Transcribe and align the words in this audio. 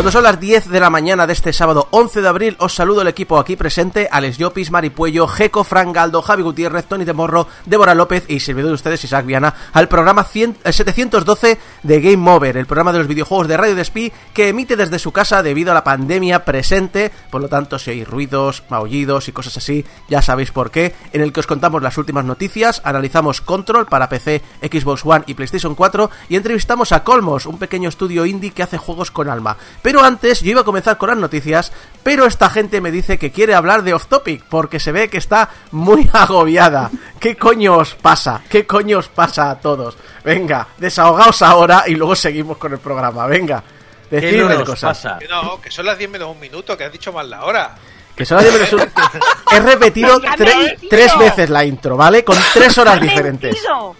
Cuando 0.00 0.12
son 0.12 0.22
las 0.22 0.40
10 0.40 0.70
de 0.70 0.80
la 0.80 0.88
mañana 0.88 1.26
de 1.26 1.34
este 1.34 1.52
sábado 1.52 1.86
11 1.90 2.22
de 2.22 2.28
abril, 2.28 2.56
os 2.58 2.74
saludo 2.74 3.02
el 3.02 3.08
equipo 3.08 3.38
aquí 3.38 3.54
presente, 3.54 4.08
Alex 4.10 4.38
Llopis, 4.38 4.70
Maripuello, 4.70 5.28
Jeco, 5.28 5.62
Fran 5.62 5.92
Galdo, 5.92 6.22
Javi 6.22 6.42
Gutiérrez, 6.42 6.86
Tony 6.86 7.04
de 7.04 7.12
Morro, 7.12 7.46
Débora 7.66 7.94
López 7.94 8.24
y 8.26 8.40
servidor 8.40 8.70
de 8.70 8.76
ustedes, 8.76 9.04
Isaac 9.04 9.26
Viana, 9.26 9.54
al 9.74 9.88
programa 9.88 10.24
100, 10.24 10.56
eh, 10.64 10.72
712 10.72 11.58
de 11.82 12.00
Game 12.00 12.30
Over, 12.30 12.56
el 12.56 12.64
programa 12.64 12.92
de 12.92 12.98
los 13.00 13.08
videojuegos 13.08 13.46
de 13.46 13.58
Radio 13.58 13.74
Despí 13.74 14.10
que 14.32 14.48
emite 14.48 14.74
desde 14.74 14.98
su 14.98 15.12
casa 15.12 15.42
debido 15.42 15.70
a 15.70 15.74
la 15.74 15.84
pandemia 15.84 16.46
presente, 16.46 17.12
por 17.30 17.42
lo 17.42 17.50
tanto 17.50 17.78
si 17.78 17.90
hay 17.90 18.02
ruidos, 18.02 18.62
maullidos 18.70 19.28
y 19.28 19.32
cosas 19.32 19.58
así, 19.58 19.84
ya 20.08 20.22
sabéis 20.22 20.50
por 20.50 20.70
qué, 20.70 20.94
en 21.12 21.20
el 21.20 21.34
que 21.34 21.40
os 21.40 21.46
contamos 21.46 21.82
las 21.82 21.98
últimas 21.98 22.24
noticias, 22.24 22.80
analizamos 22.84 23.42
Control 23.42 23.84
para 23.84 24.08
PC, 24.08 24.40
Xbox 24.62 25.04
One 25.04 25.24
y 25.26 25.34
PlayStation 25.34 25.74
4 25.74 26.10
y 26.30 26.36
entrevistamos 26.36 26.92
a 26.92 27.04
Colmos, 27.04 27.44
un 27.44 27.58
pequeño 27.58 27.90
estudio 27.90 28.24
indie 28.24 28.52
que 28.52 28.62
hace 28.62 28.78
juegos 28.78 29.10
con 29.10 29.28
alma. 29.28 29.58
Antes 29.98 30.40
yo 30.42 30.52
iba 30.52 30.60
a 30.60 30.64
comenzar 30.64 30.96
con 30.96 31.08
las 31.08 31.18
noticias, 31.18 31.72
pero 32.04 32.26
esta 32.26 32.48
gente 32.50 32.80
me 32.80 32.92
dice 32.92 33.18
que 33.18 33.32
quiere 33.32 33.54
hablar 33.56 33.82
de 33.82 33.92
Off 33.94 34.06
Topic 34.06 34.44
porque 34.48 34.78
se 34.78 34.92
ve 34.92 35.10
que 35.10 35.18
está 35.18 35.48
muy 35.72 36.08
agobiada. 36.12 36.90
¿Qué 37.18 37.36
coño 37.36 37.78
os 37.78 37.96
pasa? 37.96 38.42
¿Qué 38.48 38.64
coño 38.66 38.98
os 38.98 39.08
pasa 39.08 39.50
a 39.50 39.58
todos? 39.58 39.96
Venga, 40.24 40.68
desahogaos 40.78 41.42
ahora 41.42 41.82
y 41.88 41.96
luego 41.96 42.14
seguimos 42.14 42.56
con 42.58 42.72
el 42.72 42.78
programa. 42.78 43.26
Venga, 43.26 43.64
¿Qué 44.08 44.20
decidme 44.20 44.54
nos 44.54 44.68
cosas. 44.68 44.98
pasa? 44.98 45.18
Que 45.18 45.26
no, 45.26 45.60
que 45.60 45.70
son 45.72 45.86
las 45.86 45.98
10 45.98 46.10
menos 46.10 46.28
un 46.30 46.38
minuto, 46.38 46.76
que 46.76 46.84
has 46.84 46.92
dicho 46.92 47.12
mal 47.12 47.28
la 47.28 47.44
hora. 47.44 47.74
Que 48.14 48.26
solo 48.26 48.42
diez 48.42 48.52
menos 48.52 48.72
un- 48.74 48.80
He 49.56 49.60
repetido 49.60 50.20
tre- 50.20 50.76
tres 50.90 51.16
veces 51.18 51.48
la 51.48 51.64
intro, 51.64 51.96
¿vale? 51.96 52.22
Con 52.22 52.36
tres 52.52 52.76
horas 52.76 52.96
¡Ha 52.98 53.00
diferentes. 53.00 53.52
mentido! 53.54 53.96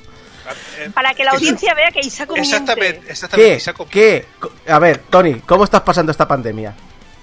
Eh, 0.79 0.91
Para 0.95 1.15
que 1.15 1.25
la 1.25 1.33
audiencia 1.33 1.75
vea 1.75 1.91
que 1.91 2.01
Isaco 2.01 2.37
Exactamente, 2.37 2.93
miente. 2.93 3.13
exactamente. 3.13 3.63
¿Qué? 3.91 4.27
¿Qué? 4.65 4.73
A 4.73 4.79
ver, 4.79 4.99
Tony, 5.11 5.41
¿cómo 5.47 5.65
estás 5.65 5.83
pasando 5.83 6.11
esta 6.13 6.27
pandemia? 6.29 6.75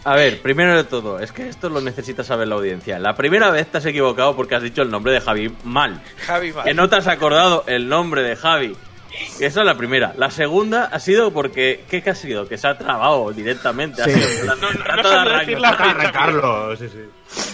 A 0.04 0.16
ver, 0.16 0.42
primero 0.42 0.76
de 0.76 0.86
todo, 0.86 1.20
es 1.20 1.34
que 1.34 1.50
esto 1.50 1.68
lo 1.70 1.82
necesita 1.82 2.24
saber 2.24 2.48
la 2.48 2.56
audiencia. 2.56 2.98
La 2.98 3.14
primera 3.16 3.52
vez 3.52 3.68
te 3.68 3.80
has 3.80 3.86
equivocado 3.86 4.36
porque 4.38 4.56
has 4.56 4.64
dicho 4.64 4.82
el 4.82 4.90
nombre 4.90 5.12
de 5.12 5.20
Javi 5.20 5.54
mal. 5.66 6.02
Javi 6.26 6.54
Mar. 6.54 6.64
Que 6.64 6.74
no 6.74 6.88
te 6.88 6.96
has 6.96 7.08
acordado 7.08 7.66
el 7.68 7.90
nombre 7.90 8.24
de 8.24 8.36
Javi. 8.38 8.76
Esa 9.40 9.60
es 9.62 9.66
la 9.66 9.76
primera. 9.76 10.14
La 10.18 10.30
segunda 10.32 10.86
ha 10.92 11.00
sido 11.00 11.32
porque. 11.32 11.84
¿Qué 11.90 12.02
que 12.02 12.10
ha 12.12 12.16
sido? 12.16 12.48
Que 12.48 12.58
se 12.58 12.68
ha 12.68 12.78
trabado 12.78 13.32
directamente. 13.32 14.02
Ha 14.02 14.06
Sí. 14.06 14.12
sido 14.12 14.54
en 14.54 14.58
plan, 14.60 14.84
trato 14.84 15.10
de 15.10 15.16
arrancar. 15.16 15.90
arrancarlo, 15.90 16.76
sí, 16.78 16.88
sí. 16.90 17.00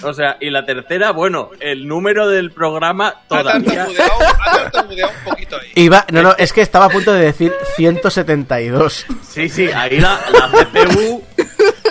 O 0.05 0.13
sea, 0.13 0.37
y 0.39 0.49
la 0.51 0.65
tercera, 0.65 1.11
bueno, 1.11 1.49
el 1.59 1.87
número 1.87 2.27
del 2.27 2.51
programa 2.51 3.07
Ha 3.07 3.27
todavía. 3.27 3.83
ha 3.85 4.81
un 4.81 5.23
poquito 5.25 5.57
ahí. 5.59 5.71
Iba, 5.75 6.05
no, 6.11 6.21
no, 6.21 6.35
es 6.37 6.53
que 6.53 6.61
estaba 6.61 6.85
a 6.85 6.89
punto 6.89 7.11
de 7.11 7.25
decir 7.25 7.53
172. 7.75 9.05
Sí, 9.27 9.49
sí, 9.49 9.67
ahí 9.73 9.99
la, 9.99 10.19
la 10.31 10.49
CPU. 10.51 11.23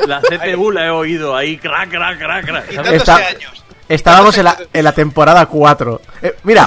La 0.06 0.20
CPU 0.20 0.70
la 0.70 0.86
he 0.86 0.90
oído 0.90 1.36
ahí, 1.36 1.56
crack, 1.58 1.90
crack, 1.90 2.18
crack, 2.18 2.44
crack. 2.46 2.72
Y 2.72 2.74
tantos 2.76 2.94
Está- 2.94 3.16
años. 3.16 3.61
Estábamos 3.94 4.36
en 4.38 4.44
la, 4.44 4.56
en 4.72 4.84
la 4.84 4.92
temporada 4.92 5.44
4. 5.46 6.00
Eh, 6.22 6.34
mira, 6.44 6.66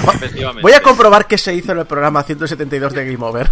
voy 0.61 0.73
a 0.73 0.81
comprobar 0.81 1.25
qué 1.25 1.37
se 1.37 1.53
hizo 1.53 1.71
en 1.71 1.79
el 1.79 1.85
programa 1.85 2.21
172 2.23 2.93
de 2.93 3.05
Game 3.11 3.25
Over. 3.25 3.49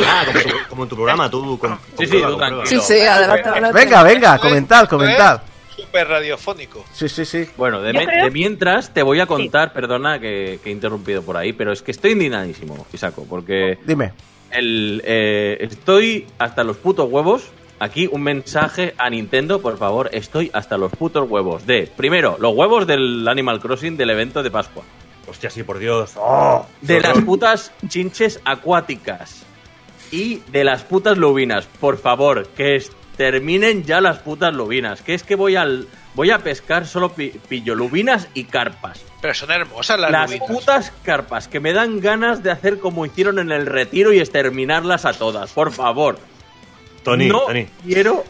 Ah, 0.00 0.24
como, 0.26 0.40
tu- 0.42 0.68
como 0.68 0.82
en 0.84 0.88
tu 0.88 0.94
programa, 0.96 1.30
tú. 1.30 1.58
Con, 1.58 1.78
Sí, 1.98 2.06
sí, 2.06 2.20
tú 2.22 2.36
tranquilo. 2.36 2.66
Sí, 2.66 2.78
sí, 2.80 3.00
adelante, 3.00 3.48
adelante. 3.48 3.78
Venga, 3.78 4.02
venga, 4.02 4.38
comentad, 4.38 4.88
comentad. 4.88 5.42
Súper 5.74 6.06
radiofónico. 6.08 6.84
Sí, 6.92 7.08
sí, 7.08 7.24
sí. 7.24 7.48
Bueno, 7.56 7.80
de, 7.82 7.92
me- 7.92 8.30
mientras 8.30 8.92
te 8.94 9.02
voy 9.02 9.18
a 9.20 9.26
contar, 9.26 9.72
perdona 9.72 10.20
que, 10.20 10.60
que 10.62 10.70
he 10.70 10.72
interrumpido 10.72 11.22
por 11.22 11.36
ahí, 11.36 11.52
pero 11.52 11.72
es 11.72 11.82
que 11.82 11.90
estoy 11.90 12.12
indignadísimo, 12.12 12.86
Isaco, 12.92 13.26
porque 13.28 13.78
Dime. 13.84 14.12
el, 14.52 15.02
eh, 15.04 15.58
estoy 15.60 16.26
hasta 16.38 16.62
los 16.62 16.76
putos 16.76 17.08
huevos. 17.10 17.44
Aquí 17.80 18.08
un 18.10 18.22
mensaje 18.22 18.94
a 18.98 19.10
Nintendo, 19.10 19.60
por 19.60 19.76
favor, 19.78 20.08
estoy 20.12 20.50
hasta 20.54 20.78
los 20.78 20.92
putos 20.92 21.28
huevos 21.28 21.66
de, 21.66 21.90
primero, 21.96 22.36
los 22.38 22.54
huevos 22.54 22.86
del 22.86 23.26
Animal 23.28 23.60
Crossing 23.60 23.96
del 23.96 24.10
evento 24.10 24.42
de 24.42 24.50
Pascua, 24.50 24.84
Hostia, 25.26 25.50
sí, 25.50 25.62
por 25.62 25.78
Dios. 25.78 26.12
¡Oh! 26.16 26.66
de 26.82 27.00
las 27.00 27.18
putas 27.22 27.72
chinches 27.88 28.40
acuáticas 28.44 29.42
y 30.10 30.36
de 30.52 30.64
las 30.64 30.82
putas 30.84 31.16
lubinas, 31.18 31.66
por 31.80 31.98
favor, 31.98 32.46
que 32.48 32.82
terminen 33.16 33.84
ya 33.84 34.00
las 34.00 34.18
putas 34.18 34.54
lubinas, 34.54 35.00
que 35.02 35.14
es 35.14 35.22
que 35.22 35.34
voy 35.34 35.56
al 35.56 35.86
voy 36.14 36.30
a 36.30 36.38
pescar 36.38 36.86
solo 36.86 37.08
pi- 37.12 37.32
pillo 37.48 37.74
lubinas 37.74 38.28
y 38.34 38.44
carpas. 38.44 39.02
Pero 39.20 39.34
son 39.34 39.50
hermosas 39.50 39.98
las, 39.98 40.10
Las 40.12 40.30
lubinas. 40.30 40.48
putas 40.48 40.92
carpas 41.02 41.48
que 41.48 41.58
me 41.58 41.72
dan 41.72 42.00
ganas 42.00 42.42
de 42.42 42.50
hacer 42.52 42.78
como 42.78 43.04
hicieron 43.06 43.38
en 43.40 43.50
el 43.50 43.66
retiro 43.66 44.12
y 44.12 44.18
exterminarlas 44.20 45.04
a 45.06 45.12
todas, 45.14 45.50
por 45.52 45.72
favor. 45.72 46.18
Tony, 47.04 47.28
no 47.28 47.42
Tony. 47.46 47.66
quiero 47.84 48.24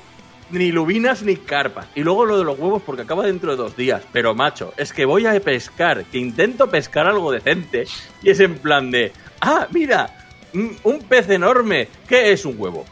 ni 0.51 0.71
lubinas 0.73 1.23
ni 1.23 1.37
carpas. 1.37 1.87
Y 1.95 2.03
luego 2.03 2.25
lo 2.27 2.37
de 2.39 2.45
los 2.45 2.59
huevos 2.59 2.83
porque 2.85 3.03
acaba 3.03 3.25
dentro 3.25 3.51
de 3.53 3.57
dos 3.57 3.77
días. 3.77 4.03
Pero 4.13 4.35
macho, 4.35 4.75
es 4.77 4.93
que 4.93 5.05
voy 5.07 5.27
a 5.27 5.39
pescar, 5.41 6.05
que 6.05 6.19
intento 6.19 6.69
pescar 6.69 7.07
algo 7.07 7.33
decente 7.33 7.87
y 8.23 8.31
es 8.31 8.41
en 8.41 8.57
plan 8.59 8.91
de, 8.91 9.13
ah, 9.41 9.67
mira, 9.73 10.11
un 10.53 10.99
pez 11.09 11.31
enorme. 11.31 11.89
¿Qué 12.07 12.33
es 12.33 12.45
un 12.45 12.55
huevo? 12.59 12.85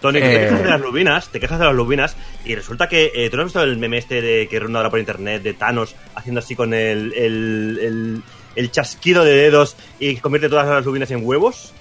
Tony, 0.00 0.20
que 0.20 0.26
Eh. 0.26 0.38
te 0.38 0.44
quejas 0.44 0.62
de 0.62 0.68
las 0.70 0.80
lubinas, 0.80 1.28
te 1.32 1.40
quejas 1.40 1.58
de 1.58 1.64
las 1.64 1.74
lubinas, 1.74 2.16
y 2.44 2.54
resulta 2.54 2.88
que. 2.88 3.10
eh, 3.12 3.28
¿Tú 3.30 3.36
no 3.36 3.42
has 3.42 3.46
visto 3.48 3.62
el 3.64 3.76
meme 3.78 3.98
este 3.98 4.22
de, 4.22 4.46
que 4.48 4.60
ronda 4.60 4.78
ahora 4.78 4.90
por 4.90 5.00
internet 5.00 5.42
de 5.42 5.54
Thanos 5.54 5.96
haciendo 6.14 6.38
así 6.38 6.54
con 6.54 6.72
el, 6.72 7.12
el, 7.14 7.78
el, 7.82 8.22
el 8.54 8.70
chasquido 8.70 9.24
de 9.24 9.32
dedos 9.34 9.76
y 9.98 10.16
convierte 10.18 10.48
todas 10.48 10.68
las 10.68 10.84
lubinas 10.84 11.10
en 11.10 11.26
huevos? 11.26 11.72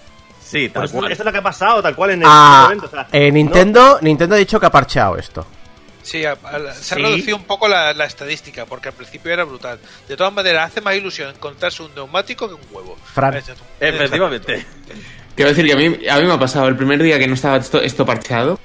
Sí, 0.47 0.69
tal 0.69 0.81
Pues 0.83 0.91
esto, 0.91 0.99
cual. 0.99 1.11
esto 1.11 1.21
es 1.23 1.25
lo 1.25 1.31
que 1.33 1.37
ha 1.39 1.43
pasado, 1.43 1.83
tal 1.83 1.95
cual 1.95 2.11
en 2.11 2.21
el 2.21 2.27
Ah, 2.29 2.61
momento. 2.63 2.85
o 2.85 2.89
sea, 2.89 3.07
eh, 3.11 3.31
Nintendo, 3.31 3.99
Nintendo 4.01 4.35
ha 4.35 4.37
dicho 4.37 4.59
que 4.59 4.65
ha 4.65 4.71
parcheado 4.71 5.17
esto. 5.17 5.45
Sí, 6.03 6.23
a- 6.23 6.31
a- 6.41 6.73
se 6.73 6.95
ha 6.95 6.97
Sí. 6.97 7.03
reducido 7.03 7.35
un 7.35 7.43
poco 7.43 7.67
la, 7.67 7.93
la 7.93 8.05
estadística, 8.05 8.65
porque 8.65 8.87
al 8.87 8.93
principio 8.95 9.33
era 9.33 9.43
brutal. 9.43 9.77
De 10.07 10.15
todas 10.15 10.31
maneras, 10.31 10.67
hace 10.71 10.79
más 10.79 10.95
ilusión 10.95 11.29
encontrarse 11.35 11.83
un 11.83 11.93
neumático 11.93 12.47
que 12.47 12.53
un 12.53 12.61
huevo. 12.71 12.95
Fran. 13.13 13.33
Efectivamente. 13.81 14.65
Quiero 15.35 15.49
decir 15.49 15.65
que 15.65 15.73
a 15.73 15.75
mí, 15.75 16.07
a 16.07 16.17
mí 16.19 16.25
me 16.25 16.33
ha 16.33 16.39
pasado 16.39 16.67
el 16.69 16.77
primer 16.77 17.03
día 17.03 17.19
que 17.19 17.27
no 17.27 17.33
estaba 17.33 17.57
esto, 17.57 17.81
esto 17.81 18.05
parcheado. 18.05 18.57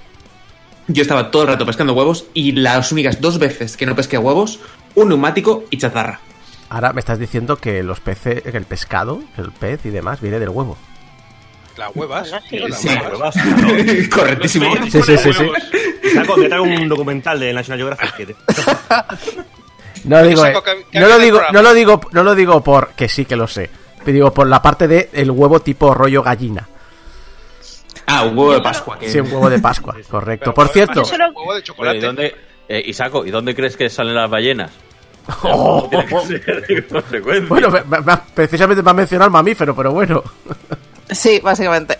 Yo 0.87 1.03
estaba 1.03 1.31
todo 1.33 1.43
el 1.43 1.49
rato 1.49 1.67
pescando 1.67 1.95
huevos 1.95 2.27
y 2.33 2.53
las 2.53 2.93
únicas 2.93 3.21
dos 3.21 3.39
veces 3.39 3.77
que 3.77 3.87
no 3.87 3.95
pesqué 3.97 4.19
huevos, 4.19 4.61
un 4.95 5.09
neumático 5.09 5.65
y 5.71 5.79
chatarra. 5.79 6.21
Ahora 6.71 6.93
me 6.93 7.01
estás 7.01 7.19
diciendo 7.19 7.57
que 7.57 7.83
los 7.83 8.01
peces, 8.01 8.43
que 8.43 8.57
el 8.57 8.65
pescado, 8.65 9.21
el 9.37 9.51
pez 9.53 9.85
y 9.85 9.91
demás 9.91 10.21
viene 10.21 10.39
del 10.39 10.49
huevo. 10.49 10.79
Las 11.77 11.91
huevas. 11.95 12.33
Tío, 12.51 12.69
las 12.69 12.81
Sí. 12.81 12.89
huevas. 12.89 13.35
huevas. 13.37 14.09
Correctísimo. 14.15 14.75
Sí, 14.91 15.03
sí, 15.03 15.17
sí, 15.17 15.33
sí. 15.33 15.51
Saco, 16.15 16.37
me 16.37 16.49
traigo 16.49 16.65
un 16.65 16.89
documental 16.89 17.41
de 17.41 17.53
National 17.53 17.79
Geographic 17.79 18.15
que 18.17 18.27
te- 18.27 18.37
No 20.05 20.23
digo, 20.23 20.45
eh, 20.47 20.55
no 20.95 21.07
lo 21.09 21.19
digo, 21.19 21.37
programa. 21.39 21.53
no 21.53 21.63
lo 21.63 21.75
digo, 21.75 22.01
no 22.13 22.23
lo 22.25 22.35
digo 22.35 22.61
por 22.63 22.89
que 22.91 23.09
sí 23.09 23.25
que 23.25 23.37
lo 23.37 23.47
sé. 23.47 23.71
Digo 24.05 24.33
por 24.35 24.49
la 24.49 24.61
parte 24.61 24.89
de 24.89 25.11
el 25.13 25.31
huevo 25.31 25.61
tipo 25.61 25.95
rollo 25.95 26.23
gallina. 26.23 26.69
Ah, 28.07 28.25
un 28.25 28.37
huevo 28.37 28.55
de 28.55 28.61
Pascua. 28.61 28.99
Que... 28.99 29.09
Sí, 29.09 29.21
un 29.21 29.27
huevo 29.33 29.49
de 29.49 29.61
Pascua, 29.61 29.95
correcto. 30.11 30.47
Pero 30.47 30.55
Por 30.55 30.69
cierto, 30.69 31.03
lo- 31.03 31.27
Huevo 31.41 31.55
de 31.55 31.63
chocolate. 31.63 31.99
¿y 31.99 32.01
dónde, 32.01 32.35
eh, 32.69 32.83
Isaco, 32.85 33.25
¿y 33.25 33.31
dónde 33.31 33.55
crees 33.55 33.77
que 33.77 33.89
salen 33.89 34.15
las 34.17 34.29
ballenas? 34.29 34.73
Oh, 35.45 35.89
bueno, 37.49 37.71
me- 37.71 38.17
precisamente 38.35 38.83
me 38.83 38.91
ha 38.91 38.95
mencionado 38.95 39.27
el 39.29 39.33
mamífero, 39.33 39.75
pero 39.77 39.93
bueno. 39.93 40.21
Sí, 41.15 41.41
básicamente. 41.41 41.99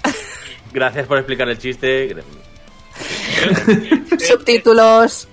Gracias 0.73 1.07
por 1.07 1.19
explicar 1.19 1.49
el 1.49 1.59
chiste. 1.59 2.17
Subtítulos. 4.19 5.29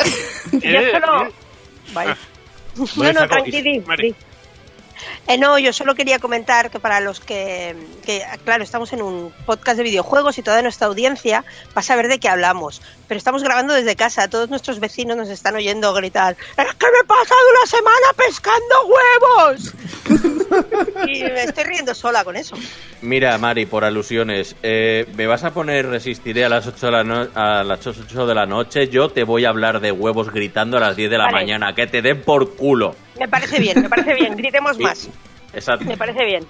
Yo 0.52 0.60
solo... 0.92 1.31
Vaya. 1.94 2.18
Bueno, 2.96 2.96
No, 2.96 3.04
no, 3.04 3.10
Isaco, 3.12 3.28
tranqui. 3.28 4.16
Eh, 5.27 5.38
no, 5.38 5.60
yo 5.60 5.71
solo 5.74 5.94
quería 5.94 6.18
comentar 6.18 6.71
que 6.71 6.80
para 6.80 7.00
los 7.01 7.19
que, 7.19 7.75
que, 8.04 8.24
claro, 8.45 8.63
estamos 8.63 8.92
en 8.94 9.01
un 9.04 9.31
podcast 9.45 9.77
de 9.77 9.83
videojuegos 9.83 10.38
y 10.39 10.42
toda 10.42 10.62
nuestra 10.63 10.88
audiencia 10.88 11.45
va 11.68 11.81
a 11.81 11.83
saber 11.83 12.07
de 12.07 12.19
qué 12.19 12.27
hablamos. 12.30 12.81
Pero 13.07 13.18
estamos 13.19 13.44
grabando 13.44 13.74
desde 13.75 13.95
casa, 13.95 14.27
todos 14.27 14.50
nuestros 14.50 14.80
vecinos 14.80 15.18
nos 15.18 15.30
están 15.30 15.56
oyendo 15.56 15.94
gritar, 15.94 16.36
¡Es 16.57 16.74
que 16.75 16.86
me 16.92 17.00
he 17.00 17.04
pasado 17.06 17.39
una 17.51 17.66
semana 17.68 18.07
pescando 18.18 18.75
huevos! 18.88 19.74
y 21.07 21.24
me 21.24 21.44
estoy 21.44 21.63
riendo 21.63 21.94
sola 21.94 22.24
con 22.24 22.36
eso. 22.36 22.56
Mira, 23.01 23.38
Mari, 23.38 23.66
por 23.68 23.83
alusiones, 23.86 24.56
eh, 24.63 25.06
¿me 25.16 25.27
vas 25.27 25.44
a 25.44 25.51
poner 25.54 25.88
Resistiré 25.88 26.45
a 26.45 26.50
las 26.50 26.66
8 26.68 26.86
de 26.88 26.92
la, 26.92 27.04
no- 27.04 27.27
a 27.36 27.63
las 27.63 27.86
8 27.86 28.25
de 28.25 28.36
la 28.36 28.45
noche? 28.45 28.88
Yo 28.89 29.10
te 29.10 29.24
voy 29.24 29.45
a 29.45 29.50
hablar 29.50 29.80
de 29.80 29.92
huevos 29.92 30.31
gritando 30.31 30.77
a 30.77 30.80
las 30.80 30.95
10 30.95 31.10
de 31.12 31.18
la 31.18 31.25
Vale. 31.25 31.36
mañana. 31.38 31.74
Que 31.75 31.88
te 31.88 32.01
den 32.01 32.21
por 32.24 32.56
culo. 32.56 32.95
Me 33.17 33.27
parece 33.27 33.59
bien, 33.59 33.81
me 33.81 33.89
parece 33.89 34.13
bien, 34.13 34.35
gritemos 34.35 34.75
Sí. 34.77 34.83
más. 34.83 35.09
Exacto. 35.53 35.85
Me 35.85 35.97
parece 35.97 36.25
bien. 36.25 36.45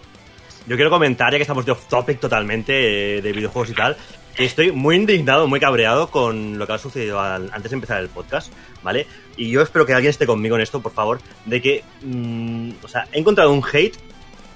Yo 0.68 0.76
quiero 0.76 0.90
comentar, 0.90 1.32
ya 1.32 1.38
que 1.38 1.44
estamos 1.44 1.66
de 1.66 1.72
off 1.72 1.86
topic 1.88 2.20
totalmente 2.20 3.18
eh, 3.18 3.22
de 3.22 3.32
videojuegos 3.32 3.70
y 3.70 3.74
tal, 3.74 3.96
que 4.36 4.46
estoy 4.46 4.72
muy 4.72 4.96
indignado, 4.98 5.48
muy 5.48 5.60
cabreado 5.60 6.10
con 6.12 6.58
lo 6.60 6.68
que 6.68 6.74
ha 6.74 6.78
sucedido 6.78 7.20
al- 7.20 7.50
antes 7.54 7.72
de 7.72 7.76
empezar 7.76 8.00
el 8.02 8.10
podcast, 8.10 8.52
¿vale? 8.84 9.08
Y 9.38 9.50
yo 9.50 9.62
espero 9.62 9.86
que 9.86 9.94
alguien 9.94 10.10
esté 10.12 10.26
conmigo 10.28 10.56
en 10.56 10.62
esto, 10.62 10.82
por 10.82 10.92
favor, 10.94 11.20
de 11.46 11.62
que, 11.62 11.84
mm, 12.04 12.72
o 12.84 12.88
sea, 12.88 13.06
he 13.12 13.20
encontrado 13.20 13.52
un 13.52 13.64
hate 13.72 13.96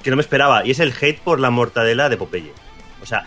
que 0.03 0.09
no 0.09 0.17
me 0.17 0.21
esperaba, 0.21 0.65
y 0.65 0.71
es 0.71 0.79
el 0.79 0.93
hate 0.99 1.19
por 1.19 1.39
la 1.39 1.49
mortadela 1.49 2.09
de 2.09 2.17
Popeye. 2.17 2.51
O 3.01 3.05
sea, 3.05 3.23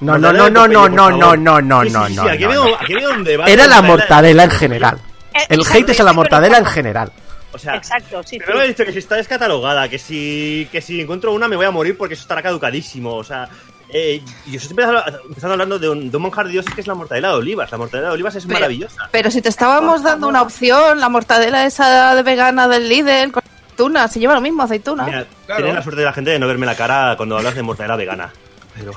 No, 0.00 0.18
no, 0.18 0.32
no, 0.32 0.50
no, 0.50 0.68
no, 0.68 0.88
no, 0.88 1.10
no, 1.10 1.36
no, 1.36 1.36
no, 1.36 1.60
no, 1.60 2.08
no, 2.08 2.24
veo- 2.24 2.68
no. 2.68 2.74
aquí 2.76 2.94
veo 2.94 3.10
un 3.12 3.24
debate 3.24 3.52
Era 3.52 3.66
la 3.66 3.80
de- 3.80 3.88
mortadela 3.88 4.44
en 4.44 4.50
general. 4.50 4.98
Eh, 5.32 5.38
El 5.48 5.62
hate 5.66 5.88
es 5.90 6.00
a 6.00 6.04
la 6.04 6.12
mortadela 6.12 6.58
en 6.58 6.66
general. 6.66 7.10
O 7.54 7.58
sea, 7.58 7.76
Exacto, 7.76 8.20
sí, 8.24 8.38
Pero 8.38 8.56
me 8.58 8.64
he 8.64 8.66
sí. 8.66 8.72
dicho 8.72 8.84
que 8.84 8.92
si 8.92 8.98
está 8.98 9.14
descatalogada, 9.14 9.88
que 9.88 9.98
si, 9.98 10.68
que 10.72 10.80
si 10.80 11.00
encuentro 11.00 11.32
una 11.32 11.46
me 11.46 11.54
voy 11.56 11.66
a 11.66 11.70
morir 11.70 11.96
porque 11.96 12.14
eso 12.14 12.22
estará 12.22 12.42
caducadísimo. 12.42 13.14
O 13.14 13.22
sea, 13.24 13.48
eh, 13.88 14.20
y 14.46 14.56
os 14.56 14.62
estoy 14.64 14.70
empezando, 14.82 15.04
empezando 15.28 15.52
hablando 15.52 15.78
de 15.78 15.88
un, 15.88 16.10
de 16.10 16.16
un 16.16 16.22
manjar 16.24 16.46
de 16.46 16.52
Dios 16.52 16.64
que 16.74 16.80
es 16.80 16.86
la 16.88 16.94
mortadela 16.94 17.28
de 17.28 17.34
olivas. 17.34 17.70
La 17.70 17.78
mortadela 17.78 18.08
de 18.08 18.14
olivas 18.14 18.34
es 18.34 18.44
Pero- 18.44 18.54
maravillosa. 18.58 19.08
Pero 19.12 19.30
si 19.30 19.40
te 19.40 19.48
estábamos 19.50 20.02
dando 20.02 20.26
una 20.26 20.42
opción, 20.42 20.98
la 21.00 21.08
mortadela 21.08 21.64
esa 21.64 22.14
de 22.16 22.22
vegana 22.24 22.66
del 22.66 22.88
Lidl 22.88 23.30
con 23.30 23.42
aceituna, 23.44 24.08
se 24.08 24.18
lleva 24.18 24.34
lo 24.34 24.40
mismo, 24.40 24.62
aceituna. 24.64 25.04
Mira, 25.04 25.26
Claro. 25.46 25.58
Tienes 25.62 25.74
la 25.76 25.82
suerte 25.82 26.00
de 26.00 26.06
la 26.06 26.12
gente 26.12 26.30
de 26.32 26.38
no 26.40 26.46
verme 26.48 26.66
la 26.66 26.74
cara 26.74 27.14
cuando 27.16 27.36
hablas 27.38 27.54
de 27.54 27.62
mortadela 27.62 27.96
vegana. 27.96 28.32
Pero, 28.76 28.90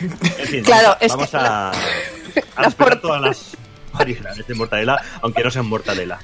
en 0.00 0.46
fin, 0.48 0.62
Claro, 0.64 0.88
vamos, 0.88 0.98
es 1.00 1.12
vamos 1.12 1.30
que 1.30 1.36
a, 1.38 1.42
la- 1.42 1.72
a 2.56 2.70
todas 3.00 3.20
las 3.22 3.56
variedades 3.92 4.46
de 4.46 4.54
mortadela, 4.54 5.00
aunque 5.22 5.42
no 5.42 5.50
sean 5.50 5.66
mortadela. 5.66 6.18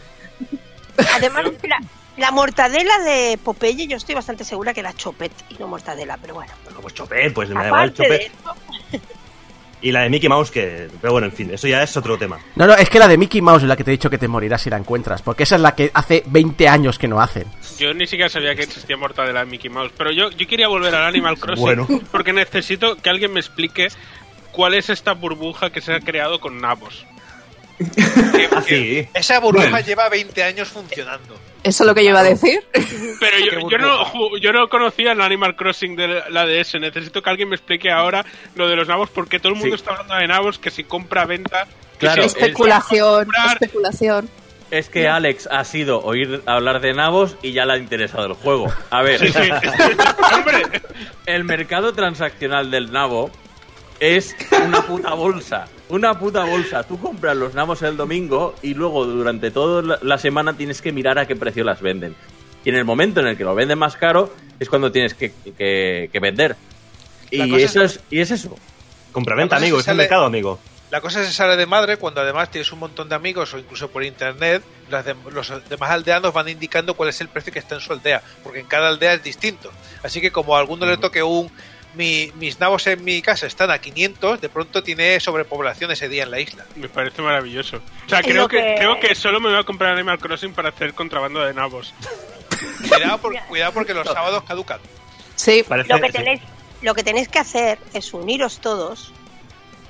Además, 1.15 1.45
la, 1.63 1.81
la 2.17 2.31
mortadela 2.31 2.99
de 3.01 3.39
Popeye, 3.43 3.87
yo 3.87 3.97
estoy 3.97 4.15
bastante 4.15 4.45
segura 4.45 4.75
que 4.75 4.81
era 4.81 4.93
chopet 4.93 5.33
y 5.51 5.55
no 5.55 5.67
mortadela, 5.69 6.19
pero 6.21 6.35
bueno. 6.35 6.53
Bueno, 6.65 6.81
pues 6.81 6.95
chopet, 6.95 7.33
pues 7.33 7.49
me 7.49 7.61
da 7.61 7.67
igual 7.69 7.95
chopet. 7.95 8.23
eso, 8.33 8.55
Y 9.81 9.91
la 9.91 10.03
de 10.03 10.11
Mickey 10.11 10.29
Mouse, 10.29 10.51
que. 10.51 10.89
Pero 11.01 11.13
bueno, 11.13 11.27
en 11.27 11.33
fin, 11.33 11.51
eso 11.53 11.67
ya 11.67 11.83
es 11.83 11.97
otro 11.97 12.17
tema. 12.17 12.39
No, 12.55 12.67
no, 12.67 12.75
es 12.75 12.89
que 12.89 12.99
la 13.01 13.09
de 13.09 13.19
Mickey 13.19 13.41
Mouse 13.41 13.63
es 13.63 13.69
la 13.69 13.77
que 13.77 13.83
te 13.83 13.91
he 13.91 13.93
dicho 13.93 14.09
que 14.11 14.19
te 14.19 14.29
morirás 14.29 14.63
si 14.63 14.71
la 14.71 14.77
encuentras, 14.77 15.23
porque 15.23 15.43
esa 15.43 15.57
es 15.57 15.61
la 15.61 15.75
que 15.75 15.91
hace 15.93 16.23
20 16.27 16.69
años 16.69 16.99
que 16.99 17.09
no 17.09 17.21
hacen. 17.21 17.47
Yo 17.79 17.93
ni 17.93 18.07
siquiera 18.07 18.29
sabía 18.29 18.55
que 18.55 18.63
existía 18.63 18.97
mortadela 18.97 19.41
de 19.41 19.47
Mickey 19.47 19.71
Mouse, 19.71 19.93
pero 19.97 20.13
yo, 20.13 20.31
yo 20.31 20.47
quería 20.47 20.69
volver 20.69 20.95
al 20.95 21.05
Animal 21.05 21.37
Crossing 21.39 21.65
Bueno. 21.65 21.89
porque 22.13 22.33
necesito 22.33 22.95
que 22.97 23.11
alguien 23.11 23.33
me 23.33 23.41
explique 23.41 23.89
cuál 24.53 24.75
es 24.75 24.89
esta 24.91 25.15
burbuja 25.15 25.71
que 25.71 25.81
se 25.81 25.95
ha 25.95 26.01
creado 26.01 26.39
con 26.39 26.61
nabos. 26.61 27.05
Ah, 28.53 28.63
sí. 28.67 29.09
Esa 29.15 29.41
burbuja 29.41 29.71
Bueno. 29.71 29.87
lleva 29.87 30.09
20 30.09 30.43
años 30.45 30.69
funcionando. 30.69 31.35
Eso 31.63 31.85
es 31.85 31.87
lo 31.87 31.95
que 31.95 32.03
yo 32.03 32.11
iba 32.11 32.21
a 32.21 32.25
decir. 32.25 32.61
Pero 32.73 33.39
yo, 33.39 33.69
yo, 33.71 33.79
no, 33.79 34.37
yo 34.39 34.53
no 34.53 34.69
conocía 34.69 35.13
el 35.13 35.21
Animal 35.21 35.55
Crossing 35.57 35.95
de 35.97 36.23
la 36.29 36.45
DS. 36.47 36.75
Necesito 36.81 37.23
que 37.23 37.31
alguien 37.31 37.49
me 37.49 37.57
explique 37.57 37.91
ahora 37.91 38.25
lo 38.57 38.69
de 38.69 38.75
los 38.77 38.89
nabos 38.89 39.11
porque 39.11 39.39
todo 39.39 39.53
el 39.53 39.59
mundo 39.59 39.77
Sí. 39.77 39.81
está 39.81 39.93
hablando 39.93 40.15
de 40.17 40.27
nabos, 40.27 40.59
que 40.59 40.71
si 40.71 40.83
compra, 40.85 41.25
venta... 41.25 41.67
que 41.99 41.99
Claro, 42.07 42.23
si- 42.23 42.29
especulación, 42.29 43.25
comprar- 43.27 43.53
especulación. 43.55 44.31
Es 44.73 44.89
que 44.89 45.07
Alex 45.07 45.49
ha 45.53 45.65
sido 45.65 46.01
oír 46.03 46.43
hablar 46.47 46.81
de 46.81 46.95
nabos 46.95 47.37
y 47.43 47.53
ya 47.53 47.67
le 47.67 47.75
ha 47.75 47.77
interesado 47.77 48.27
el 48.27 48.33
juego. 48.33 48.73
A 48.91 49.03
ver, 49.03 49.21
Sí, 49.21 49.33
el 51.27 51.45
mercado 51.45 51.93
transaccional 51.93 52.71
del 52.71 52.91
nabo 52.93 53.31
es 54.01 54.35
una 54.65 54.83
puta 54.83 55.15
bolsa. 55.15 55.67
Una 55.93 56.19
puta 56.19 56.45
bolsa. 56.45 56.83
Tú 56.85 56.99
compras 56.99 57.37
los 57.37 57.53
nabos 57.53 57.83
el 57.83 57.97
domingo 57.99 58.55
y 58.63 58.73
luego 58.73 59.05
durante 59.05 59.51
toda 59.51 59.99
la- 60.03 60.17
semana 60.19 60.57
tienes 60.57 60.81
que 60.81 60.91
mirar 60.91 61.19
a 61.19 61.27
qué 61.27 61.37
precio 61.37 61.65
las 61.65 61.83
venden. 61.83 62.17
Y 62.65 62.71
en 62.71 62.77
el 62.77 62.85
momento 62.87 63.21
en 63.21 63.27
el 63.27 63.37
que 63.37 63.45
lo 63.45 63.55
venden 63.55 63.79
más 63.79 63.97
caro 63.97 64.33
es 64.59 64.69
cuando 64.71 64.91
tienes 64.91 65.13
que, 65.13 65.33
que- 65.59 66.09
que 66.11 66.19
vender. 66.21 66.57
Y 67.31 67.41
eso 67.63 67.83
es- 67.83 67.97
es, 67.97 68.01
y 68.11 68.21
es 68.21 68.31
eso. 68.31 68.57
Compraventa, 69.13 69.57
amigo, 69.57 69.81
es 69.81 69.85
sale- 69.85 69.99
mercado, 70.05 70.25
amigo. 70.25 70.59
La 70.91 71.01
cosa 71.03 71.25
se 71.25 71.33
sale 71.33 71.57
de 71.57 71.67
madre 71.67 71.97
cuando 71.99 72.21
además 72.23 72.51
tienes 72.51 72.71
un 72.73 72.79
montón 72.79 73.09
de 73.09 73.15
amigos 73.15 73.53
o 73.55 73.59
incluso 73.59 73.91
por 73.91 74.03
internet, 74.05 74.63
las 74.91 75.05
de- 75.05 75.17
los 75.31 75.53
demás 75.69 75.91
aldeanos 75.91 76.33
van 76.33 76.49
indicando 76.49 76.95
cuál 76.95 77.09
es 77.11 77.21
el 77.21 77.29
precio 77.29 77.53
que 77.53 77.59
está 77.59 77.75
en 77.75 77.81
su 77.83 77.93
aldea, 77.93 78.23
porque 78.43 78.61
en 78.61 78.67
cada 78.67 78.89
aldea 78.89 79.15
es 79.15 79.23
distinto. 79.23 79.71
Así 80.03 80.21
que 80.23 80.31
como 80.33 80.57
a 80.57 80.61
alguno 80.61 80.87
le 80.87 80.97
toque 80.97 81.23
un... 81.23 81.51
Mi, 81.95 82.33
mis 82.37 82.59
nabos 82.59 82.87
en 82.87 83.05
mi 83.05 83.21
casa 83.21 83.47
están 83.47 83.71
a 83.71 83.79
500, 83.79 84.41
de 84.41 84.49
pronto 84.49 84.83
tiene 84.83 85.21
sobrepoblación 85.21 85.91
ese 85.91 86.09
día 86.09 86.23
en 86.23 86.31
la 86.31 86.41
isla. 86.41 86.65
me 86.77 86.89
parece 86.89 87.21
maravilloso. 87.21 87.83
O 88.07 88.09
sea, 88.09 88.23
creo 88.23 88.49
que... 88.49 88.57
que- 88.59 88.75
creo 88.79 88.99
que 88.99 89.15
solo 89.15 89.41
me 89.41 89.51
voy 89.51 89.59
a 89.59 89.65
comprar 89.65 89.93
Animal 89.93 90.19
Crossing 90.19 90.55
para 90.55 90.71
hacer 90.71 90.95
contrabando 90.95 91.41
de 91.45 91.53
nabos. 91.53 91.93
Cuidado, 92.89 93.19
por- 93.19 93.39
cuidado 93.49 93.73
porque 93.73 93.93
los 93.95 94.07
sábados 94.07 94.43
caducan. 94.45 94.81
Sí, 95.37 95.65
Parece, 95.69 95.93
lo 95.93 96.01
que 96.01 96.07
sí. 96.07 96.13
tenéis, 96.13 96.41
lo 96.81 96.95
que 96.95 97.03
tenéis 97.03 97.29
que 97.29 97.39
hacer 97.39 97.79
es 97.93 98.15
uniros 98.15 98.59
todos. 98.61 99.13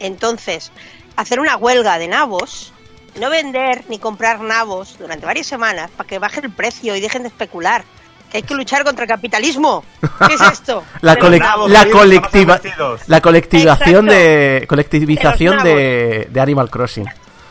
Entonces, 0.00 0.72
hacer 1.16 1.38
una 1.38 1.56
huelga 1.56 1.98
de 1.98 2.08
nabos, 2.08 2.72
no 3.20 3.30
vender 3.30 3.84
ni 3.88 3.98
comprar 3.98 4.40
nabos 4.40 4.98
durante 4.98 5.26
varias 5.26 5.46
semanas 5.46 5.90
para 5.96 6.08
que 6.08 6.18
baje 6.18 6.40
el 6.40 6.50
precio 6.50 6.96
y 6.96 7.00
dejen 7.00 7.22
de 7.22 7.28
especular. 7.28 7.84
Que 8.32 8.38
hay 8.38 8.42
que 8.44 8.54
luchar 8.54 8.82
contra 8.82 9.04
el 9.04 9.08
capitalismo. 9.10 9.84
¿Qué 10.26 10.34
es 10.34 10.40
esto? 10.52 10.82
La, 11.02 11.14
nabos, 11.14 11.70
la 11.70 11.86
colectiva 11.90 12.58
la 13.06 13.20
colectivación 13.20 14.06
Exacto. 14.08 14.12
de 14.14 14.66
colectivización 14.66 15.62
De 15.62 15.74
de, 15.74 16.28
de 16.30 16.40
Animal 16.40 16.70
Crossing. 16.70 17.06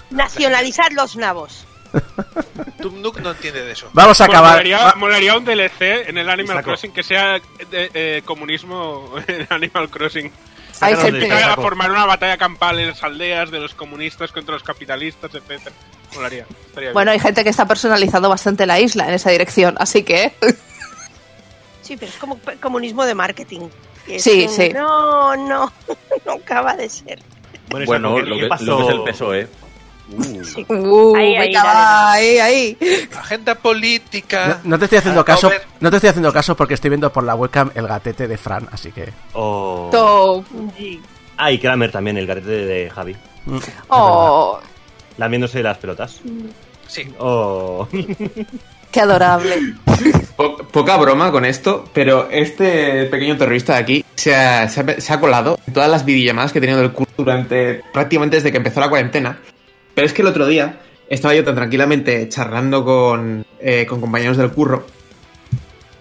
Nacionalizar 0.10 0.92
los 0.94 1.16
nabos. 1.16 1.66
Tum 2.82 3.02
Nook 3.02 3.20
no 3.22 3.32
entiende 3.32 3.64
de 3.64 3.74
eso. 3.74 3.90
Vamos 3.94 4.20
a 4.22 4.26
Pues 4.26 4.36
acabar. 4.38 4.52
molaría, 4.54 4.94
molaría 4.98 5.38
un 5.38 5.46
DLC 5.46 6.08
en 6.10 6.18
el 6.18 6.30
Animal. 6.30 6.64
Crossing 6.64 6.92
que 6.92 7.04
sea 7.04 7.40
de, 7.70 7.92
eh, 7.94 8.22
comunismo 8.26 9.14
en 9.28 9.46
Animal 9.50 9.90
Crossing. 9.90 10.32
Hay 10.82 10.96
gente. 10.96 11.28
casa. 11.28 11.46
a 11.46 11.50
saco. 11.52 11.62
formar 11.62 11.92
una 11.92 12.06
batalla 12.06 12.38
campal 12.38 12.80
en 12.80 12.88
las 12.90 13.04
aldeas 13.04 13.52
de 13.52 13.60
los 13.60 13.74
comunistas 13.74 14.32
contra 14.32 14.54
los 14.54 14.64
capitalistas, 14.64 15.34
etcétera. 15.34 15.76
Molaría. 16.16 16.46
estaría 16.68 16.90
bien. 16.90 16.94
Bueno, 16.94 17.12
hay 17.12 17.20
gente 17.20 17.44
que 17.44 17.50
está 17.50 17.66
personalizando 17.66 18.28
bastante 18.30 18.66
la 18.66 18.80
isla 18.80 19.08
en 19.08 19.14
esa 19.14 19.30
dirección, 19.32 19.76
así 19.80 20.04
que 20.04 20.34
Sí, 21.82 21.98
pero 21.98 22.12
es 22.12 22.18
como 22.18 22.40
comunismo 22.62 23.06
de 23.06 23.16
marketing. 23.16 23.62
que 24.06 24.20
Sí, 24.20 24.46
un- 24.48 24.54
sí. 24.54 24.70
No, 24.74 25.36
no, 25.36 25.72
no 26.26 26.32
acaba 26.34 26.76
de 26.76 26.90
ser. 26.90 27.20
Bueno, 27.70 27.86
Bueno, 27.86 28.10
Isaac, 28.18 28.24
¿qué- 28.26 28.30
lo 28.30 28.38
que, 28.38 28.48
pasó? 28.48 28.66
lo 28.66 28.78
que 28.78 28.84
es 28.84 28.90
el 28.90 29.04
PSOE. 29.04 29.48
Uh, 30.68 31.16
Ahí, 31.16 31.36
ahí, 31.36 31.48
venga, 31.48 31.64
dale, 31.64 31.80
va, 31.80 32.12
ahí, 32.12 32.38
ahí. 32.40 32.78
Agenda 33.18 33.56
política. 33.56 34.60
No, 34.64 34.72
no 34.72 34.80
te 34.80 34.86
estoy 34.86 34.98
haciendo 35.00 35.24
caso, 35.26 35.52
no 35.80 35.90
te 35.90 35.96
estoy 35.98 36.10
haciendo 36.10 36.32
caso 36.34 36.56
porque 36.56 36.74
estoy 36.74 36.90
viendo 36.90 37.12
por 37.12 37.24
la 37.24 37.36
webcam 37.36 37.72
el 37.76 37.88
gatete 37.88 38.28
de 38.28 38.38
Fran, 38.38 38.68
así 38.72 38.92
que 38.92 39.12
Oh. 39.34 39.90
To- 39.92 40.46
Ah, 41.38 41.52
y 41.52 41.58
Kramer 41.60 41.92
también, 41.92 42.18
el 42.18 42.28
garete 42.28 42.50
de, 42.50 42.66
de 42.66 42.90
Javi. 42.90 43.16
mm, 43.46 43.58
Oh, 43.90 44.60
Lamiéndose 45.18 45.64
las 45.64 45.78
pelotas. 45.78 46.20
Sí. 46.88 47.08
Oh. 47.20 47.88
qué 48.92 49.00
adorable. 49.02 49.56
Po- 50.36 50.58
poca 50.58 50.98
broma 50.98 51.32
con 51.32 51.46
esto, 51.46 51.86
pero 51.94 52.30
este 52.30 53.06
pequeño 53.06 53.38
terrorista 53.38 53.74
de 53.74 53.80
aquí 53.80 54.06
se 54.16 54.36
ha, 54.36 54.68
se 54.70 54.82
ha- 54.82 55.00
se 55.02 55.14
ha 55.14 55.20
colado 55.20 55.58
en 55.68 55.74
todas 55.74 55.90
las 55.90 56.04
videollamadas 56.06 56.52
que 56.52 56.58
he 56.58 56.62
tenido 56.62 56.80
del 56.80 56.92
curso 56.92 57.12
durante 57.18 57.82
prácticamente 57.94 58.38
desde 58.38 58.52
que 58.52 58.58
empezó 58.58 58.80
la 58.80 58.90
cuarentena. 58.90 59.40
Pero 59.94 60.08
es 60.08 60.14
que 60.14 60.22
el 60.22 60.28
otro 60.28 60.48
día 60.48 60.80
estaba 61.10 61.36
yo 61.36 61.44
tan 61.44 61.56
tranquilamente 61.56 62.28
charlando 62.30 62.86
con, 62.86 63.46
eh, 63.60 63.86
con 63.86 64.00
compañeros 64.00 64.38
del 64.38 64.52
curro 64.52 64.86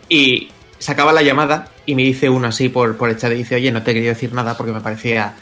y 0.08 0.48
se 0.78 0.92
acaba 0.92 1.12
la 1.12 1.22
llamada 1.22 1.68
y 1.84 1.94
me 1.94 2.02
dice 2.02 2.30
uno 2.30 2.48
así 2.48 2.68
por, 2.68 2.96
por 2.96 3.10
el 3.10 3.16
chat 3.16 3.32
y 3.32 3.36
dice, 3.36 3.56
oye, 3.56 3.72
no 3.72 3.82
te 3.82 3.92
quería 3.92 4.10
decir 4.10 4.32
nada 4.32 4.56
porque 4.56 4.72
me 4.72 4.80
parecía 4.80 5.34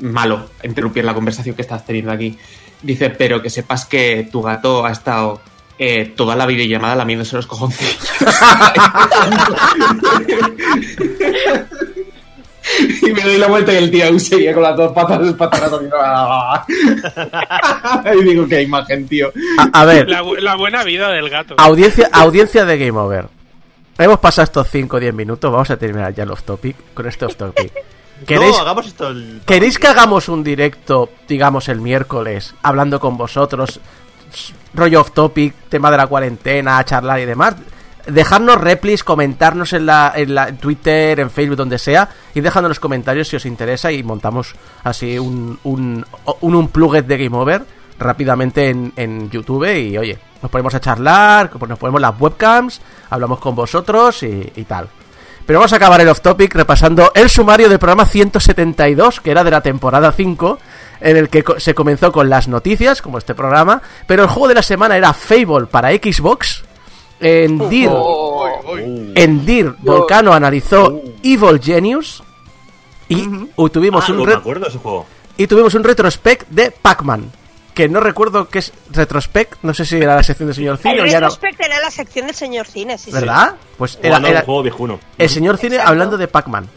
malo 0.00 0.50
interrumpir 0.62 1.04
la 1.04 1.14
conversación 1.14 1.54
que 1.54 1.62
estás 1.62 1.86
teniendo 1.86 2.12
aquí. 2.12 2.36
Dice, 2.82 3.10
pero 3.10 3.40
que 3.40 3.50
sepas 3.50 3.86
que 3.86 4.28
tu 4.30 4.42
gato 4.42 4.84
ha 4.84 4.92
estado 4.92 5.40
eh, 5.78 6.12
toda 6.16 6.36
la 6.36 6.46
videollamada 6.46 6.96
lamiéndose 6.96 7.36
los 7.36 7.46
cojoncillos. 7.46 8.10
y 13.02 13.12
me 13.12 13.22
doy 13.22 13.38
la 13.38 13.46
vuelta 13.48 13.72
y 13.72 13.76
el 13.76 13.90
tío 13.90 14.06
aún 14.06 14.20
seguía 14.20 14.52
con 14.54 14.62
las 14.62 14.76
dos 14.76 14.92
patas 14.92 15.20
espataradas 15.26 15.80
y 18.14 18.22
digo, 18.24 18.46
qué 18.48 18.62
imagen, 18.62 19.06
tío. 19.08 19.32
a, 19.58 19.80
a 19.80 19.84
ver, 19.84 20.08
La, 20.08 20.22
bu- 20.22 20.38
la 20.38 20.56
buena 20.56 20.84
vida 20.84 21.10
del 21.10 21.28
gato. 21.30 21.54
audiencia, 21.58 22.08
audiencia 22.12 22.64
de 22.64 22.78
Game 22.78 22.98
Over. 22.98 23.26
hemos 23.98 24.18
pasado 24.18 24.44
estos 24.44 24.68
5 24.70 24.96
o 24.96 25.00
10 25.00 25.14
minutos, 25.14 25.50
vamos 25.52 25.70
a 25.70 25.76
terminar 25.76 26.14
ya 26.14 26.22
el 26.24 26.30
off 26.30 26.42
topic 26.42 26.76
con 26.94 27.06
este 27.06 27.24
off 27.26 27.36
topic. 27.36 27.72
¿Queréis, 28.26 28.56
No, 28.56 28.62
hagamos 28.62 28.86
esto. 28.86 29.08
el- 29.08 29.40
¿Queréis 29.44 29.78
que 29.78 29.88
hagamos 29.88 30.28
un 30.28 30.42
directo, 30.44 31.10
digamos, 31.28 31.68
el 31.68 31.80
miércoles, 31.80 32.54
hablando 32.62 32.98
con 33.00 33.16
vosotros, 33.16 33.80
rollo 34.72 35.00
off 35.00 35.10
topic, 35.12 35.54
tema 35.68 35.90
de 35.90 35.96
la 35.96 36.06
cuarentena, 36.06 36.82
charlar 36.84 37.20
y 37.20 37.24
demás? 37.26 37.54
Dejarnos 38.06 38.60
replis, 38.60 39.02
comentarnos 39.02 39.72
en 39.72 39.86
la, 39.86 40.12
en 40.14 40.34
la 40.34 40.48
en 40.48 40.58
Twitter, 40.58 41.20
en 41.20 41.30
Facebook, 41.30 41.56
donde 41.56 41.78
sea, 41.78 42.08
y 42.34 42.40
dejando 42.40 42.68
los 42.68 42.80
comentarios 42.80 43.28
si 43.28 43.36
os 43.36 43.46
interesa 43.46 43.90
y 43.92 44.02
montamos 44.02 44.54
así 44.82 45.18
un, 45.18 45.58
un, 45.64 46.04
un 46.40 46.54
unplugged 46.54 47.04
de 47.04 47.16
Game 47.16 47.36
Over 47.36 47.62
rápidamente 47.98 48.68
en, 48.68 48.92
en 48.96 49.30
YouTube 49.30 49.72
y 49.72 49.96
oye, 49.96 50.18
nos 50.42 50.50
ponemos 50.50 50.74
a 50.74 50.80
charlar, 50.80 51.50
nos 51.68 51.78
ponemos 51.78 52.00
las 52.00 52.20
webcams, 52.20 52.80
hablamos 53.10 53.38
con 53.38 53.54
vosotros 53.54 54.22
y, 54.22 54.52
y 54.56 54.64
tal. 54.64 54.88
Pero 55.46 55.58
vamos 55.58 55.72
a 55.74 55.76
acabar 55.76 56.00
el 56.00 56.08
off 56.08 56.22
topic 56.22 56.54
repasando 56.54 57.12
el 57.14 57.28
sumario 57.28 57.68
del 57.68 57.78
programa 57.78 58.06
172, 58.06 59.20
que 59.20 59.30
era 59.30 59.44
de 59.44 59.50
la 59.50 59.60
temporada 59.60 60.10
5, 60.10 60.58
en 61.00 61.16
el 61.18 61.28
que 61.28 61.44
se 61.58 61.74
comenzó 61.74 62.12
con 62.12 62.30
las 62.30 62.48
noticias, 62.48 63.02
como 63.02 63.18
este 63.18 63.34
programa, 63.34 63.82
pero 64.06 64.22
el 64.22 64.28
juego 64.28 64.48
de 64.48 64.54
la 64.54 64.62
semana 64.62 64.96
era 64.96 65.12
Fable 65.12 65.66
para 65.66 65.90
Xbox. 65.90 66.64
En 67.26 67.68
DIR, 67.70 67.90
en 69.14 69.46
DIR, 69.46 69.74
Volcano 69.78 70.32
analizó 70.32 71.00
Evil 71.22 71.60
Genius. 71.62 72.22
Y 73.08 73.26
uh, 73.56 73.68
tuvimos 73.68 74.04
Ah, 74.08 74.12
un 74.12 74.18
no 74.18 74.24
re- 74.26 74.32
me 74.34 74.38
acuerdo 74.40 74.62
de 74.64 74.68
ese 74.70 74.78
juego. 74.78 75.06
y 75.36 75.46
tuvimos 75.46 75.74
un 75.74 75.84
retrospect 75.84 76.48
de 76.48 76.70
Pac-Man. 76.70 77.30
Que 77.74 77.88
no 77.88 77.98
recuerdo 78.00 78.48
qué 78.48 78.60
es 78.60 78.72
retrospect, 78.92 79.54
no 79.62 79.74
sé 79.74 79.84
si 79.84 79.96
era 79.96 80.14
la 80.14 80.22
sección 80.22 80.46
del 80.46 80.54
señor 80.54 80.78
Cine 80.78 80.94
El 80.94 81.00
o 81.00 81.06
ya 81.06 81.20
no. 81.20 81.26
retrospect 81.26 81.60
era 81.60 81.80
la 81.80 81.90
sección 81.90 82.26
del 82.26 82.36
señor 82.36 82.66
Cine, 82.68 82.96
sí, 82.98 83.06
sí. 83.06 83.12
¿Verdad? 83.12 83.56
Pues 83.76 83.98
era, 84.00 84.18
un 84.18 84.26
era 84.26 84.42
juego 84.42 84.62
viejuno. 84.62 85.00
el 85.18 85.28
señor 85.28 85.56
Cine 85.58 85.74
Exacto. 85.76 85.90
hablando 85.90 86.16
de 86.16 86.28
Pac-Man. 86.28 86.68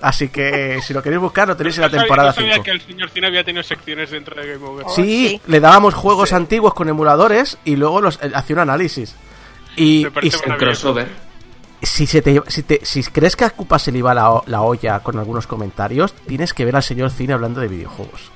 Así 0.00 0.28
que 0.28 0.80
si 0.84 0.92
lo 0.94 1.02
queréis 1.02 1.20
buscar, 1.22 1.46
lo 1.48 1.56
tenéis 1.56 1.76
en 1.78 1.82
la 1.82 1.90
temporada 1.90 2.28
no 2.30 2.34
sabía 2.34 2.52
5. 2.54 2.64
que 2.64 2.70
el 2.72 2.80
señor 2.80 3.10
Cine 3.10 3.26
había 3.28 3.44
tenido 3.44 3.62
secciones 3.62 4.10
dentro 4.10 4.40
de 4.40 4.52
Game 4.54 4.64
Over. 4.66 4.86
Oh, 4.88 4.94
Sí, 4.94 5.28
sí. 5.28 5.40
le 5.46 5.60
dábamos 5.60 5.94
juegos 5.94 6.32
antiguos 6.32 6.74
con 6.74 6.88
emuladores 6.88 7.58
y 7.64 7.76
luego 7.76 8.00
los 8.00 8.18
eh, 8.22 8.30
hacía 8.34 8.54
un 8.56 8.60
análisis. 8.62 9.14
Y, 9.78 10.06
y- 10.22 10.30
crossover. 10.30 11.08
si, 11.82 12.06
se 12.06 12.22
te, 12.22 12.42
si, 12.48 12.62
te- 12.64 12.80
si 12.84 13.02
crees 13.04 13.36
que 13.36 13.44
a 13.44 13.50
Cupa 13.50 13.78
se 13.78 13.92
le 13.92 13.98
iba 13.98 14.12
la, 14.14 14.60
olla 14.62 15.00
con 15.00 15.18
algunos 15.18 15.46
comentarios, 15.46 16.12
tienes 16.26 16.52
que 16.54 16.64
ver 16.64 16.76
al 16.76 16.82
señor 16.82 17.10
Cine 17.10 17.32
hablando 17.34 17.60
de 17.60 17.68
videojuegos. 17.68 18.30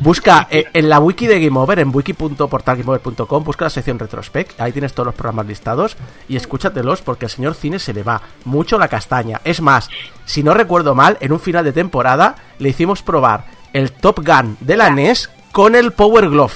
Busca 0.00 0.48
eh, 0.50 0.64
en 0.72 0.88
la 0.88 0.98
wiki 0.98 1.28
de 1.28 1.38
Game 1.38 1.56
Over, 1.56 1.78
en 1.78 1.94
wiki.portalgameover.com, 1.94 3.44
busca 3.44 3.66
la 3.66 3.70
sección 3.70 3.96
Retrospect, 3.98 4.60
ahí 4.60 4.72
tienes 4.72 4.92
todos 4.92 5.06
los 5.06 5.14
programas 5.14 5.46
listados 5.46 5.96
y 6.28 6.34
escúchatelos 6.34 7.00
porque 7.00 7.26
al 7.26 7.30
señor 7.30 7.54
Cine 7.54 7.78
se 7.78 7.92
le 7.94 8.02
va 8.02 8.20
mucho 8.44 8.76
la 8.76 8.88
castaña. 8.88 9.40
Es 9.44 9.60
más, 9.60 9.88
si 10.24 10.42
no 10.42 10.52
recuerdo 10.52 10.96
mal, 10.96 11.16
en 11.20 11.32
un 11.32 11.38
final 11.38 11.64
de 11.64 11.72
temporada 11.72 12.34
le 12.58 12.70
hicimos 12.70 13.02
probar 13.02 13.44
el 13.72 13.92
Top 13.92 14.18
Gun 14.26 14.56
de 14.60 14.76
la 14.76 14.90
NES 14.90 15.30
con 15.52 15.76
el 15.76 15.92
Power 15.92 16.28
Glove. 16.28 16.54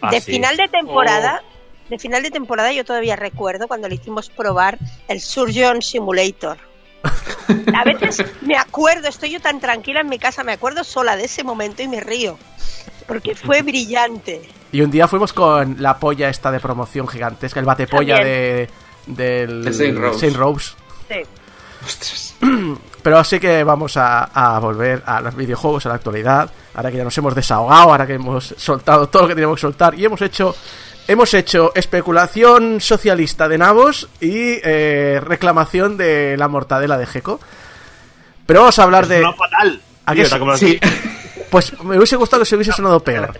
Ah, 0.00 0.10
de 0.10 0.20
sí. 0.20 0.32
final 0.32 0.56
de 0.56 0.68
temporada, 0.68 1.40
Oh. 1.42 1.53
De 1.88 1.98
final 1.98 2.22
de 2.22 2.30
temporada 2.30 2.72
yo 2.72 2.84
todavía 2.84 3.16
recuerdo 3.16 3.68
cuando 3.68 3.88
le 3.88 3.96
hicimos 3.96 4.30
probar 4.30 4.78
el 5.08 5.20
Surgeon 5.20 5.82
Simulator. 5.82 6.58
A 7.74 7.84
veces 7.84 8.24
me 8.40 8.56
acuerdo, 8.56 9.08
estoy 9.08 9.30
yo 9.30 9.40
tan 9.40 9.60
tranquila 9.60 10.00
en 10.00 10.08
mi 10.08 10.18
casa, 10.18 10.42
me 10.44 10.52
acuerdo 10.52 10.84
sola 10.84 11.16
de 11.16 11.24
ese 11.24 11.44
momento 11.44 11.82
y 11.82 11.88
me 11.88 12.00
río. 12.00 12.38
Porque 13.06 13.34
fue 13.34 13.62
brillante. 13.62 14.42
Y 14.72 14.80
un 14.80 14.90
día 14.90 15.06
fuimos 15.06 15.32
con 15.32 15.76
la 15.80 15.98
polla 15.98 16.30
esta 16.30 16.50
de 16.50 16.60
promoción 16.60 17.06
gigantesca, 17.06 17.60
el 17.60 17.66
bate 17.66 17.86
polla 17.86 18.18
de, 18.18 18.68
del 19.06 19.64
De 19.64 19.72
Saint 19.72 19.98
Rose. 19.98 20.18
Saint 20.18 20.36
Rose. 20.36 20.74
Sí. 21.08 21.20
Ostras. 21.84 22.34
Pero 23.02 23.22
sí 23.22 23.38
que 23.38 23.62
vamos 23.62 23.98
a, 23.98 24.24
a 24.24 24.58
volver 24.58 25.02
a 25.04 25.20
los 25.20 25.36
videojuegos, 25.36 25.84
a 25.84 25.90
la 25.90 25.96
actualidad. 25.96 26.50
Ahora 26.74 26.90
que 26.90 26.96
ya 26.96 27.04
nos 27.04 27.16
hemos 27.18 27.34
desahogado, 27.34 27.90
ahora 27.90 28.06
que 28.06 28.14
hemos 28.14 28.54
soltado 28.56 29.08
todo 29.08 29.22
lo 29.22 29.28
que 29.28 29.34
teníamos 29.34 29.58
que 29.58 29.62
soltar 29.62 29.94
y 29.94 30.06
hemos 30.06 30.22
hecho 30.22 30.56
hemos 31.08 31.34
hecho 31.34 31.72
especulación 31.74 32.80
socialista 32.80 33.48
de 33.48 33.58
nabos 33.58 34.08
y 34.20 34.60
eh, 34.62 35.20
reclamación 35.22 35.96
de 35.96 36.36
la 36.36 36.48
mortadela 36.48 36.98
de 36.98 37.06
Geco. 37.06 37.40
Pero 38.46 38.60
vamos 38.60 38.78
a 38.78 38.82
hablar 38.82 39.06
de. 39.06 39.20
Suena 39.20 39.32
fatal. 39.34 39.80
¿A 40.06 40.12
Tío, 40.12 40.28
que 40.28 40.34
está 40.34 40.56
sí? 40.56 40.80
Pues 41.50 41.80
me 41.84 41.96
hubiese 41.96 42.16
gustado 42.16 42.42
que 42.42 42.46
se 42.46 42.56
hubiese 42.56 42.72
sonado 42.72 43.00
peor. 43.04 43.38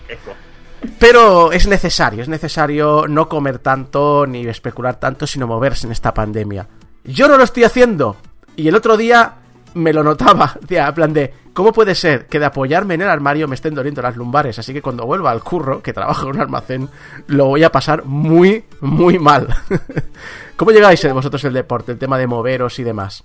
Pero 0.99 1.51
es 1.51 1.67
necesario, 1.67 2.21
es 2.21 2.29
necesario 2.29 3.07
no 3.07 3.27
comer 3.27 3.59
tanto 3.59 4.25
ni 4.25 4.45
especular 4.47 4.99
tanto, 4.99 5.27
sino 5.27 5.47
moverse 5.47 5.87
en 5.87 5.91
esta 5.91 6.13
pandemia. 6.13 6.67
Yo 7.03 7.27
no 7.27 7.37
lo 7.37 7.43
estoy 7.43 7.63
haciendo. 7.63 8.15
Y 8.55 8.67
el 8.67 8.75
otro 8.75 8.95
día 8.95 9.33
me 9.73 9.93
lo 9.93 10.03
notaba. 10.03 10.57
Tía, 10.67 10.87
en 10.87 10.93
plan 10.93 11.13
de, 11.13 11.33
¿cómo 11.55 11.71
puede 11.71 11.95
ser 11.95 12.27
que 12.27 12.37
de 12.37 12.45
apoyarme 12.45 12.93
en 12.93 13.01
el 13.01 13.09
armario 13.09 13.47
me 13.47 13.55
estén 13.55 13.73
doliendo 13.73 14.01
las 14.01 14.15
lumbares? 14.15 14.59
Así 14.59 14.73
que 14.73 14.81
cuando 14.81 15.05
vuelva 15.05 15.31
al 15.31 15.41
curro, 15.41 15.81
que 15.81 15.93
trabajo 15.93 16.23
en 16.23 16.35
un 16.35 16.41
almacén, 16.41 16.89
lo 17.27 17.45
voy 17.47 17.63
a 17.63 17.71
pasar 17.71 18.03
muy, 18.03 18.65
muy 18.81 19.17
mal. 19.17 19.47
¿Cómo 20.57 20.71
llegáis 20.71 21.01
vosotros 21.11 21.43
el 21.45 21.53
deporte, 21.53 21.93
el 21.93 21.97
tema 21.97 22.17
de 22.19 22.27
moveros 22.27 22.77
y 22.77 22.83
demás? 22.83 23.23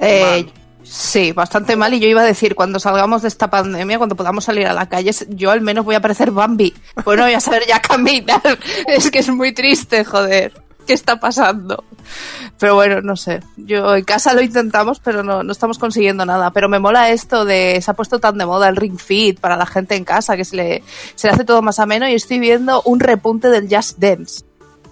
Eh, 0.00 0.46
sí, 0.82 1.32
bastante 1.32 1.76
mal. 1.76 1.92
Y 1.92 2.00
yo 2.00 2.08
iba 2.08 2.22
a 2.22 2.24
decir, 2.24 2.54
cuando 2.54 2.80
salgamos 2.80 3.20
de 3.22 3.28
esta 3.28 3.50
pandemia, 3.50 3.98
cuando 3.98 4.16
podamos 4.16 4.44
salir 4.44 4.66
a 4.66 4.72
la 4.72 4.88
calle, 4.88 5.12
yo 5.28 5.50
al 5.50 5.60
menos 5.60 5.84
voy 5.84 5.96
a 5.96 6.00
parecer 6.00 6.30
Bambi. 6.30 6.74
Pues 7.04 7.18
no 7.18 7.24
voy 7.24 7.34
a 7.34 7.40
saber 7.40 7.64
ya 7.68 7.80
caminar. 7.80 8.40
Es 8.86 9.10
que 9.10 9.18
es 9.18 9.28
muy 9.28 9.52
triste, 9.52 10.06
joder. 10.06 10.69
¿Qué 10.86 10.94
está 10.94 11.20
pasando? 11.20 11.84
Pero 12.58 12.74
bueno, 12.74 13.00
no 13.00 13.16
sé. 13.16 13.40
Yo 13.56 13.94
en 13.94 14.04
casa 14.04 14.34
lo 14.34 14.40
intentamos, 14.42 14.98
pero 15.00 15.22
no, 15.22 15.42
no 15.42 15.52
estamos 15.52 15.78
consiguiendo 15.78 16.26
nada. 16.26 16.50
Pero 16.52 16.68
me 16.68 16.78
mola 16.80 17.10
esto 17.10 17.44
de. 17.44 17.80
Se 17.80 17.90
ha 17.90 17.94
puesto 17.94 18.18
tan 18.18 18.38
de 18.38 18.46
moda 18.46 18.68
el 18.68 18.76
Ring 18.76 18.98
Fit 18.98 19.38
para 19.38 19.56
la 19.56 19.66
gente 19.66 19.94
en 19.96 20.04
casa 20.04 20.36
que 20.36 20.44
se 20.44 20.56
le, 20.56 20.82
se 21.14 21.28
le 21.28 21.34
hace 21.34 21.44
todo 21.44 21.62
más 21.62 21.78
ameno. 21.78 22.08
Y 22.08 22.14
estoy 22.14 22.38
viendo 22.40 22.82
un 22.82 22.98
repunte 23.00 23.48
del 23.48 23.68
Just 23.74 23.98
Dance. 23.98 24.44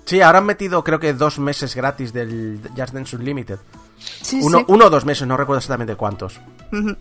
Sí, 0.05 0.23
ahora 0.23 0.39
han 0.39 0.47
metido 0.47 0.83
creo 0.85 1.01
que 1.01 1.13
dos 1.13 1.39
meses 1.39 1.75
gratis 1.75 2.13
del 2.13 2.61
Just 2.77 2.93
Dance 2.95 3.17
Unlimited. 3.17 3.59
Sí, 3.99 4.39
Uno, 4.43 4.59
sí. 4.61 4.65
uno 4.69 4.87
o 4.87 4.91
dos 4.91 5.05
meses, 5.05 5.27
no 5.27 5.37
recuerdo 5.37 5.59
exactamente 5.59 5.97
cuántos. 5.97 6.41
Yo 6.73 6.95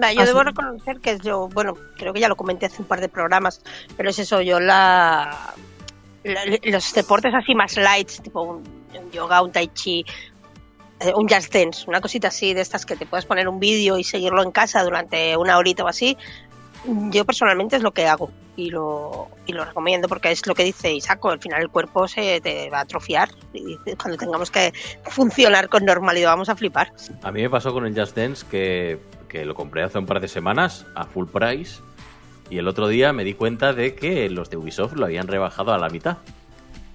Ah, 0.00 0.24
debo 0.24 0.42
reconocer 0.42 1.00
que 1.00 1.18
yo, 1.18 1.48
bueno, 1.48 1.74
creo 1.98 2.12
que 2.14 2.20
ya 2.20 2.28
lo 2.28 2.36
comenté 2.36 2.66
hace 2.66 2.80
un 2.80 2.88
par 2.88 3.00
de 3.00 3.08
programas, 3.10 3.60
pero 3.96 4.08
es 4.10 4.18
eso, 4.18 4.40
yo 4.40 4.58
la- 4.60 5.52
los 6.24 6.92
deportes 6.94 7.34
así 7.34 7.54
más 7.54 7.76
lights, 7.76 8.22
tipo 8.22 8.42
un, 8.42 8.62
yoga, 9.12 9.42
un 9.42 9.52
tai 9.52 9.68
chi, 9.68 10.04
eh, 11.00 11.12
un 11.14 11.28
just 11.28 11.52
dance, 11.52 11.84
una 11.88 12.00
cosita 12.00 12.28
así 12.28 12.54
de 12.54 12.60
estas 12.60 12.86
que 12.86 12.96
te 12.96 13.06
puedes 13.06 13.26
poner 13.26 13.48
un 13.48 13.58
vídeo 13.58 13.98
y 13.98 14.04
seguirlo 14.04 14.42
en 14.42 14.52
casa 14.52 14.82
durante 14.84 15.36
una 15.36 15.58
horita 15.58 15.84
o 15.84 15.88
así, 15.88 16.16
yo 17.10 17.24
personalmente 17.24 17.76
es 17.76 17.82
lo 17.82 17.92
que 17.92 18.06
hago 18.06 18.30
y 18.56 18.70
lo, 18.70 19.28
y 19.46 19.52
lo 19.52 19.64
recomiendo 19.64 20.08
porque 20.08 20.30
es 20.30 20.46
lo 20.46 20.54
que 20.54 20.64
dice 20.64 20.92
Isaco, 20.92 21.30
al 21.30 21.40
final 21.40 21.62
el 21.62 21.68
cuerpo 21.68 22.06
se 22.06 22.40
te 22.40 22.68
va 22.70 22.78
a 22.78 22.82
atrofiar 22.82 23.30
y 23.52 23.76
cuando 23.96 24.16
tengamos 24.18 24.50
que 24.50 24.72
funcionar 25.04 25.68
con 25.68 25.84
normalidad 25.84 26.30
vamos 26.30 26.48
a 26.48 26.56
flipar. 26.56 26.92
A 27.22 27.32
mí 27.32 27.42
me 27.42 27.50
pasó 27.50 27.72
con 27.72 27.86
el 27.86 27.98
Just 27.98 28.16
Dance 28.16 28.46
que, 28.50 28.98
que 29.28 29.44
lo 29.44 29.54
compré 29.54 29.84
hace 29.84 29.98
un 29.98 30.06
par 30.06 30.20
de 30.20 30.28
semanas 30.28 30.86
a 30.94 31.04
full 31.04 31.26
price 31.26 31.80
y 32.52 32.58
el 32.58 32.68
otro 32.68 32.86
día 32.86 33.14
me 33.14 33.24
di 33.24 33.32
cuenta 33.32 33.72
de 33.72 33.94
que 33.94 34.28
los 34.28 34.50
de 34.50 34.58
Ubisoft 34.58 34.92
lo 34.96 35.06
habían 35.06 35.26
rebajado 35.26 35.72
a 35.72 35.78
la 35.78 35.88
mitad. 35.88 36.18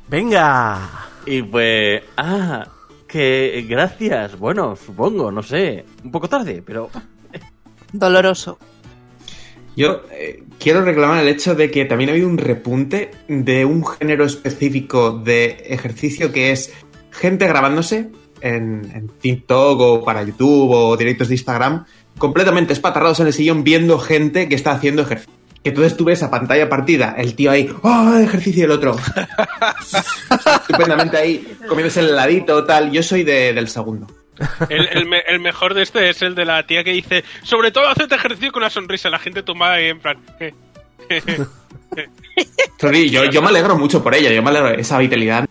¡Venga! 0.07 1.07
Y 1.25 1.41
pues, 1.41 2.03
ah, 2.15 2.67
que 3.07 3.65
gracias, 3.67 4.37
bueno, 4.37 4.75
supongo, 4.75 5.31
no 5.31 5.41
sé, 5.41 5.83
un 6.03 6.11
poco 6.11 6.29
tarde, 6.29 6.61
pero 6.63 6.91
Doloroso. 7.91 8.59
Yo 9.75 10.03
eh, 10.11 10.43
quiero 10.59 10.83
reclamar 10.83 11.23
el 11.23 11.27
hecho 11.27 11.55
de 11.55 11.71
que 11.71 11.85
también 11.85 12.11
ha 12.11 12.13
habido 12.13 12.27
un 12.27 12.37
repunte 12.37 13.09
de 13.27 13.65
un 13.65 13.83
género 13.83 14.25
específico 14.25 15.11
de 15.11 15.63
ejercicio 15.69 16.31
que 16.31 16.51
es 16.51 16.71
gente 17.09 17.47
grabándose 17.47 18.11
en, 18.41 18.91
en 18.93 19.07
TikTok 19.07 19.79
o 19.79 20.05
para 20.05 20.21
YouTube 20.21 20.69
o 20.69 20.97
directos 20.97 21.29
de 21.29 21.33
Instagram, 21.33 21.85
completamente 22.19 22.73
espatarrados 22.73 23.19
en 23.21 23.27
el 23.27 23.33
sillón 23.33 23.63
viendo 23.63 23.97
gente 23.97 24.47
que 24.47 24.53
está 24.53 24.71
haciendo 24.73 25.01
ejercicio. 25.01 25.36
Que 25.63 25.69
entonces 25.69 25.97
tú 25.97 26.05
ves 26.05 26.23
a 26.23 26.29
pantalla 26.31 26.69
partida, 26.69 27.15
el 27.17 27.35
tío 27.35 27.51
ahí, 27.51 27.69
¡oh, 27.81 28.15
ejercicio! 28.17 28.61
y 28.61 28.65
el 28.65 28.71
otro. 28.71 28.95
Estupendamente 30.61 31.17
ahí, 31.17 31.57
comiéndose 31.67 31.99
el 32.01 32.09
heladito, 32.09 32.63
tal. 32.65 32.91
Yo 32.91 33.03
soy 33.03 33.23
de- 33.23 33.53
del 33.53 33.67
segundo. 33.67 34.07
El, 34.69 34.87
el 34.89 35.05
me- 35.07 35.23
el 35.27 35.39
mejor 35.39 35.73
de 35.73 35.81
este 35.81 36.09
es 36.09 36.21
el 36.21 36.35
de 36.35 36.45
la 36.45 36.65
tía 36.67 36.83
que 36.83 36.91
dice, 36.91 37.23
sobre 37.43 37.71
todo 37.71 37.87
hacete 37.89 38.15
ejercicio 38.15 38.51
con 38.51 38.61
una 38.63 38.69
sonrisa, 38.69 39.09
la 39.09 39.17
gente 39.19 39.41
toma 39.43 39.73
ahí 39.73 39.87
en 39.87 39.99
plan... 39.99 40.17
"Eh". 40.39 40.53
Sorry, 42.79 43.09
yo, 43.09 43.25
yo 43.25 43.41
me 43.41 43.47
alegro 43.47 43.77
mucho 43.77 44.03
por 44.03 44.13
ella, 44.13 44.31
yo 44.31 44.43
me 44.43 44.49
alegro 44.51 44.69
esa 44.69 44.99
vitalidad. 44.99 45.47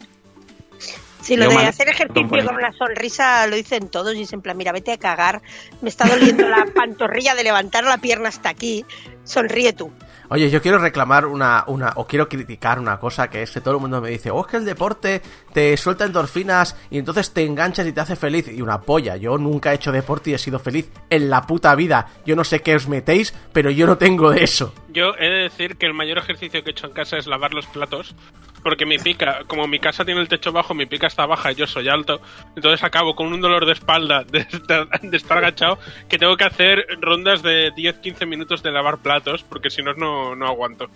Sí, 1.21 1.35
lo 1.37 1.49
de 1.49 1.57
hacer 1.57 1.89
ejercicio 1.89 2.29
con 2.29 2.55
una 2.55 2.73
sonrisa 2.73 3.49
lo 3.49 3.57
dicen 3.57 3.89
todos 3.89 4.15
y 4.15 4.23
es 4.23 4.33
en 4.33 4.43
plan, 4.43 4.57
mira, 4.57 4.71
vete 4.71 4.93
a 4.93 4.97
cagar, 4.99 5.43
me 5.83 5.89
está 5.89 6.07
doliendo 6.07 6.49
la 6.49 6.67
pantorrilla 6.73 7.35
de 7.35 7.43
levantar 7.43 7.83
la 7.83 7.99
pierna 7.99 8.29
hasta 8.29 8.49
aquí, 8.49 8.85
sonríe 9.27 9.73
tú. 9.73 9.93
Oye, 10.29 10.51
yo 10.51 10.61
quiero 10.61 10.79
reclamar 10.79 11.27
una, 11.27 11.65
una, 11.69 11.93
o 11.97 12.07
quiero 12.07 12.29
criticar 12.29 12.81
una 12.81 12.99
cosa 12.99 13.29
que 13.29 13.43
es 13.43 13.51
que 13.53 13.61
todo 13.61 13.75
el 13.75 13.81
mundo 13.81 14.01
me 14.01 14.11
dice, 14.11 14.31
oh, 14.31 14.41
es 14.41 14.47
que 14.47 14.57
el 14.57 14.65
deporte 14.65 15.23
te 15.53 15.77
suelta 15.77 16.05
endorfinas 16.05 16.75
y 16.91 16.99
entonces 16.99 17.31
te 17.31 17.45
enganchas 17.45 17.87
y 17.87 17.93
te 17.93 18.01
hace 18.01 18.17
feliz. 18.17 18.49
Y 18.49 18.61
una 18.61 18.81
polla, 18.81 19.17
yo 19.17 19.39
nunca 19.39 19.73
he 19.73 19.77
hecho 19.77 19.93
deporte 19.93 20.31
y 20.31 20.35
he 20.35 20.39
sido 20.39 20.59
feliz 20.59 20.91
en 21.11 21.31
la 21.31 21.43
puta 21.43 21.75
vida. 21.75 22.09
Yo 22.25 22.35
no 22.35 22.43
sé 22.43 22.61
qué 22.61 22.75
os 22.75 22.89
metéis, 22.89 23.35
pero 23.53 23.71
yo 23.71 23.87
no 23.87 23.99
tengo 23.99 24.31
de 24.31 24.43
eso. 24.43 24.73
Yo 24.97 25.15
he 25.19 25.29
de 25.29 25.43
decir 25.43 25.77
que 25.77 25.85
el 25.85 25.93
mayor 25.93 26.17
ejercicio 26.19 26.63
que 26.65 26.71
he 26.71 26.73
hecho 26.73 26.87
en 26.87 26.93
casa 26.95 27.19
es 27.19 27.27
lavar 27.27 27.53
los 27.53 27.67
platos. 27.67 28.15
Porque 28.63 28.85
mi 28.87 28.99
pica, 28.99 29.43
como 29.47 29.69
mi 29.69 29.79
casa 29.79 30.05
tiene 30.05 30.21
el 30.23 30.29
techo 30.29 30.51
bajo, 30.51 30.75
mi 30.75 30.87
pica 30.87 31.07
está 31.07 31.25
baja 31.27 31.53
y 31.53 31.55
yo 31.55 31.67
soy 31.67 31.89
alto. 31.89 32.21
Entonces 32.57 32.83
acabo 32.83 33.15
con 33.15 33.33
un 33.33 33.41
dolor 33.41 33.65
de 33.67 33.73
espalda 33.73 34.25
de 34.25 34.39
estar, 34.41 34.89
de 35.03 35.17
estar 35.17 35.39
agachado 35.39 35.79
que 36.09 36.19
tengo 36.19 36.37
que 36.37 36.45
hacer 36.45 36.85
rondas 37.01 37.43
de 37.43 37.71
10-15 37.75 38.27
minutos 38.27 38.63
de 38.65 38.73
lavar 38.73 38.99
platos 38.99 39.45
porque 39.45 39.71
si 39.71 39.83
no, 39.83 39.93
no, 39.95 40.35
no 40.35 40.47
aguanto. 40.47 40.87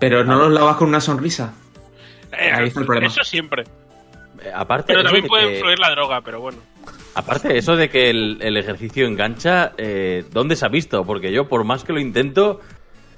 Pero 0.00 0.22
no 0.24 0.36
los 0.36 0.52
lavas 0.52 0.76
con 0.76 0.88
una 0.88 1.00
sonrisa. 1.00 1.54
Eh, 2.32 2.50
Ahí 2.52 2.66
está 2.68 2.80
el 2.80 2.86
problema. 2.86 3.06
Eso 3.06 3.24
siempre. 3.24 3.62
Eh, 4.42 4.50
Aparte, 4.54 4.92
Pero 4.92 5.02
también 5.04 5.22
de 5.22 5.28
puede 5.28 5.46
que- 5.48 5.54
influir 5.54 5.78
la 5.78 5.90
droga, 5.92 6.20
pero 6.20 6.40
bueno. 6.40 6.58
aparte 7.14 7.56
eso 7.56 7.74
de 7.74 7.88
que 7.88 8.10
el, 8.10 8.36
el 8.42 8.56
ejercicio 8.58 9.06
engancha, 9.06 9.72
eh, 9.78 10.24
¿dónde 10.30 10.56
se 10.56 10.66
ha 10.66 10.68
visto? 10.68 11.04
Porque 11.06 11.32
yo, 11.32 11.48
por 11.48 11.64
más 11.64 11.84
que 11.84 11.92
lo 11.94 12.00
intento, 12.00 12.60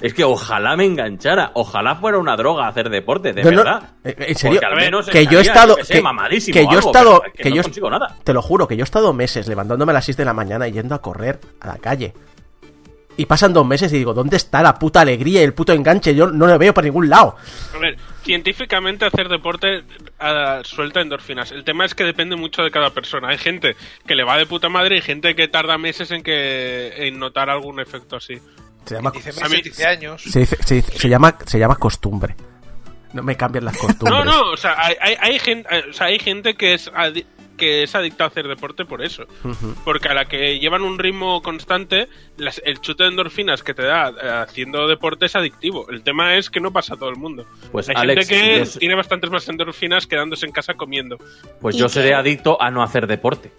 es 0.01 0.15
que 0.15 0.25
ojalá 0.25 0.77
me 0.77 0.85
enganchara. 0.87 1.51
Ojalá 1.55 1.97
fuera 1.97 2.19
una 2.19 2.37
droga 2.37 2.69
hacer 2.69 2.89
deporte, 2.91 3.33
de 3.33 3.43
No, 3.43 3.51
no, 3.51 3.57
verdad. 3.59 3.83
eh, 4.05 4.15
en 4.19 4.35
serio, 4.35 4.61
Porque 4.61 4.75
al 4.75 4.81
menos 4.81 5.09
que 5.09 5.27
yo 5.27 5.39
he 5.39 5.43
estado, 5.43 5.77
sé, 5.83 5.95
que, 5.95 6.03
mamadísimo 6.03 6.55
que 6.55 6.65
yo 6.65 6.71
he 6.73 6.77
algo, 6.77 6.91
estado, 6.91 7.21
pero 7.23 7.35
que 7.35 7.51
no 7.51 7.57
yo 7.57 7.63
consigo 7.63 7.91
nada. 7.91 8.17
te 8.25 8.33
lo 8.33 8.43
juro, 8.43 8.67
que 8.67 8.77
yo 8.77 8.83
he 8.83 8.85
estado 8.85 9.13
meses 9.13 9.47
levantándome 9.49 9.93
a 9.93 9.95
las 9.95 10.05
6 10.05 10.17
de 10.17 10.25
la 10.25 10.33
mañana 10.33 10.69
y 10.69 10.73
yendo 10.73 10.95
a 10.95 11.03
correr 11.03 11.41
a 11.61 11.67
la 11.69 11.79
calle. 11.79 12.15
Y 13.17 13.27
pasan 13.27 13.53
dos 13.53 13.67
meses 13.67 13.93
y 13.93 13.99
digo, 13.99 14.15
¿dónde 14.15 14.37
está 14.39 14.63
la 14.63 14.79
puta 14.79 15.03
alegría 15.03 15.43
y 15.43 15.45
el 15.45 15.53
puto 15.53 15.75
enganche? 15.75 16.15
Yo 16.15 16.29
no 16.29 16.47
lo 16.47 16.59
veo 16.59 16.73
por 16.73 16.85
ningún 16.85 17.11
lado. 17.11 17.37
A 17.75 17.79
ver, 17.79 17.99
científicamente 18.23 19.05
hacer 19.05 19.29
deporte 19.29 19.83
ah, 20.19 20.61
suelta 20.65 21.03
endorfinas. 21.03 21.53
El 21.53 21.65
tema 21.65 21.85
es 21.85 21.95
que 21.95 22.05
depende 22.05 22.37
mucho 22.37 22.63
de 22.63 22.71
cada 22.71 22.91
persona. 22.91 23.29
Hay 23.29 23.37
gente 23.37 23.77
que 24.07 24.15
le 24.15 24.25
va 24.25 24.39
de 24.39 24.47
puta 24.47 24.71
madre 24.71 24.97
y 24.97 25.01
gente 25.03 25.35
que 25.35 25.49
tarda 25.49 25.77
meses 25.77 26.11
en 26.13 26.23
que 26.23 27.09
en 27.09 27.19
notar 27.19 27.51
algún 27.51 27.79
efecto 27.81 28.17
así. 28.17 28.41
Se 28.87 28.95
llama, 28.97 29.11
Dice 29.13 29.33
mí- 29.49 29.85
años. 29.85 30.23
se, 30.23 30.41
dice- 30.41 30.57
se 30.65 30.75
dice- 30.77 30.99
se 30.99 31.09
llama, 31.09 31.37
se 31.47 31.59
llama 31.59 31.77
costumbre. 31.77 32.35
No 33.13 33.23
me 33.23 33.37
cambian 33.37 33.65
las 33.65 33.77
costumbres. 33.79 34.11
No, 34.11 34.25
no, 34.25 34.51
o 34.53 34.57
sea, 34.57 34.75
hay, 34.79 34.95
hay, 35.01 35.17
hay 35.21 35.39
gente, 35.39 35.69
o 35.91 35.93
sea, 35.93 36.07
hay 36.07 36.19
gente 36.19 36.55
que 36.55 36.75
es 36.75 36.91
adi- 36.93 37.25
que 37.57 37.83
es 37.83 37.95
adicta 37.95 38.25
a 38.25 38.29
hacer 38.29 38.49
deporte 38.49 38.87
por 38.87 39.03
eso. 39.03 39.25
Porque 39.85 40.09
a 40.09 40.15
la 40.15 40.25
que 40.25 40.59
llevan 40.59 40.81
un 40.83 40.99
ritmo 40.99 41.43
constante, 41.43 42.09
las- 42.39 42.63
el 42.65 42.81
chute 42.81 43.03
de 43.05 43.11
endorfinas 43.11 43.63
que 43.63 43.75
te 43.75 43.83
da 43.83 44.09
eh, 44.09 44.15
haciendo 44.49 44.89
deporte 44.89 45.27
es 45.27 45.37
adictivo. 45.37 45.87
El 45.91 46.03
tema 46.03 46.37
es 46.37 46.49
que 46.49 46.59
no 46.61 46.73
pasa 46.73 46.95
a 46.95 46.97
todo 46.97 47.11
el 47.11 47.17
mundo. 47.17 47.45
Pues, 47.71 47.91
Hay 47.91 47.97
Alex, 47.99 48.27
gente 48.29 48.59
que 48.59 48.65
yo 48.65 48.79
tiene 48.79 48.95
bastantes 48.95 49.31
más 49.31 49.47
endorfinas 49.49 50.07
quedándose 50.07 50.47
en 50.47 50.53
casa 50.53 50.73
comiendo. 50.75 51.19
Pues 51.61 51.77
yo 51.77 51.89
seré 51.91 52.15
adicto 52.15 52.61
a 52.63 52.71
no 52.71 52.83
hacer 52.83 53.07
deporte. 53.07 53.53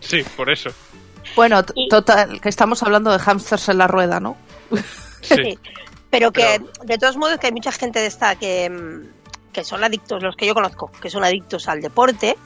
Sí, 0.00 0.22
por 0.36 0.50
eso. 0.50 0.70
Bueno, 1.36 1.62
total, 1.90 2.40
que 2.40 2.48
estamos 2.48 2.82
hablando 2.82 3.12
de 3.12 3.18
hamsters 3.18 3.68
en 3.68 3.78
la 3.78 3.86
rueda, 3.86 4.18
¿no? 4.18 4.36
Sí. 5.20 5.58
Pero 6.10 6.30
que, 6.30 6.60
de 6.84 6.98
todos 6.98 7.16
modos, 7.16 7.38
que 7.38 7.46
hay 7.46 7.52
mucha 7.52 7.72
gente 7.72 7.98
de 8.00 8.06
esta 8.06 8.36
que, 8.36 8.68
mm, 8.68 9.52
que 9.52 9.64
son 9.64 9.82
adictos, 9.82 10.22
los 10.22 10.36
que 10.36 10.46
yo 10.46 10.52
conozco, 10.54 10.90
que 11.00 11.08
son 11.08 11.24
adictos 11.24 11.68
al 11.68 11.80
deporte, 11.80 12.36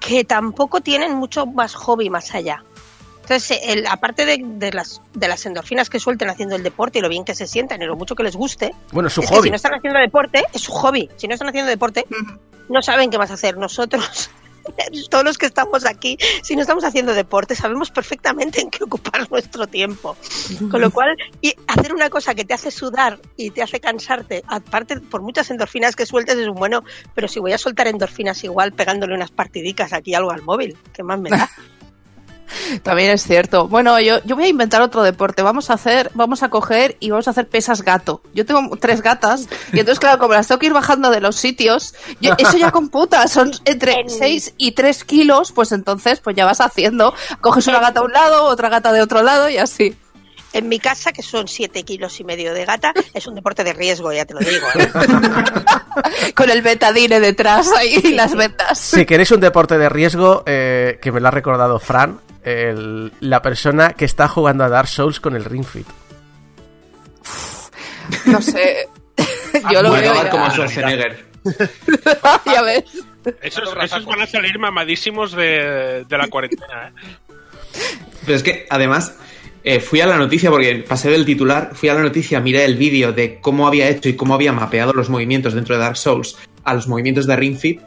que 0.00 0.24
tampoco 0.24 0.80
tienen 0.80 1.14
mucho 1.14 1.44
más 1.46 1.74
hobby 1.74 2.08
más 2.10 2.34
allá. 2.34 2.62
Entonces, 3.22 3.58
el- 3.64 3.86
aparte 3.88 4.24
de, 4.24 4.38
de 4.40 4.72
las, 4.72 5.02
de 5.12 5.28
las 5.28 5.44
endorfinas 5.46 5.90
que 5.90 5.98
suelten 6.00 6.30
haciendo 6.30 6.54
el 6.56 6.62
deporte 6.62 7.00
y 7.00 7.02
lo 7.02 7.08
bien 7.08 7.24
que 7.24 7.34
se 7.34 7.46
sientan 7.46 7.82
y 7.82 7.84
lo 7.86 7.96
mucho 7.96 8.14
que 8.14 8.22
les 8.22 8.36
guste, 8.36 8.72
Bueno, 8.92 9.08
es 9.08 9.14
su 9.14 9.20
es 9.20 9.28
que 9.28 9.34
hobby. 9.36 9.44
si 9.44 9.50
no 9.50 9.56
están 9.56 9.74
haciendo 9.74 9.98
deporte, 9.98 10.44
es 10.52 10.62
su 10.62 10.72
hobby. 10.72 11.10
Si 11.16 11.26
no 11.28 11.34
están 11.34 11.48
haciendo 11.48 11.68
deporte, 11.68 12.06
no 12.68 12.80
saben 12.82 13.10
qué 13.10 13.18
más 13.18 13.30
hacer. 13.32 13.56
Nosotros, 13.58 14.30
todos 15.10 15.24
los 15.24 15.38
que 15.38 15.46
estamos 15.46 15.86
aquí, 15.86 16.18
si 16.42 16.56
no 16.56 16.62
estamos 16.62 16.84
haciendo 16.84 17.14
deporte, 17.14 17.54
sabemos 17.54 17.90
perfectamente 17.90 18.60
en 18.60 18.70
qué 18.70 18.84
ocupar 18.84 19.26
nuestro 19.30 19.66
tiempo. 19.66 20.16
Con 20.70 20.80
lo 20.80 20.90
cual, 20.90 21.16
y 21.40 21.54
hacer 21.66 21.94
una 21.94 22.10
cosa 22.10 22.34
que 22.34 22.44
te 22.44 22.54
hace 22.54 22.70
sudar 22.70 23.18
y 23.36 23.50
te 23.50 23.62
hace 23.62 23.80
cansarte, 23.80 24.42
aparte 24.46 25.00
por 25.00 25.22
muchas 25.22 25.50
endorfinas 25.50 25.96
que 25.96 26.06
sueltes 26.06 26.36
es 26.36 26.48
un 26.48 26.54
bueno, 26.54 26.84
pero 27.14 27.28
si 27.28 27.40
voy 27.40 27.52
a 27.52 27.58
soltar 27.58 27.88
endorfinas 27.88 28.42
igual 28.44 28.72
pegándole 28.72 29.14
unas 29.14 29.30
partidicas 29.30 29.92
aquí 29.92 30.14
algo 30.14 30.30
al 30.30 30.42
móvil, 30.42 30.76
¿qué 30.92 31.02
más 31.02 31.18
me 31.18 31.30
da? 31.30 31.50
También 32.82 33.10
es 33.10 33.22
cierto. 33.22 33.68
Bueno, 33.68 33.98
yo, 34.00 34.22
yo 34.24 34.36
voy 34.36 34.44
a 34.44 34.48
inventar 34.48 34.80
otro 34.82 35.02
deporte. 35.02 35.42
Vamos 35.42 35.70
a 35.70 35.74
hacer, 35.74 36.10
vamos 36.14 36.42
a 36.42 36.48
coger 36.50 36.96
y 37.00 37.10
vamos 37.10 37.26
a 37.28 37.30
hacer 37.32 37.48
pesas 37.48 37.82
gato. 37.82 38.20
Yo 38.34 38.44
tengo 38.46 38.76
tres 38.76 39.02
gatas 39.02 39.48
y 39.72 39.80
entonces, 39.80 39.98
claro, 40.00 40.18
como 40.18 40.34
las 40.34 40.46
tengo 40.48 40.58
que 40.58 40.66
ir 40.66 40.72
bajando 40.72 41.10
de 41.10 41.20
los 41.20 41.36
sitios, 41.36 41.94
yo- 42.20 42.34
eso 42.38 42.56
ya 42.56 42.70
computa, 42.70 43.26
son 43.28 43.52
entre 43.64 43.92
En- 44.00 44.10
6 44.10 44.54
y 44.58 44.72
3 44.72 45.04
kilos, 45.04 45.52
pues 45.52 45.72
entonces, 45.72 46.20
pues 46.20 46.36
ya 46.36 46.44
vas 46.44 46.60
haciendo. 46.60 47.14
Coges 47.40 47.66
una 47.66 47.80
gata 47.80 48.00
a 48.00 48.04
un 48.04 48.12
lado, 48.12 48.44
otra 48.44 48.68
gata 48.68 48.92
de 48.92 49.00
otro 49.02 49.22
lado 49.22 49.48
y 49.48 49.58
así. 49.58 49.96
En 50.52 50.68
mi 50.68 50.78
casa, 50.78 51.12
que 51.12 51.22
son 51.22 51.48
siete 51.48 51.82
kilos 51.82 52.18
y 52.20 52.24
medio 52.24 52.54
de 52.54 52.64
gata, 52.64 52.94
es 53.12 53.26
un 53.26 53.34
deporte 53.34 53.62
de 53.62 53.74
riesgo, 53.74 54.10
ya 54.12 54.24
te 54.24 54.32
lo 54.32 54.40
digo. 54.40 54.66
¿eh? 54.76 54.90
Con 56.34 56.50
el 56.50 56.62
betadine 56.62 57.20
detrás 57.20 57.70
ahí 57.76 58.00
y 58.02 58.12
las 58.14 58.34
ventas. 58.34 58.78
Si 58.78 59.04
queréis 59.04 59.30
un 59.32 59.40
deporte 59.40 59.76
de 59.76 59.88
riesgo, 59.88 60.42
eh, 60.46 60.98
que 61.02 61.12
me 61.12 61.20
lo 61.20 61.28
ha 61.28 61.30
recordado 61.30 61.78
Fran, 61.78 62.20
el- 62.46 63.12
la 63.20 63.42
persona 63.42 63.92
que 63.92 64.04
está 64.04 64.28
jugando 64.28 64.64
a 64.64 64.68
Dark 64.68 64.88
Souls 64.88 65.20
con 65.20 65.34
el 65.36 65.44
Ring 65.44 65.64
Fit. 65.64 65.86
No 68.26 68.40
sé. 68.40 68.88
Yo 69.72 69.82
lo 69.82 69.94
a 69.94 70.00
veo. 70.00 70.14
ya. 70.14 70.30
como 70.30 70.50
Schwarzenegger. 70.50 71.26
ya 72.46 72.62
ves. 72.62 72.84
Esos 73.42 73.74
van 74.06 74.20
a 74.22 74.26
salir 74.26 74.58
mamadísimos 74.58 75.32
de, 75.32 76.04
de 76.08 76.18
la 76.18 76.28
cuarentena, 76.28 76.88
¿eh? 76.88 76.92
Pero 78.24 78.36
es 78.36 78.42
que, 78.42 78.66
además, 78.70 79.16
eh, 79.64 79.80
fui 79.80 80.00
a 80.00 80.06
la 80.06 80.16
noticia, 80.16 80.50
porque 80.50 80.84
pasé 80.88 81.10
del 81.10 81.24
titular, 81.24 81.70
fui 81.74 81.88
a 81.88 81.94
la 81.94 82.02
noticia, 82.02 82.40
miré 82.40 82.64
el 82.64 82.76
vídeo 82.76 83.12
de 83.12 83.40
cómo 83.40 83.66
había 83.66 83.88
hecho 83.88 84.08
y 84.08 84.14
cómo 84.16 84.34
había 84.34 84.52
mapeado 84.52 84.92
los 84.92 85.10
movimientos 85.10 85.54
dentro 85.54 85.74
de 85.76 85.82
Dark 85.82 85.96
Souls 85.96 86.36
a 86.64 86.74
los 86.74 86.86
movimientos 86.86 87.26
de 87.26 87.34
Ring 87.36 87.58
Fit. 87.58 87.80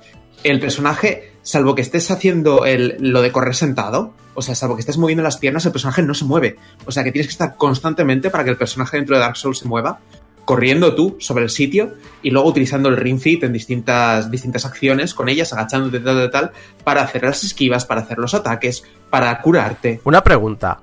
El 0.44 0.60
personaje, 0.60 1.29
salvo 1.42 1.76
que 1.76 1.82
estés 1.82 2.10
haciendo 2.12 2.66
el- 2.66 2.98
lo 3.00 3.22
de 3.22 3.32
correr 3.32 3.56
sentado, 3.56 4.14
o 4.36 4.42
sea, 4.42 4.56
salvo 4.56 4.76
que 4.76 4.82
estés 4.82 4.98
moviendo 4.98 5.24
las 5.24 5.38
piernas, 5.38 5.66
el 5.66 5.72
personaje 5.72 6.02
no 6.02 6.14
se 6.14 6.26
mueve. 6.26 6.58
O 6.86 6.92
sea, 6.92 7.04
que 7.04 7.12
tienes 7.12 7.28
que 7.28 7.32
estar 7.34 7.56
constantemente 7.58 8.30
para 8.30 8.44
que 8.44 8.50
el 8.52 8.58
personaje 8.58 8.98
dentro 8.98 9.16
de 9.16 9.22
Dark 9.22 9.38
Souls 9.38 9.58
se 9.60 9.68
mueva, 9.68 10.00
corriendo 10.46 10.96
tú 10.96 11.16
sobre 11.20 11.44
el 11.44 11.50
sitio 11.52 11.94
y 12.24 12.32
luego 12.32 12.50
utilizando 12.50 12.90
el 12.90 12.98
Ring 12.98 13.20
Fit 13.20 13.44
en 13.44 13.54
distintas, 13.54 14.32
distintas 14.32 14.66
acciones 14.66 15.14
con 15.14 15.30
ellas, 15.30 15.54
agachándote 15.54 16.00
tal, 16.00 16.16
tal, 16.18 16.32
tal, 16.32 16.52
para 16.84 17.02
hacer 17.04 17.24
las 17.24 17.44
esquivas, 17.44 17.86
para 17.86 18.02
hacer 18.02 18.18
los 18.18 18.34
ataques, 18.34 18.84
para 19.12 19.40
curarte. 19.42 20.02
Una 20.06 20.24
pregunta. 20.24 20.80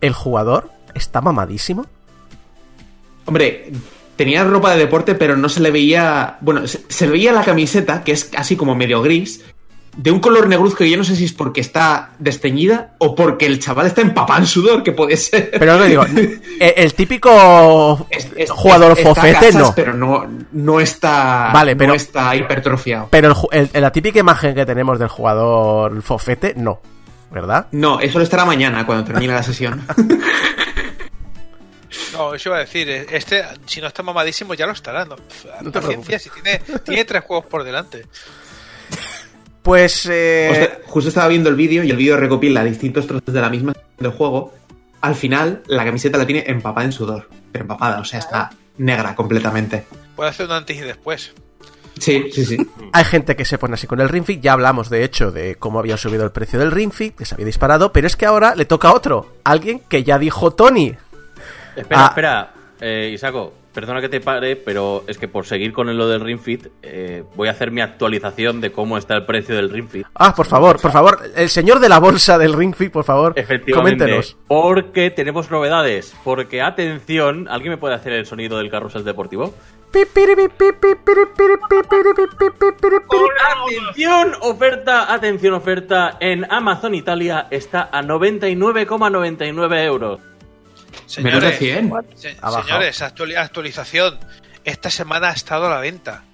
¿El 0.00 0.12
jugador 0.12 0.70
está 0.94 1.20
mamadísimo? 1.20 1.86
Hombre, 3.24 3.72
tenía 4.14 4.44
ropa 4.44 4.72
de 4.72 4.78
deporte, 4.78 5.14
pero 5.14 5.36
no 5.36 5.48
se 5.48 5.60
le 5.60 5.70
veía. 5.70 6.38
Bueno, 6.40 6.66
se, 6.68 6.84
se 6.88 7.06
le 7.06 7.12
veía 7.12 7.32
la 7.32 7.42
camiseta, 7.44 8.04
que 8.04 8.12
es 8.12 8.30
así 8.36 8.54
como 8.56 8.76
medio 8.76 9.02
gris, 9.02 9.44
de 9.96 10.10
un 10.10 10.20
color 10.20 10.46
negruzco 10.48 10.78
que 10.78 10.90
yo 10.90 10.96
no 10.98 11.04
sé 11.04 11.16
si 11.16 11.24
es 11.24 11.32
porque 11.32 11.60
está 11.60 12.10
desteñida 12.18 12.92
o 12.98 13.14
porque 13.14 13.46
el 13.46 13.58
chaval 13.58 13.86
está 13.86 14.02
empapado 14.02 14.40
en 14.40 14.46
sudor, 14.46 14.82
que 14.82 14.92
puede 14.92 15.16
ser. 15.16 15.50
Pero 15.58 15.82
digo, 15.84 16.04
el, 16.04 16.40
el 16.60 16.94
típico 16.94 18.06
Es- 18.10 18.28
es- 18.36 18.50
jugador 18.50 18.96
fofete 18.96 19.32
cachas, 19.32 19.54
no. 19.54 19.74
Pero 19.74 19.94
no, 19.94 20.26
no 20.52 20.80
está. 20.80 21.50
Vale, 21.52 21.74
pero- 21.76 21.88
No 21.88 21.94
está 21.94 22.36
hipertrofiado. 22.36 23.08
Pero 23.10 23.34
el 23.52 23.70
el- 23.72 23.80
la 23.82 23.90
típica 23.90 24.18
imagen 24.20 24.54
que 24.54 24.66
tenemos 24.66 24.98
del 24.98 25.08
jugador 25.08 26.02
fofete, 26.02 26.54
no. 26.56 26.80
¿Verdad? 27.30 27.66
No, 27.72 27.98
eso 28.00 28.18
lo 28.18 28.24
estará 28.24 28.44
mañana 28.44 28.86
cuando 28.86 29.04
termine 29.04 29.32
la 29.34 29.42
sesión. 29.42 29.84
No, 32.12 32.34
eso 32.34 32.48
iba 32.50 32.56
a 32.56 32.60
decir, 32.60 32.88
eh, 32.90 33.06
este, 33.10 33.44
si 33.66 33.80
no 33.80 33.86
está 33.86 34.02
mamadísimo, 34.02 34.54
ya 34.54 34.66
lo 34.66 34.72
estará. 34.72 35.04
No, 35.04 35.16
No 35.62 35.70
te 35.70 35.80
paciencia, 35.80 36.18
si 36.18 36.30
tiene, 36.30 36.60
tiene 36.84 37.04
tres 37.04 37.22
juegos 37.24 37.46
por 37.46 37.62
delante. 37.64 38.06
Pues. 39.66 40.06
eh, 40.10 40.78
justo 40.86 41.08
estaba 41.08 41.28
viendo 41.28 41.50
el 41.50 41.56
vídeo 41.56 41.82
y 41.82 41.90
el 41.90 41.96
vídeo 41.96 42.16
recopila 42.16 42.62
distintos 42.64 43.06
trozos 43.06 43.34
de 43.34 43.40
la 43.40 43.50
misma 43.50 43.72
del 43.98 44.12
juego. 44.12 44.54
Al 45.00 45.14
final, 45.14 45.62
la 45.66 45.84
camiseta 45.84 46.16
la 46.18 46.24
tiene 46.26 46.44
empapada 46.46 46.84
en 46.86 46.92
sudor. 46.92 47.28
Pero 47.52 47.64
empapada, 47.64 47.98
o 48.00 48.04
sea, 48.04 48.20
está 48.20 48.50
negra 48.78 49.14
completamente. 49.14 49.84
Puede 50.14 50.30
hacer 50.30 50.46
un 50.46 50.52
antes 50.52 50.76
y 50.76 50.80
después. 50.80 51.32
Sí, 51.98 52.26
sí, 52.32 52.44
sí. 52.44 52.56
Hay 52.92 53.04
gente 53.04 53.34
que 53.36 53.44
se 53.44 53.58
pone 53.58 53.74
así 53.74 53.86
con 53.86 54.00
el 54.00 54.08
Ring 54.08 54.24
Fit. 54.24 54.40
Ya 54.40 54.52
hablamos, 54.52 54.88
de 54.90 55.02
hecho, 55.02 55.30
de 55.32 55.56
cómo 55.56 55.78
había 55.80 55.96
subido 55.96 56.24
el 56.24 56.30
precio 56.30 56.58
del 56.58 56.70
Ring 56.70 56.92
Fit, 56.92 57.16
que 57.16 57.24
se 57.24 57.34
había 57.34 57.46
disparado. 57.46 57.92
Pero 57.92 58.06
es 58.06 58.16
que 58.16 58.26
ahora 58.26 58.54
le 58.54 58.66
toca 58.66 58.88
a 58.88 58.94
otro. 58.94 59.34
Alguien 59.44 59.80
que 59.88 60.04
ya 60.04 60.18
dijo 60.18 60.52
Tony. 60.52 60.94
Espera, 61.74 62.04
Ah. 62.04 62.06
espera, 62.08 62.54
eh, 62.80 63.10
Isaco. 63.14 63.52
Perdona 63.76 64.00
que 64.00 64.08
te 64.08 64.22
pare, 64.22 64.56
pero 64.56 65.04
es 65.06 65.18
que 65.18 65.28
por 65.28 65.44
seguir 65.44 65.74
con 65.74 65.94
lo 65.94 66.08
del 66.08 66.22
Ring 66.22 66.40
Fit, 66.40 66.68
eh, 66.82 67.24
voy 67.34 67.48
a 67.48 67.50
hacer 67.50 67.70
mi 67.70 67.82
actualización 67.82 68.62
de 68.62 68.72
cómo 68.72 68.96
está 68.96 69.14
el 69.14 69.26
precio 69.26 69.54
del 69.54 69.68
Ring 69.68 69.86
Fit. 69.86 70.06
Ah, 70.14 70.34
por 70.34 70.46
favor, 70.46 70.80
por 70.80 70.92
favor, 70.92 71.18
el 71.36 71.50
señor 71.50 71.78
de 71.78 71.90
la 71.90 71.98
bolsa 71.98 72.38
del 72.38 72.54
Ring 72.54 72.74
Fit, 72.74 72.90
por 72.90 73.04
favor, 73.04 73.34
Efectivamente. 73.36 73.98
coméntenos. 73.98 74.38
Porque 74.48 75.10
tenemos 75.10 75.50
novedades. 75.50 76.16
Porque, 76.24 76.62
atención, 76.62 77.48
¿alguien 77.50 77.72
me 77.72 77.76
puede 77.76 77.94
hacer 77.94 78.14
el 78.14 78.24
sonido 78.24 78.56
del 78.56 78.70
carrusel 78.70 79.04
deportivo? 79.04 79.52
Atención, 83.52 84.32
oferta, 84.40 85.12
atención, 85.12 85.52
oferta. 85.52 86.16
En 86.20 86.50
Amazon 86.50 86.94
Italia 86.94 87.46
está 87.50 87.90
a 87.92 88.02
99,99 88.02 89.84
euros. 89.84 90.20
Menos 91.22 91.42
de 91.42 91.52
Señores, 91.52 91.58
100. 91.58 91.92
se- 92.16 92.36
señores 92.62 93.02
actuali- 93.02 93.36
actualización. 93.36 94.18
Esta 94.64 94.90
semana 94.90 95.28
ha 95.30 95.32
estado 95.32 95.66
a 95.66 95.70
la 95.70 95.80
venta. 95.80 96.24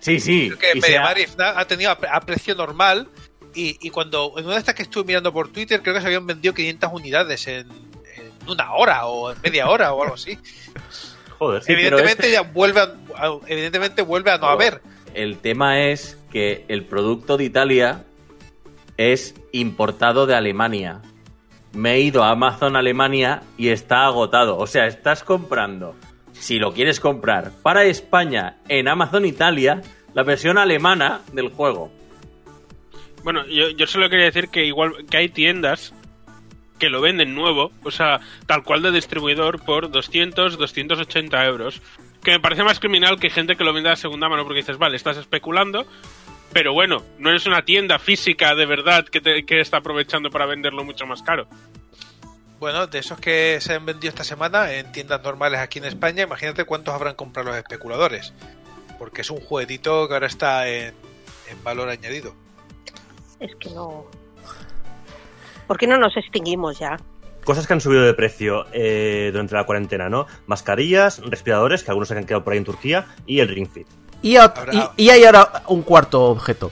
Sí, 0.00 0.20
sí. 0.20 0.48
Creo 0.48 0.58
que 0.58 0.80
ha- 1.58 1.64
tenido 1.66 1.90
a, 1.90 1.98
pre- 1.98 2.08
a 2.10 2.20
precio 2.20 2.54
normal 2.54 3.08
y, 3.54 3.76
y 3.86 3.90
cuando 3.90 4.32
en 4.38 4.44
una 4.44 4.54
de 4.54 4.60
estas 4.60 4.74
que 4.74 4.82
estuve 4.82 5.04
mirando 5.04 5.32
por 5.32 5.48
Twitter 5.52 5.82
creo 5.82 5.94
que 5.94 6.00
se 6.00 6.06
habían 6.06 6.26
vendido 6.26 6.54
500 6.54 6.90
unidades 6.92 7.46
en, 7.48 7.66
en 7.68 8.32
una 8.48 8.72
hora 8.74 9.06
o 9.06 9.32
en 9.32 9.38
media 9.42 9.68
hora 9.68 9.92
o 9.92 10.02
algo 10.02 10.14
así. 10.14 10.38
Joder. 11.38 11.62
Sí, 11.62 11.66
pero 11.74 11.78
evidentemente 11.98 12.22
este- 12.28 12.32
ya 12.32 12.42
vuelve 12.42 12.80
a, 12.80 12.94
a- 13.16 13.38
evidentemente 13.46 14.02
vuelve 14.02 14.30
a 14.30 14.38
no 14.38 14.46
haber. 14.46 14.80
El 15.14 15.38
tema 15.38 15.80
es 15.80 16.16
que 16.30 16.64
el 16.68 16.84
producto 16.84 17.36
de 17.36 17.44
Italia 17.44 18.04
es 18.96 19.34
importado 19.52 20.26
de 20.26 20.34
Alemania. 20.36 21.00
Me 21.72 21.94
he 21.94 22.00
ido 22.00 22.24
a 22.24 22.30
Amazon 22.30 22.76
Alemania 22.76 23.42
y 23.56 23.68
está 23.68 24.04
agotado. 24.04 24.58
O 24.58 24.66
sea, 24.66 24.86
estás 24.86 25.22
comprando, 25.22 25.94
si 26.32 26.58
lo 26.58 26.72
quieres 26.72 27.00
comprar, 27.00 27.52
para 27.62 27.84
España 27.84 28.56
en 28.68 28.88
Amazon 28.88 29.24
Italia, 29.24 29.82
la 30.14 30.22
versión 30.22 30.58
alemana 30.58 31.20
del 31.32 31.50
juego. 31.50 31.90
Bueno, 33.22 33.46
yo, 33.46 33.86
solo 33.86 34.08
quería 34.08 34.26
decir 34.26 34.48
que 34.48 34.64
igual 34.64 35.06
que 35.08 35.18
hay 35.18 35.28
tiendas 35.28 35.92
que 36.78 36.88
lo 36.88 37.02
venden 37.02 37.34
nuevo, 37.34 37.70
o 37.84 37.90
sea, 37.90 38.20
tal 38.46 38.64
cual 38.64 38.80
de 38.82 38.90
distribuidor 38.90 39.62
por 39.62 39.90
200, 39.90 40.56
280 40.56 41.44
euros. 41.44 41.82
Que 42.24 42.32
me 42.32 42.40
parece 42.40 42.64
más 42.64 42.80
criminal 42.80 43.20
que 43.20 43.30
gente 43.30 43.56
que 43.56 43.64
lo 43.64 43.72
venda 43.72 43.90
de 43.90 43.96
segunda 43.96 44.28
mano 44.28 44.44
porque 44.44 44.60
dices, 44.60 44.78
vale, 44.78 44.96
estás 44.96 45.16
especulando, 45.18 45.86
pero 46.52 46.72
bueno, 46.72 47.02
no 47.18 47.30
eres 47.30 47.46
una 47.46 47.64
tienda 47.64 47.98
física 47.98 48.54
de 48.54 48.66
verdad 48.66 49.04
que, 49.06 49.20
te- 49.20 49.44
que 49.44 49.60
está 49.60 49.78
aprovechando 49.78 50.30
para 50.30 50.46
venderlo 50.46 50.84
mucho 50.84 51.06
más 51.06 51.22
caro. 51.22 51.46
Bueno, 52.58 52.86
de 52.86 52.98
esos 52.98 53.18
que 53.18 53.58
se 53.60 53.74
han 53.74 53.86
vendido 53.86 54.10
esta 54.10 54.24
semana 54.24 54.72
en 54.74 54.92
tiendas 54.92 55.22
normales 55.22 55.60
aquí 55.60 55.78
en 55.78 55.86
España, 55.86 56.24
imagínate 56.24 56.64
cuántos 56.64 56.92
habrán 56.94 57.14
comprado 57.14 57.48
los 57.48 57.56
especuladores. 57.58 58.34
Porque 58.98 59.22
es 59.22 59.30
un 59.30 59.40
juguetito 59.40 60.06
que 60.08 60.14
ahora 60.14 60.26
está 60.26 60.68
en, 60.68 60.92
en 61.50 61.64
valor 61.64 61.88
añadido. 61.88 62.34
Es 63.38 63.54
que 63.56 63.70
no. 63.70 64.04
¿Por 65.66 65.78
qué 65.78 65.86
no 65.86 65.96
nos 65.96 66.14
extinguimos 66.18 66.78
ya? 66.78 66.98
Cosas 67.44 67.66
que 67.66 67.72
han 67.72 67.80
subido 67.80 68.02
de 68.02 68.12
precio 68.12 68.66
eh, 68.74 69.30
durante 69.32 69.54
la 69.54 69.64
cuarentena, 69.64 70.10
¿no? 70.10 70.26
Mascarillas, 70.46 71.18
respiradores, 71.24 71.82
que 71.82 71.90
algunos 71.90 72.08
se 72.08 72.18
han 72.18 72.26
quedado 72.26 72.44
por 72.44 72.52
ahí 72.52 72.58
en 72.58 72.64
Turquía, 72.66 73.06
y 73.24 73.40
el 73.40 73.48
Ring 73.48 73.66
Fit. 73.72 73.86
Y, 74.22 74.36
Habrá- 74.36 74.92
y- 74.96 75.04
y 75.04 75.10
hay 75.10 75.24
ahora 75.24 75.62
un 75.68 75.82
cuarto 75.82 76.22
objeto, 76.24 76.70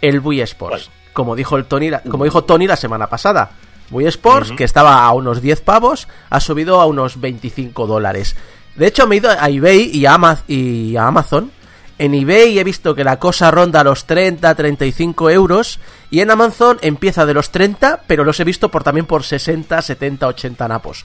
el 0.00 0.20
Wii 0.20 0.40
Sports. 0.42 0.90
Como 1.12 1.34
dijo 1.36 1.56
el 1.56 1.64
Tony, 1.66 1.90
la- 1.90 2.02
como 2.02 2.24
dijo 2.24 2.44
Tony 2.44 2.66
la 2.66 2.76
semana 2.76 3.08
pasada. 3.08 3.50
Wii 3.90 4.06
Sports, 4.08 4.48
Ujú. 4.48 4.56
que 4.56 4.64
estaba 4.64 5.04
a 5.04 5.12
unos 5.12 5.40
10 5.42 5.60
pavos, 5.60 6.08
ha 6.30 6.40
subido 6.40 6.80
a 6.80 6.86
unos 6.86 7.20
25 7.20 7.86
dólares. 7.86 8.34
De 8.76 8.86
hecho, 8.86 9.06
me 9.06 9.14
he 9.16 9.18
ido 9.18 9.30
a 9.30 9.48
eBay 9.48 9.90
y 9.92 10.06
a, 10.06 10.18
y 10.48 10.96
a 10.96 11.06
Amazon. 11.06 11.52
En 11.96 12.12
eBay 12.14 12.58
he 12.58 12.64
visto 12.64 12.94
que 12.96 13.04
la 13.04 13.20
cosa 13.20 13.52
ronda 13.52 13.84
los 13.84 14.04
30, 14.06 14.52
35 14.56 15.30
euros. 15.30 15.78
Y 16.10 16.20
en 16.20 16.30
Amazon 16.32 16.78
empieza 16.82 17.24
de 17.26 17.34
los 17.34 17.50
30, 17.52 18.02
pero 18.08 18.24
los 18.24 18.40
he 18.40 18.44
visto 18.44 18.68
por 18.70 18.82
también 18.82 19.06
por 19.06 19.22
60, 19.22 19.80
70, 19.80 20.26
80 20.26 20.66
napos. 20.66 21.04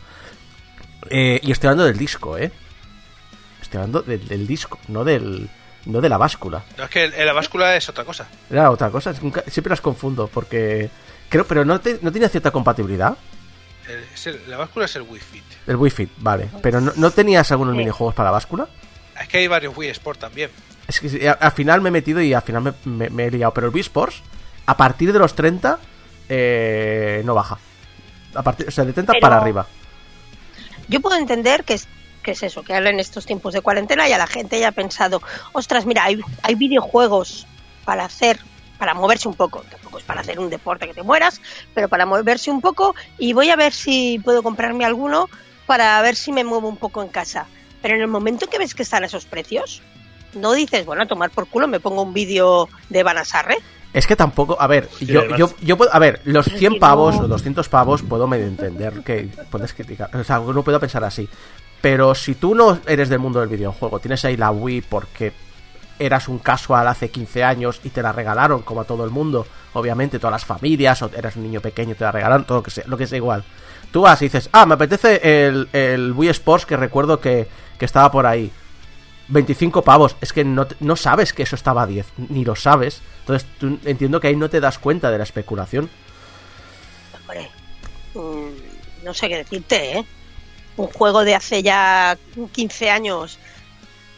Eh, 1.11 1.39
y 1.43 1.51
estoy 1.51 1.67
hablando 1.67 1.85
del 1.85 1.97
disco, 1.97 2.37
¿eh? 2.39 2.51
Estoy 3.61 3.77
hablando 3.77 4.01
del, 4.01 4.27
del 4.27 4.47
disco, 4.47 4.79
no 4.87 5.03
del 5.03 5.47
no 5.85 6.01
de 6.01 6.09
la 6.09 6.17
báscula. 6.17 6.63
No 6.77 6.83
es 6.85 6.89
que 6.89 7.07
la 7.09 7.33
báscula 7.33 7.75
es 7.75 7.87
otra 7.89 8.03
cosa. 8.05 8.27
Era 8.49 8.69
otra 8.71 8.89
cosa, 8.89 9.13
siempre 9.13 9.69
las 9.69 9.81
confundo 9.81 10.27
porque 10.27 10.89
creo, 11.29 11.45
pero 11.45 11.63
no, 11.65 11.79
te- 11.79 11.99
no 12.01 12.11
tenía 12.11 12.29
cierta 12.29 12.51
compatibilidad 12.51 13.17
El- 13.87 14.03
es 14.13 14.27
el- 14.27 14.41
la 14.49 14.57
báscula 14.57 14.85
es 14.85 14.95
el 14.95 15.03
Wii 15.03 15.19
Fit. 15.21 15.43
el 15.67 15.75
Wii 15.75 15.91
Fit, 15.91 16.09
vale, 16.17 16.47
pero 16.61 16.79
no, 16.81 16.91
¿no 16.95 17.11
tenías 17.11 17.51
algunos 17.51 17.73
Sí. 17.73 17.77
minijuegos 17.79 18.13
para 18.15 18.27
la 18.27 18.31
báscula. 18.31 18.67
Es 19.19 19.27
que 19.27 19.37
hay 19.39 19.47
varios 19.47 19.75
Wii 19.75 19.89
Sport 19.89 20.19
también. 20.19 20.49
Es 20.87 20.99
que 20.99 21.27
a- 21.29 21.33
al 21.33 21.51
final 21.51 21.81
me 21.81 21.89
he 21.89 21.91
metido 21.91 22.21
y 22.21 22.33
al 22.33 22.41
final 22.41 22.61
me, 22.63 22.73
me- 22.85 23.09
me 23.09 23.25
he 23.27 23.31
liado, 23.31 23.53
pero 23.53 23.67
el 23.67 23.73
Wii 23.73 23.81
Sports 23.81 24.21
a 24.65 24.77
partir 24.77 25.11
de 25.13 25.19
los 25.19 25.33
30 25.35 25.79
eh, 26.29 27.21
no 27.25 27.33
baja. 27.33 27.57
A 28.35 28.43
partir, 28.43 28.67
o 28.67 28.71
sea, 28.71 28.85
de 28.85 28.93
30 28.93 29.13
Pero- 29.13 29.21
para 29.21 29.37
arriba. 29.37 29.65
Yo 30.87 30.99
puedo 31.01 31.17
entender 31.17 31.63
que 31.63 31.79
que 32.29 32.33
es 32.33 32.43
eso, 32.43 32.61
que 32.61 32.75
ahora 32.75 32.91
en 32.91 32.99
estos 32.99 33.25
tiempos 33.25 33.55
de 33.55 33.61
cuarentena 33.61 34.07
ya 34.07 34.19
la 34.19 34.27
gente 34.27 34.57
haya 34.57 34.71
pensado, 34.71 35.19
ostras, 35.51 35.87
mira, 35.87 36.03
hay, 36.03 36.19
hay 36.43 36.53
videojuegos 36.53 37.47
para 37.85 38.05
hacer, 38.05 38.39
para 38.77 38.93
moverse 38.93 39.27
un 39.27 39.33
poco, 39.33 39.63
tampoco 39.67 39.97
es 39.97 40.03
para 40.03 40.21
hacer 40.21 40.37
un 40.37 40.51
deporte 40.51 40.85
que 40.85 40.93
te 40.93 41.01
mueras, 41.01 41.41
pero 41.73 41.89
para 41.89 42.05
moverse 42.05 42.51
un 42.51 42.61
poco 42.61 42.93
y 43.17 43.33
voy 43.33 43.49
a 43.49 43.55
ver 43.55 43.73
si 43.73 44.19
puedo 44.23 44.43
comprarme 44.43 44.85
alguno 44.85 45.27
para 45.65 45.99
ver 46.03 46.15
si 46.15 46.31
me 46.31 46.43
muevo 46.43 46.67
un 46.67 46.77
poco 46.77 47.01
en 47.01 47.09
casa. 47.09 47.47
Pero 47.81 47.95
en 47.95 48.01
el 48.01 48.07
momento 48.07 48.45
que 48.45 48.59
ves 48.59 48.75
que 48.75 48.83
están 48.83 49.03
esos 49.03 49.25
precios, 49.25 49.81
no 50.35 50.53
dices, 50.53 50.85
bueno, 50.85 51.01
a 51.01 51.07
tomar 51.07 51.31
por 51.31 51.47
culo, 51.47 51.67
me 51.67 51.79
pongo 51.79 52.03
un 52.03 52.13
vídeo 52.13 52.69
de 52.89 53.01
Banasarre. 53.01 53.57
Es 53.91 54.05
que 54.05 54.15
tampoco, 54.15 54.55
a 54.59 54.67
ver, 54.67 54.87
yo, 55.01 55.35
yo, 55.35 55.49
yo 55.61 55.77
puedo, 55.77 55.91
a 55.91 55.97
ver, 55.97 56.21
los 56.25 56.45
Pero 56.45 56.59
100 56.59 56.73
que 56.73 56.79
pavos 56.79 57.15
o 57.15 57.27
200 57.27 57.67
pavos 57.69 58.03
puedo 58.03 58.27
medio 58.27 58.45
entender 58.45 59.01
que 59.03 59.29
puedes 59.49 59.73
criticar, 59.73 60.15
o 60.15 60.23
sea, 60.23 60.37
no 60.37 60.63
puedo 60.63 60.79
pensar 60.79 61.03
así. 61.03 61.27
Pero 61.81 62.13
si 62.15 62.35
tú 62.35 62.55
no 62.55 62.79
eres 62.85 63.09
del 63.09 63.19
mundo 63.19 63.39
del 63.39 63.49
videojuego, 63.49 63.99
tienes 63.99 64.25
ahí 64.25 64.35
la 64.35 64.51
Wii 64.51 64.81
porque 64.81 65.33
eras 65.97 66.27
un 66.27 66.39
casual 66.39 66.87
hace 66.87 67.09
15 67.09 67.43
años 67.43 67.81
y 67.83 67.89
te 67.89 68.01
la 68.01 68.11
regalaron 68.11 68.61
como 68.61 68.81
a 68.81 68.85
todo 68.85 69.03
el 69.03 69.11
mundo, 69.11 69.45
obviamente 69.73 70.17
todas 70.17 70.31
las 70.31 70.45
familias, 70.45 71.01
o 71.01 71.11
eras 71.15 71.35
un 71.35 71.43
niño 71.43 71.61
pequeño 71.61 71.91
y 71.91 71.95
te 71.95 72.05
la 72.05 72.11
regalaron, 72.11 72.45
todo 72.45 72.59
lo 72.59 72.63
que 72.63 72.71
sea, 72.71 72.83
lo 72.87 72.97
que 72.97 73.07
sea 73.07 73.17
igual. 73.17 73.43
Tú 73.91 74.01
vas 74.01 74.21
y 74.21 74.25
dices, 74.25 74.49
ah, 74.53 74.65
me 74.65 74.75
apetece 74.75 75.47
el, 75.47 75.67
el 75.73 76.13
Wii 76.13 76.29
Sports 76.29 76.65
que 76.65 76.77
recuerdo 76.77 77.19
que, 77.19 77.47
que 77.77 77.85
estaba 77.85 78.11
por 78.11 78.25
ahí. 78.25 78.51
25 79.29 79.83
pavos, 79.83 80.15
es 80.21 80.33
que 80.33 80.43
no, 80.43 80.67
no 80.79 80.95
sabes 80.95 81.33
que 81.33 81.43
eso 81.43 81.55
estaba 81.55 81.83
a 81.83 81.87
10, 81.87 82.07
ni 82.29 82.43
lo 82.43 82.55
sabes. 82.55 83.01
Entonces 83.21 83.47
tú 83.59 83.79
entiendo 83.85 84.19
que 84.19 84.27
ahí 84.27 84.35
no 84.35 84.49
te 84.49 84.59
das 84.59 84.79
cuenta 84.79 85.11
de 85.11 85.17
la 85.17 85.23
especulación. 85.23 85.89
Hombre, 87.19 87.49
mm, 88.15 89.05
no 89.05 89.13
sé 89.13 89.27
qué 89.27 89.37
decirte, 89.37 89.99
¿eh? 89.99 90.05
Un 90.79 90.87
juego 90.87 91.23
de 91.23 91.35
hace 91.35 91.61
ya 91.63 92.17
15 92.53 92.89
años 92.89 93.37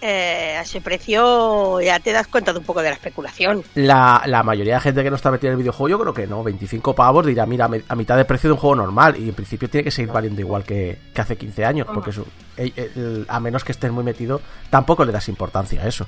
eh, 0.04 0.56
a 0.58 0.62
ese 0.62 0.82
precio 0.82 1.80
ya 1.82 2.00
te 2.00 2.12
das 2.12 2.28
cuenta 2.28 2.54
de 2.54 2.60
un 2.60 2.66
poco 2.66 2.82
de 2.82 2.90
la 2.90 2.96
especulación. 2.96 3.64
La, 3.76 4.24
la 4.26 4.42
mayoría 4.42 4.76
de 4.76 4.80
gente 4.82 5.04
que 5.04 5.10
no 5.12 5.16
está 5.16 5.30
metida 5.30 5.50
en 5.50 5.54
el 5.54 5.58
videojuego, 5.60 5.90
yo 5.90 6.00
creo 6.00 6.14
que 6.14 6.26
no. 6.28 6.44
25 6.44 6.96
pavos 6.96 7.26
dirá, 7.26 7.46
mira, 7.46 7.70
a 7.88 7.96
mitad 7.96 8.18
de 8.18 8.26
precio 8.26 8.48
de 8.50 8.54
un 8.54 8.60
juego 8.60 8.76
normal. 8.76 9.16
Y 9.20 9.30
en 9.30 9.36
principio 9.36 9.70
tiene 9.70 9.84
que 9.84 9.92
seguir 9.92 10.12
valiendo 10.12 10.42
igual 10.42 10.64
que, 10.64 10.98
que 11.14 11.22
hace 11.22 11.36
15 11.38 11.66
años. 11.66 11.88
Porque 11.94 12.10
eso, 12.10 12.26
el- 12.58 12.74
el- 12.76 13.26
a 13.28 13.40
menos 13.40 13.64
que 13.64 13.72
estés 13.72 13.92
muy 13.92 14.04
metido, 14.04 14.42
tampoco 14.72 15.06
le 15.06 15.12
das 15.12 15.30
importancia 15.30 15.84
a 15.84 15.88
eso. 15.88 16.08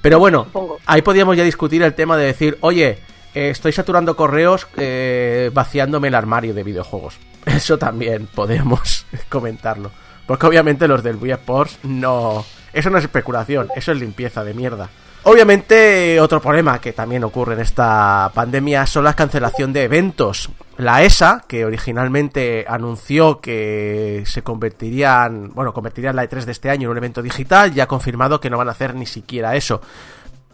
Pero 0.00 0.18
bueno, 0.18 0.44
Supongo. 0.44 0.78
ahí 0.86 1.02
podríamos 1.02 1.36
ya 1.36 1.44
discutir 1.44 1.82
el 1.82 1.94
tema 1.94 2.16
de 2.16 2.24
decir, 2.24 2.56
oye, 2.62 2.98
eh, 3.34 3.50
estoy 3.50 3.72
saturando 3.72 4.16
correos 4.16 4.66
eh, 4.78 5.50
vaciándome 5.52 6.08
el 6.08 6.14
armario 6.14 6.54
de 6.54 6.64
videojuegos. 6.64 7.18
Eso 7.46 7.78
también 7.78 8.26
podemos 8.26 9.06
comentarlo. 9.28 9.90
Porque 10.26 10.46
obviamente 10.46 10.86
los 10.86 11.02
del 11.02 11.16
Wii 11.16 11.36
no... 11.84 12.44
Eso 12.72 12.88
no 12.88 12.98
es 12.98 13.04
especulación, 13.04 13.68
eso 13.74 13.90
es 13.90 13.98
limpieza 13.98 14.44
de 14.44 14.54
mierda. 14.54 14.88
Obviamente 15.24 16.18
otro 16.20 16.40
problema 16.40 16.80
que 16.80 16.92
también 16.92 17.24
ocurre 17.24 17.54
en 17.54 17.60
esta 17.60 18.30
pandemia 18.32 18.86
son 18.86 19.04
la 19.04 19.14
cancelación 19.14 19.72
de 19.72 19.82
eventos. 19.82 20.50
La 20.78 21.02
ESA, 21.02 21.44
que 21.46 21.66
originalmente 21.66 22.64
anunció 22.66 23.40
que 23.40 24.22
se 24.24 24.42
convertirían, 24.42 25.50
bueno, 25.52 25.74
convertirían 25.74 26.16
la 26.16 26.24
E3 26.24 26.44
de 26.44 26.52
este 26.52 26.70
año 26.70 26.86
en 26.86 26.92
un 26.92 26.96
evento 26.96 27.20
digital, 27.20 27.74
ya 27.74 27.84
ha 27.84 27.88
confirmado 27.88 28.40
que 28.40 28.48
no 28.48 28.56
van 28.56 28.68
a 28.68 28.72
hacer 28.72 28.94
ni 28.94 29.04
siquiera 29.04 29.56
eso. 29.56 29.82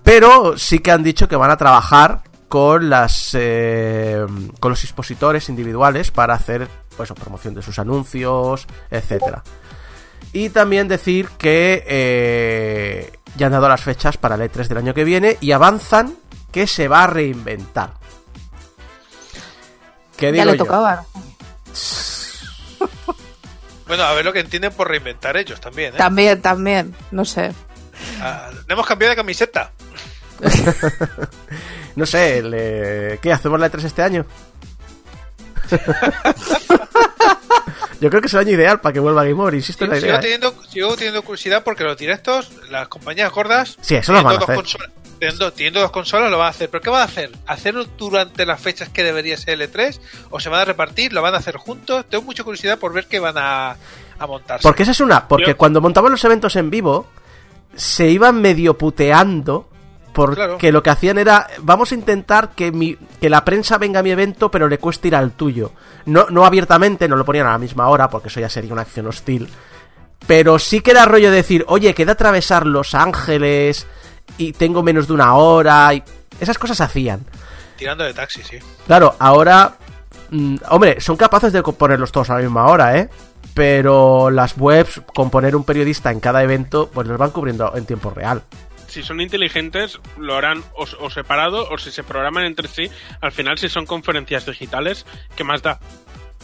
Pero 0.03 0.59
sí 0.59 0.81
que 0.81 0.91
han 0.91 1.05
dicho 1.05 1.29
que 1.29 1.37
van 1.37 1.51
a 1.51 1.57
trabajar 1.57 2.23
con 2.49 2.89
las 2.91 3.31
eh, 3.35 4.25
con 4.61 4.71
los 4.71 4.85
expositores 4.85 5.49
individuales 5.49 6.11
para 6.11 6.35
hacer 6.35 6.69
pues 6.97 7.13
promoción 7.13 7.55
de 7.55 7.63
sus 7.63 7.79
anuncios, 7.79 8.67
etcétera. 8.91 9.43
Y 10.33 10.51
también 10.51 10.89
decir 10.89 11.29
que 11.39 11.85
eh, 11.87 13.13
ya 13.37 13.47
han 13.47 13.53
dado 13.53 13.69
las 13.69 13.83
fechas 13.83 14.17
para 14.17 14.35
el 14.35 14.43
E3 14.43 14.69
del 14.69 14.79
año 14.79 14.95
que 14.95 15.05
viene 15.05 15.37
y 15.41 15.53
avanzan 15.53 16.17
que 16.53 16.67
se 16.67 16.89
va 16.89 17.05
a 17.05 17.07
reinventar. 17.07 17.95
¿Qué 20.17 20.27
Ya 20.27 20.33
digo 20.33 20.45
le 20.47 20.53
yo? 20.59 20.65
tocaba. 20.65 21.05
Bueno, 23.87 24.03
a 24.03 24.13
ver 24.15 24.25
lo 24.25 24.33
que 24.33 24.41
entienden 24.41 24.73
por 24.73 24.89
reinventar 24.89 25.37
ellos 25.37 25.61
también, 25.61 25.95
¿eh? 25.95 25.97
También, 25.97 26.43
también, 26.43 26.93
no 27.13 27.25
sé. 27.25 27.53
Ah, 28.21 28.51
le 28.67 28.73
hemos 28.75 28.85
cambiado 28.85 29.11
de 29.11 29.17
camiseta. 29.17 29.71
No 31.97 32.07
sé, 32.07 32.43
le- 32.43 33.19
¿qué? 33.21 33.33
¿Hacemos 33.33 33.59
la 33.59 33.71
E3 33.71 33.85
este 33.85 34.03
año? 34.03 34.25
Yo 38.01 38.11
creo 38.11 38.21
que 38.21 38.27
es 38.27 38.35
el 38.35 38.41
año 38.41 38.51
ideal 38.51 38.81
para 38.81 38.93
que 38.93 39.01
vuelva 39.01 39.25
Game 39.25 39.41
Over, 39.41 39.55
insisto 39.55 39.85
en 39.85 39.91
la 39.91 39.97
Sigo 39.97 40.09
idea. 40.09 40.21
¿eh? 40.21 40.23
sigo 40.71 40.95
teniendo 40.97 41.23
curiosidad 41.23 41.65
porque 41.65 41.83
los 41.83 41.97
directos, 41.97 42.53
las 42.71 42.89
compañías 42.89 43.33
gordas, 43.33 43.79
Sí, 43.81 43.95
eso 43.95 44.13
lo 44.13 44.23
van 44.23 44.27
a 44.37 44.39
teniendo 44.39 44.47
dos 44.47 44.51
hacer. 44.51 44.81
consolas- 44.81 44.91
teniendo, 45.19 45.53
teniendo 45.55 45.81
dos 45.81 45.91
consolas 45.91 46.31
lo 46.31 46.37
van 46.37 46.49
a 46.49 46.51
hacer. 46.51 46.69
¿Pero 46.69 46.83
qué 46.83 46.91
van 46.91 47.01
a 47.01 47.05
hacer? 47.05 47.31
¿Hacerlo 47.47 47.87
durante 47.97 48.45
las 48.45 48.61
fechas 48.61 48.91
que 48.91 49.03
debería 49.03 49.39
ser 49.39 49.59
L3? 49.59 49.99
¿O 50.29 50.39
se 50.41 50.51
van 50.51 50.61
a 50.61 50.65
repartir? 50.67 51.15
¿Lo 51.15 51.23
van 51.23 51.33
a 51.35 51.39
hacer 51.39 51.57
juntos? 51.57 52.05
Tengo 52.11 52.23
mucha 52.25 52.45
curiosidad 52.45 52.79
por 52.79 52.93
ver 52.93 53.07
qué 53.07 53.19
van 53.19 53.39
a, 53.39 53.77
a 54.19 54.27
montarse. 54.27 54.63
Porque 54.63 54.83
esa 54.83 54.93
es 54.93 55.01
una, 55.01 55.27
porque 55.27 55.47
Yo- 55.53 55.57
cuando 55.57 55.81
montaban 55.81 56.13
los 56.13 56.23
eventos 56.23 56.55
en 56.57 56.69
vivo, 56.69 57.07
se 57.75 58.09
iban 58.09 58.43
medio 58.43 58.77
puteando. 58.77 59.71
Porque 60.17 60.35
Claro. 60.37 60.73
lo 60.73 60.83
que 60.83 60.91
hacían 60.91 61.19
era, 61.19 61.47
vamos 61.61 61.93
a 61.93 61.95
intentar 61.95 62.51
que, 62.51 62.73
mi, 62.73 62.97
que 63.21 63.29
la 63.31 63.45
prensa 63.45 63.77
venga 63.79 64.01
a 64.01 64.03
mi 64.03 64.11
evento, 64.11 64.51
pero 64.51 64.67
le 64.69 64.79
cueste 64.79 65.09
ir 65.09 65.15
al 65.17 65.33
tuyo. 65.33 65.73
No, 66.07 66.27
no 66.31 66.45
abiertamente, 66.47 67.07
no 67.07 67.17
lo 67.17 67.25
ponían 67.25 67.47
a 67.47 67.51
la 67.53 67.59
misma 67.59 67.89
hora, 67.89 68.09
porque 68.09 68.29
eso 68.29 68.41
ya 68.41 68.49
sería 68.49 68.73
una 68.73 68.83
acción 68.83 69.07
hostil. 69.07 69.49
Pero 70.27 70.59
sí 70.59 70.81
que 70.81 70.93
era 70.93 71.05
rollo 71.05 71.31
de 71.31 71.37
decir, 71.37 71.65
oye, 71.69 71.95
queda 71.95 72.13
atravesar 72.13 72.67
Los 72.67 72.95
Ángeles 72.95 73.87
y 74.39 74.53
tengo 74.55 74.83
menos 74.83 75.07
de 75.07 75.13
una 75.13 75.35
hora. 75.35 75.93
Y 75.95 76.03
esas 76.41 76.59
cosas 76.59 76.81
hacían. 76.81 77.25
Tirando 77.77 78.03
de 78.05 78.15
taxi, 78.15 78.43
sí. 78.43 78.57
Claro, 78.87 79.15
ahora. 79.19 79.77
mm, 80.31 80.57
hombre, 80.71 81.01
son 81.01 81.17
capaces 81.17 81.53
de 81.53 81.63
ponerlos 81.63 82.11
todos 82.11 82.31
a 82.31 82.37
la 82.37 82.41
misma 82.41 82.67
hora, 82.67 82.97
¿eh? 82.99 83.09
Pero 83.55 84.31
las 84.31 84.57
webs, 84.57 85.01
con 85.15 85.31
poner 85.31 85.55
un 85.55 85.65
periodista 85.65 86.11
en 86.11 86.21
cada 86.21 86.43
evento, 86.43 86.91
pues 86.93 87.07
los 87.07 87.19
van 87.19 87.31
cubriendo 87.31 87.73
en 87.77 87.85
tiempo 87.87 88.11
real. 88.11 88.43
Si 88.97 89.03
son 89.03 89.21
inteligentes, 89.21 90.01
lo 90.17 90.37
harán 90.37 90.65
o, 90.75 90.87
o 91.01 91.11
separado 91.11 91.69
o 91.69 91.77
si 91.77 91.91
se 91.91 92.03
programan 92.03 92.45
entre 92.45 92.67
sí. 92.67 92.91
Al 93.21 93.31
final, 93.31 93.59
si 93.59 93.69
son 93.69 93.85
conferencias 93.85 94.47
digitales, 94.47 95.05
¿qué 95.37 95.45
más 95.45 95.61
da? 95.61 95.79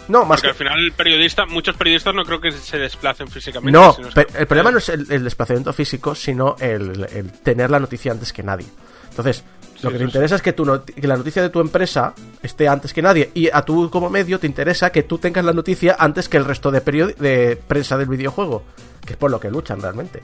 No, 0.06 0.26
más 0.26 0.42
Porque 0.42 0.48
al 0.48 0.54
final 0.54 0.78
el 0.84 0.92
periodista, 0.92 1.46
muchos 1.46 1.76
periodistas 1.76 2.14
no 2.14 2.26
creo 2.26 2.42
que 2.42 2.52
se 2.52 2.76
desplacen 2.78 3.28
físicamente. 3.28 3.72
No, 3.72 3.94
sino 3.94 4.08
el 4.14 4.46
problema 4.46 4.70
no 4.70 4.76
es 4.76 4.90
el, 4.90 5.10
el 5.10 5.24
desplazamiento 5.24 5.72
físico, 5.72 6.14
sino 6.14 6.54
el, 6.60 7.08
el 7.10 7.32
tener 7.40 7.70
la 7.70 7.80
noticia 7.80 8.12
antes 8.12 8.34
que 8.34 8.42
nadie. 8.42 8.66
Entonces, 9.08 9.44
lo 9.82 9.90
que 9.90 9.98
te 9.98 10.04
interesa 10.04 10.36
es 10.36 10.42
que, 10.42 10.52
tu 10.52 10.64
que 10.84 11.06
la 11.06 11.16
noticia 11.16 11.42
de 11.42 11.48
tu 11.50 11.60
empresa 11.60 12.14
esté 12.42 12.68
antes 12.68 12.92
que 12.92 13.02
nadie. 13.02 13.30
Y 13.34 13.48
a 13.52 13.62
tú, 13.62 13.90
como 13.90 14.08
medio, 14.10 14.38
te 14.38 14.46
interesa 14.46 14.90
que 14.90 15.02
tú 15.02 15.18
tengas 15.18 15.44
la 15.44 15.52
noticia 15.52 15.96
antes 15.98 16.28
que 16.28 16.36
el 16.36 16.44
resto 16.44 16.70
de, 16.70 16.80
de 16.80 17.56
prensa 17.66 17.96
del 17.98 18.08
videojuego. 18.08 18.62
Que 19.04 19.14
es 19.14 19.16
por 19.18 19.30
lo 19.30 19.40
que 19.40 19.50
luchan 19.50 19.80
realmente. 19.80 20.22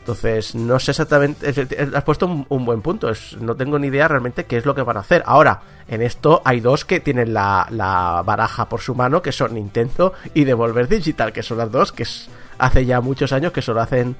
Entonces, 0.00 0.54
no 0.54 0.78
sé 0.78 0.92
exactamente. 0.92 1.48
Has 1.94 2.04
puesto 2.04 2.26
un, 2.26 2.46
un 2.48 2.64
buen 2.64 2.80
punto. 2.82 3.08
es- 3.10 3.36
no 3.40 3.54
tengo 3.56 3.78
ni 3.78 3.88
idea 3.88 4.08
realmente 4.08 4.44
qué 4.46 4.56
es 4.58 4.64
lo 4.66 4.74
que 4.74 4.82
van 4.82 4.96
a 4.96 5.00
hacer. 5.00 5.22
Ahora, 5.26 5.60
en 5.88 6.02
esto 6.02 6.40
hay 6.44 6.60
dos 6.60 6.84
que 6.84 7.00
tienen 7.00 7.32
la, 7.34 7.66
la 7.70 8.22
baraja 8.24 8.68
por 8.68 8.80
su 8.80 8.94
mano, 8.94 9.20
que 9.22 9.32
son 9.32 9.54
Nintendo 9.54 10.12
y 10.34 10.44
Devolver 10.44 10.88
Digital, 10.88 11.32
que 11.32 11.42
son 11.42 11.58
las 11.58 11.70
dos 11.70 11.92
que 11.92 12.02
es- 12.04 12.28
hace 12.58 12.84
ya 12.86 13.00
muchos 13.00 13.32
años 13.32 13.52
que 13.52 13.62
solo 13.62 13.80
hacen 13.80 14.16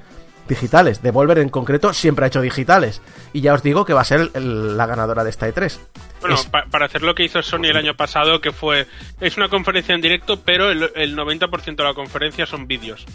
digitales. 0.48 1.02
Devolver 1.02 1.38
en 1.38 1.48
concreto 1.48 1.92
siempre 1.92 2.24
ha 2.24 2.28
hecho 2.28 2.40
digitales. 2.40 3.00
Y 3.32 3.40
ya 3.42 3.54
os 3.54 3.62
digo 3.62 3.84
que 3.84 3.92
va 3.94 4.00
a 4.00 4.04
ser 4.04 4.30
el- 4.34 4.76
la 4.76 4.86
ganadora 4.86 5.22
de 5.24 5.30
esta 5.30 5.46
E 5.48 5.54
E3. 5.54 5.78
Bueno, 6.20 6.34
Es- 6.36 6.46
pa- 6.46 6.64
para 6.70 6.86
hacer 6.86 7.02
lo 7.02 7.14
que 7.14 7.22
hizo 7.24 7.42
Sony 7.42 7.66
el 7.66 7.76
año 7.76 7.94
pasado, 7.94 8.40
que 8.40 8.50
fue. 8.52 8.86
Es 9.20 9.36
una 9.36 9.48
conferencia 9.48 9.94
en 9.94 10.00
directo, 10.00 10.40
pero 10.40 10.70
el, 10.70 10.90
el 10.96 11.14
90% 11.16 11.76
de 11.76 11.84
la 11.84 11.94
conferencia 11.94 12.46
son 12.46 12.66
vídeos. 12.66 13.06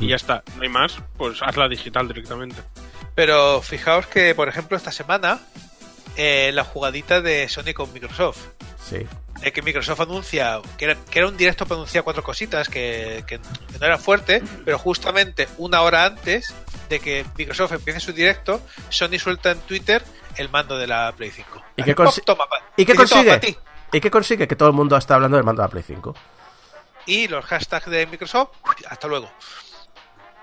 Y 0.00 0.08
ya 0.08 0.16
está, 0.16 0.42
no 0.56 0.62
hay 0.62 0.68
más, 0.68 0.98
pues 1.18 1.42
hazla 1.42 1.68
digital 1.68 2.08
directamente. 2.08 2.56
Pero 3.14 3.62
fijaos 3.62 4.06
que, 4.06 4.34
por 4.34 4.48
ejemplo, 4.48 4.76
esta 4.76 4.92
semana, 4.92 5.40
eh, 6.16 6.50
la 6.52 6.64
jugadita 6.64 7.20
de 7.20 7.48
Sony 7.48 7.72
con 7.74 7.92
Microsoft. 7.92 8.38
Sí. 8.82 9.04
de 9.40 9.52
que 9.52 9.60
Microsoft 9.62 10.00
anuncia 10.00 10.60
que 10.78 10.84
era, 10.86 10.94
que 10.94 11.18
era 11.18 11.28
un 11.28 11.36
directo 11.36 11.66
para 11.66 11.76
anunciar 11.76 12.04
cuatro 12.04 12.22
cositas 12.22 12.68
que, 12.68 13.22
que- 13.26 13.38
que 13.38 13.78
no 13.78 13.84
era 13.86 13.98
fuerte, 13.98 14.42
pero 14.64 14.78
justamente 14.78 15.46
una 15.58 15.82
hora 15.82 16.04
antes 16.06 16.54
de 16.88 17.00
que 17.00 17.26
Microsoft 17.36 17.72
empiece 17.72 18.00
su 18.00 18.12
directo, 18.12 18.62
Sony 18.88 19.18
suelta 19.18 19.50
en 19.50 19.58
Twitter 19.60 20.02
el 20.36 20.48
mando 20.48 20.78
de 20.78 20.86
la 20.86 21.12
Play 21.16 21.30
5. 21.30 21.62
¿Y 21.76 21.82
qué, 21.82 21.94
Pop, 21.94 22.06
consi- 22.06 22.24
toma, 22.24 22.44
pa- 22.46 22.64
¿Y 22.76 22.86
qué 22.86 22.92
dice, 22.92 23.04
"Toma, 23.06 23.24
consigue? 23.24 23.30
pa' 23.32 23.40
ti". 23.40 23.56
¿Y 23.92 24.00
qué 24.00 24.10
consigue? 24.10 24.48
Que 24.48 24.56
todo 24.56 24.68
el 24.70 24.74
mundo 24.74 24.96
está 24.96 25.16
hablando 25.16 25.36
del 25.36 25.44
mando 25.44 25.60
de 25.62 25.66
la 25.68 25.70
Play 25.70 25.82
5. 25.86 26.14
Y 27.06 27.28
los 27.28 27.44
hashtags 27.44 27.86
de 27.90 28.06
Microsoft, 28.06 28.50
hasta 28.88 29.06
luego. 29.08 29.30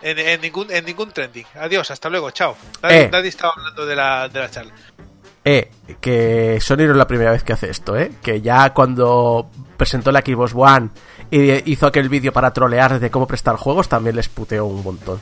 En, 0.01 0.19
en 0.19 0.41
ningún, 0.41 0.69
en 0.69 0.85
ningún 0.85 1.11
trending. 1.11 1.45
Adiós, 1.55 1.89
hasta 1.91 2.09
luego, 2.09 2.29
chao. 2.31 2.55
Nadie, 2.81 3.03
Eh. 3.03 3.09
nadie 3.11 3.29
estaba 3.29 3.53
hablando 3.55 3.85
de 3.85 3.95
la, 3.95 4.27
de 4.29 4.39
la 4.39 4.51
charla. 4.51 4.73
Eh, 5.45 5.69
que 5.99 6.59
Sony 6.61 6.77
no 6.85 6.91
es 6.91 6.97
la 6.97 7.07
primera 7.07 7.31
vez 7.31 7.43
que 7.43 7.53
hace 7.53 7.69
esto, 7.69 7.97
¿eh? 7.97 8.11
Que 8.21 8.41
ya 8.41 8.73
cuando 8.73 9.49
presentó 9.77 10.11
la 10.11 10.21
Xbox 10.21 10.53
One 10.55 10.89
y 11.31 11.69
hizo 11.71 11.85
aquel 11.87 12.07
vídeo 12.09 12.31
para 12.31 12.53
trolear 12.53 12.99
de 12.99 13.11
cómo 13.11 13.27
prestar 13.27 13.57
juegos, 13.57 13.89
también 13.89 14.15
les 14.15 14.29
puteó 14.29 14.65
un 14.65 14.83
montón. 14.83 15.19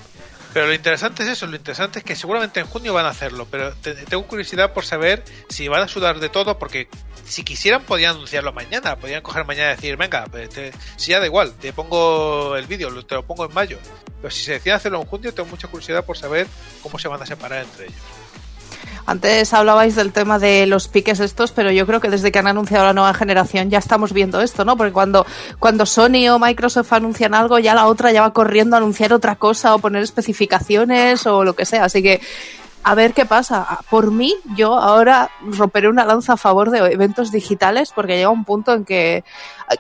Pero 0.54 0.68
lo 0.68 0.74
interesante 0.74 1.24
es 1.24 1.30
eso, 1.30 1.48
lo 1.48 1.56
interesante 1.56 2.00
es 2.00 2.06
que 2.06 2.14
seguramente 2.16 2.60
en 2.60 2.66
junio 2.68 2.94
van 2.94 3.06
a 3.06 3.10
hacerlo, 3.10 3.48
pero 3.50 3.74
te- 3.76 3.94
tengo 3.96 4.28
curiosidad 4.28 4.74
por 4.74 4.84
saber 4.84 5.24
si 5.48 5.70
van 5.70 5.82
a 5.82 5.88
sudar 5.88 6.20
de 6.20 6.28
todo, 6.28 6.60
porque 6.60 6.90
si 7.26 7.44
quisieran 7.44 7.84
podían 7.84 8.16
anunciarlo 8.18 8.52
mañana, 8.52 8.98
podían 8.98 9.22
coger 9.22 9.46
mañana 9.46 9.72
y 9.72 9.76
decir, 9.78 9.96
venga, 9.96 10.26
pues 10.30 10.50
te- 10.50 10.74
si 10.98 11.12
ya 11.12 11.22
da 11.22 11.26
igual, 11.26 11.54
te 11.54 11.72
pongo 11.72 12.58
el 12.58 12.68
vídeo, 12.68 12.90
te 13.06 13.16
lo 13.16 13.24
pongo 13.26 13.46
en 13.46 13.54
mayo. 13.54 13.78
Pero 14.22 14.30
si 14.30 14.44
se 14.44 14.52
deciden 14.54 14.76
hacerlo 14.76 15.00
en 15.00 15.08
junio, 15.08 15.34
tengo 15.34 15.48
mucha 15.50 15.70
curiosidad 15.70 16.04
por 16.04 16.18
saber 16.18 16.46
cómo 16.84 17.00
se 17.00 17.08
van 17.08 17.22
a 17.22 17.26
separar 17.26 17.64
entre 17.64 17.86
ellos. 17.86 17.98
Antes 19.06 19.54
hablabais 19.54 19.96
del 19.96 20.12
tema 20.12 20.40
de 20.40 20.66
los 20.68 20.88
piques 20.88 21.20
estos, 21.20 21.52
pero 21.52 21.72
yo 21.72 21.86
creo 21.86 22.00
que 22.00 22.10
desde 22.10 22.32
que 22.32 22.40
han 22.40 22.48
anunciado 22.48 22.86
la 22.86 22.94
nueva 22.94 23.14
generación 23.14 23.70
ya 23.70 23.80
estamos 23.80 24.14
viendo 24.14 24.42
esto, 24.42 24.66
¿no? 24.66 24.78
Porque 24.78 24.94
cuando, 24.94 25.26
cuando 25.60 25.86
Sony 25.86 26.30
o 26.30 26.40
Microsoft 26.40 26.94
anuncian 26.94 27.34
algo, 27.34 27.60
ya 27.60 27.76
la 27.76 27.88
otra 27.88 28.12
ya 28.12 28.22
va 28.22 28.34
corriendo 28.34 28.76
a 28.76 28.80
anunciar 28.80 29.14
otra 29.14 29.36
cosa 29.36 29.76
o 29.76 29.80
poner 29.80 30.04
especificaciones 30.04 31.26
o 31.26 31.44
lo 31.44 31.54
que 31.54 31.66
sea. 31.66 31.86
Así 31.86 32.02
que 32.04 32.22
a 32.84 32.96
ver 32.96 33.14
qué 33.14 33.26
pasa. 33.26 33.80
Por 33.90 34.12
mí, 34.12 34.34
yo 34.56 34.76
ahora 34.76 35.30
romperé 35.46 35.88
una 35.88 36.06
lanza 36.06 36.34
a 36.34 36.38
favor 36.38 36.72
de 36.72 36.80
eventos 36.92 37.32
digitales 37.32 37.92
porque 37.94 38.18
llega 38.18 38.30
un 38.30 38.46
punto 38.46 38.74
en 38.74 38.86
que, 38.86 39.24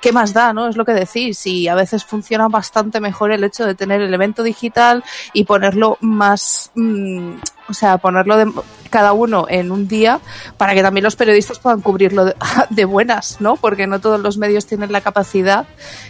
¿qué 0.02 0.12
más 0.12 0.34
da, 0.34 0.54
no? 0.54 0.68
Es 0.68 0.78
lo 0.78 0.86
que 0.86 0.94
decís. 0.94 1.46
Y 1.48 1.68
a 1.68 1.76
veces 1.76 2.06
funciona 2.06 2.48
bastante 2.48 3.00
mejor 3.00 3.32
el 3.32 3.44
hecho 3.44 3.66
de 3.66 3.76
tener 3.76 4.02
el 4.02 4.14
evento 4.14 4.44
digital 4.44 5.04
y 5.34 5.46
ponerlo 5.46 5.98
más, 6.02 6.72
mm, 6.76 7.34
o 7.70 7.74
sea, 7.74 7.98
ponerlo 7.98 8.38
de 8.38 8.52
cada 8.90 9.14
uno 9.14 9.46
en 9.50 9.72
un 9.72 9.88
día 9.88 10.20
para 10.58 10.76
que 10.76 10.84
también 10.84 11.04
los 11.04 11.16
periodistas 11.16 11.60
puedan 11.60 11.82
cubrirlo 11.82 12.26
de, 12.70 12.86
buenas, 12.86 13.42
¿no? 13.42 13.56
Porque 13.56 13.88
no 13.88 14.00
todos 14.00 14.20
los 14.20 14.38
medios 14.38 14.68
tienen 14.68 14.92
la 14.92 15.02
capacidad 15.02 15.66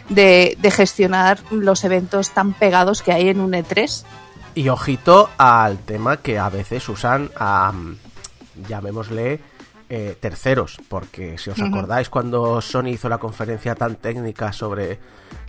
de, 0.10 0.58
de 0.60 0.71
gestionar 0.71 1.39
los 1.51 1.84
eventos 1.84 2.32
tan 2.32 2.54
pegados 2.54 3.01
que 3.01 3.13
hay 3.13 3.30
en 3.30 3.39
un 3.39 3.54
E 3.54 3.63
E3. 3.63 4.04
Y 4.53 4.67
ojito 4.69 5.29
al 5.37 5.79
tema 5.79 6.17
que 6.17 6.37
a 6.37 6.49
veces 6.49 6.87
usan 6.89 7.29
a, 7.37 7.71
llamémosle, 8.67 9.39
eh, 9.89 10.15
terceros, 10.19 10.77
porque 10.87 11.37
si 11.37 11.49
os 11.49 11.61
acordáis 11.61 12.09
cuando 12.09 12.61
Sony 12.61 12.87
hizo 12.91 13.09
la 13.09 13.17
conferencia 13.17 13.75
tan 13.75 13.95
técnica 13.95 14.53
sobre 14.53 14.99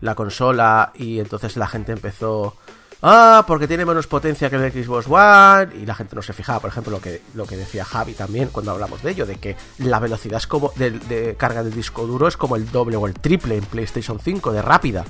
la 0.01 0.17
consola 0.17 0.93
y 0.95 1.21
entonces 1.21 1.57
la 1.57 1.69
gente 1.69 1.93
empezó, 1.93 2.57
ah, 3.03 3.45
porque 3.47 3.69
tiene 3.69 3.85
menos 3.85 4.09
potencia 4.09 4.51
que 4.51 4.57
el 4.57 4.73
Xbox 4.73 5.07
One 5.09 5.77
y 5.81 5.87
la 5.87 5.95
gente 5.95 6.17
no 6.17 6.23
se 6.23 6.33
fijaba, 6.33 6.59
por 6.59 6.71
ejemplo, 6.71 6.91
lo 6.91 7.01
que, 7.01 7.23
lo 7.35 7.47
que 7.47 7.57
decía 7.57 7.85
Javi 7.85 8.15
también 8.15 8.49
cuando 8.49 8.73
hablamos 8.73 9.03
de 9.03 9.13
ello, 9.13 9.27
de 9.27 9.37
que 9.37 9.57
la 9.79 10.01
velocidad 10.01 10.39
es 10.39 10.49
como 10.49 10.73
de, 10.75 10.91
de 10.91 11.37
carga 11.37 11.63
del 11.63 11.75
disco 11.75 12.07
duro 12.07 12.27
es 12.27 12.37
como 12.37 12.57
el 12.57 12.71
doble 12.71 12.97
o 12.97 13.07
el 13.07 13.15
triple 13.15 13.57
en 13.57 13.65
PlayStation 13.65 14.19
5 14.19 14.53
de 14.53 14.63
rápida. 14.63 15.05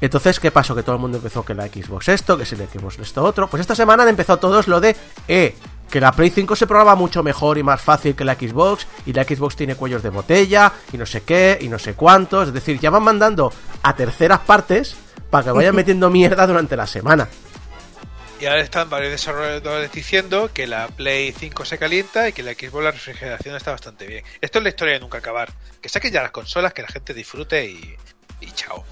Entonces, 0.00 0.40
¿qué 0.40 0.50
pasó? 0.50 0.74
Que 0.74 0.82
todo 0.82 0.96
el 0.96 1.00
mundo 1.00 1.18
empezó 1.18 1.44
que 1.44 1.54
la 1.54 1.66
Xbox 1.66 2.08
esto, 2.08 2.36
que 2.36 2.44
si 2.44 2.56
la 2.56 2.66
Xbox 2.66 2.98
esto 2.98 3.22
otro. 3.22 3.48
Pues 3.48 3.60
esta 3.60 3.74
semana 3.74 4.02
han 4.02 4.10
empezado 4.10 4.38
todos 4.38 4.68
lo 4.68 4.80
de, 4.80 4.94
eh, 5.26 5.54
que 5.90 6.00
la 6.00 6.12
Play 6.12 6.30
5 6.30 6.56
se 6.56 6.66
programa 6.66 6.94
mucho 6.94 7.22
mejor 7.22 7.56
y 7.56 7.62
más 7.62 7.80
fácil 7.80 8.14
que 8.14 8.24
la 8.24 8.34
Xbox, 8.34 8.86
y 9.06 9.12
la 9.12 9.24
Xbox 9.24 9.56
tiene 9.56 9.74
cuellos 9.74 10.02
de 10.02 10.10
botella, 10.10 10.72
y 10.92 10.98
no 10.98 11.06
sé 11.06 11.22
qué, 11.22 11.58
y 11.60 11.68
no 11.68 11.78
sé 11.78 11.94
cuántos. 11.94 12.48
Es 12.48 12.54
decir, 12.54 12.78
ya 12.78 12.90
van 12.90 13.02
mandando 13.02 13.52
a 13.82 13.94
terceras 13.96 14.40
partes 14.40 14.96
para 15.30 15.44
que 15.44 15.50
vayan 15.52 15.74
metiendo 15.74 16.10
mierda 16.10 16.46
durante 16.46 16.76
la 16.76 16.86
semana. 16.86 17.28
Y 18.40 18.46
ahora 18.46 18.60
están 18.60 18.90
varios 18.90 19.12
desarrolladores 19.12 19.90
diciendo 19.92 20.50
que 20.52 20.66
la 20.66 20.88
Play 20.88 21.32
5 21.32 21.64
se 21.64 21.78
calienta 21.78 22.28
y 22.28 22.32
que 22.32 22.42
la 22.42 22.52
Xbox 22.52 22.84
la 22.84 22.90
refrigeración 22.90 23.56
está 23.56 23.70
bastante 23.70 24.06
bien. 24.06 24.24
Esto 24.40 24.58
es 24.58 24.64
la 24.64 24.68
historia 24.68 24.94
de 24.94 25.00
nunca 25.00 25.18
acabar. 25.18 25.52
Que 25.80 25.88
saquen 25.88 26.12
ya 26.12 26.22
las 26.22 26.30
consolas, 26.30 26.74
que 26.74 26.82
la 26.82 26.88
gente 26.88 27.14
disfrute 27.14 27.64
y, 27.64 27.96
y 28.40 28.50
chao. 28.52 28.84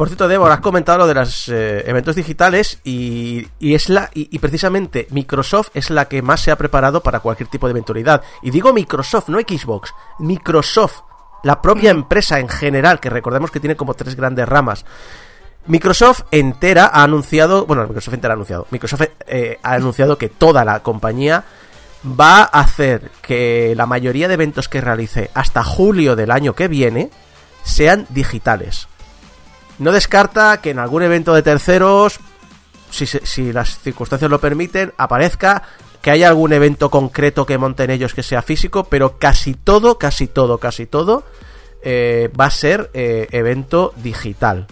Por 0.00 0.08
cierto, 0.08 0.28
Débora, 0.28 0.54
has 0.54 0.60
comentado 0.60 0.96
lo 0.96 1.06
de 1.06 1.12
los 1.12 1.50
eh, 1.50 1.84
eventos 1.86 2.16
digitales 2.16 2.80
y, 2.84 3.46
es 3.60 3.90
la 3.90 4.08
y, 4.14 4.34
y 4.34 4.38
precisamente 4.38 5.06
Microsoft 5.10 5.68
es 5.74 5.90
la 5.90 6.08
que 6.08 6.22
más 6.22 6.40
se 6.40 6.50
ha 6.50 6.56
preparado 6.56 7.02
para 7.02 7.20
cualquier 7.20 7.50
tipo 7.50 7.66
de 7.66 7.72
eventualidad. 7.72 8.22
Y 8.40 8.50
digo 8.50 8.72
Microsoft, 8.72 9.28
no 9.28 9.38
Xbox, 9.38 9.92
Microsoft, 10.18 11.02
la 11.42 11.60
propia 11.60 11.90
empresa 11.90 12.38
en 12.38 12.48
general, 12.48 12.98
que 12.98 13.10
recordemos 13.10 13.50
que 13.50 13.60
tiene 13.60 13.76
como 13.76 13.92
tres 13.92 14.16
grandes 14.16 14.48
ramas. 14.48 14.86
Microsoft 15.66 16.22
entera 16.30 16.86
ha 16.86 17.02
anunciado, 17.02 17.66
bueno, 17.66 17.82
Microsoft 17.82 18.14
entera 18.14 18.32
ha 18.32 18.36
anunciado, 18.36 18.66
Microsoft 18.70 19.02
eh, 19.26 19.58
ha 19.62 19.74
anunciado 19.74 20.16
que 20.16 20.30
toda 20.30 20.64
la 20.64 20.80
compañía 20.80 21.44
va 22.18 22.40
a 22.40 22.60
hacer 22.60 23.10
que 23.20 23.74
la 23.76 23.84
mayoría 23.84 24.28
de 24.28 24.34
eventos 24.34 24.70
que 24.70 24.80
realice 24.80 25.30
hasta 25.34 25.62
julio 25.62 26.16
del 26.16 26.30
año 26.30 26.54
que 26.54 26.68
viene 26.68 27.10
sean 27.64 28.06
digitales. 28.08 28.88
No 29.80 29.90
descarta 29.92 30.60
que 30.60 30.70
en 30.70 30.78
algún 30.78 31.02
evento 31.02 31.34
de 31.34 31.42
terceros, 31.42 32.20
si, 32.90 33.52
las 33.52 33.78
circunstancias 33.80 34.30
lo 34.30 34.38
permiten, 34.40 34.92
aparezca 34.98 35.62
que 36.02 36.10
haya 36.10 36.28
algún 36.28 36.52
evento 36.52 36.90
concreto 36.90 37.44
que 37.46 37.58
monten 37.58 37.90
ellos 37.90 38.14
que 38.14 38.22
sea 38.22 38.42
físico, 38.42 38.84
pero 38.84 39.18
casi 39.18 39.54
todo, 39.54 39.98
casi 39.98 40.26
todo, 40.28 40.58
casi 40.58 40.86
todo 40.86 41.24
eh, 41.82 42.30
va 42.38 42.44
a 42.46 42.50
ser 42.50 42.90
eh, 42.94 43.26
evento 43.32 43.92
digital. 43.96 44.66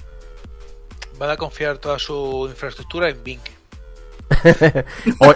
Van 1.19 1.31
a 1.31 1.37
confiar 1.37 1.79
toda 1.79 1.99
su 1.99 2.47
infraestructura 2.49 3.09
en 3.09 3.23
Bing. 3.25 3.41
o, 5.21 5.35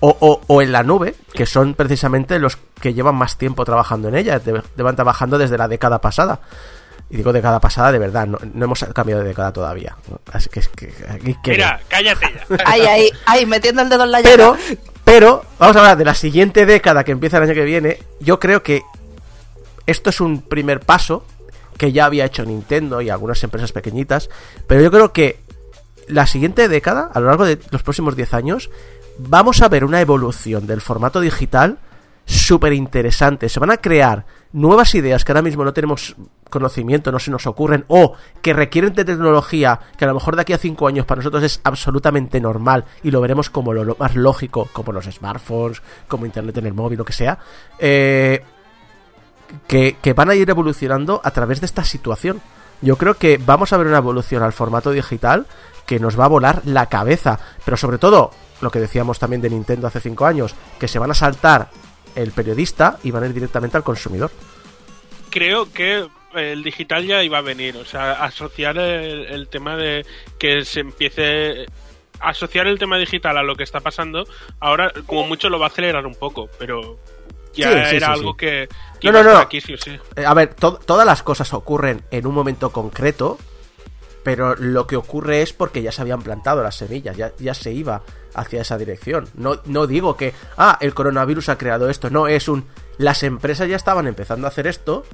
o- 0.00 0.16
o- 0.20 0.40
o 0.46 0.62
en 0.62 0.72
la 0.72 0.82
nube, 0.82 1.14
que 1.32 1.46
son 1.46 1.74
precisamente 1.74 2.38
los 2.40 2.58
que 2.80 2.94
llevan 2.94 3.14
más 3.14 3.38
tiempo 3.38 3.64
trabajando 3.64 4.08
en 4.08 4.16
ella, 4.16 4.40
llevan 4.76 4.96
trabajando 4.96 5.38
desde 5.38 5.56
la 5.56 5.68
década 5.68 6.00
pasada. 6.00 6.40
Y 7.10 7.16
digo 7.16 7.32
década 7.32 7.58
pasada 7.60 7.90
de 7.92 7.98
verdad, 7.98 8.26
no, 8.26 8.38
no 8.54 8.64
hemos 8.64 8.84
cambiado 8.94 9.22
de 9.22 9.28
década 9.28 9.52
todavía. 9.52 9.96
Así 10.32 10.48
que 10.48 10.60
es 10.60 10.68
que 10.68 10.92
aquí. 11.08 11.36
Mira, 11.46 11.80
cállate 11.88 12.32
ya. 12.48 12.56
Ahí, 12.64 12.82
ahí, 12.82 13.10
ahí, 13.26 13.46
metiendo 13.46 13.82
el 13.82 13.88
dedo 13.88 14.04
en 14.04 14.12
la 14.12 14.22
Pero, 14.22 14.54
llaga. 14.56 14.80
pero, 15.04 15.44
vamos 15.58 15.76
a 15.76 15.80
hablar 15.80 15.96
de 15.96 16.04
la 16.04 16.14
siguiente 16.14 16.66
década 16.66 17.02
que 17.02 17.12
empieza 17.12 17.38
el 17.38 17.44
año 17.44 17.54
que 17.54 17.64
viene. 17.64 17.98
Yo 18.20 18.38
creo 18.38 18.62
que 18.62 18.82
esto 19.86 20.10
es 20.10 20.20
un 20.20 20.42
primer 20.42 20.80
paso 20.80 21.24
que 21.76 21.90
ya 21.92 22.04
había 22.04 22.26
hecho 22.26 22.44
Nintendo 22.44 23.00
y 23.00 23.10
algunas 23.10 23.42
empresas 23.42 23.72
pequeñitas. 23.72 24.30
Pero 24.68 24.82
yo 24.82 24.90
creo 24.90 25.12
que 25.12 25.40
la 26.06 26.26
siguiente 26.26 26.68
década, 26.68 27.10
a 27.12 27.18
lo 27.20 27.26
largo 27.26 27.44
de 27.44 27.58
los 27.70 27.82
próximos 27.82 28.14
10 28.14 28.34
años, 28.34 28.70
vamos 29.18 29.62
a 29.62 29.68
ver 29.68 29.84
una 29.84 30.00
evolución 30.00 30.66
del 30.66 30.80
formato 30.80 31.20
digital 31.20 31.78
súper 32.24 32.72
interesante. 32.72 33.48
Se 33.48 33.58
van 33.58 33.70
a 33.70 33.78
crear 33.78 34.26
nuevas 34.52 34.94
ideas 34.94 35.24
que 35.24 35.32
ahora 35.32 35.42
mismo 35.42 35.64
no 35.64 35.72
tenemos 35.72 36.14
conocimiento, 36.50 37.10
no 37.10 37.18
se 37.18 37.30
nos 37.30 37.46
ocurren, 37.46 37.84
o 37.88 38.14
que 38.42 38.52
requieren 38.52 38.92
de 38.94 39.04
tecnología 39.04 39.80
que 39.96 40.04
a 40.04 40.08
lo 40.08 40.14
mejor 40.14 40.36
de 40.36 40.42
aquí 40.42 40.52
a 40.52 40.58
5 40.58 40.86
años 40.86 41.06
para 41.06 41.20
nosotros 41.20 41.42
es 41.42 41.60
absolutamente 41.64 42.40
normal 42.40 42.84
y 43.02 43.10
lo 43.10 43.20
veremos 43.20 43.48
como 43.50 43.72
lo, 43.72 43.96
más 43.98 44.14
lógico, 44.14 44.68
como 44.72 44.92
los 44.92 45.06
smartphones, 45.06 45.82
como 46.08 46.26
Internet 46.26 46.58
en 46.58 46.66
el 46.66 46.74
móvil, 46.74 46.98
lo 46.98 47.04
que 47.04 47.12
sea. 47.12 47.38
Eh, 47.78 48.42
que, 49.66 49.96
que 50.00 50.12
van 50.12 50.30
a 50.30 50.34
ir 50.34 50.48
evolucionando 50.48 51.20
a 51.24 51.30
través 51.30 51.60
de 51.60 51.66
esta 51.66 51.84
situación. 51.84 52.40
Yo 52.82 52.96
creo 52.96 53.14
que 53.14 53.38
vamos 53.44 53.72
a 53.72 53.76
ver 53.76 53.88
una 53.88 53.98
evolución 53.98 54.42
al 54.42 54.52
formato 54.52 54.90
digital 54.90 55.46
que 55.86 55.98
nos 55.98 56.18
va 56.18 56.26
a 56.26 56.28
volar 56.28 56.62
la 56.64 56.86
cabeza. 56.86 57.38
Pero 57.64 57.76
sobre 57.76 57.98
todo, 57.98 58.30
lo 58.60 58.70
que 58.70 58.78
decíamos 58.78 59.18
también 59.18 59.42
de 59.42 59.50
Nintendo 59.50 59.86
hace 59.86 60.00
5 60.00 60.24
años, 60.24 60.54
que 60.78 60.88
se 60.88 60.98
van 60.98 61.10
a 61.10 61.14
saltar 61.14 61.68
el 62.14 62.32
periodista 62.32 62.98
y 63.02 63.10
van 63.10 63.24
a 63.24 63.26
ir 63.26 63.34
directamente 63.34 63.76
al 63.76 63.82
consumidor. 63.82 64.30
Creo 65.30 65.70
que 65.72 66.08
el 66.34 66.62
digital 66.62 67.04
ya 67.06 67.22
iba 67.22 67.38
a 67.38 67.42
venir. 67.42 67.76
O 67.76 67.84
sea, 67.84 68.24
asociar 68.24 68.78
el, 68.78 69.26
el 69.26 69.48
tema 69.48 69.76
de 69.76 70.04
que 70.38 70.64
se 70.64 70.80
empiece. 70.80 71.66
Asociar 72.20 72.66
el 72.66 72.78
tema 72.78 72.98
digital 72.98 73.38
a 73.38 73.42
lo 73.42 73.56
que 73.56 73.62
está 73.64 73.80
pasando, 73.80 74.26
ahora 74.58 74.92
como 75.06 75.26
mucho 75.26 75.48
lo 75.48 75.58
va 75.58 75.66
a 75.66 75.68
acelerar 75.70 76.04
un 76.06 76.14
poco, 76.14 76.50
pero 76.58 76.98
ya 77.54 77.68
Sí, 77.72 77.90
sí, 77.90 77.96
era 77.96 78.06
sí, 78.08 78.12
algo 78.20 78.36
que, 78.36 78.68
que 79.00 79.10
No, 79.10 79.20
iba 79.20 79.28
no, 79.28 79.34
no. 79.36 79.38
aquí. 79.40 79.58
Eh, 80.16 80.24
a 80.26 80.34
ver, 80.34 80.52
to- 80.52 80.78
todas 80.84 81.06
las 81.06 81.22
cosas 81.22 81.54
ocurren 81.54 82.02
en 82.10 82.26
un 82.26 82.34
momento 82.34 82.72
concreto, 82.72 83.38
pero 84.22 84.54
lo 84.56 84.86
que 84.86 84.96
ocurre 84.96 85.40
es 85.40 85.54
porque 85.54 85.80
ya 85.80 85.92
se 85.92 86.02
habían 86.02 86.20
plantado 86.22 86.62
las 86.62 86.76
semillas, 86.76 87.16
ya, 87.16 87.32
ya 87.38 87.54
se 87.54 87.72
iba 87.72 88.02
hacia 88.34 88.60
esa 88.60 88.76
dirección. 88.76 89.26
No, 89.32 89.62
no 89.64 89.86
digo 89.86 90.18
que, 90.18 90.34
ah, 90.58 90.76
el 90.82 90.92
coronavirus 90.92 91.48
ha 91.48 91.56
creado 91.56 91.88
esto, 91.88 92.10
no, 92.10 92.28
es 92.28 92.48
un... 92.48 92.66
Las 92.98 93.22
empresas 93.22 93.66
ya 93.66 93.76
estaban 93.76 94.06
empezando 94.06 94.46
a 94.46 94.50
hacer 94.50 94.66
esto 94.66 95.06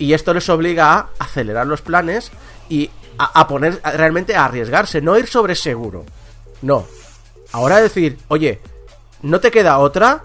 y 0.00 0.14
esto 0.14 0.34
les 0.34 0.48
obliga 0.48 0.92
a 0.94 1.10
acelerar 1.18 1.66
los 1.66 1.82
planes 1.82 2.32
y 2.68 2.90
a, 3.18 3.46
poner 3.46 3.80
realmente 3.84 4.34
a 4.34 4.46
arriesgarse, 4.46 5.02
no 5.02 5.18
ir 5.18 5.26
sobre 5.28 5.54
seguro. 5.54 6.06
No. 6.62 6.86
Ahora 7.52 7.82
decir, 7.82 8.16
oye, 8.28 8.60
no 9.20 9.40
te 9.40 9.50
queda 9.50 9.78
otra, 9.78 10.24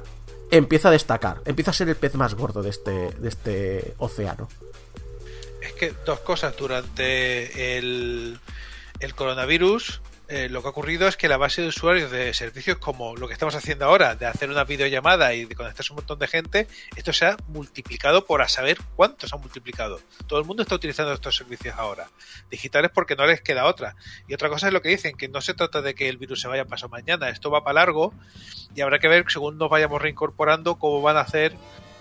empieza 0.49 0.87
a 0.87 0.91
destacar, 0.91 1.41
empieza 1.43 1.71
a 1.71 1.73
ser 1.73 1.89
el 1.89 1.97
pez 1.97 2.15
más 2.15 2.35
gordo 2.35 2.63
de 2.63 2.69
este, 2.69 3.11
de 3.11 3.27
este 3.27 3.93
océano. 3.97 4.47
Es 5.61 5.73
que 5.73 5.93
dos 6.05 6.21
cosas. 6.21 6.55
Durante 6.55 7.77
el, 7.77 8.39
el 9.01 9.15
coronavirus, 9.15 10.01
eh, 10.27 10.49
lo 10.49 10.61
que 10.61 10.67
ha 10.67 10.71
ocurrido 10.71 11.07
es 11.07 11.17
que 11.17 11.27
la 11.27 11.37
base 11.37 11.61
de 11.61 11.67
usuarios 11.67 12.09
de 12.11 12.33
servicios 12.33 12.77
como 12.77 13.15
lo 13.15 13.27
que 13.27 13.33
estamos 13.33 13.55
haciendo 13.55 13.85
ahora, 13.85 14.15
de 14.15 14.25
hacer 14.25 14.49
una 14.49 14.63
videollamada 14.63 15.33
y 15.33 15.45
de 15.45 15.55
conectarse 15.55 15.93
un 15.93 15.97
montón 15.97 16.19
de 16.19 16.27
gente, 16.27 16.67
esto 16.95 17.13
se 17.13 17.25
ha 17.25 17.37
multiplicado 17.47 18.25
por 18.25 18.41
a 18.41 18.47
saber 18.47 18.77
cuánto 18.95 19.27
se 19.27 19.35
ha 19.35 19.39
multiplicado. 19.39 19.99
Todo 20.27 20.39
el 20.39 20.45
mundo 20.45 20.63
está 20.63 20.75
utilizando 20.75 21.13
estos 21.13 21.35
servicios 21.35 21.75
ahora. 21.77 22.09
Digitales 22.49 22.91
porque 22.93 23.15
no 23.15 23.25
les 23.25 23.41
queda 23.41 23.65
otra. 23.65 23.95
Y 24.27 24.33
otra 24.33 24.49
cosa 24.49 24.67
es 24.67 24.73
lo 24.73 24.81
que 24.81 24.89
dicen, 24.89 25.15
que 25.17 25.27
no 25.27 25.41
se 25.41 25.53
trata 25.53 25.81
de 25.81 25.95
que 25.95 26.09
el 26.09 26.17
virus 26.17 26.41
se 26.41 26.47
vaya 26.47 26.65
pasado 26.65 26.89
mañana, 26.89 27.29
esto 27.29 27.49
va 27.51 27.63
para 27.63 27.75
largo 27.81 28.13
y 28.75 28.81
habrá 28.81 28.99
que 28.99 29.07
ver, 29.07 29.25
según 29.29 29.57
nos 29.57 29.69
vayamos 29.69 30.01
reincorporando, 30.01 30.75
cómo 30.79 31.01
van 31.01 31.17
a 31.17 31.21
hacer 31.21 31.55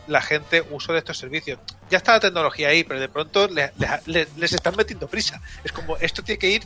la 0.06 0.20
gente 0.20 0.62
uso 0.70 0.92
de 0.92 0.98
estos 0.98 1.16
servicios. 1.16 1.58
Ya 1.88 1.96
está 1.98 2.12
la 2.12 2.20
tecnología 2.20 2.68
ahí, 2.68 2.84
pero 2.84 3.00
de 3.00 3.08
pronto 3.08 3.48
le- 3.48 3.72
le- 3.78 4.00
le- 4.06 4.28
les 4.36 4.52
están 4.52 4.76
metiendo 4.76 5.08
prisa. 5.08 5.40
Es 5.64 5.72
como, 5.72 5.96
esto 5.96 6.22
tiene 6.22 6.38
que 6.38 6.50
ir 6.50 6.62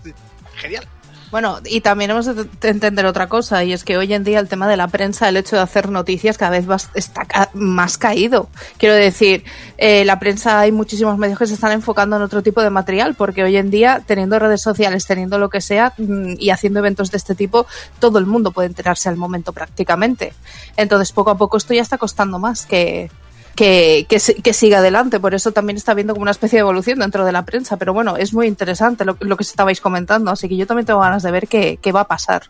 genial. 0.57 0.89
Bueno, 1.31 1.59
y 1.67 1.83
también 1.83 2.11
hemos 2.11 2.25
de 2.27 2.45
de 2.45 2.69
entender 2.69 3.05
otra 3.05 3.29
cosa, 3.29 3.63
y 3.63 3.73
es 3.75 3.85
que 3.85 3.99
hoy 3.99 4.15
en 4.15 4.25
día 4.25 4.39
el 4.39 4.49
tema 4.49 4.67
de 4.67 4.77
la 4.79 4.89
prensa, 4.89 5.29
el 5.29 5.37
hecho 5.37 5.57
de 5.57 5.63
hacer 5.63 5.91
noticias 5.91 6.39
cada 6.39 6.53
vez 6.53 6.69
va- 6.69 6.79
está 6.95 7.27
más 7.53 7.99
caído. 7.99 8.49
Quiero 8.79 8.95
decir, 8.95 9.45
eh, 9.77 10.05
la 10.07 10.19
prensa 10.19 10.61
hay 10.61 10.73
muchísimos 10.73 11.19
medios 11.19 11.39
que 11.39 11.47
se 11.47 11.55
están 11.55 11.73
enfocando 11.73 12.17
en 12.17 12.23
otro 12.23 12.43
tipo 12.43 12.63
de 12.63 12.71
material, 12.71 13.15
porque 13.15 13.43
hoy 13.45 13.57
en 13.59 13.71
día, 13.71 14.03
teniendo 14.07 14.39
redes 14.39 14.63
sociales, 14.63 15.07
teniendo 15.07 15.39
lo 15.39 15.51
que 15.51 15.61
sea, 15.61 15.93
mm, 15.99 16.35
y 16.39 16.51
haciendo 16.51 16.79
eventos 16.79 17.11
de 17.11 17.19
este 17.19 17.35
tipo, 17.35 17.67
todo 17.99 18.19
el 18.19 18.25
mundo 18.27 18.51
puede 18.51 18.69
enterarse 18.69 19.09
al 19.11 19.17
momento 19.17 19.53
prácticamente. 19.53 20.33
Entonces, 20.77 21.13
poco 21.13 21.31
a 21.31 21.37
poco 21.37 21.59
esto 21.59 21.75
ya 21.75 21.83
está 21.83 21.99
costando 21.99 22.39
más 22.39 22.65
que, 22.65 23.11
que, 23.59 24.07
que, 24.09 24.21
si- 24.21 24.35
que 24.41 24.53
siga 24.55 24.79
adelante. 24.79 25.19
Por 25.19 25.35
eso 25.35 25.51
también 25.51 25.77
está 25.77 25.93
viendo 25.93 26.15
como 26.15 26.23
una 26.23 26.31
especie 26.31 26.59
de 26.59 26.61
evolución 26.61 27.01
dentro 27.01 27.25
de 27.25 27.33
la 27.33 27.45
prensa. 27.45 27.77
Pero 27.77 27.93
bueno, 27.93 28.17
es 28.17 28.33
muy 28.33 28.47
interesante 28.47 29.05
lo, 29.05 29.17
lo 29.19 29.37
que 29.37 29.43
estabais 29.43 29.81
comentando. 29.81 30.31
Así 30.31 30.49
que 30.49 30.57
yo 30.57 30.67
también 30.67 30.87
tengo 30.87 31.01
ganas 31.01 31.25
de 31.25 31.31
ver 31.33 31.49
qué, 31.49 31.79
qué 31.83 31.91
va 31.91 32.03
a 32.03 32.07
pasar. 32.09 32.45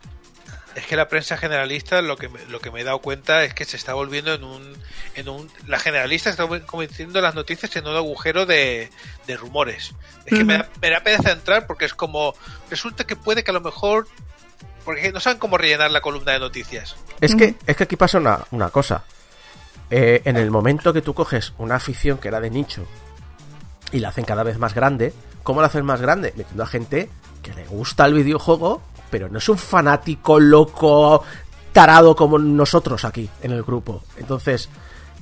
Es 0.75 0.87
que 0.87 0.95
la 0.97 1.09
prensa 1.09 1.37
generalista, 1.39 2.03
lo 2.03 2.17
que 2.17 2.29
me, 2.29 2.45
lo 2.51 2.61
que 2.61 2.71
me 2.71 2.83
he 2.83 2.85
dado 2.85 2.99
cuenta 3.01 3.43
es 3.43 3.53
que 3.55 3.65
se 3.65 3.77
está 3.77 3.95
volviendo 3.95 4.33
en 4.35 4.45
un, 4.45 4.75
en 5.17 5.29
un 5.29 5.51
la 5.67 5.79
generalista 5.81 6.31
está 6.31 6.47
convirtiendo 6.67 7.21
las 7.21 7.35
noticias 7.35 7.75
en 7.77 7.89
un 7.89 7.97
agujero 7.97 8.47
de, 8.47 8.91
de 9.27 9.37
rumores. 9.37 9.93
Es 10.27 10.39
que 10.39 10.45
me, 10.45 10.59
da, 10.59 10.69
me 10.81 10.91
da 10.91 11.01
pereza 11.01 11.33
entrar 11.33 11.67
porque 11.67 11.87
es 11.87 11.95
como, 11.95 12.35
resulta 12.71 13.05
que 13.05 13.17
puede 13.17 13.43
que 13.43 13.51
a 13.51 13.55
lo 13.55 13.61
mejor, 13.63 14.07
porque 14.85 15.11
no 15.11 15.19
saben 15.19 15.39
cómo 15.41 15.59
rellenar 15.59 15.91
la 15.91 16.01
columna 16.01 16.33
de 16.33 16.39
noticias. 16.39 16.95
Es 17.21 17.35
que, 17.35 17.57
es 17.67 17.77
que 17.77 17.85
aquí 17.85 17.97
pasa 17.97 18.19
una, 18.19 18.45
una 18.53 18.69
cosa. 18.71 19.03
Eh, 19.91 20.23
en 20.25 20.37
el 20.37 20.51
momento 20.51 20.93
que 20.93 21.03
tú 21.03 21.15
coges 21.15 21.55
una 21.59 21.77
afición 21.77 22.19
que 22.19 22.29
era 22.29 22.41
de 22.41 22.51
nicho 22.51 22.85
y 23.91 24.01
la 24.01 24.09
hacen 24.09 24.25
cada 24.25 24.43
vez 24.43 24.59
más 24.59 24.75
grande, 24.75 25.15
¿cómo 25.43 25.61
la 25.61 25.69
hacen 25.69 25.85
más 25.85 26.01
grande? 26.01 26.35
Metiendo 26.37 26.63
a 26.63 26.67
gente 26.67 27.11
que 27.43 27.55
le 27.55 27.67
gusta 27.67 28.05
el 28.05 28.15
videojuego, 28.15 28.83
pero 29.11 29.29
no 29.29 29.39
es 29.39 29.49
un 29.49 29.57
fanático 29.57 30.39
loco, 30.39 31.25
tarado 31.73 32.15
como 32.15 32.39
nosotros 32.39 33.05
aquí 33.05 33.31
en 33.43 33.53
el 33.53 33.63
grupo. 33.63 34.03
Entonces, 34.19 34.69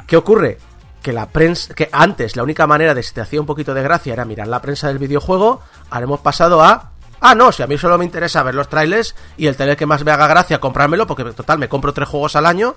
¿qué 0.07 0.16
ocurre? 0.16 0.59
Que 1.00 1.12
la 1.12 1.29
prensa, 1.29 1.72
que 1.74 1.88
antes 1.92 2.35
la 2.35 2.42
única 2.42 2.66
manera 2.66 2.92
de 2.92 3.05
si 3.05 3.14
te 3.14 3.20
hacía 3.20 3.40
un 3.40 3.46
poquito 3.46 3.72
de 3.72 3.83
gracia 3.83 4.12
era 4.12 4.24
mirar 4.24 4.48
la 4.48 4.61
prensa 4.61 4.88
del 4.88 4.98
videojuego, 4.98 5.61
ahora 5.90 6.05
hemos 6.05 6.20
pasado 6.20 6.61
a 6.62 6.90
Ah, 7.20 7.35
no, 7.35 7.50
si 7.50 7.62
a 7.62 7.66
mí 7.66 7.79
solo 7.79 7.96
me 7.96 8.05
interesa 8.05 8.42
ver 8.42 8.55
los 8.55 8.68
trailers 8.68 9.14
y 9.37 9.46
el 9.46 9.57
trailer 9.57 9.76
que 9.76 9.87
más 9.87 10.05
me 10.05 10.11
haga 10.11 10.26
gracia 10.26 10.61
comprármelo, 10.61 11.07
porque 11.07 11.24
total, 11.33 11.59
me 11.59 11.68
compro 11.68 11.94
tres 11.94 12.09
juegos 12.09 12.37
al 12.37 12.44
año 12.44 12.76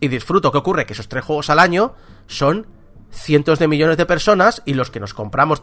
y 0.00 0.08
disfruto. 0.08 0.52
¿Qué 0.52 0.58
ocurre? 0.58 0.86
Que 0.86 0.92
esos 0.92 1.08
tres 1.08 1.24
juegos 1.24 1.50
al 1.50 1.58
año 1.58 1.94
son 2.26 2.66
cientos 3.10 3.58
de 3.58 3.68
millones 3.68 3.96
de 3.96 4.06
personas 4.06 4.62
y 4.64 4.74
los 4.74 4.90
que 4.90 5.00
nos 5.00 5.14
compramos, 5.14 5.62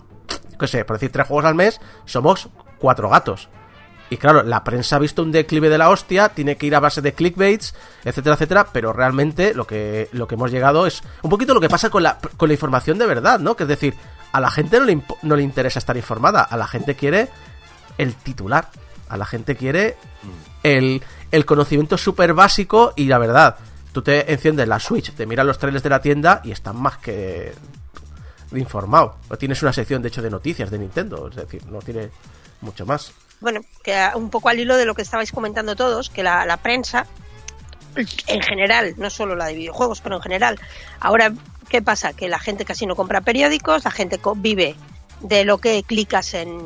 qué 0.59 0.67
sé, 0.67 0.85
por 0.85 0.97
decir 0.97 1.11
tres 1.11 1.27
juegos 1.27 1.45
al 1.45 1.55
mes, 1.55 1.79
somos 2.05 2.49
cuatro 2.79 3.09
gatos. 3.09 3.49
Y 4.09 4.17
claro, 4.17 4.43
la 4.43 4.63
prensa 4.63 4.97
ha 4.97 4.99
visto 4.99 5.23
un 5.23 5.31
declive 5.31 5.69
de 5.69 5.77
la 5.77 5.89
hostia, 5.89 6.29
tiene 6.29 6.55
que 6.55 6.67
ir 6.67 6.75
a 6.75 6.79
base 6.79 7.01
de 7.01 7.13
clickbaits, 7.13 7.73
etcétera, 8.03 8.35
etcétera, 8.35 8.67
pero 8.71 8.93
realmente 8.93 9.53
lo 9.55 9.65
que, 9.65 10.09
lo 10.11 10.27
que 10.27 10.35
hemos 10.35 10.51
llegado 10.51 10.85
es 10.85 11.01
un 11.23 11.29
poquito 11.29 11.53
lo 11.53 11.61
que 11.61 11.69
pasa 11.69 11.89
con 11.89 12.03
la, 12.03 12.19
con 12.37 12.49
la 12.49 12.53
información 12.53 12.97
de 12.97 13.07
verdad, 13.07 13.39
¿no? 13.39 13.55
Que 13.55 13.63
es 13.63 13.69
decir, 13.69 13.95
a 14.31 14.39
la 14.39 14.51
gente 14.51 14.79
no 14.79 14.85
le, 14.85 15.01
no 15.23 15.35
le 15.35 15.43
interesa 15.43 15.79
estar 15.79 15.97
informada, 15.97 16.43
a 16.43 16.57
la 16.57 16.67
gente 16.67 16.95
quiere 16.95 17.29
el 17.97 18.13
titular, 18.13 18.69
a 19.09 19.17
la 19.17 19.25
gente 19.25 19.55
quiere 19.55 19.97
el, 20.63 21.01
el 21.31 21.45
conocimiento 21.45 21.97
súper 21.97 22.33
básico 22.33 22.93
y 22.95 23.05
la 23.05 23.17
verdad, 23.17 23.57
tú 23.93 24.01
te 24.01 24.33
enciendes 24.33 24.67
la 24.67 24.79
Switch, 24.79 25.13
te 25.13 25.25
miras 25.25 25.45
los 25.45 25.57
trailers 25.57 25.83
de 25.83 25.89
la 25.89 26.01
tienda 26.01 26.41
y 26.43 26.51
están 26.51 26.75
más 26.75 26.97
que 26.97 27.53
informado. 28.51 29.15
Tienes 29.39 29.61
una 29.61 29.71
sección, 29.71 30.01
de 30.01 30.09
hecho, 30.09 30.21
de 30.21 30.29
noticias 30.29 30.69
de 30.69 30.79
Nintendo, 30.79 31.29
es 31.29 31.35
decir, 31.35 31.65
no 31.67 31.79
tiene 31.79 32.09
mucho 32.61 32.85
más. 32.85 33.13
Bueno, 33.39 33.61
que 33.83 33.95
un 34.15 34.29
poco 34.29 34.49
al 34.49 34.59
hilo 34.59 34.75
de 34.75 34.85
lo 34.85 34.95
que 34.95 35.01
estabais 35.03 35.31
comentando 35.31 35.75
todos, 35.75 36.09
que 36.09 36.23
la, 36.23 36.45
la 36.45 36.57
prensa, 36.57 37.05
en 38.27 38.41
general, 38.41 38.95
no 38.97 39.09
solo 39.09 39.35
la 39.35 39.45
de 39.45 39.53
videojuegos, 39.53 40.01
pero 40.01 40.15
en 40.15 40.21
general, 40.21 40.59
ahora, 40.99 41.33
¿qué 41.69 41.81
pasa? 41.81 42.13
Que 42.13 42.27
la 42.27 42.39
gente 42.39 42.65
casi 42.65 42.85
no 42.85 42.95
compra 42.95 43.21
periódicos, 43.21 43.85
la 43.85 43.91
gente 43.91 44.19
vive 44.37 44.75
de 45.21 45.45
lo 45.45 45.59
que 45.59 45.83
clicas 45.83 46.33
en, 46.33 46.59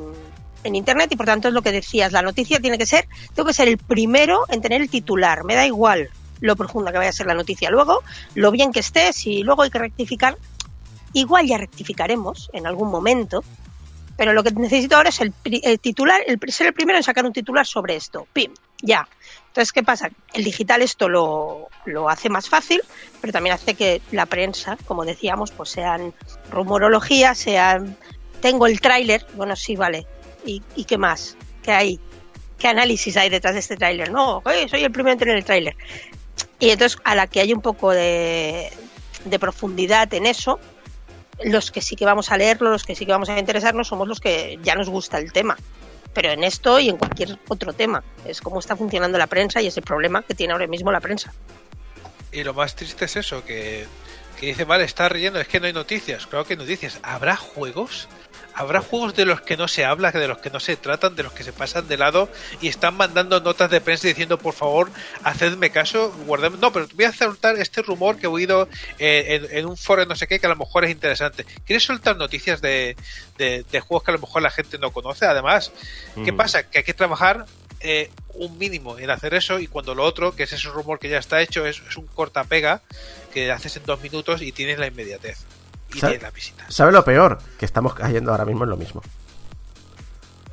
en 0.63 0.75
internet 0.75 1.11
y 1.11 1.15
por 1.15 1.25
tanto 1.25 1.49
es 1.49 1.53
lo 1.53 1.61
que 1.61 1.71
decías, 1.71 2.11
la 2.11 2.21
noticia 2.21 2.59
tiene 2.59 2.77
que 2.77 2.85
ser, 2.85 3.07
tengo 3.33 3.47
que 3.47 3.53
ser 3.53 3.67
el 3.67 3.77
primero 3.77 4.45
en 4.49 4.61
tener 4.61 4.81
el 4.81 4.89
titular, 4.89 5.43
me 5.43 5.55
da 5.55 5.65
igual 5.65 6.09
lo 6.41 6.55
profunda 6.55 6.91
que 6.91 6.97
vaya 6.97 7.09
a 7.09 7.13
ser 7.13 7.27
la 7.27 7.33
noticia 7.33 7.69
luego, 7.69 8.03
lo 8.35 8.51
bien 8.51 8.71
que 8.71 8.79
esté, 8.79 9.13
si 9.13 9.43
luego 9.43 9.63
hay 9.63 9.69
que 9.69 9.79
rectificar, 9.79 10.37
igual 11.13 11.47
ya 11.47 11.57
rectificaremos 11.57 12.49
en 12.53 12.67
algún 12.67 12.89
momento, 12.89 13.43
pero 14.17 14.33
lo 14.33 14.43
que 14.43 14.51
necesito 14.51 14.97
ahora 14.97 15.09
es 15.09 15.21
el, 15.21 15.33
el 15.43 15.79
titular, 15.79 16.21
el, 16.25 16.39
ser 16.51 16.67
el 16.67 16.73
primero 16.73 16.97
en 16.97 17.03
sacar 17.03 17.25
un 17.25 17.33
titular 17.33 17.65
sobre 17.65 17.95
esto. 17.95 18.27
¡Pim! 18.33 18.51
Ya. 18.81 19.07
Entonces, 19.47 19.71
¿qué 19.71 19.83
pasa? 19.83 20.09
El 20.33 20.43
digital 20.43 20.81
esto 20.81 21.07
lo, 21.07 21.67
lo 21.85 22.09
hace 22.09 22.29
más 22.29 22.49
fácil, 22.49 22.81
pero 23.21 23.31
también 23.31 23.55
hace 23.55 23.75
que 23.75 24.01
la 24.11 24.25
prensa, 24.25 24.77
como 24.85 25.05
decíamos, 25.05 25.51
pues 25.51 25.69
sean 25.69 26.13
rumorología, 26.51 27.35
sean... 27.35 27.95
Tengo 28.41 28.67
el 28.67 28.81
tráiler, 28.81 29.25
bueno, 29.35 29.55
sí, 29.55 29.75
vale. 29.75 30.05
¿Y, 30.45 30.61
y 30.75 30.85
qué 30.85 30.97
más? 30.97 31.35
¿Qué 31.63 31.71
hay? 31.71 31.99
¿Qué 32.59 32.67
análisis 32.67 33.17
hay 33.17 33.29
detrás 33.29 33.53
de 33.53 33.59
este 33.59 33.77
tráiler? 33.77 34.11
No, 34.11 34.43
soy 34.69 34.83
el 34.83 34.91
primero 34.91 35.13
en 35.13 35.19
tener 35.19 35.37
el 35.37 35.45
tráiler. 35.45 35.75
Y 36.59 36.69
entonces, 36.69 36.99
a 37.03 37.15
la 37.15 37.27
que 37.27 37.39
hay 37.39 37.53
un 37.53 37.61
poco 37.61 37.91
de, 37.91 38.71
de 39.25 39.39
profundidad 39.39 40.11
en 40.13 40.25
eso, 40.25 40.59
los 41.43 41.71
que 41.71 41.81
sí 41.81 41.95
que 41.95 42.05
vamos 42.05 42.31
a 42.31 42.37
leerlo, 42.37 42.71
los 42.71 42.83
que 42.83 42.95
sí 42.95 43.05
que 43.05 43.11
vamos 43.11 43.29
a 43.29 43.37
interesarnos, 43.37 43.87
somos 43.87 44.07
los 44.07 44.19
que 44.19 44.59
ya 44.63 44.75
nos 44.75 44.89
gusta 44.89 45.19
el 45.19 45.31
tema. 45.31 45.57
Pero 46.13 46.31
en 46.31 46.43
esto 46.43 46.79
y 46.79 46.89
en 46.89 46.97
cualquier 46.97 47.37
otro 47.47 47.73
tema. 47.73 48.03
Es 48.25 48.41
cómo 48.41 48.59
está 48.59 48.75
funcionando 48.75 49.17
la 49.17 49.27
prensa 49.27 49.61
y 49.61 49.67
es 49.67 49.77
el 49.77 49.83
problema 49.83 50.23
que 50.23 50.33
tiene 50.33 50.53
ahora 50.53 50.67
mismo 50.67 50.91
la 50.91 50.99
prensa. 50.99 51.31
Y 52.31 52.43
lo 52.43 52.53
más 52.53 52.75
triste 52.75 53.05
es 53.05 53.15
eso, 53.15 53.45
que, 53.45 53.85
que 54.39 54.47
dice, 54.47 54.63
vale, 54.63 54.83
está 54.83 55.09
relleno, 55.09 55.39
es 55.39 55.47
que 55.47 55.59
no 55.59 55.67
hay 55.67 55.73
noticias. 55.73 56.25
Claro 56.25 56.45
que 56.45 56.53
hay 56.53 56.59
noticias. 56.59 56.99
¿Habrá 57.03 57.35
juegos? 57.35 58.07
¿Habrá 58.59 58.81
juegos 58.81 59.13
de 59.15 59.25
los 59.25 59.39
que 59.41 59.55
no 59.55 59.67
se 59.67 59.85
habla, 59.85 60.11
de 60.11 60.27
los 60.27 60.39
que 60.39 60.49
no 60.49 60.59
se 60.59 60.75
tratan, 60.77 61.15
de 61.15 61.21
los 61.23 61.31
que 61.31 61.43
se 61.43 61.53
pasan 61.53 61.87
de 61.87 61.95
lado 61.95 62.27
y 62.59 62.67
están 62.69 62.97
mandando 62.97 63.39
notas 63.39 63.69
de 63.69 63.81
prensa 63.81 64.07
diciendo, 64.07 64.39
por 64.39 64.55
favor, 64.55 64.89
hacedme 65.23 65.69
caso, 65.69 66.11
guardemos... 66.25 66.59
No, 66.59 66.73
pero 66.73 66.87
voy 66.95 67.05
a 67.05 67.13
soltar 67.13 67.55
este 67.57 67.83
rumor 67.83 68.17
que 68.17 68.25
he 68.25 68.29
oído 68.29 68.67
eh, 68.97 69.39
en, 69.51 69.57
en 69.59 69.65
un 69.67 69.77
foro 69.77 70.05
no 70.07 70.15
sé 70.15 70.27
qué 70.27 70.39
que 70.39 70.47
a 70.47 70.49
lo 70.49 70.55
mejor 70.55 70.85
es 70.85 70.91
interesante. 70.91 71.45
¿Quieres 71.65 71.83
soltar 71.83 72.17
noticias 72.17 72.59
de, 72.59 72.97
de- 73.37 73.63
de 73.71 73.79
juegos 73.79 74.03
que 74.03 74.11
a 74.11 74.15
lo 74.15 74.19
mejor 74.21 74.41
la 74.41 74.49
gente 74.49 74.79
no 74.79 74.91
conoce? 74.91 75.25
Además, 75.27 75.71
¿qué 76.25 76.31
Mm. 76.31 76.37
pasa? 76.37 76.67
Que 76.67 76.79
hay 76.79 76.83
que 76.83 76.95
trabajar 76.95 77.45
eh, 77.79 78.09
un 78.33 78.57
mínimo 78.57 78.97
en 78.97 79.11
hacer 79.11 79.35
eso 79.35 79.59
y 79.59 79.67
cuando 79.67 79.93
lo 79.93 80.03
otro, 80.03 80.35
que 80.35 80.43
es 80.43 80.51
ese 80.53 80.67
rumor 80.69 80.97
que 80.97 81.09
ya 81.09 81.19
está 81.19 81.41
hecho, 81.43 81.67
es, 81.67 81.79
es 81.87 81.95
un 81.95 82.07
cortapega 82.07 82.81
que 83.31 83.51
haces 83.51 83.77
en 83.77 83.83
dos 83.85 84.01
minutos 84.01 84.41
y 84.41 84.51
tienes 84.51 84.79
la 84.79 84.87
inmediatez. 84.87 85.37
Y 85.93 85.99
¿Sabe- 85.99 86.13
tienes 86.13 86.23
la 86.23 86.31
visita. 86.31 86.65
¿Sabe 86.69 86.91
lo 86.91 87.03
peor? 87.05 87.37
Que 87.57 87.65
estamos 87.65 87.93
cayendo 87.93 88.31
ahora 88.31 88.45
mismo 88.45 88.63
en 88.65 88.69
lo 88.69 88.77
mismo. 88.77 89.01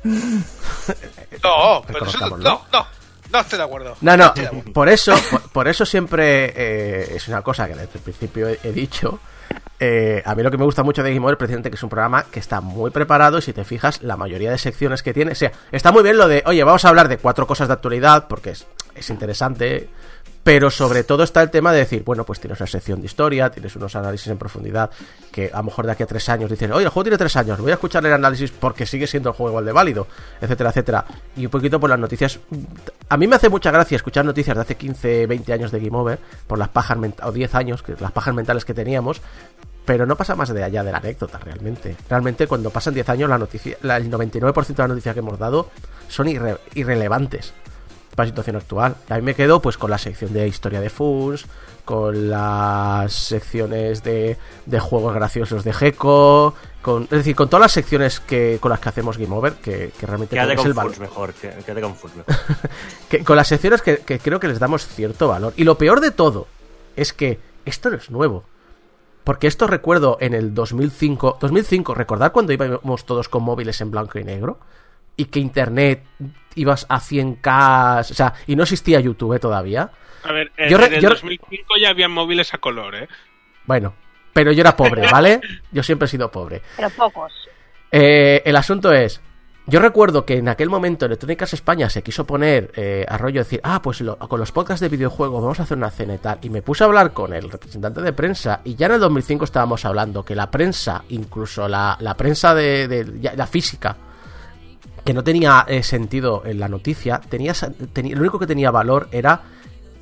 No, 1.43 1.83
pero 1.85 2.05
eso, 2.05 2.17
Reconozcámoslo. 2.17 2.43
no, 2.49 2.61
no, 2.71 2.87
no 3.31 3.39
estoy 3.39 3.57
de 3.57 3.63
acuerdo. 3.65 3.97
No, 4.01 4.17
no, 4.17 4.29
de 4.33 4.47
por 4.73 4.89
eso, 4.89 5.13
por, 5.29 5.41
por 5.51 5.67
eso 5.67 5.85
siempre 5.85 6.53
eh, 6.55 7.15
es 7.15 7.27
una 7.27 7.41
cosa 7.41 7.67
que 7.67 7.75
desde 7.75 7.97
el 7.97 7.99
principio 8.01 8.47
he, 8.47 8.59
he 8.63 8.71
dicho. 8.71 9.19
eh, 9.79 10.23
a 10.25 10.33
mí 10.35 10.41
lo 10.43 10.49
que 10.51 10.57
me 10.57 10.63
gusta 10.65 10.83
mucho 10.83 11.03
de 11.03 11.13
Game 11.13 11.23
Over 11.23 11.33
es 11.33 11.37
precisamente 11.37 11.69
que 11.69 11.75
es 11.75 11.83
un 11.83 11.89
programa 11.89 12.23
que 12.23 12.39
está 12.39 12.61
muy 12.61 12.89
preparado 12.91 13.37
y 13.37 13.41
si 13.41 13.53
te 13.53 13.63
fijas, 13.63 14.01
la 14.01 14.15
mayoría 14.17 14.49
de 14.51 14.57
secciones 14.57 15.03
que 15.03 15.13
tiene, 15.13 15.33
o 15.33 15.35
sea, 15.35 15.51
está 15.71 15.91
muy 15.91 16.01
bien 16.03 16.17
lo 16.17 16.27
de, 16.27 16.43
oye, 16.45 16.63
vamos 16.63 16.85
a 16.85 16.89
hablar 16.89 17.07
de 17.09 17.17
cuatro 17.17 17.45
cosas 17.45 17.67
de 17.67 17.73
actualidad 17.73 18.27
porque 18.27 18.51
es, 18.51 18.65
es 18.95 19.09
interesante, 19.09 19.89
pero 20.45 20.69
sobre 20.69 21.03
todo 21.03 21.23
está 21.23 21.41
el 21.41 21.49
tema 21.49 21.73
de 21.73 21.79
decir, 21.79 22.03
bueno, 22.03 22.23
pues 22.23 22.39
tienes 22.39 22.59
una 22.59 22.67
sección 22.67 22.99
de 23.01 23.07
historia, 23.07 23.49
tienes 23.49 23.75
unos 23.77 23.95
análisis 23.95 24.27
en 24.27 24.37
profundidad, 24.37 24.91
que 25.31 25.49
a 25.51 25.57
lo 25.57 25.63
mejor 25.63 25.87
de 25.87 25.93
aquí 25.93 26.03
a 26.03 26.05
tres 26.05 26.29
años 26.29 26.51
dicen, 26.51 26.71
oye, 26.71 26.83
el 26.83 26.89
juego 26.91 27.05
tiene 27.05 27.17
tres 27.17 27.35
años, 27.35 27.59
voy 27.59 27.71
a 27.71 27.73
escuchar 27.73 28.05
el 28.05 28.13
análisis 28.13 28.51
porque 28.51 28.85
sigue 28.85 29.07
siendo 29.07 29.29
el 29.29 29.35
juego 29.35 29.49
igual 29.49 29.65
de 29.65 29.71
válido, 29.71 30.05
etcétera, 30.39 30.69
etcétera. 30.69 31.03
Y 31.35 31.45
un 31.45 31.51
poquito 31.51 31.79
por 31.79 31.89
las 31.89 31.97
noticias. 31.97 32.39
A 33.09 33.17
mí 33.17 33.25
me 33.25 33.37
hace 33.37 33.49
mucha 33.49 33.71
gracia 33.71 33.95
escuchar 33.95 34.23
noticias 34.23 34.55
de 34.55 34.61
hace 34.61 34.75
15, 34.75 35.25
20 35.25 35.51
años 35.51 35.71
de 35.71 35.79
Game 35.79 35.97
Over, 35.97 36.19
por 36.45 36.59
las 36.59 36.69
pajas 36.69 36.95
mentales, 36.99 37.27
o 37.27 37.31
10 37.33 37.55
años, 37.55 37.81
que 37.81 37.95
las 37.99 38.11
pajas 38.11 38.35
mentales 38.35 38.65
que 38.65 38.75
teníamos, 38.75 39.21
pero 39.83 40.05
no 40.05 40.15
pasa 40.15 40.35
más 40.35 40.49
de 40.53 40.63
allá 40.63 40.83
de 40.83 40.91
la 40.91 40.99
anécdota, 40.99 41.39
realmente. 41.39 41.95
Realmente, 42.07 42.45
cuando 42.45 42.69
pasan 42.69 42.93
10 42.93 43.09
años, 43.09 43.27
la 43.31 43.39
noticia, 43.39 43.77
la- 43.81 43.97
el 43.97 44.11
99% 44.11 44.67
de 44.67 44.83
las 44.83 44.89
noticias 44.89 45.13
que 45.15 45.19
hemos 45.21 45.39
dado 45.39 45.71
son 46.07 46.27
irre- 46.27 46.59
irrelevantes 46.75 47.51
para 48.15 48.25
la 48.27 48.31
situación 48.31 48.55
actual. 48.55 48.95
A 49.09 49.15
mí 49.15 49.21
me 49.21 49.35
quedo 49.35 49.61
pues 49.61 49.77
con 49.77 49.91
la 49.91 49.97
sección 49.97 50.33
de 50.33 50.47
historia 50.47 50.81
de 50.81 50.89
Funs, 50.89 51.45
con 51.85 52.29
las 52.29 53.13
secciones 53.13 54.03
de, 54.03 54.37
de 54.65 54.79
juegos 54.79 55.13
graciosos 55.13 55.63
de 55.63 55.73
Gecko, 55.73 56.55
con, 56.81 57.03
es 57.03 57.09
decir, 57.09 57.35
con 57.35 57.49
todas 57.49 57.61
las 57.61 57.71
secciones 57.73 58.19
que 58.19 58.57
con 58.61 58.69
las 58.71 58.79
que 58.79 58.89
hacemos 58.89 59.17
Game 59.17 59.35
Over, 59.35 59.53
que, 59.53 59.91
que 59.99 60.05
realmente 60.05 60.35
Quédate 60.35 60.55
con 60.55 60.67
el 60.67 60.73
valor. 60.73 60.99
Mejor, 60.99 61.33
que- 61.33 61.49
quédate 61.65 61.81
con 61.81 61.91
mejor. 61.91 62.11
Que- 63.09 63.23
con 63.23 63.35
las 63.35 63.47
secciones 63.47 63.81
que, 63.81 63.97
que 63.99 64.19
creo 64.19 64.39
que 64.39 64.47
les 64.47 64.59
damos 64.59 64.87
cierto 64.87 65.27
valor. 65.27 65.53
Y 65.57 65.63
lo 65.63 65.77
peor 65.77 65.99
de 66.01 66.11
todo 66.11 66.47
es 66.95 67.13
que 67.13 67.39
esto 67.65 67.89
no 67.89 67.97
es 67.97 68.09
nuevo. 68.09 68.43
Porque 69.23 69.47
esto 69.47 69.65
recuerdo 69.65 70.17
en 70.21 70.35
el 70.35 70.53
2005. 70.53 71.37
2005, 71.41 71.95
recordar 71.95 72.31
cuando 72.31 72.53
íbamos 72.53 73.05
todos 73.05 73.27
con 73.27 73.41
móviles 73.43 73.81
en 73.81 73.89
blanco 73.89 74.19
y 74.19 74.23
negro. 74.23 74.59
Y 75.17 75.25
que 75.25 75.39
internet 75.39 76.03
ibas 76.55 76.85
a 76.89 76.99
100k. 76.99 77.99
O 78.01 78.03
sea, 78.13 78.33
y 78.47 78.55
no 78.55 78.63
existía 78.63 78.99
YouTube 78.99 79.33
eh, 79.35 79.39
todavía. 79.39 79.89
A 80.23 80.31
ver, 80.31 80.51
en, 80.57 80.69
Yo 80.69 80.77
re- 80.77 80.87
en 80.87 80.93
el 80.95 81.01
yo 81.01 81.09
re- 81.09 81.15
2005 81.15 81.73
ya 81.81 81.89
habían 81.89 82.11
móviles 82.11 82.53
a 82.53 82.57
color, 82.57 82.95
¿eh? 82.95 83.07
Bueno, 83.65 83.93
pero 84.33 84.51
yo 84.51 84.61
era 84.61 84.75
pobre, 84.75 85.03
¿vale? 85.11 85.39
Yo 85.71 85.83
siempre 85.83 86.05
he 86.05 86.09
sido 86.09 86.31
pobre. 86.31 86.61
Pero 86.75 86.89
pocos. 86.91 87.31
Eh, 87.91 88.41
el 88.45 88.55
asunto 88.55 88.91
es, 88.91 89.21
yo 89.67 89.79
recuerdo 89.79 90.25
que 90.25 90.37
en 90.37 90.49
aquel 90.49 90.69
momento 90.69 91.05
Electrónicas 91.05 91.53
España 91.53 91.89
se 91.89 92.03
quiso 92.03 92.25
poner 92.25 92.71
eh, 92.75 93.05
a 93.07 93.17
rollo 93.17 93.39
decir, 93.41 93.61
ah, 93.63 93.81
pues 93.81 94.01
lo- 94.01 94.17
con 94.17 94.39
los 94.39 94.51
podcasts 94.51 94.81
de 94.81 94.89
videojuegos 94.89 95.41
vamos 95.41 95.59
a 95.59 95.63
hacer 95.63 95.77
una 95.77 95.91
cena 95.91 96.15
y 96.15 96.17
tal. 96.17 96.39
Y 96.41 96.49
me 96.49 96.61
puse 96.61 96.83
a 96.83 96.87
hablar 96.87 97.13
con 97.13 97.33
el 97.33 97.49
representante 97.51 98.01
de 98.01 98.13
prensa 98.13 98.61
y 98.63 98.75
ya 98.75 98.87
en 98.87 98.93
el 98.93 98.99
2005 98.99 99.45
estábamos 99.45 99.85
hablando 99.85 100.23
que 100.25 100.35
la 100.35 100.49
prensa, 100.51 101.03
incluso 101.09 101.67
la, 101.67 101.97
la 102.01 102.15
prensa 102.17 102.53
de, 102.55 103.31
la 103.35 103.47
física, 103.47 103.95
que 105.05 105.13
no 105.13 105.23
tenía 105.23 105.63
eh, 105.67 105.83
sentido 105.83 106.41
en 106.45 106.59
la 106.59 106.67
noticia, 106.67 107.21
tenía, 107.21 107.53
tenía- 107.93 108.15
lo 108.15 108.21
único 108.21 108.39
que 108.39 108.47
tenía 108.47 108.71
valor 108.71 109.07
era 109.11 109.43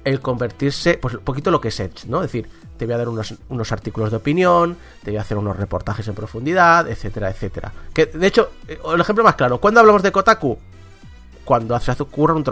el 0.06 0.20
convertirse, 0.22 0.98
pues 0.98 1.14
un 1.16 1.22
poquito 1.22 1.52
lo 1.52 1.62
que 1.62 1.68
es 1.68 1.80
Edge, 1.80 2.08
¿no? 2.08 2.18
Es 2.24 2.32
decir, 2.32 2.50
te 2.78 2.86
voy 2.86 2.96
a 2.96 2.98
dar 2.98 3.10
unos, 3.10 3.36
unos 3.50 3.72
artículos 3.72 4.12
de 4.12 4.18
opinión, 4.18 4.76
te 5.04 5.12
voy 5.12 5.18
a 5.18 5.22
hacer 5.22 5.38
unos 5.38 5.56
reportajes 5.58 6.08
en 6.08 6.16
profundidad, 6.16 6.90
etcétera, 6.90 7.30
etcétera. 7.30 7.72
Que, 7.94 8.06
de 8.08 8.28
hecho, 8.28 8.52
eh, 8.68 8.80
el 8.94 9.00
ejemplo 9.00 9.24
más 9.24 9.36
claro, 9.36 9.60
¿cuándo 9.60 9.80
hablamos 9.82 10.02
de 10.04 10.12
Kotaku? 10.12 10.58
Cuando 11.46 11.78
se 11.80 11.92
ocurra 12.02 12.34
un 12.34 12.44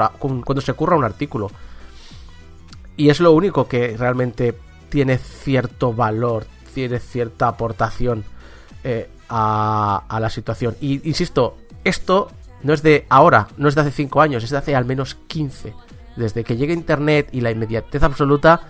cuando 0.42 0.62
se 0.62 0.72
ocurra 0.72 0.98
un 0.98 1.04
artículo. 1.06 1.50
Y 2.98 3.10
es 3.10 3.20
lo 3.22 3.32
único 3.32 3.68
que 3.68 3.96
realmente 3.98 4.58
tiene 4.90 5.18
cierto 5.18 5.94
valor, 5.94 6.46
tiene 6.74 7.00
cierta 7.00 7.48
aportación 7.48 8.24
eh, 8.84 9.10
a, 9.30 10.04
a 10.08 10.20
la 10.20 10.30
situación. 10.30 10.76
Y 10.82 11.08
insisto, 11.08 11.58
esto 11.84 12.30
no 12.64 12.74
es 12.74 12.82
de 12.84 13.06
ahora, 13.10 13.48
no 13.58 13.68
es 13.68 13.76
de 13.76 13.82
hace 13.82 13.92
5 13.92 14.22
años, 14.22 14.44
es 14.44 14.50
de 14.50 14.58
hace 14.58 14.76
al 14.76 14.86
menos 14.86 15.16
15. 15.28 15.74
Desde 16.16 16.44
que 16.44 16.58
llega 16.58 16.74
Internet 16.74 17.30
y 17.32 17.42
la 17.42 17.52
inmediatez 17.52 18.04
absoluta 18.04 18.62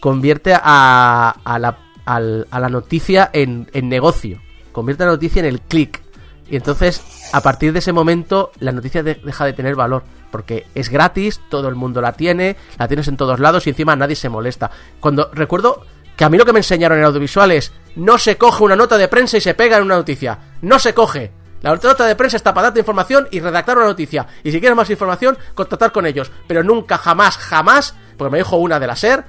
convierte 0.00 0.52
a, 0.54 1.34
a, 1.44 1.58
la, 1.58 1.78
a 2.04 2.20
la 2.60 2.68
noticia 2.68 3.30
en, 3.32 3.66
negocio, 3.88 4.40
convierte 4.72 5.04
la 5.04 5.12
noticia 5.12 5.40
en 5.40 5.46
el 5.46 5.60
click. 5.60 6.02
Y 6.48 6.56
entonces, 6.56 7.02
a 7.32 7.40
partir 7.40 7.72
de 7.72 7.80
ese 7.80 7.92
momento, 7.92 8.52
la 8.60 8.70
noticia 8.72 9.02
de- 9.02 9.16
deja 9.16 9.44
de 9.44 9.52
tener 9.52 9.74
valor. 9.74 10.04
Porque 10.30 10.66
es 10.74 10.90
gratis, 10.90 11.40
todo 11.48 11.68
el 11.68 11.74
mundo 11.76 12.00
la 12.00 12.12
tiene, 12.12 12.56
la 12.78 12.86
tienes 12.88 13.08
en 13.08 13.16
todos 13.16 13.40
lados 13.40 13.66
y 13.66 13.70
encima 13.70 13.96
nadie 13.96 14.16
se 14.16 14.28
molesta. 14.28 14.70
Cuando 15.00 15.30
recuerdo 15.32 15.82
que 16.16 16.24
a 16.24 16.28
mí 16.28 16.36
lo 16.36 16.44
que 16.44 16.52
me 16.52 16.58
enseñaron 16.60 16.98
en 16.98 17.04
audiovisual 17.04 17.50
es 17.52 17.72
no 17.96 18.18
se 18.18 18.36
coge 18.36 18.62
una 18.64 18.76
nota 18.76 18.98
de 18.98 19.08
prensa 19.08 19.38
y 19.38 19.40
se 19.40 19.54
pega 19.54 19.78
en 19.78 19.84
una 19.84 19.96
noticia. 19.96 20.38
No 20.62 20.78
se 20.78 20.94
coge. 20.94 21.32
La 21.66 21.74
nota 21.74 22.06
de 22.06 22.14
prensa 22.14 22.36
está 22.36 22.54
para 22.54 22.68
darte 22.68 22.80
información 22.80 23.26
y 23.30 23.40
redactar 23.40 23.76
una 23.76 23.86
noticia. 23.86 24.26
Y 24.44 24.52
si 24.52 24.60
quieres 24.60 24.76
más 24.76 24.88
información, 24.88 25.36
contactar 25.54 25.90
con 25.90 26.06
ellos. 26.06 26.30
Pero 26.46 26.62
nunca, 26.62 26.96
jamás, 26.98 27.36
jamás, 27.38 27.96
porque 28.16 28.30
me 28.30 28.38
dijo 28.38 28.56
una 28.56 28.78
de 28.78 28.86
la 28.86 28.94
SER, 28.94 29.24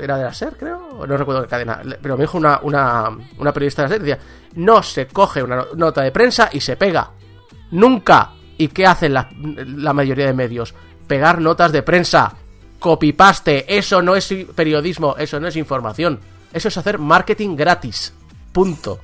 era 0.00 0.16
de 0.16 0.24
la 0.24 0.32
SER, 0.32 0.56
creo, 0.56 1.04
no 1.06 1.16
recuerdo 1.16 1.42
qué 1.42 1.48
cadena, 1.48 1.80
pero 2.00 2.16
me 2.16 2.22
dijo 2.22 2.38
una, 2.38 2.60
una, 2.62 3.10
una 3.36 3.52
periodista 3.52 3.82
de 3.82 3.88
la 3.88 3.94
SER, 3.94 4.00
decía, 4.02 4.18
no 4.54 4.82
se 4.82 5.06
coge 5.08 5.42
una 5.42 5.56
no- 5.56 5.66
nota 5.74 6.02
de 6.02 6.12
prensa 6.12 6.48
y 6.52 6.60
se 6.60 6.76
pega. 6.76 7.10
Nunca. 7.72 8.30
¿Y 8.58 8.68
qué 8.68 8.86
hacen 8.86 9.14
la, 9.14 9.28
la 9.34 9.92
mayoría 9.92 10.26
de 10.26 10.34
medios? 10.34 10.74
Pegar 11.08 11.40
notas 11.40 11.72
de 11.72 11.82
prensa. 11.82 12.32
Copy-paste. 12.78 13.76
Eso 13.76 14.02
no 14.02 14.14
es 14.14 14.32
periodismo, 14.54 15.16
eso 15.18 15.40
no 15.40 15.48
es 15.48 15.56
información. 15.56 16.20
Eso 16.52 16.68
es 16.68 16.76
hacer 16.76 16.98
marketing 16.98 17.56
gratis. 17.56 18.12
Punto. 18.52 19.00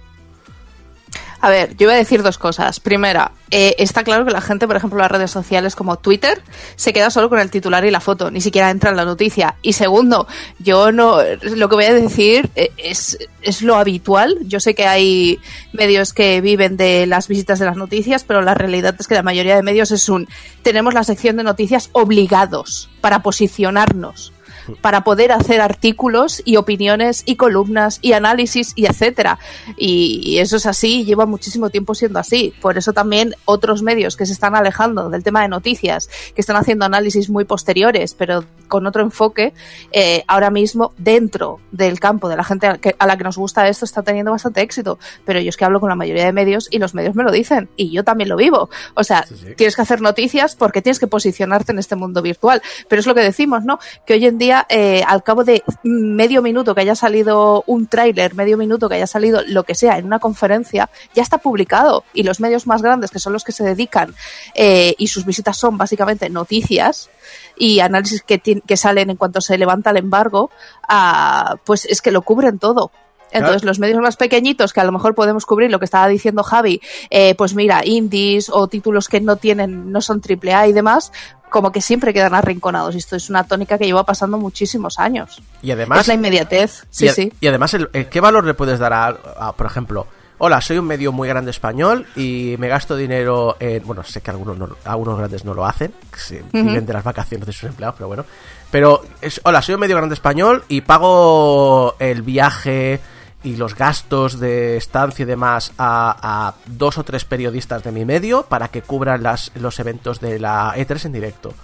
A 1.40 1.50
ver, 1.50 1.76
yo 1.76 1.86
voy 1.86 1.94
a 1.94 1.98
decir 1.98 2.22
dos 2.22 2.36
cosas. 2.36 2.80
Primera, 2.80 3.32
eh, 3.50 3.76
está 3.78 4.02
claro 4.02 4.24
que 4.24 4.32
la 4.32 4.40
gente, 4.40 4.66
por 4.66 4.76
ejemplo, 4.76 4.98
las 4.98 5.10
redes 5.10 5.30
sociales 5.30 5.76
como 5.76 5.96
Twitter, 5.96 6.42
se 6.74 6.92
queda 6.92 7.10
solo 7.10 7.28
con 7.28 7.38
el 7.38 7.50
titular 7.50 7.84
y 7.84 7.90
la 7.90 8.00
foto, 8.00 8.30
ni 8.30 8.40
siquiera 8.40 8.70
entra 8.70 8.90
en 8.90 8.96
la 8.96 9.04
noticia. 9.04 9.54
Y 9.62 9.74
segundo, 9.74 10.26
yo 10.58 10.90
no, 10.90 11.18
lo 11.42 11.68
que 11.68 11.74
voy 11.76 11.84
a 11.84 11.94
decir 11.94 12.50
eh, 12.56 12.72
es, 12.76 13.18
es 13.42 13.62
lo 13.62 13.76
habitual. 13.76 14.36
Yo 14.42 14.58
sé 14.58 14.74
que 14.74 14.86
hay 14.86 15.38
medios 15.72 16.12
que 16.12 16.40
viven 16.40 16.76
de 16.76 17.06
las 17.06 17.28
visitas 17.28 17.60
de 17.60 17.66
las 17.66 17.76
noticias, 17.76 18.24
pero 18.24 18.42
la 18.42 18.54
realidad 18.54 18.96
es 18.98 19.06
que 19.06 19.14
la 19.14 19.22
mayoría 19.22 19.54
de 19.54 19.62
medios 19.62 19.92
es 19.92 20.08
un, 20.08 20.28
tenemos 20.62 20.92
la 20.92 21.04
sección 21.04 21.36
de 21.36 21.44
noticias 21.44 21.90
obligados 21.92 22.90
para 23.00 23.22
posicionarnos 23.22 24.32
para 24.80 25.04
poder 25.04 25.32
hacer 25.32 25.60
artículos 25.60 26.42
y 26.44 26.56
opiniones 26.56 27.22
y 27.26 27.36
columnas 27.36 27.98
y 28.02 28.12
análisis 28.12 28.72
y 28.74 28.86
etcétera. 28.86 29.38
Y, 29.76 30.20
y 30.24 30.38
eso 30.38 30.56
es 30.56 30.66
así, 30.66 31.04
lleva 31.04 31.26
muchísimo 31.26 31.70
tiempo 31.70 31.94
siendo 31.94 32.18
así. 32.18 32.52
Por 32.60 32.78
eso 32.78 32.92
también 32.92 33.34
otros 33.44 33.82
medios 33.82 34.16
que 34.16 34.26
se 34.26 34.32
están 34.32 34.54
alejando 34.54 35.10
del 35.10 35.22
tema 35.22 35.42
de 35.42 35.48
noticias, 35.48 36.08
que 36.34 36.40
están 36.40 36.56
haciendo 36.56 36.84
análisis 36.84 37.30
muy 37.30 37.44
posteriores, 37.44 38.14
pero 38.14 38.44
con 38.68 38.86
otro 38.86 39.02
enfoque, 39.02 39.54
eh, 39.92 40.24
ahora 40.26 40.50
mismo 40.50 40.92
dentro 40.98 41.58
del 41.72 42.00
campo 42.00 42.28
de 42.28 42.36
la 42.36 42.44
gente 42.44 42.66
a, 42.66 42.78
que- 42.78 42.96
a 42.98 43.06
la 43.06 43.16
que 43.16 43.24
nos 43.24 43.36
gusta 43.38 43.66
esto 43.68 43.84
está 43.84 44.02
teniendo 44.02 44.30
bastante 44.30 44.60
éxito. 44.60 44.98
Pero 45.24 45.40
yo 45.40 45.48
es 45.48 45.56
que 45.56 45.64
hablo 45.64 45.80
con 45.80 45.88
la 45.88 45.94
mayoría 45.94 46.24
de 46.24 46.32
medios 46.32 46.68
y 46.70 46.78
los 46.78 46.94
medios 46.94 47.14
me 47.14 47.22
lo 47.24 47.30
dicen 47.32 47.68
y 47.76 47.90
yo 47.90 48.04
también 48.04 48.28
lo 48.28 48.36
vivo. 48.36 48.68
O 48.94 49.04
sea, 49.04 49.24
Sí, 49.26 49.34
sí. 49.36 49.54
tienes 49.56 49.76
que 49.76 49.82
hacer 49.82 50.00
noticias 50.00 50.54
porque 50.56 50.82
tienes 50.82 50.98
que 50.98 51.06
posicionarte 51.06 51.72
en 51.72 51.78
este 51.78 51.96
mundo 51.96 52.20
virtual. 52.22 52.60
Pero 52.88 53.00
es 53.00 53.06
lo 53.06 53.14
que 53.14 53.20
decimos, 53.22 53.64
¿no? 53.64 53.78
Que 54.06 54.14
hoy 54.14 54.26
en 54.26 54.38
día, 54.38 54.57
eh, 54.68 55.02
al 55.06 55.22
cabo 55.22 55.44
de 55.44 55.62
medio 55.82 56.42
minuto 56.42 56.74
que 56.74 56.80
haya 56.80 56.94
salido 56.94 57.64
un 57.66 57.86
tráiler, 57.86 58.34
medio 58.34 58.56
minuto 58.56 58.88
que 58.88 58.96
haya 58.96 59.06
salido 59.06 59.42
lo 59.46 59.64
que 59.64 59.74
sea 59.74 59.98
en 59.98 60.06
una 60.06 60.18
conferencia, 60.18 60.90
ya 61.14 61.22
está 61.22 61.38
publicado. 61.38 62.04
Y 62.12 62.22
los 62.22 62.40
medios 62.40 62.66
más 62.66 62.82
grandes, 62.82 63.10
que 63.10 63.18
son 63.18 63.32
los 63.32 63.44
que 63.44 63.52
se 63.52 63.64
dedican, 63.64 64.14
eh, 64.54 64.94
y 64.98 65.08
sus 65.08 65.24
visitas 65.24 65.56
son 65.56 65.78
básicamente 65.78 66.30
noticias 66.30 67.10
y 67.56 67.80
análisis 67.80 68.22
que, 68.22 68.76
salen 68.76 69.10
en 69.10 69.16
cuanto 69.16 69.40
se 69.40 69.58
levanta 69.58 69.90
el 69.90 69.96
embargo, 69.98 70.50
ah, 70.88 71.56
pues 71.64 71.84
es 71.84 72.00
que 72.00 72.10
lo 72.10 72.22
cubren 72.22 72.58
todo. 72.58 72.90
Entonces, 73.30 73.64
los 73.64 73.78
medios 73.78 74.00
más 74.00 74.16
pequeñitos, 74.16 74.72
que 74.72 74.80
a 74.80 74.84
lo 74.84 74.92
mejor 74.92 75.14
podemos 75.14 75.44
cubrir 75.44 75.70
lo 75.70 75.78
que 75.78 75.84
estaba 75.84 76.08
diciendo 76.08 76.42
Javi, 76.42 76.80
eh, 77.10 77.34
pues 77.34 77.54
mira, 77.54 77.84
indies 77.84 78.48
o 78.50 78.68
títulos 78.68 79.08
que 79.08 79.20
no 79.20 79.36
tienen, 79.36 79.92
no 79.92 80.00
son 80.00 80.20
triple 80.20 80.54
A 80.54 80.66
y 80.66 80.72
demás, 80.72 81.12
como 81.50 81.72
que 81.72 81.80
siempre 81.80 82.12
quedan 82.12 82.34
arrinconados. 82.34 82.94
Y 82.94 82.98
esto 82.98 83.16
es 83.16 83.28
una 83.30 83.44
tónica 83.44 83.78
que 83.78 83.86
lleva 83.86 84.04
pasando 84.04 84.38
muchísimos 84.38 84.98
años. 84.98 85.42
Y 85.62 85.70
además, 85.70 86.00
es 86.00 86.08
la 86.08 86.14
inmediatez. 86.14 86.84
Sí, 86.90 87.06
y, 87.06 87.08
sí. 87.10 87.32
y 87.40 87.46
además, 87.46 87.74
el- 87.74 87.88
el- 87.92 88.08
¿qué 88.08 88.20
valor 88.20 88.44
le 88.44 88.54
puedes 88.54 88.78
dar 88.78 88.92
a, 88.92 89.06
a, 89.38 89.52
por 89.52 89.66
ejemplo, 89.66 90.06
hola, 90.38 90.60
soy 90.60 90.78
un 90.78 90.86
medio 90.86 91.10
muy 91.10 91.26
grande 91.28 91.50
español 91.50 92.06
y 92.14 92.54
me 92.58 92.68
gasto 92.68 92.94
dinero 92.96 93.56
en, 93.58 93.84
bueno, 93.84 94.04
sé 94.04 94.20
que 94.20 94.30
algunos, 94.30 94.56
no- 94.56 94.68
algunos 94.84 95.18
grandes 95.18 95.44
no 95.44 95.52
lo 95.54 95.66
hacen, 95.66 95.92
que 96.12 96.20
se 96.20 96.44
viven 96.52 96.86
de 96.86 96.92
las 96.92 97.02
vacaciones 97.02 97.46
de 97.46 97.52
sus 97.52 97.64
empleados, 97.64 97.96
pero 97.96 98.06
bueno, 98.08 98.24
pero 98.70 99.02
es, 99.20 99.40
hola, 99.44 99.62
soy 99.62 99.74
un 99.74 99.80
medio 99.80 99.96
grande 99.96 100.14
español 100.14 100.62
y 100.68 100.82
pago 100.82 101.96
el 101.98 102.22
viaje 102.22 103.00
y 103.42 103.56
los 103.56 103.74
gastos 103.74 104.40
de 104.40 104.76
estancia 104.76 105.22
y 105.22 105.26
demás 105.26 105.72
a, 105.78 106.16
a 106.48 106.54
dos 106.66 106.98
o 106.98 107.04
tres 107.04 107.24
periodistas 107.24 107.84
de 107.84 107.92
mi 107.92 108.04
medio 108.04 108.42
para 108.44 108.68
que 108.68 108.82
cubran 108.82 109.22
las, 109.22 109.52
los 109.54 109.78
eventos 109.78 110.20
de 110.20 110.38
la 110.38 110.74
E3 110.76 111.06
en 111.06 111.12
directo. 111.12 111.54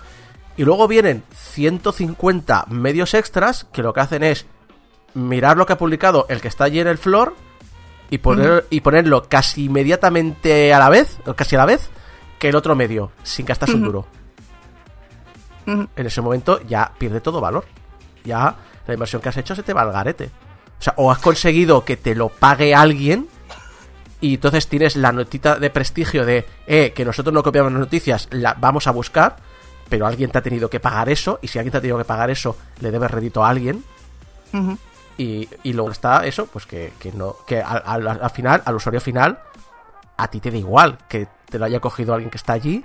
Y 0.56 0.64
luego 0.64 0.86
vienen 0.86 1.24
150 1.34 2.66
medios 2.68 3.14
extras 3.14 3.66
que 3.72 3.82
lo 3.82 3.92
que 3.92 4.00
hacen 4.00 4.22
es 4.22 4.46
mirar 5.14 5.56
lo 5.56 5.66
que 5.66 5.72
ha 5.72 5.78
publicado 5.78 6.26
el 6.28 6.40
que 6.40 6.48
está 6.48 6.64
allí 6.64 6.80
en 6.80 6.86
el 6.86 6.98
floor 6.98 7.34
y, 8.10 8.18
poner, 8.18 8.66
y 8.70 8.80
ponerlo 8.80 9.28
casi 9.28 9.64
inmediatamente 9.64 10.72
a 10.72 10.78
la 10.78 10.88
vez, 10.88 11.18
o 11.26 11.34
casi 11.34 11.56
a 11.56 11.58
la 11.58 11.66
vez, 11.66 11.90
que 12.38 12.50
el 12.50 12.56
otro 12.56 12.76
medio, 12.76 13.10
sin 13.22 13.46
gastarse 13.46 13.74
un 13.74 13.82
duro. 13.82 14.06
En 15.66 15.88
ese 15.96 16.20
momento 16.20 16.60
ya 16.62 16.92
pierde 16.98 17.20
todo 17.20 17.40
valor. 17.40 17.64
Ya 18.22 18.54
la 18.86 18.94
inversión 18.94 19.22
que 19.22 19.30
has 19.30 19.36
hecho 19.36 19.56
se 19.56 19.62
te 19.62 19.72
va 19.72 19.82
al 19.82 19.92
garete. 19.92 20.30
O 20.78 20.82
sea, 20.84 20.94
o 20.96 21.10
has 21.10 21.18
conseguido 21.18 21.84
que 21.84 21.96
te 21.96 22.14
lo 22.14 22.28
pague 22.28 22.74
alguien 22.74 23.28
y 24.20 24.34
entonces 24.34 24.68
tienes 24.68 24.96
la 24.96 25.12
notita 25.12 25.56
de 25.56 25.70
prestigio 25.70 26.24
de, 26.24 26.46
eh, 26.66 26.92
que 26.94 27.04
nosotros 27.04 27.32
no 27.34 27.42
copiamos 27.42 27.72
las 27.72 27.80
noticias, 27.80 28.28
la 28.30 28.54
vamos 28.54 28.86
a 28.86 28.90
buscar, 28.90 29.36
pero 29.88 30.06
alguien 30.06 30.30
te 30.30 30.38
ha 30.38 30.42
tenido 30.42 30.70
que 30.70 30.80
pagar 30.80 31.08
eso, 31.10 31.38
y 31.42 31.48
si 31.48 31.58
alguien 31.58 31.72
te 31.72 31.78
ha 31.78 31.80
tenido 31.82 31.98
que 31.98 32.04
pagar 32.06 32.30
eso, 32.30 32.56
le 32.80 32.90
debes 32.90 33.10
rédito 33.10 33.44
a 33.44 33.50
alguien, 33.50 33.84
y, 35.18 35.48
y 35.62 35.72
luego 35.74 35.90
está 35.90 36.24
eso, 36.26 36.46
pues 36.46 36.64
que, 36.66 36.92
que 36.98 37.12
no, 37.12 37.36
que 37.46 37.60
al, 37.60 37.82
al- 37.84 38.08
al 38.22 38.30
final, 38.30 38.62
al 38.64 38.74
usuario 38.76 39.00
final, 39.00 39.38
a 40.16 40.28
ti 40.28 40.40
te 40.40 40.50
da 40.50 40.56
igual 40.56 40.98
que 41.08 41.28
te 41.50 41.58
lo 41.58 41.66
haya 41.66 41.80
cogido 41.80 42.14
alguien 42.14 42.30
que 42.30 42.36
está 42.38 42.52
allí, 42.54 42.82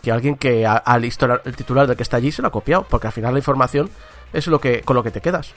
que 0.00 0.10
alguien 0.10 0.36
que 0.36 0.66
ha, 0.66 0.98
listo 0.98 1.26
el 1.44 1.54
titular 1.56 1.86
del 1.86 1.96
que 1.96 2.02
está 2.02 2.16
allí 2.16 2.32
se 2.32 2.42
lo 2.42 2.48
ha 2.48 2.50
copiado, 2.52 2.84
porque 2.88 3.06
al 3.06 3.12
final 3.12 3.34
la 3.34 3.38
información 3.38 3.88
es 4.32 4.46
lo 4.48 4.60
que, 4.60 4.80
con 4.80 4.96
lo 4.96 5.02
que 5.04 5.10
te 5.12 5.20
quedas. 5.20 5.52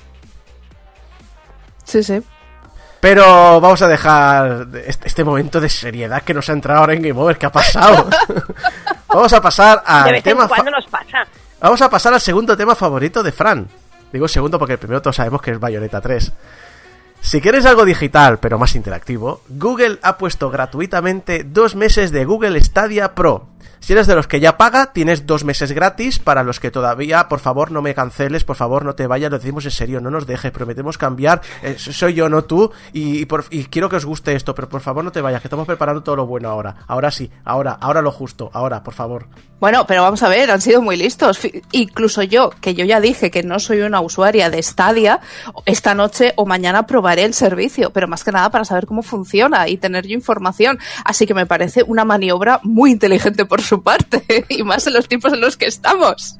Sí, 1.85 2.03
sí. 2.03 2.21
Pero 2.99 3.61
vamos 3.61 3.81
a 3.81 3.87
dejar 3.87 4.67
este, 4.85 5.07
este 5.07 5.23
momento 5.23 5.61
de 5.61 5.69
seriedad 5.69 6.23
que 6.23 6.33
nos 6.33 6.49
ha 6.49 6.53
entrado 6.53 6.79
ahora 6.81 6.93
en 6.93 7.01
Game 7.03 7.19
Over. 7.19 7.37
¿Qué 7.37 7.45
ha 7.45 7.51
pasado? 7.51 8.09
vamos 9.07 9.31
a 9.31 9.41
pasar 9.41 9.77
De 9.83 9.83
al 9.85 10.11
vez 10.11 10.23
tema. 10.23 10.47
fa- 10.47 10.55
cuando 10.55 10.71
nos 10.71 10.85
pasa. 10.87 11.25
Vamos 11.61 11.81
a 11.81 11.89
pasar 11.89 12.13
al 12.13 12.21
segundo 12.21 12.57
tema 12.57 12.75
favorito 12.75 13.21
de 13.23 13.31
Fran. 13.31 13.67
Digo 14.11 14.27
segundo 14.27 14.57
porque 14.59 14.73
el 14.73 14.79
primero 14.79 15.01
todos 15.01 15.15
sabemos 15.17 15.41
que 15.41 15.51
es 15.51 15.59
Bayonetta 15.59 16.01
3. 16.01 16.31
Si 17.21 17.41
quieres 17.41 17.65
algo 17.65 17.85
digital 17.85 18.39
pero 18.39 18.57
más 18.59 18.75
interactivo, 18.75 19.41
Google 19.49 19.99
ha 20.03 20.17
puesto 20.17 20.49
gratuitamente 20.49 21.43
dos 21.43 21.75
meses 21.75 22.11
de 22.11 22.23
Google 22.25 22.61
Stadia 22.63 23.13
Pro. 23.15 23.47
Si 23.79 23.93
eres 23.93 24.07
de 24.07 24.15
los 24.15 24.27
que 24.27 24.39
ya 24.39 24.57
paga, 24.57 24.93
tienes 24.93 25.25
dos 25.27 25.43
meses 25.43 25.71
gratis. 25.71 26.17
Para 26.19 26.43
los 26.43 26.59
que 26.59 26.71
todavía, 26.71 27.27
por 27.27 27.39
favor, 27.39 27.71
no 27.71 27.81
me 27.81 27.93
canceles, 27.93 28.43
por 28.43 28.55
favor, 28.55 28.83
no 28.83 28.95
te 28.95 29.05
vayas, 29.07 29.29
lo 29.31 29.37
decimos 29.37 29.65
en 29.65 29.71
serio, 29.71 30.01
no 30.01 30.09
nos 30.09 30.25
dejes, 30.25 30.51
prometemos 30.51 30.97
cambiar. 30.97 31.41
Eh, 31.61 31.75
soy 31.77 32.13
yo, 32.15 32.27
no 32.29 32.43
tú, 32.45 32.71
y, 32.93 33.25
por- 33.25 33.45
y 33.51 33.65
quiero 33.65 33.89
que 33.89 33.97
os 33.97 34.05
guste 34.05 34.33
esto, 34.35 34.55
pero 34.55 34.67
por 34.69 34.81
favor 34.81 35.03
no 35.03 35.11
te 35.11 35.21
vayas, 35.21 35.41
que 35.41 35.47
estamos 35.47 35.67
preparando 35.67 36.01
todo 36.03 36.15
lo 36.15 36.25
bueno 36.25 36.49
ahora. 36.49 36.75
Ahora 36.87 37.11
sí, 37.11 37.29
ahora, 37.43 37.77
ahora 37.79 38.01
lo 38.01 38.11
justo, 38.11 38.49
ahora, 38.53 38.81
por 38.83 38.93
favor. 38.95 39.27
Bueno, 39.59 39.85
pero 39.87 40.01
vamos 40.01 40.21
a 40.23 40.29
ver, 40.29 40.51
han 40.51 40.61
sido 40.61 40.81
muy 40.81 40.97
listos. 40.97 41.39
Incluso 41.71 42.23
yo, 42.23 42.49
que 42.61 42.73
yo 42.73 42.83
ya 42.85 42.99
dije 42.99 43.31
que 43.31 43.43
no 43.43 43.59
soy 43.59 43.81
una 43.81 44.01
usuaria 44.01 44.49
de 44.49 44.61
Stadia, 44.61 45.21
esta 45.65 45.93
noche 45.93 46.33
o 46.35 46.45
mañana 46.45 46.85
probaré 46.87 47.23
el 47.23 47.33
servicio, 47.33 47.91
pero 47.91 48.07
más 48.07 48.23
que 48.23 48.31
nada 48.31 48.49
para 48.49 48.65
saber 48.65 48.85
cómo 48.85 49.01
funciona 49.01 49.67
y 49.69 49.77
tener 49.77 50.05
yo 50.07 50.13
información. 50.13 50.77
Así 51.05 51.25
que 51.25 51.33
me 51.33 51.45
parece 51.45 51.83
una 51.83 52.03
maniobra 52.03 52.59
muy 52.63 52.91
inteligente 52.91 53.45
su 53.61 53.81
parte, 53.81 54.45
y 54.49 54.63
más 54.63 54.87
en 54.87 54.93
los 54.93 55.07
tiempos 55.07 55.33
en 55.33 55.41
los 55.41 55.57
que 55.57 55.65
estamos. 55.65 56.37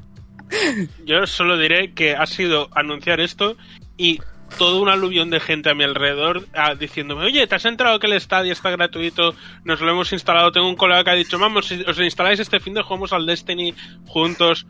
Yo 1.06 1.26
solo 1.26 1.58
diré 1.58 1.94
que 1.94 2.16
ha 2.16 2.26
sido 2.26 2.70
anunciar 2.74 3.20
esto 3.20 3.58
y 3.98 4.20
todo 4.58 4.82
un 4.82 4.90
aluvión 4.90 5.30
de 5.30 5.40
gente 5.40 5.70
a 5.70 5.74
mi 5.76 5.84
alrededor 5.84 6.48
ah, 6.54 6.76
diciéndome, 6.76 7.26
oye, 7.26 7.46
¿te 7.48 7.56
has 7.56 7.66
enterado 7.66 8.00
que 8.00 8.08
el 8.08 8.20
Stadia 8.20 8.54
está 8.54 8.70
gratuito? 8.70 9.36
Nos 9.64 9.82
lo 9.82 9.92
hemos 9.92 10.14
instalado. 10.14 10.52
Tengo 10.52 10.70
un 10.70 10.76
colega 10.76 11.04
que 11.04 11.10
ha 11.10 11.16
dicho, 11.16 11.40
vamos, 11.40 11.68
si 11.68 11.82
os 11.82 11.98
lo 11.98 12.04
instaláis 12.04 12.40
este 12.40 12.60
fin 12.60 12.74
de 12.74 12.82
jugamos 12.82 13.12
al 13.12 13.26
Destiny 13.26 13.74
juntos. 14.06 14.66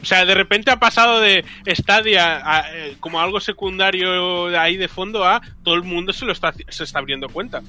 O 0.00 0.04
sea, 0.04 0.24
de 0.24 0.34
repente 0.34 0.70
ha 0.70 0.78
pasado 0.78 1.20
de 1.20 1.44
Stadia 1.66 2.40
a, 2.44 2.74
eh, 2.74 2.96
como 3.00 3.20
algo 3.20 3.40
secundario 3.40 4.48
de 4.48 4.58
ahí 4.58 4.76
de 4.76 4.88
fondo 4.88 5.24
a 5.24 5.40
todo 5.62 5.74
el 5.74 5.82
mundo 5.82 6.12
se 6.12 6.24
lo 6.24 6.32
está, 6.32 6.52
se 6.68 6.84
está 6.84 6.98
abriendo 6.98 7.28
cuenta. 7.28 7.62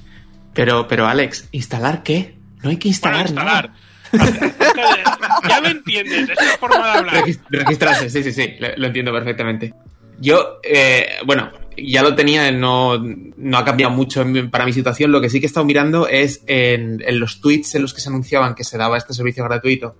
Pero, 0.54 0.86
pero 0.88 1.06
Alex, 1.06 1.48
¿instalar 1.52 2.02
qué? 2.02 2.36
No 2.62 2.70
hay 2.70 2.76
que 2.76 2.88
instalar, 2.88 3.26
instalar. 3.26 3.70
nada. 3.70 3.78
ya 5.48 5.60
me 5.60 5.70
entiendes, 5.70 6.28
es 6.30 6.36
la 6.36 6.56
forma 6.58 6.84
de 6.92 6.98
hablar. 6.98 7.14
Regis- 7.24 7.40
Registrarse, 7.50 8.10
sí, 8.10 8.22
sí, 8.22 8.32
sí, 8.32 8.54
lo, 8.58 8.68
lo 8.76 8.86
entiendo 8.88 9.12
perfectamente. 9.12 9.74
Yo, 10.20 10.58
eh, 10.64 11.06
bueno, 11.26 11.50
ya 11.76 12.02
lo 12.02 12.14
tenía, 12.16 12.50
no, 12.50 12.98
no 12.98 13.58
ha 13.58 13.64
cambiado 13.64 13.92
mucho 13.92 14.24
para 14.50 14.64
mi 14.64 14.72
situación. 14.72 15.12
Lo 15.12 15.20
que 15.20 15.30
sí 15.30 15.38
que 15.40 15.46
he 15.46 15.48
estado 15.48 15.64
mirando 15.66 16.08
es 16.08 16.42
en, 16.46 17.00
los 17.20 17.40
tweets 17.40 17.76
en 17.76 17.82
los 17.82 17.94
que 17.94 18.00
se 18.00 18.08
anunciaban 18.08 18.54
que 18.56 18.64
se 18.64 18.76
daba 18.78 18.98
este 18.98 19.14
servicio 19.14 19.44
gratuito 19.44 19.94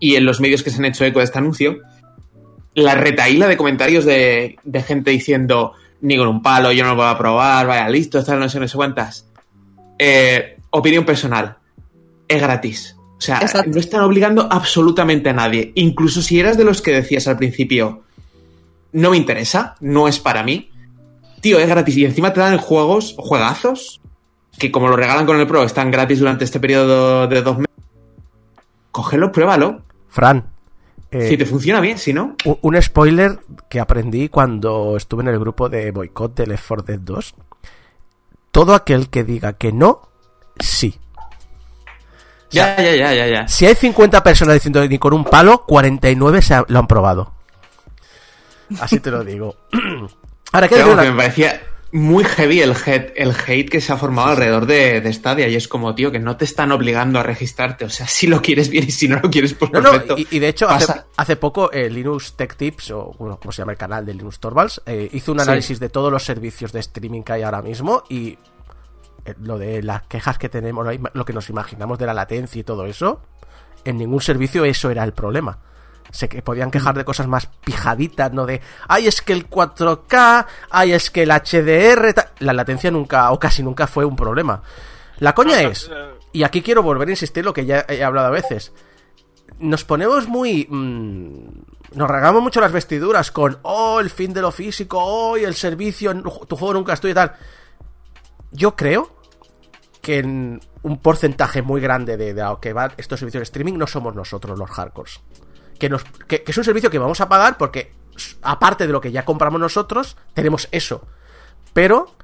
y 0.00 0.16
en 0.16 0.24
los 0.24 0.40
medios 0.40 0.62
que 0.64 0.70
se 0.70 0.78
han 0.78 0.86
hecho 0.86 1.04
eco 1.04 1.20
de 1.20 1.26
este 1.26 1.38
anuncio, 1.38 1.78
la 2.74 2.94
retaíla 2.96 3.46
de 3.46 3.56
comentarios 3.56 4.04
de, 4.04 4.56
de 4.64 4.82
gente 4.82 5.10
diciendo 5.12 5.74
ni 6.00 6.16
con 6.16 6.26
un 6.26 6.42
palo, 6.42 6.72
yo 6.72 6.82
no 6.82 6.90
lo 6.90 6.96
voy 6.96 7.06
a 7.06 7.18
probar, 7.18 7.66
vaya, 7.66 7.88
listo, 7.88 8.18
estas 8.18 8.38
no 8.38 8.48
sé, 8.48 8.58
no 8.58 8.66
sé 8.66 8.76
cuántas. 8.76 9.28
Eh, 9.98 10.56
opinión 10.70 11.04
personal, 11.04 11.58
es 12.26 12.40
gratis. 12.40 12.96
O 13.20 13.22
sea, 13.22 13.38
Exacto. 13.42 13.70
no 13.72 13.78
están 13.78 14.00
obligando 14.00 14.48
absolutamente 14.50 15.28
a 15.28 15.34
nadie. 15.34 15.72
Incluso 15.74 16.22
si 16.22 16.40
eras 16.40 16.56
de 16.56 16.64
los 16.64 16.80
que 16.80 16.92
decías 16.92 17.28
al 17.28 17.36
principio, 17.36 18.02
no 18.92 19.10
me 19.10 19.18
interesa, 19.18 19.74
no 19.80 20.08
es 20.08 20.18
para 20.18 20.42
mí. 20.42 20.70
Tío, 21.42 21.58
es 21.58 21.68
gratis. 21.68 21.96
Y 21.98 22.06
encima 22.06 22.32
te 22.32 22.40
dan 22.40 22.56
juegos, 22.58 23.14
juegazos, 23.18 24.00
que 24.58 24.72
como 24.72 24.88
lo 24.88 24.96
regalan 24.96 25.26
con 25.26 25.38
el 25.38 25.46
Pro, 25.46 25.62
están 25.64 25.90
gratis 25.90 26.18
durante 26.18 26.44
este 26.44 26.60
periodo 26.60 27.26
de 27.28 27.42
dos 27.42 27.58
meses. 27.58 27.74
Cógelo, 28.90 29.30
pruébalo. 29.32 29.82
Fran. 30.08 30.50
eh, 31.10 31.28
Si 31.28 31.36
te 31.36 31.44
funciona 31.46 31.80
bien, 31.80 31.98
si 31.98 32.12
no. 32.12 32.36
Un- 32.44 32.58
Un 32.62 32.82
spoiler 32.82 33.38
que 33.68 33.80
aprendí 33.80 34.28
cuando 34.28 34.96
estuve 34.96 35.22
en 35.22 35.28
el 35.28 35.38
grupo 35.38 35.68
de 35.68 35.90
boicot 35.90 36.34
de 36.34 36.46
Left 36.46 36.64
4 36.66 36.84
Dead 36.86 37.00
2. 37.00 37.34
Todo 38.50 38.74
aquel 38.74 39.08
que 39.10 39.24
diga 39.24 39.52
que 39.54 39.72
no 39.72 40.08
sí. 40.58 40.96
Ya, 42.50 42.76
ya, 42.80 42.94
ya, 42.96 43.14
ya, 43.14 43.26
ya. 43.28 43.48
Si 43.48 43.66
hay 43.66 43.74
50 43.74 44.22
personas 44.22 44.54
diciendo 44.54 44.86
ni 44.86 44.98
con 44.98 45.12
un 45.12 45.24
palo, 45.24 45.64
49 45.66 46.42
se 46.42 46.54
ha- 46.54 46.64
lo 46.68 46.78
han 46.78 46.86
probado. 46.86 47.32
Así 48.80 49.00
te 49.00 49.10
lo 49.10 49.24
digo. 49.24 49.56
Ahora, 50.52 50.68
¿qué 50.68 50.80
vamos, 50.82 51.00
que 51.04 51.10
me 51.10 51.16
parecía 51.16 51.62
muy 51.92 52.22
heavy 52.22 52.60
el 52.60 52.72
hate, 52.72 53.12
el 53.16 53.32
hate 53.46 53.68
que 53.68 53.80
se 53.80 53.92
ha 53.92 53.96
formado 53.96 54.28
alrededor 54.30 54.66
de, 54.66 55.00
de 55.00 55.12
Stadia 55.12 55.48
y 55.48 55.56
es 55.56 55.66
como, 55.66 55.92
tío, 55.96 56.12
que 56.12 56.20
no 56.20 56.36
te 56.36 56.44
están 56.44 56.70
obligando 56.70 57.18
a 57.18 57.22
registrarte. 57.24 57.84
O 57.84 57.90
sea, 57.90 58.06
si 58.06 58.26
lo 58.28 58.40
quieres 58.42 58.68
bien 58.68 58.84
y 58.86 58.90
si 58.92 59.08
no 59.08 59.18
lo 59.20 59.28
quieres, 59.30 59.54
pues 59.54 59.72
No, 59.72 59.80
no, 59.80 59.90
perfecto. 59.90 60.14
y, 60.18 60.26
y 60.30 60.38
de 60.38 60.48
hecho, 60.48 60.68
hace, 60.68 60.92
hace 61.16 61.36
poco 61.36 61.72
eh, 61.72 61.90
Linux 61.90 62.34
Tech 62.36 62.54
Tips, 62.56 62.92
o 62.92 63.14
bueno, 63.18 63.38
¿cómo 63.40 63.50
se 63.50 63.62
llama 63.62 63.72
el 63.72 63.78
canal 63.78 64.06
de 64.06 64.14
Linux 64.14 64.38
Torvalds? 64.38 64.82
eh, 64.86 65.08
hizo 65.12 65.32
un 65.32 65.38
Sí. 65.38 65.42
análisis 65.42 65.80
de 65.80 65.88
todos 65.88 66.12
los 66.12 66.22
servicios 66.24 66.72
de 66.72 66.78
streaming 66.80 67.22
que 67.22 67.32
hay 67.32 67.42
ahora 67.42 67.62
mismo 67.62 68.04
y 68.08 68.38
eh, 69.30 69.34
lo 69.42 69.58
de 69.58 69.82
las 69.82 70.02
quejas 70.02 70.38
que 70.38 70.48
tenemos, 70.48 70.86
lo 71.12 71.24
que 71.24 71.32
nos 71.32 71.48
imaginamos 71.50 71.98
de 71.98 72.06
la 72.06 72.14
latencia 72.14 72.60
y 72.60 72.64
todo 72.64 72.86
eso, 72.86 73.20
en 73.84 73.98
ningún 73.98 74.20
servicio 74.20 74.64
eso 74.64 74.90
era 74.90 75.04
el 75.04 75.12
problema. 75.12 75.58
Se 76.10 76.28
que 76.28 76.42
podían 76.42 76.70
quejar 76.70 76.96
de 76.96 77.04
cosas 77.04 77.28
más 77.28 77.46
pijaditas, 77.46 78.32
¿no? 78.32 78.44
De, 78.44 78.60
ay, 78.88 79.06
es 79.06 79.22
que 79.22 79.32
el 79.32 79.48
4K, 79.48 80.46
ay, 80.70 80.92
es 80.92 81.10
que 81.10 81.22
el 81.22 81.30
HDR, 81.30 82.12
ta-". 82.12 82.32
la 82.40 82.52
latencia 82.52 82.90
nunca, 82.90 83.30
o 83.30 83.38
casi 83.38 83.62
nunca 83.62 83.86
fue 83.86 84.04
un 84.04 84.16
problema. 84.16 84.62
La 85.18 85.34
coña 85.34 85.62
No, 85.62 85.68
es, 85.68 85.88
eh, 85.92 86.10
y 86.32 86.42
aquí 86.42 86.62
quiero 86.62 86.82
volver 86.82 87.08
a 87.08 87.12
insistir 87.12 87.44
lo 87.44 87.52
que 87.52 87.64
ya 87.64 87.84
he 87.88 88.02
hablado 88.02 88.28
a 88.28 88.30
veces, 88.30 88.72
nos 89.60 89.84
ponemos 89.84 90.26
muy... 90.26 90.66
mm, 90.68 91.70
nos 91.92 92.08
regamos 92.08 92.42
mucho 92.42 92.60
las 92.60 92.72
vestiduras 92.72 93.30
con, 93.30 93.58
oh, 93.62 94.00
el 94.00 94.10
fin 94.10 94.32
de 94.32 94.42
lo 94.42 94.52
físico, 94.52 94.98
oh, 95.00 95.36
y 95.36 95.44
el 95.44 95.54
servicio, 95.54 96.12
tu 96.22 96.56
juego 96.56 96.74
nunca 96.74 96.94
estoy 96.94 97.12
y 97.12 97.14
tal. 97.14 97.34
Yo 98.52 98.74
creo 98.74 99.19
que 100.00 100.18
en 100.18 100.60
un 100.82 100.98
porcentaje 100.98 101.62
muy 101.62 101.80
grande 101.80 102.16
de, 102.16 102.34
de 102.34 102.42
lo 102.42 102.60
que 102.60 102.72
van 102.72 102.92
estos 102.96 103.20
servicios 103.20 103.40
de 103.40 103.44
streaming 103.44 103.74
no 103.74 103.86
somos 103.86 104.14
nosotros 104.14 104.58
los 104.58 104.70
hardcores. 104.70 105.20
Que, 105.78 105.88
nos, 105.88 106.04
que, 106.26 106.44
es 106.46 106.58
un 106.58 106.64
servicio 106.64 106.90
que 106.90 106.98
vamos 106.98 107.20
a 107.20 107.28
pagar 107.28 107.56
porque, 107.56 107.92
aparte 108.42 108.86
de 108.86 108.92
lo 108.92 109.00
que 109.00 109.12
ya 109.12 109.24
compramos 109.24 109.60
nosotros, 109.60 110.16
tenemos 110.34 110.68
eso. 110.72 111.06
Pero 111.72 112.14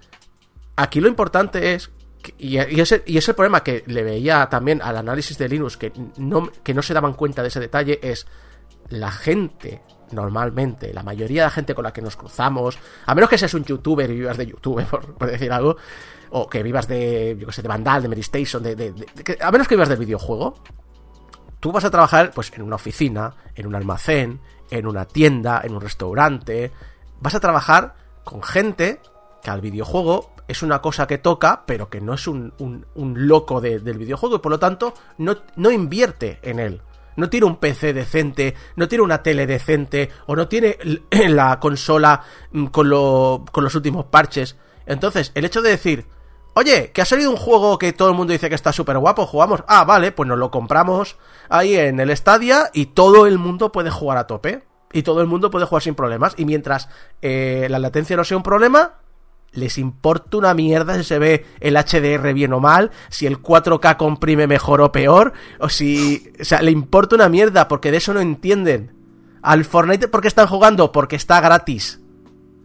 aquí 0.77 1.01
lo 1.01 1.09
importante 1.09 1.75
es, 1.75 1.91
y 2.39 2.59
es 2.59 2.93
el 3.29 3.35
problema 3.35 3.63
que 3.63 3.85
le 3.87 4.03
veía 4.03 4.49
también 4.49 4.83
al 4.83 4.97
análisis 4.97 5.39
de 5.39 5.49
Linux, 5.49 5.77
que 5.77 5.93
no, 6.17 6.51
que 6.63 6.75
no 6.75 6.83
se 6.83 6.95
daban 6.95 7.15
cuenta 7.15 7.43
de 7.43 7.49
ese 7.49 7.61
detalle, 7.61 8.01
es 8.03 8.27
la 8.89 9.11
gente, 9.11 9.83
normalmente, 10.13 10.93
la 10.93 11.03
mayoría 11.03 11.43
de 11.43 11.47
la 11.47 11.51
gente 11.51 11.75
con 11.75 11.85
la 11.85 11.93
que 11.93 12.03
nos 12.03 12.17
cruzamos, 12.17 12.79
a 13.07 13.15
menos 13.15 13.29
que 13.31 13.39
seas 13.39 13.55
un 13.55 13.65
youtuber 13.65 14.11
y 14.11 14.15
vivas 14.15 14.37
de 14.37 14.47
YouTube, 14.47 14.85
por, 14.91 15.15
por 15.15 15.31
decir 15.31 15.53
algo, 15.53 15.77
o 16.31 16.49
que 16.49 16.63
vivas 16.63 16.89
de, 16.89 17.37
yo 17.39 17.47
que 17.47 17.53
sé, 17.53 17.63
de 17.63 17.69
Vandal, 17.69 18.03
de 18.03 18.09
Medistation, 18.09 18.63
de, 18.63 18.95
a 19.41 19.51
menos 19.51 19.69
que 19.69 19.75
vivas 19.77 19.89
del 19.89 19.99
videojuego, 19.99 20.55
tú 21.61 21.73
vas 21.73 21.85
a 21.85 21.91
trabajar 21.91 22.31
pues 22.35 22.53
en 22.55 22.63
una 22.63 22.77
oficina, 22.77 23.35
en 23.55 23.67
un 23.67 23.75
almacén, 23.75 24.41
en 24.71 24.87
una 24.87 25.05
tienda, 25.05 25.61
en 25.65 25.75
un 25.75 25.81
restaurante. 25.81 26.73
Vas 27.21 27.35
a 27.35 27.41
trabajar 27.41 27.95
con 28.25 28.43
gente 28.43 29.01
que 29.43 29.51
al 29.51 29.61
videojuego 29.61 30.33
es 30.49 30.63
una 30.63 30.81
cosa 30.81 31.07
que 31.07 31.19
toca, 31.19 31.65
pero 31.67 31.89
que 31.89 32.01
no 32.01 32.15
es 32.15 32.27
un, 32.29 32.53
un- 32.59 33.27
loco 33.27 33.61
de- 33.61 33.79
del 33.81 33.99
videojuego 33.99 34.37
y 34.37 34.39
por 34.41 34.51
lo 34.53 34.59
tanto 34.59 34.95
no, 35.19 35.37
no 35.57 35.71
invierte 35.71 36.39
en 36.43 36.59
él. 36.61 36.83
No 37.17 37.29
tiene 37.31 37.47
un 37.47 37.57
PC 37.57 37.93
decente, 37.93 38.55
no 38.77 38.89
tiene 38.89 39.03
una 39.05 39.23
tele 39.23 39.47
decente, 39.47 40.11
o 40.27 40.37
no 40.37 40.49
tiene 40.49 40.77
la 41.29 41.59
consola 41.61 42.23
mm, 42.53 42.67
con, 42.67 42.89
lo- 42.89 43.45
con 43.53 43.65
los 43.65 43.75
últimos 43.75 44.07
parches. 44.07 44.57
Entonces, 44.87 45.33
el 45.35 45.45
hecho 45.45 45.63
de 45.63 45.71
decir, 45.71 46.07
Oye, 46.59 46.91
que 46.91 47.03
ha 47.03 47.05
salido 47.05 47.31
un 47.31 47.37
juego 47.37 47.79
que 47.79 47.93
todo 47.93 48.09
el 48.09 48.15
mundo 48.15 48.33
dice 48.33 48.49
que 48.49 48.55
está 48.55 48.73
súper 48.73 48.97
guapo, 48.97 49.27
jugamos. 49.27 49.63
Ah, 49.69 49.85
vale, 49.85 50.11
pues 50.11 50.27
nos 50.27 50.39
lo 50.39 50.51
compramos 50.51 51.19
ahí 51.51 51.77
en 51.77 52.01
el 52.01 52.17
Stadia 52.17 52.71
y 52.73 52.87
todo 52.87 53.27
el 53.27 53.37
mundo 53.39 53.71
puede 53.73 53.91
jugar 53.91 54.17
a 54.17 54.27
tope. 54.27 54.65
Y 54.91 55.03
todo 55.03 55.21
el 55.21 55.27
mundo 55.27 55.51
puede 55.51 55.67
jugar 55.67 55.83
sin 55.83 55.95
problemas. 55.95 56.33
Y 56.39 56.47
mientras 56.47 56.89
eh, 57.21 57.67
la 57.69 57.79
latencia 57.79 58.17
no 58.17 58.25
sea 58.25 58.39
un 58.39 58.43
problema, 58.43 58.95
les 59.53 59.79
importa 59.79 60.37
una 60.37 60.55
mierda 60.55 60.97
si 60.97 61.05
se 61.05 61.19
ve 61.19 61.47
el 61.61 61.77
HDR 61.77 62.33
bien 62.33 62.53
o 62.53 62.61
mal, 62.61 62.91
si 63.09 63.27
el 63.27 63.43
4K 63.43 63.97
comprime 63.97 64.47
mejor 64.47 64.81
o 64.81 64.93
peor, 64.93 65.33
o 65.59 65.69
si... 65.69 66.31
O 66.41 66.45
sea, 66.45 66.63
le 66.63 66.71
importa 66.71 67.17
una 67.17 67.29
mierda 67.29 67.69
porque 67.69 67.91
de 67.91 67.97
eso 67.99 68.15
no 68.15 68.21
entienden. 68.21 68.93
Al 69.43 69.65
Fortnite, 69.65 70.09
¿por 70.09 70.21
qué 70.21 70.29
están 70.29 70.47
jugando? 70.47 70.93
Porque 70.93 71.17
está 71.17 71.41
gratis. 71.41 72.01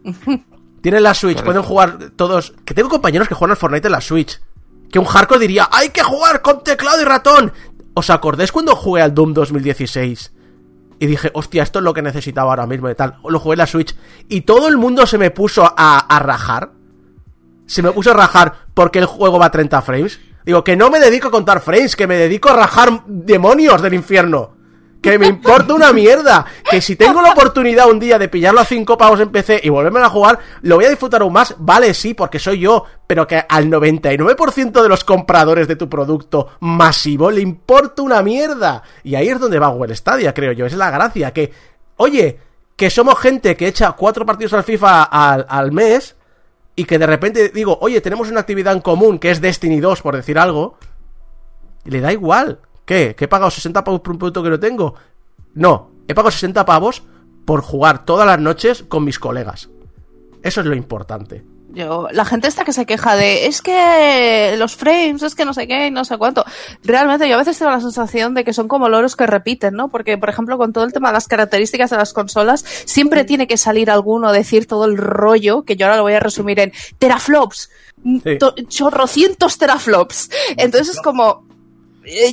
Tienen 0.82 1.04
la 1.04 1.14
Switch, 1.14 1.42
pueden 1.42 1.62
jugar 1.62 2.10
todos. 2.16 2.54
Que 2.64 2.74
tengo 2.74 2.88
compañeros 2.88 3.28
que 3.28 3.34
juegan 3.34 3.52
al 3.52 3.56
Fortnite 3.56 3.86
en 3.86 3.92
la 3.92 4.00
Switch. 4.00 4.40
Que 4.90 4.98
un 4.98 5.04
hardcore 5.04 5.40
diría, 5.40 5.68
hay 5.70 5.90
que 5.90 6.02
jugar 6.02 6.42
con 6.42 6.64
teclado 6.64 7.00
y 7.00 7.04
ratón. 7.04 7.52
¿Os 7.94 8.10
acordáis 8.10 8.52
cuando 8.52 8.74
jugué 8.74 9.02
al 9.02 9.14
Doom 9.14 9.32
2016? 9.32 10.32
Y 11.02 11.06
dije, 11.06 11.32
hostia, 11.34 11.64
esto 11.64 11.80
es 11.80 11.84
lo 11.84 11.94
que 11.94 12.00
necesitaba 12.00 12.50
ahora 12.50 12.64
mismo 12.64 12.88
y 12.88 12.94
tal. 12.94 13.16
Lo 13.28 13.40
jugué 13.40 13.54
en 13.54 13.58
la 13.58 13.66
Switch. 13.66 13.92
Y 14.28 14.42
todo 14.42 14.68
el 14.68 14.76
mundo 14.76 15.04
se 15.04 15.18
me 15.18 15.32
puso 15.32 15.64
a, 15.64 15.98
a 15.98 16.18
rajar. 16.20 16.70
Se 17.66 17.82
me 17.82 17.90
puso 17.90 18.12
a 18.12 18.14
rajar 18.14 18.68
porque 18.72 19.00
el 19.00 19.06
juego 19.06 19.36
va 19.40 19.46
a 19.46 19.50
30 19.50 19.82
frames. 19.82 20.20
Digo, 20.44 20.62
que 20.62 20.76
no 20.76 20.90
me 20.90 21.00
dedico 21.00 21.26
a 21.26 21.32
contar 21.32 21.60
frames, 21.60 21.96
que 21.96 22.06
me 22.06 22.14
dedico 22.14 22.50
a 22.50 22.52
rajar 22.52 23.02
demonios 23.08 23.82
del 23.82 23.94
infierno. 23.94 24.54
Que 25.02 25.18
me 25.18 25.26
importa 25.26 25.74
una 25.74 25.92
mierda. 25.92 26.46
Que 26.70 26.80
si 26.80 26.96
tengo 26.96 27.20
la 27.20 27.32
oportunidad 27.32 27.90
un 27.90 27.98
día 27.98 28.18
de 28.18 28.28
pillarlo 28.28 28.60
a 28.60 28.64
5 28.64 28.96
pavos 28.96 29.20
en 29.20 29.30
PC 29.30 29.60
y 29.64 29.68
volverme 29.68 30.00
a 30.00 30.08
jugar, 30.08 30.38
lo 30.62 30.76
voy 30.76 30.84
a 30.84 30.90
disfrutar 30.90 31.22
aún 31.22 31.32
más. 31.32 31.56
Vale, 31.58 31.92
sí, 31.92 32.14
porque 32.14 32.38
soy 32.38 32.60
yo. 32.60 32.84
Pero 33.06 33.26
que 33.26 33.44
al 33.48 33.66
99% 33.66 34.80
de 34.80 34.88
los 34.88 35.02
compradores 35.02 35.66
de 35.66 35.76
tu 35.76 35.88
producto 35.88 36.50
masivo 36.60 37.30
le 37.30 37.40
importa 37.40 38.02
una 38.02 38.22
mierda. 38.22 38.82
Y 39.02 39.16
ahí 39.16 39.28
es 39.28 39.40
donde 39.40 39.58
va 39.58 39.68
Google 39.68 39.94
Stadia, 39.96 40.32
creo 40.32 40.52
yo. 40.52 40.66
Es 40.66 40.74
la 40.74 40.90
gracia. 40.90 41.32
Que, 41.32 41.52
oye, 41.96 42.38
que 42.76 42.88
somos 42.88 43.18
gente 43.18 43.56
que 43.56 43.66
echa 43.66 43.92
cuatro 43.92 44.24
partidos 44.24 44.52
al 44.52 44.64
FIFA 44.64 45.02
al, 45.02 45.46
al 45.48 45.72
mes 45.72 46.16
y 46.74 46.84
que 46.84 46.98
de 46.98 47.06
repente 47.06 47.50
digo, 47.50 47.78
oye, 47.80 48.00
tenemos 48.00 48.30
una 48.30 48.40
actividad 48.40 48.72
en 48.72 48.80
común 48.80 49.18
que 49.18 49.30
es 49.30 49.40
Destiny 49.40 49.80
2, 49.80 50.00
por 50.02 50.16
decir 50.16 50.38
algo, 50.38 50.76
y 51.84 51.90
le 51.90 52.00
da 52.00 52.12
igual. 52.12 52.60
¿Qué? 52.84 53.14
¿Que 53.16 53.24
he 53.24 53.28
pagado 53.28 53.50
60 53.50 53.84
pavos 53.84 54.00
por 54.00 54.12
un 54.12 54.18
producto 54.18 54.42
que 54.42 54.50
no 54.50 54.60
tengo? 54.60 54.94
No, 55.54 55.90
he 56.08 56.14
pagado 56.14 56.30
60 56.30 56.64
pavos 56.64 57.02
por 57.44 57.60
jugar 57.62 58.04
todas 58.04 58.26
las 58.26 58.38
noches 58.38 58.84
con 58.88 59.04
mis 59.04 59.18
colegas. 59.18 59.68
Eso 60.42 60.60
es 60.60 60.66
lo 60.66 60.74
importante. 60.74 61.44
Yo, 61.74 62.08
la 62.12 62.26
gente 62.26 62.48
esta 62.48 62.64
que 62.64 62.72
se 62.74 62.84
queja 62.84 63.16
de 63.16 63.46
es 63.46 63.62
que 63.62 64.54
los 64.58 64.76
frames, 64.76 65.22
es 65.22 65.34
que 65.34 65.46
no 65.46 65.54
sé 65.54 65.66
qué, 65.66 65.90
no 65.90 66.04
sé 66.04 66.18
cuánto. 66.18 66.44
Realmente 66.84 67.26
yo 67.26 67.36
a 67.36 67.38
veces 67.38 67.58
tengo 67.58 67.70
la 67.70 67.80
sensación 67.80 68.34
de 68.34 68.44
que 68.44 68.52
son 68.52 68.68
como 68.68 68.90
loros 68.90 69.16
que 69.16 69.26
repiten, 69.26 69.72
¿no? 69.74 69.88
Porque, 69.88 70.18
por 70.18 70.28
ejemplo, 70.28 70.58
con 70.58 70.74
todo 70.74 70.84
el 70.84 70.92
tema 70.92 71.08
de 71.08 71.14
las 71.14 71.28
características 71.28 71.88
de 71.88 71.96
las 71.96 72.12
consolas, 72.12 72.62
siempre 72.84 73.24
tiene 73.24 73.46
que 73.46 73.56
salir 73.56 73.90
alguno 73.90 74.28
a 74.28 74.32
decir 74.32 74.66
todo 74.66 74.84
el 74.84 74.98
rollo, 74.98 75.62
que 75.62 75.76
yo 75.76 75.86
ahora 75.86 75.96
lo 75.96 76.02
voy 76.02 76.12
a 76.12 76.20
resumir 76.20 76.60
en 76.60 76.72
teraflops, 76.98 77.70
Sí. 78.22 78.36
to- 78.38 78.54
chorrocientos 78.68 79.56
teraflops. 79.56 80.28
Entonces 80.58 80.96
es 80.96 81.00
como, 81.00 81.46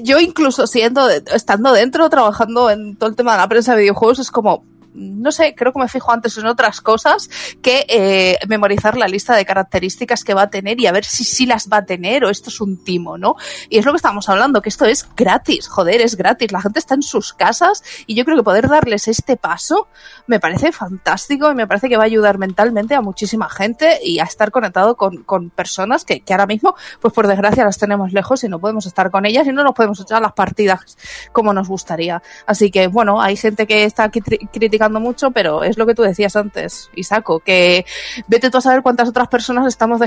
yo 0.03 0.19
incluso 0.19 0.67
siendo, 0.67 1.09
estando 1.09 1.73
dentro, 1.73 2.09
trabajando 2.09 2.69
en 2.69 2.95
todo 2.95 3.09
el 3.09 3.15
tema 3.15 3.33
de 3.33 3.37
la 3.39 3.49
prensa 3.49 3.73
de 3.73 3.81
videojuegos, 3.81 4.19
es 4.19 4.31
como, 4.31 4.65
no 4.93 5.31
sé, 5.31 5.55
creo 5.55 5.71
que 5.71 5.79
me 5.79 5.87
fijo 5.87 6.11
antes 6.11 6.37
en 6.37 6.45
otras 6.47 6.81
cosas 6.81 7.29
que 7.61 7.85
eh, 7.87 8.37
memorizar 8.47 8.97
la 8.97 9.07
lista 9.07 9.35
de 9.35 9.45
características 9.45 10.23
que 10.23 10.33
va 10.33 10.43
a 10.43 10.49
tener 10.49 10.79
y 10.81 10.87
a 10.87 10.91
ver 10.91 11.05
si 11.05 11.23
sí 11.23 11.45
las 11.45 11.69
va 11.69 11.77
a 11.77 11.85
tener 11.85 12.25
o 12.25 12.29
esto 12.29 12.49
es 12.49 12.59
un 12.61 12.83
timo, 12.83 13.17
¿no? 13.17 13.35
Y 13.69 13.77
es 13.77 13.85
lo 13.85 13.91
que 13.91 13.97
estamos 13.97 14.29
hablando, 14.29 14.61
que 14.61 14.69
esto 14.69 14.85
es 14.85 15.07
gratis, 15.15 15.67
joder, 15.67 16.01
es 16.01 16.15
gratis, 16.15 16.51
la 16.51 16.61
gente 16.61 16.79
está 16.79 16.95
en 16.95 17.03
sus 17.03 17.33
casas 17.33 17.83
y 18.07 18.15
yo 18.15 18.25
creo 18.25 18.37
que 18.37 18.43
poder 18.43 18.67
darles 18.67 19.07
este 19.07 19.37
paso 19.37 19.87
me 20.27 20.39
parece 20.39 20.71
fantástico 20.71 21.51
y 21.51 21.55
me 21.55 21.67
parece 21.67 21.89
que 21.89 21.97
va 21.97 22.03
a 22.03 22.05
ayudar 22.07 22.37
mentalmente 22.37 22.95
a 22.95 23.01
muchísima 23.01 23.49
gente 23.49 23.99
y 24.03 24.19
a 24.19 24.23
estar 24.23 24.51
conectado 24.51 24.95
con, 24.97 25.23
con 25.23 25.49
personas 25.49 26.05
que, 26.05 26.21
que 26.21 26.33
ahora 26.33 26.45
mismo, 26.45 26.75
pues 27.01 27.13
por 27.13 27.27
desgracia 27.27 27.63
las 27.63 27.77
tenemos 27.77 28.11
lejos 28.13 28.43
y 28.43 28.49
no 28.49 28.59
podemos 28.59 28.85
estar 28.85 29.11
con 29.11 29.25
ellas 29.25 29.47
y 29.47 29.51
no 29.51 29.63
nos 29.63 29.73
podemos 29.73 29.99
echar 29.99 30.21
las 30.21 30.33
partidas 30.33 30.97
como 31.31 31.53
nos 31.53 31.67
gustaría. 31.67 32.21
Así 32.45 32.71
que 32.71 32.87
bueno, 32.87 33.21
hay 33.21 33.35
gente 33.37 33.67
que 33.67 33.83
está 33.83 34.03
aquí 34.03 34.21
tri- 34.21 34.49
criticando 34.79 34.99
mucho, 34.99 35.31
pero 35.31 35.63
es 35.63 35.77
lo 35.77 35.85
que 35.85 35.93
tú 35.93 36.03
decías 36.03 36.35
antes, 36.35 36.89
Isaco, 36.95 37.39
que 37.39 37.85
vete 38.27 38.49
tú 38.49 38.59
a 38.59 38.61
saber 38.61 38.81
cuántas 38.81 39.09
otras 39.09 39.27
personas 39.27 39.67
estamos 39.67 39.99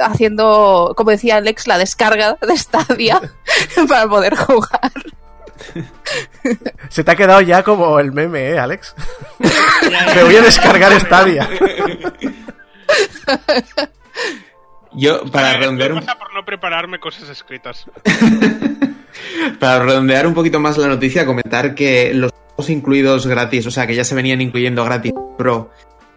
haciendo, 0.00 0.92
como 0.96 1.10
decía 1.10 1.36
Alex, 1.36 1.66
la 1.66 1.78
descarga 1.78 2.36
de 2.46 2.56
Stadia 2.56 3.20
para 3.88 4.06
poder 4.06 4.36
jugar. 4.36 4.92
Se 6.88 7.02
te 7.02 7.10
ha 7.10 7.16
quedado 7.16 7.40
ya 7.40 7.62
como 7.62 7.98
el 7.98 8.12
meme, 8.12 8.50
¿eh, 8.50 8.58
Alex? 8.58 8.94
Me 10.14 10.24
voy 10.24 10.36
a 10.36 10.42
descargar 10.42 10.92
Stadia. 11.00 11.48
Yo, 14.92 15.24
para 15.26 15.56
redondear 15.56 15.90
me 15.90 15.98
un, 15.98 16.04
pasa 16.04 16.18
por 16.18 16.34
no 16.34 16.44
prepararme 16.44 16.98
cosas 16.98 17.28
escritas. 17.28 17.86
para 19.60 19.80
redondear 19.80 20.26
un 20.26 20.34
poquito 20.34 20.60
más 20.60 20.78
la 20.78 20.88
noticia, 20.88 21.26
comentar 21.26 21.74
que 21.74 22.12
los 22.14 22.32
juegos 22.58 22.70
incluidos 22.70 23.26
gratis, 23.28 23.66
o 23.66 23.70
sea, 23.70 23.86
que 23.86 23.94
ya 23.94 24.02
se 24.02 24.16
venían 24.16 24.40
incluyendo 24.40 24.84
gratis 24.84 25.12
Pro 25.36 25.70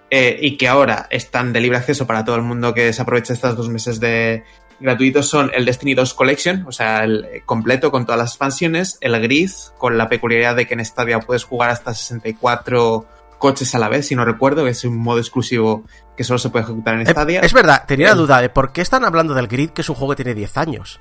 eh, 0.10 0.40
y 0.42 0.58
que 0.58 0.68
ahora 0.68 1.08
están 1.12 1.54
de 1.54 1.62
libre 1.62 1.78
acceso 1.78 2.08
para 2.08 2.26
todo 2.26 2.36
el 2.36 2.42
mundo 2.42 2.74
que 2.74 2.92
se 2.92 3.02
aproveche 3.02 3.34
estos 3.34 3.56
dos 3.56 3.70
meses 3.70 4.00
de, 4.00 4.44
gratuitos 4.80 5.28
son 5.28 5.52
el 5.54 5.66
Destiny 5.66 5.94
2 5.94 6.16
Collection, 6.16 6.66
o 6.68 6.72
sea, 6.72 7.04
el 7.04 7.26
eh, 7.26 7.44
completo 7.46 7.92
con 7.92 8.06
todas 8.06 8.18
las 8.18 8.32
expansiones, 8.32 8.98
el 9.02 9.20
Gris, 9.22 9.72
con 9.78 10.00
la 10.00 10.10
peculiaridad 10.10 10.56
de 10.56 10.66
que 10.66 10.74
en 10.74 10.84
Stadia 10.84 11.20
puedes 11.20 11.44
jugar 11.44 11.70
hasta 11.70 11.94
64 11.94 13.06
coches 13.38 13.76
a 13.76 13.80
la 13.80 13.90
vez, 13.90 14.08
si 14.08 14.16
no 14.16 14.26
recuerdo, 14.26 14.64
que 14.64 14.72
es 14.72 14.84
un 14.84 14.98
modo 14.98 15.20
exclusivo 15.20 15.84
que 16.18 16.24
solo 16.24 16.40
se 16.40 16.50
puede 16.50 16.66
ejecutar 16.66 16.96
en 16.96 17.02
Eh, 17.02 17.12
Stadia. 17.12 17.42
Es 17.42 17.54
verdad, 17.54 17.86
tenía 17.88 18.08
la 18.08 18.16
duda 18.16 18.42
de 18.42 18.50
por 18.50 18.72
qué 18.72 18.82
están 18.82 19.06
hablando 19.06 19.36
del 19.36 19.48
Grid, 19.48 19.70
que 19.70 19.82
es 19.82 19.90
un 19.90 19.96
juego 19.96 20.16
que 20.16 20.24
tiene 20.24 20.34
10 20.34 20.58
años. 20.58 21.00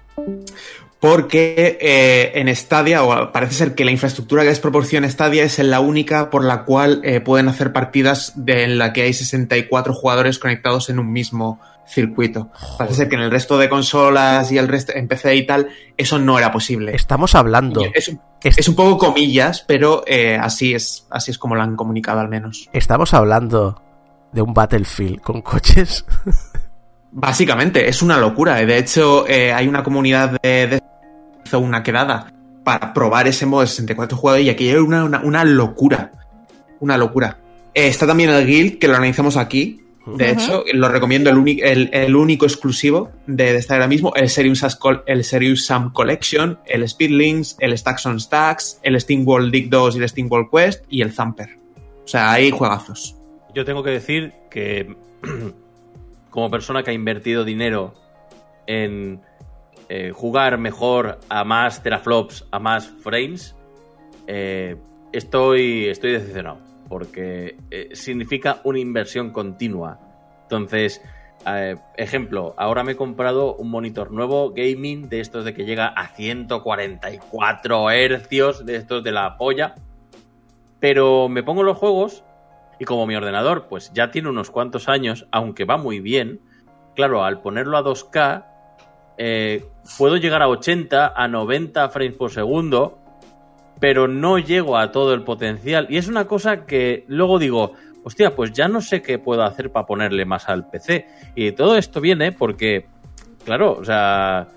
Porque 1.00 1.78
eh, 1.80 2.32
en 2.34 2.54
Stadia, 2.54 3.02
o 3.02 3.32
parece 3.32 3.54
ser 3.54 3.74
que 3.74 3.86
la 3.86 3.90
infraestructura 3.90 4.42
que 4.42 4.50
les 4.50 4.60
proporciona 4.60 5.08
Stadia 5.08 5.44
es 5.44 5.58
la 5.58 5.80
única 5.80 6.28
por 6.28 6.44
la 6.44 6.64
cual 6.64 7.00
eh, 7.04 7.20
pueden 7.20 7.48
hacer 7.48 7.72
partidas 7.72 8.32
de, 8.36 8.64
en 8.64 8.76
la 8.78 8.92
que 8.92 9.02
hay 9.02 9.14
64 9.14 9.94
jugadores 9.94 10.38
conectados 10.38 10.90
en 10.90 10.98
un 10.98 11.10
mismo 11.10 11.58
circuito. 11.86 12.50
Parece 12.78 12.96
ser 12.96 13.08
que 13.08 13.16
en 13.16 13.22
el 13.22 13.30
resto 13.30 13.56
de 13.56 13.68
consolas 13.70 14.52
y 14.52 14.58
el 14.58 14.68
resto, 14.68 14.92
en 14.94 15.08
PC 15.08 15.34
y 15.36 15.46
tal, 15.46 15.68
eso 15.96 16.18
no 16.18 16.38
era 16.38 16.52
posible. 16.52 16.94
Estamos 16.94 17.34
hablando. 17.34 17.82
Es, 17.94 18.08
un- 18.08 18.20
est- 18.42 18.58
es 18.58 18.68
un 18.68 18.76
poco 18.76 18.98
comillas, 18.98 19.64
pero 19.66 20.04
eh, 20.06 20.36
así 20.40 20.74
es, 20.74 21.06
así 21.10 21.30
es 21.30 21.38
como 21.38 21.54
lo 21.56 21.62
han 21.62 21.76
comunicado 21.76 22.20
al 22.20 22.28
menos. 22.28 22.68
Estamos 22.74 23.14
hablando 23.14 23.82
de 24.32 24.42
un 24.42 24.52
Battlefield 24.52 25.20
con 25.22 25.40
coches. 25.40 26.04
Básicamente, 27.12 27.88
es 27.88 28.02
una 28.02 28.18
locura. 28.18 28.56
De 28.56 28.78
hecho, 28.78 29.26
eh, 29.28 29.52
hay 29.52 29.66
una 29.68 29.82
comunidad 29.82 30.40
de, 30.42 30.66
de- 30.66 30.82
hizo 31.44 31.58
una 31.60 31.82
quedada 31.82 32.32
para 32.64 32.92
probar 32.92 33.26
ese 33.26 33.46
modo 33.46 33.62
de 33.62 33.66
64 33.68 34.16
jugadores 34.16 34.46
y 34.46 34.50
aquí 34.50 34.68
hay 34.68 34.76
una, 34.76 35.04
una, 35.04 35.20
una 35.20 35.44
locura. 35.44 36.12
Una 36.78 36.96
locura. 36.96 37.38
Eh, 37.74 37.88
está 37.88 38.06
también 38.06 38.30
el 38.30 38.46
Guild, 38.46 38.78
que 38.78 38.88
lo 38.88 38.96
analizamos 38.96 39.36
aquí. 39.36 39.80
De 40.06 40.30
hecho, 40.30 40.64
lo 40.72 40.88
recomiendo 40.88 41.30
el, 41.30 41.60
el, 41.62 41.90
el 41.92 42.16
único 42.16 42.46
exclusivo 42.46 43.10
de, 43.26 43.52
de 43.52 43.58
estar 43.58 43.76
ahora 43.76 43.86
mismo, 43.86 44.12
el 44.16 44.28
Serious, 44.30 44.64
el 45.06 45.24
Serious 45.24 45.66
Sam 45.66 45.92
Collection, 45.92 46.58
el 46.66 46.88
Speedlinks, 46.88 47.56
el 47.60 47.76
Stacks 47.76 48.06
on 48.06 48.18
Stacks, 48.18 48.80
el 48.82 48.98
Steam 49.00 49.28
World 49.28 49.52
Dig 49.52 49.68
2 49.68 49.96
y 49.96 49.98
el 49.98 50.08
Steam 50.08 50.28
World 50.30 50.48
Quest 50.50 50.84
y 50.88 51.02
el 51.02 51.12
Zamper. 51.12 51.58
O 52.02 52.08
sea, 52.08 52.32
hay 52.32 52.50
juegazos. 52.50 53.14
Yo 53.54 53.64
tengo 53.64 53.82
que 53.84 53.90
decir 53.90 54.32
que 54.50 54.96
como 56.30 56.50
persona 56.50 56.82
que 56.82 56.90
ha 56.90 56.94
invertido 56.94 57.44
dinero 57.44 57.94
en 58.66 59.20
eh, 59.88 60.12
jugar 60.12 60.58
mejor 60.58 61.18
a 61.28 61.42
más 61.44 61.82
teraflops, 61.82 62.46
a 62.52 62.60
más 62.60 62.86
frames, 62.86 63.56
eh, 64.28 64.76
estoy, 65.12 65.88
estoy 65.88 66.12
decepcionado. 66.12 66.58
Porque 66.88 67.56
eh, 67.70 67.88
significa 67.92 68.60
una 68.64 68.78
inversión 68.78 69.30
continua. 69.30 69.98
Entonces, 70.42 71.02
ejemplo, 71.96 72.54
ahora 72.58 72.84
me 72.84 72.92
he 72.92 72.96
comprado 72.96 73.54
un 73.54 73.70
monitor 73.70 74.12
nuevo 74.12 74.50
gaming 74.50 75.08
de 75.08 75.20
estos 75.20 75.44
de 75.44 75.54
que 75.54 75.64
llega 75.64 75.86
a 75.86 76.08
144 76.08 77.90
hercios, 77.90 78.66
de 78.66 78.76
estos 78.76 79.02
de 79.02 79.12
la 79.12 79.36
polla. 79.36 79.74
Pero 80.80 81.28
me 81.28 81.42
pongo 81.42 81.62
los 81.62 81.76
juegos 81.78 82.24
y 82.80 82.84
como 82.86 83.06
mi 83.06 83.14
ordenador 83.14 83.68
pues 83.68 83.92
ya 83.94 84.10
tiene 84.10 84.30
unos 84.30 84.50
cuantos 84.50 84.88
años, 84.88 85.28
aunque 85.30 85.64
va 85.64 85.76
muy 85.76 86.00
bien, 86.00 86.40
claro, 86.96 87.22
al 87.22 87.40
ponerlo 87.40 87.76
a 87.76 87.84
2K, 87.84 88.46
eh, 89.18 89.66
puedo 89.98 90.16
llegar 90.16 90.42
a 90.42 90.48
80, 90.48 91.12
a 91.14 91.28
90 91.28 91.88
frames 91.90 92.16
por 92.16 92.30
segundo, 92.30 92.98
pero 93.78 94.08
no 94.08 94.38
llego 94.38 94.78
a 94.78 94.90
todo 94.92 95.12
el 95.12 95.22
potencial. 95.22 95.86
Y 95.90 95.98
es 95.98 96.08
una 96.08 96.26
cosa 96.26 96.64
que 96.64 97.04
luego 97.06 97.38
digo, 97.38 97.74
hostia, 98.02 98.34
pues 98.34 98.52
ya 98.52 98.66
no 98.66 98.80
sé 98.80 99.02
qué 99.02 99.18
puedo 99.18 99.42
hacer 99.42 99.70
para 99.70 99.86
ponerle 99.86 100.24
más 100.24 100.48
al 100.48 100.68
PC. 100.68 101.06
Y 101.34 101.52
todo 101.52 101.76
esto 101.76 102.00
viene 102.00 102.32
porque, 102.32 102.86
claro, 103.44 103.72
o 103.72 103.84
sea, 103.84 104.48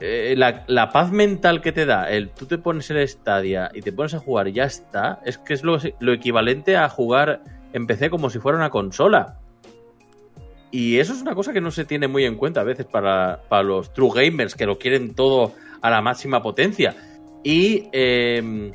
eh, 0.00 0.34
la, 0.34 0.90
paz 0.90 1.12
mental 1.12 1.60
que 1.60 1.72
te 1.72 1.84
da 1.84 2.10
el 2.10 2.30
tú 2.30 2.46
te 2.46 2.56
pones 2.56 2.90
el 2.90 3.06
Stadia 3.06 3.70
y 3.74 3.82
te 3.82 3.92
pones 3.92 4.14
a 4.14 4.18
jugar 4.18 4.48
y 4.48 4.52
ya 4.52 4.64
está, 4.64 5.20
es 5.26 5.36
que 5.36 5.52
es 5.52 5.62
lo, 5.62 5.78
equivalente 6.12 6.78
a 6.78 6.88
jugar 6.88 7.42
en 7.74 7.86
PC 7.86 8.08
como 8.08 8.30
si 8.30 8.38
fuera 8.38 8.56
una 8.56 8.70
consola. 8.70 9.38
Y 10.70 10.98
eso 10.98 11.12
es 11.12 11.20
una 11.20 11.34
cosa 11.34 11.52
que 11.52 11.60
no 11.60 11.70
se 11.70 11.84
tiene 11.84 12.08
muy 12.08 12.24
en 12.24 12.36
cuenta 12.36 12.62
a 12.62 12.64
veces 12.64 12.86
para, 12.86 13.42
para 13.48 13.62
los 13.62 13.92
true 13.92 14.10
gamers 14.14 14.54
que 14.54 14.66
lo 14.66 14.78
quieren 14.78 15.14
todo 15.14 15.52
a 15.82 15.90
la 15.90 16.00
máxima 16.00 16.42
potencia. 16.42 16.94
Y 17.42 17.88
eh, 17.92 18.72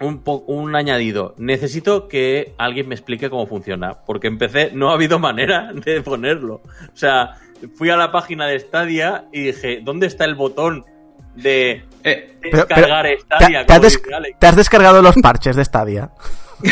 un, 0.00 0.22
un 0.46 0.76
añadido, 0.76 1.34
necesito 1.38 2.06
que 2.06 2.54
alguien 2.58 2.88
me 2.88 2.94
explique 2.94 3.30
cómo 3.30 3.46
funciona, 3.46 4.04
porque 4.04 4.28
en 4.28 4.38
PC 4.38 4.72
no 4.74 4.90
ha 4.90 4.94
habido 4.94 5.18
manera 5.18 5.72
de 5.72 6.02
ponerlo. 6.02 6.56
O 6.92 6.96
sea, 6.96 7.38
fui 7.76 7.90
a 7.90 7.96
la 7.96 8.10
página 8.12 8.46
de 8.46 8.58
Stadia 8.60 9.24
y 9.32 9.44
dije, 9.46 9.80
¿dónde 9.82 10.06
está 10.06 10.24
el 10.24 10.34
botón 10.34 10.84
de 11.34 11.84
Eh, 12.04 12.38
descargar 12.42 13.04
pero, 13.04 13.20
Stadia? 13.22 13.60
¿Te, 13.60 13.66
te 13.66 13.72
has 13.72 13.78
como 13.78 13.80
des- 13.88 14.02
dice 14.02 14.14
Alex? 14.14 14.38
te 14.38 14.46
has 14.46 14.56
descargado 14.56 15.02
los 15.02 15.14
parches 15.16 15.56
de 15.56 15.64
Stadia? 15.64 16.10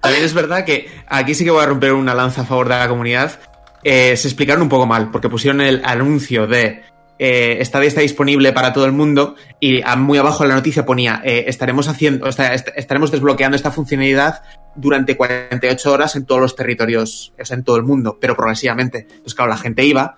También 0.00 0.24
es 0.24 0.34
verdad 0.34 0.64
que 0.64 0.88
aquí 1.08 1.34
sí 1.34 1.44
que 1.44 1.50
voy 1.50 1.62
a 1.62 1.66
romper 1.66 1.92
una 1.92 2.14
lanza 2.14 2.42
a 2.42 2.44
favor 2.44 2.68
de 2.68 2.76
la 2.76 2.88
comunidad. 2.88 3.38
Eh, 3.82 4.16
se 4.16 4.28
explicaron 4.28 4.62
un 4.62 4.68
poco 4.68 4.86
mal, 4.86 5.10
porque 5.10 5.28
pusieron 5.28 5.60
el 5.60 5.82
anuncio 5.84 6.46
de 6.46 6.82
eh, 7.18 7.58
Stadia 7.64 7.88
está 7.88 8.00
disponible 8.02 8.52
para 8.52 8.72
todo 8.72 8.84
el 8.84 8.92
mundo 8.92 9.36
y 9.60 9.80
muy 9.96 10.18
abajo 10.18 10.42
en 10.44 10.50
la 10.50 10.54
noticia 10.56 10.84
ponía 10.84 11.22
eh, 11.24 11.44
estaremos 11.48 11.88
haciendo, 11.88 12.26
esta- 12.28 12.52
est- 12.54 12.68
estaremos 12.76 13.10
desbloqueando 13.10 13.56
esta 13.56 13.70
funcionalidad 13.70 14.42
durante 14.74 15.16
48 15.16 15.92
horas 15.92 16.16
en 16.16 16.26
todos 16.26 16.40
los 16.40 16.54
territorios, 16.56 17.32
o 17.40 17.44
sea, 17.44 17.56
en 17.56 17.64
todo 17.64 17.76
el 17.76 17.84
mundo, 17.84 18.18
pero 18.20 18.36
progresivamente. 18.36 19.06
Entonces, 19.08 19.34
claro, 19.34 19.48
la 19.50 19.56
gente 19.56 19.84
iba 19.84 20.16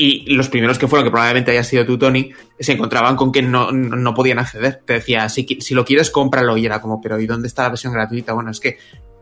y 0.00 0.32
los 0.32 0.48
primeros 0.48 0.78
que 0.78 0.86
fueron, 0.86 1.04
que 1.04 1.10
probablemente 1.10 1.50
haya 1.50 1.64
sido 1.64 1.84
tú, 1.84 1.98
Tony, 1.98 2.30
se 2.60 2.72
encontraban 2.72 3.16
con 3.16 3.32
que 3.32 3.42
no, 3.42 3.72
no, 3.72 4.14
podían 4.14 4.38
acceder. 4.38 4.80
Te 4.86 4.92
decía, 4.94 5.28
si, 5.28 5.44
si 5.60 5.74
lo 5.74 5.84
quieres, 5.84 6.10
cómpralo. 6.10 6.56
Y 6.56 6.64
era 6.66 6.80
como, 6.80 7.00
pero 7.00 7.18
¿y 7.20 7.26
dónde 7.26 7.48
está 7.48 7.64
la 7.64 7.70
versión 7.70 7.92
gratuita? 7.92 8.32
Bueno, 8.32 8.52
es 8.52 8.60
que 8.60 8.78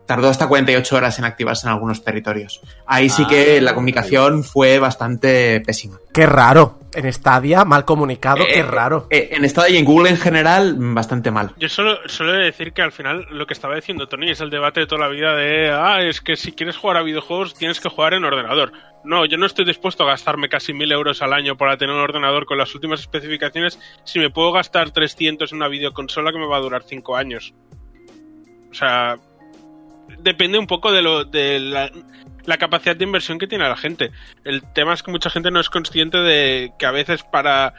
tardó 0.07 0.29
hasta 0.29 0.47
48 0.47 0.95
horas 0.95 1.19
en 1.19 1.25
activarse 1.25 1.67
en 1.67 1.73
algunos 1.73 2.03
territorios. 2.03 2.61
Ahí 2.87 3.09
sí 3.09 3.25
que 3.27 3.57
Ah, 3.57 3.61
la 3.61 3.75
comunicación 3.75 4.43
fue 4.43 4.79
bastante 4.79 5.61
pésima. 5.61 5.97
Qué 6.13 6.25
raro. 6.25 6.79
En 6.93 7.11
Stadia, 7.13 7.63
mal 7.65 7.85
comunicado, 7.85 8.43
qué 8.45 8.59
Eh, 8.61 8.63
raro. 8.63 9.05
eh, 9.11 9.29
en 9.33 9.47
Stadia 9.47 9.75
y 9.75 9.77
en 9.77 9.85
Google 9.85 10.09
en 10.09 10.17
general, 10.17 10.75
bastante 10.79 11.29
mal. 11.29 11.51
Yo 11.57 11.69
solo, 11.69 11.97
solo 12.07 12.33
he 12.33 12.37
de 12.39 12.45
decir 12.45 12.73
que 12.73 12.81
al 12.81 12.91
final 12.91 13.27
lo 13.29 13.45
que 13.45 13.53
estaba 13.53 13.75
diciendo 13.75 14.07
Tony 14.07 14.31
es 14.31 14.41
el 14.41 14.49
debate 14.49 14.79
de 14.79 14.87
toda 14.87 15.01
la 15.01 15.07
vida 15.09 15.35
de, 15.35 15.69
ah, 15.69 16.01
es 16.01 16.21
que 16.21 16.35
si 16.35 16.53
quieres 16.53 16.77
jugar 16.77 16.97
a 16.97 17.03
videojuegos 17.03 17.53
tienes 17.53 17.79
que 17.79 17.89
jugar 17.89 18.13
en 18.15 18.23
ordenador. 18.25 18.71
No, 19.03 19.25
yo 19.25 19.37
no 19.37 19.45
estoy 19.45 19.65
dispuesto 19.65 20.03
a 20.03 20.07
gastarme 20.07 20.49
casi 20.49 20.73
mil 20.73 20.91
euros 20.91 21.21
al 21.21 21.33
año 21.33 21.55
para 21.55 21.77
tener 21.77 21.93
un 21.93 22.01
ordenador 22.01 22.45
con 22.45 22.57
las 22.57 22.73
últimas 22.73 23.01
especificaciones 23.01 23.77
si 24.03 24.17
me 24.19 24.29
puedo 24.31 24.51
gastar 24.53 24.89
300 24.89 25.51
en 25.51 25.57
una 25.57 25.67
videoconsola 25.67 26.31
que 26.31 26.39
me 26.39 26.47
va 26.47 26.57
a 26.57 26.61
durar 26.61 26.81
5 26.83 27.15
años. 27.15 27.53
O 28.71 28.73
sea, 28.73 29.17
depende 30.19 30.57
un 30.57 30.67
poco 30.67 30.91
de, 30.91 31.01
lo, 31.01 31.25
de 31.25 31.59
la, 31.59 32.57
capacidad 32.57 32.95
de 32.95 33.03
inversión 33.03 33.39
que 33.39 33.47
tiene 33.47 33.67
la 33.67 33.77
gente. 33.77 34.11
El 34.43 34.63
tema 34.73 34.93
es 34.93 35.03
que 35.03 35.11
mucha 35.11 35.29
gente 35.29 35.51
no 35.51 35.59
es 35.59 35.69
consciente 35.69 36.17
de 36.17 36.73
que 36.77 36.85
a 36.85 36.91
veces 36.91 37.23
para 37.23 37.73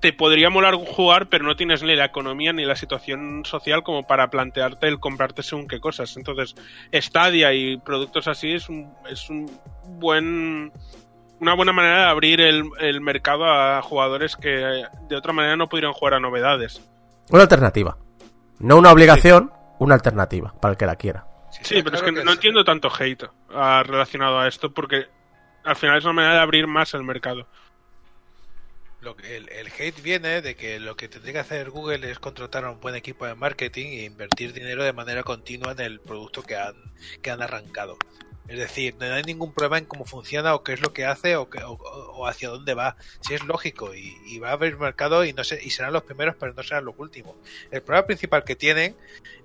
te 0.00 0.14
podría 0.14 0.48
molar 0.48 0.74
jugar, 0.76 1.28
pero 1.28 1.44
no 1.44 1.56
tienes 1.56 1.82
ni 1.82 1.94
la 1.94 2.06
economía 2.06 2.54
ni 2.54 2.64
la 2.64 2.74
situación 2.74 3.44
social 3.44 3.82
como 3.82 4.02
para 4.06 4.30
plantearte 4.30 4.88
el 4.88 4.98
comprarte 4.98 5.42
según 5.42 5.68
qué 5.68 5.78
cosas. 5.78 6.16
Entonces, 6.16 6.54
Stadia 6.92 7.52
y 7.52 7.76
productos 7.76 8.26
así 8.26 8.52
es 8.52 8.70
un, 8.70 8.94
es 9.10 9.28
un 9.28 9.50
buen 9.98 10.72
una 11.40 11.54
buena 11.54 11.72
manera 11.72 12.04
de 12.04 12.10
abrir 12.10 12.40
el, 12.40 13.00
mercado 13.00 13.46
a 13.46 13.80
jugadores 13.82 14.36
que 14.36 14.84
de 15.08 15.16
otra 15.16 15.32
manera 15.32 15.56
no 15.56 15.68
podrían 15.68 15.92
jugar 15.92 16.14
a 16.14 16.20
novedades. 16.20 16.82
Una 17.30 17.42
alternativa. 17.42 17.96
No 18.58 18.76
una 18.76 18.92
obligación, 18.92 19.50
una 19.80 19.94
alternativa, 19.96 20.54
para 20.60 20.72
el 20.72 20.78
que 20.78 20.86
la 20.86 20.96
quiera. 20.96 21.26
Sí, 21.62 21.82
pero 21.82 21.96
es 21.96 22.02
que 22.02 22.12
no 22.12 22.32
entiendo 22.32 22.62
tanto 22.64 22.88
hate 22.96 23.24
ah, 23.52 23.82
relacionado 23.84 24.38
a 24.38 24.46
esto 24.46 24.72
porque 24.72 25.06
al 25.64 25.74
final 25.74 25.98
es 25.98 26.04
una 26.04 26.12
manera 26.12 26.34
de 26.34 26.40
abrir 26.40 26.66
más 26.68 26.94
el 26.94 27.02
mercado. 27.02 27.48
Lo 29.00 29.16
que- 29.16 29.36
el, 29.36 29.48
el 29.48 29.66
hate 29.68 30.00
viene 30.02 30.42
de 30.42 30.54
que 30.54 30.78
lo 30.78 30.94
que 30.94 31.08
tendría 31.08 31.32
que 31.32 31.38
hacer 31.40 31.70
Google 31.70 32.08
es 32.10 32.18
contratar 32.18 32.64
a 32.64 32.70
un 32.70 32.80
buen 32.80 32.94
equipo 32.94 33.26
de 33.26 33.34
marketing 33.34 33.86
e 33.86 34.04
invertir 34.04 34.52
dinero 34.52 34.84
de 34.84 34.92
manera 34.92 35.22
continua 35.22 35.72
en 35.72 35.80
el 35.80 36.00
producto 36.00 36.42
que 36.42 36.56
han, 36.56 36.74
que 37.22 37.30
han 37.30 37.42
arrancado. 37.42 37.96
Es 38.50 38.58
decir, 38.58 38.96
no 38.98 39.06
hay 39.06 39.22
ningún 39.22 39.52
problema 39.52 39.78
en 39.78 39.84
cómo 39.84 40.04
funciona 40.04 40.56
o 40.56 40.64
qué 40.64 40.72
es 40.72 40.80
lo 40.80 40.92
que 40.92 41.04
hace 41.04 41.36
o, 41.36 41.48
o- 41.52 42.26
hacia 42.26 42.48
dónde 42.48 42.74
va. 42.74 42.96
Si 43.20 43.32
es 43.32 43.44
lógico 43.44 43.94
y, 43.94 44.38
va 44.40 44.48
a 44.48 44.52
haber 44.54 44.76
mercado 44.76 45.24
y 45.24 45.32
no 45.32 45.44
sé, 45.44 45.60
y 45.62 45.70
serán 45.70 45.92
los 45.92 46.02
primeros, 46.02 46.34
pero 46.38 46.52
no 46.52 46.62
serán 46.64 46.84
los 46.84 46.96
últimos. 46.98 47.36
El 47.70 47.82
problema 47.82 48.06
principal 48.08 48.42
que 48.42 48.56
tienen 48.56 48.96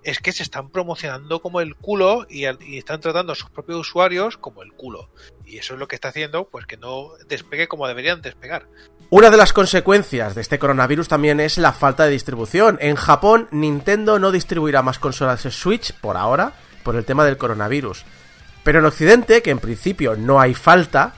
es 0.03 0.19
que 0.19 0.31
se 0.31 0.41
están 0.41 0.69
promocionando 0.71 1.39
como 1.39 1.61
el 1.61 1.75
culo 1.75 2.25
y, 2.27 2.45
y 2.47 2.77
están 2.79 2.99
tratando 2.99 3.33
a 3.33 3.35
sus 3.35 3.51
propios 3.51 3.79
usuarios 3.79 4.37
como 4.37 4.63
el 4.63 4.73
culo. 4.73 5.11
Y 5.45 5.59
eso 5.59 5.75
es 5.75 5.79
lo 5.79 5.87
que 5.87 5.93
está 5.93 6.07
haciendo 6.07 6.45
pues 6.49 6.65
que 6.65 6.77
no 6.77 7.11
despegue 7.27 7.67
como 7.67 7.87
deberían 7.87 8.23
despegar. 8.23 8.67
Una 9.11 9.29
de 9.29 9.37
las 9.37 9.53
consecuencias 9.53 10.33
de 10.33 10.41
este 10.41 10.57
coronavirus 10.57 11.07
también 11.09 11.39
es 11.39 11.59
la 11.59 11.73
falta 11.73 12.05
de 12.05 12.11
distribución. 12.11 12.79
En 12.81 12.95
Japón, 12.95 13.49
Nintendo 13.51 14.17
no 14.17 14.31
distribuirá 14.31 14.81
más 14.81 14.97
consolas 14.97 15.41
Switch 15.41 15.93
por 15.93 16.17
ahora, 16.17 16.53
por 16.83 16.95
el 16.95 17.05
tema 17.05 17.23
del 17.23 17.37
coronavirus. 17.37 18.03
Pero 18.65 18.79
en 18.79 18.85
Occidente, 18.85 19.43
que 19.43 19.51
en 19.51 19.59
principio 19.59 20.15
no 20.15 20.41
hay 20.41 20.55
falta 20.55 21.13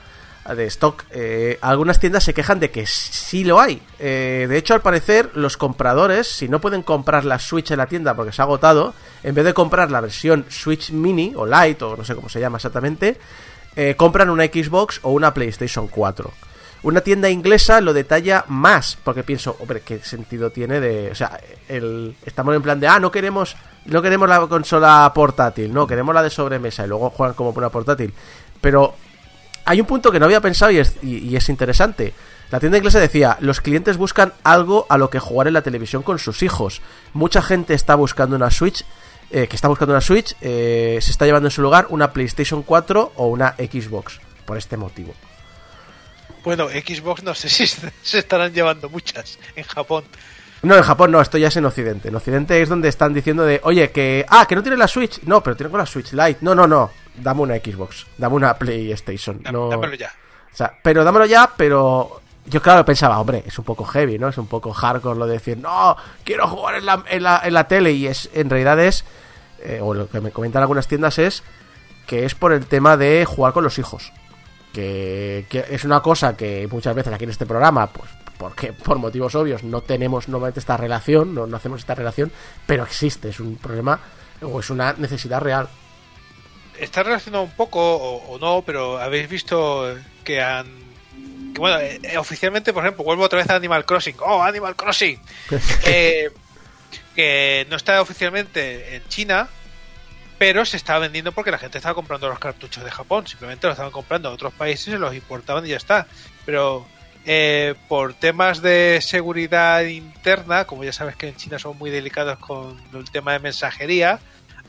de 0.54 0.66
stock, 0.66 1.04
eh, 1.10 1.58
algunas 1.62 1.98
tiendas 1.98 2.22
se 2.22 2.34
quejan 2.34 2.60
de 2.60 2.70
que 2.70 2.86
sí 2.86 3.42
lo 3.42 3.58
hay. 3.58 3.80
Eh, 3.98 4.44
de 4.46 4.58
hecho, 4.58 4.74
al 4.74 4.82
parecer, 4.82 5.30
los 5.32 5.56
compradores, 5.56 6.28
si 6.28 6.46
no 6.46 6.60
pueden 6.60 6.82
comprar 6.82 7.24
la 7.24 7.38
Switch 7.38 7.70
en 7.70 7.78
la 7.78 7.86
tienda 7.86 8.14
porque 8.14 8.32
se 8.32 8.42
ha 8.42 8.44
agotado, 8.44 8.92
en 9.22 9.34
vez 9.34 9.46
de 9.46 9.54
comprar 9.54 9.90
la 9.90 10.02
versión 10.02 10.44
Switch 10.50 10.90
Mini 10.90 11.32
o 11.36 11.46
Lite 11.46 11.82
o 11.82 11.96
no 11.96 12.04
sé 12.04 12.14
cómo 12.14 12.28
se 12.28 12.38
llama 12.38 12.58
exactamente, 12.58 13.16
eh, 13.76 13.94
compran 13.96 14.28
una 14.28 14.44
Xbox 14.44 15.00
o 15.02 15.12
una 15.12 15.32
PlayStation 15.32 15.88
4. 15.88 16.30
Una 16.82 17.00
tienda 17.00 17.28
inglesa 17.28 17.80
lo 17.80 17.92
detalla 17.92 18.44
más, 18.48 18.96
porque 19.02 19.24
pienso, 19.24 19.56
hombre, 19.60 19.80
¿qué 19.80 19.98
sentido 19.98 20.50
tiene 20.50 20.78
de...? 20.80 21.10
O 21.10 21.14
sea, 21.14 21.40
el, 21.68 22.14
estamos 22.24 22.54
en 22.54 22.62
plan 22.62 22.78
de, 22.78 22.86
ah, 22.86 23.00
no 23.00 23.10
queremos, 23.10 23.56
no 23.86 24.00
queremos 24.00 24.28
la 24.28 24.46
consola 24.46 25.10
portátil, 25.14 25.72
no, 25.74 25.86
queremos 25.88 26.14
la 26.14 26.22
de 26.22 26.30
sobremesa, 26.30 26.84
y 26.84 26.88
luego 26.88 27.10
juegan 27.10 27.34
como 27.34 27.52
por 27.52 27.62
una 27.64 27.70
portátil. 27.70 28.14
Pero 28.60 28.94
hay 29.64 29.80
un 29.80 29.86
punto 29.86 30.12
que 30.12 30.20
no 30.20 30.26
había 30.26 30.40
pensado 30.40 30.70
y 30.70 30.78
es, 30.78 30.96
y- 31.02 31.34
es 31.34 31.48
interesante. 31.48 32.14
La 32.50 32.60
tienda 32.60 32.78
inglesa 32.78 33.00
decía, 33.00 33.36
los 33.40 33.60
clientes 33.60 33.96
buscan 33.96 34.32
algo 34.44 34.86
a 34.88 34.96
lo 34.98 35.10
que 35.10 35.18
jugar 35.18 35.48
en 35.48 35.54
la 35.54 35.62
televisión 35.62 36.02
con 36.04 36.18
sus 36.20 36.42
hijos. 36.44 36.80
Mucha 37.12 37.42
gente 37.42 37.74
está 37.74 37.96
buscando 37.96 38.36
una 38.36 38.50
Switch, 38.52 38.84
eh, 39.30 39.48
que 39.48 39.56
está 39.56 39.66
buscando 39.68 39.92
una 39.94 40.00
Switch, 40.00 40.34
eh, 40.40 40.98
se 41.02 41.10
está 41.10 41.26
llevando 41.26 41.48
en 41.48 41.52
su 41.52 41.60
lugar 41.60 41.88
una 41.90 42.12
PlayStation 42.12 42.62
4 42.62 43.12
o 43.16 43.26
una 43.26 43.54
Xbox, 43.58 44.20
por 44.46 44.56
este 44.56 44.76
motivo. 44.76 45.12
Bueno, 46.48 46.66
Xbox 46.70 47.22
no 47.24 47.34
sé 47.34 47.46
si 47.50 47.66
se 47.66 48.18
estarán 48.18 48.54
llevando 48.54 48.88
muchas 48.88 49.38
en 49.54 49.64
Japón. 49.64 50.04
No, 50.62 50.76
en 50.76 50.82
Japón 50.82 51.10
no, 51.10 51.20
esto 51.20 51.36
ya 51.36 51.48
es 51.48 51.56
en 51.58 51.66
Occidente. 51.66 52.08
En 52.08 52.14
Occidente 52.14 52.62
es 52.62 52.70
donde 52.70 52.88
están 52.88 53.12
diciendo 53.12 53.44
de, 53.44 53.60
oye, 53.64 53.90
que, 53.90 54.24
ah, 54.30 54.46
que 54.48 54.56
no 54.56 54.62
tiene 54.62 54.78
la 54.78 54.88
Switch. 54.88 55.20
No, 55.24 55.42
pero 55.42 55.56
tiene 55.56 55.70
con 55.70 55.78
la 55.78 55.84
Switch 55.84 56.14
Lite. 56.14 56.38
No, 56.40 56.54
no, 56.54 56.66
no, 56.66 56.90
dame 57.16 57.42
una 57.42 57.56
Xbox, 57.56 58.06
dame 58.16 58.36
una 58.36 58.56
PlayStation. 58.56 59.42
No... 59.52 59.68
Dámelo 59.68 59.94
ya. 59.94 60.10
O 60.50 60.56
sea, 60.56 60.72
pero 60.82 61.04
dámelo 61.04 61.26
ya, 61.26 61.52
pero 61.54 62.22
yo 62.46 62.62
claro 62.62 62.82
pensaba, 62.82 63.20
hombre, 63.20 63.42
es 63.46 63.58
un 63.58 63.66
poco 63.66 63.84
heavy, 63.84 64.18
¿no? 64.18 64.28
Es 64.28 64.38
un 64.38 64.46
poco 64.46 64.72
hardcore 64.72 65.18
lo 65.18 65.26
de 65.26 65.34
decir, 65.34 65.58
no, 65.58 65.98
quiero 66.24 66.48
jugar 66.48 66.76
en 66.76 66.86
la, 66.86 67.04
en 67.10 67.24
la, 67.24 67.42
en 67.44 67.52
la 67.52 67.68
tele 67.68 67.92
y 67.92 68.06
es, 68.06 68.30
en 68.32 68.48
realidad 68.48 68.80
es, 68.80 69.04
eh, 69.60 69.80
o 69.82 69.92
lo 69.92 70.08
que 70.08 70.22
me 70.22 70.30
comentan 70.30 70.62
algunas 70.62 70.88
tiendas 70.88 71.18
es 71.18 71.42
que 72.06 72.24
es 72.24 72.34
por 72.34 72.54
el 72.54 72.64
tema 72.64 72.96
de 72.96 73.26
jugar 73.26 73.52
con 73.52 73.64
los 73.64 73.78
hijos. 73.78 74.14
Que, 74.72 75.46
que 75.48 75.64
es 75.70 75.84
una 75.84 76.00
cosa 76.00 76.36
que 76.36 76.68
muchas 76.70 76.94
veces 76.94 77.12
aquí 77.12 77.24
en 77.24 77.30
este 77.30 77.46
programa, 77.46 77.86
pues 77.88 78.10
porque 78.38 78.72
por 78.84 78.98
motivos 78.98 79.34
obvios 79.34 79.64
no 79.64 79.82
tenemos 79.82 80.28
normalmente 80.28 80.60
esta 80.60 80.76
relación, 80.76 81.34
no, 81.34 81.46
no 81.46 81.56
hacemos 81.56 81.80
esta 81.80 81.94
relación, 81.94 82.32
pero 82.66 82.84
existe, 82.84 83.28
es 83.28 83.40
un 83.40 83.56
problema 83.56 84.00
o 84.40 84.60
es 84.60 84.70
una 84.70 84.94
necesidad 84.94 85.40
real. 85.40 85.68
Está 86.78 87.02
relacionado 87.02 87.42
un 87.42 87.50
poco 87.50 87.80
o, 87.80 88.34
o 88.34 88.38
no, 88.38 88.62
pero 88.64 88.98
habéis 88.98 89.28
visto 89.28 89.96
que 90.22 90.40
han. 90.40 90.66
Que 91.52 91.58
bueno, 91.58 91.80
eh, 91.80 91.98
eh, 92.04 92.18
oficialmente, 92.18 92.72
por 92.72 92.84
ejemplo, 92.84 93.02
vuelvo 93.02 93.24
otra 93.24 93.38
vez 93.38 93.50
a 93.50 93.56
Animal 93.56 93.84
Crossing. 93.84 94.14
¡Oh, 94.20 94.42
Animal 94.42 94.76
Crossing! 94.76 95.20
Eh, 95.84 96.30
que 97.16 97.66
no 97.68 97.74
está 97.74 98.00
oficialmente 98.00 98.94
en 98.94 99.08
China, 99.08 99.48
pero 100.38 100.64
se 100.64 100.76
estaba 100.76 101.00
vendiendo 101.00 101.32
porque 101.32 101.50
la 101.50 101.58
gente 101.58 101.78
estaba 101.78 101.94
comprando 101.94 102.28
los 102.28 102.38
cartuchos 102.38 102.84
de 102.84 102.90
Japón. 102.90 103.26
Simplemente 103.26 103.66
los 103.66 103.74
estaban 103.74 103.92
comprando 103.92 104.28
en 104.28 104.34
otros 104.34 104.52
países, 104.54 104.84
se 104.92 104.98
los 104.98 105.14
importaban 105.14 105.66
y 105.66 105.70
ya 105.70 105.76
está. 105.76 106.06
Pero 106.46 106.86
eh, 107.26 107.74
por 107.88 108.14
temas 108.14 108.62
de 108.62 109.00
seguridad 109.02 109.82
interna, 109.82 110.64
como 110.64 110.84
ya 110.84 110.92
sabes 110.92 111.16
que 111.16 111.28
en 111.28 111.36
China 111.36 111.58
son 111.58 111.76
muy 111.76 111.90
delicados 111.90 112.38
con 112.38 112.76
el 112.94 113.10
tema 113.10 113.32
de 113.32 113.40
mensajería, 113.40 114.20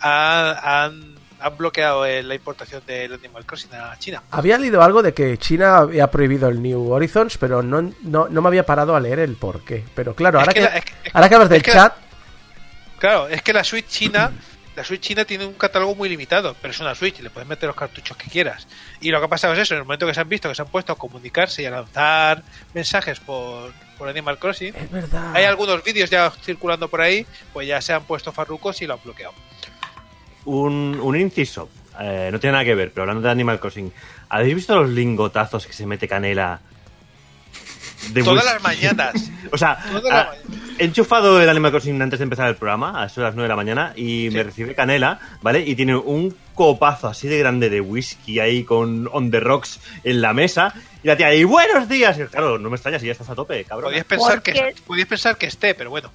han, 0.02 1.16
bloqueado 1.58 2.06
eh, 2.06 2.22
la 2.24 2.36
importación 2.36 2.82
del 2.86 3.14
Animal 3.14 3.46
Crossing 3.46 3.74
a 3.74 3.98
China. 3.98 4.22
Había 4.32 4.58
leído 4.58 4.82
algo 4.84 5.02
de 5.02 5.14
que 5.14 5.38
China 5.38 5.78
había 5.78 6.08
prohibido 6.12 6.50
el 6.50 6.62
New 6.62 6.92
Horizons, 6.92 7.38
pero 7.38 7.62
no, 7.62 7.94
no, 8.02 8.28
no 8.28 8.42
me 8.42 8.48
había 8.50 8.66
parado 8.66 8.96
a 8.96 9.00
leer 9.00 9.20
el 9.20 9.36
por 9.36 9.64
qué. 9.64 9.86
Pero 9.96 10.14
claro, 10.16 10.40
Es 10.40 10.42
ahora 10.42 10.54
que 10.54 10.60
que, 10.60 10.66
la- 10.66 10.78
es 10.78 10.86
que- 10.86 11.12
ahora 11.14 11.30
que 11.30 11.36
hablas 11.36 11.50
del 11.50 11.64
chat, 11.64 11.94
Claro, 12.98 13.30
es 13.30 13.42
que 13.42 13.54
la 13.54 13.64
Switch 13.64 13.88
China, 13.88 14.32
la 14.80 14.86
Switch 14.86 15.02
China 15.02 15.26
tiene 15.26 15.46
un 15.46 15.56
catálogo 15.56 15.94
muy 15.94 16.08
limitado, 16.08 16.56
pero 16.62 16.72
es 16.72 16.80
una 16.80 16.96
Switch, 16.96 17.20
le 17.20 17.30
puedes 17.30 17.50
meter 17.50 17.68
los 17.68 17.76
cartuchos 17.76 18.16
que 18.16 18.30
quieras. 18.30 18.66
Y 19.02 19.12
lo 19.12 19.20
que 19.20 19.26
ha 19.26 19.28
pasado 19.28 19.52
es 19.52 19.60
eso, 19.60 19.74
en 19.74 19.80
el 19.80 19.84
momento 19.84 20.08
que 20.08 20.14
se 20.14 20.22
han 20.22 20.30
visto, 20.30 20.48
que 20.48 20.56
se 20.56 20.62
han 20.62 20.70
puesto 20.70 20.94
a 20.94 20.98
comunicarse 20.98 21.64
y 21.64 21.66
a 21.66 21.72
lanzar 21.72 22.44
mensajes 22.74 23.20
por, 23.20 23.74
por 23.98 24.08
Animal 24.08 24.40
Crossing, 24.40 24.74
es 24.74 24.90
verdad. 24.90 25.36
hay 25.36 25.44
algunos 25.44 25.84
vídeos 25.84 26.10
ya 26.10 26.32
circulando 26.32 26.88
por 26.88 27.02
ahí, 27.02 27.26
pues 27.52 27.68
ya 27.68 27.82
se 27.82 27.92
han 27.92 28.04
puesto 28.04 28.32
farrucos 28.32 28.82
y 28.82 28.88
lo 28.88 28.94
han 28.94 29.02
bloqueado. 29.04 29.34
Un, 30.46 30.98
un 31.04 31.20
inciso. 31.20 31.68
Eh, 32.00 32.30
no 32.32 32.40
tiene 32.40 32.54
nada 32.54 32.64
que 32.64 32.76
ver, 32.76 32.92
pero 32.94 33.02
hablando 33.02 33.24
de 33.24 33.32
Animal 33.32 33.60
Crossing, 33.60 33.92
¿habéis 34.30 34.56
visto 34.56 34.76
los 34.76 34.90
lingotazos 34.92 35.68
que 35.68 35.74
se 35.74 35.86
mete 35.86 36.08
Canela? 36.08 36.62
De 38.12 38.24
Todas 38.24 38.45
las 38.45 38.62
mañanas. 38.64 39.14
O 39.52 39.58
sea, 39.58 39.80
he 40.78 40.86
enchufado 40.86 41.41
el 41.41 41.50
Animal 41.50 41.72
Crossing 41.72 42.00
antes 42.00 42.20
de 42.20 42.24
empezar 42.24 42.47
el 42.50 42.56
programa, 42.56 43.02
a 43.02 43.08
eso 43.08 43.20
de 43.20 43.26
las 43.26 43.34
9 43.34 43.45
de 43.45 43.50
la 43.50 43.56
mañana, 43.56 43.93
y 43.95 44.30
me 44.32 44.43
recibe 44.43 44.76
Canela, 44.76 45.20
¿vale? 45.41 45.62
Y 45.62 45.76
tiene 45.76 45.95
un 45.95 46.36
copazo 46.54 47.08
así 47.08 47.28
de 47.28 47.39
grande 47.39 47.68
de 47.72 47.82
whisky 47.82 48.39
ahí 48.39 48.64
con 48.64 49.10
on 49.12 49.32
the 49.32 49.39
rocks 49.39 49.80
en 50.04 50.22
la 50.22 50.34
mesa, 50.34 50.72
y 51.04 51.08
la 51.08 51.18
tía 51.18 51.28
ahí, 51.28 51.43
¡buenos 51.45 51.89
días! 51.89 52.20
Y 52.20 52.26
claro, 52.26 52.60
no 52.60 52.70
me 52.70 52.76
extraña 52.76 53.00
si 53.00 53.08
ya 53.08 53.14
estás 53.14 53.30
a 53.32 53.34
tope, 53.34 53.64
cabrón. 53.64 53.89
Podías 53.89 54.06
pensar, 54.06 54.43
que, 54.43 54.76
podías 54.86 55.08
pensar 55.08 55.36
que 55.36 55.47
esté, 55.47 55.74
pero 55.74 55.89
bueno. 55.89 56.12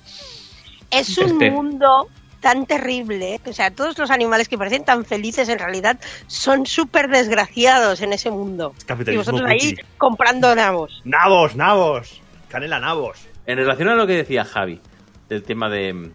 Es 0.93 1.18
un 1.18 1.32
Este. 1.32 1.51
mundo 1.51 2.09
tan 2.45 2.66
terrible. 2.66 3.40
O 3.47 3.53
sea, 3.55 3.70
todos 3.70 3.97
los 3.99 4.11
animales 4.11 4.49
que 4.51 4.59
parecen 4.59 4.84
tan 4.84 5.07
felices 5.07 5.49
en 5.49 5.59
realidad 5.59 5.99
son 6.26 6.66
súper 6.66 7.09
desgraciados 7.09 8.03
en 8.03 8.12
ese 8.12 8.30
mundo. 8.30 8.74
Y 9.07 9.16
vosotros 9.16 9.49
ahí 9.51 9.70
cookie. 9.74 9.82
comprando 9.97 10.55
nabos. 10.55 11.01
¡Nabos, 11.05 11.57
nabos! 11.57 12.20
Canela, 12.51 12.78
nabos. 12.78 13.18
En 13.47 13.57
relación 13.57 13.88
a 13.88 13.95
lo 13.95 14.07
que 14.07 14.12
decía 14.12 14.45
Javi, 14.45 14.78
del 15.30 15.42
tema 15.42 15.70
de, 15.70 16.11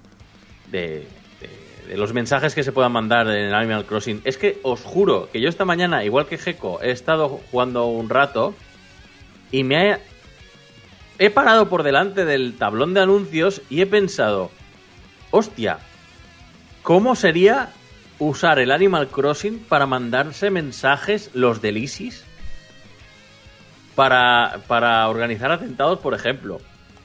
de, 0.71 1.07
de- 1.41 1.87
de 1.87 1.97
los 1.97 2.13
mensajes 2.13 2.53
que 2.53 2.63
se 2.63 2.71
puedan 2.71 2.91
mandar 2.91 3.27
en 3.27 3.51
Animal 3.51 3.85
Crossing, 3.85 4.21
es 4.23 4.37
que 4.37 4.59
os 4.61 4.81
juro 4.83 5.29
que 5.33 5.41
yo 5.41 5.49
esta 5.49 5.65
mañana, 5.65 6.03
igual 6.03 6.27
que 6.27 6.37
Gecko, 6.37 6.79
he 6.83 6.91
estado 6.91 7.41
jugando 7.51 7.87
un 7.87 8.07
rato 8.09 8.53
y 9.51 9.63
me 9.63 9.89
he, 9.93 9.97
he 11.17 11.29
parado 11.31 11.67
por 11.69 11.81
delante 11.81 12.23
del 12.25 12.55
tablón 12.59 12.93
de 12.93 13.01
anuncios 13.01 13.63
y 13.71 13.81
he 13.81 13.87
pensado, 13.87 14.51
hostia, 15.31 15.79
¿cómo 16.89 17.15
sería 17.15 17.69
usar 18.17 18.57
el 18.57 18.71
Animal 18.71 19.09
Crossing 19.09 19.59
para 19.59 19.85
mandarse 19.85 20.49
mensajes 20.49 21.29
los 21.35 21.61
del 21.61 21.77
ISIS? 21.77 22.23
Para, 23.95 24.59
para 24.67 25.07
organizar 25.07 25.51
atentados, 25.51 25.99
por 25.99 26.15
ejemplo. 26.15 26.59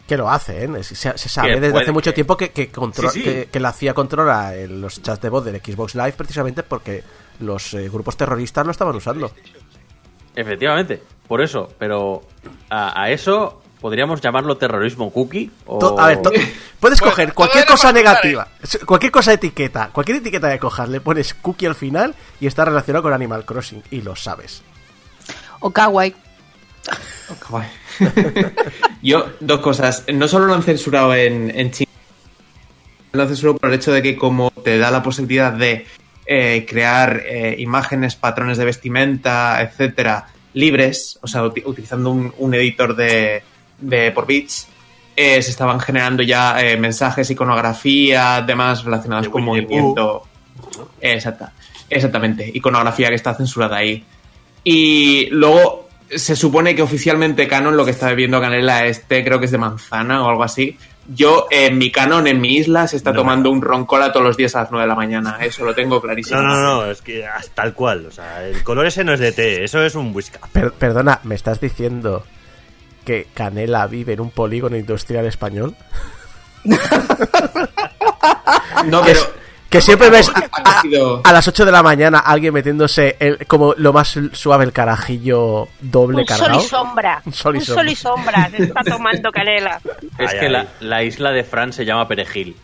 Que 0.06 0.16
lo 0.16 0.30
hacen, 0.30 0.82
se, 0.84 0.94
se 0.94 1.28
sabe 1.28 1.60
desde 1.60 1.82
hace 1.82 1.92
mucho 1.92 2.10
que- 2.10 2.14
tiempo 2.14 2.36
que, 2.38 2.50
que, 2.50 2.70
contro- 2.70 3.10
Sí, 3.10 3.18
sí. 3.20 3.24
que, 3.24 3.46
que 3.52 3.60
la 3.60 3.72
CIA 3.72 3.92
controla 3.92 4.54
eh, 4.54 4.68
los 4.68 5.02
chats 5.02 5.20
de 5.20 5.28
voz 5.28 5.44
del 5.44 5.56
Xbox 5.60 5.94
Live 5.94 6.12
precisamente 6.12 6.62
porque 6.62 7.02
los 7.40 7.74
eh, 7.74 7.88
grupos 7.90 8.16
terroristas 8.16 8.64
lo 8.64 8.70
estaban 8.72 8.94
usando. 8.96 9.30
Efectivamente, 10.34 11.02
por 11.28 11.40
eso, 11.42 11.72
pero 11.78 12.22
a, 12.70 13.02
a 13.02 13.10
eso 13.10 13.62
podríamos 13.84 14.22
llamarlo 14.22 14.56
terrorismo 14.56 15.10
cookie 15.12 15.50
o... 15.66 15.78
To- 15.78 16.00
a 16.00 16.06
ver, 16.06 16.22
to- 16.22 16.30
puedes 16.80 16.98
Bueno, 17.00 17.10
coger 17.12 17.26
todo 17.28 17.34
cualquier 17.34 17.66
cosa 17.66 17.92
negativa, 17.92 18.48
cualquier 18.86 19.12
cosa 19.12 19.34
etiqueta, 19.34 19.90
cualquier 19.92 20.16
etiqueta 20.16 20.48
de 20.48 20.58
cojas, 20.58 20.88
le 20.88 21.02
pones 21.02 21.34
cookie 21.34 21.66
al 21.66 21.74
final 21.74 22.14
y 22.40 22.46
está 22.46 22.64
relacionado 22.64 23.02
con 23.02 23.12
Animal 23.12 23.44
Crossing 23.44 23.82
y 23.90 24.00
lo 24.00 24.16
sabes. 24.16 24.62
O 25.60 25.70
kawaii. 25.70 26.14
Guay. 27.50 27.68
Yo, 29.02 29.26
dos 29.40 29.60
cosas. 29.60 30.04
No 30.14 30.28
solo 30.28 30.46
lo 30.46 30.54
han 30.54 30.62
censurado 30.62 31.14
en, 31.14 31.52
en 31.54 31.70
China, 31.70 31.90
lo 33.12 33.20
han 33.20 33.28
censurado 33.28 33.58
por 33.58 33.68
el 33.68 33.76
hecho 33.76 33.92
de 33.92 34.00
que 34.00 34.16
como 34.16 34.50
te 34.50 34.78
da 34.78 34.90
la 34.90 35.02
posibilidad 35.02 35.52
de 35.52 35.86
eh, 36.24 36.64
crear 36.66 37.20
eh, 37.26 37.56
imágenes, 37.58 38.16
patrones 38.16 38.56
de 38.56 38.64
vestimenta, 38.64 39.60
etcétera, 39.60 40.28
libres, 40.54 41.18
o 41.20 41.26
sea, 41.26 41.42
uti- 41.44 41.62
utilizando 41.66 42.08
un, 42.10 42.32
un 42.38 42.54
editor 42.54 42.96
de, 42.96 43.42
de 43.78 44.10
por 44.12 44.26
bits, 44.26 44.68
eh, 45.16 45.40
se 45.42 45.50
estaban 45.50 45.78
generando 45.80 46.22
ya 46.22 46.60
eh, 46.60 46.76
mensajes, 46.76 47.30
iconografía, 47.30 48.42
demás 48.46 48.84
relacionados 48.84 49.26
De 49.26 49.30
con 49.30 49.44
movimiento. 49.44 50.24
Exacta, 51.00 51.52
exactamente, 51.90 52.50
iconografía 52.54 53.08
que 53.08 53.14
está 53.14 53.34
censurada 53.34 53.76
ahí. 53.76 54.04
Y 54.64 55.26
luego 55.30 55.88
se 56.10 56.36
supone 56.36 56.74
que 56.74 56.82
oficialmente 56.82 57.46
Canon 57.48 57.76
lo 57.76 57.84
que 57.84 57.90
está 57.90 58.08
bebiendo 58.08 58.40
Canela 58.40 58.86
este 58.86 59.24
creo 59.24 59.38
que 59.38 59.46
es 59.46 59.50
de 59.52 59.58
manzana 59.58 60.24
o 60.24 60.28
algo 60.30 60.42
así. 60.42 60.78
Yo, 61.06 61.46
en 61.50 61.76
mi 61.76 61.90
Canon, 61.92 62.26
en 62.26 62.40
mi 62.40 62.56
isla, 62.56 62.88
se 62.88 62.96
está 62.96 63.10
No, 63.10 63.18
tomando 63.18 63.50
un 63.50 63.60
roncola 63.60 64.10
todos 64.10 64.24
los 64.24 64.36
días 64.38 64.54
a 64.56 64.60
las 64.62 64.70
9 64.70 64.84
de 64.84 64.88
la 64.88 64.94
mañana. 64.94 65.36
Eso 65.42 65.62
lo 65.64 65.74
tengo 65.74 66.00
clarísimo. 66.00 66.40
No, 66.40 66.54
no, 66.54 66.62
no, 66.62 66.90
es 66.90 67.02
que 67.02 67.22
tal 67.54 67.74
cual. 67.74 68.06
O 68.06 68.10
sea, 68.10 68.42
el 68.46 68.62
color 68.64 68.86
ese 68.86 69.04
no 69.04 69.12
es 69.12 69.20
de 69.20 69.32
té, 69.32 69.64
eso 69.64 69.84
es 69.84 69.94
un 69.96 70.14
whisky. 70.14 70.38
Per- 70.52 70.72
perdona, 70.72 71.20
¿me 71.24 71.34
estás 71.34 71.60
diciendo 71.60 72.24
que 73.04 73.28
Canela 73.34 73.86
vive 73.86 74.14
en 74.14 74.20
un 74.20 74.30
polígono 74.30 74.76
industrial 74.76 75.26
español? 75.26 75.76
No, 78.86 79.02
Que, 79.02 79.12
pero... 79.12 79.20
es- 79.20 79.30
Que 79.70 79.80
siempre 79.80 80.08
ves 80.10 80.28
a, 80.28 80.82
a 81.24 81.32
las 81.32 81.48
8 81.48 81.64
de 81.64 81.72
la 81.72 81.82
mañana 81.82 82.18
alguien 82.20 82.54
metiéndose 82.54 83.16
el- 83.18 83.44
como 83.46 83.74
lo 83.76 83.92
más 83.92 84.16
suave 84.32 84.64
el 84.64 84.72
carajillo 84.72 85.68
doble 85.80 86.18
Un 86.22 86.26
sol 86.28 86.38
cargado. 86.38 86.60
y 86.60 86.62
sombra. 86.64 87.22
Un 87.26 87.32
sol 87.32 87.56
y 87.56 87.58
Un 87.58 87.64
sol 87.64 87.88
y 87.88 87.94
sombra. 87.96 88.50
Se 88.50 88.62
está 88.64 88.82
tomando 88.84 89.32
canela. 89.32 89.80
Es 90.18 90.30
Ay, 90.32 90.38
que 90.38 90.46
ay. 90.46 90.52
La, 90.52 90.66
la 90.80 91.02
isla 91.02 91.30
de 91.32 91.42
Fran 91.44 91.72
se 91.72 91.84
llama 91.84 92.06
Perejil. 92.06 92.56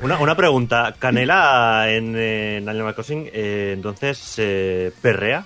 Una, 0.00 0.18
una 0.18 0.34
pregunta. 0.34 0.94
¿Canela 0.98 1.84
en, 1.90 2.16
en 2.16 2.68
Animal 2.68 2.94
Crossing 2.94 3.28
eh, 3.32 3.72
entonces 3.74 4.34
eh, 4.38 4.92
perrea? 5.02 5.44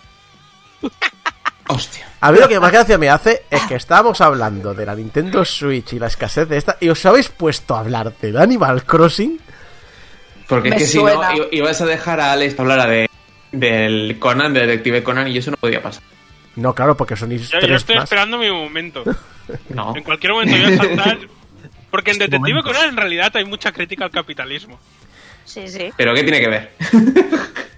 Hostia. 1.70 2.06
A 2.20 2.32
mí 2.32 2.38
lo 2.38 2.48
que 2.48 2.60
más 2.60 2.72
gracia 2.72 2.98
me 2.98 3.08
hace 3.08 3.44
es 3.50 3.62
que 3.62 3.74
estábamos 3.76 4.20
hablando 4.20 4.74
de 4.74 4.84
la 4.86 4.94
Nintendo 4.94 5.44
Switch 5.44 5.92
y 5.94 5.98
la 5.98 6.08
escasez 6.08 6.48
de 6.48 6.56
esta, 6.58 6.76
y 6.80 6.88
os 6.88 7.04
habéis 7.06 7.28
puesto 7.28 7.74
a 7.74 7.80
hablar 7.80 8.14
del 8.20 8.36
Animal 8.36 8.84
Crossing. 8.84 9.40
Porque 10.48 10.70
Me 10.70 10.76
es 10.76 10.82
que 10.82 10.88
si 10.88 10.98
no, 10.98 11.10
ibas 11.52 11.80
a 11.80 11.86
dejar 11.86 12.20
a 12.20 12.32
Alex 12.32 12.58
hablar 12.58 12.88
de, 12.88 13.08
del 13.52 14.18
Conan, 14.18 14.52
del 14.52 14.66
detective 14.66 15.02
Conan, 15.02 15.28
y 15.28 15.38
eso 15.38 15.50
no 15.52 15.56
podía 15.56 15.82
pasar. 15.82 16.02
No, 16.56 16.74
claro, 16.74 16.96
porque 16.96 17.16
son 17.16 17.30
Yo, 17.30 17.60
yo 17.60 17.76
estoy 17.76 17.96
más. 17.96 18.04
esperando 18.04 18.38
mi 18.38 18.50
momento. 18.50 19.04
No. 19.68 19.96
En 19.96 20.04
cualquier 20.04 20.32
momento 20.32 20.54
voy 20.56 20.74
a 20.74 20.76
saltar. 20.76 21.18
Porque 21.90 22.12
en 22.12 22.18
Detective 22.18 22.62
Conan 22.62 22.90
en 22.90 22.96
realidad 22.96 23.32
hay 23.34 23.44
mucha 23.44 23.72
crítica 23.72 24.04
al 24.04 24.12
capitalismo. 24.12 24.78
Sí, 25.44 25.66
sí. 25.66 25.90
¿Pero 25.96 26.14
qué 26.14 26.22
tiene 26.22 26.40
que 26.40 26.48
ver? 26.48 26.72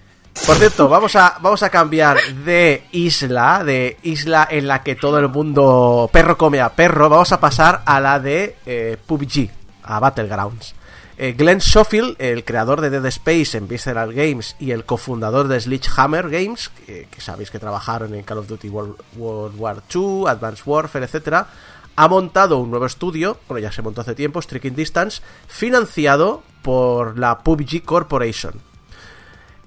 Por 0.47 0.57
cierto, 0.57 0.89
vamos 0.89 1.15
a, 1.15 1.39
vamos 1.41 1.63
a 1.63 1.71
cambiar 1.71 2.19
de 2.45 2.85
isla, 2.91 3.63
de 3.65 3.97
isla 4.03 4.47
en 4.51 4.67
la 4.67 4.83
que 4.83 4.97
todo 4.97 5.21
el 5.21 5.29
mundo 5.29 6.11
perro 6.13 6.37
come 6.37 6.61
a 6.61 6.71
perro, 6.71 7.09
vamos 7.09 7.31
a 7.31 7.39
pasar 7.39 7.83
a 7.87 8.01
la 8.01 8.19
de 8.19 8.57
eh, 8.67 8.97
PUBG, 9.07 9.51
a 9.85 10.01
Battlegrounds. 10.01 10.75
Eh, 11.17 11.35
Glenn 11.39 11.61
Schofield, 11.61 12.17
el 12.19 12.45
creador 12.45 12.81
de 12.81 12.91
Dead 12.91 13.07
Space 13.07 13.57
en 13.57 13.69
Visceral 13.69 14.13
Games 14.13 14.57
y 14.59 14.73
el 14.73 14.85
cofundador 14.85 15.47
de 15.47 15.61
Sledgehammer 15.61 16.29
Games, 16.29 16.71
que, 16.87 17.07
sabéis 17.19 17.53
que 17.53 17.61
trabajaron 17.61 18.13
en 18.13 18.25
Call 18.25 18.39
of 18.39 18.49
Duty 18.49 18.69
World, 18.69 18.97
World 19.17 19.55
War 19.57 19.83
II, 19.95 20.25
Advanced 20.27 20.65
Warfare, 20.67 21.05
etcétera, 21.05 21.47
ha 21.95 22.09
montado 22.09 22.59
un 22.59 22.71
nuevo 22.71 22.87
estudio, 22.87 23.39
bueno 23.47 23.61
ya 23.61 23.71
se 23.71 23.83
montó 23.83 24.01
hace 24.01 24.17
tiempo, 24.17 24.43
Striking 24.43 24.75
Distance, 24.75 25.23
financiado 25.47 26.43
por 26.63 27.17
la 27.17 27.39
PUBG 27.39 27.85
Corporation. 27.85 28.72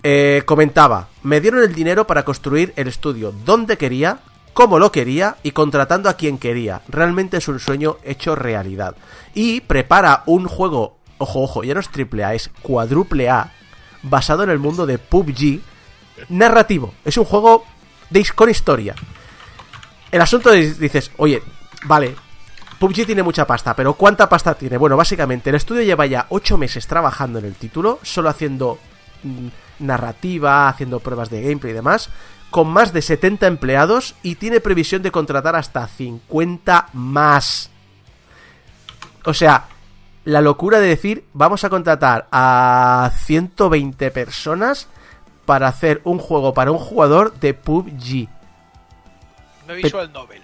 Eh, 0.08 0.44
comentaba, 0.46 1.08
me 1.24 1.42
dieron 1.42 1.64
el 1.64 1.74
dinero 1.74 2.06
para 2.06 2.24
construir 2.24 2.74
el 2.76 2.88
estudio 2.88 3.34
donde 3.44 3.76
quería, 3.76 4.20
como 4.54 4.78
lo 4.78 4.92
quería 4.92 5.38
y 5.42 5.50
contratando 5.50 6.10
a 6.10 6.14
quien 6.14 6.38
quería. 6.38 6.84
Realmente 6.88 7.38
es 7.38 7.48
un 7.48 7.60
sueño 7.60 7.98
hecho 8.04 8.36
realidad. 8.36 8.96
Y 9.34 9.62
prepara 9.62 10.22
un 10.28 10.46
juego, 10.46 10.98
ojo, 11.18 11.42
ojo, 11.42 11.64
ya 11.64 11.74
no 11.74 11.80
es 11.80 11.90
triple 11.90 12.24
A, 12.24 12.36
es 12.36 12.52
cuádruple 12.62 13.32
A, 13.32 13.52
basado 14.04 14.44
en 14.44 14.52
el 14.52 14.60
mundo 14.60 14.86
de 14.86 15.00
PUBG, 15.00 15.62
narrativo. 16.30 16.94
Es 17.04 17.18
un 17.18 17.26
juego 17.26 17.66
de, 18.12 18.24
con 18.36 18.52
historia. 18.52 18.94
El 20.12 20.22
asunto 20.22 20.54
es, 20.54 20.78
dices, 20.78 21.10
oye, 21.18 21.42
vale, 21.86 22.14
PUBG 22.78 23.08
tiene 23.08 23.24
mucha 23.24 23.48
pasta, 23.48 23.76
pero 23.76 23.96
¿cuánta 23.96 24.30
pasta 24.30 24.54
tiene? 24.54 24.78
Bueno, 24.78 24.98
básicamente 24.98 25.50
el 25.50 25.56
estudio 25.56 25.82
lleva 25.82 26.06
ya 26.06 26.28
8 26.30 26.60
meses 26.60 26.86
trabajando 26.86 27.40
en 27.40 27.46
el 27.46 27.56
título, 27.56 27.98
solo 28.04 28.30
haciendo 28.30 28.78
mm, 29.24 29.48
narrativa, 29.80 30.68
haciendo 30.68 31.00
pruebas 31.00 31.30
de 31.30 31.42
gameplay 31.42 31.72
y 31.72 31.76
demás, 31.76 32.10
con 32.52 32.68
más 32.70 32.94
de 32.94 33.02
70 33.02 33.48
empleados 33.48 34.16
y 34.24 34.36
tiene 34.36 34.60
previsión 34.62 35.02
de 35.02 35.12
contratar 35.12 35.56
hasta 35.56 35.88
50 35.88 36.88
más. 36.94 37.70
O 39.26 39.34
sea, 39.34 39.66
la 40.24 40.42
locura 40.42 40.80
de 40.80 40.88
decir, 40.88 41.26
vamos 41.34 41.64
a 41.64 41.70
contratar 41.70 42.28
a 42.32 43.12
120 43.26 44.12
personas 44.12 44.88
para 45.46 45.68
hacer 45.68 46.02
un 46.04 46.18
juego 46.20 46.54
para 46.54 46.72
un 46.72 46.78
jugador 46.80 47.34
de 47.40 47.54
PUBG. 47.54 48.28
No 49.68 49.74
visual 49.76 50.12
novel. 50.14 50.42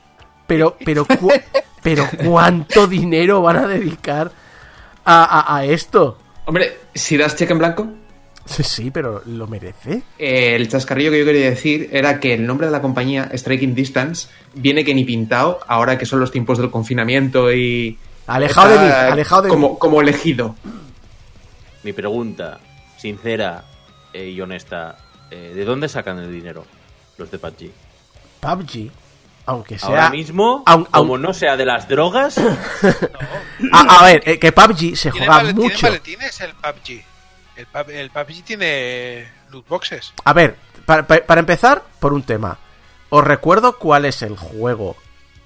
Pero, 0.47 0.75
pero, 0.83 1.05
cu- 1.05 1.31
pero 1.83 2.05
¿cuánto 2.25 2.87
dinero 2.87 3.41
van 3.41 3.57
a 3.57 3.67
dedicar 3.67 4.31
a, 5.05 5.23
a- 5.23 5.57
a 5.57 5.65
esto? 5.65 6.17
Hombre, 6.45 6.79
si 6.93 7.17
das 7.17 7.35
cheque 7.35 7.53
en 7.53 7.59
blanco, 7.59 7.87
Sí, 8.45 8.63
sí, 8.63 8.91
pero 8.91 9.21
¿lo 9.25 9.47
merece? 9.47 10.01
eh, 10.17 10.55
el 10.55 10.67
chascarrillo 10.67 11.11
que 11.11 11.19
yo 11.19 11.25
quería 11.25 11.49
decir 11.49 11.89
era 11.91 12.19
que 12.19 12.33
el 12.33 12.45
nombre 12.45 12.67
de 12.67 12.71
la 12.71 12.81
compañía, 12.81 13.29
Striking 13.33 13.75
Distance, 13.75 14.27
viene 14.53 14.83
que 14.83 14.93
ni 14.95 15.03
pintado, 15.05 15.59
ahora 15.67 15.97
que 15.97 16.05
son 16.05 16.19
los 16.19 16.31
tiempos 16.31 16.57
del 16.57 16.69
confinamiento 16.71 17.53
y... 17.53 17.97
Alejado 18.27 18.69
de 18.69 18.79
mí, 18.79 18.85
alejado 18.91 19.41
de 19.43 19.49
como, 19.49 19.69
mí. 19.71 19.75
Como 19.79 20.01
elegido. 20.01 20.55
Mi 21.83 21.93
pregunta, 21.93 22.59
sincera 22.97 23.63
y 24.13 24.39
honesta, 24.41 24.97
eh, 25.29 25.53
¿de 25.55 25.65
dónde 25.65 25.87
sacan 25.89 26.19
el 26.19 26.31
dinero 26.31 26.65
los 27.17 27.31
de 27.31 27.39
PUBG? 27.39 27.71
PUBG, 28.39 28.91
aunque 29.45 29.77
sea... 29.79 29.89
Ahora 29.89 30.09
mismo, 30.09 30.63
aun- 30.65 30.87
aun- 30.91 31.07
como 31.07 31.17
no 31.17 31.33
sea 31.33 31.57
de 31.57 31.65
las 31.65 31.87
drogas, 31.87 32.37
A, 33.71 33.99
a 33.99 34.05
ver, 34.05 34.23
eh, 34.25 34.39
que 34.39 34.51
PUBG 34.51 34.95
se 34.95 35.11
Tiene, 35.11 35.27
juega 35.27 35.41
tiene 35.43 35.53
mucho. 35.53 35.87
maletines 35.87 36.41
el 36.41 36.51
PUBG. 36.53 37.03
El, 37.73 37.91
el 37.91 38.09
PUBG 38.09 38.43
tiene 38.43 39.27
loot 39.51 39.67
boxes. 39.67 40.13
A 40.23 40.33
ver, 40.33 40.55
para, 40.85 41.05
para- 41.05 41.39
empezar, 41.39 41.83
por 41.99 42.13
un 42.13 42.23
tema. 42.23 42.57
¿Os 43.09 43.23
recuerdo 43.23 43.77
cuál 43.77 44.05
es 44.05 44.21
el 44.21 44.37
juego 44.37 44.95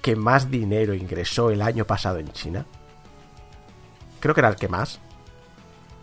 que 0.01 0.15
más 0.15 0.51
dinero 0.51 0.93
ingresó 0.93 1.49
el 1.49 1.61
año 1.61 1.85
pasado 1.85 2.19
en 2.19 2.31
China? 2.31 2.65
Creo 4.19 4.33
que 4.35 4.41
era 4.41 4.49
el 4.49 4.55
que 4.55 4.67
más. 4.67 4.99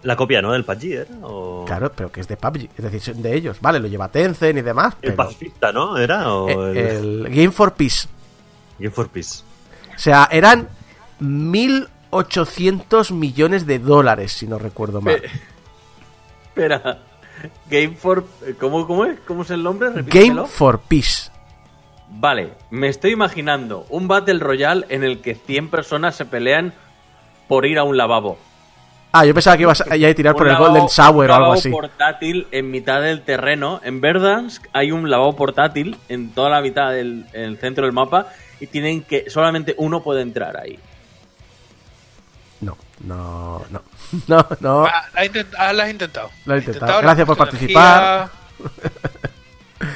La 0.02 0.16
copia, 0.16 0.42
¿no? 0.42 0.52
Del 0.52 0.64
PUBG, 0.64 0.84
¿era? 0.92 1.06
O... 1.22 1.64
Claro, 1.64 1.92
pero 1.94 2.10
que 2.10 2.20
es 2.20 2.26
de 2.28 2.36
PUBG. 2.36 2.68
Es 2.76 2.82
decir, 2.84 3.00
son 3.00 3.22
de 3.22 3.34
ellos. 3.34 3.58
Vale, 3.60 3.78
lo 3.78 3.86
lleva 3.86 4.08
Tencent 4.08 4.58
y 4.58 4.62
demás. 4.62 4.94
El 4.94 5.10
Pero 5.12 5.16
pacifista, 5.16 5.70
¿no? 5.72 5.96
¿Era? 5.96 6.32
O 6.32 6.48
eh, 6.48 6.96
el... 6.98 7.26
el 7.26 7.34
Game 7.34 7.52
for 7.52 7.72
Peace. 7.74 8.08
Game 8.80 8.90
for 8.90 9.08
Peace. 9.08 9.44
O 9.94 9.98
sea, 9.98 10.28
eran 10.32 10.68
1.800 12.10 13.12
millones 13.12 13.66
de 13.66 13.78
dólares, 13.78 14.32
si 14.32 14.46
no 14.46 14.58
recuerdo 14.58 15.00
mal. 15.00 15.22
Espera, 16.54 16.98
Game 17.70 17.94
for... 17.96 18.24
¿Cómo, 18.60 18.86
cómo 18.86 19.04
es? 19.04 19.18
¿Cómo 19.26 19.42
es 19.42 19.50
el 19.50 19.62
nombre? 19.62 19.88
Game 19.88 20.02
Repítemelo. 20.02 20.46
for 20.46 20.80
Peace. 20.80 21.30
Vale, 22.08 22.52
me 22.70 22.88
estoy 22.88 23.12
imaginando 23.12 23.86
un 23.88 24.06
Battle 24.06 24.38
Royale 24.38 24.84
en 24.90 25.02
el 25.02 25.20
que 25.22 25.34
100 25.34 25.70
personas 25.70 26.14
se 26.14 26.26
pelean 26.26 26.74
por 27.48 27.64
ir 27.66 27.78
a 27.78 27.84
un 27.84 27.96
lavabo. 27.96 28.38
Ah, 29.14 29.24
yo 29.26 29.34
pensaba 29.34 29.56
que 29.56 29.62
ibas 29.64 29.80
a, 29.82 29.96
ya 29.96 30.08
a 30.08 30.14
tirar 30.14 30.34
por 30.34 30.42
Un 30.42 30.48
el 30.48 30.54
lavabo- 30.54 30.68
Golden 30.72 30.86
Shower 30.88 31.28
un 31.28 31.30
o 31.30 31.34
algo 31.34 31.44
lavabo 31.46 31.52
así. 31.52 31.70
portátil 31.70 32.46
en 32.50 32.70
mitad 32.70 33.00
del 33.02 33.22
terreno. 33.22 33.80
En 33.82 34.00
Verdansk 34.00 34.66
hay 34.72 34.90
un 34.92 35.10
lavabo 35.10 35.34
portátil 35.36 35.96
en 36.08 36.30
toda 36.32 36.48
la 36.50 36.60
mitad 36.60 36.90
del 36.92 37.26
en 37.32 37.42
el 37.44 37.58
centro 37.58 37.84
del 37.84 37.92
mapa 37.92 38.28
y 38.60 38.66
tienen 38.68 39.02
que 39.02 39.28
solamente 39.28 39.74
uno 39.78 40.02
puede 40.02 40.22
entrar 40.22 40.56
ahí. 40.58 40.78
No, 42.60 42.76
no, 43.04 43.62
no. 43.70 43.82
No, 44.28 44.46
no. 44.60 44.84
Ah, 44.86 45.04
la, 45.14 45.24
intent- 45.24 45.54
ah, 45.58 45.72
la 45.72 45.84
has 45.84 45.90
intentado. 45.90 46.30
Lo 46.44 46.54
he 46.54 46.56
La 46.56 46.60
has 46.62 46.66
intentado. 46.68 47.00
Gracias 47.02 47.26
por 47.26 47.36
participar. 47.36 48.30
energía. 48.58 49.92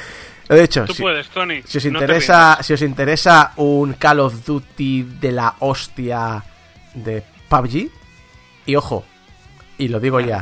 De 0.49 0.63
hecho, 0.63 0.85
Tú 0.85 0.93
si, 0.93 1.01
puedes, 1.01 1.27
Tony. 1.29 1.61
si 1.65 1.77
os 1.77 1.85
no 1.85 1.99
interesa, 1.99 2.57
si 2.61 2.73
os 2.73 2.81
interesa 2.81 3.51
un 3.57 3.93
Call 3.93 4.21
of 4.21 4.45
Duty 4.45 5.03
de 5.19 5.31
la 5.33 5.55
hostia 5.59 6.41
de 6.93 7.21
PUBG, 7.49 7.89
y 8.65 8.75
ojo, 8.75 9.05
y 9.77 9.89
lo 9.89 9.99
digo 9.99 10.21
ya, 10.21 10.41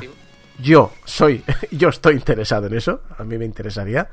yo 0.60 0.94
soy, 1.06 1.44
yo 1.72 1.90
estoy 1.90 2.14
interesado 2.16 2.68
en 2.68 2.76
eso, 2.76 3.02
a 3.18 3.24
mí 3.24 3.38
me 3.40 3.46
interesaría, 3.46 4.08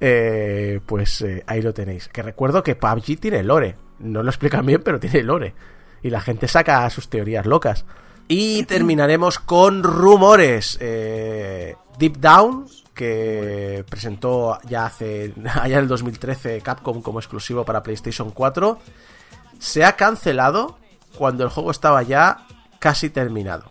eh, 0.00 0.80
pues 0.84 1.22
eh, 1.22 1.44
ahí 1.46 1.62
lo 1.62 1.72
tenéis. 1.72 2.08
Que 2.08 2.22
recuerdo 2.22 2.64
que 2.64 2.74
PUBG 2.74 3.20
tiene 3.20 3.44
lore, 3.44 3.76
no 4.00 4.24
lo 4.24 4.30
explican 4.30 4.66
bien, 4.66 4.82
pero 4.82 4.98
tiene 4.98 5.22
lore, 5.22 5.54
y 6.02 6.10
la 6.10 6.20
gente 6.20 6.48
saca 6.48 6.90
sus 6.90 7.08
teorías 7.08 7.46
locas. 7.46 7.84
Y 8.32 8.62
terminaremos 8.62 9.40
con 9.40 9.82
rumores. 9.82 10.78
Eh, 10.80 11.74
Deep 11.98 12.18
Down, 12.18 12.68
que 12.94 13.84
presentó 13.90 14.56
ya 14.68 14.86
hace 14.86 15.34
allá 15.60 15.78
en 15.78 15.82
el 15.82 15.88
2013 15.88 16.60
Capcom 16.60 17.02
como 17.02 17.18
exclusivo 17.18 17.64
para 17.64 17.82
PlayStation 17.82 18.30
4, 18.30 18.78
se 19.58 19.84
ha 19.84 19.96
cancelado 19.96 20.78
cuando 21.18 21.42
el 21.42 21.50
juego 21.50 21.72
estaba 21.72 22.04
ya 22.04 22.46
casi 22.78 23.10
terminado. 23.10 23.64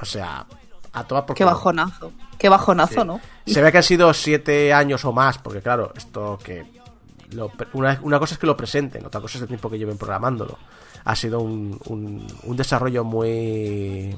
O 0.00 0.04
sea, 0.04 0.46
a 0.92 1.04
toda 1.04 1.26
por 1.26 1.36
Qué 1.36 1.44
bajonazo. 1.44 2.12
Qué 2.38 2.48
bajonazo, 2.48 3.04
¿no? 3.04 3.20
Se 3.46 3.62
ve 3.62 3.70
que 3.70 3.78
han 3.78 3.84
sido 3.84 4.12
siete 4.14 4.72
años 4.72 5.04
o 5.04 5.12
más, 5.12 5.38
porque 5.38 5.62
claro, 5.62 5.92
esto 5.96 6.40
que... 6.42 6.77
una, 7.72 7.98
una 8.02 8.18
cosa 8.18 8.34
es 8.34 8.38
que 8.38 8.46
lo 8.46 8.56
presenten, 8.56 9.04
otra 9.06 9.20
cosa 9.20 9.38
es 9.38 9.42
el 9.42 9.48
tiempo 9.48 9.68
que 9.70 9.78
lleven 9.78 9.98
programándolo. 9.98 10.58
Ha 11.04 11.14
sido 11.16 11.40
un, 11.40 11.78
un- 11.86 12.56
desarrollo 12.56 13.04
muy... 13.04 14.16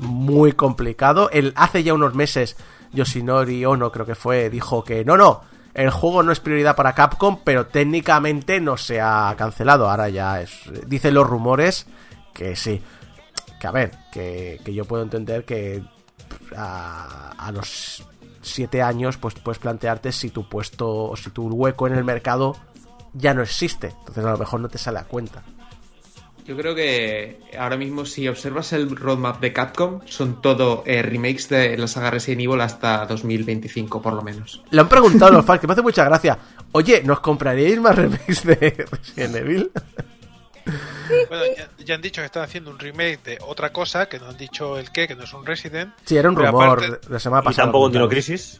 Muy 0.00 0.52
complicado. 0.52 1.30
Hace 1.54 1.82
ya 1.82 1.94
unos 1.94 2.14
meses, 2.14 2.56
Yoshinori 2.92 3.64
Ono 3.64 3.90
creo 3.90 4.04
que 4.04 4.14
fue, 4.14 4.50
dijo 4.50 4.84
que 4.84 5.02
no, 5.02 5.16
no, 5.16 5.40
el 5.72 5.90
juego 5.90 6.22
no 6.22 6.30
es 6.30 6.40
prioridad 6.40 6.76
para 6.76 6.94
Capcom, 6.94 7.38
pero 7.42 7.68
técnicamente 7.68 8.60
no 8.60 8.76
se 8.76 9.00
ha 9.00 9.34
cancelado. 9.38 9.88
Ahora 9.88 10.10
ya 10.10 10.42
es... 10.42 10.50
Dicen 10.86 11.14
los 11.14 11.26
rumores 11.26 11.86
que 12.34 12.54
sí. 12.54 12.82
Que 13.58 13.66
a 13.66 13.70
ver, 13.72 13.92
que, 14.12 14.60
que 14.62 14.74
yo 14.74 14.84
puedo 14.84 15.02
entender 15.02 15.46
que 15.46 15.82
a, 16.54 17.30
a 17.38 17.50
los 17.50 18.04
siete 18.42 18.82
años 18.82 19.16
pues 19.16 19.34
puedes 19.34 19.58
plantearte 19.58 20.12
si 20.12 20.30
tu 20.30 20.48
puesto 20.48 20.88
o 20.88 21.16
si 21.16 21.30
tu 21.30 21.48
hueco 21.48 21.86
en 21.86 21.94
el 21.94 22.04
mercado 22.04 22.56
ya 23.12 23.34
no 23.34 23.42
existe. 23.42 23.88
Entonces 24.00 24.24
a 24.24 24.32
lo 24.32 24.38
mejor 24.38 24.60
no 24.60 24.68
te 24.68 24.78
sale 24.78 24.98
a 24.98 25.04
cuenta. 25.04 25.42
Yo 26.48 26.56
creo 26.56 26.74
que 26.74 27.40
ahora 27.58 27.76
mismo 27.76 28.06
si 28.06 28.26
observas 28.26 28.72
el 28.72 28.96
roadmap 28.96 29.38
de 29.38 29.52
Capcom 29.52 30.00
son 30.06 30.40
todo 30.40 30.82
eh, 30.86 31.02
remakes 31.02 31.50
de 31.50 31.76
la 31.76 31.86
saga 31.86 32.10
Resident 32.10 32.40
Evil 32.40 32.62
hasta 32.62 33.04
2025 33.04 34.00
por 34.00 34.14
lo 34.14 34.22
menos. 34.22 34.64
Le 34.70 34.80
han 34.80 34.88
preguntado 34.88 35.30
los 35.30 35.44
fans, 35.46 35.60
que 35.60 35.66
me 35.66 35.74
hace 35.74 35.82
mucha 35.82 36.04
gracia. 36.04 36.38
Oye, 36.72 37.02
¿nos 37.04 37.20
compraríais 37.20 37.78
más 37.78 37.96
remakes 37.96 38.44
de 38.44 38.54
Resident 38.90 39.36
Evil? 39.36 39.70
Bueno, 41.28 41.44
ya, 41.56 41.68
ya 41.84 41.94
han 41.94 42.00
dicho 42.02 42.20
que 42.22 42.26
están 42.26 42.42
haciendo 42.42 42.70
un 42.70 42.78
remake 42.78 43.22
de 43.24 43.38
otra 43.42 43.72
cosa, 43.72 44.08
que 44.08 44.18
no 44.18 44.28
han 44.28 44.36
dicho 44.36 44.78
el 44.78 44.90
qué, 44.90 45.06
que 45.08 45.14
no 45.14 45.24
es 45.24 45.32
un 45.32 45.44
Resident. 45.46 45.92
Sí, 46.04 46.16
era 46.16 46.28
un 46.28 46.34
Pero 46.34 46.48
rumor 46.50 46.78
aparte- 46.84 47.06
de 47.08 47.12
la 47.12 47.18
semana 47.20 47.42
Y 47.42 47.44
pasada. 47.46 47.64
tampoco 47.66 47.88
Dino 47.90 48.08
Crisis. 48.08 48.58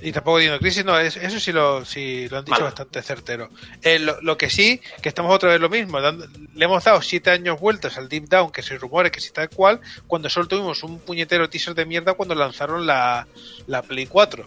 Y 0.00 0.12
tampoco 0.12 0.38
Dino 0.38 0.58
Crisis, 0.60 0.84
no, 0.84 0.96
es- 0.98 1.16
eso 1.16 1.40
sí 1.40 1.50
lo, 1.50 1.84
sí 1.84 2.28
lo 2.28 2.38
han 2.38 2.44
dicho 2.44 2.52
Vale. 2.54 2.64
bastante 2.66 3.02
certero. 3.02 3.50
Eh, 3.82 3.98
lo, 3.98 4.20
lo 4.22 4.36
que 4.38 4.48
sí, 4.48 4.80
que 5.02 5.08
estamos 5.08 5.34
otra 5.34 5.50
vez 5.50 5.60
lo 5.60 5.68
mismo, 5.68 6.00
dando- 6.00 6.26
le 6.54 6.64
hemos 6.64 6.84
dado 6.84 7.02
siete 7.02 7.30
años 7.30 7.58
vueltas 7.58 7.98
al 7.98 8.08
Deep 8.08 8.28
Down, 8.28 8.52
que 8.52 8.62
se 8.62 8.78
rumore 8.78 9.10
que 9.10 9.20
si 9.20 9.30
tal 9.32 9.48
cual, 9.50 9.80
cuando 10.06 10.28
solo 10.30 10.46
tuvimos 10.46 10.82
un 10.84 11.00
puñetero 11.00 11.50
teaser 11.50 11.74
de 11.74 11.84
mierda 11.84 12.14
cuando 12.14 12.34
lanzaron 12.36 12.86
la, 12.86 13.26
la 13.66 13.82
Play 13.82 14.06
4. 14.06 14.46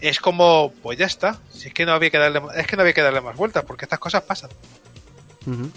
Es 0.00 0.20
como, 0.20 0.72
pues 0.82 0.98
ya 0.98 1.06
está, 1.06 1.40
si 1.50 1.68
es 1.68 1.74
que 1.74 1.86
no 1.86 1.92
había 1.92 2.10
que 2.10 2.18
darle, 2.18 2.40
es 2.56 2.66
que 2.66 2.76
no 2.76 2.82
había 2.82 2.92
que 2.92 3.02
darle 3.02 3.20
más 3.22 3.36
vueltas, 3.36 3.64
porque 3.64 3.86
estas 3.86 3.98
cosas 3.98 4.22
pasan. 4.22 4.50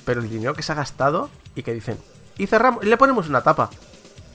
Pero 0.05 0.21
el 0.21 0.29
dinero 0.29 0.53
que 0.53 0.63
se 0.63 0.71
ha 0.71 0.75
gastado 0.75 1.29
y 1.55 1.63
que 1.63 1.73
dicen, 1.73 1.97
y 2.37 2.47
cerramos, 2.47 2.83
y 2.83 2.87
le 2.87 2.97
ponemos 2.97 3.27
una 3.27 3.41
tapa. 3.41 3.69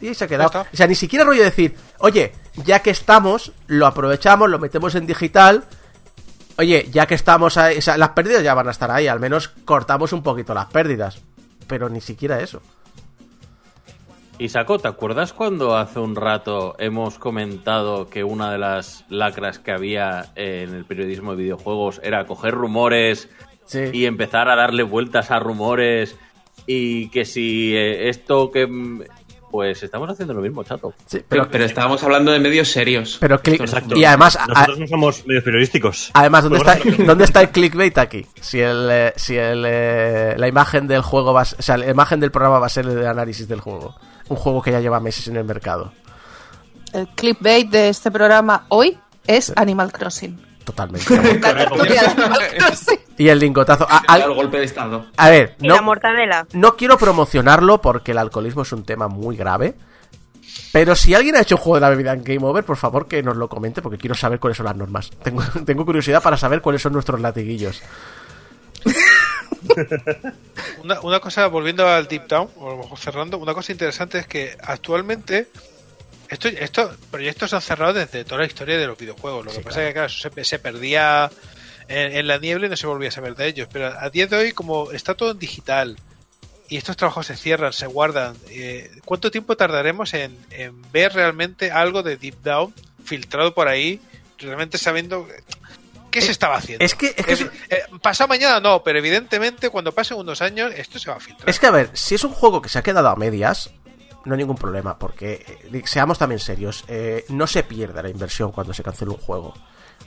Y 0.01 0.09
ahí 0.09 0.15
se 0.15 0.25
ha 0.25 0.29
quedado. 0.29 0.67
O 0.73 0.77
sea, 0.77 0.87
ni 0.87 0.95
siquiera 0.95 1.25
rollo 1.25 1.43
decir, 1.43 1.77
oye, 1.99 2.33
ya 2.65 2.81
que 2.81 2.91
estamos, 2.91 3.53
lo 3.69 3.87
aprovechamos, 3.87 4.51
lo 4.51 4.59
metemos 4.59 4.95
en 4.95 5.07
digital. 5.07 5.65
Oye, 6.59 6.89
ya 6.91 7.07
que 7.07 7.15
estamos 7.15 7.57
ahí, 7.57 7.79
o 7.79 7.83
sea, 7.83 7.97
las 7.97 8.11
pérdidas 8.11 8.43
ya 8.43 8.55
van 8.55 8.69
a 8.69 8.73
estar 8.73 8.91
ahí, 8.91 9.07
al 9.07 9.21
menos 9.21 9.49
cortamos 9.65 10.13
un 10.13 10.23
poquito 10.23 10.55
las 10.55 10.67
pérdidas. 10.67 11.23
Pero 11.67 11.89
ni 11.89 12.01
siquiera 12.01 12.41
eso. 12.41 12.61
Y 14.39 14.49
Saco, 14.49 14.79
¿te 14.79 14.89
acuerdas 14.89 15.33
cuando 15.33 15.77
hace 15.77 16.01
un 16.01 16.17
rato 16.17 16.75
hemos 16.79 17.19
comentado 17.19 18.09
que 18.09 18.25
una 18.25 18.51
de 18.51 18.59
las 18.59 19.05
lacras 19.09 19.61
que 19.61 19.71
había 19.71 20.33
en 20.35 20.75
el 20.75 20.85
periodismo 20.85 21.37
de 21.37 21.45
videojuegos 21.45 22.01
era 22.03 22.27
coger 22.27 22.55
rumores 22.55 23.29
Sí. 23.67 23.81
y 23.93 24.07
empezar 24.07 24.49
a 24.49 24.57
darle 24.57 24.83
vueltas 24.83 25.31
a 25.31 25.39
rumores 25.39 26.17
y 26.67 27.09
que 27.11 27.25
si 27.25 27.75
eh, 27.75 28.09
esto 28.09 28.51
que... 28.51 28.67
mm, 28.67 29.03
Pues 29.51 29.83
estamos 29.83 30.09
haciendo 30.09 30.33
lo 30.33 30.41
mismo, 30.41 30.65
chato. 30.65 30.95
Sí, 31.05 31.19
Pero, 31.29 31.43
pero, 31.43 31.49
pero 31.51 31.65
estábamos 31.67 32.03
hablando 32.03 32.33
de 32.33 32.39
medios 32.41 32.69
serios. 32.69 33.19
pero 33.21 33.39
click- 33.43 33.61
Exacto. 33.61 33.97
y 33.99 34.05
además, 34.05 34.37
a- 34.37 34.47
Nosotros 34.47 34.79
no 34.79 34.87
somos 34.87 35.27
medios 35.27 35.45
periodísticos. 35.45 36.11
Además, 36.15 36.45
¿dónde 36.45 36.59
está, 36.59 36.79
Podemos- 36.79 37.07
¿dónde 37.07 37.25
está 37.25 37.41
el 37.43 37.51
clickbait 37.51 37.99
aquí? 37.99 38.25
Si 38.41 38.61
el, 38.61 38.89
eh, 38.91 39.13
si 39.17 39.37
el, 39.37 39.65
eh, 39.67 40.35
la 40.39 40.49
imagen 40.49 40.87
del 40.89 41.03
juego 41.03 41.35
va 41.35 41.43
o 41.43 41.45
sea, 41.45 41.77
la 41.77 41.91
imagen 41.91 42.19
del 42.21 42.31
programa 42.31 42.61
va 42.61 42.67
a 42.67 42.71
ser 42.71 42.87
el 42.87 43.07
análisis 43.07 43.47
del 43.47 43.61
juego. 43.61 43.95
Un 44.31 44.37
juego 44.39 44.63
que 44.63 44.71
ya 44.73 44.81
lleva 44.81 45.01
meses 45.01 45.29
en 45.29 45.37
el 45.37 45.45
mercado. 45.45 45.93
El 46.95 47.09
clickbait 47.09 47.69
de 47.71 47.91
este 47.91 48.11
programa 48.11 48.65
hoy 48.71 48.97
es 49.27 49.53
Animal 49.57 49.93
Crossing. 49.93 50.41
Totalmente. 50.65 51.15
Y 53.19 53.29
el 53.29 53.39
lingotazo. 53.39 53.87
A, 53.89 53.99
ha 54.09 54.19
dado 54.19 54.25
el 54.25 54.31
al- 54.31 54.37
golpe 54.37 54.59
de 54.59 54.65
estado. 54.65 55.07
a 55.17 55.29
ver, 55.31 55.55
Y 55.61 55.69
la 55.69 55.77
no, 55.77 55.83
mortadela. 55.83 56.47
no 56.55 56.77
quiero 56.77 56.97
promocionarlo 56.97 57.81
porque 57.81 58.13
el 58.13 58.19
alcoholismo 58.19 58.63
es 58.63 58.73
un 58.73 58.85
tema 58.85 59.07
muy 59.09 59.37
grave. 59.37 59.75
Pero 60.73 60.97
si 60.97 61.15
alguien 61.15 61.37
ha 61.37 61.41
hecho 61.41 61.57
un 61.57 61.61
juego 61.61 61.75
de 61.77 61.81
la 61.83 61.91
bebida 61.91 62.13
en 62.15 62.25
Game 62.25 62.45
Over, 62.45 62.65
por 62.65 62.77
favor 62.79 63.07
que 63.07 63.23
nos 63.23 63.37
lo 63.37 63.49
comente 63.49 63.83
porque 63.83 63.99
quiero 63.99 64.15
saber 64.15 64.41
cuáles 64.41 64.57
son 64.57 64.65
las 64.67 64.77
normas. 64.77 65.11
Tengo, 65.23 65.43
tengo 65.67 65.85
curiosidad 65.85 66.23
para 66.23 66.37
saber 66.39 66.63
cuáles 66.63 66.81
son 66.83 66.95
nuestros 66.95 67.21
latiguillos. 67.21 67.83
Una, 70.83 71.01
una 71.03 71.21
cosa, 71.21 71.47
volviendo 71.47 71.87
al 71.87 72.09
Deep 72.09 72.27
Down, 72.27 72.49
o 72.57 72.69
a 72.69 72.71
lo 72.73 72.79
mejor 72.83 72.99
cerrando, 72.99 73.39
una 73.39 73.55
cosa 73.55 73.71
interesante 73.73 74.19
es 74.19 74.27
que 74.27 74.57
actualmente 74.63 75.49
esto, 76.33 76.49
estos 76.49 76.97
proyectos 77.11 77.53
han 77.53 77.61
cerrado 77.63 77.93
desde 77.95 78.25
toda 78.25 78.41
la 78.41 78.47
historia 78.47 78.79
de 78.79 78.87
los 78.87 78.99
videojuegos. 78.99 79.45
Lo 79.45 79.53
que 79.53 79.61
pasa 79.61 79.83
es 79.83 79.89
que 79.89 79.93
claro, 79.93 80.07
eso 80.07 80.31
se, 80.31 80.45
se 80.45 80.59
perdía 80.59 81.31
en, 81.89 82.17
en 82.17 82.27
la 82.27 82.39
niebla 82.39 82.67
y 82.67 82.71
no 82.71 82.77
se 82.77 82.87
volvía 82.87 83.09
a 83.09 83.13
saber 83.13 83.35
de 83.35 83.47
ellos. 83.47 83.69
Pero 83.73 83.87
a 83.99 84.11
día 84.11 84.27
de 84.27 84.37
hoy, 84.37 84.53
como 84.53 84.91
está 84.93 85.15
todo 85.15 85.31
en 85.33 85.39
digital 85.39 85.97
y 86.69 86.77
estos 86.79 86.97
trabajos 86.97 87.27
se 87.27 87.37
cierran, 87.37 87.73
se 87.73 87.87
guardan, 87.87 88.35
eh, 88.49 88.91
¿cuánto 89.05 89.31
tiempo 89.31 89.57
tardaremos 89.57 90.15
en, 90.15 90.37
en 90.51 90.81
ver 90.91 91.13
realmente 91.13 91.71
algo 91.71 92.03
de 92.03 92.17
Deep 92.17 92.37
Down 92.43 92.75
filtrado 93.05 93.53
por 93.53 93.69
ahí, 93.69 94.01
realmente 94.39 94.79
sabiendo 94.79 95.29
qué 96.11 96.23
se 96.23 96.31
estaba 96.33 96.57
haciendo? 96.57 96.83
es 96.85 96.95
que- 96.95 97.15
es 97.15 97.27
que 97.27 97.33
Es- 97.33 97.41
es- 97.43 97.51
eh, 97.69 97.83
pasado 98.01 98.29
mañana 98.29 98.59
no, 98.61 98.83
pero 98.83 98.99
evidentemente 98.99 99.69
cuando 99.69 99.93
pasen 99.93 100.17
unos 100.17 100.41
años 100.41 100.73
esto 100.75 100.99
se 100.99 101.11
va 101.11 101.17
a 101.17 101.21
filtrar. 101.21 101.51
Es 101.51 101.59
que, 101.61 101.67
a 101.67 101.71
ver, 101.73 101.91
si 101.93 102.15
es 102.15 102.25
un 102.25 102.33
juego 102.33 102.63
que 102.63 102.71
se 102.71 102.79
ha 102.79 102.83
quedado 102.83 103.09
a 103.09 103.17
medias, 103.17 103.71
no 104.25 104.35
hay 104.35 104.39
ningún 104.39 104.57
problema, 104.57 104.99
porque, 104.99 105.45
eh, 105.73 105.83
seamos 105.85 106.19
también 106.19 106.39
serios, 106.39 106.85
eh, 106.89 107.25
no 107.29 107.47
se 107.47 107.63
pierde 107.63 108.03
la 108.03 108.09
inversión 108.09 108.53
cuando 108.53 108.73
se 108.75 108.83
cancela 108.83 109.13
un 109.13 109.19
juego. 109.19 109.55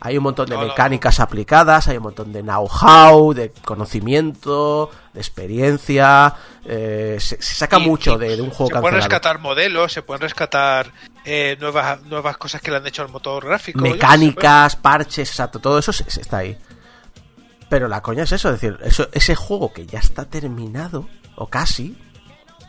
Hay 0.01 0.17
un 0.17 0.23
montón 0.23 0.49
de 0.49 0.57
mecánicas 0.57 1.21
aplicadas, 1.21 1.87
hay 1.87 1.95
un 1.97 2.03
montón 2.03 2.33
de 2.33 2.41
know-how, 2.41 3.33
de 3.33 3.51
conocimiento, 3.63 4.91
de 5.13 5.21
experiencia, 5.21 6.33
eh, 6.65 7.15
se, 7.19 7.41
se 7.41 7.55
saca 7.55 7.79
Y- 7.79 7.87
mucho 7.87 8.15
y 8.15 8.17
de, 8.17 8.35
de 8.35 8.41
un 8.41 8.49
juego 8.49 8.67
se 8.67 8.71
pueden 8.73 8.83
cancelado. 8.83 8.97
rescatar 9.09 9.39
modelos, 9.39 9.93
se 9.93 10.01
pueden 10.01 10.21
rescatar 10.21 10.91
eh, 11.23 11.55
nuevas, 11.61 12.01
nuevas 12.03 12.37
cosas 12.37 12.61
que 12.61 12.71
le 12.71 12.77
han 12.77 12.87
hecho 12.87 13.01
al 13.03 13.09
motor 13.09 13.45
gráfico. 13.45 13.79
sé, 13.79 13.91
Mecánicas, 13.91 14.75
parches, 14.75 15.29
exacto, 15.29 15.59
todo 15.59 15.79
eso 15.79 15.93
se- 15.93 16.09
se 16.09 16.21
está 16.21 16.39
ahí. 16.39 16.57
Pero 17.69 17.87
la 17.87 18.01
coña 18.01 18.23
es 18.23 18.31
eso, 18.31 18.49
es 18.49 18.59
decir, 18.61 18.77
eso, 18.83 19.07
ese 19.11 19.35
juego 19.35 19.73
que 19.73 19.85
ya 19.87 19.99
está 19.99 20.25
terminado, 20.25 21.07
o 21.35 21.47
casi, 21.47 21.97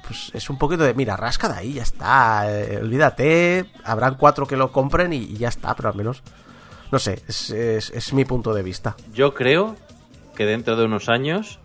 pues 0.07 0.31
es 0.35 0.49
un 0.51 0.59
poquito 0.59 0.85
de, 0.85 0.95
mira, 0.95 1.17
rasca 1.17 1.49
de 1.49 1.59
ahí, 1.59 1.73
ya 1.75 1.83
está, 1.83 2.51
eh, 2.51 2.79
olvídate, 2.83 3.67
habrán 3.85 4.15
cuatro 4.17 4.47
que 4.47 4.57
lo 4.57 4.73
compren 4.73 5.13
y, 5.13 5.17
y 5.19 5.37
ya 5.37 5.49
está, 5.49 5.75
pero 5.75 5.89
al 5.91 5.95
menos, 5.97 6.23
no 6.93 6.99
sé, 6.99 7.23
es, 7.29 7.51
es- 7.51 7.91
es 7.91 8.13
mi 8.13 8.25
punto 8.25 8.55
de 8.55 8.63
vista. 8.63 8.97
Yo 9.13 9.35
creo 9.35 9.77
que 10.35 10.45
dentro 10.47 10.77
de 10.77 10.85
unos 10.85 11.09
años 11.09 11.59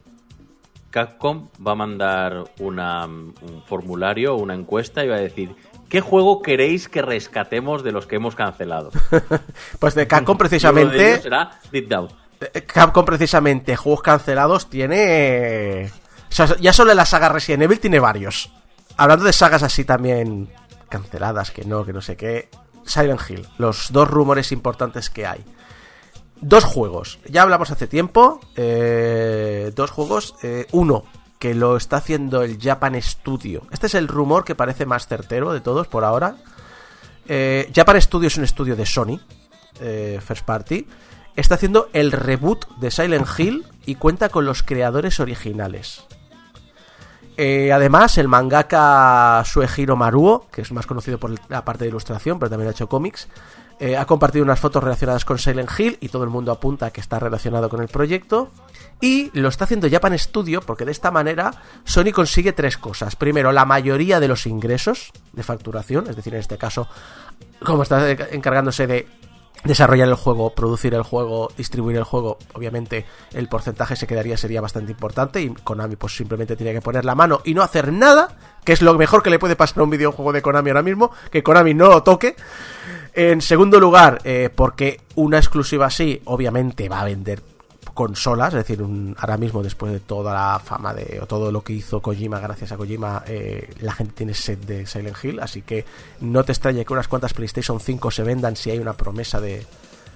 Capcom 0.90 1.48
va 1.66 1.72
a 1.72 1.76
mandar 1.76 2.44
una, 2.60 3.06
un 3.06 3.64
formulario, 3.68 4.36
una 4.36 4.54
encuesta 4.54 5.04
y 5.06 5.08
va 5.08 5.16
a 5.16 5.20
decir 5.20 5.56
¿qué 5.88 6.02
juego 6.02 6.42
queréis 6.42 6.90
que 6.90 7.02
rescatemos 7.02 7.84
de 7.84 7.92
los 7.94 8.08
que 8.08 8.16
hemos 8.18 8.36
cancelado? 8.36 8.92
Pues 9.80 9.94
de 9.96 10.08
Capcom 10.08 10.38
precisamente, 10.38 11.22
será 11.22 11.52
Deep 11.72 11.88
Down. 11.88 12.10
eh, 12.54 12.62
Capcom 12.64 13.06
precisamente, 13.06 13.76
juegos 13.76 14.02
cancelados 14.02 14.70
tiene... 14.70 15.92
o 16.32 16.34
sea, 16.34 16.56
ya 16.60 16.72
solo 16.72 16.92
en 16.92 16.98
la 16.98 17.06
saga 17.06 17.28
Resident 17.30 17.64
Evil 17.64 17.80
tiene 17.80 18.00
varios. 18.00 18.52
Hablando 18.96 19.26
de 19.26 19.34
sagas 19.34 19.64
así 19.64 19.84
también 19.84 20.50
canceladas, 20.88 21.52
que 21.52 21.66
no, 21.66 21.86
que 21.86 21.92
no 21.92 22.02
sé 22.02 22.16
qué. 22.16 22.50
Silent 22.86 23.22
Hill, 23.30 23.48
los 23.58 23.92
dos 23.92 24.08
rumores 24.10 24.52
importantes 24.52 25.10
que 25.10 25.28
hay. 25.28 25.44
Dos 26.40 26.64
juegos, 26.64 27.20
ya 27.30 27.44
hablamos 27.44 27.70
hace 27.72 27.86
tiempo. 27.86 28.40
eh, 28.56 29.72
dos 29.76 29.92
juegos. 29.92 30.36
eh, 30.42 30.68
uno, 30.72 31.04
que 31.38 31.54
lo 31.54 31.76
está 31.76 31.98
haciendo 31.98 32.44
el 32.44 32.58
Japan 32.62 33.00
Studio. 33.02 33.68
Este 33.72 33.88
es 33.88 33.96
el 33.96 34.08
rumor 34.08 34.46
que 34.46 34.56
parece 34.56 34.86
más 34.86 35.08
certero 35.08 35.52
de 35.52 35.60
todos 35.60 35.88
por 35.88 36.06
ahora. 36.06 36.38
Eh, 37.28 37.70
Japan 37.76 38.02
Studio 38.02 38.28
es 38.28 38.38
un 38.38 38.46
estudio 38.46 38.76
de 38.76 38.86
Sony, 38.86 39.20
First 39.80 40.46
Party. 40.46 40.88
Está 41.36 41.56
haciendo 41.56 41.90
el 41.94 42.12
reboot 42.12 42.68
de 42.78 42.92
Silent 42.92 43.28
Hill 43.38 43.66
y 43.86 43.96
cuenta 43.96 44.30
con 44.30 44.46
los 44.46 44.64
creadores 44.64 45.20
originales. 45.20 46.06
Eh, 47.38 47.72
además, 47.72 48.18
el 48.18 48.28
mangaka 48.28 49.44
Suehiro 49.46 49.96
Maruo, 49.96 50.48
que 50.52 50.62
es 50.62 50.72
más 50.72 50.86
conocido 50.86 51.18
por 51.18 51.34
la 51.50 51.64
parte 51.64 51.86
de 51.86 51.90
ilustración, 51.90 52.40
pero 52.40 52.50
también 52.50 52.68
ha 52.70 52.72
hecho 52.72 52.88
cómics, 52.88 53.28
eh, 53.80 53.98
ha 53.98 54.06
compartido 54.06 54.44
unas 54.44 54.60
fotos 54.60 54.84
relacionadas 54.84 55.26
con 55.26 55.40
Silent 55.40 55.72
Hill 55.76 55.98
y 56.02 56.10
todo 56.10 56.24
el 56.24 56.30
mundo 56.30 56.52
apunta 56.52 56.88
a 56.88 56.92
que 56.92 57.02
está 57.02 57.18
relacionado 57.18 57.68
con 57.68 57.82
el 57.82 57.88
proyecto. 57.88 58.52
Y 59.00 59.32
lo 59.34 59.50
está 59.50 59.64
haciendo 59.64 59.90
Japan 59.90 60.18
Studio 60.20 60.62
porque 60.62 60.86
de 60.86 60.92
esta 60.92 61.10
manera 61.10 61.52
Sony 61.84 62.12
consigue 62.14 62.54
tres 62.54 62.78
cosas. 62.78 63.16
Primero, 63.16 63.52
la 63.52 63.66
mayoría 63.66 64.20
de 64.20 64.28
los 64.28 64.46
ingresos 64.46 65.12
de 65.34 65.42
facturación, 65.42 66.08
es 66.08 66.16
decir, 66.16 66.36
en 66.36 66.42
este 66.42 66.60
caso, 66.60 66.88
como 67.64 67.82
está 67.82 68.12
encargándose 68.12 68.86
de 68.86 69.08
desarrollar 69.64 70.08
el 70.08 70.16
juego, 70.16 70.54
producir 70.54 70.94
el 70.94 71.04
juego, 71.04 71.52
distribuir 71.56 71.98
el 71.98 72.04
juego, 72.04 72.38
obviamente 72.54 73.06
el 73.34 73.48
porcentaje 73.48 73.96
se 73.96 74.08
quedaría 74.08 74.38
sería 74.38 74.62
bastante 74.62 74.92
importante 74.92 75.42
y 75.42 75.50
Konami 75.50 75.96
pues 75.96 76.16
simplemente 76.16 76.56
tiene 76.56 76.74
que 76.74 76.82
poner 76.82 77.06
la 77.06 77.16
mano 77.16 77.42
y 77.46 77.54
no 77.54 77.62
hacer 77.62 77.92
nada, 77.92 78.36
que 78.64 78.74
es 78.74 78.82
lo 78.82 78.94
mejor 78.96 79.24
que 79.24 79.30
le 79.30 79.40
puede 79.40 79.56
pasar 79.56 79.80
a 79.80 79.84
un 79.84 79.90
videojuego 79.90 80.34
de 80.34 80.42
Konami 80.42 80.70
ahora 80.70 80.84
mismo, 80.84 81.12
que 81.30 81.44
Konami 81.44 81.74
no 81.74 81.90
lo 81.90 82.04
toque. 82.04 82.36
En 83.14 83.42
segundo 83.42 83.80
lugar, 83.80 84.20
eh, 84.24 84.50
porque 84.54 85.02
una 85.16 85.38
exclusiva 85.38 85.88
así 85.88 86.22
obviamente 86.26 86.88
va 86.88 87.02
a 87.02 87.06
vender 87.06 87.42
consolas, 87.94 88.54
es 88.54 88.66
decir, 88.66 88.86
ahora 89.18 89.38
mismo 89.38 89.64
después 89.64 89.92
de 89.92 90.00
toda 90.00 90.34
la 90.34 90.60
fama 90.60 90.94
de 90.94 91.20
o 91.22 91.28
todo 91.28 91.52
lo 91.52 91.64
que 91.64 91.74
hizo 91.74 92.02
Kojima, 92.02 92.40
gracias 92.40 92.72
a 92.72 92.78
Kojima, 92.78 93.24
eh, 93.28 93.74
la 93.82 93.94
gente 93.94 94.14
tiene 94.14 94.34
sed 94.34 94.58
de 94.60 94.86
Silent 94.86 95.18
Hill, 95.24 95.40
así 95.40 95.62
que 95.62 95.86
no 96.20 96.44
te 96.44 96.52
extrañe 96.52 96.86
que 96.86 96.94
unas 96.94 97.08
cuantas 97.08 97.34
PlayStation 97.34 97.80
5 97.80 98.12
se 98.12 98.24
vendan 98.24 98.56
si 98.56 98.72
hay 98.72 98.80
una 98.80 98.94
promesa 98.94 99.40
de, 99.40 99.66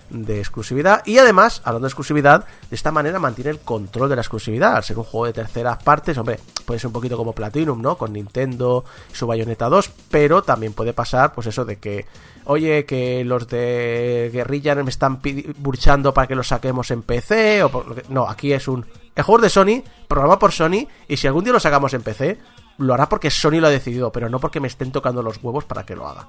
de 0.09 0.39
exclusividad 0.39 1.01
y 1.05 1.17
además, 1.17 1.61
hablando 1.63 1.85
de 1.85 1.89
exclusividad, 1.89 2.45
de 2.69 2.75
esta 2.75 2.91
manera 2.91 3.19
mantiene 3.19 3.51
el 3.51 3.59
control 3.59 4.09
de 4.09 4.15
la 4.15 4.21
exclusividad. 4.21 4.75
Al 4.75 4.83
ser 4.83 4.97
un 4.97 5.03
juego 5.03 5.25
de 5.25 5.33
terceras 5.33 5.81
partes, 5.83 6.17
hombre, 6.17 6.39
puede 6.65 6.79
ser 6.79 6.87
un 6.87 6.93
poquito 6.93 7.17
como 7.17 7.33
Platinum, 7.33 7.81
¿no? 7.81 7.97
Con 7.97 8.13
Nintendo 8.13 8.85
su 9.11 9.27
Bayonetta 9.27 9.69
2, 9.69 9.91
pero 10.09 10.43
también 10.43 10.73
puede 10.73 10.93
pasar, 10.93 11.33
pues 11.33 11.47
eso 11.47 11.65
de 11.65 11.77
que, 11.77 12.05
oye, 12.45 12.85
que 12.85 13.23
los 13.23 13.47
de 13.47 14.29
Guerrilla 14.33 14.75
me 14.75 14.89
están 14.89 15.19
burchando 15.57 16.13
para 16.13 16.27
que 16.27 16.35
los 16.35 16.47
saquemos 16.47 16.91
en 16.91 17.03
PC, 17.03 17.63
o 17.63 17.85
no, 18.09 18.27
aquí 18.27 18.53
es 18.53 18.67
un... 18.67 18.85
Juego 19.15 19.41
de 19.41 19.49
Sony, 19.49 19.83
programado 20.07 20.39
por 20.39 20.51
Sony, 20.51 20.87
y 21.07 21.17
si 21.17 21.27
algún 21.27 21.43
día 21.43 21.53
lo 21.53 21.59
sacamos 21.59 21.93
en 21.93 22.01
PC, 22.01 22.37
lo 22.79 22.93
hará 22.93 23.07
porque 23.07 23.31
Sony 23.31 23.61
lo 23.61 23.67
ha 23.67 23.71
decidido, 23.71 24.11
pero 24.11 24.29
no 24.29 24.39
porque 24.39 24.59
me 24.59 24.67
estén 24.67 24.91
tocando 24.91 25.23
los 25.23 25.41
huevos 25.41 25.63
para 25.63 25.85
que 25.85 25.95
lo 25.95 26.07
haga. 26.07 26.27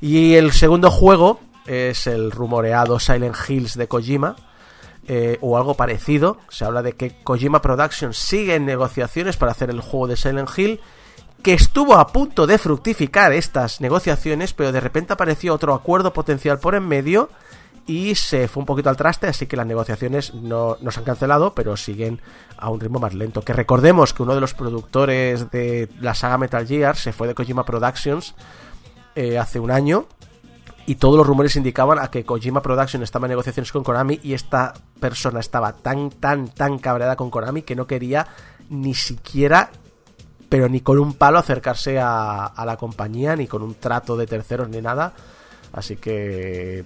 Y 0.00 0.34
el 0.34 0.52
segundo 0.52 0.90
juego 0.90 1.40
es 1.66 2.06
el 2.06 2.30
rumoreado 2.30 2.98
Silent 3.00 3.36
Hills 3.48 3.76
de 3.76 3.88
Kojima, 3.88 4.36
eh, 5.10 5.38
o 5.40 5.56
algo 5.56 5.74
parecido. 5.74 6.36
Se 6.50 6.66
habla 6.66 6.82
de 6.82 6.92
que 6.92 7.22
Kojima 7.24 7.62
Productions 7.62 8.18
sigue 8.18 8.54
en 8.54 8.66
negociaciones 8.66 9.38
para 9.38 9.52
hacer 9.52 9.70
el 9.70 9.80
juego 9.80 10.06
de 10.06 10.16
Silent 10.16 10.50
Hill, 10.54 10.80
que 11.42 11.54
estuvo 11.54 11.94
a 11.94 12.08
punto 12.08 12.46
de 12.46 12.58
fructificar 12.58 13.32
estas 13.32 13.80
negociaciones, 13.80 14.52
pero 14.52 14.72
de 14.72 14.80
repente 14.80 15.12
apareció 15.12 15.54
otro 15.54 15.74
acuerdo 15.74 16.12
potencial 16.12 16.58
por 16.58 16.74
en 16.74 16.86
medio 16.86 17.30
y 17.86 18.16
se 18.16 18.48
fue 18.48 18.60
un 18.60 18.66
poquito 18.66 18.90
al 18.90 18.96
traste, 18.96 19.28
así 19.28 19.46
que 19.46 19.56
las 19.56 19.66
negociaciones 19.66 20.34
no, 20.34 20.76
se 20.90 20.98
han 20.98 21.04
cancelado, 21.04 21.54
pero 21.54 21.76
siguen 21.76 22.20
a 22.58 22.68
un 22.68 22.80
ritmo 22.80 22.98
más 22.98 23.14
lento. 23.14 23.40
Que 23.42 23.54
recordemos 23.54 24.12
que 24.12 24.22
uno 24.22 24.34
de 24.34 24.42
los 24.42 24.52
productores 24.52 25.50
de 25.50 25.88
la 26.00 26.14
saga 26.14 26.36
Metal 26.36 26.66
Gear 26.66 26.96
se 26.96 27.12
fue 27.12 27.28
de 27.28 27.34
Kojima 27.34 27.64
Productions 27.64 28.34
eh, 29.14 29.38
hace 29.38 29.58
un 29.58 29.70
año 29.70 30.06
y 30.84 30.96
todos 30.96 31.16
los 31.16 31.26
rumores 31.26 31.56
indicaban 31.56 31.98
a 31.98 32.10
que 32.10 32.24
Kojima 32.24 32.60
Production 32.60 33.02
estaba 33.02 33.26
en 33.26 33.30
negociaciones 33.30 33.72
con 33.72 33.84
Konami 33.84 34.20
y 34.22 34.34
esta 34.34 34.74
persona 35.00 35.40
estaba 35.40 35.72
tan, 35.72 36.10
tan, 36.10 36.48
tan 36.48 36.78
cabreada 36.78 37.16
con 37.16 37.30
Konami 37.30 37.62
que 37.62 37.74
no 37.74 37.86
quería 37.86 38.26
ni 38.68 38.94
siquiera, 38.94 39.70
pero 40.48 40.68
ni 40.68 40.80
con 40.80 40.98
un 40.98 41.14
palo 41.14 41.38
acercarse 41.38 41.98
a, 41.98 42.46
a 42.46 42.64
la 42.64 42.76
compañía, 42.76 43.36
ni 43.36 43.46
con 43.46 43.62
un 43.62 43.74
trato 43.74 44.16
de 44.16 44.26
terceros 44.26 44.68
ni 44.68 44.80
nada. 44.80 45.12
Así 45.72 45.96
que 45.96 46.84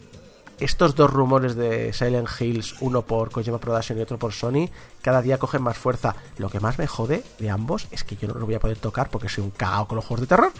estos 0.58 0.94
dos 0.94 1.10
rumores 1.10 1.56
de 1.56 1.92
Silent 1.92 2.28
Hills, 2.38 2.76
uno 2.80 3.02
por 3.02 3.30
Kojima 3.30 3.58
Production 3.58 3.98
y 3.98 4.02
otro 4.02 4.18
por 4.18 4.32
Sony, 4.32 4.68
cada 5.00 5.22
día 5.22 5.38
cogen 5.38 5.62
más 5.62 5.76
fuerza. 5.76 6.14
Lo 6.38 6.50
que 6.50 6.60
más 6.60 6.78
me 6.78 6.86
jode 6.86 7.24
de 7.38 7.50
ambos 7.50 7.88
es 7.90 8.04
que 8.04 8.16
yo 8.16 8.28
no 8.28 8.34
lo 8.34 8.46
voy 8.46 8.54
a 8.54 8.60
poder 8.60 8.78
tocar 8.78 9.10
porque 9.10 9.28
soy 9.28 9.44
un 9.44 9.50
cagao 9.50 9.88
con 9.88 9.96
los 9.96 10.04
juegos 10.04 10.20
de 10.22 10.26
terror. 10.28 10.52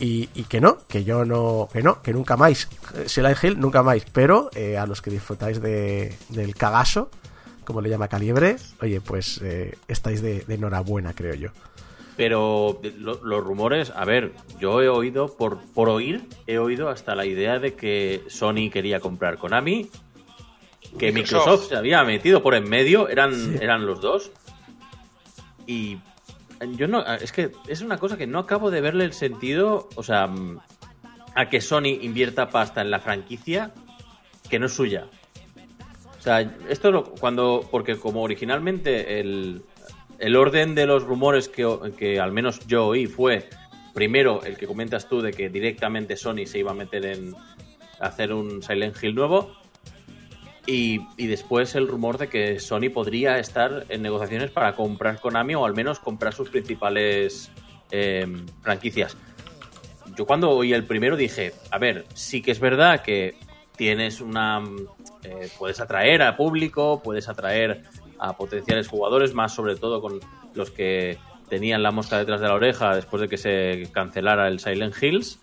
Y, 0.00 0.28
y 0.34 0.44
que 0.44 0.60
no, 0.60 0.78
que 0.88 1.04
yo 1.04 1.24
no, 1.24 1.68
que 1.72 1.80
no, 1.80 2.02
que 2.02 2.12
nunca 2.12 2.36
más. 2.36 2.68
Eh, 2.96 3.08
Silent 3.08 3.38
Hill, 3.42 3.60
nunca 3.60 3.84
más. 3.84 4.02
Pero 4.12 4.50
eh, 4.54 4.76
a 4.76 4.86
los 4.86 5.00
que 5.00 5.10
disfrutáis 5.10 5.60
de, 5.60 6.16
del 6.30 6.56
cagaso, 6.56 7.10
como 7.64 7.80
le 7.80 7.90
llama 7.90 8.08
Calibre, 8.08 8.56
oye, 8.82 9.00
pues 9.00 9.40
eh, 9.42 9.78
estáis 9.86 10.20
de 10.20 10.44
enhorabuena, 10.48 11.12
creo 11.14 11.34
yo. 11.34 11.50
Pero 12.16 12.80
lo- 12.98 13.24
los 13.24 13.42
rumores, 13.44 13.90
a 13.90 14.04
ver, 14.04 14.32
yo 14.60 14.80
he 14.82 14.88
oído, 14.88 15.36
por, 15.36 15.60
por 15.72 15.88
oír, 15.88 16.22
he 16.46 16.58
oído 16.58 16.88
hasta 16.88 17.14
la 17.16 17.26
idea 17.26 17.58
de 17.58 17.74
que 17.74 18.22
Sony 18.28 18.70
quería 18.72 19.00
comprar 19.00 19.36
Konami, 19.38 19.88
que 20.98 21.10
Microsoft. 21.10 21.44
Microsoft, 21.46 21.68
se 21.70 21.76
había 21.76 22.04
metido 22.04 22.40
por 22.42 22.54
en 22.54 22.68
medio, 22.68 23.08
eran, 23.08 23.58
eran 23.60 23.84
los 23.84 24.00
dos. 24.00 24.30
Y 25.66 25.98
yo 26.76 26.86
no, 26.86 27.04
es 27.04 27.32
que 27.32 27.50
es 27.66 27.80
una 27.80 27.98
cosa 27.98 28.16
que 28.16 28.26
no 28.28 28.38
acabo 28.38 28.70
de 28.70 28.80
verle 28.80 29.04
el 29.04 29.12
sentido, 29.12 29.88
o 29.96 30.02
sea, 30.04 30.30
a 31.34 31.48
que 31.48 31.60
Sony 31.60 31.98
invierta 32.00 32.48
pasta 32.48 32.80
en 32.80 32.90
la 32.92 33.00
franquicia 33.00 33.72
que 34.48 34.60
no 34.60 34.66
es 34.66 34.72
suya. 34.72 35.06
O 36.18 36.22
sea, 36.22 36.40
esto 36.68 36.92
lo, 36.92 37.04
cuando, 37.04 37.66
porque 37.70 37.96
como 37.98 38.22
originalmente 38.22 39.18
el, 39.20 39.62
el 40.18 40.36
orden 40.36 40.74
de 40.74 40.86
los 40.86 41.02
rumores 41.02 41.48
que, 41.48 41.66
que 41.96 42.20
al 42.20 42.32
menos 42.32 42.66
yo 42.66 42.86
oí 42.86 43.06
fue 43.06 43.48
primero 43.94 44.42
el 44.44 44.56
que 44.56 44.66
comentas 44.66 45.08
tú 45.08 45.20
de 45.20 45.32
que 45.32 45.48
directamente 45.48 46.16
Sony 46.16 46.46
se 46.46 46.58
iba 46.58 46.72
a 46.72 46.74
meter 46.74 47.04
en 47.04 47.34
hacer 48.00 48.32
un 48.32 48.62
Silent 48.62 48.96
Hill 49.02 49.14
nuevo 49.14 49.56
y, 50.66 51.00
y 51.16 51.26
después 51.26 51.74
el 51.74 51.86
rumor 51.86 52.18
de 52.18 52.28
que 52.28 52.58
Sony 52.58 52.90
podría 52.92 53.38
estar 53.38 53.86
en 53.88 54.02
negociaciones 54.02 54.50
para 54.50 54.74
comprar 54.74 55.20
Konami 55.20 55.54
o 55.54 55.64
al 55.64 55.74
menos 55.74 56.00
comprar 56.00 56.34
sus 56.34 56.50
principales 56.50 57.50
eh, 57.90 58.26
franquicias. 58.62 59.16
Yo 60.16 60.26
cuando 60.26 60.50
oí 60.50 60.72
el 60.72 60.84
primero 60.84 61.16
dije, 61.16 61.52
a 61.70 61.78
ver, 61.78 62.04
sí 62.14 62.40
que 62.42 62.50
es 62.50 62.60
verdad 62.60 63.02
que 63.02 63.36
tienes 63.76 64.20
una... 64.20 64.62
eh, 65.22 65.48
puedes 65.58 65.80
atraer 65.80 66.22
a 66.22 66.36
público, 66.36 67.00
puedes 67.02 67.28
atraer 67.28 67.82
a 68.28 68.36
potenciales 68.36 68.88
jugadores, 68.88 69.34
más 69.34 69.54
sobre 69.54 69.76
todo 69.76 70.00
con 70.00 70.20
los 70.54 70.70
que 70.70 71.18
tenían 71.48 71.82
la 71.82 71.90
mosca 71.90 72.18
detrás 72.18 72.40
de 72.40 72.48
la 72.48 72.54
oreja 72.54 72.94
después 72.94 73.20
de 73.20 73.28
que 73.28 73.36
se 73.36 73.88
cancelara 73.92 74.48
el 74.48 74.60
Silent 74.60 74.94
Hills. 75.00 75.40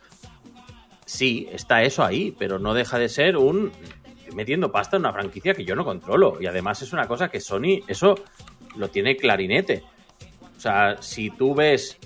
Sí, 1.05 1.47
está 1.51 1.83
eso 1.83 2.03
ahí, 2.03 2.35
pero 2.37 2.59
no 2.59 2.73
deja 2.73 2.97
de 2.97 3.09
ser 3.09 3.37
un 3.37 3.71
metiendo 4.33 4.71
pasta 4.71 4.97
en 4.97 5.01
una 5.01 5.13
franquicia 5.13 5.53
que 5.53 5.65
yo 5.65 5.75
no 5.75 5.83
controlo. 5.83 6.37
Y 6.39 6.45
además 6.45 6.81
es 6.81 6.93
una 6.93 7.07
cosa 7.07 7.29
que 7.29 7.39
Sony, 7.39 7.83
eso 7.87 8.15
lo 8.75 8.89
tiene 8.89 9.17
clarinete. 9.17 9.83
O 10.57 10.59
sea, 10.59 11.01
si 11.01 11.29
tú 11.31 11.55
ves 11.55 11.97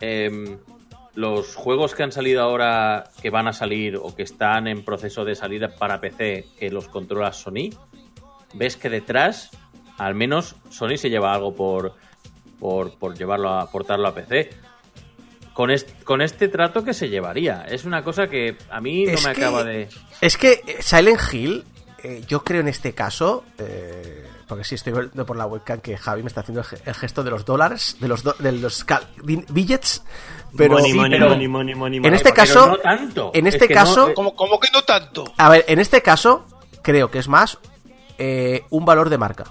em, 0.00 0.58
los 1.14 1.54
juegos 1.54 1.94
que 1.94 2.02
han 2.02 2.12
salido 2.12 2.42
ahora, 2.42 3.04
que 3.20 3.30
van 3.30 3.48
a 3.48 3.52
salir 3.52 3.96
o 3.96 4.14
que 4.14 4.22
están 4.22 4.66
en 4.66 4.84
proceso 4.84 5.24
de 5.24 5.34
salir 5.34 5.68
para 5.78 6.00
PC, 6.00 6.46
que 6.58 6.70
los 6.70 6.88
controla 6.88 7.32
Sony, 7.32 7.70
ves 8.54 8.76
que 8.76 8.88
detrás, 8.88 9.50
al 9.98 10.14
menos 10.14 10.56
Sony 10.70 10.96
se 10.96 11.10
lleva 11.10 11.34
algo 11.34 11.54
por, 11.54 11.94
por, 12.58 12.96
por 12.98 13.16
llevarlo 13.16 13.50
a 13.50 13.70
portarlo 13.70 14.08
a 14.08 14.14
PC. 14.14 14.50
Con 15.52 15.70
este, 15.70 15.92
con 16.02 16.20
este 16.20 16.48
trato 16.48 16.82
que 16.82 16.92
se 16.94 17.08
llevaría. 17.08 17.64
Es 17.68 17.84
una 17.84 18.02
cosa 18.02 18.26
que 18.26 18.56
a 18.70 18.80
mí 18.80 19.04
no 19.04 19.12
Es 19.12 19.24
me 19.24 19.34
que- 19.34 19.40
acaba 19.44 19.62
de. 19.62 19.88
Es 20.20 20.36
que 20.36 20.78
Silent 20.80 21.20
Hill, 21.32 21.64
eh, 22.02 22.24
yo 22.26 22.42
creo 22.42 22.60
en 22.60 22.66
este 22.66 22.92
caso, 22.92 23.44
eh, 23.58 24.26
porque 24.48 24.64
sí 24.64 24.74
estoy 24.74 24.92
viendo 24.94 25.24
por 25.24 25.36
la 25.36 25.46
webcam 25.46 25.80
que 25.80 25.96
Javi 25.96 26.22
me 26.24 26.28
está 26.28 26.40
haciendo 26.40 26.62
el, 26.62 26.66
ge- 26.66 26.78
el 26.84 26.94
gesto 26.94 27.22
de 27.22 27.30
los 27.30 27.44
dólares, 27.44 27.96
de 28.00 28.08
los, 28.08 28.24
do- 28.24 28.34
de 28.40 28.50
los 28.50 28.84
billets, 29.22 30.02
pero, 30.56 30.74
money, 30.74 30.90
sí, 30.90 30.96
money, 30.98 31.18
pero 31.20 31.30
money, 31.30 31.46
money, 31.48 31.74
money, 31.76 31.98
en 31.98 32.14
este 32.14 32.32
caso, 32.32 32.66
no 32.66 32.76
tanto. 32.78 33.30
en 33.32 33.46
Es 33.46 33.54
este 33.54 33.68
que 33.68 33.74
no- 33.74 33.80
caso, 33.80 34.08
eh, 34.08 34.14
¿Cómo, 34.14 34.34
cómo 34.34 34.58
que 34.58 34.68
no 34.72 34.82
tanto? 34.82 35.24
a 35.36 35.48
ver, 35.50 35.64
en 35.68 35.78
este 35.78 36.02
caso 36.02 36.46
creo 36.82 37.12
que 37.12 37.20
es 37.20 37.28
más 37.28 37.58
eh, 38.18 38.64
un 38.70 38.84
valor 38.84 39.08
de 39.08 39.18
marca, 39.18 39.44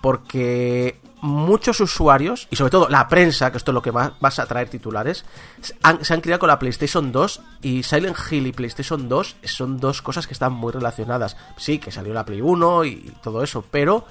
porque 0.00 1.00
muchos 1.22 1.80
usuarios 1.80 2.48
y 2.50 2.56
sobre 2.56 2.70
todo 2.70 2.88
la 2.88 3.08
prensa, 3.08 3.50
que 3.50 3.58
esto 3.58 3.70
es 3.72 3.74
lo 3.74 3.82
que 3.82 3.90
vas 3.90 4.38
a 4.38 4.46
traer 4.46 4.68
titulares, 4.68 5.24
se 5.60 6.14
han 6.14 6.20
criado 6.20 6.40
con 6.40 6.48
la 6.48 6.58
PlayStation 6.58 7.12
2 7.12 7.42
y 7.62 7.82
Silent 7.82 8.16
Hill 8.30 8.46
y 8.46 8.52
PlayStation 8.52 9.08
2 9.08 9.36
son 9.44 9.78
dos 9.78 10.02
cosas 10.02 10.26
que 10.26 10.32
están 10.32 10.52
muy 10.52 10.72
relacionadas. 10.72 11.36
Sí, 11.56 11.78
que 11.78 11.90
salió 11.90 12.14
la 12.14 12.24
Play 12.24 12.40
1 12.40 12.84
y 12.84 13.14
todo 13.22 13.42
eso, 13.42 13.64
pero 13.70 14.06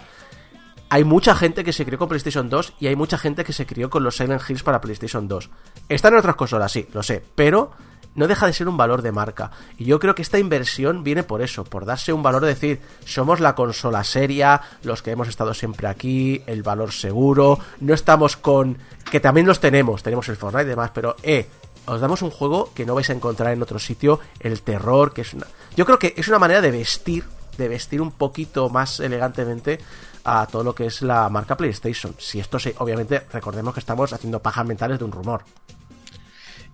hay 0.90 1.04
mucha 1.04 1.36
gente 1.36 1.64
que 1.64 1.74
se 1.74 1.86
crió 1.86 1.98
con 1.98 2.10
PlayStation 2.10 2.50
2 2.50 2.74
y 2.80 2.88
hay 2.88 2.96
mucha 2.96 3.18
gente 3.18 3.44
que 3.44 3.54
se 3.54 3.66
crió 3.66 3.90
con 3.90 4.04
los 4.04 4.18
Silent 4.18 4.42
Hills 4.48 4.64
para 4.64 4.82
PlayStation 4.82 5.28
2. 5.28 5.50
Están 5.88 6.14
en 6.14 6.20
otras 6.20 6.36
consolas, 6.36 6.72
sí, 6.72 6.88
lo 6.94 7.04
sé, 7.04 7.24
pero 7.36 7.72
no 8.20 8.28
deja 8.28 8.48
de 8.48 8.54
ser 8.54 8.68
un 8.68 8.76
valor 8.76 9.02
de 9.02 9.14
marca. 9.14 9.50
Y 9.78 9.86
yo 9.86 9.98
creo 9.98 10.14
que 10.14 10.22
esta 10.22 10.38
inversión 10.38 11.06
viene 11.06 11.24
por 11.24 11.42
eso, 11.42 11.64
por 11.64 11.86
darse 11.86 12.12
un 12.12 12.22
valor 12.22 12.42
de 12.42 12.50
decir, 12.50 12.82
somos 13.06 13.40
la 13.40 13.56
consola 13.56 14.04
seria, 14.04 14.62
los 14.84 15.02
que 15.02 15.12
hemos 15.12 15.30
estado 15.30 15.54
siempre 15.54 15.88
aquí, 15.88 16.44
el 16.46 16.62
valor 16.62 16.92
seguro, 16.92 17.60
no 17.80 17.94
estamos 17.94 18.36
con... 18.36 18.78
que 19.10 19.22
también 19.22 19.48
los 19.48 19.62
tenemos, 19.62 20.04
tenemos 20.04 20.28
el 20.28 20.36
Fortnite 20.36 20.66
y 20.66 20.70
demás, 20.70 20.92
pero 20.94 21.16
eh, 21.24 21.48
os 21.86 22.02
damos 22.02 22.22
un 22.22 22.30
juego 22.30 22.74
que 22.76 22.86
no 22.86 22.94
vais 22.94 23.10
a 23.10 23.14
encontrar 23.14 23.54
en 23.54 23.64
otro 23.64 23.80
sitio, 23.80 24.20
el 24.42 24.62
terror, 24.64 25.14
que 25.14 25.22
es 25.22 25.34
una... 25.34 25.48
Yo 25.78 25.86
creo 25.86 25.98
que 25.98 26.14
es 26.18 26.28
una 26.28 26.40
manera 26.40 26.60
de 26.60 26.72
vestir, 26.72 27.24
de 27.58 27.70
vestir 27.70 28.02
un 28.02 28.12
poquito 28.12 28.70
más 28.70 29.00
elegantemente 29.00 29.80
a 30.26 30.46
todo 30.46 30.66
lo 30.66 30.76
que 30.76 30.88
es 30.88 31.02
la 31.02 31.30
marca 31.30 31.56
PlayStation. 31.56 32.14
Si 32.18 32.42
esto 32.42 32.60
se, 32.60 32.76
obviamente, 32.80 33.22
recordemos 33.32 33.74
que 33.74 33.80
estamos 33.80 34.12
haciendo 34.12 34.42
pajas 34.42 34.66
mentales 34.66 35.00
de 35.00 35.06
un 35.06 35.14
rumor. 35.14 35.46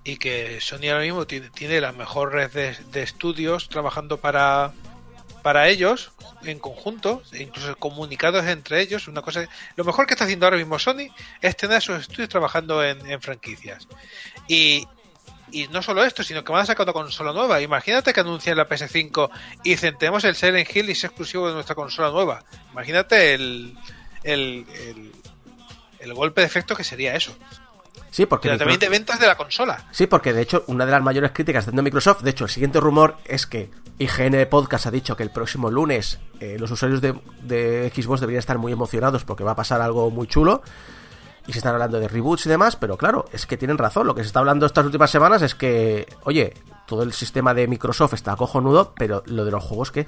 Y 0.06 0.18
que 0.18 0.62
Sony 0.62 0.88
ahora 0.90 1.02
mismo 1.02 1.28
tiene, 1.28 1.50
tiene 1.50 1.82
la 1.82 1.92
mejor 1.92 2.32
red 2.32 2.78
de, 2.92 3.02
estudios 3.02 3.68
trabajando 3.68 4.18
para, 4.18 4.72
para 5.42 5.68
ellos 5.68 6.12
en 6.44 6.60
conjunto, 6.60 7.24
e 7.34 7.42
incluso 7.42 7.76
comunicados 7.76 8.46
entre 8.46 8.82
ellos. 8.82 9.08
Una 9.08 9.24
cosa, 9.24 9.48
lo 9.76 9.84
mejor 9.84 10.06
que 10.06 10.14
está 10.14 10.26
haciendo 10.26 10.46
ahora 10.46 10.58
mismo 10.58 10.78
Sony 10.80 11.10
es 11.42 11.58
tener 11.58 11.82
sus 11.82 12.02
estudios 12.02 12.30
trabajando 12.30 12.84
en, 12.84 13.20
franquicias. 13.20 13.88
Y, 14.48 14.88
y 15.52 15.68
no 15.70 15.82
solo 15.82 16.04
esto, 16.04 16.24
sino 16.24 16.44
que 16.44 16.52
van 16.52 16.62
a 16.62 16.66
sacar 16.68 16.86
una 16.86 16.94
consola 16.94 17.34
nueva. 17.34 17.60
Imagínate 17.62 18.14
que 18.14 18.20
anuncian 18.20 18.58
la 18.58 18.70
PS5 18.70 19.30
y 19.64 19.72
dicen, 19.72 19.98
el 20.00 20.36
Silent 20.36 20.76
Hill 20.76 20.90
y 20.90 20.92
es 20.92 21.04
exclusivo 21.04 21.48
de 21.48 21.56
nuestra 21.56 21.74
consola 21.74 22.12
nueva. 22.12 22.44
Imagínate 22.72 23.34
el, 23.34 23.76
el, 24.24 24.68
el, 24.88 25.12
el 26.00 26.14
golpe 26.14 26.42
de 26.42 26.48
efecto 26.48 26.76
que 26.76 26.84
sería 26.84 27.16
eso. 27.16 27.36
Sí, 28.16 28.26
porque 28.26 28.48
Pero 28.48 28.60
también 28.60 28.80
de 28.80 28.88
ventas 28.88 29.20
de 29.20 29.28
la 29.28 29.36
consola. 29.36 29.90
Sí, 29.92 30.08
porque 30.08 30.32
de 30.32 30.42
hecho, 30.42 30.64
una 30.68 30.86
de 30.86 30.92
las 30.94 31.04
mayores 31.04 31.32
críticas 31.34 31.64
haciendo 31.64 31.84
Microsoft, 31.84 32.22
de 32.22 32.30
hecho, 32.30 32.46
el 32.46 32.50
siguiente 32.50 32.80
rumor 32.80 33.18
es 33.26 33.46
que 33.46 33.70
IGN 34.00 34.48
Podcast 34.50 34.86
ha 34.86 34.92
dicho 34.92 35.18
que 35.18 35.24
el 35.24 35.32
próximo 35.32 35.70
lunes 35.70 36.22
eh, 36.40 36.56
los 36.58 36.72
usuarios 36.72 37.02
de, 37.02 37.20
de 37.42 37.92
Xbox 37.94 38.22
deberían 38.22 38.40
estar 38.40 38.58
muy 38.58 38.72
emocionados 38.72 39.26
porque 39.26 39.44
va 39.44 39.52
a 39.52 39.56
pasar 39.58 39.82
algo 39.82 40.12
muy 40.12 40.28
chulo. 40.28 40.62
Y 41.46 41.52
se 41.52 41.58
están 41.58 41.74
hablando 41.74 42.00
de 42.00 42.08
reboots 42.08 42.46
y 42.46 42.50
demás, 42.50 42.78
pero 42.78 42.96
claro, 42.96 43.26
es 43.34 43.46
que 43.46 43.58
tienen 43.58 43.78
razón. 43.78 44.08
Lo 44.08 44.16
que 44.16 44.22
se 44.22 44.28
está 44.28 44.40
hablando 44.40 44.66
estas 44.66 44.86
últimas 44.86 45.12
semanas 45.12 45.42
es 45.42 45.54
que, 45.54 46.08
oye, 46.24 46.54
todo 46.88 47.04
el 47.04 47.12
sistema 47.12 47.54
de 47.54 47.68
Microsoft 47.68 48.14
está 48.14 48.34
cojonudo, 48.38 48.94
pero 48.98 49.24
lo 49.26 49.44
de 49.44 49.52
los 49.52 49.62
juegos, 49.62 49.92
¿qué? 49.92 50.08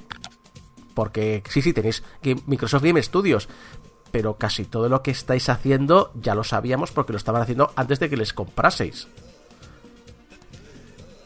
Porque 0.93 1.43
sí, 1.49 1.61
sí, 1.61 1.73
tenéis 1.73 2.03
Microsoft 2.45 2.83
Game 2.83 3.03
Studios, 3.03 3.49
pero 4.11 4.37
casi 4.37 4.65
todo 4.65 4.89
lo 4.89 5.01
que 5.03 5.11
estáis 5.11 5.49
haciendo 5.49 6.11
ya 6.15 6.35
lo 6.35 6.43
sabíamos 6.43 6.91
porque 6.91 7.13
lo 7.13 7.17
estaban 7.17 7.41
haciendo 7.41 7.71
antes 7.75 7.99
de 7.99 8.09
que 8.09 8.17
les 8.17 8.33
compraseis. 8.33 9.07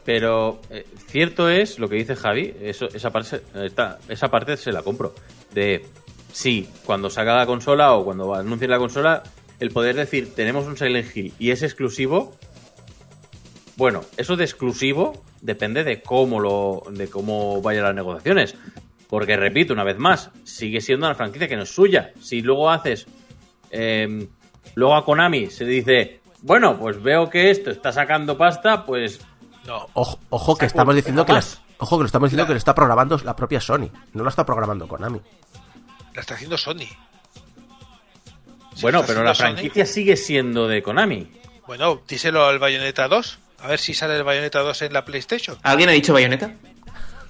Pero 0.04 0.60
eh, 0.72 0.86
cierto 1.08 1.50
es 1.50 1.78
lo 1.78 1.88
que 1.88 1.96
dice 1.96 2.16
Javi, 2.16 2.56
eso, 2.62 2.88
esa, 2.94 3.12
parte, 3.12 3.30
se- 3.54 3.66
esta- 3.66 4.00
esa 4.10 4.30
parte 4.30 4.58
se 4.58 4.72
la 4.72 4.82
compro. 4.82 5.14
De 5.54 5.86
sí, 6.34 6.68
cuando 6.86 7.10
salga 7.10 7.36
la 7.36 7.46
consola 7.46 7.94
o 7.94 8.04
cuando 8.04 8.34
anuncien 8.34 8.72
la 8.72 8.80
consola, 8.80 9.22
el 9.60 9.70
poder 9.72 9.96
decir 9.96 10.34
tenemos 10.34 10.66
un 10.66 10.76
Silent 10.78 11.16
Hill 11.16 11.34
y 11.38 11.52
es 11.52 11.62
exclusivo. 11.62 12.34
Bueno, 13.76 14.02
eso 14.18 14.36
de 14.36 14.44
exclusivo 14.44 15.24
depende 15.42 15.84
de 15.84 16.02
cómo 16.02 16.40
lo, 16.40 16.84
de 16.92 17.08
cómo 17.08 17.62
vayan 17.62 17.84
las 17.84 17.96
negociaciones. 17.96 18.56
Porque 19.12 19.38
repito, 19.38 19.74
una 19.74 19.84
vez 19.84 20.00
más, 20.00 20.32
sigue 20.46 20.82
siendo 20.82 21.06
una 21.06 21.14
franquicia 21.16 21.48
que 21.48 21.56
no 21.58 21.64
es 21.64 21.70
suya. 21.76 22.12
Si 22.20 22.42
luego 22.42 22.72
haces. 22.72 23.06
eh, 23.70 24.28
luego 24.74 24.96
a 24.96 25.06
Konami 25.06 25.52
se 25.52 25.66
le 25.66 25.72
dice. 25.72 26.22
Bueno, 26.42 26.80
pues 26.80 27.00
veo 27.04 27.30
que 27.30 27.52
esto 27.52 27.70
está 27.70 27.92
sacando 27.92 28.36
pasta, 28.38 28.84
pues 28.86 29.20
No. 29.68 29.86
Ojo, 29.94 30.18
ojo 30.32 30.56
que 30.58 30.66
estamos 30.66 30.96
diciendo 30.96 31.24
que 31.26 31.34
las- 31.34 31.62
ojo 31.78 31.98
que 31.98 32.04
lo 32.04 32.06
estamos 32.08 32.30
diciendo 32.30 32.48
que 32.48 32.54
lo 32.54 32.58
está 32.58 32.74
programando 32.74 33.16
la 33.24 33.36
propia 33.36 33.60
Sony, 33.62 33.90
no 34.14 34.24
lo 34.24 34.30
está 34.30 34.44
programando 34.46 34.88
Konami. 34.88 35.22
La 36.16 36.22
está 36.22 36.34
haciendo 36.34 36.58
Sony. 36.58 36.88
Si 38.74 38.82
Bueno, 38.82 39.04
pero 39.06 39.24
la 39.24 39.36
Sony, 39.36 39.42
franquicia 39.44 39.86
sigue 39.86 40.16
siendo 40.18 40.68
de 40.68 40.82
Konami. 40.82 41.30
Bueno, 41.68 42.02
díselo 42.08 42.46
al 42.46 42.58
Bayonetta 42.60 43.08
2. 43.08 43.40
A 43.60 43.68
ver 43.68 43.80
si 43.80 43.94
sale 43.94 44.16
el 44.16 44.24
Bayonetta 44.24 44.60
2 44.62 44.82
en 44.84 44.94
la 44.94 45.06
PlayStation. 45.06 45.58
¿Alguien 45.64 45.90
ha 45.90 45.92
dicho 45.92 46.14
bayoneta? 46.14 46.54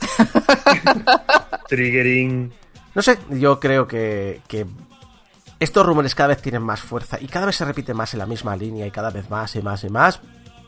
Triggering. 1.72 2.52
No 2.94 3.02
sé, 3.02 3.18
yo 3.30 3.58
creo 3.62 3.88
que, 3.88 4.42
que 4.50 4.66
estos 5.58 5.86
rumores 5.86 6.14
cada 6.14 6.28
vez 6.28 6.42
tienen 6.42 6.62
más 6.62 6.82
fuerza 6.82 7.18
y 7.22 7.28
cada 7.28 7.46
vez 7.46 7.56
se 7.56 7.64
repite 7.64 7.94
más 7.94 8.14
en 8.14 8.20
la 8.20 8.26
misma 8.26 8.58
línea 8.58 8.86
y 8.86 8.92
cada 8.92 9.10
vez 9.10 9.30
más 9.30 9.56
y 9.56 9.62
más 9.62 9.82
y 9.86 9.90
más. 9.90 10.20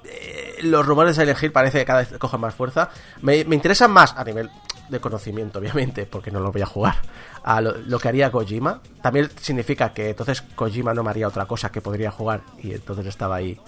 Eh, 0.06 0.60
los 0.62 0.86
rumores 0.86 1.18
de 1.18 1.36
Hill 1.42 1.52
parece 1.52 1.80
que 1.80 1.86
cada 1.86 2.00
vez 2.00 2.18
cogen 2.18 2.40
más 2.40 2.56
fuerza. 2.56 2.90
Me, 3.22 3.44
me 3.44 3.56
interesan 3.56 3.92
más 3.92 4.16
a 4.16 4.24
nivel 4.24 4.50
de 4.88 5.02
conocimiento, 5.02 5.60
obviamente, 5.60 6.06
porque 6.06 6.32
no 6.32 6.40
lo 6.40 6.54
voy 6.54 6.62
a 6.62 6.68
jugar, 6.68 6.96
a 7.44 7.60
lo, 7.60 7.76
lo 7.80 8.00
que 8.00 8.08
haría 8.08 8.32
Kojima. 8.32 8.82
También 9.02 9.30
significa 9.42 9.94
que 9.94 10.12
entonces 10.12 10.42
Kojima 10.42 10.94
no 10.94 11.04
me 11.04 11.10
haría 11.10 11.28
otra 11.28 11.48
cosa 11.48 11.70
que 11.70 11.82
podría 11.82 12.12
jugar 12.12 12.44
y 12.62 12.72
entonces 12.72 13.08
estaba 13.08 13.36
ahí 13.36 13.60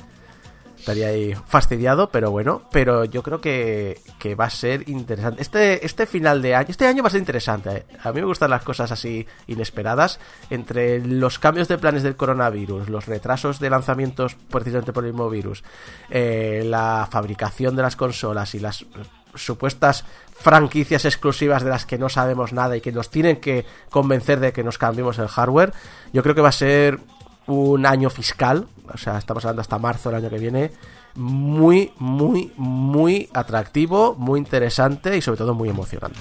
estaría 0.85 1.07
ahí 1.07 1.33
fastidiado, 1.47 2.09
pero 2.11 2.29
bueno, 2.29 2.61
pero 2.71 3.05
yo 3.05 3.23
creo 3.23 3.41
que, 3.41 3.99
que 4.19 4.35
va 4.35 4.45
a 4.45 4.49
ser 4.51 4.87
interesante. 4.87 5.41
Este, 5.41 5.83
este 5.83 6.05
final 6.05 6.43
de 6.43 6.53
año, 6.53 6.67
este 6.69 6.85
año 6.85 7.01
va 7.01 7.07
a 7.07 7.11
ser 7.11 7.21
interesante. 7.21 7.69
¿eh? 7.77 7.85
A 8.03 8.11
mí 8.11 8.21
me 8.21 8.27
gustan 8.27 8.51
las 8.51 8.61
cosas 8.61 8.91
así 8.91 9.25
inesperadas, 9.47 10.19
entre 10.51 11.03
los 11.03 11.39
cambios 11.39 11.67
de 11.67 11.79
planes 11.79 12.03
del 12.03 12.15
coronavirus, 12.15 12.89
los 12.89 13.07
retrasos 13.07 13.59
de 13.59 13.71
lanzamientos 13.71 14.35
precisamente 14.35 14.93
por 14.93 15.03
el 15.05 15.13
mismo 15.13 15.27
virus, 15.27 15.63
eh, 16.11 16.61
la 16.63 17.07
fabricación 17.09 17.75
de 17.75 17.81
las 17.81 17.95
consolas 17.95 18.53
y 18.53 18.59
las 18.59 18.85
supuestas 19.33 20.05
franquicias 20.37 21.03
exclusivas 21.05 21.63
de 21.63 21.71
las 21.71 21.87
que 21.87 21.97
no 21.97 22.09
sabemos 22.09 22.53
nada 22.53 22.77
y 22.77 22.81
que 22.81 22.91
nos 22.91 23.09
tienen 23.09 23.37
que 23.37 23.65
convencer 23.89 24.39
de 24.39 24.53
que 24.53 24.63
nos 24.63 24.77
cambiemos 24.77 25.17
el 25.17 25.29
hardware, 25.29 25.73
yo 26.13 26.21
creo 26.21 26.35
que 26.35 26.41
va 26.41 26.49
a 26.49 26.51
ser 26.51 26.99
un 27.47 27.85
año 27.85 28.09
fiscal, 28.09 28.67
o 28.93 28.97
sea, 28.97 29.17
estamos 29.17 29.43
hablando 29.45 29.61
hasta 29.61 29.77
marzo 29.77 30.09
del 30.09 30.19
año 30.19 30.29
que 30.29 30.39
viene, 30.39 30.71
muy, 31.15 31.91
muy, 31.97 32.51
muy 32.57 33.29
atractivo, 33.33 34.15
muy 34.17 34.39
interesante 34.39 35.17
y 35.17 35.21
sobre 35.21 35.37
todo 35.37 35.53
muy 35.53 35.69
emocionante. 35.69 36.19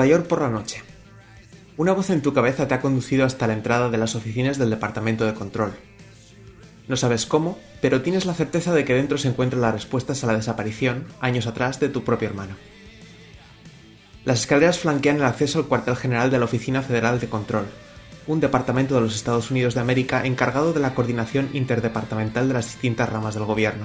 Nueva 0.00 0.16
York 0.16 0.28
por 0.28 0.40
la 0.40 0.48
noche. 0.48 0.82
Una 1.76 1.92
voz 1.92 2.08
en 2.08 2.22
tu 2.22 2.32
cabeza 2.32 2.66
te 2.66 2.72
ha 2.72 2.80
conducido 2.80 3.26
hasta 3.26 3.46
la 3.46 3.52
entrada 3.52 3.90
de 3.90 3.98
las 3.98 4.14
oficinas 4.14 4.56
del 4.56 4.70
Departamento 4.70 5.26
de 5.26 5.34
Control. 5.34 5.74
No 6.88 6.96
sabes 6.96 7.26
cómo, 7.26 7.58
pero 7.82 8.00
tienes 8.00 8.24
la 8.24 8.32
certeza 8.32 8.72
de 8.72 8.86
que 8.86 8.94
dentro 8.94 9.18
se 9.18 9.28
encuentran 9.28 9.60
las 9.60 9.74
respuestas 9.74 10.24
a 10.24 10.26
la 10.26 10.36
desaparición, 10.36 11.04
años 11.20 11.46
atrás, 11.46 11.80
de 11.80 11.90
tu 11.90 12.02
propio 12.02 12.28
hermano. 12.28 12.56
Las 14.24 14.40
escaleras 14.40 14.78
flanquean 14.78 15.16
el 15.16 15.24
acceso 15.24 15.58
al 15.58 15.66
cuartel 15.66 15.96
general 15.96 16.30
de 16.30 16.38
la 16.38 16.46
Oficina 16.46 16.80
Federal 16.80 17.20
de 17.20 17.28
Control, 17.28 17.66
un 18.26 18.40
departamento 18.40 18.94
de 18.94 19.02
los 19.02 19.14
Estados 19.14 19.50
Unidos 19.50 19.74
de 19.74 19.80
América 19.80 20.24
encargado 20.24 20.72
de 20.72 20.80
la 20.80 20.94
coordinación 20.94 21.50
interdepartamental 21.52 22.48
de 22.48 22.54
las 22.54 22.68
distintas 22.68 23.10
ramas 23.10 23.34
del 23.34 23.44
gobierno. 23.44 23.84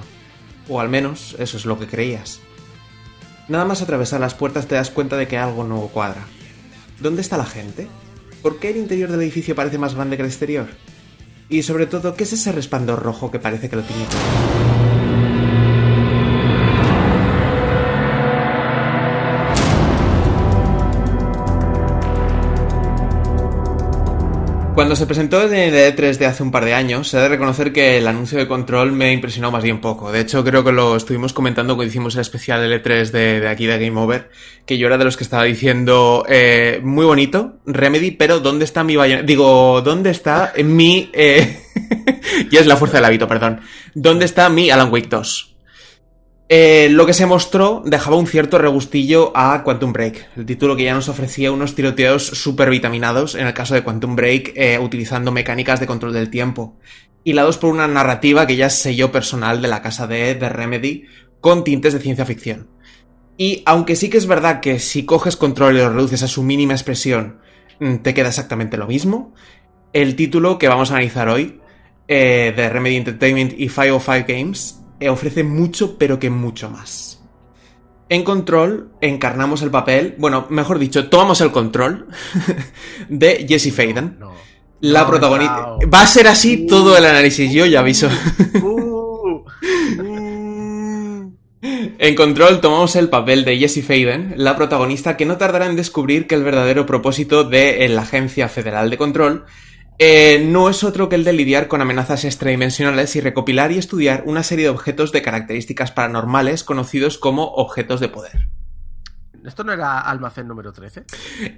O 0.70 0.80
al 0.80 0.88
menos 0.88 1.36
eso 1.38 1.58
es 1.58 1.66
lo 1.66 1.78
que 1.78 1.86
creías. 1.86 2.40
Nada 3.48 3.64
más 3.64 3.80
atravesar 3.80 4.20
las 4.20 4.34
puertas 4.34 4.66
te 4.66 4.74
das 4.74 4.90
cuenta 4.90 5.16
de 5.16 5.28
que 5.28 5.38
algo 5.38 5.62
no 5.62 5.80
cuadra. 5.88 6.26
¿Dónde 7.00 7.22
está 7.22 7.36
la 7.36 7.46
gente? 7.46 7.86
¿Por 8.42 8.58
qué 8.58 8.70
el 8.70 8.76
interior 8.76 9.10
del 9.10 9.22
edificio 9.22 9.54
parece 9.54 9.78
más 9.78 9.94
grande 9.94 10.16
que 10.16 10.22
el 10.22 10.28
exterior? 10.28 10.66
Y 11.48 11.62
sobre 11.62 11.86
todo, 11.86 12.14
¿qué 12.14 12.24
es 12.24 12.32
ese 12.32 12.50
resplandor 12.50 13.02
rojo 13.02 13.30
que 13.30 13.38
parece 13.38 13.68
que 13.68 13.76
lo 13.76 13.82
tiene 13.82 14.04
todo? 14.06 14.55
Cuando 24.76 24.94
se 24.94 25.06
presentó 25.06 25.42
en 25.42 25.54
el 25.54 25.72
E3 25.72 26.18
de 26.18 26.26
hace 26.26 26.42
un 26.42 26.50
par 26.50 26.66
de 26.66 26.74
años, 26.74 27.08
se 27.08 27.16
ha 27.16 27.22
de 27.22 27.30
reconocer 27.30 27.72
que 27.72 27.96
el 27.96 28.06
anuncio 28.06 28.36
de 28.36 28.46
control 28.46 28.92
me 28.92 29.10
impresionó 29.10 29.50
más 29.50 29.62
bien 29.62 29.80
poco. 29.80 30.12
De 30.12 30.20
hecho, 30.20 30.44
creo 30.44 30.64
que 30.64 30.70
lo 30.70 30.96
estuvimos 30.96 31.32
comentando 31.32 31.76
cuando 31.76 31.88
hicimos 31.88 32.14
el 32.14 32.20
especial 32.20 32.60
L3 32.60 33.10
de, 33.10 33.40
de 33.40 33.48
aquí 33.48 33.64
de 33.64 33.78
Game 33.78 33.98
Over, 33.98 34.30
que 34.66 34.76
yo 34.76 34.86
era 34.86 34.98
de 34.98 35.06
los 35.06 35.16
que 35.16 35.24
estaba 35.24 35.44
diciendo, 35.44 36.26
eh, 36.28 36.80
muy 36.84 37.06
bonito, 37.06 37.56
Remedy, 37.64 38.10
pero 38.10 38.40
¿dónde 38.40 38.66
está 38.66 38.84
mi 38.84 38.96
bayoneta? 38.96 39.26
Digo, 39.26 39.80
¿dónde 39.80 40.10
está 40.10 40.52
mi... 40.62 41.10
Eh... 41.14 41.58
ya 42.50 42.60
es 42.60 42.66
la 42.66 42.76
fuerza 42.76 42.98
del 42.98 43.06
hábito, 43.06 43.26
perdón. 43.26 43.62
¿Dónde 43.94 44.26
está 44.26 44.50
mi 44.50 44.70
Alan 44.70 44.92
Wake 44.92 45.08
2? 45.08 45.55
Eh, 46.48 46.88
lo 46.92 47.06
que 47.06 47.12
se 47.12 47.26
mostró 47.26 47.82
dejaba 47.84 48.16
un 48.16 48.28
cierto 48.28 48.58
regustillo 48.58 49.32
a 49.34 49.64
Quantum 49.64 49.92
Break, 49.92 50.28
el 50.36 50.46
título 50.46 50.76
que 50.76 50.84
ya 50.84 50.94
nos 50.94 51.08
ofrecía 51.08 51.50
unos 51.50 51.74
tiroteos 51.74 52.24
super 52.24 52.70
vitaminados, 52.70 53.34
en 53.34 53.48
el 53.48 53.54
caso 53.54 53.74
de 53.74 53.82
Quantum 53.82 54.14
Break, 54.14 54.52
eh, 54.54 54.78
utilizando 54.78 55.32
mecánicas 55.32 55.80
de 55.80 55.88
control 55.88 56.12
del 56.12 56.30
tiempo, 56.30 56.76
hilados 57.24 57.58
por 57.58 57.70
una 57.70 57.88
narrativa 57.88 58.46
que 58.46 58.54
ya 58.54 58.66
es 58.66 58.74
sello 58.74 59.10
personal 59.10 59.60
de 59.60 59.66
la 59.66 59.82
casa 59.82 60.06
de, 60.06 60.36
de 60.36 60.48
Remedy, 60.48 61.06
con 61.40 61.64
tintes 61.64 61.92
de 61.92 61.98
ciencia 61.98 62.24
ficción. 62.24 62.68
Y 63.36 63.62
aunque 63.66 63.96
sí 63.96 64.08
que 64.08 64.18
es 64.18 64.28
verdad 64.28 64.60
que 64.60 64.78
si 64.78 65.04
coges 65.04 65.36
control 65.36 65.74
y 65.74 65.78
lo 65.78 65.92
reduces 65.92 66.22
a 66.22 66.28
su 66.28 66.44
mínima 66.44 66.74
expresión, 66.74 67.40
mm, 67.80 67.96
te 67.96 68.14
queda 68.14 68.28
exactamente 68.28 68.76
lo 68.76 68.86
mismo, 68.86 69.34
el 69.92 70.14
título 70.14 70.58
que 70.58 70.68
vamos 70.68 70.90
a 70.90 70.94
analizar 70.94 71.28
hoy, 71.28 71.60
eh, 72.06 72.54
de 72.56 72.68
Remedy 72.68 72.96
Entertainment 72.96 73.52
y 73.54 73.68
505 73.68 74.26
Games, 74.28 74.85
ofrece 75.08 75.44
mucho, 75.44 75.96
pero 75.98 76.18
que 76.18 76.30
mucho 76.30 76.70
más. 76.70 77.22
En 78.08 78.22
Control 78.22 78.92
encarnamos 79.00 79.62
el 79.62 79.70
papel, 79.70 80.14
bueno, 80.18 80.46
mejor 80.48 80.78
dicho, 80.78 81.08
tomamos 81.08 81.40
el 81.40 81.50
control 81.50 82.06
de 83.08 83.46
Jessie 83.48 83.72
Faden. 83.72 84.16
No. 84.18 84.32
La 84.80 85.02
No, 85.02 85.08
protagonista. 85.08 85.76
Va 85.92 86.02
a 86.02 86.06
ser 86.06 86.28
así 86.28 86.66
todo 86.66 86.96
el 86.96 87.04
análisis, 87.04 87.50
yo 87.50 87.66
ya 87.66 87.80
aviso. 87.80 88.08
Uh, 88.62 89.42
Eh, 89.98 91.22
En 91.98 92.14
Control 92.14 92.60
tomamos 92.60 92.94
el 92.94 93.08
papel 93.08 93.44
de 93.44 93.58
Jessie 93.58 93.82
Faden, 93.82 94.34
la 94.36 94.54
protagonista 94.56 95.16
que 95.16 95.24
no 95.24 95.36
tardará 95.36 95.66
en 95.66 95.76
descubrir 95.76 96.26
que 96.26 96.34
el 96.34 96.44
verdadero 96.44 96.86
propósito 96.86 97.44
de 97.44 97.84
eh, 97.84 97.88
la 97.88 98.02
Agencia 98.02 98.48
Federal 98.48 98.90
de 98.90 98.98
Control 98.98 99.44
eh, 99.98 100.44
no 100.46 100.68
es 100.68 100.84
otro 100.84 101.08
que 101.08 101.16
el 101.16 101.24
de 101.24 101.32
lidiar 101.32 101.68
con 101.68 101.80
amenazas 101.80 102.24
extradimensionales 102.24 103.16
y 103.16 103.20
recopilar 103.20 103.72
y 103.72 103.78
estudiar 103.78 104.22
una 104.26 104.42
serie 104.42 104.64
de 104.64 104.70
objetos 104.70 105.12
de 105.12 105.22
características 105.22 105.92
paranormales 105.92 106.64
conocidos 106.64 107.18
como 107.18 107.44
objetos 107.44 108.00
de 108.00 108.08
poder. 108.08 108.48
¿Esto 109.46 109.62
no 109.62 109.72
era 109.72 110.00
almacén 110.00 110.48
número 110.48 110.72
13? 110.72 111.04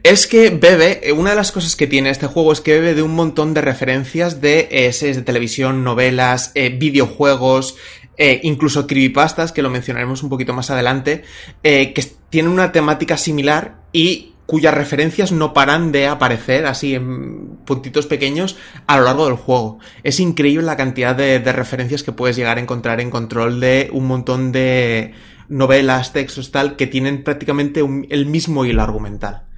Es 0.02 0.26
que 0.26 0.50
bebe, 0.50 1.00
eh, 1.02 1.12
una 1.12 1.30
de 1.30 1.36
las 1.36 1.52
cosas 1.52 1.74
que 1.74 1.86
tiene 1.86 2.10
este 2.10 2.26
juego 2.26 2.52
es 2.52 2.60
que 2.60 2.72
bebe 2.72 2.94
de 2.94 3.02
un 3.02 3.14
montón 3.14 3.54
de 3.54 3.62
referencias 3.62 4.42
de 4.42 4.68
eh, 4.70 4.92
series 4.92 5.16
de 5.16 5.22
televisión, 5.22 5.84
novelas, 5.84 6.52
eh, 6.54 6.68
videojuegos, 6.68 7.76
eh, 8.18 8.40
incluso 8.42 8.86
creepypastas, 8.86 9.52
que 9.52 9.62
lo 9.62 9.70
mencionaremos 9.70 10.22
un 10.22 10.28
poquito 10.28 10.52
más 10.52 10.70
adelante, 10.70 11.24
que 11.62 12.12
tienen 12.28 12.52
una 12.52 12.72
temática 12.72 13.16
similar 13.16 13.76
y 13.92 14.34
cuyas 14.48 14.72
referencias 14.72 15.30
no 15.30 15.52
paran 15.52 15.92
de 15.92 16.06
aparecer 16.06 16.64
así 16.64 16.94
en 16.94 17.58
puntitos 17.66 18.06
pequeños 18.06 18.56
a 18.86 18.96
lo 18.96 19.04
largo 19.04 19.26
del 19.26 19.36
juego. 19.36 19.78
Es 20.04 20.20
increíble 20.20 20.64
la 20.64 20.78
cantidad 20.78 21.14
de, 21.14 21.38
referencias 21.52 22.02
que 22.02 22.12
puedes 22.12 22.34
llegar 22.34 22.56
a 22.56 22.62
encontrar 22.62 23.02
en 23.02 23.10
control 23.10 23.60
de 23.60 23.90
un 23.92 24.06
montón 24.06 24.50
de 24.50 25.12
novelas, 25.50 26.14
textos, 26.14 26.50
tal, 26.50 26.76
que 26.76 26.86
tienen 26.86 27.24
prácticamente 27.24 27.84
el 28.08 28.24
mismo 28.24 28.64
hilo 28.64 28.82
argumental. 28.82 29.48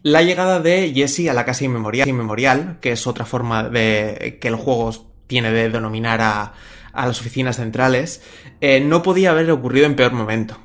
La 0.00 0.22
llegada 0.22 0.60
de 0.60 0.90
Jesse 0.94 1.28
a 1.28 1.34
la 1.34 1.44
casa 1.44 1.66
inmemorial, 1.66 2.08
inmemorial, 2.08 2.78
que 2.80 2.92
es 2.92 3.06
otra 3.06 3.26
forma 3.26 3.68
de 3.68 4.38
que 4.40 4.48
el 4.48 4.56
juego 4.56 5.12
tiene 5.26 5.52
de 5.52 5.68
denominar 5.68 6.22
a, 6.22 6.54
a 6.94 7.06
las 7.06 7.20
oficinas 7.20 7.56
centrales, 7.56 8.22
eh, 8.62 8.80
no 8.80 9.02
podía 9.02 9.32
haber 9.32 9.50
ocurrido 9.50 9.84
en 9.84 9.94
peor 9.94 10.12
momento. 10.12 10.58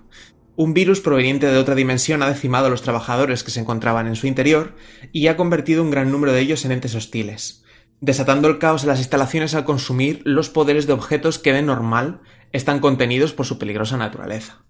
Un 0.56 0.76
virus 0.76 1.02
proveniente 1.02 1.48
de 1.48 1.58
otra 1.58 1.74
dimensión 1.74 2.22
ha 2.22 2.30
decimado 2.30 2.68
a 2.68 2.70
los 2.70 2.84
trabajadores 2.84 3.44
que 3.44 3.50
se 3.50 3.60
encontraban 3.60 4.06
en 4.06 4.16
su 4.16 4.28
interior 4.28 4.76
y 5.12 5.28
ha 5.28 5.36
convertido 5.36 5.82
un 5.82 5.90
gran 5.90 6.12
número 6.12 6.32
de 6.32 6.42
ellos 6.42 6.64
en 6.64 6.72
entes 6.72 6.94
hostiles, 6.94 7.64
desatando 8.02 8.48
el 8.48 8.60
caos 8.60 8.84
en 8.84 8.90
las 8.90 9.00
instalaciones 9.00 9.56
al 9.56 9.66
consumir 9.66 10.22
los 10.26 10.50
poderes 10.50 10.86
de 10.86 10.94
objetos 10.94 11.40
que 11.40 11.54
de 11.54 11.64
normal 11.64 12.22
están 12.52 12.80
contenidos 12.80 13.34
por 13.34 13.48
su 13.48 13.58
peligrosa 13.58 13.98
naturaleza. 13.98 14.64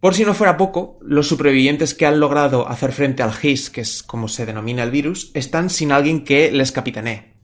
Por 0.00 0.14
si 0.14 0.24
no 0.24 0.34
fuera 0.34 0.56
poco, 0.56 0.98
los 1.00 1.28
supervivientes 1.28 1.94
que 1.94 2.06
han 2.06 2.18
logrado 2.18 2.68
hacer 2.68 2.90
frente 2.90 3.22
al 3.22 3.32
GIS, 3.32 3.70
que 3.70 3.82
es 3.82 4.02
como 4.02 4.26
se 4.26 4.44
denomina 4.44 4.82
el 4.82 4.90
virus, 4.90 5.30
están 5.34 5.70
sin 5.70 5.92
alguien 5.92 6.24
que 6.24 6.50
les 6.50 6.72
capitanee. 6.72 7.36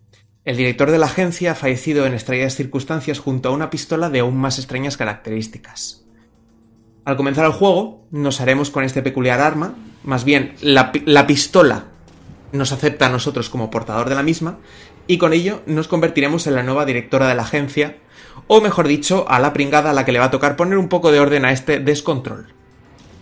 El 0.44 0.56
director 0.56 0.90
de 0.90 0.98
la 0.98 1.06
agencia 1.06 1.52
ha 1.52 1.54
fallecido 1.54 2.06
en 2.06 2.14
extrañas 2.14 2.56
circunstancias 2.56 3.20
junto 3.20 3.50
a 3.50 3.52
una 3.52 3.70
pistola 3.70 4.10
de 4.10 4.18
aún 4.18 4.36
más 4.36 4.58
extrañas 4.58 4.96
características. 4.96 6.07
Al 7.08 7.16
comenzar 7.16 7.46
el 7.46 7.52
juego, 7.52 8.06
nos 8.10 8.42
haremos 8.42 8.70
con 8.70 8.84
este 8.84 9.00
peculiar 9.00 9.40
arma, 9.40 9.72
más 10.04 10.24
bien 10.24 10.54
la, 10.60 10.92
pi- 10.92 11.04
la 11.06 11.26
pistola 11.26 11.84
nos 12.52 12.70
acepta 12.72 13.06
a 13.06 13.08
nosotros 13.08 13.48
como 13.48 13.70
portador 13.70 14.10
de 14.10 14.14
la 14.14 14.22
misma, 14.22 14.58
y 15.06 15.16
con 15.16 15.32
ello 15.32 15.62
nos 15.64 15.88
convertiremos 15.88 16.46
en 16.46 16.54
la 16.54 16.62
nueva 16.62 16.84
directora 16.84 17.26
de 17.26 17.34
la 17.34 17.44
agencia, 17.44 17.96
o 18.46 18.60
mejor 18.60 18.86
dicho, 18.86 19.24
a 19.26 19.38
la 19.38 19.54
pringada 19.54 19.88
a 19.88 19.92
la 19.94 20.04
que 20.04 20.12
le 20.12 20.18
va 20.18 20.26
a 20.26 20.30
tocar 20.30 20.54
poner 20.54 20.76
un 20.76 20.90
poco 20.90 21.10
de 21.10 21.18
orden 21.18 21.46
a 21.46 21.52
este 21.52 21.80
descontrol. 21.80 22.52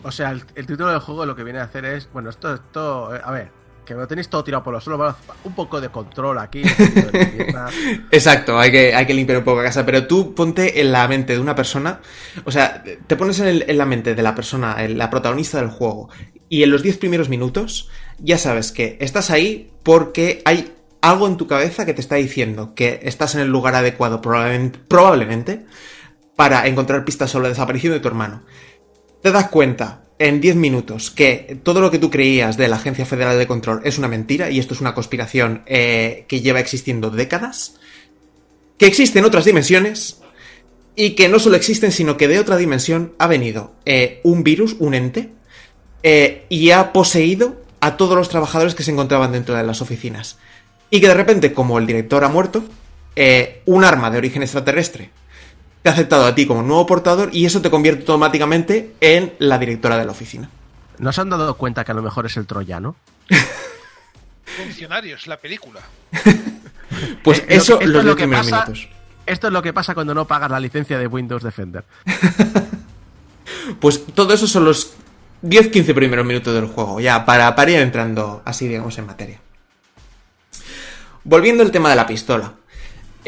O 0.02 0.10
sea, 0.10 0.32
el, 0.32 0.42
el 0.56 0.66
título 0.66 0.90
del 0.90 0.98
juego 0.98 1.24
lo 1.24 1.36
que 1.36 1.44
viene 1.44 1.60
a 1.60 1.62
hacer 1.62 1.84
es. 1.84 2.08
Bueno, 2.12 2.30
esto, 2.30 2.52
esto. 2.52 3.14
eh, 3.14 3.20
a 3.22 3.30
ver, 3.30 3.52
que 3.86 3.94
lo 3.94 4.06
tenéis 4.06 4.28
todo 4.28 4.44
tirado 4.44 4.62
por 4.62 4.74
los 4.74 4.84
suelos. 4.84 5.14
Un 5.44 5.54
poco 5.54 5.80
de 5.80 5.88
control 5.88 6.38
aquí. 6.38 6.62
de. 6.62 7.54
Exacto, 8.10 8.58
hay 8.58 8.70
que, 8.70 8.94
hay 8.94 9.06
que 9.06 9.14
limpiar 9.14 9.38
un 9.38 9.44
poco 9.44 9.58
la 9.58 9.64
casa, 9.68 9.86
pero 9.86 10.06
tú 10.06 10.34
ponte 10.34 10.80
en 10.80 10.92
la 10.92 11.08
mente 11.08 11.32
de 11.32 11.38
una 11.38 11.54
persona, 11.54 12.00
o 12.44 12.50
sea, 12.50 12.82
te 13.06 13.16
pones 13.16 13.40
en, 13.40 13.46
el- 13.46 13.78
la 13.78 13.86
mente 13.86 14.14
de 14.14 14.22
la 14.22 14.34
persona, 14.34 14.76
la 14.88 15.08
protagonista 15.08 15.58
del 15.58 15.70
juego, 15.70 16.10
y 16.50 16.62
en 16.62 16.70
los 16.70 16.82
10 16.82 16.98
primeros 16.98 17.28
minutos 17.30 17.88
ya 18.18 18.36
sabes 18.38 18.72
que 18.72 18.98
estás 19.00 19.30
ahí 19.30 19.70
porque 19.82 20.42
hay 20.44 20.72
algo 21.00 21.26
en 21.28 21.36
tu 21.36 21.46
cabeza 21.46 21.86
que 21.86 21.94
te 21.94 22.00
está 22.00 22.16
diciendo 22.16 22.74
que 22.74 23.00
estás 23.04 23.34
en 23.34 23.40
el 23.42 23.48
lugar 23.48 23.74
adecuado 23.74 24.20
probablemente, 24.20 24.78
probablemente 24.88 25.66
para 26.34 26.66
encontrar 26.66 27.04
pistas 27.04 27.30
sobre 27.30 27.44
la 27.44 27.48
desaparición 27.50 27.92
de 27.92 28.00
tu 28.00 28.08
hermano. 28.08 28.42
Te 29.22 29.32
das 29.32 29.48
cuenta 29.48 30.02
en 30.18 30.40
10 30.40 30.56
minutos 30.56 31.10
que 31.10 31.58
todo 31.62 31.80
lo 31.80 31.90
que 31.90 31.98
tú 31.98 32.10
creías 32.10 32.56
de 32.56 32.68
la 32.68 32.76
Agencia 32.76 33.04
Federal 33.04 33.38
de 33.38 33.46
Control 33.46 33.80
es 33.84 33.98
una 33.98 34.08
mentira 34.08 34.50
y 34.50 34.58
esto 34.58 34.74
es 34.74 34.80
una 34.80 34.94
conspiración 34.94 35.62
eh, 35.66 36.24
que 36.28 36.40
lleva 36.40 36.60
existiendo 36.60 37.10
décadas, 37.10 37.74
que 38.78 38.86
existen 38.86 39.24
otras 39.24 39.44
dimensiones 39.44 40.18
y 40.94 41.10
que 41.10 41.28
no 41.28 41.38
solo 41.38 41.56
existen, 41.56 41.92
sino 41.92 42.16
que 42.16 42.28
de 42.28 42.38
otra 42.38 42.56
dimensión 42.56 43.12
ha 43.18 43.26
venido 43.26 43.74
eh, 43.84 44.20
un 44.22 44.42
virus, 44.42 44.76
un 44.78 44.94
ente, 44.94 45.30
eh, 46.02 46.46
y 46.48 46.70
ha 46.70 46.92
poseído 46.92 47.62
a 47.80 47.96
todos 47.98 48.16
los 48.16 48.30
trabajadores 48.30 48.74
que 48.74 48.82
se 48.82 48.92
encontraban 48.92 49.32
dentro 49.32 49.54
de 49.54 49.62
las 49.62 49.82
oficinas. 49.82 50.38
Y 50.88 51.00
que 51.00 51.08
de 51.08 51.14
repente, 51.14 51.52
como 51.52 51.78
el 51.78 51.86
director 51.86 52.24
ha 52.24 52.28
muerto, 52.28 52.64
un 53.64 53.84
arma 53.84 54.10
de 54.10 54.18
origen 54.18 54.42
extraterrestre 54.42 55.10
te 55.86 55.90
ha 55.90 55.92
aceptado 55.92 56.26
a 56.26 56.34
ti 56.34 56.46
como 56.48 56.64
nuevo 56.64 56.84
portador 56.84 57.30
y 57.32 57.46
eso 57.46 57.62
te 57.62 57.70
convierte 57.70 58.00
automáticamente 58.00 58.96
en 59.00 59.34
la 59.38 59.56
directora 59.56 59.96
de 59.96 60.04
la 60.04 60.10
oficina. 60.10 60.50
¿No 60.98 61.12
se 61.12 61.20
han 61.20 61.30
dado 61.30 61.56
cuenta 61.56 61.84
que 61.84 61.92
a 61.92 61.94
lo 61.94 62.02
mejor 62.02 62.26
es 62.26 62.36
el 62.36 62.44
troyano? 62.44 62.96
Funcionarios, 64.44 65.26
la 65.28 65.36
película. 65.36 65.80
Pues 67.22 67.40
Eh, 67.40 67.46
lo 67.50 67.54
eso 67.56 67.80
esto 67.80 67.86
los 67.86 67.98
es 68.00 68.04
lo 68.04 68.14
10 68.14 68.16
que 68.16 68.22
primeros 68.22 68.46
pasa- 68.50 68.64
minutos. 68.66 68.88
Esto 69.26 69.46
es 69.48 69.52
lo 69.52 69.62
que 69.62 69.72
pasa 69.72 69.94
cuando 69.94 70.12
no 70.14 70.24
pagas 70.26 70.50
la 70.50 70.58
licencia 70.60 70.98
de 70.98 71.06
Windows 71.06 71.42
Defender. 71.44 71.84
Pues 73.80 74.04
todo 74.06 74.32
eso 74.34 74.46
son 74.48 74.64
los 74.64 74.94
10-15 75.44 75.94
primeros 75.94 76.24
minutos 76.26 76.52
del 76.54 76.66
juego, 76.66 76.98
ya 77.00 77.24
para, 77.24 77.54
para 77.54 77.70
ir 77.72 77.78
entrando 77.78 78.42
así, 78.44 78.66
digamos, 78.68 78.96
en 78.98 79.06
materia. 79.06 79.40
Volviendo 81.24 81.62
al 81.62 81.70
tema 81.72 81.90
de 81.90 81.96
la 81.96 82.06
pistola. 82.06 82.52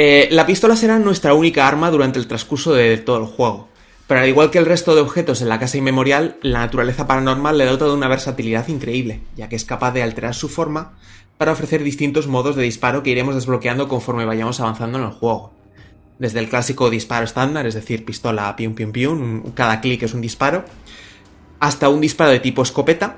Eh, 0.00 0.28
la 0.30 0.46
pistola 0.46 0.76
será 0.76 0.96
nuestra 1.00 1.34
única 1.34 1.66
arma 1.66 1.90
durante 1.90 2.20
el 2.20 2.28
transcurso 2.28 2.72
de 2.72 2.98
todo 2.98 3.18
el 3.18 3.24
juego. 3.24 3.68
Pero 4.06 4.20
al 4.20 4.28
igual 4.28 4.52
que 4.52 4.58
el 4.58 4.64
resto 4.64 4.94
de 4.94 5.00
objetos 5.00 5.42
en 5.42 5.48
la 5.48 5.58
casa 5.58 5.76
inmemorial, 5.76 6.36
la 6.40 6.60
naturaleza 6.60 7.08
paranormal 7.08 7.58
le 7.58 7.64
dota 7.64 7.86
de 7.86 7.94
una 7.94 8.06
versatilidad 8.06 8.68
increíble, 8.68 9.22
ya 9.34 9.48
que 9.48 9.56
es 9.56 9.64
capaz 9.64 9.90
de 9.90 10.04
alterar 10.04 10.36
su 10.36 10.48
forma 10.48 10.96
para 11.36 11.50
ofrecer 11.50 11.82
distintos 11.82 12.28
modos 12.28 12.54
de 12.54 12.62
disparo 12.62 13.02
que 13.02 13.10
iremos 13.10 13.34
desbloqueando 13.34 13.88
conforme 13.88 14.24
vayamos 14.24 14.60
avanzando 14.60 14.98
en 14.98 15.04
el 15.04 15.10
juego. 15.10 15.52
Desde 16.20 16.38
el 16.38 16.48
clásico 16.48 16.90
disparo 16.90 17.24
estándar, 17.24 17.66
es 17.66 17.74
decir, 17.74 18.04
pistola 18.04 18.54
pium 18.54 18.76
pium 18.76 18.92
pium, 18.92 19.50
cada 19.52 19.80
clic 19.80 20.04
es 20.04 20.14
un 20.14 20.20
disparo, 20.20 20.64
hasta 21.58 21.88
un 21.88 22.00
disparo 22.00 22.30
de 22.30 22.38
tipo 22.38 22.62
escopeta, 22.62 23.16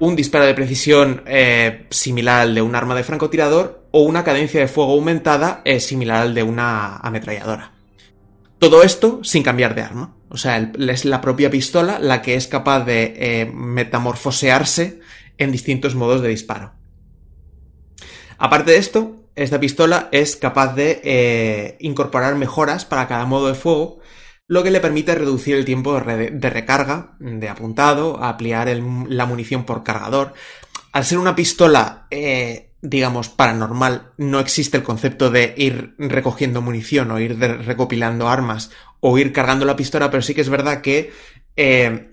un 0.00 0.16
disparo 0.16 0.46
de 0.46 0.54
precisión 0.54 1.22
eh, 1.26 1.86
similar 1.90 2.40
al 2.40 2.56
de 2.56 2.62
un 2.62 2.74
arma 2.74 2.96
de 2.96 3.04
francotirador 3.04 3.81
o 3.92 4.02
una 4.02 4.24
cadencia 4.24 4.60
de 4.60 4.68
fuego 4.68 4.92
aumentada 4.94 5.62
eh, 5.64 5.78
similar 5.78 6.22
al 6.22 6.34
de 6.34 6.42
una 6.42 6.96
ametralladora. 6.96 7.72
Todo 8.58 8.82
esto 8.82 9.22
sin 9.22 9.42
cambiar 9.42 9.74
de 9.74 9.82
arma. 9.82 10.16
O 10.28 10.36
sea, 10.36 10.56
es 10.56 11.04
la 11.04 11.20
propia 11.20 11.50
pistola 11.50 11.98
la 11.98 12.22
que 12.22 12.34
es 12.34 12.46
capaz 12.46 12.84
de 12.84 13.14
eh, 13.16 13.46
metamorfosearse 13.52 15.00
en 15.36 15.52
distintos 15.52 15.94
modos 15.94 16.22
de 16.22 16.28
disparo. 16.28 16.72
Aparte 18.38 18.72
de 18.72 18.78
esto, 18.78 19.26
esta 19.34 19.60
pistola 19.60 20.08
es 20.10 20.36
capaz 20.36 20.74
de 20.74 21.00
eh, 21.04 21.76
incorporar 21.80 22.34
mejoras 22.36 22.84
para 22.84 23.08
cada 23.08 23.26
modo 23.26 23.48
de 23.48 23.54
fuego, 23.54 23.98
lo 24.48 24.62
que 24.62 24.70
le 24.70 24.80
permite 24.80 25.14
reducir 25.14 25.56
el 25.56 25.64
tiempo 25.64 25.94
de, 25.94 26.00
re- 26.00 26.30
de 26.30 26.50
recarga, 26.50 27.16
de 27.18 27.48
apuntado, 27.48 28.22
ampliar 28.22 28.68
la 29.08 29.26
munición 29.26 29.64
por 29.64 29.82
cargador. 29.82 30.34
Al 30.92 31.04
ser 31.04 31.18
una 31.18 31.34
pistola, 31.34 32.06
eh, 32.10 32.71
digamos, 32.82 33.28
paranormal, 33.28 34.10
no 34.18 34.40
existe 34.40 34.76
el 34.76 34.82
concepto 34.82 35.30
de 35.30 35.54
ir 35.56 35.94
recogiendo 35.98 36.60
munición 36.60 37.10
o 37.12 37.20
ir 37.20 37.38
recopilando 37.38 38.28
armas 38.28 38.70
o 39.00 39.16
ir 39.18 39.32
cargando 39.32 39.64
la 39.64 39.76
pistola, 39.76 40.10
pero 40.10 40.22
sí 40.22 40.34
que 40.34 40.40
es 40.40 40.48
verdad 40.48 40.80
que 40.82 41.12
eh, 41.56 42.10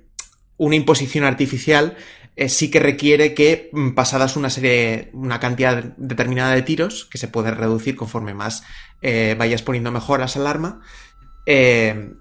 una 0.57 0.75
imposición 0.75 1.25
artificial 1.25 1.97
eh, 2.35 2.49
sí 2.49 2.69
que 2.69 2.79
requiere 2.79 3.33
que 3.33 3.69
mm, 3.73 3.89
pasadas 3.91 4.35
una 4.37 4.49
serie, 4.49 5.09
una 5.13 5.39
cantidad 5.39 5.83
determinada 5.97 6.53
de 6.53 6.61
tiros, 6.61 7.05
que 7.05 7.17
se 7.17 7.27
puede 7.27 7.51
reducir 7.51 7.95
conforme 7.95 8.33
más 8.33 8.63
eh, 9.01 9.35
vayas 9.37 9.63
poniendo 9.63 9.91
mejoras 9.91 10.37
al 10.37 10.47
arma, 10.47 10.81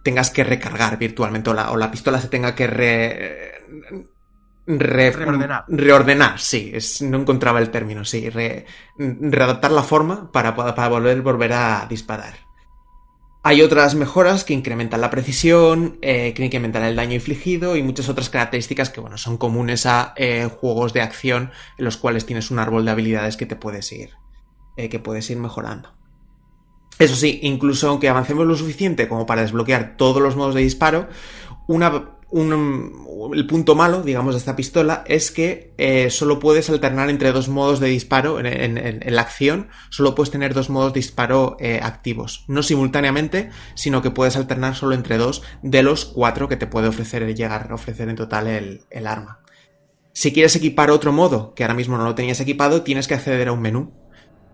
tengas 0.02 0.30
que 0.30 0.42
recargar 0.42 0.98
virtualmente 0.98 1.50
o 1.50 1.54
la, 1.54 1.70
o 1.70 1.76
la 1.76 1.90
pistola 1.90 2.18
se 2.18 2.28
tenga 2.28 2.54
que 2.54 2.66
re- 2.66 3.52
re- 4.68 5.10
Reordenar. 5.10 5.64
reordenar, 5.68 6.38
sí, 6.38 6.70
es- 6.74 7.02
no 7.02 7.18
encontraba 7.18 7.58
el 7.60 7.70
término, 7.70 8.04
sí, 8.04 8.28
re- 8.30 8.66
readaptar 8.98 9.70
la 9.72 9.82
forma 9.82 10.30
para, 10.30 10.54
para 10.54 10.88
volver, 10.88 11.22
volver 11.22 11.52
a 11.54 11.86
disparar. 11.88 12.34
Hay 13.44 13.62
otras 13.62 13.94
mejoras 13.94 14.44
que 14.44 14.52
incrementan 14.52 15.00
la 15.00 15.10
precisión, 15.10 15.98
eh, 16.02 16.34
que 16.34 16.44
incrementan 16.44 16.82
el 16.84 16.96
daño 16.96 17.14
infligido 17.14 17.76
y 17.76 17.82
muchas 17.82 18.08
otras 18.08 18.28
características 18.28 18.90
que 18.90 19.00
bueno, 19.00 19.16
son 19.16 19.38
comunes 19.38 19.86
a 19.86 20.12
eh, 20.16 20.50
juegos 20.60 20.92
de 20.92 21.00
acción 21.02 21.50
en 21.78 21.84
los 21.84 21.96
cuales 21.96 22.26
tienes 22.26 22.50
un 22.50 22.58
árbol 22.58 22.84
de 22.84 22.90
habilidades 22.90 23.36
que 23.36 23.46
te 23.46 23.56
puedes 23.56 23.90
ir, 23.92 24.10
eh, 24.76 24.88
que 24.88 24.98
puedes 24.98 25.30
ir 25.30 25.38
mejorando. 25.38 25.94
Eso 26.98 27.14
sí, 27.14 27.38
incluso 27.42 27.88
aunque 27.88 28.08
avancemos 28.08 28.44
lo 28.44 28.56
suficiente 28.56 29.08
como 29.08 29.24
para 29.24 29.42
desbloquear 29.42 29.96
todos 29.96 30.20
los 30.20 30.34
modos 30.36 30.56
de 30.56 30.62
disparo, 30.62 31.08
una, 31.68 32.17
un- 32.30 33.32
el 33.34 33.46
punto 33.46 33.74
malo, 33.74 34.02
digamos, 34.02 34.34
de 34.34 34.38
esta 34.38 34.56
pistola 34.56 35.04
es 35.06 35.30
que 35.30 35.72
eh, 35.78 36.10
solo 36.10 36.38
puedes 36.38 36.68
alternar 36.70 37.10
entre 37.10 37.32
dos 37.32 37.48
modos 37.48 37.80
de 37.80 37.88
disparo 37.88 38.38
en, 38.40 39.14
la 39.14 39.22
acción, 39.22 39.68
solo 39.90 40.14
puedes 40.14 40.30
tener 40.30 40.54
dos 40.54 40.70
modos 40.70 40.92
de 40.92 40.98
disparo 40.98 41.56
eh, 41.58 41.80
activos, 41.82 42.44
no 42.48 42.62
simultáneamente, 42.62 43.50
sino 43.74 44.02
que 44.02 44.10
puedes 44.10 44.36
alternar 44.36 44.74
solo 44.74 44.94
entre 44.94 45.18
dos 45.18 45.42
de 45.62 45.82
los 45.82 46.04
cuatro 46.04 46.48
que 46.48 46.56
te 46.56 46.66
puede 46.66 46.88
ofrecer 46.88 47.34
llegar 47.34 47.68
a 47.70 47.74
ofrecer 47.74 48.08
en 48.08 48.16
total 48.16 48.46
el, 48.46 49.06
arma. 49.06 49.40
Si 50.12 50.32
quieres 50.32 50.56
equipar 50.56 50.90
otro 50.90 51.12
modo, 51.12 51.54
que 51.54 51.64
ahora 51.64 51.74
mismo 51.74 51.96
no 51.96 52.04
lo 52.04 52.14
tenías 52.14 52.40
equipado, 52.40 52.82
tienes 52.82 53.08
que 53.08 53.14
acceder 53.14 53.48
a 53.48 53.52
un 53.52 53.62
menú 53.62 53.92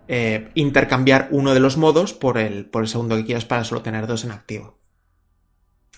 eh, 0.07 0.49
intercambiar 0.53 1.29
uno 1.31 1.53
de 1.53 1.59
los 1.59 1.77
modos 1.77 2.13
por 2.13 2.37
el 2.37 2.69
segundo 2.85 3.15
que 3.15 3.25
quieras 3.25 3.45
para 3.45 3.63
solo 3.63 3.81
tener 3.81 4.05
dos 4.05 4.23
en 4.23 4.31
activo. 4.31 4.84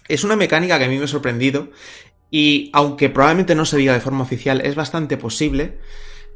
Es 0.08 0.24
una 0.24 0.36
mecánica 0.36 0.78
que 0.78 0.86
a 0.86 0.90
mí 0.90 0.98
me 0.98 1.06
ha 1.06 1.08
sorprendido 1.08 1.70
y 2.30 2.70
aunque 2.74 3.10
probablemente 3.10 3.56
no 3.56 3.66
se 3.66 3.78
diga 3.78 3.94
de 3.94 4.00
forma 4.00 4.24
oficial, 4.24 4.62
es 4.62 4.76
bastante 4.76 5.18
posible 5.18 5.78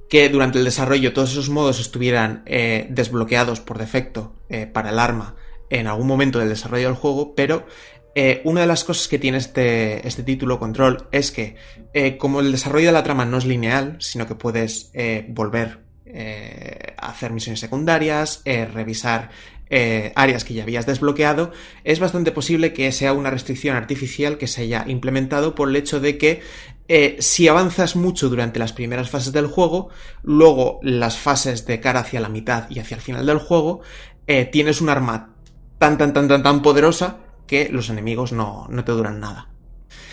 que 0.10 0.28
durante 0.30 0.60
el 0.60 0.66
desarrollo 0.66 1.14
todos 1.14 1.32
esos 1.32 1.50
modos 1.50 1.80
estuvieran 1.80 2.44
eh, 2.46 2.88
desbloqueados 2.90 3.62
por 3.62 3.78
defecto 3.78 4.36
eh, 4.50 4.66
para 4.66 4.90
el 4.90 5.00
arma 5.00 5.36
en 5.70 5.88
algún 5.88 6.08
momento 6.08 6.40
del 6.40 6.50
desarrollo 6.50 6.88
del 6.88 6.98
juego, 6.98 7.34
pero 7.34 7.66
eh, 8.14 8.42
una 8.44 8.60
de 8.60 8.68
las 8.68 8.84
cosas 8.84 9.08
que 9.08 9.20
tiene 9.20 9.38
este, 9.38 10.06
este 10.06 10.24
título 10.24 10.60
Control 10.60 11.08
es 11.14 11.32
que 11.32 11.56
como 12.18 12.42
el 12.42 12.52
desarrollo 12.52 12.88
de 12.88 12.92
la 12.92 13.04
trama 13.04 13.24
no 13.24 13.38
es 13.38 13.46
lineal, 13.46 13.96
sino 14.00 14.28
que 14.28 14.36
puedes 14.36 14.92
volver 15.30 15.80
a 16.98 17.10
hacer 17.10 17.32
misiones 17.32 17.62
secundarias, 17.62 18.42
revisar 18.46 19.30
eh, 19.72 20.12
áreas 20.16 20.44
que 20.44 20.54
ya 20.54 20.64
habías 20.64 20.86
desbloqueado, 20.86 21.52
es 21.86 22.00
bastante 22.00 22.32
posible 22.32 22.74
que 22.74 22.92
sea 22.92 23.14
una 23.14 23.32
restricción 23.32 23.78
artificial 23.78 24.38
que 24.38 24.48
se 24.48 24.64
haya 24.64 24.84
implementado 24.88 25.56
por 25.56 25.70
el 25.70 25.78
hecho 25.78 26.02
de 26.02 26.18
que 26.18 26.42
eh, 26.90 27.16
si 27.20 27.48
avanzas 27.48 27.96
mucho 27.96 28.28
durante 28.28 28.60
las 28.60 28.74
primeras 28.74 29.10
fases 29.10 29.32
del 29.32 29.48
juego, 29.48 29.90
luego 30.24 30.80
las 30.84 31.18
fases 31.18 31.66
de 31.66 31.80
cara 31.80 32.02
hacia 32.02 32.20
la 32.20 32.28
mitad 32.28 32.70
y 32.70 32.80
hacia 32.80 32.96
el 32.96 33.02
final 33.02 33.26
del 33.26 33.40
juego, 33.40 33.80
eh, 34.28 34.44
tienes 34.44 34.82
un 34.82 34.90
arma 34.90 35.36
tan 35.80 35.98
tan 35.98 36.14
tan 36.14 36.28
tan 36.28 36.44
tan 36.44 36.62
poderosa 36.62 37.20
que 37.48 37.70
los 37.70 37.90
enemigos 37.90 38.34
no, 38.34 38.68
no 38.70 38.84
te 38.84 38.92
duran 38.92 39.22
nada. 39.22 39.48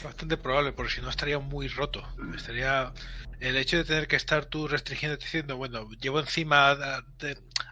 Bastante 0.05 0.37
probable, 0.37 0.73
porque 0.73 0.93
si 0.93 1.01
no 1.01 1.11
estaría 1.11 1.39
muy 1.39 1.69
roto. 1.69 2.03
Estaría 2.37 2.93
el 3.41 3.57
hecho 3.57 3.77
de 3.79 3.85
tener 3.85 4.07
que 4.09 4.17
estar 4.17 4.47
tú 4.47 4.69
restringiendo 4.69 5.17
diciendo, 5.17 5.57
bueno, 5.57 5.89
llevo 6.01 6.21
encima 6.21 6.71
a, 6.71 7.03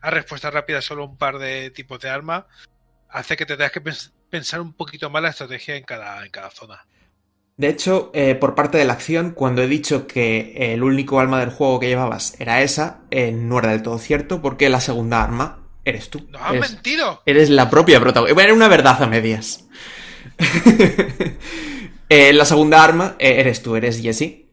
a 0.03 0.11
respuesta 0.11 0.51
rápida 0.51 0.81
solo 0.83 1.05
un 1.05 1.17
par 1.17 1.39
de 1.39 1.71
tipos 1.71 2.01
de 2.01 2.09
arma, 2.09 2.47
hace 3.09 3.37
que 3.37 3.47
te 3.47 3.57
tengas 3.57 3.73
que 3.73 3.83
pens- 3.83 4.13
pensar 4.31 4.61
un 4.61 4.73
poquito 4.73 5.09
más 5.11 5.23
la 5.23 5.31
estrategia 5.31 5.77
en 5.77 5.85
cada, 5.85 6.25
en 6.25 6.31
cada 6.31 6.51
zona. 6.51 6.87
De 7.57 7.69
hecho, 7.69 8.11
eh, 8.13 8.35
por 8.35 8.55
parte 8.55 8.77
de 8.77 8.85
la 8.85 8.93
acción, 8.93 9.31
cuando 9.31 9.63
he 9.63 9.67
dicho 9.69 10.07
que 10.07 10.73
el 10.75 10.83
único 10.83 11.21
arma 11.21 11.41
del 11.41 11.51
juego 11.51 11.81
que 11.81 11.89
llevabas 11.89 12.39
era 12.41 12.61
esa, 12.63 13.01
eh, 13.11 13.33
no 13.33 13.59
era 13.59 13.71
del 13.71 13.83
todo 13.83 13.99
cierto, 13.99 14.43
porque 14.43 14.69
la 14.69 14.81
segunda 14.81 15.23
arma 15.23 15.63
eres 15.85 16.11
tú. 16.11 16.27
¡Nos 16.29 16.43
han 16.43 16.57
Eres- 16.57 16.73
mentido! 16.73 17.23
Eres 17.25 17.49
la 17.51 17.71
propia 17.71 17.99
protagonista. 18.01 18.43
Era 18.43 18.53
una 18.53 18.69
verdad 18.69 19.03
a 19.03 19.07
medias. 19.07 19.65
Eh, 22.09 22.33
la 22.33 22.45
segunda 22.45 22.85
arma 22.85 23.17
eh, 23.19 23.41
eres 23.41 23.63
tú, 23.63 23.77
eres 23.77 24.01
Jessie. 24.01 24.47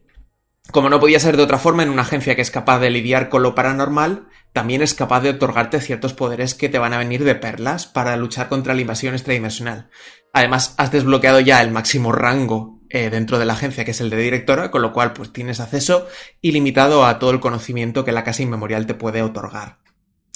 Como 0.70 0.88
no 0.88 0.98
podía 0.98 1.20
ser 1.20 1.36
de 1.36 1.42
otra 1.42 1.58
forma, 1.58 1.82
en 1.82 1.90
una 1.90 2.02
agencia 2.02 2.34
que 2.34 2.42
es 2.42 2.50
capaz 2.50 2.80
de 2.80 2.90
lidiar 2.90 3.28
con 3.28 3.42
lo 3.42 3.54
paranormal, 3.54 4.28
también 4.52 4.82
es 4.82 4.94
capaz 4.94 5.20
de 5.20 5.30
otorgarte 5.30 5.80
ciertos 5.80 6.14
poderes 6.14 6.54
que 6.54 6.68
te 6.68 6.78
van 6.78 6.92
a 6.94 6.98
venir 6.98 7.22
de 7.22 7.34
perlas 7.34 7.86
para 7.86 8.16
luchar 8.16 8.48
contra 8.48 8.74
la 8.74 8.80
invasión 8.80 9.14
extradimensional. 9.14 9.90
Además, 10.32 10.74
has 10.78 10.90
desbloqueado 10.90 11.38
ya 11.40 11.62
el 11.62 11.70
máximo 11.70 12.12
rango 12.12 12.80
eh, 12.88 13.10
dentro 13.10 13.38
de 13.38 13.44
la 13.44 13.52
agencia, 13.52 13.84
que 13.84 13.92
es 13.92 14.00
el 14.00 14.10
de 14.10 14.16
directora, 14.16 14.70
con 14.70 14.82
lo 14.82 14.92
cual 14.92 15.12
pues 15.12 15.32
tienes 15.32 15.60
acceso 15.60 16.08
ilimitado 16.40 17.04
a 17.04 17.18
todo 17.18 17.30
el 17.30 17.40
conocimiento 17.40 18.04
que 18.04 18.12
la 18.12 18.24
Casa 18.24 18.42
Inmemorial 18.42 18.86
te 18.86 18.94
puede 18.94 19.22
otorgar. 19.22 19.78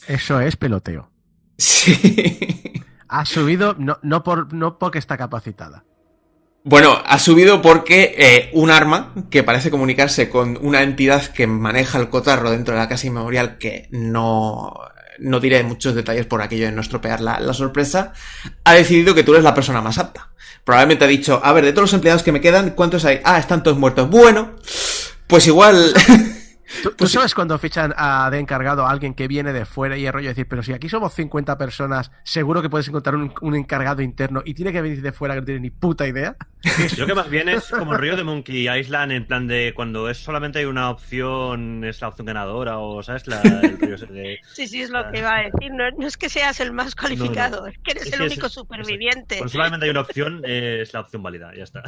Eso 0.07 0.41
es 0.41 0.57
peloteo. 0.57 1.11
Sí. 1.57 2.83
Ha 3.09 3.25
subido, 3.25 3.75
no, 3.79 3.99
no, 4.03 4.23
por, 4.23 4.53
no 4.53 4.79
porque 4.79 4.99
está 4.99 5.17
capacitada. 5.17 5.85
Bueno, 6.65 7.01
ha 7.05 7.19
subido 7.19 7.63
porque 7.63 8.15
eh, 8.19 8.51
un 8.53 8.71
arma 8.71 9.15
que 9.31 9.43
parece 9.43 9.71
comunicarse 9.71 10.29
con 10.29 10.59
una 10.61 10.83
entidad 10.83 11.25
que 11.27 11.47
maneja 11.47 11.99
el 11.99 12.09
cotarro 12.11 12.51
dentro 12.51 12.75
de 12.75 12.81
la 12.81 12.89
casa 12.89 13.07
inmemorial, 13.07 13.59
que 13.59 13.89
no, 13.91 14.75
no 15.19 15.41
diré 15.41 15.63
muchos 15.63 15.95
detalles 15.95 16.27
por 16.27 16.43
aquello 16.43 16.67
de 16.67 16.73
no 16.73 16.81
estropear 16.81 17.21
la, 17.21 17.41
la 17.41 17.55
sorpresa, 17.55 18.13
ha 18.65 18.75
decidido 18.75 19.15
que 19.15 19.23
tú 19.23 19.33
eres 19.33 19.45
la 19.45 19.55
persona 19.55 19.81
más 19.81 19.99
apta. 19.99 20.31
Probablemente 20.65 21.05
ha 21.05 21.09
dicho, 21.09 21.41
a 21.43 21.53
ver, 21.53 21.65
de 21.65 21.73
todos 21.73 21.85
los 21.85 21.95
empleados 21.95 22.23
que 22.23 22.33
me 22.33 22.41
quedan, 22.41 22.71
¿cuántos 22.71 23.05
hay? 23.05 23.21
Ah, 23.25 23.39
están 23.39 23.63
todos 23.63 23.79
muertos. 23.79 24.11
Bueno, 24.11 24.57
pues 25.27 25.47
igual... 25.47 25.95
¿Tú, 26.83 26.91
tú 26.91 26.97
Pues 26.99 27.11
sí. 27.11 27.15
sabes 27.17 27.35
cuando 27.35 27.59
fichan 27.59 27.95
a 27.97 28.29
de 28.31 28.39
encargado 28.39 28.87
a 28.87 28.91
alguien 28.91 29.15
que 29.15 29.27
viene 29.29 29.53
de 29.53 29.65
fuera 29.65 29.97
y 29.97 30.07
el 30.07 30.13
rollo 30.13 30.25
de 30.29 30.35
decir, 30.35 30.47
pero 30.49 30.63
si 30.63 30.73
aquí 30.73 30.89
somos 30.89 31.15
50 31.15 31.57
personas, 31.57 32.11
seguro 32.25 32.61
que 32.63 32.69
puedes 32.69 32.87
encontrar 32.89 33.17
un, 33.17 33.33
un 33.41 33.55
encargado 33.55 34.03
interno 34.03 34.43
y 34.45 34.55
tiene 34.55 34.73
que 34.73 34.83
venir 34.83 35.01
de 35.01 35.13
fuera 35.13 35.35
que 35.35 35.41
no 35.41 35.47
tiene 35.47 35.61
ni 35.61 35.71
puta 35.71 36.07
idea? 36.07 36.37
Creo 36.95 37.07
que 37.07 37.15
más 37.15 37.31
bien 37.31 37.49
es 37.49 37.69
como 37.71 37.93
el 37.93 37.99
rollo 37.99 38.17
de 38.17 38.25
Monkey 38.25 38.69
Island, 38.69 39.13
en 39.13 39.27
plan 39.27 39.47
de 39.47 39.73
cuando 39.75 40.09
es 40.11 40.19
solamente 40.19 40.59
hay 40.59 40.65
una 40.67 40.91
opción, 40.91 41.85
es 41.85 42.01
la 42.01 42.09
opción 42.09 42.27
ganadora, 42.27 42.79
o 42.79 43.03
¿sabes? 43.03 43.27
La, 43.27 43.41
el 43.43 43.79
de. 43.79 44.39
Sí, 44.55 44.67
sí, 44.69 44.83
es 44.83 44.91
lo 44.91 45.11
que 45.11 45.19
iba 45.21 45.37
a 45.37 45.43
decir. 45.45 45.73
No, 45.73 45.85
no 45.97 46.07
es 46.07 46.17
que 46.17 46.29
seas 46.29 46.61
el 46.61 46.73
más 46.73 46.95
cualificado, 46.95 47.67
es 47.67 47.79
que 47.79 47.93
eres 47.93 48.07
Es 48.09 48.13
el 48.13 48.23
es- 48.23 48.33
único 48.33 48.47
es- 48.49 48.53
superviviente. 48.53 49.37
Cuando 49.39 49.53
solamente 49.53 49.85
hay 49.87 49.91
una 49.91 50.01
opción, 50.01 50.43
eh, 50.45 50.81
es 50.83 50.93
la 50.93 51.01
opción 51.01 51.23
válida, 51.23 51.53
ya 51.57 51.63
está. 51.65 51.83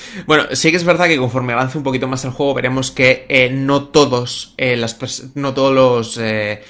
Bueno, 0.26 0.44
sí 0.52 0.70
que 0.70 0.76
es 0.76 0.84
verdad 0.84 1.06
que 1.06 1.18
conforme 1.18 1.52
avance 1.52 1.78
un 1.78 1.84
poquito 1.84 2.08
más 2.08 2.24
el 2.24 2.30
juego 2.30 2.54
veremos 2.54 2.90
que 2.90 3.26
eh, 3.28 3.50
no 3.50 3.88
todos 3.88 4.54
eh, 4.58 4.84
no 5.34 5.54
todos 5.54 5.74
los 5.74 6.18
eh, 6.18 6.62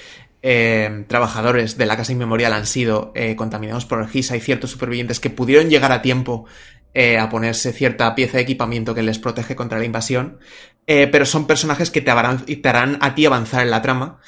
trabajadores 1.07 1.79
de 1.79 1.87
la 1.87 1.97
casa 1.97 2.13
inmemorial 2.13 2.53
han 2.53 2.67
sido 2.67 3.13
contaminados 3.37 3.87
por 3.87 4.03
el 4.03 4.09
GIS. 4.09 4.33
Hay 4.33 4.41
ciertos 4.41 4.71
supervivientes 4.71 5.21
que 5.21 5.31
pudieron 5.31 5.71
llegar 5.71 5.93
a 5.93 6.03
tiempo 6.03 6.47
a 7.19 7.29
ponerse 7.29 7.73
cierta 7.73 8.13
pieza 8.17 8.39
de 8.39 8.43
equipamiento 8.43 8.93
que 8.93 9.05
les 9.05 9.21
protege 9.21 9.55
contra 9.55 9.79
la 9.79 9.85
invasión, 9.85 10.41
pero 10.85 11.27
son 11.27 11.47
personajes 11.47 11.93
que 11.93 12.01
te 12.01 12.13
te 12.57 12.69
harán 12.69 12.99
a 13.01 13.15
ti 13.15 13.25
avanzar 13.25 13.63
en 13.63 13.71
la 13.71 13.83
trama 13.83 14.19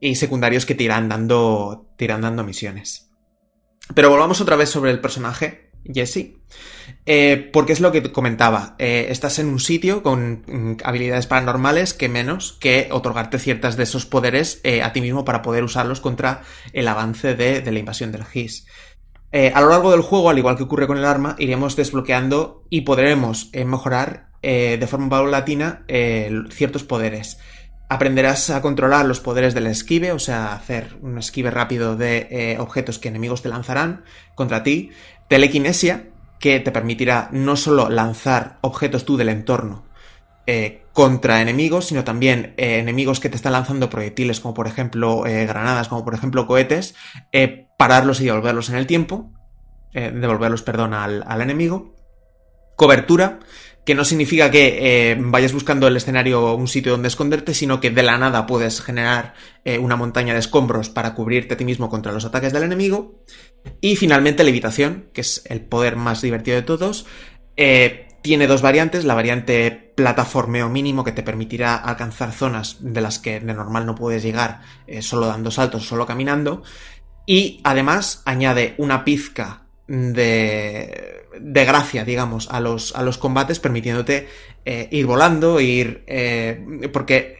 y 0.00 0.14
secundarios 0.14 0.64
que 0.64 0.74
te 0.74 0.84
irán 0.84 1.08
dando, 1.10 1.92
te 1.98 2.06
irán 2.06 2.22
dando 2.22 2.44
misiones. 2.44 3.10
Pero 3.94 4.10
volvamos 4.10 4.40
otra 4.40 4.56
vez 4.56 4.68
sobre 4.68 4.90
el 4.90 5.00
personaje, 5.00 5.70
Jesse. 5.84 6.32
Eh, 7.10 7.48
porque 7.54 7.72
es 7.72 7.80
lo 7.80 7.90
que 7.90 8.12
comentaba. 8.12 8.76
eh, 8.78 9.06
estás 9.08 9.38
en 9.38 9.48
un 9.48 9.60
sitio 9.60 10.02
con 10.02 10.44
mm, 10.46 10.76
habilidades 10.84 11.26
paranormales 11.26 11.94
que 11.94 12.10
menos 12.10 12.58
que 12.60 12.88
otorgarte 12.92 13.38
ciertas 13.38 13.78
de 13.78 13.84
esos 13.84 14.04
poderes 14.04 14.60
eh, 14.62 14.82
a 14.82 14.92
ti 14.92 15.00
mismo 15.00 15.24
para 15.24 15.40
poder 15.40 15.64
usarlos 15.64 16.02
contra 16.02 16.42
el 16.74 16.86
avance 16.86 17.34
de, 17.34 17.62
la 17.72 17.78
invasión 17.78 18.12
del 18.12 18.26
GIS. 18.26 18.66
A 19.32 19.60
lo 19.62 19.70
largo 19.70 19.90
del 19.90 20.02
juego, 20.02 20.28
al 20.28 20.36
igual 20.36 20.58
que 20.58 20.64
ocurre 20.64 20.86
con 20.86 20.98
el 20.98 21.06
arma, 21.06 21.34
iremos 21.38 21.76
desbloqueando 21.76 22.64
y 22.68 22.82
podremos 22.82 23.50
mejorar 23.52 24.28
de 24.42 24.86
forma 24.86 25.08
paulatina 25.10 25.84
ciertos 26.50 26.84
poderes. 26.84 27.38
Aprenderás 27.90 28.48
a 28.48 28.62
controlar 28.62 29.04
los 29.04 29.20
poderes 29.20 29.52
del 29.52 29.66
esquive, 29.66 30.12
o 30.12 30.18
sea, 30.18 30.54
hacer 30.54 30.96
un 31.02 31.18
esquive 31.18 31.50
rápido 31.50 31.94
de 31.94 32.56
objetos 32.58 32.98
que 32.98 33.08
enemigos 33.08 33.42
te 33.42 33.50
lanzarán 33.50 34.04
contra 34.34 34.62
ti. 34.62 34.90
Telequinesia, 35.28 36.08
que 36.38 36.60
te 36.60 36.70
permitirá 36.70 37.28
no 37.32 37.56
solo 37.56 37.88
lanzar 37.88 38.58
objetos 38.60 39.04
tú 39.04 39.16
del 39.16 39.28
entorno 39.28 39.88
eh, 40.50 40.86
contra 40.94 41.42
enemigos, 41.42 41.88
sino 41.88 42.04
también 42.04 42.54
eh, 42.56 42.78
enemigos 42.78 43.20
que 43.20 43.28
te 43.28 43.36
están 43.36 43.52
lanzando 43.52 43.90
proyectiles, 43.90 44.40
como 44.40 44.54
por 44.54 44.66
ejemplo 44.66 45.26
eh, 45.26 45.44
granadas, 45.44 45.88
como 45.88 46.06
por 46.06 46.14
ejemplo 46.14 46.46
cohetes, 46.46 46.94
pararlos 47.76 48.22
y 48.22 48.24
devolverlos 48.24 48.70
en 48.70 48.76
el 48.76 48.86
tiempo, 48.86 49.30
devolverlos, 49.92 50.62
perdón, 50.62 50.94
al, 50.94 51.22
al 51.26 51.42
enemigo. 51.42 51.94
Cobertura, 52.76 53.40
que 53.84 53.94
no 53.94 54.04
significa 54.04 54.50
que 54.50 55.18
vayas 55.20 55.52
buscando 55.52 55.86
el 55.86 55.96
escenario 55.96 56.54
un 56.54 56.68
sitio 56.68 56.92
donde 56.92 57.08
esconderte, 57.08 57.52
sino 57.52 57.78
que 57.78 57.90
de 57.90 58.02
la 58.02 58.16
nada 58.16 58.46
puedes 58.46 58.80
generar 58.80 59.34
una 59.80 59.96
montaña 59.96 60.32
de 60.32 60.40
escombros 60.40 60.88
para 60.88 61.14
cubrirte 61.14 61.54
a 61.54 61.56
ti 61.56 61.64
mismo 61.64 61.90
contra 61.90 62.12
los 62.12 62.24
ataques 62.24 62.52
del 62.52 62.62
enemigo. 62.62 63.22
Y 63.80 63.96
finalmente 63.96 64.44
levitación, 64.44 65.08
que 65.12 65.20
es 65.20 65.42
el 65.46 65.60
poder 65.60 65.96
más 65.96 66.22
divertido 66.22 66.56
de 66.56 66.62
todos. 66.62 67.06
Eh, 67.56 68.08
tiene 68.22 68.46
dos 68.46 68.62
variantes, 68.62 69.04
la 69.04 69.14
variante 69.14 69.70
plataformeo 69.70 70.68
mínimo 70.68 71.04
que 71.04 71.12
te 71.12 71.22
permitirá 71.22 71.76
alcanzar 71.76 72.32
zonas 72.32 72.78
de 72.80 73.00
las 73.00 73.18
que 73.18 73.40
de 73.40 73.54
normal 73.54 73.86
no 73.86 73.94
puedes 73.94 74.22
llegar 74.22 74.60
eh, 74.86 75.02
solo 75.02 75.26
dando 75.26 75.50
saltos, 75.50 75.86
solo 75.86 76.06
caminando. 76.06 76.62
Y 77.26 77.60
además 77.62 78.22
añade 78.24 78.74
una 78.78 79.04
pizca 79.04 79.66
de, 79.86 81.24
de 81.40 81.64
gracia, 81.64 82.04
digamos, 82.04 82.48
a 82.50 82.60
los, 82.60 82.94
a 82.96 83.02
los 83.02 83.18
combates, 83.18 83.60
permitiéndote 83.60 84.28
eh, 84.64 84.88
ir 84.90 85.06
volando, 85.06 85.60
ir... 85.60 86.04
porque 86.92 87.36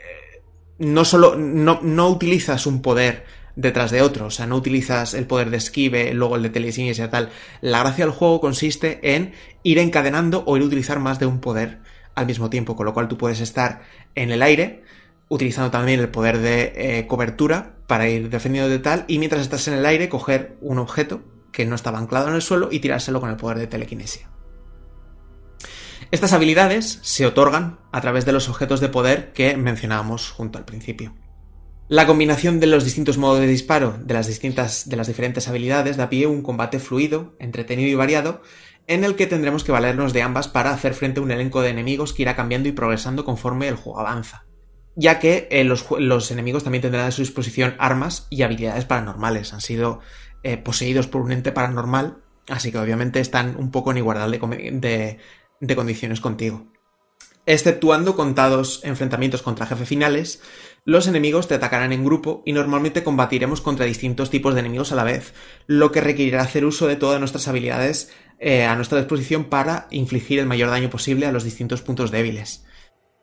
no 0.79 1.05
solo... 1.05 1.35
No, 1.37 1.81
no 1.83 2.09
utilizas 2.09 2.67
un 2.67 2.83
poder 2.83 3.25
detrás 3.59 3.91
de 3.91 4.01
otro. 4.03 4.27
O 4.27 4.31
sea, 4.31 4.47
no 4.47 4.57
utilizas 4.57 5.13
el 5.15 5.27
poder 5.27 5.51
de 5.51 5.59
esquive, 5.59 6.15
luego 6.15 6.37
el 6.37 6.43
de 6.43 6.51
telesinesia 6.51 7.07
y 7.07 7.09
tal. 7.09 7.31
La 7.61 7.81
gracia 7.81 8.07
del 8.07 8.15
juego 8.15 8.41
consiste 8.41 9.15
en 9.15 9.33
ir 9.65 9.79
encadenando 9.79 10.45
o 10.47 10.57
ir 10.57 10.63
a 10.63 10.67
utilizar 10.67 11.01
más 11.01 11.19
de 11.19 11.27
un 11.27 11.41
poder 11.41 11.81
al 12.15 12.27
mismo 12.27 12.49
tiempo, 12.49 12.77
con 12.77 12.87
lo 12.87 12.95
cual 12.95 13.09
tú 13.09 13.19
puedes 13.19 13.41
estar 13.41 13.83
en 14.15 14.31
el 14.31 14.43
aire, 14.43 14.83
utilizando 15.29 15.71
también 15.71 16.01
el 16.01 16.09
poder 16.09 16.39
de 16.39 16.73
eh, 16.75 17.07
cobertura 17.07 17.77
para 17.87 18.09
ir 18.09 18.31
defendiendo 18.31 18.71
de 18.71 18.79
tal, 18.79 19.05
y 19.09 19.19
mientras 19.19 19.43
estás 19.43 19.67
en 19.69 19.75
el 19.75 19.87
aire, 19.87 20.09
coger 20.09 20.57
un 20.61 20.79
objeto 20.79 21.23
que 21.53 21.67
no 21.67 21.75
estaba 21.75 21.99
anclado 21.99 22.29
en 22.29 22.35
el 22.35 22.43
suelo 22.43 22.69
y 22.71 22.81
tirárselo 22.81 23.21
con 23.21 23.31
el 23.31 23.37
poder 23.37 23.59
de 23.59 23.67
telequinesia. 23.67 24.29
Estas 26.11 26.33
habilidades 26.33 27.01
se 27.03 27.27
otorgan 27.27 27.79
a 27.93 28.01
través 28.01 28.25
de 28.25 28.33
los 28.33 28.49
objetos 28.49 28.81
de 28.81 28.89
poder 28.89 29.33
que 29.33 29.57
mencionábamos 29.57 30.31
junto 30.31 30.59
al 30.59 30.65
principio. 30.65 31.15
La 31.89 32.07
combinación 32.07 32.61
de 32.61 32.67
los 32.67 32.85
distintos 32.85 33.17
modos 33.17 33.41
de 33.41 33.47
disparo 33.47 33.97
de 33.99 34.13
las, 34.13 34.27
distintas, 34.27 34.91
de 34.91 34.97
las 34.97 35.07
diferentes 35.07 35.49
habilidades 35.49 35.97
da 35.97 36.11
pie 36.11 36.27
a 36.27 36.29
un 36.29 36.43
combate 36.43 36.81
fluido, 36.81 37.35
entretenido 37.39 37.89
y 37.89 37.95
variado, 37.95 38.43
en 38.87 39.05
el 39.05 39.17
que 39.17 39.27
tendremos 39.27 39.65
que 39.65 39.73
valernos 39.73 40.13
de 40.13 40.21
ambas 40.21 40.49
para 40.49 40.71
hacer 40.71 40.93
frente 40.93 41.21
a 41.21 41.23
un 41.23 41.31
elenco 41.31 41.63
de 41.63 41.71
enemigos 41.71 42.13
que 42.13 42.23
irá 42.23 42.37
cambiando 42.37 42.69
y 42.69 42.73
progresando 42.73 43.25
conforme 43.25 43.69
el 43.69 43.77
juego 43.77 44.01
avanza, 44.01 44.45
ya 44.97 45.19
que 45.19 45.49
eh, 45.51 45.65
los, 45.65 46.31
enemigos 46.31 46.63
también 46.63 46.83
tendrán 46.83 47.07
a 47.07 47.11
su 47.11 47.23
disposición 47.23 47.75
armas 47.79 48.27
y 48.29 48.43
habilidades 48.43 48.85
paranormales, 48.85 49.55
han 49.55 49.63
sido 49.63 50.01
eh, 50.43 50.59
poseídos 50.59 51.07
por 51.07 51.23
un 51.23 51.33
ente 51.33 51.53
paranormal, 51.53 52.19
así 52.49 52.71
que 52.71 52.79
obviamente 52.79 53.21
están 53.21 53.57
un 53.57 53.71
poco 53.71 53.93
en 53.93 53.99
igualdad 53.99 54.29
de, 54.29 55.19
de 55.61 55.77
condiciones 55.77 56.21
contigo. 56.21 56.67
Exceptuando 57.47 58.15
contados 58.15 58.83
enfrentamientos 58.85 59.41
contra 59.41 59.65
jefes 59.65 59.89
finales, 59.89 60.43
los 60.89 61.07
enemigos 61.07 61.49
te 61.49 61.55
atacarán 61.55 61.93
en 61.93 62.03
grupo 62.03 62.43
y 62.47 62.55
normalmente 62.55 63.05
combatiremos 63.05 63.61
contra 63.61 63.85
distintos 63.85 64.31
tipos 64.31 64.55
de 64.55 64.61
enemigos 64.61 64.91
a 64.91 64.95
la 64.95 65.05
vez, 65.05 65.35
lo 65.67 65.93
que 65.93 66.01
requerirá 66.01 66.41
hacer 66.41 66.65
uso 66.65 66.87
de 66.87 66.97
todas 66.97 67.21
nuestras 67.21 67.47
habilidades 67.47 68.11
eh, 68.39 68.65
a 68.65 68.75
nuestra 68.75 68.97
disposición 68.97 69.45
para 69.45 69.87
infligir 69.91 70.39
el 70.39 70.47
mayor 70.47 70.71
daño 70.71 70.89
posible 70.89 71.27
a 71.27 71.31
los 71.31 71.45
distintos 71.45 71.83
puntos 71.83 72.11
débiles. 72.11 72.65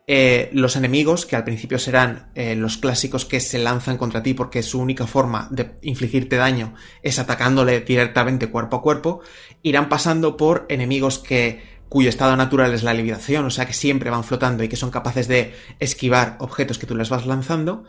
Eh, 0.06 0.52
los 0.54 0.76
enemigos, 0.76 1.26
que 1.26 1.36
al 1.36 1.44
principio 1.44 1.80
serán 1.80 2.30
eh, 2.36 2.56
los 2.56 2.78
clásicos 2.78 3.26
que 3.26 3.40
se 3.40 3.58
lanzan 3.58 3.98
contra 3.98 4.22
ti 4.22 4.36
porque 4.36 4.62
su 4.62 4.80
única 4.80 5.08
forma 5.08 5.48
de 5.50 5.80
infligirte 5.82 6.36
daño 6.36 6.76
es 7.02 7.18
atacándole 7.18 7.82
directamente 7.82 8.52
cuerpo 8.52 8.78
a 8.78 8.82
cuerpo, 8.84 9.22
irán 9.64 9.90
pasando 9.90 10.38
por 10.38 10.68
enemigos 10.70 11.18
que 11.18 11.75
cuyo 11.90 12.10
estado 12.10 12.36
natural 12.36 12.74
es 12.74 12.84
la 12.84 12.94
liberación, 12.94 13.46
o 13.46 13.50
sea 13.50 13.66
que 13.66 13.74
siempre 13.74 14.10
van 14.10 14.24
flotando 14.24 14.64
y 14.64 14.70
que 14.70 14.76
son 14.76 14.92
capaces 14.92 15.28
de 15.28 15.54
esquivar 15.80 16.38
objetos 16.40 16.78
que 16.78 16.88
tú 16.88 16.96
les 16.96 17.10
vas 17.10 17.26
lanzando, 17.26 17.84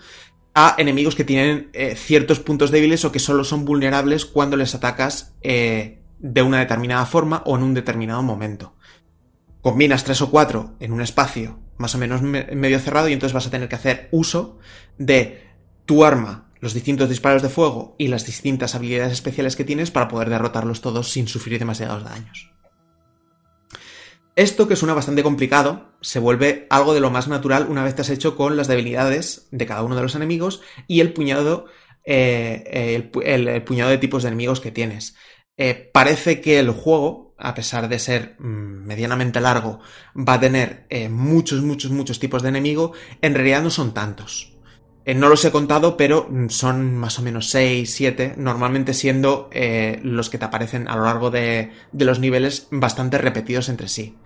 a 0.54 0.74
enemigos 0.78 1.14
que 1.14 1.24
tienen 1.24 1.70
eh, 1.72 1.94
ciertos 1.96 2.40
puntos 2.40 2.70
débiles 2.70 3.04
o 3.04 3.12
que 3.12 3.18
solo 3.18 3.44
son 3.44 3.64
vulnerables 3.64 4.24
cuando 4.24 4.56
les 4.56 4.74
atacas 4.74 5.34
eh, 5.42 6.02
de 6.18 6.42
una 6.42 6.60
determinada 6.60 7.04
forma 7.06 7.42
o 7.44 7.56
en 7.56 7.62
un 7.62 7.74
determinado 7.74 8.22
momento. 8.22 8.74
Combinas 9.60 10.04
tres 10.04 10.22
o 10.22 10.30
cuatro 10.30 10.76
en 10.80 10.92
un 10.92 11.02
espacio 11.02 11.58
más 11.78 11.94
o 11.94 11.98
menos 11.98 12.22
medio 12.22 12.78
cerrado 12.78 13.08
y 13.08 13.12
entonces 13.12 13.34
vas 13.34 13.46
a 13.46 13.50
tener 13.50 13.68
que 13.68 13.76
hacer 13.76 14.08
uso 14.10 14.58
de 14.98 15.44
tu 15.84 16.04
arma, 16.04 16.50
los 16.60 16.74
distintos 16.74 17.08
disparos 17.08 17.42
de 17.42 17.48
fuego 17.48 17.94
y 17.98 18.08
las 18.08 18.26
distintas 18.26 18.74
habilidades 18.74 19.12
especiales 19.12 19.56
que 19.56 19.64
tienes 19.64 19.90
para 19.90 20.08
poder 20.08 20.30
derrotarlos 20.30 20.80
todos 20.80 21.10
sin 21.10 21.28
sufrir 21.28 21.58
demasiados 21.58 22.04
daños. 22.04 22.50
Esto, 24.36 24.68
que 24.68 24.76
suena 24.76 24.92
bastante 24.92 25.22
complicado, 25.22 25.96
se 26.02 26.18
vuelve 26.18 26.66
algo 26.68 26.92
de 26.92 27.00
lo 27.00 27.10
más 27.10 27.26
natural 27.26 27.68
una 27.70 27.82
vez 27.82 27.94
te 27.94 28.02
has 28.02 28.10
hecho 28.10 28.36
con 28.36 28.54
las 28.54 28.68
debilidades 28.68 29.48
de 29.50 29.64
cada 29.64 29.82
uno 29.82 29.96
de 29.96 30.02
los 30.02 30.14
enemigos 30.14 30.60
y 30.86 31.00
el 31.00 31.14
puñado, 31.14 31.64
eh, 32.04 33.10
el, 33.24 33.62
puñado 33.64 33.90
de 33.90 33.96
tipos 33.96 34.22
de 34.22 34.28
enemigos 34.28 34.60
que 34.60 34.70
tienes. 34.70 35.16
Eh, 35.56 35.90
parece 35.90 36.42
que 36.42 36.58
el 36.58 36.70
juego, 36.70 37.34
a 37.38 37.54
pesar 37.54 37.88
de 37.88 37.98
ser 37.98 38.36
mm, 38.38 38.84
medianamente 38.84 39.40
largo, 39.40 39.80
va 40.14 40.34
a 40.34 40.40
tener 40.40 40.84
eh, 40.90 41.08
muchos, 41.08 41.62
muchos, 41.62 41.90
muchos 41.90 42.18
tipos 42.18 42.42
de 42.42 42.50
enemigo. 42.50 42.92
En 43.22 43.32
realidad 43.34 43.62
no 43.62 43.70
son 43.70 43.94
tantos. 43.94 44.55
No 45.14 45.28
los 45.28 45.44
he 45.44 45.52
contado, 45.52 45.96
pero 45.96 46.28
son 46.48 46.96
más 46.96 47.18
o 47.18 47.22
menos 47.22 47.50
6, 47.50 47.94
7, 47.94 48.34
normalmente 48.36 48.92
siendo 48.92 49.50
los 50.02 50.30
que 50.30 50.38
te 50.38 50.44
aparecen 50.44 50.88
a 50.88 50.96
lo 50.96 51.04
largo 51.04 51.30
de, 51.30 51.70
de 51.92 52.04
los 52.04 52.18
niveles 52.18 52.66
bastante 52.70 53.18
repetidos 53.18 53.68
entre 53.68 53.88
sí. 53.88 54.16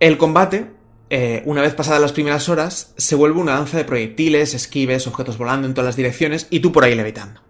El 0.00 0.18
combate, 0.18 0.70
eh, 1.08 1.42
una 1.46 1.62
vez 1.62 1.72
pasadas 1.72 2.00
las 2.00 2.12
primeras 2.12 2.48
horas, 2.50 2.92
se 2.96 3.14
vuelve 3.14 3.40
una 3.40 3.54
danza 3.54 3.78
de 3.78 3.84
proyectiles, 3.84 4.52
esquives, 4.52 5.06
objetos 5.06 5.38
volando 5.38 5.66
en 5.66 5.72
todas 5.72 5.86
las 5.86 5.96
direcciones 5.96 6.46
y 6.50 6.60
tú 6.60 6.72
por 6.72 6.84
ahí 6.84 6.94
levitando. 6.94 7.40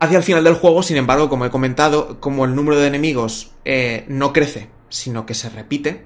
Hacia 0.00 0.18
el 0.18 0.24
final 0.24 0.42
del 0.42 0.54
juego, 0.54 0.82
sin 0.82 0.96
embargo, 0.96 1.28
como 1.28 1.44
he 1.46 1.50
comentado, 1.50 2.20
como 2.20 2.44
el 2.44 2.54
número 2.54 2.78
de 2.78 2.88
enemigos 2.88 3.52
eh, 3.64 4.06
no 4.08 4.32
crece, 4.32 4.70
sino 4.88 5.24
que 5.24 5.34
se 5.34 5.50
repite, 5.50 6.04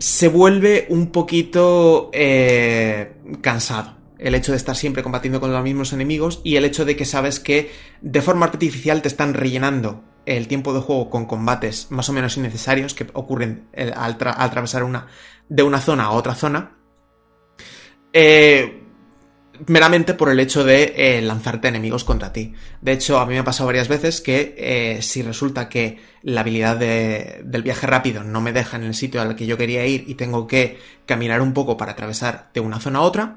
se 0.00 0.28
vuelve 0.28 0.86
un 0.88 1.12
poquito 1.12 2.10
eh, 2.14 3.12
cansado 3.42 4.00
el 4.18 4.34
hecho 4.34 4.52
de 4.52 4.56
estar 4.56 4.74
siempre 4.74 5.02
combatiendo 5.02 5.40
con 5.40 5.52
los 5.52 5.62
mismos 5.62 5.92
enemigos 5.92 6.40
y 6.42 6.56
el 6.56 6.64
hecho 6.64 6.84
de 6.84 6.96
que 6.96 7.04
sabes 7.04 7.38
que 7.38 7.70
de 8.00 8.22
forma 8.22 8.46
artificial 8.46 9.02
te 9.02 9.08
están 9.08 9.34
rellenando 9.34 10.02
el 10.26 10.48
tiempo 10.48 10.74
de 10.74 10.80
juego 10.80 11.10
con 11.10 11.26
combates 11.26 11.90
más 11.90 12.08
o 12.08 12.12
menos 12.12 12.36
innecesarios 12.36 12.94
que 12.94 13.06
ocurren 13.12 13.68
eh, 13.72 13.92
al, 13.94 14.16
atravesar 14.20 14.84
una, 14.84 15.06
de 15.48 15.62
una 15.62 15.80
zona 15.80 16.04
a 16.04 16.10
otra 16.10 16.34
zona. 16.34 16.78
Eh, 18.12 18.79
meramente 19.66 20.14
por 20.14 20.30
el 20.30 20.40
hecho 20.40 20.64
de 20.64 20.94
eh, 20.96 21.22
lanzarte 21.22 21.68
enemigos 21.68 22.04
contra 22.04 22.32
ti. 22.32 22.54
De 22.80 22.92
hecho, 22.92 23.18
a 23.18 23.26
mí 23.26 23.34
me 23.34 23.40
ha 23.40 23.44
pasado 23.44 23.66
varias 23.66 23.88
veces 23.88 24.20
que 24.20 24.98
si 25.02 25.22
resulta 25.22 25.68
que 25.68 25.98
la 26.22 26.42
habilidad 26.42 26.76
del 26.76 27.62
viaje 27.62 27.86
rápido 27.86 28.24
no 28.24 28.40
me 28.40 28.52
deja 28.52 28.76
en 28.76 28.84
el 28.84 28.94
sitio 28.94 29.20
al 29.20 29.36
que 29.36 29.46
yo 29.46 29.56
quería 29.56 29.86
ir 29.86 30.04
y 30.06 30.14
tengo 30.14 30.46
que 30.46 30.78
caminar 31.06 31.40
un 31.40 31.52
poco 31.52 31.76
para 31.76 31.92
atravesar 31.92 32.50
de 32.52 32.60
una 32.60 32.80
zona 32.80 33.00
a 33.00 33.02
otra, 33.02 33.36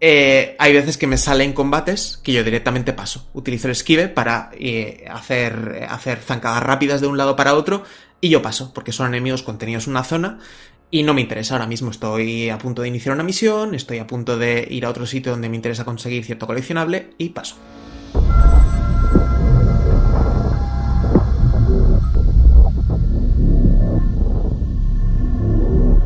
eh, 0.00 0.56
hay 0.58 0.74
veces 0.74 0.98
que 0.98 1.06
me 1.06 1.16
salen 1.16 1.52
combates 1.52 2.18
que 2.22 2.32
yo 2.32 2.44
directamente 2.44 2.92
paso. 2.92 3.28
Utilizo 3.32 3.68
el 3.68 3.72
esquive 3.72 4.08
para 4.08 4.50
eh, 4.52 5.04
hacer, 5.10 5.86
hacer 5.88 6.18
zancadas 6.18 6.62
rápidas 6.62 7.00
de 7.00 7.06
un 7.06 7.16
lado 7.16 7.34
para 7.34 7.54
otro 7.54 7.84
y 8.20 8.28
yo 8.28 8.42
paso, 8.42 8.72
porque 8.74 8.92
son 8.92 9.08
enemigos 9.08 9.42
contenidos 9.42 9.86
en 9.86 9.92
una 9.92 10.04
zona 10.04 10.38
y 10.90 11.02
no 11.02 11.14
me 11.14 11.20
interesa 11.20 11.54
ahora 11.54 11.66
mismo. 11.66 11.90
Estoy 11.90 12.50
a 12.50 12.58
punto 12.58 12.82
de 12.82 12.88
iniciar 12.88 13.14
una 13.14 13.24
misión, 13.24 13.74
estoy 13.74 13.98
a 13.98 14.06
punto 14.06 14.38
de 14.38 14.66
ir 14.70 14.86
a 14.86 14.90
otro 14.90 15.06
sitio 15.06 15.32
donde 15.32 15.48
me 15.48 15.56
interesa 15.56 15.84
conseguir 15.84 16.24
cierto 16.24 16.46
coleccionable 16.46 17.10
y 17.18 17.30
paso. 17.30 17.56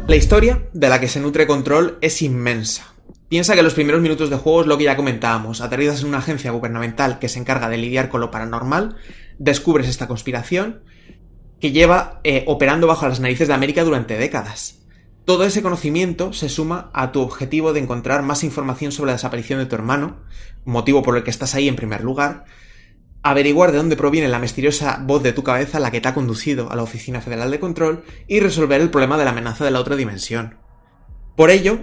La 0.07 0.17
historia 0.17 0.67
de 0.73 0.89
la 0.89 0.99
que 0.99 1.07
se 1.07 1.21
nutre 1.21 1.47
Control 1.47 1.97
es 2.01 2.21
inmensa. 2.21 2.95
Piensa 3.29 3.55
que 3.55 3.63
los 3.63 3.75
primeros 3.75 4.03
minutos 4.03 4.29
de 4.29 4.35
juego 4.35 4.63
es 4.63 4.67
lo 4.67 4.77
que 4.77 4.83
ya 4.83 4.97
comentábamos. 4.97 5.61
Aterrizas 5.61 6.01
en 6.01 6.09
una 6.09 6.19
agencia 6.19 6.51
gubernamental 6.51 7.21
que 7.21 7.29
se 7.29 7.39
encarga 7.39 7.69
de 7.69 7.77
lidiar 7.77 8.09
con 8.09 8.21
lo 8.21 8.33
paranormal, 8.33 8.97
descubres 9.39 9.87
esta 9.87 10.09
conspiración 10.09 10.83
que 11.61 11.73
lleva 11.73 12.21
eh, 12.25 12.45
operando 12.47 12.87
bajo 12.87 13.07
las 13.07 13.21
narices 13.21 13.49
de 13.49 13.55
América 13.55 13.85
durante 13.85 14.17
décadas. 14.17 14.79
Todo 15.25 15.45
ese 15.45 15.63
conocimiento 15.63 16.33
se 16.33 16.49
suma 16.49 16.91
a 16.95 17.13
tu 17.13 17.21
objetivo 17.21 17.73
de 17.73 17.81
encontrar 17.81 18.23
más 18.23 18.43
información 18.43 18.91
sobre 18.91 19.09
la 19.09 19.15
desaparición 19.15 19.59
de 19.59 19.67
tu 19.67 19.75
hermano, 19.75 20.21
motivo 20.65 21.03
por 21.03 21.17
el 21.17 21.23
que 21.23 21.31
estás 21.31 21.55
ahí 21.55 21.69
en 21.69 21.77
primer 21.77 22.03
lugar, 22.03 22.47
averiguar 23.23 23.71
de 23.71 23.79
dónde 23.79 23.97
proviene 23.97 24.29
la 24.29 24.39
misteriosa 24.39 24.99
voz 25.03 25.23
de 25.23 25.33
tu 25.33 25.43
cabeza 25.43 25.79
la 25.79 25.91
que 25.91 26.01
te 26.01 26.09
ha 26.09 26.15
conducido 26.15 26.73
a 26.73 26.77
la 26.77 26.83
Oficina 26.83 27.21
Federal 27.21 27.51
de 27.51 27.61
Control 27.61 28.05
y 28.27 28.41
resolver 28.41 28.81
el 28.81 28.91
problema 28.91 29.19
de 29.19 29.25
la 29.25 29.31
amenaza 29.31 29.65
de 29.65 29.71
la 29.71 29.81
otra 29.81 29.97
dimensión. 29.97 30.57
Por 31.37 31.51
ello, 31.51 31.81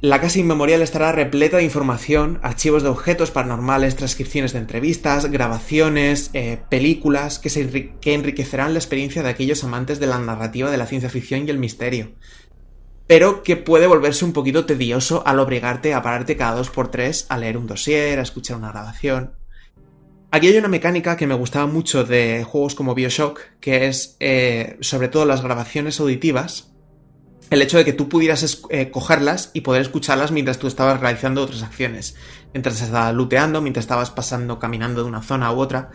la 0.00 0.20
casa 0.20 0.38
inmemorial 0.38 0.80
estará 0.80 1.10
repleta 1.10 1.56
de 1.56 1.64
información, 1.64 2.38
archivos 2.42 2.84
de 2.84 2.88
objetos 2.88 3.32
paranormales, 3.32 3.96
transcripciones 3.96 4.52
de 4.52 4.60
entrevistas, 4.60 5.28
grabaciones, 5.28 6.30
eh, 6.34 6.60
películas 6.68 7.40
que, 7.40 8.14
enriquecerán 8.14 8.74
la 8.74 8.78
experiencia 8.78 9.24
de 9.24 9.30
aquellos 9.30 9.64
amantes 9.64 9.98
de 9.98 10.06
la 10.06 10.20
narrativa 10.20 10.70
de 10.70 10.76
la 10.76 10.86
ciencia 10.86 11.10
ficción 11.10 11.46
y 11.46 11.50
el 11.50 11.58
misterio. 11.58 12.12
Pero 13.08 13.42
que 13.42 13.56
puede 13.56 13.88
volverse 13.88 14.24
un 14.24 14.32
poquito 14.32 14.66
tedioso 14.66 15.24
al 15.26 15.40
obligarte 15.40 15.94
a 15.94 16.02
pararte 16.02 16.36
cada 16.36 16.54
dos 16.54 16.70
por 16.70 16.92
tres 16.92 17.26
a 17.28 17.36
leer 17.36 17.56
un 17.56 17.66
dossier, 17.66 18.20
a 18.20 18.22
escuchar 18.22 18.56
una 18.56 18.70
grabación. 18.70 19.32
Aquí 20.30 20.46
hay 20.46 20.58
una 20.58 20.68
mecánica 20.68 21.16
que 21.16 21.26
me 21.26 21.34
gustaba 21.34 21.66
mucho 21.66 22.04
de 22.04 22.44
juegos 22.44 22.76
como 22.76 22.94
Bioshock, 22.94 23.40
que 23.60 23.88
es 23.88 24.16
eh, 24.20 24.76
sobre 24.80 25.08
todo 25.08 25.24
las 25.24 25.42
grabaciones 25.42 25.98
auditivas, 25.98 26.70
el 27.50 27.62
hecho 27.62 27.78
de 27.78 27.84
que 27.84 27.92
tú 27.92 28.08
pudieras 28.08 28.62
eh, 28.70 28.90
cogerlas 28.90 29.50
y 29.54 29.62
poder 29.62 29.82
escucharlas 29.82 30.32
mientras 30.32 30.58
tú 30.58 30.66
estabas 30.66 31.00
realizando 31.00 31.42
otras 31.42 31.62
acciones. 31.62 32.16
Mientras 32.52 32.80
estabas 32.80 33.14
looteando, 33.14 33.60
mientras 33.60 33.84
estabas 33.84 34.10
pasando, 34.10 34.58
caminando 34.58 35.02
de 35.02 35.08
una 35.08 35.22
zona 35.22 35.52
u 35.52 35.58
otra. 35.58 35.90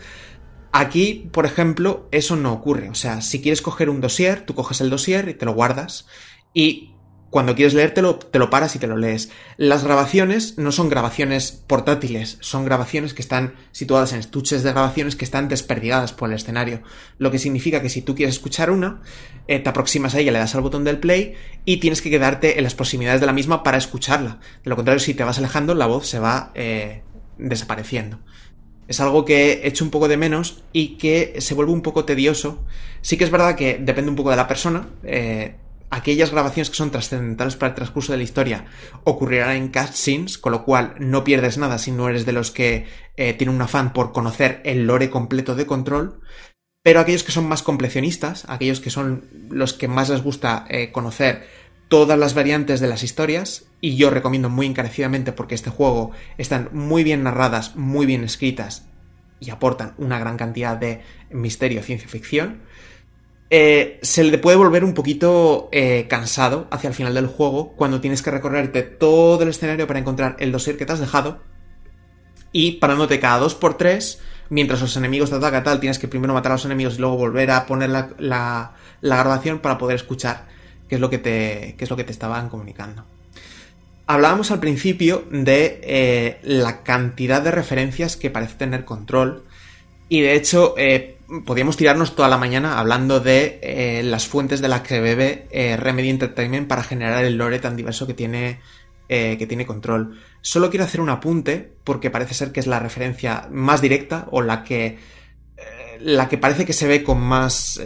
Aquí, 0.72 1.30
por 1.32 1.46
ejemplo, 1.46 2.08
eso 2.12 2.36
no 2.36 2.52
ocurre. 2.54 2.90
O 2.90 2.96
sea, 2.96 3.22
si 3.22 3.42
quieres 3.42 3.62
coger 3.62 3.90
un 3.90 4.02
dossier, 4.02 4.46
tú 4.46 4.56
coges 4.56 4.82
el 4.82 4.90
dossier 4.90 5.30
y 5.30 5.36
te 5.36 5.46
lo 5.46 5.54
guardas. 5.54 6.08
Y 6.54 6.93
cuando 7.34 7.56
quieres 7.56 7.74
leértelo, 7.74 8.18
te 8.18 8.38
lo 8.38 8.52
paras 8.52 8.76
y 8.76 8.80
te 8.80 8.86
lo 8.86 8.96
lees. 8.96 9.32
Las 9.58 9.84
grabaciones 9.84 10.60
no 10.60 10.72
son 10.72 10.88
grabaciones 10.88 11.52
portátiles, 11.52 12.38
son 12.42 12.64
grabaciones 12.64 13.16
que 13.16 13.24
están 13.24 13.56
situadas 13.72 14.14
en 14.14 14.20
estuches 14.20 14.62
de 14.62 14.72
grabaciones 14.72 15.16
que 15.16 15.26
están 15.26 15.50
desperdigadas 15.50 16.14
por 16.14 16.30
el 16.30 16.36
escenario. 16.36 16.84
Lo 17.18 17.32
que 17.32 17.40
significa 17.40 17.82
que 17.82 17.90
si 17.90 18.04
tú 18.04 18.14
quieres 18.14 18.36
escuchar 18.36 18.70
una, 18.70 19.02
eh, 19.48 19.58
te 19.58 19.68
aproximas 19.68 20.14
a 20.14 20.20
ella, 20.20 20.32
le 20.32 20.38
das 20.38 20.54
al 20.54 20.62
botón 20.62 20.84
del 20.84 21.00
play 21.00 21.34
y 21.66 21.78
tienes 21.78 22.04
que 22.04 22.12
quedarte 22.12 22.60
en 22.60 22.66
las 22.66 22.76
proximidades 22.76 23.20
de 23.20 23.26
la 23.26 23.34
misma 23.34 23.64
para 23.64 23.80
escucharla. 23.80 24.40
De 24.64 24.70
lo 24.70 24.76
contrario, 24.76 25.00
si 25.00 25.16
te 25.16 25.24
vas 25.24 25.40
alejando, 25.40 25.74
la 25.74 25.88
voz 25.88 26.06
se 26.06 26.20
va 26.20 26.52
eh, 26.54 27.02
desapareciendo. 27.40 28.20
Es 28.88 29.00
algo 29.00 29.26
que 29.26 29.54
he 29.54 29.68
hecho 29.68 29.84
un 29.84 29.90
poco 29.90 30.08
de 30.08 30.18
menos 30.18 30.62
y 30.72 30.98
que 30.98 31.34
se 31.40 31.56
vuelve 31.56 31.72
un 31.72 31.82
poco 31.82 32.06
tedioso. 32.06 32.64
Sí 33.02 33.18
que 33.18 33.24
es 33.24 33.32
verdad 33.32 33.56
que 33.56 33.80
depende 33.82 34.12
un 34.12 34.16
poco 34.16 34.30
de 34.30 34.36
la 34.36 34.48
persona. 34.48 34.88
Eh, 35.04 35.56
aquellas 35.94 36.32
grabaciones 36.32 36.72
que 36.72 36.76
son 36.76 36.90
trascendentales 36.90 37.56
para 37.56 37.70
el 37.70 37.76
transcurso 37.76 38.12
de 38.12 38.18
la 38.18 38.24
historia 38.24 38.66
ocurrirán 39.04 39.56
en 39.56 39.68
cutscenes, 39.68 40.40
con 40.40 40.52
lo 40.52 40.66
cual 40.66 40.96
no 41.00 41.24
pierdes 41.24 41.60
nada 41.60 41.78
si 41.78 41.92
no 41.92 42.10
eres 42.10 42.26
de 42.26 42.32
los 42.32 42.50
que 42.50 42.88
eh, 43.16 43.34
tienen 43.34 43.56
un 43.56 43.62
afán 43.62 43.94
por 43.94 44.12
conocer 44.12 44.62
el 44.66 44.88
lore 44.88 45.12
completo 45.12 45.54
de 45.56 45.68
control. 45.68 46.20
Pero 46.82 47.00
aquellos 47.00 47.24
que 47.24 47.32
son 47.32 47.48
más 47.48 47.62
completionistas, 47.62 48.46
aquellos 48.50 48.80
que 48.80 48.90
son 48.90 49.26
los 49.50 49.74
que 49.74 49.88
más 49.88 50.10
les 50.10 50.24
gusta 50.24 50.66
eh, 50.68 50.92
conocer 50.92 51.48
todas 51.90 52.18
las 52.18 52.34
variantes 52.34 52.80
de 52.80 52.88
las 52.88 53.04
historias, 53.04 53.66
y 53.80 53.96
yo 53.96 54.10
recomiendo 54.10 54.50
muy 54.50 54.66
encarecidamente 54.66 55.32
porque 55.32 55.56
este 55.56 55.70
juego 55.70 56.12
están 56.40 56.70
muy 56.74 57.04
bien 57.04 57.22
narradas, 57.22 57.76
muy 57.76 58.08
bien 58.08 58.24
escritas 58.24 58.88
y 59.40 59.52
aportan 59.52 59.94
una 59.98 60.18
gran 60.18 60.38
cantidad 60.38 60.76
de 60.76 61.02
misterio, 61.30 61.84
ciencia 61.84 62.10
ficción, 62.10 62.64
eh, 63.56 64.00
se 64.02 64.24
le 64.24 64.40
puede 64.40 64.58
volver 64.58 64.84
un 64.84 64.96
poquito 64.96 65.70
eh, 65.72 66.08
cansado 66.10 66.68
hacia 66.72 66.88
el 66.88 66.96
final 66.96 67.14
del 67.14 67.28
juego 67.28 67.74
cuando 67.74 68.02
tienes 68.02 68.24
que 68.24 68.32
recorrerte 68.32 68.82
todo 68.82 69.44
el 69.44 69.50
escenario 69.50 69.86
para 69.86 70.00
encontrar 70.00 70.36
el 70.40 70.52
dossier 70.52 70.76
que 70.76 70.88
te 70.88 70.94
has 70.94 71.00
dejado 71.00 71.40
y 72.52 72.80
parándote 72.80 73.20
cada 73.20 73.38
dos 73.38 73.54
por 73.54 73.78
tres 73.78 74.20
mientras 74.50 74.82
los 74.82 74.98
enemigos 74.98 75.30
te 75.30 75.36
atacan 75.36 75.64
tal 75.64 75.80
tienes 75.80 76.00
que 76.00 76.08
primero 76.08 76.34
matar 76.34 76.52
a 76.52 76.56
los 76.56 76.66
enemigos 76.66 76.96
y 76.96 77.02
luego 77.02 77.16
volver 77.16 77.52
a 77.52 77.68
poner 77.68 77.92
la, 77.92 78.74
grabación 79.04 79.60
para 79.60 79.78
poder 79.78 79.98
escuchar 79.98 80.48
qué 80.90 80.96
es 80.96 81.02
lo 81.02 81.12
que 81.12 81.20
te, 81.20 81.76
qué 81.78 81.84
es 81.84 81.92
lo 81.92 81.96
que 81.96 82.06
te 82.06 82.12
estaban 82.12 82.50
comunicando. 82.50 83.06
Hablábamos 84.08 84.50
al 84.50 84.62
principio 84.62 85.26
de 85.30 85.80
eh, 85.84 86.40
la 86.42 86.82
cantidad 86.82 87.44
de 87.44 87.52
referencias 87.52 88.18
que 88.18 88.32
parece 88.32 88.56
tener 88.56 88.84
control 88.84 89.44
y 90.10 90.22
de 90.22 90.34
hecho 90.34 90.74
eh, 90.76 91.13
podíamos 91.46 91.78
tirarnos 91.78 92.16
toda 92.16 92.30
la 92.30 92.38
mañana 92.38 92.80
hablando 92.80 93.20
de 93.20 93.60
eh, 93.62 94.04
las 94.04 94.28
fuentes 94.28 94.62
de 94.62 94.68
las 94.68 94.82
que 94.82 95.00
bebe 95.00 95.48
eh, 95.52 95.78
Remedy 95.78 96.10
Entertainment 96.10 96.68
para 96.68 96.84
generar 96.84 97.24
el 97.24 97.38
lore 97.38 97.60
tan 97.60 97.76
diverso 97.76 98.08
que 98.08 98.14
tiene, 98.14 98.60
eh, 99.10 99.38
que 99.38 99.48
tiene 99.48 99.66
control. 99.66 100.20
Solo 100.42 100.70
quiero 100.70 100.86
hacer 100.86 101.02
un 101.02 101.10
apunte 101.10 101.74
porque 101.84 102.10
parece 102.10 102.34
ser 102.34 102.52
que 102.52 102.60
es 102.60 102.68
la 102.68 102.80
referencia 102.80 103.48
más 103.52 103.82
directa 103.82 104.28
o 104.32 104.42
la 104.42 104.64
que, 104.64 104.98
la 106.00 106.28
que 106.28 106.38
parece 106.38 106.66
que 106.66 106.74
se 106.74 106.88
ve 106.88 107.04
con 107.04 107.22
más, 107.22 107.80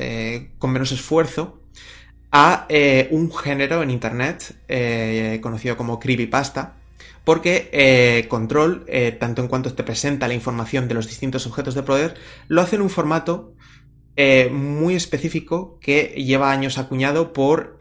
con 0.58 0.72
menos 0.72 0.92
esfuerzo 0.92 1.62
a 2.32 2.68
un 3.12 3.32
género 3.32 3.84
en 3.84 3.92
internet 3.92 4.56
conocido 5.42 5.78
como 5.78 6.00
creepypasta 6.00 6.78
porque 7.28 7.70
eh, 7.74 8.26
Control, 8.30 8.86
eh, 8.88 9.12
tanto 9.12 9.42
en 9.42 9.50
cuanto 9.50 9.74
te 9.74 9.84
presenta 9.84 10.30
la 10.30 10.34
información 10.34 10.88
de 10.88 10.94
los 10.94 11.08
distintos 11.08 11.46
objetos 11.46 11.76
de 11.76 11.84
poder, 11.84 12.14
lo 12.48 12.62
hace 12.62 12.78
en 12.78 12.82
un 12.82 12.90
formato 12.90 13.54
eh, 14.16 14.50
muy 14.50 14.96
específico 14.96 15.78
que 15.82 16.24
lleva 16.26 16.54
años 16.54 16.78
acuñado 16.78 17.34
por 17.34 17.76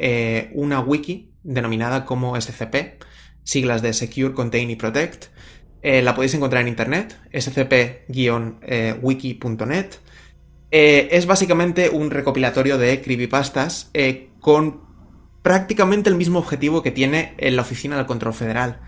una 0.52 0.80
wiki 0.80 1.30
denominada 1.44 2.04
como 2.04 2.34
SCP, 2.34 3.00
siglas 3.44 3.82
de 3.82 3.92
Secure, 3.92 4.34
Contain 4.34 4.68
y 4.68 4.74
Protect. 4.74 5.26
La 5.80 6.16
podéis 6.16 6.34
encontrar 6.34 6.62
en 6.62 6.68
internet, 6.68 7.16
scp-wiki.net. 7.32 9.86
Es 10.72 11.26
básicamente 11.26 11.90
un 11.90 12.10
recopilatorio 12.10 12.78
de 12.78 13.00
creepypastas 13.00 13.92
con 14.40 14.80
prácticamente 15.42 16.10
el 16.10 16.16
mismo 16.16 16.40
objetivo 16.40 16.82
que 16.82 16.90
tiene 16.90 17.36
en 17.38 17.54
la 17.54 17.62
oficina 17.62 17.96
del 17.96 18.06
control 18.06 18.34
federal 18.34 18.80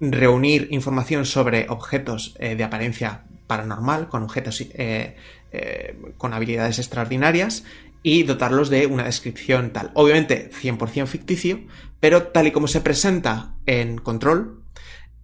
reunir 0.00 0.68
información 0.70 1.24
sobre 1.24 1.66
objetos 1.68 2.34
eh, 2.38 2.54
de 2.54 2.64
apariencia 2.64 3.24
paranormal, 3.46 4.08
con 4.08 4.22
objetos 4.22 4.60
eh, 4.60 5.16
eh, 5.52 5.96
con 6.18 6.34
habilidades 6.34 6.78
extraordinarias 6.78 7.64
y 8.02 8.24
dotarlos 8.24 8.68
de 8.68 8.86
una 8.86 9.04
descripción 9.04 9.72
tal. 9.72 9.90
Obviamente 9.94 10.50
100% 10.50 11.06
ficticio, 11.06 11.60
pero 12.00 12.24
tal 12.24 12.48
y 12.48 12.52
como 12.52 12.68
se 12.68 12.80
presenta 12.80 13.54
en 13.66 13.98
Control, 13.98 14.62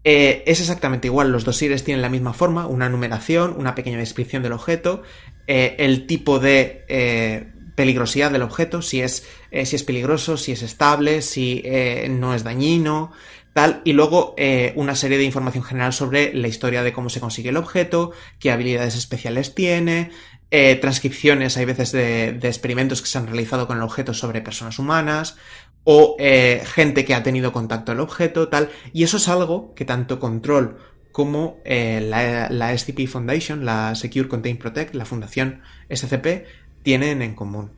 es 0.04 0.58
exactamente 0.58 1.06
igual. 1.06 1.30
Los 1.30 1.44
dosieres 1.44 1.84
tienen 1.84 2.02
la 2.02 2.08
misma 2.08 2.32
forma, 2.32 2.66
una 2.66 2.88
numeración, 2.88 3.54
una 3.56 3.76
pequeña 3.76 3.98
descripción 3.98 4.42
del 4.42 4.52
objeto, 4.52 5.02
el 5.46 6.08
tipo 6.08 6.40
de 6.40 7.52
peligrosidad 7.76 8.32
del 8.32 8.42
objeto, 8.42 8.82
si 8.82 9.00
es, 9.00 9.28
si 9.52 9.76
es 9.76 9.84
peligroso, 9.84 10.36
si 10.36 10.50
es 10.50 10.62
estable, 10.62 11.22
si 11.22 11.62
no 12.08 12.34
es 12.34 12.42
dañino, 12.42 13.12
tal, 13.52 13.82
y 13.84 13.92
luego 13.92 14.34
eh, 14.36 14.72
una 14.76 14.94
serie 14.94 15.18
de 15.18 15.24
información 15.24 15.64
general 15.64 15.92
sobre 15.92 16.32
la 16.34 16.48
historia 16.48 16.82
de 16.82 16.92
cómo 16.92 17.10
se 17.10 17.20
consigue 17.20 17.50
el 17.50 17.56
objeto, 17.56 18.12
qué 18.38 18.50
habilidades 18.50 18.96
especiales 18.96 19.54
tiene, 19.54 20.10
eh, 20.50 20.76
transcripciones, 20.76 21.56
hay 21.56 21.64
veces 21.64 21.92
de, 21.92 22.32
de 22.32 22.48
experimentos 22.48 23.02
que 23.02 23.08
se 23.08 23.18
han 23.18 23.26
realizado 23.26 23.66
con 23.66 23.76
el 23.76 23.82
objeto 23.82 24.14
sobre 24.14 24.40
personas 24.40 24.78
humanas, 24.78 25.36
o 25.84 26.16
eh, 26.18 26.62
gente 26.64 27.04
que 27.04 27.14
ha 27.14 27.22
tenido 27.22 27.52
contacto 27.52 27.92
al 27.92 28.00
objeto, 28.00 28.48
tal, 28.48 28.70
y 28.92 29.02
eso 29.02 29.16
es 29.16 29.28
algo 29.28 29.74
que 29.74 29.84
tanto 29.84 30.18
Control 30.18 30.78
como 31.10 31.58
la, 31.64 32.48
la 32.48 32.78
SCP 32.78 33.06
Foundation, 33.06 33.66
la 33.66 33.94
Secure 33.94 34.28
Contain 34.28 34.56
Protect, 34.56 34.94
la 34.94 35.04
fundación 35.04 35.60
SCP, 35.90 36.46
tienen 36.82 37.20
en 37.20 37.34
común. 37.34 37.70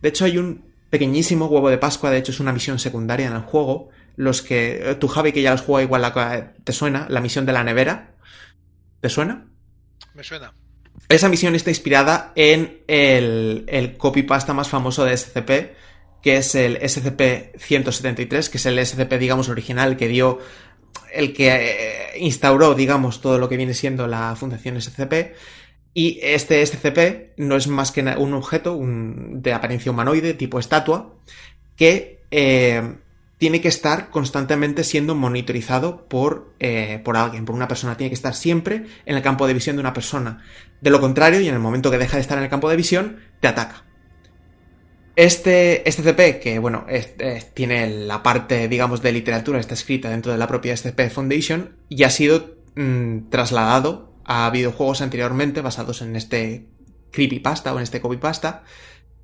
De 0.00 0.08
hecho, 0.08 0.24
hay 0.24 0.38
un 0.38 0.64
pequeñísimo 0.88 1.46
huevo 1.46 1.68
de 1.68 1.76
Pascua, 1.78 2.10
de 2.10 2.18
hecho 2.18 2.32
es 2.32 2.40
una 2.40 2.52
misión 2.52 2.78
secundaria 2.78 3.26
en 3.26 3.34
el 3.34 3.42
juego, 3.42 3.90
los 4.16 4.42
que... 4.42 4.90
eh, 4.90 4.94
Tú, 4.96 5.08
Javi, 5.08 5.32
que 5.32 5.42
ya 5.42 5.52
los 5.52 5.60
juega 5.62 5.82
igual, 5.84 6.02
la- 6.02 6.54
¿te 6.64 6.72
suena? 6.72 7.06
La 7.08 7.20
misión 7.20 7.46
de 7.46 7.52
la 7.52 7.64
nevera. 7.64 8.14
¿Te 9.00 9.08
suena? 9.08 9.46
Me 10.14 10.24
suena. 10.24 10.52
Esa 11.08 11.28
misión 11.28 11.54
está 11.54 11.70
inspirada 11.70 12.32
en 12.34 12.80
el, 12.88 13.64
el 13.68 13.96
copypasta 13.96 14.52
más 14.54 14.68
famoso 14.68 15.04
de 15.04 15.12
SCP, 15.16 15.76
que 16.22 16.38
es 16.38 16.54
el 16.54 16.80
SCP-173, 16.80 18.48
que 18.50 18.58
es 18.58 18.66
el 18.66 18.78
SCP, 18.84 19.12
digamos, 19.18 19.48
original 19.48 19.96
que 19.96 20.08
dio, 20.08 20.38
el 21.12 21.32
que 21.32 21.48
eh, 21.54 22.18
instauró, 22.18 22.74
digamos, 22.74 23.20
todo 23.20 23.38
lo 23.38 23.48
que 23.48 23.56
viene 23.56 23.74
siendo 23.74 24.06
la 24.06 24.34
fundación 24.36 24.76
SCP. 24.80 25.34
Y 25.94 26.18
este 26.22 26.60
SCP 26.64 27.34
no 27.38 27.56
es 27.56 27.68
más 27.68 27.92
que 27.92 28.02
un 28.02 28.34
objeto 28.34 28.74
un- 28.76 29.40
de 29.42 29.52
apariencia 29.52 29.92
humanoide, 29.92 30.34
tipo 30.34 30.58
estatua, 30.58 31.14
que 31.76 32.24
eh, 32.30 32.96
tiene 33.38 33.60
que 33.60 33.68
estar 33.68 34.10
constantemente 34.10 34.82
siendo 34.82 35.14
monitorizado 35.14 36.06
por, 36.08 36.54
eh, 36.58 37.00
por 37.04 37.16
alguien, 37.16 37.44
por 37.44 37.54
una 37.54 37.68
persona. 37.68 37.96
Tiene 37.96 38.10
que 38.10 38.14
estar 38.14 38.34
siempre 38.34 38.86
en 39.04 39.16
el 39.16 39.22
campo 39.22 39.46
de 39.46 39.54
visión 39.54 39.76
de 39.76 39.80
una 39.80 39.92
persona. 39.92 40.42
De 40.80 40.90
lo 40.90 41.00
contrario, 41.00 41.40
y 41.40 41.48
en 41.48 41.54
el 41.54 41.60
momento 41.60 41.90
que 41.90 41.98
deja 41.98 42.16
de 42.16 42.22
estar 42.22 42.38
en 42.38 42.44
el 42.44 42.50
campo 42.50 42.70
de 42.70 42.76
visión, 42.76 43.18
te 43.40 43.48
ataca. 43.48 43.84
Este 45.16 45.82
SCP, 45.90 46.40
que 46.40 46.58
bueno, 46.58 46.86
tiene 47.54 47.88
la 48.06 48.22
parte, 48.22 48.68
digamos, 48.68 49.02
de 49.02 49.12
literatura, 49.12 49.58
está 49.58 49.74
escrita 49.74 50.10
dentro 50.10 50.32
de 50.32 50.38
la 50.38 50.46
propia 50.46 50.76
SCP 50.76 51.10
Foundation, 51.10 51.76
y 51.88 52.04
ha 52.04 52.10
sido 52.10 52.56
mm, 52.74 53.28
trasladado 53.30 54.14
a 54.24 54.50
videojuegos 54.50 55.02
anteriormente 55.02 55.60
basados 55.60 56.02
en 56.02 56.16
este 56.16 56.66
creepypasta 57.12 57.72
o 57.72 57.76
en 57.78 57.82
este 57.82 58.00
copypasta, 58.00 58.64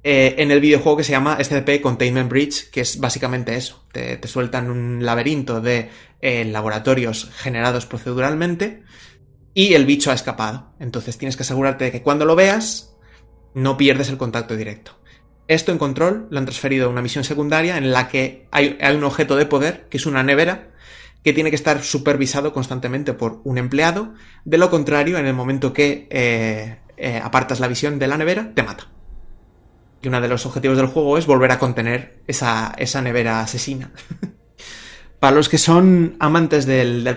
eh, 0.04 0.34
en 0.38 0.50
el 0.50 0.60
videojuego 0.60 0.96
que 0.96 1.04
se 1.04 1.12
llama 1.12 1.38
SCP 1.42 1.80
Containment 1.80 2.28
Breach, 2.28 2.70
que 2.70 2.80
es 2.80 2.98
básicamente 2.98 3.54
eso. 3.54 3.84
Te, 3.92 4.18
sueltan 4.26 4.70
un 4.70 5.04
laberinto 5.04 5.60
de 5.60 5.90
eh, 6.20 6.44
laboratorios 6.44 7.30
generados 7.36 7.86
proceduralmente 7.86 8.82
y 9.54 9.74
el 9.74 9.86
bicho 9.86 10.10
ha 10.10 10.14
escapado. 10.14 10.72
Entonces 10.80 11.18
tienes 11.18 11.36
que 11.36 11.44
asegurarte 11.44 11.84
de 11.84 11.92
que 11.92 12.02
cuando 12.02 12.24
lo 12.24 12.34
veas 12.34 12.96
no 13.54 13.76
pierdes 13.76 14.08
el 14.08 14.16
contacto 14.16 14.56
directo. 14.56 14.98
Esto 15.46 15.70
en 15.70 15.78
control 15.78 16.26
lo 16.30 16.38
han 16.38 16.46
transferido 16.46 16.86
a 16.86 16.90
una 16.90 17.02
misión 17.02 17.22
secundaria 17.22 17.76
en 17.76 17.92
la 17.92 18.08
que 18.08 18.48
hay, 18.50 18.76
un 18.96 19.04
objeto 19.04 19.36
de 19.36 19.46
poder, 19.46 19.86
que 19.88 19.98
es 19.98 20.06
una 20.06 20.22
nevera, 20.22 20.70
que 21.22 21.32
tiene 21.32 21.50
que 21.50 21.56
estar 21.56 21.82
supervisado 21.82 22.52
constantemente 22.52 23.12
por 23.12 23.40
un 23.44 23.58
empleado. 23.58 24.14
De 24.44 24.58
lo 24.58 24.70
contrario, 24.70 25.18
en 25.18 25.26
el 25.26 25.34
momento 25.34 25.72
que 25.72 26.08
eh, 26.10 27.20
apartas 27.22 27.60
la 27.60 27.68
visión 27.68 27.98
de 27.98 28.08
la 28.08 28.16
nevera, 28.16 28.52
te 28.54 28.62
mata. 28.62 28.88
Y 30.02 30.08
uno 30.08 30.20
de 30.20 30.28
los 30.28 30.46
objetivos 30.46 30.76
del 30.76 30.86
juego 30.86 31.16
es 31.16 31.26
volver 31.26 31.52
a 31.52 31.58
contener 31.58 32.22
esa, 32.26 32.74
esa 32.76 33.02
nevera 33.02 33.40
asesina. 33.40 33.92
Para 35.20 35.36
los 35.36 35.48
que 35.48 35.58
son 35.58 36.16
amantes 36.18 36.66
del, 36.66 37.04
del 37.04 37.16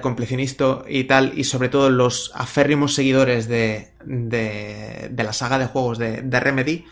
y 0.88 1.06
tal, 1.06 1.34
y 1.36 1.44
sobre 1.44 1.70
todo 1.70 1.90
los 1.90 2.32
aférrimos 2.36 2.94
seguidores 2.94 3.48
de, 3.48 3.94
de, 4.06 5.10
la 5.24 5.34
saga 5.34 5.58
de 5.58 5.66
juegos 5.66 5.98
de, 5.98 6.22
Remedy, 6.40 6.86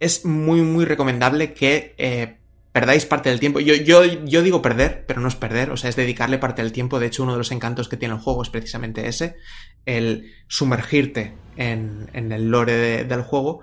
es 0.00 0.24
muy, 0.24 0.62
muy 0.62 0.84
recomendable 0.84 1.52
que 1.52 1.94
eh, 1.96 2.38
perdáis 2.72 3.06
parte 3.06 3.28
del 3.28 3.38
tiempo. 3.38 3.60
Yo, 3.60 3.76
yo, 3.76 4.04
yo 4.04 4.42
digo 4.42 4.60
perder, 4.60 5.04
pero 5.06 5.20
no 5.20 5.28
es 5.28 5.36
perder, 5.36 5.70
o 5.70 5.76
sea, 5.76 5.90
es 5.90 5.94
dedicarle 5.96 6.38
parte 6.38 6.62
del 6.62 6.72
tiempo. 6.72 6.98
De 6.98 7.06
hecho, 7.06 7.22
uno 7.22 7.32
de 7.32 7.38
los 7.38 7.52
encantos 7.52 7.88
que 7.88 7.96
tiene 7.96 8.14
el 8.14 8.20
juego 8.20 8.42
es 8.42 8.50
precisamente 8.50 9.06
ese, 9.06 9.36
el 9.86 10.32
sumergirte 10.48 11.34
en, 11.56 12.10
en 12.14 12.32
el 12.32 12.50
lore 12.50 12.72
de- 12.72 13.04
del 13.04 13.22
juego. 13.22 13.60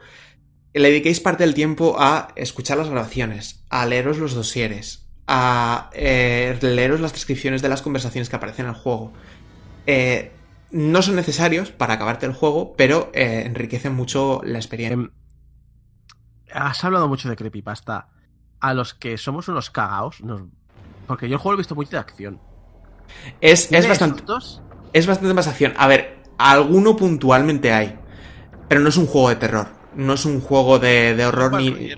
Le 0.76 0.90
dediquéis 0.90 1.22
parte 1.22 1.44
del 1.46 1.54
tiempo 1.54 1.96
a 1.98 2.28
escuchar 2.36 2.78
las 2.78 2.90
grabaciones, 2.90 3.64
a 3.70 3.86
leeros 3.86 4.18
los 4.18 4.34
dosieres, 4.36 5.08
a 5.26 5.90
eh, 5.94 6.58
leeros 6.62 7.00
las 7.00 7.14
descripciones 7.14 7.62
de 7.62 7.70
las 7.70 7.82
conversaciones 7.82 8.30
que 8.30 8.36
aparecen 8.36 8.66
en 8.66 8.72
el 8.74 8.78
juego. 8.78 9.14
Eh, 9.88 10.34
no 10.72 11.02
son 11.02 11.16
necesarios 11.16 11.72
para 11.72 11.94
acabarte 11.94 12.26
el 12.26 12.34
juego, 12.34 12.76
pero 12.76 13.10
eh, 13.14 13.44
enriquecen 13.46 13.94
mucho 13.96 14.42
la 14.44 14.58
experiencia. 14.60 14.96
Em, 14.96 15.12
has 16.54 16.84
hablado 16.84 17.08
mucho 17.08 17.30
de 17.30 17.38
creepypasta. 17.38 18.10
A 18.60 18.74
los 18.74 18.94
que 18.94 19.18
somos 19.18 19.48
unos 19.48 19.70
cagaos, 19.70 20.22
nos- 20.22 20.42
porque 21.08 21.30
yo 21.30 21.36
el 21.36 21.40
juego 21.40 21.54
lo 21.54 21.58
he 21.58 21.62
visto 21.64 21.76
mucho 21.76 21.92
de 21.92 21.98
acción. 22.00 22.42
Es, 23.40 23.62
es 23.64 23.70
¿Tiene 23.70 23.88
bastante. 23.88 24.24
Es 24.92 25.08
bastante 25.08 25.34
más 25.34 25.48
acción. 25.48 25.74
A 25.78 25.88
ver, 25.88 26.18
alguno 26.38 26.98
puntualmente 26.98 27.72
hay. 27.72 27.98
Pero 28.68 28.82
no 28.82 28.90
es 28.90 28.98
un 28.98 29.06
juego 29.08 29.30
de 29.30 29.36
terror. 29.38 29.85
No 29.96 30.14
es 30.14 30.26
un 30.26 30.42
juego 30.42 30.80
de, 30.80 31.16
de 31.16 31.26
horror 31.26 31.54
ni. 31.62 31.92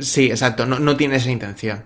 Sí, 0.00 0.26
exacto. 0.30 0.66
No, 0.66 0.78
no 0.78 0.96
tiene 0.96 1.16
esa 1.16 1.30
intención. 1.30 1.84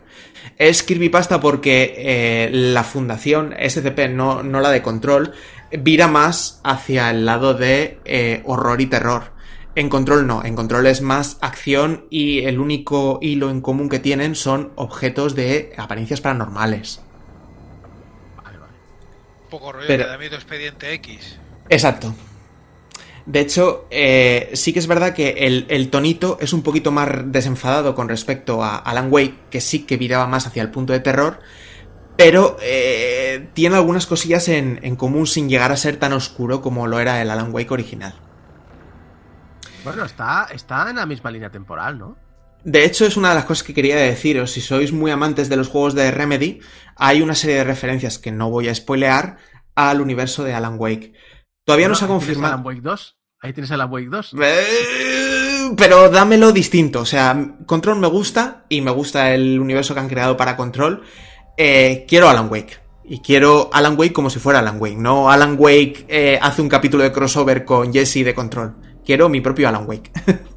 Es 0.59 0.83
creepypasta 0.83 1.41
porque 1.41 1.95
eh, 1.97 2.51
la 2.53 2.85
fundación 2.85 3.55
SCP, 3.59 4.09
no, 4.11 4.43
no 4.43 4.61
la 4.61 4.71
de 4.71 4.83
control, 4.83 5.33
vira 5.73 6.07
más 6.07 6.61
hacia 6.63 7.11
el 7.11 7.27
lado 7.27 7.55
de 7.55 7.99
eh, 8.05 8.43
horror 8.45 8.81
y 8.81 8.87
terror. 8.87 9.33
En 9.75 9.89
control 9.91 10.27
no, 10.27 10.43
en 10.45 10.55
control 10.57 10.87
es 10.87 11.03
más 11.03 11.37
acción 11.43 12.07
y 12.09 12.45
el 12.45 12.59
único 12.61 13.19
hilo 13.21 13.51
en 13.51 13.61
común 13.61 13.89
que 13.91 13.99
tienen 13.99 14.35
son 14.35 14.73
objetos 14.77 15.35
de 15.35 15.75
apariencias 15.77 16.21
paranormales. 16.23 17.03
Un 19.45 19.51
poco 19.51 19.73
rollo 19.73 19.87
Pero- 19.87 20.05
que 20.05 20.11
da 20.11 20.19
miedo 20.19 20.37
expediente 20.37 20.93
X. 20.95 21.39
Exacto. 21.69 22.15
De 23.27 23.41
hecho, 23.41 23.87
eh, 23.91 24.51
sí 24.55 24.73
que 24.73 24.79
es 24.79 24.87
verdad 24.87 25.13
que 25.13 25.31
el, 25.31 25.67
el 25.69 25.91
tonito 25.91 26.39
es 26.41 26.53
un 26.53 26.63
poquito 26.63 26.93
más 26.93 27.09
desenfadado 27.27 27.97
con 27.97 28.09
respecto 28.09 28.63
a 28.63 28.77
Alan 28.77 29.09
Wake, 29.11 29.35
que 29.51 29.61
sí 29.61 29.85
que 29.85 29.97
viraba 29.97 30.29
más 30.29 30.47
hacia 30.47 30.63
el 30.63 30.71
punto 30.71 30.93
de 30.93 31.01
terror, 31.01 31.41
pero 32.17 32.57
eh, 32.63 33.49
tiene 33.53 33.75
algunas 33.75 34.07
cosillas 34.07 34.49
en, 34.49 34.79
en 34.83 34.95
común 34.95 35.27
sin 35.27 35.49
llegar 35.49 35.73
a 35.73 35.77
ser 35.77 35.97
tan 35.97 36.13
oscuro 36.13 36.63
como 36.63 36.87
lo 36.87 37.01
era 37.01 37.21
el 37.21 37.31
Alan 37.31 37.53
Wake 37.53 37.73
original. 37.73 38.15
Bueno, 39.83 40.05
está, 40.05 40.47
está 40.53 40.89
en 40.89 40.97
la 40.97 41.07
misma 41.07 41.31
línea 41.31 41.51
temporal, 41.51 41.99
¿no? 41.99 42.17
De 42.65 42.85
hecho, 42.85 43.07
es 43.07 43.17
una 43.17 43.29
de 43.29 43.37
las 43.37 43.45
cosas 43.45 43.63
que 43.63 43.75
quería 43.75 43.97
deciros. 43.97 44.53
Si 44.53 44.61
sois 44.61 44.93
muy 44.93 45.11
amantes 45.11 45.49
de 45.49 45.57
los 45.57 45.69
juegos 45.69 45.95
de 45.95 46.11
Remedy, 46.11 46.61
hay 46.97 47.23
una 47.23 47.35
serie 47.35 47.57
de 47.57 47.65
referencias 47.65 48.19
que 48.19 48.33
no 48.33 48.51
voy 48.51 48.69
a 48.69 48.75
spoilear 48.75 49.37
al 49.77 50.01
universo 50.01 50.43
de 50.43 50.55
Alan 50.55 50.77
Wake. 50.79 51.13
Todavía 51.65 51.89
no 51.89 51.95
se 51.95 52.05
ha 52.05 52.09
confirmado. 52.09 52.55
Alan 52.55 52.67
Wake 52.67 52.81
2. 52.81 53.16
Ahí 53.47 53.53
tienes 53.53 53.71
Alan 53.71 53.89
Wake 53.93 54.09
2. 54.09 54.35
Eh, 54.43 55.71
Pero 55.77 56.11
dámelo 56.11 56.51
distinto. 56.51 57.03
O 57.03 57.05
sea, 57.05 57.55
Control 57.65 57.97
me 58.01 58.09
gusta 58.09 58.65
y 58.69 58.81
me 58.81 58.91
gusta 58.91 59.33
el 59.33 59.61
universo 59.61 59.95
que 59.95 60.01
han 60.01 60.09
creado 60.09 60.37
para 60.37 60.57
Control. 60.57 61.05
Eh, 61.57 62.05
quiero 62.09 62.29
Alan 62.29 62.49
Wake. 62.51 62.81
Y 63.05 63.21
quiero 63.21 63.71
Alan 63.73 63.97
Wake 63.97 64.13
como 64.13 64.31
si 64.31 64.41
fuera 64.41 64.59
Alan 64.59 64.81
Wake. 64.81 64.97
No 64.97 65.31
Alan 65.31 65.55
Wake 65.57 66.07
eh, 66.09 66.41
hace 66.43 66.61
un 66.61 66.69
capítulo 66.69 67.05
de 67.05 67.13
crossover 67.13 67.65
con 67.65 67.93
Jesse 67.93 68.25
de 68.25 68.35
Control. 68.35 68.75
Quiero 69.05 69.29
mi 69.29 69.41
propio 69.41 69.69
Alan 69.69 69.87
Wake. 69.87 70.11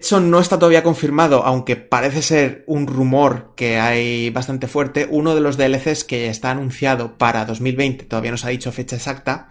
Eso 0.00 0.20
no 0.20 0.40
está 0.40 0.58
todavía 0.58 0.82
confirmado, 0.82 1.44
aunque 1.44 1.76
parece 1.76 2.22
ser 2.22 2.64
un 2.66 2.86
rumor 2.86 3.52
que 3.56 3.78
hay 3.78 4.30
bastante 4.30 4.68
fuerte. 4.68 5.06
Uno 5.10 5.34
de 5.34 5.42
los 5.42 5.58
DLCs 5.58 6.04
que 6.04 6.28
está 6.28 6.50
anunciado 6.50 7.18
para 7.18 7.44
2020, 7.44 8.06
todavía 8.06 8.30
no 8.30 8.38
se 8.38 8.46
ha 8.46 8.50
dicho 8.50 8.72
fecha 8.72 8.96
exacta, 8.96 9.50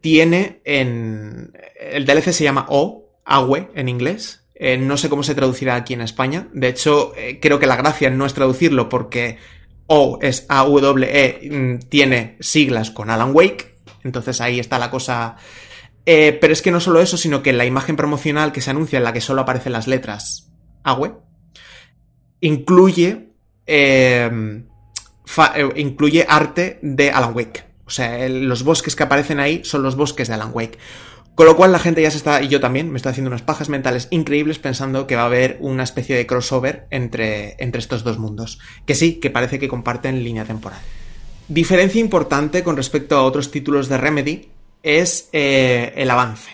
tiene 0.00 0.60
en... 0.64 1.52
El 1.78 2.06
DLC 2.06 2.32
se 2.32 2.44
llama 2.44 2.66
O, 2.68 3.10
Awe 3.24 3.68
en 3.74 3.88
inglés. 3.88 4.44
Eh, 4.54 4.76
no 4.76 4.96
sé 4.96 5.08
cómo 5.08 5.22
se 5.22 5.34
traducirá 5.34 5.76
aquí 5.76 5.94
en 5.94 6.00
España. 6.00 6.48
De 6.52 6.68
hecho, 6.68 7.12
eh, 7.16 7.38
creo 7.40 7.58
que 7.58 7.66
la 7.66 7.76
gracia 7.76 8.10
no 8.10 8.26
es 8.26 8.34
traducirlo 8.34 8.88
porque 8.88 9.38
O 9.86 10.18
es 10.20 10.46
A-W-E, 10.48 11.50
mm, 11.50 11.88
tiene 11.88 12.36
siglas 12.40 12.90
con 12.90 13.10
Alan 13.10 13.30
Wake. 13.34 13.76
Entonces 14.04 14.40
ahí 14.40 14.58
está 14.58 14.78
la 14.78 14.90
cosa. 14.90 15.36
Eh, 16.06 16.36
pero 16.40 16.52
es 16.52 16.62
que 16.62 16.70
no 16.70 16.80
solo 16.80 17.00
eso, 17.00 17.16
sino 17.16 17.42
que 17.42 17.52
la 17.52 17.66
imagen 17.66 17.96
promocional 17.96 18.52
que 18.52 18.60
se 18.60 18.70
anuncia 18.70 18.96
en 18.96 19.04
la 19.04 19.12
que 19.12 19.20
solo 19.20 19.42
aparecen 19.42 19.72
las 19.72 19.86
letras 19.86 20.50
Awe 20.82 21.12
incluye 22.40 23.28
eh, 23.66 24.30
incluye 25.76 26.26
arte 26.28 26.78
de 26.82 27.10
Alan 27.10 27.34
Wake. 27.34 27.67
O 27.88 27.90
sea, 27.90 28.28
los 28.28 28.64
bosques 28.64 28.94
que 28.94 29.02
aparecen 29.02 29.40
ahí 29.40 29.62
son 29.64 29.82
los 29.82 29.96
bosques 29.96 30.28
de 30.28 30.34
Alan 30.34 30.50
Wake. 30.52 30.78
Con 31.34 31.46
lo 31.46 31.56
cual 31.56 31.72
la 31.72 31.78
gente 31.78 32.02
ya 32.02 32.10
se 32.10 32.18
está, 32.18 32.42
y 32.42 32.48
yo 32.48 32.60
también, 32.60 32.90
me 32.90 32.98
estoy 32.98 33.10
haciendo 33.10 33.30
unas 33.30 33.40
pajas 33.40 33.70
mentales 33.70 34.08
increíbles 34.10 34.58
pensando 34.58 35.06
que 35.06 35.16
va 35.16 35.22
a 35.22 35.26
haber 35.26 35.56
una 35.60 35.84
especie 35.84 36.16
de 36.16 36.26
crossover 36.26 36.86
entre, 36.90 37.56
entre 37.60 37.80
estos 37.80 38.04
dos 38.04 38.18
mundos. 38.18 38.58
Que 38.84 38.94
sí, 38.94 39.14
que 39.14 39.30
parece 39.30 39.58
que 39.58 39.68
comparten 39.68 40.22
línea 40.22 40.44
temporal. 40.44 40.80
Diferencia 41.48 41.98
importante 41.98 42.62
con 42.62 42.76
respecto 42.76 43.16
a 43.16 43.22
otros 43.22 43.50
títulos 43.50 43.88
de 43.88 43.96
Remedy 43.96 44.48
es 44.82 45.30
eh, 45.32 45.94
el 45.96 46.10
avance. 46.10 46.50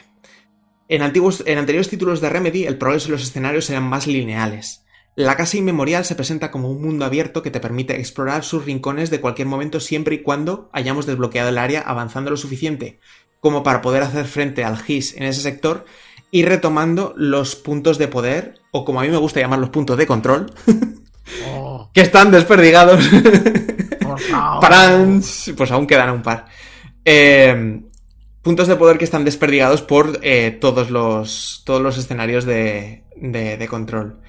En, 0.89 1.03
antiguos, 1.03 1.43
en 1.47 1.59
anteriores 1.59 1.89
títulos 1.89 2.21
de 2.21 2.29
Remedy, 2.29 2.65
el 2.65 2.79
progreso 2.79 3.09
y 3.09 3.13
los 3.13 3.25
escenarios 3.25 3.69
eran 3.71 3.83
más 3.83 4.07
lineales. 4.07 4.84
La 5.17 5.37
casa 5.37 5.57
inmemorial 5.57 6.05
se 6.05 6.17
presenta 6.17 6.51
como 6.51 6.71
un 6.71 6.83
mundo 6.83 7.05
abierto 7.05 7.43
que 7.43 7.51
te 7.51 7.61
permite 7.61 7.99
explorar 8.01 8.45
sus 8.45 8.65
rincones 8.65 9.11
de 9.11 9.21
cualquier 9.21 9.47
momento 9.47 9.79
siempre 9.81 10.17
y 10.17 10.23
cuando 10.23 10.69
hayamos 10.73 11.07
desbloqueado 11.07 11.51
el 11.51 11.59
área 11.59 11.81
avanzando 11.81 12.31
lo 12.31 12.37
suficiente 12.37 12.99
como 13.41 13.63
para 13.63 13.83
poder 13.83 14.03
hacer 14.03 14.25
frente 14.25 14.65
al 14.65 14.79
GIS 14.79 15.17
en 15.17 15.25
ese 15.25 15.43
sector 15.43 15.85
y 16.31 16.45
retomando 16.45 17.13
los 17.17 17.55
puntos 17.57 17.99
de 17.99 18.09
poder, 18.09 18.61
o 18.73 18.85
como 18.85 19.01
a 19.01 19.03
mí 19.05 19.11
me 19.11 19.19
gusta 19.19 19.39
llamar 19.39 19.59
los 19.59 19.69
puntos 19.69 19.99
de 19.99 20.07
control, 20.07 20.47
Oh, 21.47 21.91
que 21.93 22.01
están 22.01 22.31
desperdigados. 22.31 23.09
Pues 25.57 25.71
aún 25.71 25.87
quedan 25.87 26.11
un 26.11 26.23
par. 26.23 26.47
Eh, 27.05 27.83
puntos 28.43 28.69
de 28.69 28.77
poder 28.77 28.99
que 28.99 29.05
están 29.05 29.25
desperdigados 29.25 29.83
por 29.83 30.19
eh, 30.23 30.57
todos, 30.61 30.91
los, 30.91 31.63
todos 31.65 31.83
los 31.83 31.99
escenarios 31.99 32.45
de, 32.45 33.05
de, 33.17 33.57
de 33.57 33.69
control. 33.69 34.21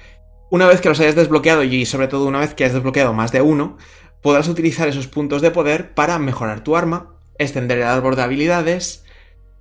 Una 0.55 0.67
vez 0.67 0.79
que 0.79 0.87
los 0.87 1.01
hayas 1.01 1.15
desbloqueado 1.15 1.63
y 1.65 1.85
sobre 1.85 2.07
todo 2.07 2.27
una 2.27 2.39
vez 2.39 2.53
que 2.53 2.63
hayas 2.63 2.75
desbloqueado 2.75 3.11
más 3.11 3.33
de 3.33 3.41
uno, 3.41 3.77
podrás 4.21 4.47
utilizar 4.47 4.87
esos 4.87 5.05
puntos 5.05 5.41
de 5.41 5.51
poder 5.51 5.93
para 5.93 6.17
mejorar 6.17 6.63
tu 6.63 6.77
arma, 6.77 7.17
extender 7.37 7.79
el 7.79 7.83
árbol 7.83 8.15
de 8.15 8.21
habilidades, 8.21 9.03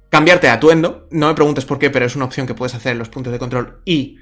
cambiarte 0.09 0.47
de 0.47 0.53
atuendo, 0.53 1.09
no 1.11 1.27
me 1.27 1.35
preguntes 1.35 1.65
por 1.65 1.81
qué, 1.81 1.91
pero 1.91 2.07
es 2.07 2.15
una 2.15 2.27
opción 2.27 2.47
que 2.47 2.55
puedes 2.55 2.77
hacer 2.77 2.93
en 2.93 3.01
los 3.01 3.09
puntos 3.09 3.33
de 3.33 3.41
control 3.41 3.81
y 3.85 4.19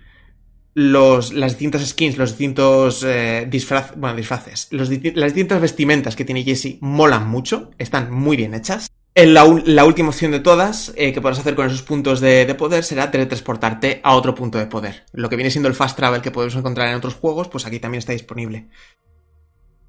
los, 0.73 1.35
las 1.35 1.53
distintas 1.53 1.87
skins, 1.87 2.17
los 2.17 2.31
distintos 2.31 3.05
eh, 3.07 3.51
bueno, 3.97 4.17
disfraces, 4.17 4.69
los 4.71 4.89
las 4.89 5.35
distintas 5.35 5.61
vestimentas 5.61 6.17
que 6.17 6.25
tiene 6.25 6.43
Jesse 6.43 6.79
molan 6.81 7.29
mucho, 7.29 7.71
están 7.77 8.11
muy 8.11 8.39
bien 8.39 8.55
hechas. 8.55 8.91
En 9.15 9.35
la, 9.35 9.45
última 9.85 10.09
opción 10.09 10.33
de 10.33 10.41
todas 10.41 10.93
eh, 10.97 11.13
que 11.13 11.21
podrás 11.21 11.41
hacer 11.41 11.55
con 11.55 11.67
esos 11.67 11.83
puntos 11.83 12.21
de, 12.21 12.47
de 12.47 12.55
poder 12.55 12.83
será 12.83 13.11
teletransportarte 13.11 14.01
a 14.03 14.15
otro 14.15 14.35
punto 14.35 14.57
de 14.57 14.67
poder. 14.67 15.05
Lo 15.13 15.29
que 15.29 15.37
viene 15.37 15.51
siendo 15.51 15.69
el 15.69 15.75
fast 15.75 15.97
travel 15.97 16.23
que 16.23 16.31
podemos 16.31 16.57
encontrar 16.57 16.89
en 16.89 16.95
otros 16.95 17.15
juegos, 17.15 17.49
pues 17.49 17.67
aquí 17.67 17.79
también 17.79 17.99
está 17.99 18.13
disponible. 18.13 18.69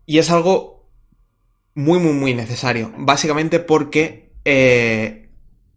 Y 0.06 0.18
es 0.18 0.30
algo 0.30 0.90
muy, 1.74 2.00
muy, 2.00 2.12
muy 2.12 2.34
necesario. 2.34 2.92
Básicamente 2.98 3.62
porque 3.62 4.34
eh, 4.44 5.30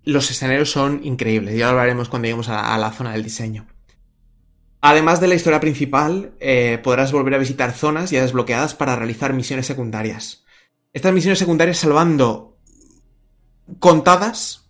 los 0.03 0.31
escenarios 0.31 0.71
son 0.71 1.01
increíbles. 1.05 1.57
Ya 1.57 1.67
lo 1.67 1.73
hablaremos 1.73 2.09
cuando 2.09 2.27
lleguemos 2.27 2.49
a 2.49 2.77
la- 2.77 2.93
zona 2.93 3.13
del 3.13 3.23
diseño. 3.23 3.69
Además 4.81 5.21
de 5.21 5.29
la 5.29 5.35
historia 5.37 5.61
principal, 5.61 6.35
eh, 6.41 6.79
podrás 6.83 7.13
volver 7.13 7.35
a 7.35 7.39
visitar 7.39 7.73
zonas 7.73 8.11
ya 8.11 8.23
desbloqueadas 8.23 8.75
para 8.75 8.97
realizar 8.97 9.33
misiones 9.33 9.67
secundarias. 9.67 10.45
Estas 10.93 11.13
misiones 11.13 11.39
secundarias, 11.39 11.79
salvando 11.79 12.56
contadas, 13.79 14.67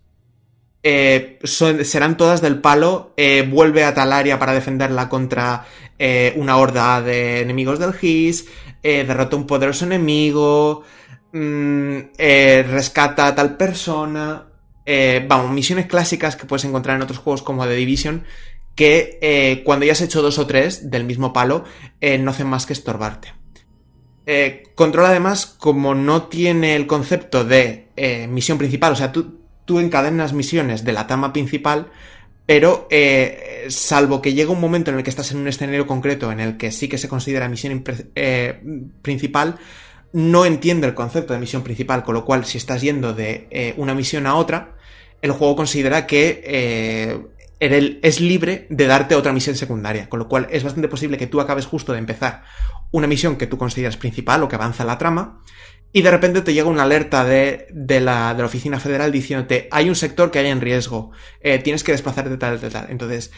eh, 0.89 1.39
serán 1.43 2.16
todas 2.16 2.40
del 2.40 2.60
palo. 2.60 3.12
eh, 3.16 3.43
vuelve 3.48 3.85
a 3.85 3.93
tal 3.94 4.12
área 4.12 4.39
para 4.39 4.52
defenderla 4.52 5.09
contra 5.09 5.64
eh, 5.98 6.32
una 6.36 6.56
horda 6.59 7.02
de 7.02 7.40
enemigos 7.40 7.78
del 7.81 7.94
eh, 8.82 9.05
derrota 9.05 9.35
a 9.35 9.39
un 9.39 9.47
poderoso 9.47 9.85
enemigo. 9.85 10.85
mm, 11.32 11.98
rescata 12.70 13.27
a 13.27 13.35
tal 13.35 13.56
persona. 13.56 14.47
vamos, 15.28 15.51
misiones 15.51 15.86
clásicas 15.86 16.36
que 16.36 16.47
puedes 16.47 16.64
encontrar 16.64 16.97
en 16.97 17.02
otros 17.02 17.18
juegos 17.18 17.43
como 17.43 17.66
The 17.66 17.74
Division 17.74 18.24
que 18.77 19.62
cuando 19.64 19.86
ya 19.86 19.93
has 19.93 20.02
hecho 20.02 20.23
dos 20.23 20.39
o 20.39 20.47
tres 20.47 20.90
del 20.90 21.05
mismo 21.05 21.32
palo, 21.32 21.64
no 22.20 22.31
hacen 22.31 22.47
más 22.47 22.66
que 22.66 22.74
estorbarte. 22.74 23.32
Eh, 24.27 24.65
Control 24.74 25.07
además, 25.07 25.47
como 25.47 25.94
no 25.94 26.24
tiene 26.24 26.74
el 26.74 26.89
concepto 26.89 27.44
de 27.44 27.86
eh, 27.94 28.27
misión 28.27 28.59
principal, 28.59 28.93
o 28.93 28.97
sea, 28.97 29.12
tú, 29.12 29.39
tú 29.65 29.78
encadenas 29.78 30.32
misiones 30.32 30.85
de 30.85 30.93
la 30.93 31.07
trama 31.07 31.32
principal, 31.32 31.93
pero 32.44 32.89
eh, 32.90 33.66
salvo 33.69 34.20
que 34.20 34.35
llega 34.35 34.51
un 34.51 34.61
momento 34.61 34.90
en 34.90 34.98
el 34.98 35.05
que 35.05 35.11
estás 35.11 35.31
en 35.31 35.39
un 35.39 35.48
escenario 35.48 35.86
concreto 35.86 36.32
en 36.32 36.40
el 36.40 36.57
que 36.57 36.73
sí 36.73 36.89
que 36.89 36.98
se 36.98 37.09
considera 37.09 37.48
misión 37.48 37.85
principal, 39.03 39.59
no 40.12 40.44
entiende 40.44 40.89
el 40.89 40.94
concepto 40.94 41.32
de 41.32 41.40
misión 41.40 41.62
principal, 41.62 42.03
con 42.03 42.15
lo 42.15 42.24
cual 42.24 42.44
si 42.44 42.59
estás 42.59 42.82
yendo 42.82 43.12
de 43.15 43.74
una 43.77 43.94
misión 43.94 44.27
a 44.27 44.35
otra, 44.35 44.77
el 45.23 45.32
juego 45.32 45.57
considera 45.57 46.07
que 46.07 47.27
es 47.59 48.20
libre 48.20 48.66
de 48.70 48.86
darte 48.86 49.16
otra 49.16 49.32
misión 49.32 49.57
secundaria, 49.57 50.09
con 50.09 50.20
lo 50.20 50.28
cual 50.28 50.47
es 50.51 50.62
bastante 50.62 50.89
posible 50.89 51.19
que 51.19 51.27
tú 51.27 51.40
acabes 51.40 51.66
justo 51.66 51.93
de 51.93 51.98
empezar 51.98 52.44
una 52.97 53.06
misión 53.06 53.36
que 53.36 53.47
tú 53.47 53.59
consideras 53.59 53.97
principal 53.97 54.43
o 54.43 54.48
que 54.48 54.56
avanza 54.56 54.85
la 54.85 54.98
trama, 54.98 55.43
y 55.93 56.02
de 56.02 56.10
repente 56.10 56.43
te 56.43 56.52
llega 56.52 56.68
una 56.68 56.82
alerta 56.82 57.24
de, 57.24 57.68
de 57.70 58.01
la, 58.01 58.35
de 58.35 58.40
la 58.40 58.47
oficina 58.47 58.78
federal 58.78 59.12
diciéndote 59.12 59.68
hay 59.70 59.89
un 59.89 59.94
sector 59.94 60.31
que 60.31 60.39
hay 60.39 60.48
en 60.48 60.60
riesgo, 60.60 61.10
eh, 61.40 61.59
tienes 61.59 61.85
que 61.85 61.93
desplazarte 61.93 62.36
tal, 62.36 62.60
tal, 62.60 62.70
tal. 62.70 62.86
Entonces, 62.90 63.32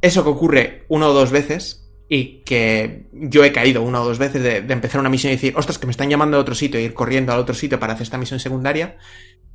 eso 0.00 0.22
que 0.24 0.30
ocurre 0.30 0.84
una 0.88 1.08
o 1.08 1.12
dos 1.12 1.30
veces 1.30 1.90
y 2.08 2.42
que 2.44 3.06
yo 3.12 3.42
he 3.42 3.52
caído 3.52 3.82
una 3.82 4.02
o 4.02 4.04
dos 4.04 4.18
veces 4.18 4.42
de, 4.42 4.60
de 4.60 4.72
empezar 4.74 5.00
una 5.00 5.08
misión 5.08 5.32
y 5.32 5.36
decir, 5.36 5.54
ostras, 5.56 5.78
que 5.78 5.86
me 5.86 5.92
están 5.92 6.10
llamando 6.10 6.36
a 6.36 6.40
otro 6.40 6.54
sitio 6.54 6.78
e 6.78 6.82
ir 6.82 6.92
corriendo 6.92 7.32
al 7.32 7.38
otro 7.38 7.54
sitio 7.54 7.80
para 7.80 7.94
hacer 7.94 8.02
esta 8.02 8.18
misión 8.18 8.38
secundaria. 8.38 8.98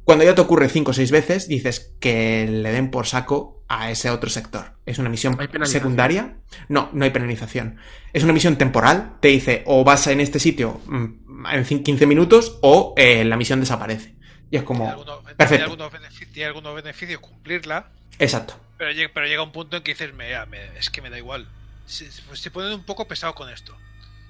Cuando 0.07 0.23
ya 0.23 0.33
te 0.33 0.39
ocurre 0.39 0.69
cinco 0.69 0.91
o 0.91 0.93
seis 0.93 1.11
veces, 1.11 1.49
dices 1.49 1.93
que 1.99 2.47
le 2.49 2.71
den 2.71 2.91
por 2.91 3.05
saco 3.07 3.61
a 3.67 3.91
ese 3.91 4.09
otro 4.09 4.29
sector. 4.29 4.77
Es 4.85 4.99
una 4.99 5.09
misión 5.09 5.37
secundaria. 5.65 6.37
No, 6.69 6.89
no 6.93 7.03
hay 7.03 7.11
penalización. 7.11 7.75
Es 8.13 8.23
una 8.23 8.31
misión 8.31 8.55
temporal. 8.57 9.17
Te 9.19 9.27
dice, 9.27 9.63
o 9.65 9.83
vas 9.83 10.07
en 10.07 10.21
este 10.21 10.39
sitio 10.39 10.79
mm, 10.85 11.45
en 11.51 11.65
cin- 11.65 11.83
15 11.83 12.05
minutos 12.05 12.57
o 12.61 12.93
eh, 12.95 13.25
la 13.25 13.35
misión 13.35 13.59
desaparece. 13.59 14.15
Y 14.49 14.55
es 14.55 14.63
como... 14.63 14.85
Tiene 14.85 14.91
algunos, 14.93 15.19
tiene 15.23 15.35
Perfecto. 15.35 15.63
algunos 15.65 15.91
beneficios, 15.91 16.31
tiene 16.31 16.47
algunos 16.47 16.75
beneficios 16.75 17.19
cumplirla, 17.19 17.91
Exacto. 18.17 18.53
pero 18.77 18.91
llega, 18.93 19.11
pero 19.13 19.27
llega 19.27 19.43
un 19.43 19.51
punto 19.51 19.75
en 19.75 19.83
que 19.83 19.91
dices, 19.91 20.13
"Mira, 20.13 20.45
me- 20.45 20.77
es 20.79 20.89
que 20.89 21.01
me 21.01 21.09
da 21.09 21.17
igual. 21.17 21.49
Se, 21.85 22.07
pues 22.29 22.39
se 22.39 22.49
ponen 22.49 22.71
un 22.71 22.85
poco 22.85 23.05
pesado 23.09 23.35
con 23.35 23.49
esto. 23.49 23.75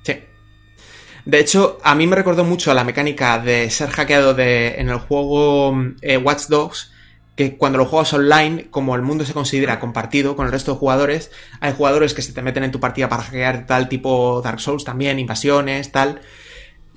Sí. 0.02 0.24
De 1.28 1.41
hecho, 1.41 1.78
a 1.84 1.94
mí 1.94 2.08
me 2.08 2.16
recordó 2.16 2.45
mucho 2.45 2.72
a 2.72 2.74
la 2.74 2.86
mecánica 2.86 3.38
de 3.38 3.70
ser 3.70 3.90
hackeado 3.90 4.34
de, 4.34 4.76
en 4.80 4.88
el 4.88 4.98
juego 4.98 5.76
eh, 6.02 6.16
Watch 6.16 6.44
Dogs, 6.48 6.94
que 7.36 7.58
cuando 7.58 7.78
lo 7.78 7.86
juegas 7.86 8.14
online, 8.14 8.70
como 8.72 8.95
el 8.95 9.02
mundo 9.02 9.26
se 9.26 9.34
considera 9.34 9.82
compartido 9.82 10.38
con 10.38 10.45
el 10.45 10.54
resto 10.54 10.72
de 10.72 10.78
jugadores, 10.78 11.30
hay 11.60 11.74
jugadores 11.74 12.14
que 12.14 12.22
se 12.22 12.32
te 12.32 12.41
meten 12.41 12.64
en 12.64 12.72
tu 12.72 12.80
partida 12.80 13.10
para 13.10 13.24
hackear 13.24 13.66
tal 13.66 13.90
tipo 13.90 14.41
Dark 14.41 14.62
Souls 14.62 14.86
también, 14.86 15.20
invasiones, 15.20 15.91
tal, 15.91 16.22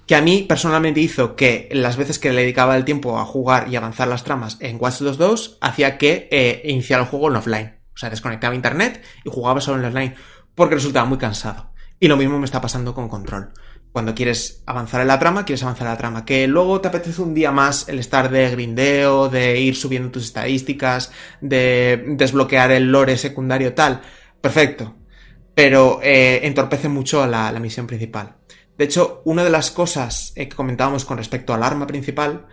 que 0.07 0.15
a 0.15 0.23
mí 0.23 0.45
personalmente 0.49 1.01
hizo 1.01 1.35
que 1.35 1.69
las 1.73 1.97
veces 1.97 2.21
que 2.21 2.33
le 2.33 2.43
dedicaba 2.43 2.77
el 2.77 2.85
tiempo 2.85 3.19
a 3.19 3.25
jugar 3.25 3.67
y 3.69 3.75
avanzar 3.75 4.07
las 4.07 4.23
tramas 4.23 4.59
en 4.61 4.77
Watch 4.81 5.01
Dogs 5.01 5.19
2, 5.19 5.59
hacía 5.61 5.99
que 5.99 6.29
eh, 6.31 6.63
iniciara 6.67 7.03
el 7.03 7.09
juego 7.09 7.31
en 7.31 7.37
offline. 7.37 7.81
O 7.93 7.99
sea, 7.99 8.11
desconectaba 8.11 8.55
internet 8.55 9.03
y 9.25 9.31
jugaba 9.31 9.61
solo 9.61 9.81
en 9.81 9.87
online, 9.87 10.15
porque 10.55 10.77
resultaba 10.77 11.05
muy 11.05 11.19
cansado. 11.19 11.73
Y 11.99 12.07
lo 12.07 12.17
mismo 12.17 12.39
me 12.39 12.45
está 12.45 12.61
pasando 12.61 12.95
con 12.95 13.09
Control. 13.09 13.53
Cuando 13.93 14.15
quieres 14.15 14.63
avanzar 14.67 15.01
en 15.01 15.09
la 15.09 15.19
trama, 15.19 15.45
quieres 15.45 15.63
avanzar 15.63 15.87
en 15.87 15.93
la 15.93 15.99
trama. 15.99 16.25
Que 16.25 16.47
luego 16.47 16.81
te 16.81 16.89
apetece 16.89 17.21
un 17.23 17.35
día 17.35 17.51
más 17.51 17.89
el 17.89 17.99
estar 17.99 18.31
de 18.31 18.49
grindeo, 18.51 19.29
de 19.29 19.59
ir 19.59 19.75
subiendo 19.75 20.11
tus 20.11 20.25
estadísticas, 20.25 21.11
de 21.41 22.05
desbloquear 22.07 22.71
el 22.71 22.93
lore 22.93 23.17
secundario 23.19 23.75
tal. 23.75 24.01
Perfecto. 24.41 24.95
Pero 25.55 26.01
eh, 26.03 26.41
entorpece 26.45 26.89
mucho 26.89 27.27
la, 27.27 27.51
la 27.51 27.59
misión 27.59 27.87
principal. 27.87 28.37
De 28.79 28.85
hecho, 28.85 29.21
una 29.25 29.45
de 29.45 29.51
las 29.51 29.71
cosas 29.71 30.33
eh, 30.37 30.49
que 30.49 30.57
comentábamos 30.57 31.05
con 31.05 31.19
respecto 31.19 31.53
al 31.53 31.63
arma 31.63 31.87
principal 31.87 32.47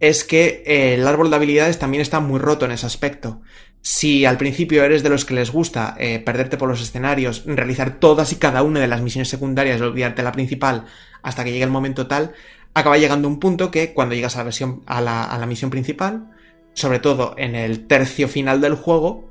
es 0.00 0.24
que 0.24 0.62
eh, 0.66 0.94
el 0.94 1.06
árbol 1.06 1.30
de 1.30 1.36
habilidades 1.36 1.78
también 1.78 2.00
está 2.00 2.20
muy 2.20 2.40
roto 2.40 2.64
en 2.64 2.72
ese 2.72 2.86
aspecto. 2.86 3.42
Si 3.82 4.24
al 4.24 4.36
principio 4.36 4.82
eres 4.82 5.02
de 5.02 5.10
los 5.10 5.24
que 5.24 5.34
les 5.34 5.52
gusta 5.52 5.94
eh, 5.98 6.18
perderte 6.18 6.56
por 6.56 6.68
los 6.68 6.82
escenarios, 6.82 7.44
realizar 7.46 7.98
todas 7.98 8.32
y 8.32 8.36
cada 8.36 8.62
una 8.62 8.80
de 8.80 8.88
las 8.88 9.02
misiones 9.02 9.28
secundarias 9.28 9.80
olvidarte 9.80 10.22
la 10.22 10.32
principal 10.32 10.86
hasta 11.22 11.44
que 11.44 11.52
llegue 11.52 11.64
el 11.64 11.70
momento 11.70 12.06
tal, 12.06 12.32
acaba 12.74 12.98
llegando 12.98 13.28
un 13.28 13.38
punto 13.38 13.70
que 13.70 13.92
cuando 13.92 14.14
llegas 14.14 14.36
a 14.36 14.38
la 14.38 14.44
versión 14.44 14.82
a 14.86 15.00
la, 15.00 15.24
a 15.24 15.38
la 15.38 15.46
misión 15.46 15.70
principal, 15.70 16.30
sobre 16.74 16.98
todo 16.98 17.34
en 17.36 17.54
el 17.54 17.86
tercio 17.86 18.28
final 18.28 18.60
del 18.60 18.74
juego, 18.74 19.30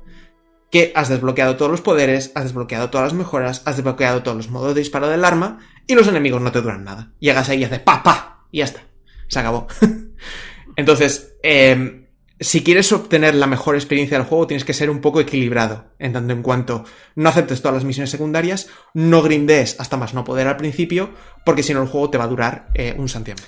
que 0.70 0.92
has 0.94 1.08
desbloqueado 1.08 1.56
todos 1.56 1.70
los 1.70 1.80
poderes, 1.80 2.30
has 2.34 2.44
desbloqueado 2.44 2.90
todas 2.90 3.08
las 3.08 3.14
mejoras, 3.14 3.62
has 3.64 3.76
desbloqueado 3.76 4.22
todos 4.22 4.36
los 4.36 4.50
modos 4.50 4.74
de 4.74 4.80
disparo 4.80 5.08
del 5.08 5.24
arma 5.24 5.58
y 5.86 5.94
los 5.94 6.06
enemigos 6.06 6.40
no 6.40 6.52
te 6.52 6.60
duran 6.60 6.84
nada. 6.84 7.10
Llegas 7.18 7.48
ahí 7.48 7.60
y 7.60 7.64
haces 7.64 7.80
pa, 7.80 8.02
pa, 8.02 8.46
y 8.52 8.58
ya 8.58 8.64
está. 8.64 8.82
Se 9.26 9.38
acabó. 9.40 9.66
Entonces, 10.80 11.36
eh, 11.42 12.06
si 12.40 12.64
quieres 12.64 12.90
obtener 12.90 13.34
la 13.34 13.46
mejor 13.46 13.74
experiencia 13.74 14.16
del 14.16 14.26
juego, 14.26 14.46
tienes 14.46 14.64
que 14.64 14.72
ser 14.72 14.88
un 14.88 15.02
poco 15.02 15.20
equilibrado, 15.20 15.92
en 15.98 16.14
tanto 16.14 16.32
en 16.32 16.42
cuanto 16.42 16.86
no 17.14 17.28
aceptes 17.28 17.60
todas 17.60 17.74
las 17.74 17.84
misiones 17.84 18.08
secundarias, 18.08 18.68
no 18.94 19.20
grindees 19.20 19.78
hasta 19.78 19.98
más 19.98 20.14
no 20.14 20.24
poder 20.24 20.48
al 20.48 20.56
principio, 20.56 21.10
porque 21.44 21.62
si 21.62 21.74
no 21.74 21.82
el 21.82 21.88
juego 21.88 22.08
te 22.08 22.16
va 22.16 22.24
a 22.24 22.28
durar 22.28 22.68
eh, 22.72 22.94
un 22.96 23.10
santiamén. 23.10 23.44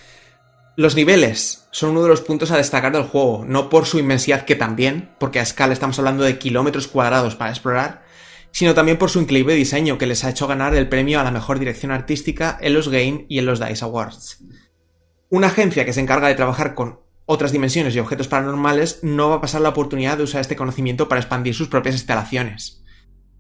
Los 0.76 0.94
niveles 0.94 1.68
son 1.70 1.92
uno 1.92 2.02
de 2.02 2.10
los 2.10 2.20
puntos 2.20 2.50
a 2.50 2.58
destacar 2.58 2.92
del 2.92 3.04
juego, 3.04 3.46
no 3.46 3.70
por 3.70 3.86
su 3.86 3.98
inmensidad 3.98 4.44
que 4.44 4.54
también, 4.54 5.14
porque 5.18 5.38
a 5.38 5.42
escala 5.42 5.72
estamos 5.72 5.98
hablando 5.98 6.24
de 6.24 6.38
kilómetros 6.38 6.86
cuadrados 6.86 7.34
para 7.34 7.50
explorar, 7.50 8.04
sino 8.50 8.74
también 8.74 8.98
por 8.98 9.08
su 9.08 9.22
increíble 9.22 9.54
diseño 9.54 9.96
que 9.96 10.06
les 10.06 10.22
ha 10.24 10.28
hecho 10.28 10.46
ganar 10.46 10.74
el 10.74 10.90
premio 10.90 11.18
a 11.18 11.24
la 11.24 11.30
mejor 11.30 11.58
dirección 11.58 11.92
artística 11.92 12.58
en 12.60 12.74
los 12.74 12.90
Game 12.90 13.24
y 13.30 13.38
en 13.38 13.46
los 13.46 13.58
DICE 13.58 13.86
Awards. 13.86 14.44
Una 15.30 15.46
agencia 15.46 15.86
que 15.86 15.94
se 15.94 16.00
encarga 16.02 16.28
de 16.28 16.34
trabajar 16.34 16.74
con 16.74 17.01
otras 17.26 17.52
dimensiones 17.52 17.94
y 17.94 17.98
objetos 17.98 18.28
paranormales 18.28 19.00
no 19.02 19.28
va 19.30 19.36
a 19.36 19.40
pasar 19.40 19.60
la 19.60 19.68
oportunidad 19.70 20.16
de 20.16 20.24
usar 20.24 20.40
este 20.40 20.56
conocimiento 20.56 21.08
para 21.08 21.20
expandir 21.20 21.54
sus 21.54 21.68
propias 21.68 21.94
instalaciones. 21.94 22.82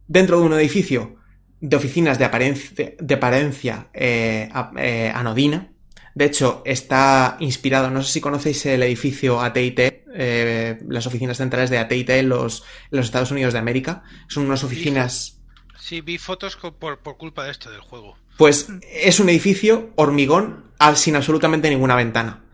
Dentro 0.06 0.38
de 0.40 0.46
un 0.46 0.52
edificio 0.54 1.16
de 1.60 1.76
oficinas 1.76 2.18
de 2.18 2.24
apariencia, 2.24 2.92
de 2.98 3.14
apariencia 3.14 3.88
eh, 3.94 4.48
eh, 4.78 5.12
anodina, 5.14 5.68
de 6.14 6.26
hecho, 6.26 6.62
está 6.66 7.36
inspirado, 7.40 7.90
no 7.90 8.02
sé 8.02 8.12
si 8.12 8.20
conocéis 8.20 8.66
el 8.66 8.82
edificio 8.82 9.40
AT&T, 9.40 10.04
eh, 10.14 10.78
las 10.88 11.06
oficinas 11.06 11.38
centrales 11.38 11.70
de 11.70 11.78
AT&T 11.78 12.18
en 12.18 12.28
los, 12.28 12.64
en 12.90 12.98
los 12.98 13.06
Estados 13.06 13.30
Unidos 13.30 13.54
de 13.54 13.60
América. 13.60 14.02
Son 14.28 14.44
unas 14.44 14.62
oficinas... 14.62 15.38
Sí, 15.80 16.02
vi 16.02 16.18
fotos 16.18 16.56
por, 16.78 16.98
por 16.98 17.16
culpa 17.16 17.44
de 17.44 17.50
esto 17.50 17.70
del 17.70 17.80
juego. 17.80 18.18
Pues 18.36 18.68
es 18.92 19.20
un 19.20 19.30
edificio 19.30 19.90
hormigón 19.96 20.70
al- 20.78 20.98
sin 20.98 21.16
absolutamente 21.16 21.70
ninguna 21.70 21.96
ventana. 21.96 22.44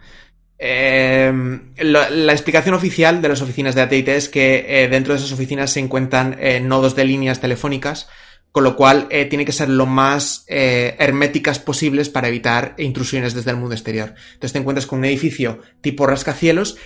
Eh, 0.59 1.33
la, 1.79 2.33
explicación 2.33 2.75
oficial 2.75 3.23
de 3.23 3.29
las 3.29 3.43
oficinas 3.43 3.75
de 3.75 3.83
AT&T 3.83 4.17
es 4.17 4.29
que 4.29 4.65
eh, 4.69 4.89
dentro 4.89 5.15
de 5.15 5.19
esas 5.19 5.33
oficinas 5.33 5.71
se 5.71 5.81
encuentran 5.81 6.37
eh, 6.41 6.61
nodos 6.61 6.97
de 6.97 7.05
líneas 7.05 7.41
telefónicas, 7.41 8.09
con 8.51 8.65
lo 8.65 8.75
cual 8.75 9.07
eh, 9.11 9.27
tiene 9.27 9.45
que 9.45 9.53
ser 9.53 9.69
lo 9.69 9.87
más 9.87 10.45
herméticas 10.49 11.59
posibles 11.61 12.09
para 12.09 12.29
evitar 12.29 12.75
intrusiones 12.79 13.35
desde 13.35 13.53
el 13.53 13.57
mundo 13.57 13.75
exterior. 13.75 14.15
Entonces 14.33 14.53
te 14.53 14.59
encuentras 14.59 14.87
con 14.87 15.01
un 15.01 15.05
edificio 15.05 15.61
tipo 15.81 16.07
rascacielos, 16.07 16.77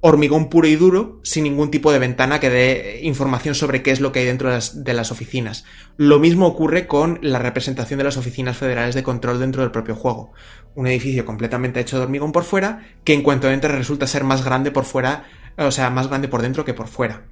hormigón 0.00 0.50
puro 0.50 0.68
y 0.68 0.76
duro, 0.76 1.20
sin 1.24 1.44
ningún 1.44 1.70
tipo 1.70 1.90
de 1.90 1.98
ventana 1.98 2.38
que 2.38 2.50
dé 2.50 3.00
información 3.02 3.54
sobre 3.54 3.82
qué 3.82 3.90
es 3.90 4.00
lo 4.00 4.12
que 4.12 4.20
hay 4.20 4.26
dentro 4.26 4.50
de 4.50 4.94
las, 4.94 5.12
oficinas. 5.12 5.64
Lo 5.96 6.18
mismo 6.18 6.46
ocurre 6.46 6.86
con 6.86 7.18
la 7.22 7.38
representación 7.38 7.98
de 7.98 8.04
las 8.04 8.16
oficinas 8.16 8.56
federales 8.56 8.94
de 8.94 9.02
control 9.02 9.40
dentro 9.40 9.62
del 9.62 9.70
propio 9.70 9.96
juego. 9.96 10.32
Un 10.74 10.86
edificio 10.86 11.24
completamente 11.24 11.80
hecho 11.80 11.96
de 11.96 12.04
hormigón 12.04 12.32
por 12.32 12.44
fuera, 12.44 12.86
que 13.04 13.14
en 13.14 13.22
cuanto 13.22 13.50
entra 13.50 13.76
resulta 13.76 14.06
ser 14.06 14.24
más 14.24 14.44
grande 14.44 14.70
por 14.70 14.84
fuera, 14.84 15.24
o 15.56 15.70
sea, 15.70 15.90
más 15.90 16.08
grande 16.08 16.28
por 16.28 16.42
dentro 16.42 16.64
que 16.64 16.74
por 16.74 16.88
fuera. 16.88 17.24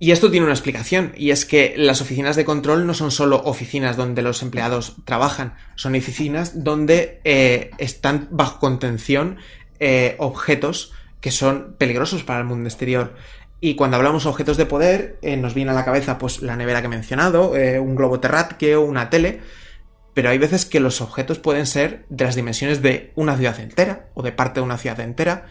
Y 0.00 0.12
esto 0.12 0.30
tiene 0.30 0.46
una 0.46 0.54
explicación, 0.54 1.12
y 1.16 1.32
es 1.32 1.44
que 1.44 1.74
las 1.76 2.00
oficinas 2.00 2.36
de 2.36 2.44
control 2.44 2.86
no 2.86 2.94
son 2.94 3.10
solo 3.10 3.42
oficinas 3.44 3.96
donde 3.96 4.22
los 4.22 4.42
empleados 4.42 4.94
trabajan, 5.04 5.54
son 5.74 5.96
oficinas 5.96 6.62
donde 6.62 7.20
eh, 7.24 7.72
están 7.78 8.28
bajo 8.30 8.60
contención 8.60 9.38
eh, 9.80 10.16
objetos 10.18 10.92
que 11.20 11.30
son 11.30 11.74
peligrosos 11.78 12.24
para 12.24 12.40
el 12.40 12.44
mundo 12.46 12.68
exterior. 12.68 13.14
Y 13.60 13.74
cuando 13.74 13.96
hablamos 13.96 14.26
objetos 14.26 14.56
de 14.56 14.66
poder, 14.66 15.18
eh, 15.22 15.36
nos 15.36 15.54
viene 15.54 15.72
a 15.72 15.74
la 15.74 15.84
cabeza 15.84 16.18
pues 16.18 16.42
la 16.42 16.56
nevera 16.56 16.80
que 16.80 16.86
he 16.86 16.90
mencionado, 16.90 17.56
eh, 17.56 17.80
un 17.80 17.96
globo 17.96 18.20
terráqueo, 18.20 18.82
una 18.82 19.10
tele, 19.10 19.40
pero 20.14 20.30
hay 20.30 20.38
veces 20.38 20.64
que 20.64 20.80
los 20.80 21.00
objetos 21.00 21.38
pueden 21.38 21.66
ser 21.66 22.04
de 22.08 22.24
las 22.24 22.34
dimensiones 22.34 22.82
de 22.82 23.12
una 23.14 23.36
ciudad 23.36 23.58
entera, 23.58 24.08
o 24.14 24.22
de 24.22 24.32
parte 24.32 24.60
de 24.60 24.64
una 24.64 24.78
ciudad 24.78 25.00
entera, 25.00 25.46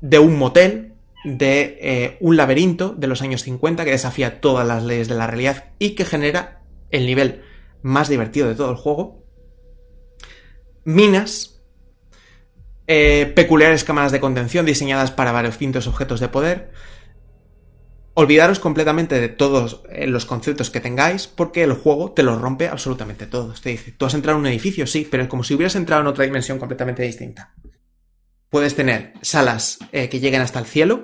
de 0.00 0.18
un 0.18 0.36
motel, 0.36 0.94
de 1.24 2.16
un 2.20 2.36
laberinto 2.36 2.94
de 2.96 3.06
los 3.06 3.22
años 3.22 3.42
50 3.42 3.84
que 3.84 3.92
desafía 3.92 4.40
todas 4.40 4.66
las 4.66 4.82
leyes 4.82 5.06
de 5.06 5.14
la 5.14 5.28
realidad 5.28 5.66
y 5.78 5.90
que 5.90 6.04
genera 6.04 6.62
el 6.90 7.06
nivel 7.06 7.42
más 7.82 8.08
divertido 8.08 8.48
de 8.48 8.56
todo 8.56 8.70
el 8.70 8.76
juego. 8.76 9.22
Minas, 10.84 11.51
eh, 12.94 13.24
peculiares 13.24 13.84
cámaras 13.84 14.12
de 14.12 14.20
contención 14.20 14.66
diseñadas 14.66 15.10
para 15.10 15.32
varios 15.32 15.54
distintos 15.54 15.86
objetos 15.86 16.20
de 16.20 16.28
poder. 16.28 16.72
Olvidaros 18.12 18.58
completamente 18.58 19.18
de 19.18 19.30
todos 19.30 19.80
eh, 19.88 20.06
los 20.06 20.26
conceptos 20.26 20.68
que 20.68 20.80
tengáis 20.80 21.26
porque 21.26 21.62
el 21.62 21.72
juego 21.72 22.12
te 22.12 22.22
los 22.22 22.38
rompe 22.38 22.68
absolutamente 22.68 23.26
todos. 23.26 23.62
Te 23.62 23.70
dice, 23.70 23.92
tú 23.92 24.04
has 24.04 24.12
entrado 24.12 24.36
en 24.36 24.40
un 24.40 24.48
edificio, 24.48 24.86
sí, 24.86 25.08
pero 25.10 25.22
es 25.22 25.30
como 25.30 25.42
si 25.42 25.54
hubieras 25.54 25.74
entrado 25.74 26.02
en 26.02 26.08
otra 26.08 26.26
dimensión 26.26 26.58
completamente 26.58 27.02
distinta. 27.02 27.54
Puedes 28.50 28.74
tener 28.74 29.14
salas 29.22 29.78
eh, 29.92 30.10
que 30.10 30.20
lleguen 30.20 30.42
hasta 30.42 30.58
el 30.58 30.66
cielo, 30.66 31.02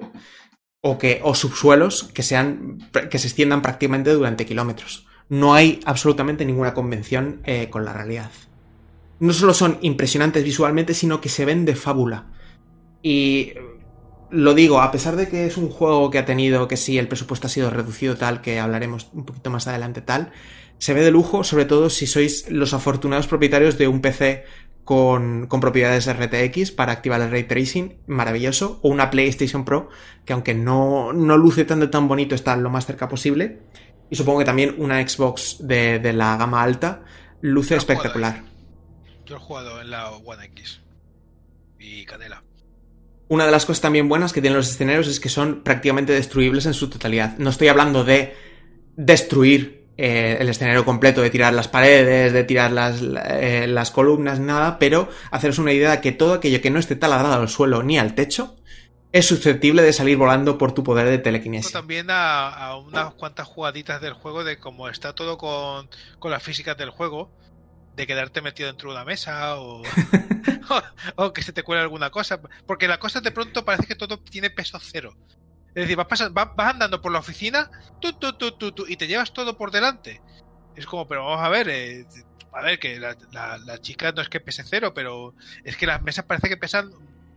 o, 0.82 0.98
que, 0.98 1.20
o 1.24 1.34
subsuelos 1.34 2.04
que, 2.12 2.22
sean, 2.22 2.80
que 3.10 3.18
se 3.18 3.28
extiendan 3.28 3.62
prácticamente 3.62 4.12
durante 4.12 4.44
kilómetros. 4.44 5.06
No 5.30 5.54
hay 5.54 5.80
absolutamente 5.86 6.44
ninguna 6.44 6.74
convención 6.74 7.40
con 7.70 7.86
la 7.86 7.94
realidad. 7.94 8.30
No 9.20 9.32
solo 9.32 9.54
son 9.54 9.78
impresionantes 9.82 10.44
visualmente, 10.44 10.94
sino 10.94 11.20
que 11.20 11.28
se 11.28 11.44
ven 11.44 11.64
de 11.64 11.74
fábula. 11.74 12.26
Y 13.02 13.52
lo 14.30 14.54
digo, 14.54 14.80
a 14.80 14.90
pesar 14.90 15.16
de 15.16 15.28
que 15.28 15.46
es 15.46 15.56
un 15.56 15.70
juego 15.70 16.10
que 16.10 16.18
ha 16.18 16.24
tenido, 16.24 16.68
que 16.68 16.76
sí, 16.76 16.98
el 16.98 17.08
presupuesto 17.08 17.46
ha 17.46 17.50
sido 17.50 17.70
reducido 17.70 18.16
tal, 18.16 18.40
que 18.40 18.60
hablaremos 18.60 19.08
un 19.12 19.24
poquito 19.24 19.50
más 19.50 19.66
adelante 19.66 20.02
tal, 20.02 20.32
se 20.78 20.94
ve 20.94 21.02
de 21.02 21.10
lujo, 21.10 21.44
sobre 21.44 21.64
todo 21.64 21.90
si 21.90 22.06
sois 22.06 22.50
los 22.50 22.72
afortunados 22.72 23.26
propietarios 23.26 23.78
de 23.78 23.88
un 23.88 24.00
PC 24.00 24.44
con, 24.84 25.46
con 25.46 25.60
propiedades 25.60 26.10
RTX 26.10 26.70
para 26.72 26.92
activar 26.92 27.20
el 27.20 27.30
ray 27.30 27.44
tracing, 27.44 27.98
maravilloso, 28.06 28.78
o 28.82 28.88
una 28.88 29.10
PlayStation 29.10 29.64
Pro, 29.64 29.88
que 30.24 30.32
aunque 30.32 30.54
no, 30.54 31.12
no 31.12 31.36
luce 31.36 31.64
tanto 31.64 31.90
tan 31.90 32.06
bonito, 32.06 32.34
está 32.34 32.56
lo 32.56 32.70
más 32.70 32.86
cerca 32.86 33.08
posible, 33.08 33.60
y 34.10 34.16
supongo 34.16 34.40
que 34.40 34.44
también 34.44 34.76
una 34.78 35.06
Xbox 35.06 35.58
de, 35.60 35.98
de 35.98 36.12
la 36.12 36.36
gama 36.36 36.62
alta, 36.62 37.02
luce 37.40 37.76
espectacular. 37.76 38.42
Yo 39.28 39.36
he 39.36 39.38
jugado 39.38 39.80
en 39.80 39.90
la 39.90 40.10
One 40.10 40.44
X. 40.46 40.80
Y 41.78 42.04
Canela. 42.06 42.42
Una 43.28 43.44
de 43.44 43.52
las 43.52 43.66
cosas 43.66 43.82
también 43.82 44.08
buenas 44.08 44.32
que 44.32 44.40
tienen 44.40 44.56
los 44.56 44.70
escenarios 44.70 45.06
es 45.06 45.20
que 45.20 45.28
son 45.28 45.62
prácticamente 45.62 46.14
destruibles 46.14 46.64
en 46.64 46.72
su 46.72 46.88
totalidad. 46.88 47.36
No 47.36 47.50
estoy 47.50 47.68
hablando 47.68 48.04
de 48.04 48.34
destruir 48.96 49.86
eh, 49.98 50.38
el 50.40 50.48
escenario 50.48 50.84
completo, 50.84 51.20
de 51.20 51.28
tirar 51.28 51.52
las 51.52 51.68
paredes, 51.68 52.32
de 52.32 52.44
tirar 52.44 52.72
las, 52.72 53.02
eh, 53.02 53.66
las 53.68 53.90
columnas, 53.90 54.40
nada, 54.40 54.78
pero 54.78 55.10
haceros 55.30 55.58
una 55.58 55.72
idea 55.72 55.90
de 55.90 56.00
que 56.00 56.12
todo 56.12 56.32
aquello 56.34 56.62
que 56.62 56.70
no 56.70 56.78
esté 56.78 56.96
taladrado 56.96 57.34
al 57.34 57.48
suelo 57.50 57.82
ni 57.82 57.98
al 57.98 58.14
techo 58.14 58.56
es 59.12 59.26
susceptible 59.26 59.82
de 59.82 59.92
salir 59.92 60.16
volando 60.16 60.56
por 60.56 60.72
tu 60.72 60.82
poder 60.82 61.08
de 61.08 61.18
telequinesis. 61.18 61.72
también 61.72 62.10
a, 62.10 62.48
a 62.48 62.76
unas 62.76 63.14
cuantas 63.14 63.46
jugaditas 63.46 64.00
del 64.00 64.12
juego 64.14 64.44
de 64.44 64.58
cómo 64.58 64.88
está 64.88 65.14
todo 65.14 65.36
con, 65.36 65.88
con 66.18 66.30
las 66.30 66.42
físicas 66.42 66.76
del 66.78 66.90
juego, 66.90 67.30
de 67.98 68.06
quedarte 68.06 68.40
metido 68.40 68.68
dentro 68.68 68.90
de 68.90 68.94
una 68.96 69.04
mesa 69.04 69.58
o, 69.60 69.82
o, 70.70 70.82
o 71.24 71.32
que 71.32 71.42
se 71.42 71.52
te 71.52 71.62
cuela 71.64 71.82
alguna 71.82 72.10
cosa. 72.10 72.40
Porque 72.66 72.88
la 72.88 72.98
cosa 72.98 73.20
de 73.20 73.32
pronto 73.32 73.64
parece 73.64 73.86
que 73.86 73.96
todo 73.96 74.18
tiene 74.20 74.50
peso 74.50 74.78
cero. 74.80 75.14
Es 75.74 75.82
decir, 75.82 75.96
vas, 75.96 76.06
pasando- 76.06 76.32
vas, 76.32 76.48
vas 76.56 76.72
andando 76.74 77.00
por 77.02 77.12
la 77.12 77.18
oficina 77.18 77.70
tu, 78.00 78.12
tu, 78.14 78.32
tu, 78.32 78.86
y 78.88 78.96
te 78.96 79.06
llevas 79.08 79.32
todo 79.32 79.56
por 79.58 79.70
delante. 79.70 80.22
Es 80.76 80.86
como, 80.86 81.06
pero 81.08 81.24
vamos 81.26 81.44
a 81.44 81.48
ver, 81.48 81.68
eh, 81.68 82.06
a 82.52 82.62
ver, 82.62 82.78
que 82.78 83.00
la, 83.00 83.16
la, 83.32 83.58
la 83.58 83.78
chica 83.78 84.12
no 84.12 84.22
es 84.22 84.28
que 84.28 84.38
pese 84.40 84.62
cero, 84.64 84.92
pero 84.94 85.34
es 85.64 85.76
que 85.76 85.86
las 85.86 86.00
mesas 86.02 86.24
parece 86.24 86.48
que 86.48 86.56
pesan 86.56 86.90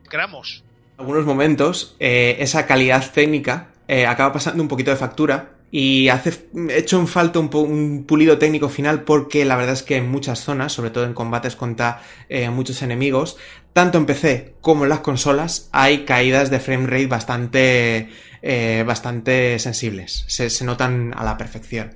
gramos. 0.09 0.63
En 0.97 1.01
algunos 1.01 1.25
momentos 1.25 1.95
eh, 1.99 2.35
esa 2.39 2.67
calidad 2.67 3.11
técnica 3.11 3.69
eh, 3.87 4.05
acaba 4.05 4.31
pasando 4.33 4.61
un 4.61 4.69
poquito 4.69 4.91
de 4.91 4.97
factura 4.97 5.53
y 5.71 6.09
hace 6.09 6.33
hecho 6.69 6.99
en 6.99 7.07
falta 7.07 7.39
un, 7.39 8.03
pulido 8.05 8.37
técnico 8.37 8.67
final 8.67 9.03
porque 9.03 9.45
la 9.45 9.55
verdad 9.55 9.73
es 9.73 9.83
que 9.83 9.95
en 9.95 10.11
muchas 10.11 10.43
zonas, 10.43 10.73
sobre 10.73 10.89
todo 10.89 11.05
en 11.05 11.13
combates 11.13 11.55
contra 11.55 12.01
eh, 12.27 12.49
muchos 12.49 12.81
enemigos, 12.81 13.37
tanto 13.71 13.97
en 13.97 14.05
PC 14.05 14.55
como 14.59 14.83
en 14.83 14.89
las 14.89 14.99
consolas 14.99 15.69
hay 15.71 16.03
caídas 16.03 16.49
de 16.49 16.59
frame 16.59 16.87
rate 16.87 17.07
bastante 17.07 18.09
eh, 18.41 18.83
bastante 18.85 19.59
sensibles, 19.59 20.25
se, 20.27 20.65
notan 20.65 21.13
a 21.15 21.23
la 21.23 21.37
perfección. 21.37 21.95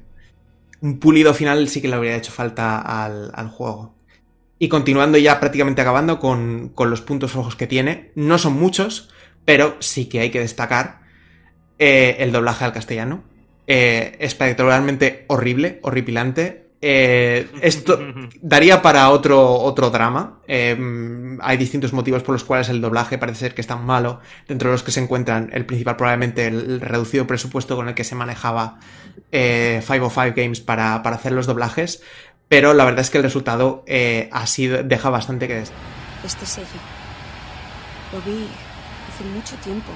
Un 0.80 1.00
pulido 1.00 1.34
final 1.34 1.68
sí 1.68 1.82
que 1.82 1.88
le 1.88 1.96
habría 1.96 2.16
hecho 2.16 2.32
falta 2.32 2.80
al, 2.80 3.32
al 3.34 3.50
juego. 3.50 3.96
Y 4.58 4.70
continuando 4.70 5.18
ya 5.18 5.40
prácticamente 5.40 5.82
acabando 5.82 6.20
con, 6.20 6.70
con 6.70 6.90
los 6.90 7.02
puntos 7.02 7.32
flojos 7.32 7.56
que 7.56 7.68
tiene, 7.68 8.12
no 8.16 8.38
son 8.38 8.54
muchos, 8.54 9.10
pero 9.44 9.76
sí 9.80 10.06
que 10.06 10.22
hay 10.22 10.32
que 10.32 10.40
destacar 10.40 11.02
eh, 11.78 12.18
el 12.20 12.32
doblaje 12.32 12.64
al 12.64 12.72
castellano. 12.72 13.24
Eh, 13.68 14.18
espectacularmente 14.20 15.26
horrible, 15.28 15.80
horripilante. 15.82 16.66
Eh, 16.82 17.48
esto 17.62 18.00
daría 18.42 18.82
para 18.82 19.10
otro, 19.10 19.54
otro 19.54 19.90
drama. 19.90 20.40
Eh, 20.48 20.78
hay 21.42 21.58
distintos 21.58 21.94
motivos 21.94 22.24
por 22.24 22.34
los 22.34 22.44
cuales 22.44 22.70
el 22.70 22.82
doblaje 22.82 23.18
parece 23.18 23.40
ser 23.40 23.56
que 23.56 23.62
es 23.62 23.68
tan 23.68 23.86
malo. 23.86 24.20
Dentro 24.48 24.70
de 24.70 24.74
los 24.74 24.84
que 24.84 24.92
se 24.92 25.00
encuentran 25.00 25.50
el 25.54 25.66
principal, 25.66 25.96
probablemente 25.96 26.48
el, 26.48 26.82
reducido 26.82 27.26
presupuesto 27.26 27.76
con 27.76 27.88
el 27.88 27.96
que 27.96 28.04
se 28.04 28.16
manejaba 28.16 28.80
eh, 29.32 29.82
505 29.86 30.34
Games 30.36 30.62
para, 30.62 31.02
para 31.02 31.16
hacer 31.16 31.32
los 31.32 31.48
doblajes. 31.48 32.04
Pero 32.48 32.74
la 32.74 32.86
verdad 32.86 33.02
es 33.02 33.10
que 33.10 33.18
el 33.18 33.24
resultado 33.24 33.84
eh, 33.88 34.30
ha 34.32 34.46
sido, 34.46 34.84
deja 34.84 35.10
bastante 35.10 35.48
que 35.48 35.56
desear. 35.56 35.78
Este 36.24 36.46
sello. 36.46 36.68
Lo 38.14 38.22
vi 38.22 38.48
hace 39.12 39.24
mucho 39.24 39.56
tiempo. 39.58 39.92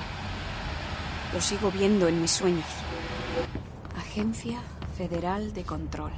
Lo 1.33 1.41
sigo 1.41 1.71
viendo 1.71 2.07
en 2.07 2.21
mis 2.21 2.31
sueños. 2.31 2.65
Agencia 4.09 4.59
Federal 4.97 5.53
de 5.53 5.63
Control. 5.63 6.11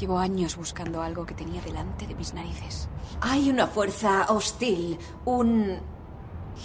Llevo 0.00 0.18
años 0.18 0.56
buscando 0.56 1.02
algo 1.02 1.26
que 1.26 1.34
tenía 1.34 1.60
delante 1.60 2.06
de 2.06 2.14
mis 2.14 2.32
narices. 2.32 2.88
Hay 3.20 3.50
una 3.50 3.66
fuerza 3.66 4.24
hostil, 4.30 4.98
un... 5.26 5.76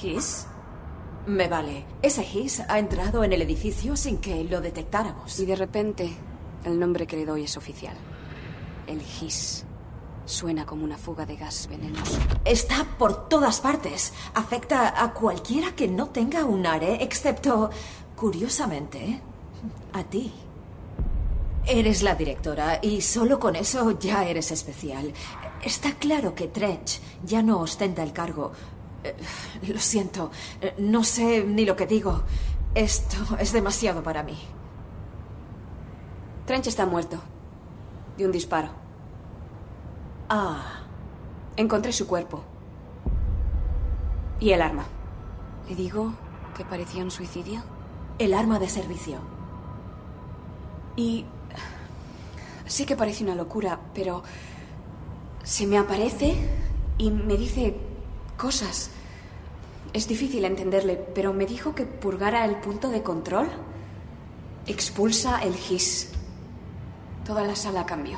¿His? 0.02 0.48
Me 1.28 1.50
vale. 1.50 1.86
Ese 2.02 2.24
His 2.24 2.62
ha 2.62 2.80
entrado 2.80 3.26
en 3.26 3.34
el 3.34 3.42
edificio 3.42 3.98
sin 3.98 4.20
que 4.20 4.42
lo 4.46 4.62
detectáramos. 4.62 5.38
Y 5.38 5.46
de 5.46 5.58
repente, 5.58 6.16
el 6.64 6.80
nombre 6.80 7.06
que 7.06 7.18
le 7.18 7.26
doy 7.26 7.44
es 7.44 7.58
oficial. 7.58 7.98
El 8.88 9.02
GIS. 9.02 9.66
Suena 10.24 10.66
como 10.66 10.86
una 10.86 10.98
fuga 10.98 11.26
de 11.26 11.36
gas 11.36 11.68
venenoso. 11.70 12.20
Está 12.46 12.86
por 12.98 13.28
todas 13.28 13.60
partes. 13.60 14.14
Afecta 14.34 15.04
a 15.04 15.14
cualquiera 15.14 15.76
que 15.76 15.90
no 15.90 16.08
tenga 16.08 16.46
un 16.46 16.66
ARE, 16.66 17.04
excepto, 17.04 17.70
curiosamente, 18.16 19.20
a 19.94 20.04
ti. 20.04 20.34
Eres 21.66 22.02
la 22.02 22.16
directora 22.16 22.80
y 22.82 23.02
solo 23.02 23.40
con 23.40 23.56
eso 23.56 23.98
ya 24.00 24.26
eres 24.26 24.52
especial. 24.52 25.14
Está 25.64 25.94
claro 25.94 26.34
que 26.34 26.48
Trench 26.48 27.00
ya 27.24 27.44
no 27.44 27.60
ostenta 27.60 28.02
el 28.04 28.14
cargo. 28.14 28.52
Eh, 29.04 29.16
Lo 29.68 29.80
siento, 29.80 30.32
eh, 30.60 30.74
no 30.80 31.04
sé 31.04 31.44
ni 31.44 31.66
lo 31.66 31.76
que 31.76 31.86
digo. 31.88 32.24
Esto 32.74 33.18
es 33.40 33.52
demasiado 33.54 34.02
para 34.02 34.24
mí. 34.24 34.38
Trench 36.46 36.68
está 36.68 36.86
muerto. 36.86 37.18
De 38.18 38.26
un 38.26 38.32
disparo. 38.32 38.70
Ah, 40.30 40.78
Encontré 41.58 41.92
su 41.92 42.08
cuerpo. 42.08 42.44
Y 44.40 44.52
el 44.52 44.62
arma. 44.62 44.86
¿Le 45.70 45.76
digo 45.76 46.14
que 46.58 46.66
parecía 46.66 47.04
un 47.04 47.12
suicidio? 47.12 47.62
el 48.20 48.36
arma 48.36 48.60
de 48.60 48.70
servicio. 48.70 49.18
Y 50.96 51.26
sí 52.66 52.86
que 52.86 52.96
parece 52.96 53.24
una 53.24 53.36
locura, 53.36 53.80
pero 53.94 54.24
se 55.44 55.68
me 55.68 55.78
aparece 55.78 56.36
y 56.98 57.12
me 57.12 57.38
dice 57.38 57.76
cosas. 58.38 58.92
Es 59.94 60.08
difícil 60.08 60.46
entenderle, 60.46 60.96
pero 61.14 61.34
me 61.34 61.46
dijo 61.46 61.76
que 61.76 61.86
purgara 61.86 62.46
el 62.46 62.56
punto 62.56 62.90
de 62.90 63.04
control. 63.04 63.48
Expulsa 64.68 65.42
el 65.44 65.56
GIS. 65.56 66.12
Toda 67.26 67.44
la 67.44 67.56
sala 67.56 67.86
cambió. 67.86 68.18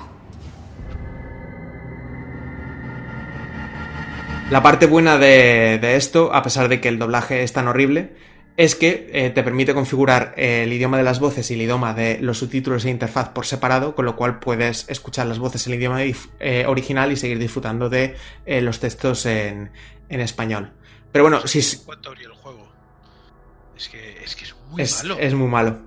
La 4.52 4.62
parte 4.62 4.86
buena 4.86 5.18
de, 5.18 5.80
de 5.82 5.96
esto, 5.96 6.34
a 6.34 6.44
pesar 6.44 6.70
de 6.70 6.80
que 6.80 6.90
el 6.90 7.00
doblaje 7.00 7.44
es 7.44 7.54
tan 7.54 7.68
horrible, 7.68 8.16
es 8.56 8.76
que 8.76 9.10
eh, 9.14 9.30
te 9.32 9.44
permite 9.44 9.74
configurar 9.74 10.34
eh, 10.38 10.64
el 10.64 10.74
idioma 10.74 10.98
de 10.98 11.04
las 11.04 11.20
voces 11.20 11.50
y 11.50 11.56
el 11.56 11.62
idioma 11.64 11.94
de 11.94 12.20
los 12.20 12.38
subtítulos 12.38 12.86
e 12.86 12.90
interfaz 12.90 13.30
por 13.30 13.46
separado, 13.46 13.96
con 13.96 14.06
lo 14.06 14.16
cual 14.16 14.40
puedes 14.40 14.88
escuchar 14.90 15.26
las 15.26 15.40
voces 15.40 15.66
en 15.66 15.74
el 15.74 15.80
idioma 15.80 16.02
eh, 16.04 16.66
original 16.68 17.12
y 17.12 17.16
seguir 17.16 17.40
disfrutando 17.40 17.90
de 17.90 18.16
los 18.46 18.80
textos 18.80 19.26
en, 19.26 19.72
en 20.10 20.22
español. 20.22 20.72
Pero 21.12 21.24
bueno, 21.24 21.46
si 21.48 21.60
es, 21.60 21.82
¿Cuánto 21.86 22.10
abrió 22.10 22.30
el 22.30 22.36
juego? 22.36 22.72
Es 23.76 23.90
que 23.90 24.24
es, 24.24 24.36
que 24.36 24.46
es 24.46 24.56
muy 24.70 24.82
es, 24.82 25.04
malo. 25.04 25.18
es 25.20 25.34
muy 25.34 25.48
malo. 25.48 25.82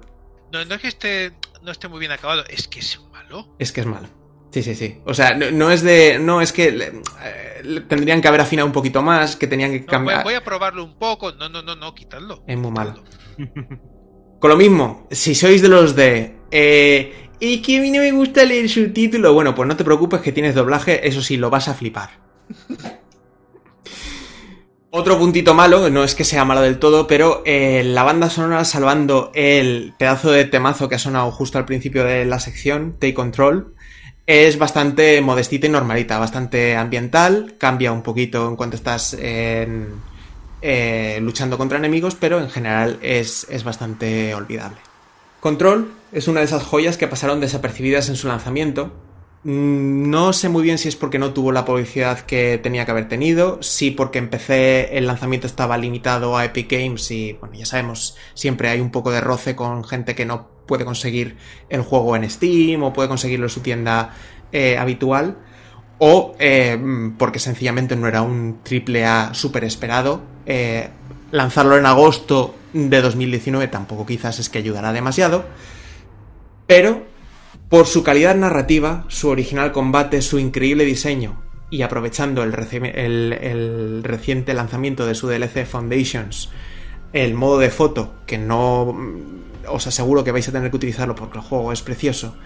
No, 0.52 0.64
no 0.64 0.74
es 0.74 0.80
que 0.80 0.88
esté, 0.88 1.32
no 1.62 1.70
esté 1.70 1.88
muy 1.88 2.00
bien 2.00 2.12
acabado, 2.12 2.44
es 2.48 2.68
que 2.68 2.80
es 2.80 3.00
malo. 3.12 3.54
Es 3.58 3.72
que 3.72 3.80
es 3.80 3.86
malo. 3.86 4.08
Sí, 4.56 4.62
sí, 4.62 4.74
sí. 4.74 4.98
O 5.04 5.12
sea, 5.12 5.34
no, 5.34 5.50
no 5.50 5.70
es 5.70 5.82
de. 5.82 6.18
No, 6.18 6.40
es 6.40 6.50
que 6.50 6.70
le- 6.72 6.86
eh, 6.86 7.60
le- 7.62 7.82
tendrían 7.82 8.22
que 8.22 8.28
haber 8.28 8.40
afinado 8.40 8.64
un 8.64 8.72
poquito 8.72 9.02
más, 9.02 9.36
que 9.36 9.46
tenían 9.46 9.70
que 9.70 9.80
No, 9.80 9.84
voy, 9.84 9.90
cambiar. 9.90 10.24
voy 10.24 10.32
a 10.32 10.42
probarlo 10.42 10.82
un 10.82 10.98
poco. 10.98 11.30
No, 11.32 11.50
no, 11.50 11.60
no, 11.62 11.76
no, 11.76 11.94
quitadlo. 11.94 12.42
Es 12.46 12.56
muy 12.56 12.70
malo. 12.70 13.04
Con 14.40 14.50
lo 14.50 14.56
mismo, 14.56 15.08
si 15.10 15.34
sois 15.34 15.60
de 15.60 15.68
los 15.68 15.94
de. 15.94 16.36
Eh, 16.50 17.28
y 17.38 17.60
que 17.60 17.76
a 17.76 17.82
mí 17.82 17.90
no 17.90 17.98
me 18.00 18.12
gusta 18.12 18.44
leer 18.44 18.66
subtítulo, 18.70 19.34
bueno, 19.34 19.54
pues 19.54 19.68
no 19.68 19.76
te 19.76 19.84
preocupes 19.84 20.22
que 20.22 20.32
tienes 20.32 20.54
doblaje, 20.54 21.06
eso 21.06 21.20
sí, 21.20 21.36
lo 21.36 21.50
vas 21.50 21.68
a 21.68 21.74
flipar. 21.74 22.08
Otro 24.90 25.18
puntito 25.18 25.52
malo, 25.52 25.90
no 25.90 26.02
es 26.04 26.14
que 26.14 26.24
sea 26.24 26.46
malo 26.46 26.62
del 26.62 26.78
todo, 26.78 27.06
pero 27.06 27.42
eh, 27.44 27.82
la 27.84 28.02
banda 28.04 28.30
sonora, 28.30 28.64
salvando 28.64 29.30
el 29.34 29.92
pedazo 29.98 30.30
de 30.30 30.46
temazo 30.46 30.88
que 30.88 30.94
ha 30.94 30.98
sonado 30.98 31.30
justo 31.30 31.58
al 31.58 31.66
principio 31.66 32.04
de 32.04 32.24
la 32.24 32.40
sección, 32.40 32.92
Take 32.98 33.12
Control, 33.12 33.74
es 34.26 34.58
bastante 34.58 35.20
modestita 35.20 35.66
y 35.66 35.70
normalita, 35.70 36.18
bastante 36.18 36.76
ambiental, 36.76 37.54
cambia 37.58 37.92
un 37.92 38.02
poquito 38.02 38.48
en 38.48 38.56
cuanto 38.56 38.76
estás 38.76 39.16
eh, 39.20 41.18
luchando 41.20 41.56
contra 41.56 41.78
enemigos, 41.78 42.16
pero 42.16 42.40
en 42.40 42.50
general 42.50 42.98
es, 43.02 43.46
es 43.48 43.62
bastante 43.62 44.34
olvidable. 44.34 44.78
Control 45.40 45.92
es 46.10 46.26
una 46.26 46.40
de 46.40 46.46
esas 46.46 46.64
joyas 46.64 46.96
que 46.96 47.06
pasaron 47.06 47.40
desapercibidas 47.40 48.08
en 48.08 48.16
su 48.16 48.26
lanzamiento. 48.26 48.92
Mm, 49.46 50.10
No 50.10 50.32
sé 50.32 50.48
muy 50.48 50.64
bien 50.64 50.76
si 50.76 50.88
es 50.88 50.96
porque 50.96 51.20
no 51.20 51.32
tuvo 51.32 51.52
la 51.52 51.64
publicidad 51.64 52.18
que 52.20 52.58
tenía 52.60 52.84
que 52.84 52.90
haber 52.90 53.08
tenido, 53.08 53.62
si 53.62 53.92
porque 53.92 54.18
empecé 54.18 54.98
el 54.98 55.06
lanzamiento 55.06 55.46
estaba 55.46 55.78
limitado 55.78 56.36
a 56.36 56.44
Epic 56.44 56.68
Games 56.72 57.08
y, 57.12 57.34
bueno, 57.34 57.54
ya 57.54 57.64
sabemos, 57.64 58.16
siempre 58.34 58.68
hay 58.70 58.80
un 58.80 58.90
poco 58.90 59.12
de 59.12 59.20
roce 59.20 59.54
con 59.54 59.84
gente 59.84 60.16
que 60.16 60.26
no 60.26 60.48
puede 60.66 60.84
conseguir 60.84 61.36
el 61.68 61.82
juego 61.82 62.16
en 62.16 62.28
Steam 62.28 62.82
o 62.82 62.92
puede 62.92 63.08
conseguirlo 63.08 63.46
en 63.46 63.50
su 63.50 63.60
tienda 63.60 64.14
eh, 64.50 64.78
habitual, 64.78 65.38
o 65.98 66.34
eh, 66.40 66.76
mm, 66.76 67.16
porque 67.16 67.38
sencillamente 67.38 67.94
no 67.94 68.08
era 68.08 68.22
un 68.22 68.60
triple 68.64 69.04
A 69.06 69.32
súper 69.32 69.62
esperado. 69.64 70.22
Eh, 70.46 70.88
lanzarlo 71.30 71.76
en 71.78 71.86
agosto 71.86 72.54
de 72.72 73.00
2019 73.00 73.68
tampoco 73.68 74.06
quizás 74.06 74.38
es 74.40 74.48
que 74.48 74.58
ayudará 74.58 74.92
demasiado, 74.92 75.44
pero 76.66 77.04
por 77.68 77.86
su 77.86 78.02
calidad 78.02 78.36
narrativa, 78.36 79.04
su 79.08 79.28
original 79.28 79.72
combate, 79.72 80.22
su 80.22 80.38
increíble 80.38 80.84
diseño 80.84 81.42
y 81.70 81.82
aprovechando 81.82 82.42
el, 82.44 82.52
reci- 82.52 82.92
el- 82.94 83.32
el 83.32 84.04
reciente 84.04 84.54
lanzamiento 84.54 85.04
de 85.06 85.14
su 85.16 85.26
DLC 85.26 85.66
Foundations, 85.66 86.50
el 87.12 87.34
modo 87.34 87.58
de 87.58 87.70
foto, 87.70 88.14
que 88.26 88.38
no 88.38 88.92
mm, 88.92 89.66
os 89.68 89.86
aseguro 89.86 90.22
que 90.22 90.30
vais 90.32 90.48
a 90.48 90.52
tener 90.52 90.70
que 90.70 90.76
utilizarlo 90.76 91.14
porque 91.16 91.38
el 91.38 91.44
juego 91.44 91.72
es 91.72 91.82
precioso, 91.82 92.36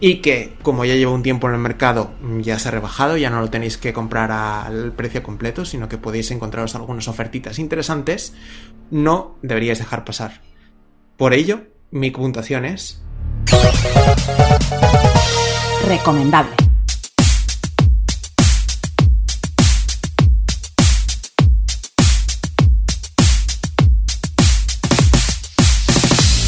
y 0.00 0.16
que 0.16 0.54
como 0.62 0.84
ya 0.86 0.94
lleva 0.94 1.12
un 1.12 1.22
tiempo 1.22 1.48
en 1.48 1.54
el 1.54 1.60
mercado 1.60 2.12
mm, 2.22 2.40
ya 2.40 2.58
se 2.58 2.68
ha 2.68 2.70
rebajado, 2.70 3.18
ya 3.18 3.28
no 3.28 3.40
lo 3.42 3.50
tenéis 3.50 3.76
que 3.76 3.92
comprar 3.92 4.30
al 4.32 4.92
precio 4.92 5.22
completo, 5.22 5.66
sino 5.66 5.88
que 5.88 5.98
podéis 5.98 6.30
encontraros 6.30 6.74
algunas 6.74 7.08
ofertitas 7.08 7.58
interesantes, 7.58 8.34
no 8.90 9.36
deberíais 9.42 9.78
dejar 9.78 10.04
pasar. 10.06 10.40
Por 11.18 11.34
ello, 11.34 11.64
mi 11.90 12.10
puntuación 12.10 12.64
es 12.64 13.02
Recomendable. 15.86 16.54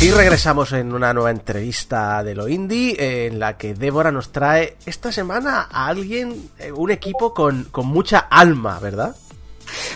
Y 0.05 0.11
regresamos 0.11 0.73
en 0.73 0.93
una 0.93 1.15
nueva 1.15 1.31
entrevista 1.31 2.23
de 2.23 2.35
lo 2.35 2.47
indie 2.47 2.95
eh, 2.99 3.27
en 3.27 3.39
la 3.39 3.57
que 3.57 3.73
Débora 3.73 4.13
nos 4.13 4.33
trae 4.33 4.77
esta 4.85 5.11
semana 5.11 5.67
a 5.71 5.87
alguien, 5.87 6.51
eh, 6.59 6.73
un 6.73 6.91
equipo 6.91 7.33
con, 7.33 7.65
con 7.65 7.87
mucha 7.87 8.19
alma, 8.19 8.79
¿verdad? 8.81 9.17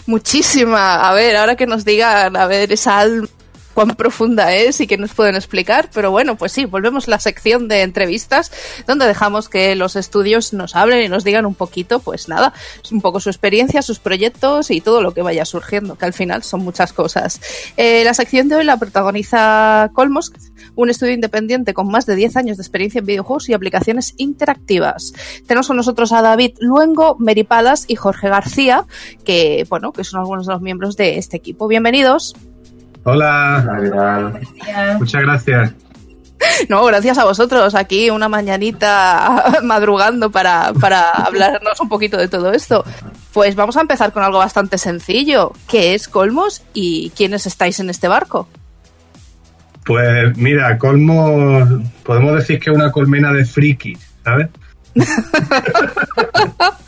Muchísima. 0.07 1.07
A 1.07 1.13
ver, 1.13 1.37
ahora 1.37 1.57
que 1.57 1.67
nos 1.67 1.85
digan, 1.85 2.37
a 2.37 2.47
ver, 2.47 2.73
esa 2.73 2.99
alma 2.99 3.29
cuán 3.79 3.95
profunda 3.95 4.53
es 4.53 4.81
y 4.81 4.89
que 4.89 4.99
nos 4.99 5.15
pueden 5.15 5.37
explicar, 5.37 5.89
pero 5.95 6.11
bueno, 6.11 6.35
pues 6.35 6.51
sí, 6.51 6.65
volvemos 6.65 7.07
a 7.07 7.13
la 7.13 7.21
sección 7.21 7.69
de 7.69 7.83
entrevistas 7.83 8.51
donde 8.89 9.07
dejamos 9.07 9.49
que 9.49 9.77
los 9.77 9.95
estudios 9.95 10.53
nos 10.53 10.75
hablen 10.75 11.05
y 11.05 11.09
nos 11.09 11.23
digan 11.23 11.47
un 11.47 11.55
poquito, 11.55 12.01
pues 12.01 12.29
nada, 12.29 12.53
un 12.91 13.01
poco 13.01 13.21
su 13.21 13.31
experiencia, 13.31 13.81
sus 13.83 14.01
proyectos 14.01 14.73
y 14.73 14.81
todo 14.81 15.01
lo 15.01 15.15
que 15.15 15.23
vaya 15.23 15.45
surgiendo, 15.45 15.95
que 15.95 16.07
al 16.07 16.13
final 16.13 16.43
son 16.43 16.65
muchas 16.65 16.93
cosas. 16.93 17.41
Eh, 17.77 18.03
la 18.03 18.15
sección 18.15 18.49
de 18.49 18.57
hoy 18.57 18.65
la 18.65 18.79
protagoniza 18.79 19.93
Colmos, 19.93 20.33
un 20.75 20.91
estudio 20.91 21.13
independiente 21.13 21.73
con 21.73 21.87
más 21.87 22.05
de 22.05 22.17
10 22.17 22.37
años 22.37 22.57
de 22.57 22.65
experiencia 22.65 22.99
en 22.99 23.07
videojuegos 23.07 23.49
y 23.49 23.53
aplicaciones 23.53 24.15
interactivas. 24.17 25.13
Tenemos 25.47 25.69
con 25.69 25.77
nosotros 25.77 26.11
a 26.11 26.21
David 26.21 26.57
Luengo, 26.59 27.15
Mary 27.21 27.45
Palas 27.45 27.85
y 27.87 27.95
Jorge 27.95 28.29
García, 28.29 28.87
que, 29.25 29.65
bueno, 29.69 29.93
que 29.93 30.03
son 30.03 30.19
algunos 30.19 30.49
de 30.49 30.55
los 30.55 30.63
miembros 30.63 30.97
de 30.97 31.19
este 31.19 31.37
equipo. 31.37 31.69
Bienvenidos. 31.69 32.35
Hola. 33.05 34.41
Muchas 34.99 35.23
gracias. 35.23 35.75
No, 36.69 36.85
gracias 36.85 37.19
a 37.19 37.25
vosotros. 37.25 37.75
Aquí 37.75 38.11
una 38.11 38.29
mañanita 38.29 39.61
madrugando 39.63 40.31
para, 40.31 40.73
para 40.75 41.11
hablarnos 41.11 41.81
un 41.81 41.89
poquito 41.89 42.17
de 42.17 42.29
todo 42.29 42.53
esto. 42.53 42.85
Pues 43.33 43.55
vamos 43.55 43.77
a 43.77 43.81
empezar 43.81 44.13
con 44.13 44.23
algo 44.23 44.39
bastante 44.39 44.79
sencillo. 44.79 45.53
¿Qué 45.69 45.95
es 45.95 46.09
Colmos 46.09 46.63
y 46.75 47.11
quiénes 47.17 47.47
estáis 47.47 47.81
en 47.81 47.91
este 47.91 48.09
barco? 48.09 48.49
Pues 49.85 50.37
mira, 50.37 50.77
Colmo, 50.77 51.67
podemos 52.05 52.37
decir 52.37 52.61
que 52.61 52.71
es 52.71 52.77
una 52.77 52.93
colmena 52.93 53.33
de 53.33 53.45
frikis, 53.45 53.99
¿sabes? 54.23 54.49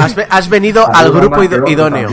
Has, 0.00 0.14
ve- 0.14 0.26
has 0.28 0.48
venido 0.48 0.86
al 0.92 1.10
grupo 1.12 1.42
idóneo. 1.70 2.08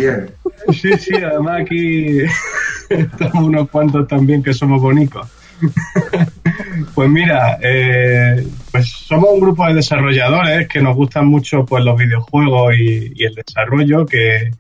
Sí, 0.74 0.92
sí, 0.98 1.16
además 1.16 1.62
aquí 1.62 2.20
estamos 2.90 3.44
unos 3.44 3.70
cuantos 3.70 4.08
también 4.08 4.42
que 4.44 4.54
somos 4.54 4.82
bonitos. 4.82 5.28
Pues 6.96 7.10
mira, 7.10 7.58
eh, 7.62 8.46
pues 8.72 8.90
somos 8.90 9.30
un 9.34 9.40
grupo 9.42 9.66
de 9.68 9.76
desarrolladores 9.76 10.68
que 10.68 10.82
nos 10.82 10.96
gustan 10.96 11.28
mucho 11.28 11.66
pues 11.66 11.84
los 11.84 11.98
videojuegos 11.98 12.74
y, 12.76 13.12
y 13.16 13.24
el 13.26 13.36
desarrollo, 13.36 14.06
que 14.06 14.52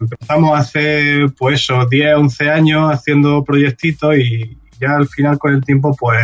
empezamos 0.00 0.58
hace 0.58 1.26
pues 1.36 1.60
eso, 1.60 1.86
10, 1.86 2.14
11 2.16 2.50
años 2.50 2.92
haciendo 2.92 3.44
proyectitos 3.44 4.16
y 4.16 4.56
ya 4.80 4.96
al 4.96 5.06
final 5.08 5.38
con 5.38 5.54
el 5.54 5.64
tiempo 5.64 5.94
pues 5.98 6.18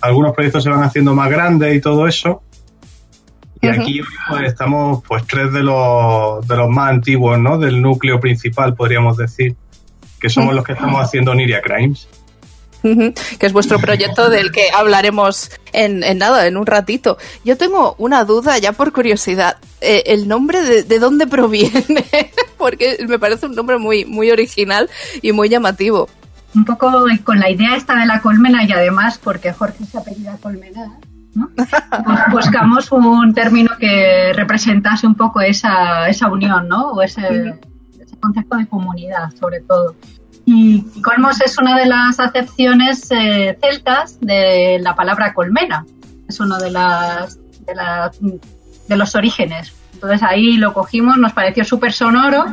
algunos 0.00 0.34
proyectos 0.34 0.62
se 0.64 0.70
van 0.70 0.82
haciendo 0.82 1.14
más 1.14 1.30
grandes 1.30 1.74
y 1.74 1.80
todo 1.80 2.06
eso. 2.06 2.42
Y 3.60 3.68
aquí 3.68 4.00
pues, 4.28 4.42
estamos 4.44 5.02
pues 5.06 5.26
tres 5.26 5.52
de 5.52 5.62
los, 5.62 6.46
de 6.46 6.56
los 6.56 6.68
más 6.68 6.90
antiguos, 6.90 7.38
¿no? 7.38 7.58
Del 7.58 7.80
núcleo 7.80 8.20
principal, 8.20 8.74
podríamos 8.74 9.16
decir, 9.16 9.56
que 10.20 10.28
somos 10.28 10.54
los 10.54 10.64
que 10.64 10.72
estamos 10.72 11.02
haciendo 11.02 11.34
Niria 11.34 11.60
Crimes. 11.62 12.08
Que 12.82 13.46
es 13.46 13.52
vuestro 13.52 13.80
proyecto 13.80 14.30
del 14.30 14.52
que 14.52 14.70
hablaremos 14.72 15.50
en, 15.72 16.04
en 16.04 16.18
nada, 16.18 16.46
en 16.46 16.56
un 16.56 16.66
ratito. 16.66 17.18
Yo 17.44 17.56
tengo 17.56 17.96
una 17.98 18.24
duda 18.24 18.58
ya 18.58 18.72
por 18.72 18.92
curiosidad. 18.92 19.56
Eh, 19.80 20.04
¿El 20.06 20.28
nombre 20.28 20.62
de, 20.62 20.82
de 20.84 20.98
dónde 21.00 21.26
proviene? 21.26 21.82
Porque 22.58 22.98
me 23.08 23.18
parece 23.18 23.46
un 23.46 23.56
nombre 23.56 23.78
muy, 23.78 24.04
muy 24.04 24.30
original 24.30 24.88
y 25.20 25.32
muy 25.32 25.48
llamativo. 25.48 26.08
un 26.54 26.64
poco 26.64 26.92
con 27.24 27.40
la 27.40 27.50
idea 27.50 27.74
esta 27.74 27.96
de 27.96 28.06
la 28.06 28.20
colmena 28.20 28.64
y 28.64 28.70
además 28.72 29.18
porque 29.18 29.52
Jorge 29.52 29.84
se 29.84 29.98
apellida 29.98 30.38
Colmena, 30.40 30.98
¿no? 31.36 31.50
Pues 31.54 32.20
buscamos 32.30 32.90
un 32.90 33.32
término 33.34 33.70
que 33.78 34.32
representase 34.34 35.06
un 35.06 35.14
poco 35.14 35.40
esa, 35.40 36.08
esa 36.08 36.28
unión, 36.28 36.68
¿no? 36.68 36.92
O 36.92 37.02
ese, 37.02 37.54
ese 38.00 38.16
concepto 38.18 38.56
de 38.56 38.66
comunidad, 38.66 39.30
sobre 39.38 39.60
todo. 39.60 39.94
Y 40.44 40.82
colmos 41.02 41.40
es 41.40 41.58
una 41.58 41.76
de 41.78 41.86
las 41.86 42.18
acepciones 42.20 43.08
eh, 43.10 43.58
celtas 43.60 44.18
de 44.20 44.78
la 44.80 44.94
palabra 44.94 45.34
colmena. 45.34 45.84
Es 46.28 46.40
uno 46.40 46.58
de 46.58 46.70
las, 46.70 47.38
de 47.66 47.74
las 47.74 48.18
de 48.20 48.96
los 48.96 49.14
orígenes. 49.14 49.72
Entonces 49.94 50.22
ahí 50.22 50.56
lo 50.56 50.72
cogimos, 50.72 51.16
nos 51.16 51.32
pareció 51.32 51.64
súper 51.64 51.92
sonoro 51.92 52.44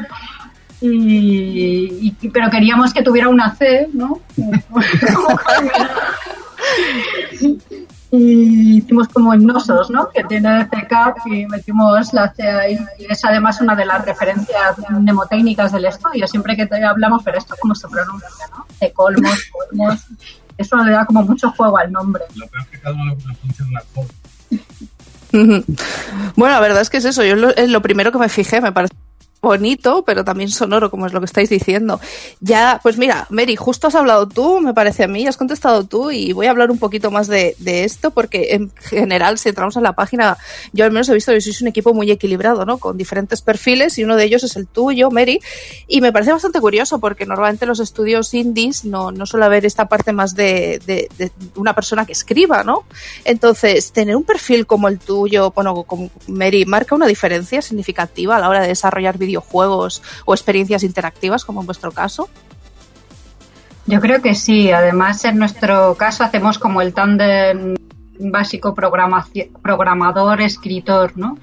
y, 0.81 2.15
y- 2.21 2.29
pero 2.29 2.49
queríamos 2.49 2.93
que 2.93 3.03
tuviera 3.03 3.29
una 3.29 3.53
C, 3.55 3.87
¿no? 3.93 4.19
Como. 4.35 4.51
y 8.15 8.77
hicimos 8.77 9.07
como 9.07 9.33
hipnosos, 9.33 9.89
¿no? 9.89 10.07
Que 10.09 10.23
tiene 10.25 10.67
CK 10.67 11.25
y 11.25 11.47
metimos 11.47 12.13
la 12.13 12.31
C 12.31 12.47
ahí. 12.47 12.77
Y 12.99 13.11
es 13.11 13.25
además 13.25 13.59
una 13.59 13.75
de 13.75 13.85
las 13.85 14.05
referencias 14.05 14.77
mnemotécnicas 14.89 15.71
del 15.71 15.85
estudio. 15.85 16.27
Siempre 16.27 16.55
que 16.55 16.67
te 16.67 16.83
hablamos, 16.83 17.23
pero 17.23 17.39
esto 17.39 17.55
cómo 17.59 17.73
se 17.73 17.87
pronuncia, 17.87 18.29
¿no? 18.55 18.67
De 18.79 18.93
colmos, 18.93 19.49
colmos. 19.51 20.05
Eso 20.59 20.77
le 20.77 20.91
da 20.91 21.05
como 21.05 21.23
mucho 21.23 21.49
juego 21.53 21.75
al 21.79 21.91
nombre. 21.91 22.23
Lo 22.35 22.45
peor 22.47 22.61
es 22.61 22.69
que 22.69 22.79
cada 22.79 22.93
uno 22.93 23.05
lo 23.05 23.17
pronuncia 23.17 23.65
una. 23.65 23.81
Bueno, 26.35 26.53
la 26.53 26.59
verdad 26.59 26.81
es 26.83 26.91
que 26.91 26.97
es 26.97 27.05
eso. 27.05 27.23
Yo 27.23 27.35
lo, 27.35 27.49
es 27.49 27.67
lo 27.67 27.81
primero 27.81 28.11
que 28.11 28.19
me 28.19 28.29
fijé, 28.29 28.61
me 28.61 28.71
parece 28.71 28.93
bonito, 29.43 30.03
pero 30.05 30.23
también 30.23 30.49
sonoro, 30.49 30.89
como 30.89 31.05
es 31.05 31.13
lo 31.13 31.19
que 31.19 31.25
estáis 31.25 31.49
diciendo. 31.49 31.99
Ya, 32.39 32.79
pues 32.81 32.97
mira, 32.97 33.27
Mary, 33.29 33.55
justo 33.57 33.87
has 33.87 33.95
hablado 33.95 34.27
tú, 34.27 34.61
me 34.61 34.73
parece 34.73 35.03
a 35.03 35.07
mí, 35.07 35.27
has 35.27 35.35
contestado 35.37 35.83
tú 35.83 36.11
y 36.11 36.31
voy 36.31 36.47
a 36.47 36.51
hablar 36.51 36.71
un 36.71 36.79
poquito 36.79 37.11
más 37.11 37.27
de, 37.27 37.55
esto 37.63 38.11
porque 38.11 38.53
en 38.53 38.71
general, 38.77 39.37
si 39.37 39.49
entramos 39.49 39.75
en 39.75 39.83
la 39.83 39.93
página, 39.93 40.37
yo 40.71 40.85
al 40.85 40.91
menos 40.91 41.09
he 41.09 41.13
visto 41.13 41.33
que 41.33 41.41
sois 41.41 41.61
un 41.61 41.67
equipo 41.67 41.93
muy 41.93 42.09
equilibrado, 42.09 42.65
¿no? 42.65 42.77
Con 42.77 42.97
diferentes 42.97 43.41
perfiles 43.41 43.97
y 43.97 44.03
uno 44.05 44.15
de 44.15 44.23
ellos 44.23 44.43
es 44.43 44.55
el 44.55 44.65
tuyo, 44.67 45.11
Mary, 45.11 45.41
y 45.87 45.99
me 45.99 46.13
parece 46.13 46.31
bastante 46.31 46.61
curioso 46.61 46.99
porque 46.99 47.25
normalmente 47.25 47.65
los 47.65 47.81
estudios 47.81 48.33
indies 48.33 48.85
no, 48.85 49.11
suele 49.25 49.45
haber 49.45 49.65
esta 49.65 49.89
parte 49.89 50.13
más 50.13 50.35
de, 50.35 50.81
de- 50.85 51.31
una 51.55 51.73
persona 51.75 52.05
que 52.05 52.13
escriba, 52.13 52.63
¿no? 52.63 52.85
Entonces, 53.25 53.91
tener 53.91 54.15
un 54.15 54.23
perfil 54.23 54.65
como 54.65 54.87
el 54.87 54.99
tuyo, 54.99 55.51
bueno, 55.51 55.83
como 55.83 56.09
Mary, 56.27 56.65
marca 56.65 56.95
una 56.95 57.07
diferencia 57.07 57.61
significativa 57.61 58.37
a 58.37 58.39
la 58.39 58.49
hora 58.49 58.61
de 58.61 58.69
desarrollar 58.69 59.17
videojuegos 59.33 60.01
o 60.25 60.33
experiencias 60.33 60.83
interactivas, 60.83 61.43
como 61.43 61.61
en 61.61 61.65
vuestro 61.65 61.91
caso. 61.91 62.29
Yo 63.85 63.99
creo 63.99 64.21
que 64.21 64.35
sí. 64.35 64.71
Además, 64.71 65.25
en 65.25 65.37
nuestro 65.37 65.95
caso 65.95 66.23
hacemos 66.23 66.57
como 66.57 66.81
el 66.81 66.93
tándem 66.93 67.75
básico 68.19 68.75
programador, 68.75 70.41
escritor, 70.41 71.13
¿no? 71.15 71.37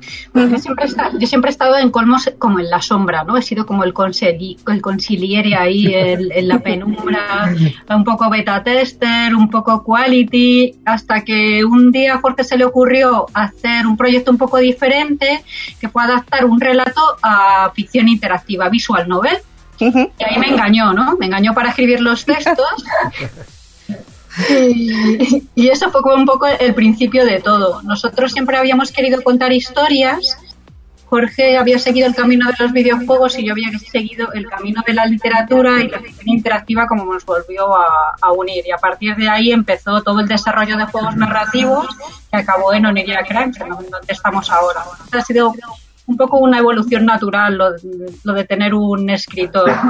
Siempre 0.58 0.86
yo 1.18 1.26
siempre 1.26 1.50
he 1.50 1.52
estado 1.52 1.76
en 1.76 1.90
colmos 1.90 2.30
como 2.38 2.60
en 2.60 2.70
la 2.70 2.80
sombra, 2.80 3.24
¿no? 3.24 3.36
He 3.36 3.42
sido 3.42 3.66
como 3.66 3.84
el, 3.84 3.92
conseli- 3.92 4.56
el 4.70 4.80
consiliere 4.80 5.56
ahí 5.56 5.92
en, 5.94 6.30
en 6.32 6.48
la 6.48 6.60
penumbra, 6.60 7.52
un 7.90 8.04
poco 8.04 8.30
beta 8.30 8.62
tester, 8.62 9.34
un 9.34 9.50
poco 9.50 9.82
quality, 9.82 10.76
hasta 10.84 11.22
que 11.24 11.64
un 11.64 11.90
día 11.90 12.14
a 12.14 12.20
Jorge 12.20 12.44
se 12.44 12.56
le 12.56 12.64
ocurrió 12.64 13.26
hacer 13.34 13.86
un 13.86 13.96
proyecto 13.96 14.30
un 14.30 14.38
poco 14.38 14.58
diferente 14.58 15.42
que 15.80 15.88
fue 15.88 16.02
adaptar 16.04 16.44
un 16.44 16.60
relato 16.60 17.00
a 17.22 17.70
ficción 17.74 18.08
interactiva, 18.08 18.68
visual 18.68 19.08
novel. 19.08 19.36
Y 20.18 20.24
ahí 20.24 20.38
me 20.38 20.48
engañó, 20.48 20.92
¿no? 20.92 21.16
Me 21.18 21.26
engañó 21.26 21.54
para 21.54 21.70
escribir 21.70 22.00
los 22.00 22.24
textos. 22.26 22.84
Y, 25.54 25.68
eso 25.68 25.90
fue 25.90 26.14
un 26.14 26.26
poco 26.26 26.46
el 26.46 26.74
principio 26.74 27.24
de 27.24 27.40
todo. 27.40 27.82
Nosotros 27.82 28.32
siempre 28.32 28.56
habíamos 28.56 28.92
querido 28.92 29.22
contar 29.22 29.52
historias. 29.52 30.38
Jorge 31.06 31.56
había 31.58 31.78
seguido 31.78 32.06
el 32.06 32.14
camino 32.14 32.46
de 32.46 32.54
los 32.58 32.72
videojuegos 32.72 33.36
y 33.38 33.44
yo 33.44 33.52
había 33.52 33.68
seguido 33.78 34.32
el 34.32 34.48
camino 34.48 34.80
de 34.86 34.94
la 34.94 35.06
literatura 35.06 35.82
y 35.82 35.88
la 35.88 35.98
ficción 35.98 36.28
interactiva 36.28 36.86
como 36.86 37.04
nos 37.12 37.24
volvió 37.24 37.74
a, 37.74 38.32
unir. 38.32 38.64
Y 38.66 38.70
a 38.70 38.78
partir 38.78 39.16
de 39.16 39.28
ahí 39.28 39.50
empezó 39.50 40.02
todo 40.02 40.20
el 40.20 40.28
desarrollo 40.28 40.76
de 40.76 40.86
juegos 40.86 41.16
narrativos 41.16 41.88
que 42.30 42.38
acabó 42.38 42.72
en 42.72 42.86
Oniria 42.86 43.24
en 43.28 43.52
donde 43.52 43.98
estamos 44.06 44.50
ahora. 44.50 44.82
Ha 45.12 45.20
sido 45.22 45.52
un 46.10 46.16
poco 46.16 46.38
una 46.38 46.58
evolución 46.58 47.06
natural 47.06 47.56
lo, 47.56 47.70
lo 48.24 48.32
de 48.34 48.44
tener 48.44 48.74
un 48.74 49.10
escritor. 49.10 49.70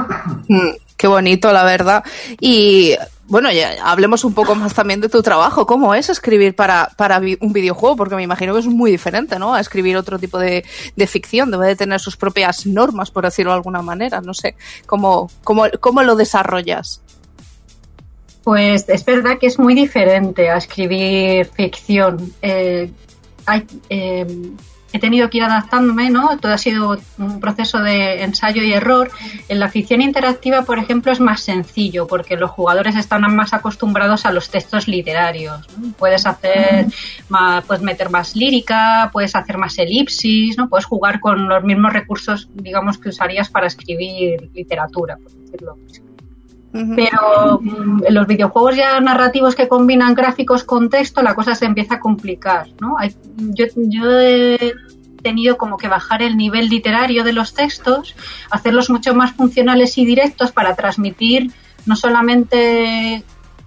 Mm, 0.47 0.71
Qué 1.01 1.07
bonito, 1.07 1.51
la 1.51 1.63
verdad. 1.63 2.03
Y 2.39 2.95
bueno, 3.25 3.51
ya 3.51 3.73
hablemos 3.83 4.23
un 4.23 4.35
poco 4.35 4.53
más 4.53 4.75
también 4.75 5.01
de 5.01 5.09
tu 5.09 5.23
trabajo. 5.23 5.65
¿Cómo 5.65 5.95
es 5.95 6.09
escribir 6.09 6.55
para, 6.55 6.91
para 6.95 7.19
un 7.39 7.53
videojuego? 7.53 7.95
Porque 7.95 8.15
me 8.15 8.21
imagino 8.21 8.53
que 8.53 8.59
es 8.59 8.67
muy 8.67 8.91
diferente, 8.91 9.39
¿no? 9.39 9.55
A 9.55 9.59
escribir 9.59 9.97
otro 9.97 10.19
tipo 10.19 10.37
de, 10.37 10.63
de 10.95 11.07
ficción. 11.07 11.49
Debe 11.49 11.65
de 11.65 11.75
tener 11.75 11.99
sus 11.99 12.17
propias 12.17 12.67
normas, 12.67 13.09
por 13.09 13.23
decirlo 13.23 13.51
de 13.51 13.55
alguna 13.55 13.81
manera. 13.81 14.21
No 14.21 14.35
sé. 14.35 14.55
¿Cómo, 14.85 15.31
cómo, 15.43 15.65
cómo 15.79 16.03
lo 16.03 16.15
desarrollas? 16.15 17.01
Pues 18.43 18.87
es 18.87 19.03
verdad 19.03 19.39
que 19.39 19.47
es 19.47 19.57
muy 19.57 19.73
diferente 19.73 20.51
a 20.51 20.57
escribir 20.57 21.47
ficción. 21.47 22.31
Eh, 22.43 22.91
hay, 23.47 23.65
eh, 23.89 24.27
he 24.93 24.99
tenido 24.99 25.29
que 25.29 25.37
ir 25.37 25.43
adaptándome, 25.43 26.09
¿no? 26.09 26.37
Todo 26.39 26.53
ha 26.53 26.57
sido 26.57 26.97
un 27.17 27.39
proceso 27.39 27.79
de 27.79 28.23
ensayo 28.23 28.63
y 28.63 28.73
error. 28.73 29.09
En 29.47 29.59
la 29.59 29.69
ficción 29.69 30.01
interactiva, 30.01 30.63
por 30.63 30.79
ejemplo, 30.79 31.11
es 31.11 31.19
más 31.19 31.41
sencillo 31.41 32.07
porque 32.07 32.37
los 32.37 32.51
jugadores 32.51 32.95
están 32.95 33.21
más 33.35 33.53
acostumbrados 33.53 34.25
a 34.25 34.31
los 34.31 34.49
textos 34.49 34.87
literarios. 34.87 35.67
Puedes 35.97 36.25
hacer, 36.25 36.87
más, 37.29 37.63
puedes 37.65 37.83
meter 37.83 38.09
más 38.09 38.35
lírica, 38.35 39.09
puedes 39.13 39.35
hacer 39.35 39.57
más 39.57 39.77
elipsis, 39.77 40.57
¿no? 40.57 40.69
Puedes 40.69 40.85
jugar 40.85 41.19
con 41.19 41.47
los 41.47 41.63
mismos 41.63 41.93
recursos, 41.93 42.49
digamos, 42.53 42.97
que 42.97 43.09
usarías 43.09 43.49
para 43.49 43.67
escribir 43.67 44.49
literatura, 44.53 45.17
por 45.17 45.31
decirlo 45.31 45.77
así. 45.89 46.10
Pero 46.95 47.59
mm, 47.61 48.03
los 48.09 48.27
videojuegos 48.27 48.75
ya 48.77 48.99
narrativos 49.01 49.55
que 49.55 49.67
combinan 49.67 50.13
gráficos 50.13 50.63
con 50.63 50.89
texto, 50.89 51.21
la 51.21 51.35
cosa 51.35 51.53
se 51.55 51.65
empieza 51.65 51.95
a 51.95 51.99
complicar, 51.99 52.67
¿no? 52.79 52.95
Hay- 52.97 53.15
yo, 53.37 53.65
yo 53.75 54.19
he 54.19 54.73
tenido 55.21 55.57
como 55.57 55.77
que 55.77 55.87
bajar 55.87 56.21
el 56.23 56.37
nivel 56.37 56.69
literario 56.69 57.23
de 57.23 57.33
los 57.33 57.53
textos, 57.53 58.15
hacerlos 58.49 58.89
mucho 58.89 59.13
más 59.13 59.33
funcionales 59.33 59.97
y 59.97 60.05
directos 60.05 60.51
para 60.51 60.75
transmitir 60.75 61.51
no 61.85 61.95
solamente 61.95 63.23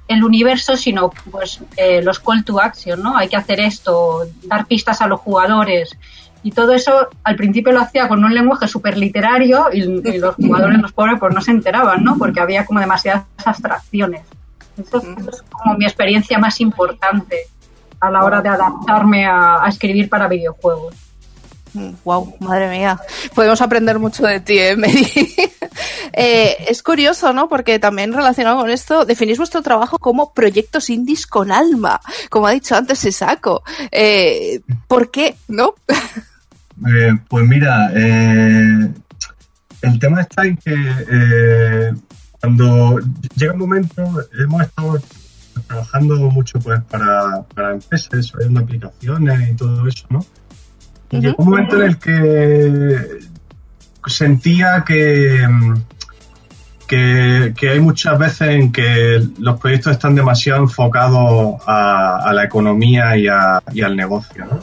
el 0.09 0.23
universo, 0.25 0.77
sino 0.77 1.11
pues 1.31 1.61
eh, 1.77 2.03
los 2.03 2.21
call 2.21 2.45
to 2.45 2.61
action, 2.61 3.03
¿no? 3.03 3.17
Hay 3.17 3.29
que 3.29 3.37
hacer 3.37 3.61
esto, 3.61 4.27
dar 4.45 4.67
pistas 4.67 5.01
a 5.01 5.07
los 5.07 5.21
jugadores. 5.21 5.97
Y 6.45 6.53
todo 6.53 6.73
eso 6.75 7.09
al 7.25 7.35
principio 7.37 7.73
lo 7.73 7.81
hacía 7.81 8.07
con 8.07 8.23
un 8.23 8.33
lenguaje 8.33 8.69
súper 8.69 8.97
literario 8.97 9.67
y, 9.73 9.81
y 9.83 10.19
los 10.19 10.37
jugadores, 10.37 10.79
los 10.81 10.93
pobres, 10.93 11.19
pues 11.19 11.35
no 11.35 11.41
se 11.41 11.51
enteraban, 11.51 12.05
¿no? 12.05 12.17
Porque 12.17 12.39
había 12.39 12.65
como 12.67 12.79
demasiadas 12.81 13.25
abstracciones. 13.45 14.21
Eso, 14.79 14.99
es- 14.99 15.19
eso 15.19 15.31
es 15.31 15.43
como 15.51 15.77
mi 15.77 15.85
experiencia 15.87 16.39
más 16.39 16.61
importante 16.61 17.39
a 18.01 18.11
la 18.11 18.25
hora 18.25 18.43
de 18.43 18.51
adaptarme 18.51 19.25
a, 19.27 19.65
a 19.65 19.69
escribir 19.69 20.09
para 20.11 20.29
videojuegos. 20.29 20.95
Wow, 22.05 22.37
madre 22.39 22.69
mía. 22.71 23.01
Podemos 23.35 23.61
aprender 23.61 23.99
mucho 23.99 24.25
de 24.25 24.39
ti, 24.39 24.59
¿eh, 24.59 24.77
Mary? 24.77 25.09
Eh, 26.17 26.67
es 26.69 26.85
curioso, 26.85 27.33
¿no? 27.33 27.49
Porque 27.49 27.81
también 27.81 28.13
relacionado 28.13 28.59
con 28.61 28.71
esto, 28.71 29.05
definís 29.05 29.37
vuestro 29.39 29.63
trabajo 29.63 29.99
como 29.99 30.33
proyectos 30.33 30.89
indies 30.89 31.27
con 31.27 31.51
alma, 31.51 32.01
como 32.31 32.47
ha 32.47 32.53
dicho 32.53 32.77
antes 32.77 33.05
Isako. 33.05 33.65
Eh, 33.91 34.61
¿Por 34.87 35.11
qué? 35.11 35.35
¿No? 35.49 35.75
Eh, 36.89 37.17
pues 37.29 37.47
mira, 37.47 37.91
eh, 37.95 38.91
el 39.83 39.99
tema 39.99 40.23
está 40.23 40.45
en 40.45 40.57
que 40.57 40.75
eh, 41.11 41.93
cuando 42.41 42.99
llega 43.37 43.53
un 43.53 43.59
momento, 43.61 44.03
hemos 44.39 44.63
estado 44.63 44.99
trabajando 45.67 46.17
mucho 46.31 46.59
pues 46.59 46.81
para, 46.91 47.43
para 47.55 47.73
empresas, 47.73 48.11
desarrollando 48.11 48.61
aplicaciones 48.61 49.51
y 49.51 49.55
todo 49.55 49.87
eso, 49.87 50.05
¿no? 50.11 50.27
Y 51.11 51.21
llegó 51.21 51.37
un 51.45 51.51
momento 51.51 51.77
en 51.77 51.89
el 51.89 51.99
que 51.99 53.19
sentía 54.07 54.85
que, 54.87 55.47
que, 56.87 57.55
que 57.57 57.71
hay 57.71 57.81
muchas 57.81 58.19
veces 58.19 58.49
en 58.49 58.73
que 58.73 59.27
los 59.39 59.59
proyectos 59.61 59.93
están 59.93 60.15
demasiado 60.15 60.63
enfocados 60.63 61.57
a, 61.67 62.19
a 62.29 62.33
la 62.33 62.45
economía 62.45 63.17
y, 63.17 63.27
a- 63.29 63.63
y 63.73 63.83
al 63.83 63.97
negocio, 63.97 64.45
¿no? 64.45 64.61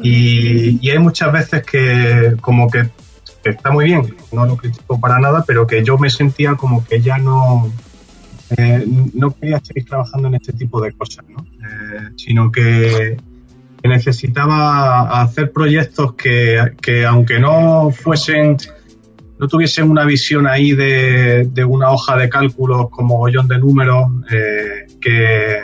Y, 0.00 0.88
hay 0.88 0.98
muchas 0.98 1.32
veces 1.32 1.64
que 1.64 2.34
como 2.40 2.68
que 2.70 2.88
está 3.44 3.70
muy 3.70 3.86
bien, 3.86 4.14
no 4.32 4.46
lo 4.46 4.56
critico 4.56 4.98
para 5.00 5.18
nada, 5.18 5.44
pero 5.46 5.66
que 5.66 5.84
yo 5.84 5.98
me 5.98 6.10
sentía 6.10 6.54
como 6.54 6.84
que 6.84 7.00
ya 7.00 7.18
no, 7.18 7.70
eh, 8.56 8.86
no 9.14 9.34
quería 9.34 9.60
seguir 9.60 9.86
trabajando 9.86 10.28
en 10.28 10.34
este 10.34 10.52
tipo 10.52 10.80
de 10.80 10.92
cosas, 10.92 11.24
¿no? 11.28 11.44
Eh, 11.44 12.10
sino 12.16 12.50
que, 12.50 13.16
necesitaba 13.84 15.22
hacer 15.22 15.50
proyectos 15.50 16.14
que, 16.14 16.56
que 16.80 17.04
aunque 17.04 17.40
no 17.40 17.90
fuesen, 17.90 18.56
no 19.40 19.48
tuviesen 19.48 19.90
una 19.90 20.04
visión 20.04 20.46
ahí 20.46 20.70
de, 20.70 21.48
de 21.50 21.64
una 21.64 21.90
hoja 21.90 22.16
de 22.16 22.28
cálculos 22.28 22.90
como 22.90 23.18
gollón 23.18 23.48
de 23.48 23.58
números, 23.58 24.06
eh, 24.30 24.86
que, 25.00 25.62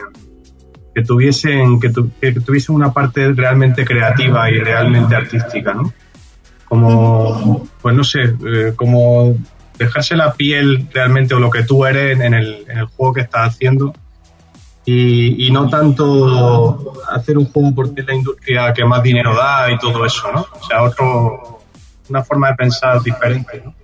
que 0.99 1.05
tuviesen 1.05 1.79
que, 1.79 1.91
tu- 1.91 2.11
que 2.21 2.33
tuviesen 2.33 2.75
una 2.75 2.93
parte 2.93 3.33
realmente 3.33 3.85
creativa 3.85 4.51
y 4.51 4.59
realmente 4.59 5.15
artística, 5.15 5.73
¿no? 5.73 5.93
Como, 6.65 7.69
pues 7.81 7.95
no 7.95 8.03
sé, 8.03 8.23
eh, 8.25 8.73
como 8.75 9.37
dejarse 9.79 10.17
la 10.17 10.33
piel 10.35 10.89
realmente 10.93 11.35
o 11.35 11.39
lo 11.39 11.51
que 11.51 11.63
tú 11.63 11.85
eres 11.87 12.19
en 12.19 12.35
el, 12.35 12.65
en 12.69 12.79
el 12.79 12.87
juego 12.87 13.13
que 13.15 13.21
estás 13.21 13.55
haciendo 13.55 13.95
y, 14.85 15.51
no 15.53 15.69
tanto 15.69 16.95
hacer 17.13 17.39
un 17.39 17.47
juego 17.47 17.75
porque 17.77 18.01
es 18.01 18.07
la 18.07 18.15
industria 18.15 18.73
que 18.73 18.85
más 18.85 19.03
dinero 19.03 19.37
da 19.37 19.71
y 19.71 19.79
todo 19.79 20.05
eso, 20.05 20.33
¿no? 20.33 20.47
O 20.61 20.67
sea, 20.67 20.83
otro, 20.83 21.61
una 22.09 22.25
forma 22.25 22.49
de 22.49 22.55
pensar 22.57 23.01
diferente, 23.03 23.63
¿no? 23.65 23.75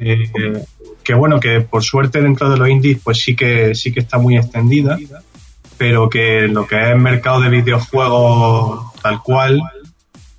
Eh, 0.00 0.64
que 1.04 1.14
bueno, 1.14 1.38
que 1.38 1.60
por 1.60 1.84
suerte 1.84 2.20
dentro 2.20 2.50
de 2.50 2.56
los 2.56 2.68
indies 2.68 2.98
pues 3.04 3.18
sí 3.22 3.36
que 3.36 3.74
sí 3.74 3.92
que 3.92 4.00
está 4.00 4.18
muy 4.18 4.36
extendida, 4.36 4.98
pero 5.78 6.08
que 6.10 6.48
lo 6.48 6.66
que 6.66 6.80
es 6.82 6.88
el 6.88 6.98
mercado 6.98 7.40
de 7.40 7.48
videojuegos 7.48 8.92
tal 9.00 9.22
cual, 9.22 9.60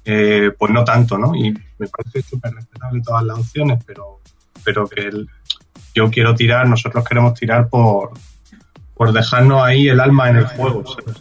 eh, 0.05 0.51
pues 0.57 0.71
no 0.71 0.83
tanto, 0.83 1.17
¿no? 1.17 1.33
Y 1.35 1.51
me 1.77 1.87
parece 1.87 2.21
súper 2.29 2.53
respetable 2.53 3.01
todas 3.01 3.23
las 3.23 3.39
opciones, 3.39 3.81
pero, 3.85 4.19
pero 4.63 4.87
que 4.87 5.01
el- 5.07 5.29
yo 5.95 6.09
quiero 6.11 6.35
tirar, 6.35 6.67
nosotros 6.67 7.03
queremos 7.07 7.33
tirar 7.33 7.67
por, 7.69 8.11
por 8.93 9.11
dejarnos 9.13 9.63
ahí 9.63 9.87
el 9.89 9.99
alma 9.99 10.29
en 10.29 10.35
el 10.37 10.45
juego. 10.47 10.83
¿sabes? 10.85 11.17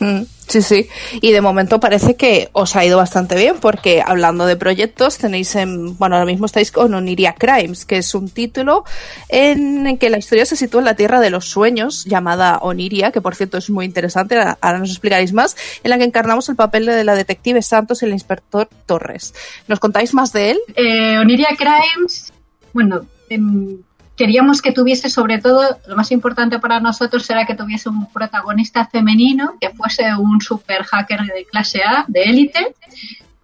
Mm, 0.00 0.22
Sí, 0.50 0.62
sí. 0.62 0.88
Y 1.20 1.30
de 1.30 1.40
momento 1.40 1.78
parece 1.78 2.16
que 2.16 2.48
os 2.52 2.74
ha 2.74 2.84
ido 2.84 2.96
bastante 2.96 3.36
bien, 3.36 3.58
porque 3.60 4.02
hablando 4.04 4.46
de 4.46 4.56
proyectos, 4.56 5.16
tenéis 5.16 5.54
en, 5.54 5.96
bueno, 5.96 6.16
ahora 6.16 6.26
mismo 6.26 6.46
estáis 6.46 6.72
con 6.72 6.92
Oniria 6.92 7.34
Crimes, 7.34 7.84
que 7.84 7.98
es 7.98 8.16
un 8.16 8.28
título 8.28 8.84
en 9.28 9.86
el 9.86 9.98
que 10.00 10.10
la 10.10 10.18
historia 10.18 10.44
se 10.44 10.56
sitúa 10.56 10.80
en 10.80 10.86
la 10.86 10.96
Tierra 10.96 11.20
de 11.20 11.30
los 11.30 11.44
Sueños, 11.44 12.04
llamada 12.04 12.58
Oniria, 12.62 13.12
que 13.12 13.20
por 13.20 13.36
cierto 13.36 13.58
es 13.58 13.70
muy 13.70 13.84
interesante, 13.84 14.36
ahora 14.60 14.78
nos 14.80 14.90
explicaréis 14.90 15.32
más, 15.32 15.56
en 15.84 15.90
la 15.90 15.98
que 15.98 16.04
encarnamos 16.04 16.48
el 16.48 16.56
papel 16.56 16.84
de 16.84 17.04
la 17.04 17.14
detective 17.14 17.62
Santos 17.62 18.02
y 18.02 18.06
el 18.06 18.12
inspector 18.12 18.68
Torres. 18.86 19.32
¿Nos 19.68 19.78
contáis 19.78 20.14
más 20.14 20.32
de 20.32 20.50
él? 20.50 20.58
Eh, 20.74 21.16
Oniria 21.16 21.50
Crimes, 21.56 22.32
bueno, 22.72 23.06
em, 23.28 23.78
queríamos 24.20 24.60
que 24.60 24.72
tuviese 24.72 25.08
sobre 25.08 25.38
todo, 25.38 25.62
lo 25.88 25.96
más 25.96 26.10
importante 26.12 26.58
para 26.58 26.78
nosotros 26.78 27.28
era 27.30 27.46
que 27.46 27.54
tuviese 27.54 27.88
un 27.88 28.00
protagonista 28.12 28.80
femenino, 28.86 29.54
que 29.60 29.70
fuese 29.70 30.04
un 30.14 30.40
super 30.40 30.84
hacker 30.84 31.20
de 31.22 31.46
clase 31.50 31.80
A, 31.82 32.04
de 32.06 32.22
élite. 32.24 32.74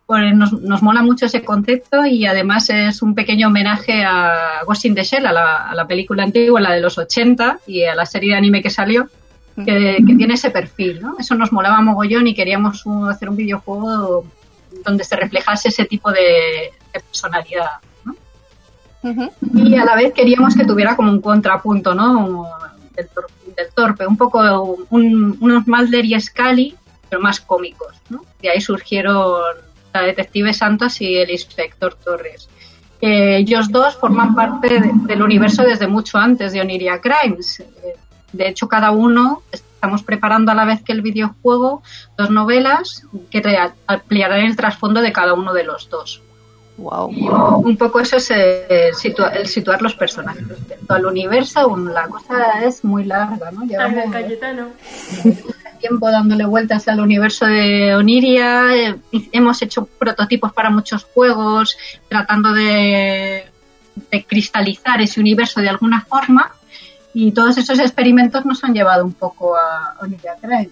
Pues 0.05 0.35
nos, 0.37 0.53
nos 0.53 0.83
mola 0.83 1.03
mucho 1.03 1.27
ese 1.27 1.43
concepto 1.43 2.05
y 2.07 2.27
además 2.27 2.69
es 2.71 3.03
un 3.03 3.15
pequeño 3.15 3.49
homenaje 3.49 4.05
a 4.05 4.61
Ghost 4.67 4.85
in 4.85 4.95
the 4.95 5.03
Shell, 5.03 5.27
a 5.27 5.33
la, 5.33 5.57
a 5.71 5.75
la 5.75 5.87
película 5.87 6.23
antigua, 6.25 6.61
la 6.61 6.73
de 6.75 6.81
los 6.81 6.97
80 6.99 7.61
y 7.67 7.85
a 7.85 7.95
la 7.95 8.07
serie 8.07 8.31
de 8.33 8.37
anime 8.37 8.63
que 8.63 8.71
salió. 8.71 9.09
que, 9.65 10.05
que 10.07 10.15
tiene 10.15 10.35
ese 10.35 10.51
perfil, 10.51 11.01
¿no? 11.01 11.17
Eso 11.19 11.35
nos 11.35 11.51
molaba 11.51 11.81
mogollón 11.81 12.27
y 12.29 12.35
queríamos 12.35 12.85
un- 12.85 13.09
hacer 13.11 13.31
un 13.31 13.37
videojuego 13.37 14.27
donde 14.85 15.03
se 15.03 15.17
reflejase 15.17 15.71
ese 15.71 15.87
tipo 15.87 16.13
de, 16.13 16.21
de 16.93 17.01
personalidad, 17.01 17.71
¿no? 19.13 19.31
Y 19.55 19.77
a 19.77 19.85
la 19.85 19.95
vez 19.97 20.13
queríamos 20.13 20.55
que 20.57 20.65
tuviera 20.65 20.97
como 20.97 21.11
un 21.11 21.21
contrapunto, 21.21 21.95
¿no? 21.95 22.47
Del, 22.95 23.09
tor- 23.09 23.27
del 23.57 23.67
torpe, 23.75 24.07
un 24.07 24.17
poco 24.17 24.87
un- 24.91 25.37
unos 25.41 25.67
Mulder 25.67 26.05
y 26.05 26.21
Scully, 26.21 26.75
pero 27.09 27.21
más 27.21 27.41
cómicos, 27.41 27.95
¿no? 28.09 28.23
De 28.43 28.51
ahí 28.51 28.61
surgieron 28.61 29.41
la 29.93 30.03
detective 30.03 30.53
Santos 30.53 31.01
y 31.01 31.17
el 31.17 31.31
inspector 31.31 31.95
Torres. 31.95 32.49
Eh, 33.01 33.37
ellos 33.39 33.71
dos 33.71 33.95
forman 33.97 34.35
parte 34.35 34.81
de- 34.81 34.91
del 34.95 35.23
universo 35.23 35.63
desde 35.63 35.87
mucho 35.87 36.19
antes 36.19 36.53
de 36.53 36.61
Oniria 36.61 37.01
Crimes. 37.01 37.61
Eh, 37.61 37.67
de 38.33 38.49
hecho, 38.49 38.69
cada 38.69 38.91
uno 38.91 39.43
estamos 39.53 40.03
preparando 40.03 40.51
a 40.51 40.55
la 40.55 40.65
vez 40.65 40.83
que 40.83 40.93
el 40.93 41.03
videojuego 41.03 41.83
dos 42.17 42.31
novelas 42.31 43.07
que 43.31 43.43
ampliarán 43.87 44.41
el 44.41 44.57
trasfondo 44.57 45.01
de 45.01 45.13
cada 45.13 45.35
uno 45.35 45.53
de 45.53 45.65
los 45.65 45.89
dos. 45.91 46.23
Wow. 46.79 47.11
Y 47.11 47.29
un 47.69 47.77
poco 47.79 48.01
eso 48.01 48.17
es 48.17 48.31
eh, 48.31 48.91
situa- 48.93 49.33
el 49.35 49.47
situar 49.47 49.81
los 49.81 49.95
personajes. 49.95 50.47
Respecto 50.47 50.93
al 50.95 51.07
universo, 51.07 51.69
un- 51.69 51.93
la 51.95 52.07
cosa 52.07 52.63
es 52.65 52.85
muy 52.85 53.05
larga, 53.05 53.51
¿no? 53.51 53.65
Llevamos 53.65 54.13
Cayetano. 54.13 54.67
tiempo 55.81 56.11
dándole 56.11 56.45
vueltas 56.47 56.87
al 56.89 57.01
universo 57.01 57.47
de 57.47 57.95
Oniria. 57.97 58.75
eh, 58.75 58.97
hemos 59.33 59.61
hecho 59.63 59.87
prototipos 59.99 60.53
para 60.53 60.71
muchos 60.71 61.05
juegos, 61.05 61.77
tratando 62.09 62.53
de, 62.53 63.45
de 64.11 64.25
cristalizar 64.25 65.01
ese 65.01 65.21
universo 65.21 65.61
de 65.61 65.69
alguna 65.71 66.03
forma. 66.03 66.53
Y 67.15 67.33
todos 67.33 67.57
esos 67.57 67.79
experimentos 67.79 68.45
nos 68.45 68.63
han 68.65 68.75
llevado 68.75 69.03
un 69.05 69.15
poco 69.15 69.57
a 69.57 69.97
Oniria 70.03 70.35
Crane. 70.41 70.69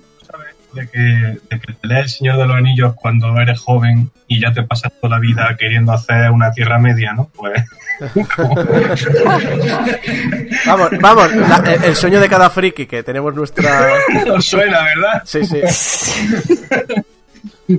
De 0.75 0.89
que, 0.89 0.99
de 0.99 1.61
que 1.61 1.73
te 1.73 1.87
lees 1.89 2.03
El 2.05 2.09
Señor 2.11 2.37
de 2.39 2.47
los 2.47 2.57
Anillos 2.57 2.95
cuando 2.95 3.39
eres 3.39 3.61
joven 3.61 4.11
y 4.29 4.41
ya 4.41 4.53
te 4.53 4.63
pasas 4.63 4.93
toda 5.01 5.17
la 5.17 5.21
vida 5.21 5.57
queriendo 5.59 5.93
hacer 5.93 6.31
una 6.31 6.51
Tierra 6.53 6.79
Media, 6.79 7.13
¿no? 7.13 7.31
Pues... 7.35 7.63
Vamos, 10.67 10.91
vamos, 11.01 11.35
la- 11.37 11.63
el, 11.75 11.85
el 11.85 11.97
sueño 11.97 12.19
de 12.21 12.29
cada 12.29 12.51
friki 12.51 12.87
que 12.87 13.03
tenemos 13.03 13.35
nuestra. 13.35 13.93
Os 14.35 14.45
suena, 14.45 14.81
¿verdad? 14.83 15.23
Sí, 15.25 15.45
sí. 15.45 15.61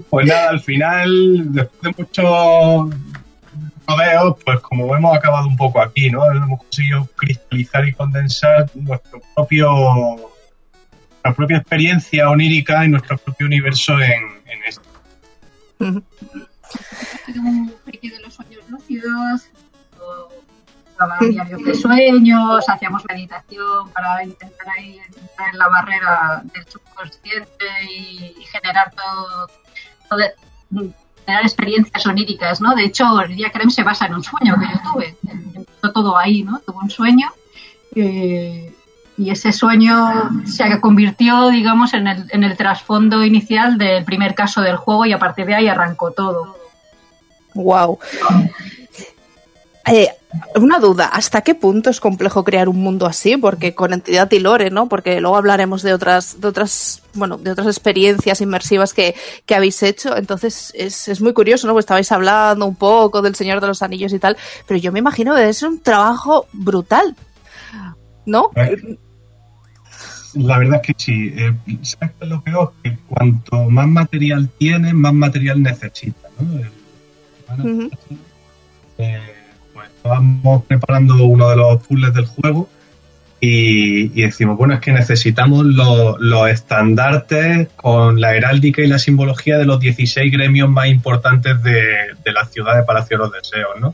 Pues 0.10 0.26
nada, 0.26 0.50
al 0.50 0.60
final, 0.62 1.54
después 1.54 1.96
de 1.96 2.04
muchos 2.04 2.96
rodeos, 3.88 4.36
pues 4.44 4.60
como 4.62 4.96
hemos 4.96 5.16
acabado 5.16 5.46
un 5.48 5.56
poco 5.56 5.80
aquí, 5.80 6.10
¿no? 6.10 6.26
Hemos 6.32 6.60
conseguido 6.64 7.08
cristalizar 7.16 7.88
y 7.88 7.94
condensar 7.94 8.66
nuestro 8.74 9.22
propio 9.36 9.70
nuestra 11.26 11.34
propia 11.34 11.58
experiencia 11.58 12.30
onírica 12.30 12.86
y 12.86 12.90
nuestro 12.90 13.18
propio 13.18 13.48
universo 13.48 13.94
en, 14.00 14.42
en 14.46 14.64
esto. 14.68 14.82
un 15.80 17.74
friki 17.84 18.10
de 18.10 18.20
los 18.22 18.34
sueños 18.34 18.62
lúcidos, 18.70 19.48
o 20.00 20.30
grababa 20.98 21.28
diarios 21.28 21.64
de 21.64 21.74
sueños, 21.74 22.70
hacíamos 22.70 23.04
meditación 23.10 23.90
para 23.92 24.24
intentar 24.24 24.68
ahí 24.78 25.00
entrar 25.00 25.50
en 25.52 25.58
la 25.58 25.68
barrera 25.68 26.42
del 26.54 26.66
subconsciente 26.68 27.66
y, 27.90 28.36
y 28.40 28.46
generar 28.52 28.92
todo, 28.94 29.50
todo- 30.10 30.92
generar 31.26 31.44
experiencias 31.44 32.06
oníricas, 32.06 32.62
¿no? 32.62 32.76
De 32.76 32.84
hecho, 32.86 33.20
el 33.22 33.36
día 33.36 33.52
Creme 33.52 33.72
se 33.72 33.84
basa 33.84 34.06
en 34.06 34.14
un 34.14 34.24
sueño 34.24 34.56
que 34.60 34.68
yo 34.68 34.92
tuve. 34.94 35.16
Empezó 35.56 35.92
todo 35.92 36.16
ahí, 36.18 36.44
¿no? 36.44 36.60
Tuve 36.60 36.78
un 36.84 36.90
sueño 36.90 37.28
eh, 37.96 38.72
y 39.18 39.30
ese 39.30 39.54
sueño 39.54 39.96
se 40.46 40.80
convirtió, 40.82 41.50
digamos, 41.50 41.94
en 41.94 42.08
el, 42.08 42.26
en 42.32 42.44
el 42.44 42.58
trasfondo 42.58 43.24
inicial 43.24 43.78
del 43.78 44.04
primer 44.04 44.36
caso 44.36 44.62
del 44.62 44.76
juego 44.76 45.06
y 45.06 45.14
a 45.14 45.20
partir 45.20 45.46
de 45.46 45.56
ahí 45.56 45.68
arrancó 45.68 46.12
todo. 46.12 46.58
Wow. 47.54 48.00
una 50.56 50.80
duda, 50.80 51.06
¿hasta 51.06 51.42
qué 51.42 51.56
punto 51.56 51.90
es 51.90 52.02
complejo 52.02 52.44
crear 52.44 52.68
un 52.68 52.78
mundo 52.78 53.06
así? 53.06 53.38
Porque 53.38 53.74
con 53.74 53.94
entidad 53.94 54.30
y 54.32 54.40
lore, 54.40 54.70
¿no? 54.70 54.90
Porque 54.90 55.22
luego 55.22 55.38
hablaremos 55.38 55.82
de 55.82 55.94
otras, 55.94 56.42
de 56.42 56.50
otras, 56.50 57.02
bueno, 57.14 57.38
de 57.38 57.52
otras 57.52 57.68
experiencias 57.68 58.42
inmersivas 58.42 58.94
que, 58.94 59.16
que 59.46 59.56
habéis 59.56 59.82
hecho. 59.84 60.18
Entonces 60.18 60.74
es, 60.76 61.08
es 61.08 61.22
muy 61.22 61.34
curioso, 61.34 61.68
¿no? 61.68 61.74
Pues 61.74 61.84
estabais 61.84 62.12
hablando 62.12 62.66
un 62.66 62.76
poco 62.76 63.22
del 63.22 63.36
Señor 63.36 63.62
de 63.62 63.68
los 63.68 63.82
Anillos 63.82 64.12
y 64.12 64.20
tal, 64.20 64.36
pero 64.68 64.78
yo 64.78 64.92
me 64.92 65.00
imagino 65.00 65.34
que 65.36 65.48
es 65.48 65.64
un 65.64 65.80
trabajo 65.80 66.48
brutal, 66.52 67.16
¿no? 68.26 68.52
La 70.36 70.58
verdad 70.60 70.82
es 70.84 70.88
que 70.88 70.94
sí. 71.04 71.34
Eh, 71.36 71.54
¿Sabes 71.82 72.16
qué 72.20 72.26
es 72.26 72.30
lo 72.30 72.42
peor? 72.42 72.74
Que 72.84 72.98
cuanto 73.08 73.70
más 73.70 73.88
material 73.88 74.50
tienes, 74.58 74.94
más 74.94 75.14
material 75.14 75.62
necesitas. 75.64 76.32
¿no? 76.40 76.60
El- 76.60 76.72
Ujú. 77.60 77.90
eh, 78.98 79.20
pues 79.74 79.88
estábamos 79.96 80.64
preparando 80.66 81.24
uno 81.26 81.50
de 81.50 81.56
los 81.56 81.86
puzzles 81.86 82.14
del 82.14 82.26
juego 82.26 82.68
y, 83.40 84.06
y 84.20 84.24
decimos, 84.24 84.58
bueno, 84.58 84.74
es 84.74 84.80
que 84.80 84.92
necesitamos 84.92 85.64
los, 85.66 86.20
los 86.20 86.50
estandartes 86.50 87.68
con 87.76 88.20
la 88.20 88.36
heráldica 88.36 88.82
y 88.82 88.88
la 88.88 88.98
simbología 88.98 89.58
de 89.58 89.66
los 89.66 89.80
16 89.80 90.32
gremios 90.32 90.70
más 90.70 90.88
importantes 90.88 91.62
de, 91.62 91.84
de 92.24 92.32
la 92.34 92.46
ciudad 92.46 92.76
de 92.78 92.84
Palacio 92.84 93.18
de 93.18 93.24
los 93.26 93.34
Deseos, 93.34 93.80
¿no? 93.80 93.94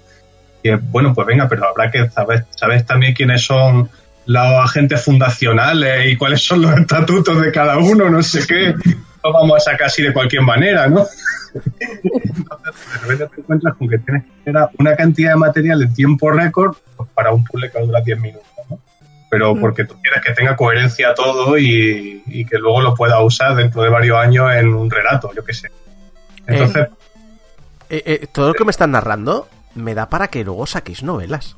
Y 0.64 0.70
es, 0.70 0.92
bueno, 0.92 1.14
pues 1.14 1.28
venga, 1.28 1.50
pero 1.50 1.68
habrá 1.68 1.92
que 1.92 2.08
saber, 2.10 2.46
sabes 2.52 2.86
también 2.86 3.14
quiénes 3.14 3.44
son 3.44 3.90
los 4.32 4.70
agentes 4.70 5.04
fundacionales 5.04 6.12
y 6.12 6.18
cuáles 6.18 6.42
son 6.46 6.62
los 6.62 6.78
estatutos 6.78 7.42
de 7.42 7.52
cada 7.52 7.78
uno, 7.78 8.10
no 8.10 8.22
sé 8.22 8.46
qué. 8.48 8.74
Lo 9.24 9.34
vamos 9.34 9.58
a 9.58 9.72
sacar 9.72 9.88
así 9.88 10.02
de 10.02 10.14
cualquier 10.14 10.42
manera, 10.42 10.88
¿no? 10.88 11.06
Entonces, 11.54 12.76
de 12.94 13.08
repente 13.08 13.36
te 13.36 13.42
encuentras 13.42 13.76
con 13.76 13.90
que 13.90 13.98
tienes 14.00 14.24
que 14.24 14.32
generar 14.46 14.70
una 14.80 14.96
cantidad 14.96 15.32
de 15.32 15.36
material 15.38 15.82
en 15.82 15.94
tiempo 15.94 16.32
récord 16.32 16.76
pues, 16.96 17.10
para 17.14 17.32
un 17.32 17.44
puzzle 17.44 17.70
que 17.70 17.80
dura 17.82 18.02
10 18.02 18.20
minutos, 18.20 18.48
¿no? 18.70 18.80
Pero 19.30 19.56
porque 19.60 19.86
tú 19.86 19.96
quieres 20.02 20.22
que 20.24 20.34
tenga 20.34 20.56
coherencia 20.56 21.14
todo 21.14 21.58
y, 21.58 22.24
y 22.26 22.46
que 22.46 22.58
luego 22.58 22.82
lo 22.82 22.96
puedas 22.96 23.20
usar 23.22 23.56
dentro 23.56 23.84
de 23.84 23.90
varios 23.90 24.18
años 24.18 24.52
en 24.54 24.74
un 24.74 24.90
relato, 24.90 25.32
yo 25.36 25.44
qué 25.44 25.54
sé. 25.54 25.70
Entonces, 26.48 26.88
Eh, 27.92 28.04
eh, 28.06 28.28
todo 28.32 28.48
lo 28.48 28.54
que 28.54 28.64
me 28.64 28.72
están 28.72 28.92
narrando 28.92 29.50
me 29.76 29.94
da 29.94 30.08
para 30.08 30.30
que 30.30 30.46
luego 30.46 30.66
saquéis 30.66 31.04
novelas. 31.04 31.58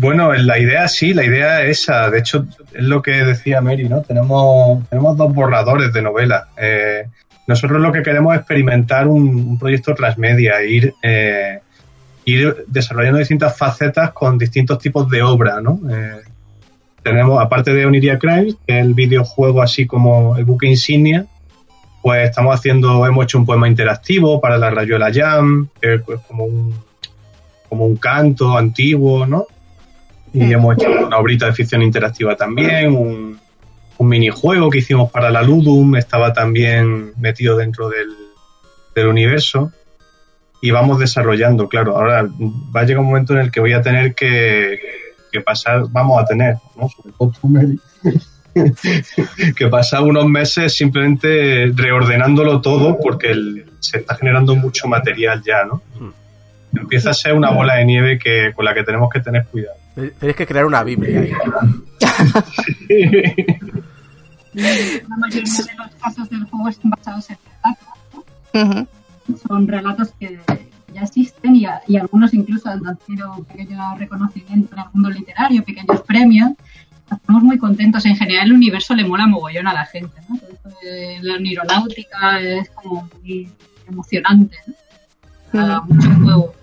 Bueno, 0.00 0.32
la 0.32 0.60
idea 0.60 0.86
sí, 0.86 1.12
la 1.12 1.24
idea 1.24 1.64
es 1.64 1.80
esa. 1.80 2.08
De 2.08 2.20
hecho, 2.20 2.46
es 2.72 2.84
lo 2.84 3.02
que 3.02 3.24
decía 3.24 3.60
Mary, 3.60 3.88
¿no? 3.88 4.02
Tenemos, 4.02 4.88
tenemos 4.88 5.16
dos 5.16 5.34
borradores 5.34 5.92
de 5.92 6.02
novela. 6.02 6.48
Eh, 6.56 7.04
nosotros 7.48 7.80
lo 7.80 7.90
que 7.90 8.02
queremos 8.04 8.32
es 8.34 8.40
experimentar 8.40 9.08
un, 9.08 9.58
proyecto 9.58 9.94
transmedia, 9.96 10.62
ir, 10.62 10.94
eh, 11.02 11.58
ir 12.24 12.64
desarrollando 12.68 13.18
distintas 13.18 13.56
facetas 13.56 14.12
con 14.12 14.38
distintos 14.38 14.78
tipos 14.78 15.10
de 15.10 15.20
obra, 15.22 15.60
¿no? 15.60 15.80
Eh, 15.90 16.20
tenemos, 17.02 17.42
aparte 17.42 17.74
de 17.74 17.84
Oniria 17.84 18.20
Crimes, 18.20 18.54
que 18.66 18.78
es 18.78 18.84
el 18.84 18.94
videojuego 18.94 19.62
así 19.62 19.84
como 19.84 20.36
el 20.36 20.44
buque 20.44 20.68
insignia, 20.68 21.26
pues 22.02 22.28
estamos 22.28 22.54
haciendo, 22.54 23.04
hemos 23.04 23.24
hecho 23.24 23.38
un 23.38 23.46
poema 23.46 23.66
interactivo 23.66 24.40
para 24.40 24.58
la 24.58 24.70
Rayuela 24.70 25.10
Jam, 25.12 25.68
es 25.80 26.02
como 26.28 26.44
un, 26.44 26.74
como 27.68 27.84
un 27.84 27.96
canto 27.96 28.56
antiguo, 28.56 29.26
¿no? 29.26 29.46
Y 30.32 30.52
hemos 30.52 30.76
hecho 30.76 30.90
una 31.06 31.18
obrita 31.18 31.46
de 31.46 31.52
ficción 31.52 31.82
interactiva 31.82 32.36
también, 32.36 32.94
un, 32.94 33.38
un 33.98 34.08
minijuego 34.08 34.70
que 34.70 34.78
hicimos 34.78 35.10
para 35.10 35.30
la 35.30 35.42
Ludum, 35.42 35.96
estaba 35.96 36.32
también 36.32 37.12
metido 37.18 37.56
dentro 37.56 37.88
del, 37.88 38.08
del 38.94 39.06
universo. 39.08 39.72
Y 40.60 40.70
vamos 40.72 40.98
desarrollando, 40.98 41.68
claro. 41.68 41.96
Ahora 41.96 42.26
va 42.28 42.80
a 42.80 42.84
llegar 42.84 43.00
un 43.00 43.06
momento 43.06 43.32
en 43.32 43.38
el 43.40 43.50
que 43.52 43.60
voy 43.60 43.72
a 43.72 43.80
tener 43.80 44.14
que, 44.14 44.78
que 45.30 45.40
pasar, 45.40 45.84
vamos 45.90 46.20
a 46.20 46.24
tener, 46.26 46.56
¿no? 46.76 46.88
Sobre 46.88 47.12
todo 47.16 47.32
tú, 47.40 47.48
Mary, 47.48 47.78
que 49.56 49.68
pasar 49.68 50.02
unos 50.02 50.26
meses 50.26 50.74
simplemente 50.74 51.70
reordenándolo 51.74 52.60
todo 52.60 52.98
porque 52.98 53.30
el- 53.30 53.64
se 53.80 53.98
está 53.98 54.16
generando 54.16 54.56
mucho 54.56 54.88
material 54.88 55.42
ya, 55.46 55.64
¿no? 55.64 55.80
Empieza 56.74 57.10
a 57.10 57.14
ser 57.14 57.34
una 57.34 57.50
bola 57.50 57.76
de 57.76 57.84
nieve 57.84 58.18
que, 58.18 58.52
con 58.54 58.64
la 58.64 58.74
que 58.74 58.82
tenemos 58.82 59.08
que 59.10 59.20
tener 59.20 59.46
cuidado. 59.46 59.76
Tenéis 60.20 60.36
que 60.36 60.46
crear 60.46 60.64
una 60.66 60.82
Biblia 60.84 61.20
ahí. 61.20 61.32
La 64.54 65.16
mayoría 65.16 65.52
de 65.52 65.74
los 65.76 65.90
casos 66.02 66.30
del 66.30 66.44
juego 66.44 66.68
están 66.68 66.90
basados 66.90 67.30
en 67.30 67.36
relatos. 67.44 68.24
¿no? 69.28 69.36
Son 69.46 69.68
relatos 69.68 70.12
que 70.18 70.38
ya 70.94 71.02
existen 71.02 71.56
y, 71.56 71.66
a- 71.66 71.82
y 71.86 71.96
algunos 71.96 72.32
incluso 72.34 72.68
han 72.70 72.80
tenido 73.06 73.42
pequeño 73.44 73.96
reconocimiento 73.96 74.74
en 74.74 74.80
el 74.80 74.84
mundo 74.92 75.10
literario, 75.10 75.62
pequeños 75.64 76.00
premios. 76.02 76.52
Estamos 77.10 77.42
muy 77.42 77.58
contentos. 77.58 78.04
En 78.06 78.16
general, 78.16 78.46
el 78.46 78.52
universo 78.54 78.94
le 78.94 79.04
mola 79.04 79.26
mogollón 79.26 79.66
a 79.66 79.72
la 79.74 79.86
gente. 79.86 80.14
¿no? 80.28 80.36
De 80.82 81.18
la 81.22 81.34
aeronáutica 81.34 82.40
es 82.40 82.70
como 82.70 83.08
muy 83.22 83.48
emocionante. 83.86 84.56
¿no? 85.52 85.66
Da 85.66 85.80
mucho 85.82 86.10
juego. 86.22 86.54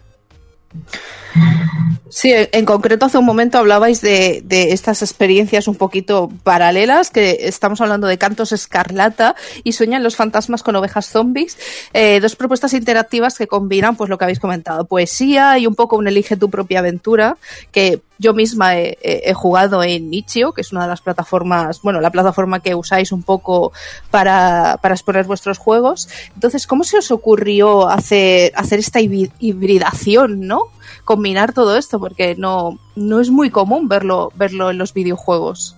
Sí, 2.10 2.32
en 2.34 2.66
concreto 2.66 3.08
hace 3.08 3.18
un 3.18 3.26
momento 3.26 3.58
hablabais 3.58 4.00
de, 4.00 4.44
estas 4.50 5.02
experiencias 5.02 5.68
un 5.68 5.76
poquito 5.76 6.30
paralelas, 6.44 7.10
que 7.10 7.40
estamos 7.42 7.82
hablando 7.82 8.08
de 8.08 8.18
Cantos 8.18 8.54
Escarlata 8.54 9.36
y 9.64 9.74
Sueñan 9.74 10.02
los 10.02 10.16
fantasmas 10.16 10.64
con 10.64 10.78
ovejas 10.78 11.08
zombies, 11.08 11.58
eh, 11.94 12.22
dos 12.22 12.38
propuestas 12.38 12.74
interactivas 12.74 13.38
que 13.38 13.48
combinan 13.48 13.98
pues 13.98 14.10
lo 14.10 14.18
que 14.18 14.24
habéis 14.24 14.40
comentado, 14.40 14.86
poesía 14.86 15.58
y 15.58 15.68
un 15.68 15.76
poco 15.76 15.98
un 15.98 16.08
elige 16.08 16.38
tu 16.38 16.50
propia 16.50 16.80
aventura, 16.80 17.38
que 17.72 18.02
yo 18.18 18.34
misma 18.34 18.78
he, 18.78 19.34
jugado 19.34 19.84
en 19.84 20.14
Itch.io, 20.14 20.54
que 20.54 20.62
es 20.62 20.72
una 20.72 20.84
de 20.84 20.88
las 20.88 21.02
plataformas, 21.02 21.82
bueno, 21.82 22.00
la 22.00 22.12
plataforma 22.12 22.62
que 22.62 22.76
usáis 22.76 23.12
un 23.12 23.24
poco 23.24 23.74
para, 24.10 24.80
para 24.82 24.96
exponer 24.96 25.26
vuestros 25.26 25.58
juegos. 25.58 26.08
Entonces, 26.34 26.66
¿cómo 26.66 26.86
se 26.86 26.98
os 26.98 27.12
ocurrió 27.12 27.90
hacer, 27.90 28.54
hacer 28.56 28.80
esta 28.80 29.02
hibridación, 29.02 30.48
¿no? 30.48 30.65
Combinar 31.04 31.54
todo 31.54 31.78
esto, 31.78 32.00
porque 32.00 32.36
no, 32.36 32.80
no 32.96 33.20
es 33.20 33.30
muy 33.30 33.50
común 33.50 33.88
verlo, 33.88 34.32
verlo 34.36 34.72
en 34.72 34.78
los 34.78 34.94
videojuegos. 34.94 35.76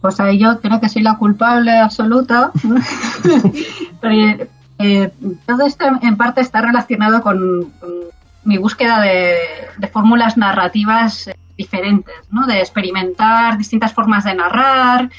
Pues 0.00 0.20
ahí 0.20 0.38
yo 0.38 0.60
creo 0.60 0.80
que 0.80 0.88
soy 0.88 1.02
la 1.02 1.18
culpable 1.18 1.76
absoluta. 1.76 2.52
Pero, 4.00 4.48
eh, 4.78 5.10
todo 5.46 5.66
esto 5.66 5.84
en 6.02 6.16
parte 6.16 6.40
está 6.40 6.60
relacionado 6.60 7.22
con, 7.22 7.72
con 7.80 7.92
mi 8.44 8.58
búsqueda 8.58 9.00
de, 9.00 9.34
de 9.78 9.88
fórmulas 9.88 10.36
narrativas 10.36 11.30
diferentes, 11.56 12.14
¿no? 12.30 12.46
De 12.46 12.58
experimentar 12.58 13.58
distintas 13.58 13.92
formas 13.92 14.24
de 14.24 14.34
narrar. 14.34 15.10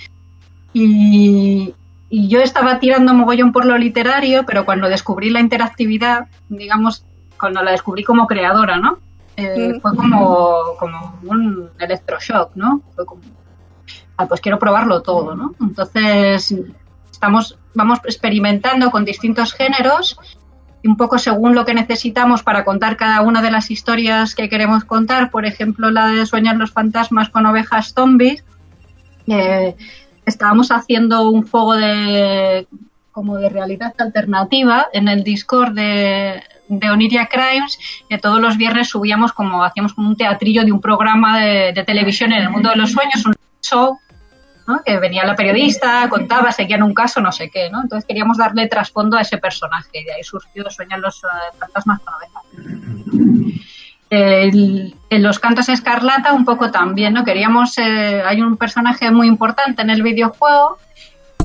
Y, 0.74 1.74
y, 2.10 2.28
yo 2.28 2.40
estaba 2.40 2.80
tirando 2.80 3.14
mogollón 3.14 3.52
por 3.52 3.66
lo 3.66 3.78
literario, 3.78 4.46
pero 4.46 4.66
cuando 4.66 4.90
descubrí 4.90 5.30
la 5.30 5.40
interactividad, 5.40 6.28
digamos, 6.50 7.06
cuando 7.38 7.64
la 7.64 7.72
descubrí 7.72 8.04
como 8.04 8.28
creadora, 8.28 8.78
¿no? 8.78 9.00
Eh. 9.36 9.80
Fue 9.82 9.96
como, 9.96 10.76
como 10.80 11.20
un 11.24 11.70
electroshock, 11.80 12.56
¿no? 12.56 12.82
Fue 12.96 13.06
como, 13.06 13.22
ah, 14.18 14.26
pues 14.26 14.42
quiero 14.42 14.58
probarlo 14.58 15.02
todo, 15.02 15.36
¿no? 15.36 15.54
Entonces, 15.62 16.56
estamos, 17.12 17.58
vamos 17.74 18.00
experimentando 18.04 18.90
con 18.90 19.06
distintos 19.06 19.54
géneros 19.54 20.20
un 20.84 20.96
poco 20.96 21.18
según 21.18 21.56
lo 21.56 21.66
que 21.66 21.74
necesitamos 21.74 22.44
para 22.44 22.64
contar 22.64 22.98
cada 22.98 23.22
una 23.22 23.42
de 23.42 23.52
las 23.52 23.72
historias 23.72 24.36
que 24.36 24.50
queremos 24.50 24.86
contar, 24.86 25.32
por 25.32 25.46
ejemplo 25.46 25.92
la 25.92 26.08
de 26.08 26.26
Sueñar 26.26 26.56
los 26.56 26.72
fantasmas 26.72 27.30
con 27.30 27.46
ovejas 27.46 27.94
zombies, 27.94 28.44
eh, 29.28 29.76
estábamos 30.26 30.72
haciendo 30.72 31.30
un 31.30 31.48
juego 31.48 31.76
de 31.76 32.68
como 33.12 33.38
de 33.38 33.50
realidad 33.50 33.96
alternativa 33.98 34.88
en 34.94 35.08
el 35.08 35.24
Discord 35.24 35.74
de, 35.74 36.44
de 36.68 36.90
Oniria 36.90 37.28
Crimes, 37.28 37.78
que 38.10 38.18
todos 38.18 38.42
los 38.42 38.58
viernes 38.58 38.90
subíamos 38.90 39.34
como 39.34 39.64
hacíamos 39.64 39.94
como 39.94 40.10
un 40.10 40.18
teatrillo 40.18 40.64
de 40.64 40.72
un 40.72 40.82
programa 40.82 41.40
de, 41.40 41.74
de 41.74 41.84
televisión 41.84 42.34
en 42.34 42.44
el 42.44 42.50
mundo 42.50 42.70
de 42.70 42.76
los 42.76 42.92
sueños, 42.92 43.26
un 43.26 43.34
show 43.62 43.98
¿no? 44.68 44.84
que 44.84 45.00
venía 45.00 45.26
la 45.26 45.36
periodista, 45.36 46.08
contaba, 46.10 46.52
seguían 46.52 46.84
un 46.84 46.94
caso, 46.94 47.22
no 47.22 47.32
sé 47.32 47.50
qué, 47.50 47.70
¿no? 47.70 47.82
Entonces 47.82 48.06
queríamos 48.06 48.38
darle 48.38 48.68
trasfondo 48.68 49.18
a 49.18 49.22
ese 49.22 49.38
personaje 49.38 49.90
y 49.94 50.04
de 50.04 50.14
ahí 50.14 50.24
surgió 50.24 50.70
Sueñan 50.70 51.02
los 51.02 51.24
uh, 51.24 51.58
fantasmas 51.58 52.02
con 52.02 52.14
ovejas. 52.14 53.64
El, 54.10 54.96
en 55.10 55.24
los 55.24 55.40
cantos 55.40 55.70
escarlata 55.70 56.34
un 56.34 56.46
poco 56.46 56.70
también, 56.70 57.14
¿no? 57.14 57.24
Queríamos, 57.24 57.78
eh, 57.78 58.22
hay 58.26 58.42
un 58.42 58.58
personaje 58.58 59.10
muy 59.12 59.28
importante 59.28 59.82
en 59.82 59.90
el 59.90 60.04
videojuego 60.04 60.78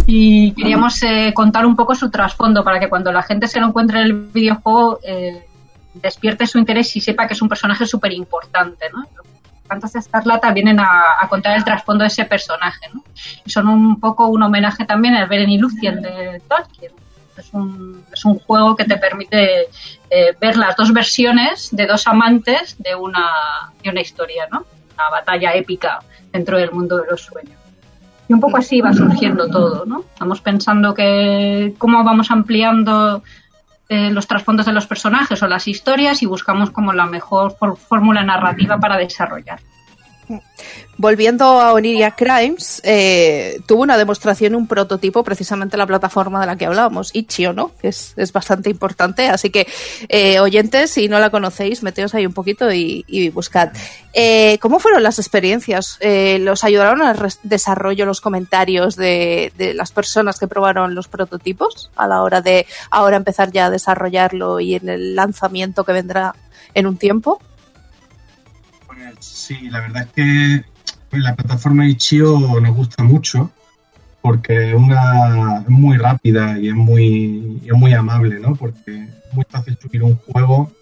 y 0.06 0.52
queríamos 0.52 1.02
eh, 1.02 1.32
contar 1.34 1.66
un 1.66 1.76
poco 1.76 1.94
su 1.94 2.10
trasfondo 2.10 2.64
para 2.64 2.80
que 2.80 2.88
cuando 2.88 3.12
la 3.12 3.22
gente 3.22 3.46
se 3.46 3.60
lo 3.60 3.68
encuentre 3.68 4.00
en 4.00 4.04
el 4.06 4.12
videojuego 4.12 5.00
eh, 5.02 5.46
despierte 5.94 6.46
su 6.46 6.58
interés 6.58 6.94
y 6.96 7.00
sepa 7.00 7.26
que 7.26 7.34
es 7.34 7.42
un 7.42 7.48
personaje 7.48 7.86
súper 7.86 8.12
importante, 8.12 8.86
¿no? 8.92 9.06
Cantos 9.68 9.92
de 9.92 10.00
Escarlata 10.00 10.52
vienen 10.52 10.80
a, 10.80 11.02
a, 11.20 11.28
contar 11.28 11.56
el 11.56 11.64
trasfondo 11.64 12.02
de 12.02 12.08
ese 12.08 12.24
personaje, 12.24 12.88
¿no? 12.92 13.02
Y 13.44 13.50
son 13.50 13.68
un 13.68 14.00
poco 14.00 14.26
un 14.26 14.42
homenaje 14.42 14.84
también 14.84 15.14
al 15.14 15.28
Beren 15.28 15.50
y 15.50 15.58
Lucien 15.58 16.02
de 16.02 16.42
Tolkien. 16.48 16.92
Es 17.36 17.48
un, 17.52 18.04
es 18.12 18.24
un 18.24 18.38
juego 18.40 18.76
que 18.76 18.84
te 18.84 18.98
permite 18.98 19.68
eh, 20.10 20.36
ver 20.38 20.56
las 20.56 20.76
dos 20.76 20.92
versiones 20.92 21.70
de 21.72 21.86
dos 21.86 22.06
amantes 22.06 22.76
de 22.78 22.94
una, 22.94 23.72
de 23.82 23.88
una 23.88 24.00
historia, 24.00 24.46
¿no? 24.50 24.66
Una 24.94 25.08
batalla 25.08 25.54
épica 25.54 26.00
dentro 26.30 26.58
del 26.58 26.72
mundo 26.72 26.98
de 26.98 27.06
los 27.10 27.22
sueños. 27.22 27.61
Un 28.32 28.40
poco 28.40 28.56
así 28.56 28.80
va 28.80 28.92
surgiendo 28.92 29.48
todo, 29.48 29.84
¿no? 29.84 30.04
Estamos 30.12 30.40
pensando 30.40 30.94
que 30.94 31.74
cómo 31.78 32.02
vamos 32.02 32.30
ampliando 32.30 33.22
eh, 33.88 34.10
los 34.10 34.26
trasfondos 34.26 34.66
de 34.66 34.72
los 34.72 34.86
personajes 34.86 35.42
o 35.42 35.46
las 35.46 35.68
historias 35.68 36.22
y 36.22 36.26
buscamos 36.26 36.70
como 36.70 36.92
la 36.92 37.06
mejor 37.06 37.56
fórmula 37.76 38.22
narrativa 38.24 38.78
para 38.80 38.96
desarrollar. 38.96 39.60
Volviendo 40.98 41.44
a 41.60 41.72
Oniria 41.72 42.12
Crimes, 42.12 42.80
eh, 42.84 43.60
tuvo 43.66 43.82
una 43.82 43.96
demostración, 43.96 44.54
un 44.54 44.66
prototipo, 44.66 45.24
precisamente 45.24 45.76
la 45.76 45.86
plataforma 45.86 46.40
de 46.40 46.46
la 46.46 46.56
que 46.56 46.66
hablábamos, 46.66 47.10
Itch.io, 47.14 47.52
¿no? 47.52 47.72
Que 47.80 47.88
es, 47.88 48.12
es, 48.16 48.32
bastante 48.32 48.70
importante. 48.70 49.28
Así 49.28 49.50
que, 49.50 49.66
eh, 50.08 50.38
oyentes, 50.38 50.90
si 50.90 51.08
no 51.08 51.18
la 51.18 51.30
conocéis, 51.30 51.82
meteos 51.82 52.14
ahí 52.14 52.26
un 52.26 52.34
poquito 52.34 52.72
y, 52.72 53.04
y 53.08 53.30
buscad. 53.30 53.70
Eh, 54.12 54.58
¿Cómo 54.60 54.78
fueron 54.78 55.02
las 55.02 55.18
experiencias? 55.18 55.96
Eh, 56.00 56.38
¿Los 56.38 56.62
ayudaron 56.62 57.02
al 57.02 57.18
desarrollo, 57.42 58.04
los 58.04 58.20
comentarios 58.20 58.94
de, 58.94 59.52
de, 59.56 59.72
las 59.74 59.92
personas 59.92 60.38
que 60.38 60.46
probaron 60.46 60.94
los 60.94 61.08
prototipos 61.08 61.90
a 61.96 62.06
la 62.06 62.22
hora 62.22 62.42
de 62.42 62.66
ahora 62.90 63.16
empezar 63.16 63.50
ya 63.50 63.66
a 63.66 63.70
desarrollarlo 63.70 64.60
y 64.60 64.74
en 64.74 64.88
el 64.88 65.16
lanzamiento 65.16 65.84
que 65.84 65.92
vendrá 65.92 66.34
en 66.74 66.86
un 66.86 66.96
tiempo? 66.96 67.40
Sí, 69.20 69.68
la 69.70 69.80
verdad 69.80 70.02
es 70.02 70.12
que 70.12 70.64
la 71.18 71.34
plataforma 71.34 71.86
Itch.io 71.86 72.60
nos 72.60 72.74
gusta 72.74 73.02
mucho 73.02 73.50
porque 74.22 74.70
es 74.70 74.74
una 74.74 75.58
es 75.62 75.68
muy 75.68 75.98
rápida 75.98 76.58
y 76.58 76.68
es 76.68 76.74
muy 76.74 77.60
es 77.64 77.72
muy 77.72 77.92
amable, 77.92 78.38
¿no? 78.38 78.54
Porque 78.54 79.04
es 79.04 79.34
muy 79.34 79.44
fácil 79.48 79.76
subir 79.80 80.02
un 80.02 80.16
juego 80.16 80.72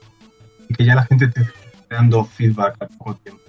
y 0.69 0.75
que 0.75 0.85
ya 0.85 0.95
la 0.95 1.05
gente 1.05 1.29
te 1.29 1.41
esté 1.41 1.55
dando 1.89 2.25
feedback 2.25 2.77
al 2.81 2.89
poco 2.89 3.15
tiempo. 3.17 3.41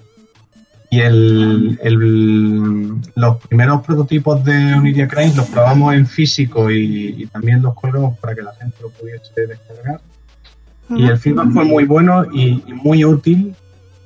Y 0.90 1.00
el, 1.00 1.80
el, 1.84 2.96
los 3.16 3.38
primeros 3.48 3.82
prototipos 3.82 4.44
de 4.44 4.74
Oniria 4.74 5.08
Crimes 5.08 5.38
los 5.38 5.48
probamos 5.48 5.94
en 5.94 6.06
físico 6.06 6.70
y, 6.70 7.16
y 7.18 7.28
también 7.28 7.62
los 7.62 7.76
colgamos 7.76 8.18
para 8.18 8.36
que 8.36 8.42
la 8.42 8.54
gente 8.56 8.76
lo 8.82 8.90
pudiese 8.90 9.48
descargar. 9.48 10.02
Y 10.90 11.08
el 11.08 11.18
feedback 11.18 11.50
fue 11.52 11.64
muy 11.64 11.86
bueno 11.86 12.26
y, 12.34 12.62
y 12.68 12.74
muy 12.74 13.06
útil 13.06 13.56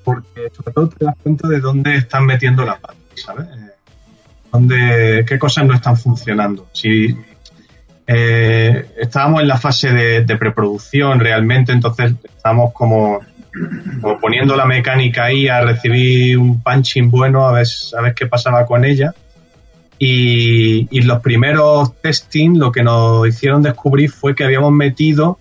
porque 0.05 0.49
sobre 0.55 0.73
todo 0.73 0.89
te 0.89 1.05
das 1.05 1.15
cuenta 1.21 1.47
de 1.47 1.59
dónde 1.59 1.95
están 1.95 2.25
metiendo 2.25 2.63
la 2.63 2.77
pata, 2.77 2.95
¿sabes? 3.15 3.47
Eh, 3.47 3.71
dónde, 4.51 5.25
qué 5.27 5.37
cosas 5.39 5.65
no 5.65 5.73
están 5.73 5.97
funcionando. 5.97 6.67
Si 6.71 7.17
eh, 8.07 8.85
estábamos 8.97 9.41
en 9.41 9.47
la 9.47 9.57
fase 9.57 9.91
de, 9.91 10.37
preproducción 10.37 11.19
realmente, 11.19 11.71
entonces 11.71 12.13
estábamos 12.23 12.71
como, 12.71 13.19
poniendo 14.21 14.55
la 14.55 14.65
mecánica 14.65 15.25
ahí 15.25 15.47
a 15.47 15.61
recibir 15.61 16.37
un 16.37 16.61
punching 16.61 17.09
bueno, 17.09 17.47
a 17.47 17.51
ver, 17.51 17.67
a 17.97 18.01
ver 18.01 18.13
qué 18.13 18.27
pasaba 18.27 18.65
con 18.65 18.85
ella. 18.85 19.13
Y, 19.97 20.87
y 20.91 21.01
los 21.01 21.21
primeros 21.21 21.99
testing 22.01 22.59
lo 22.59 22.71
que 22.71 22.83
nos 22.83 23.27
hicieron 23.27 23.61
descubrir 23.61 24.11
fue 24.11 24.35
que 24.35 24.43
habíamos 24.43 24.73
metido 24.73 25.39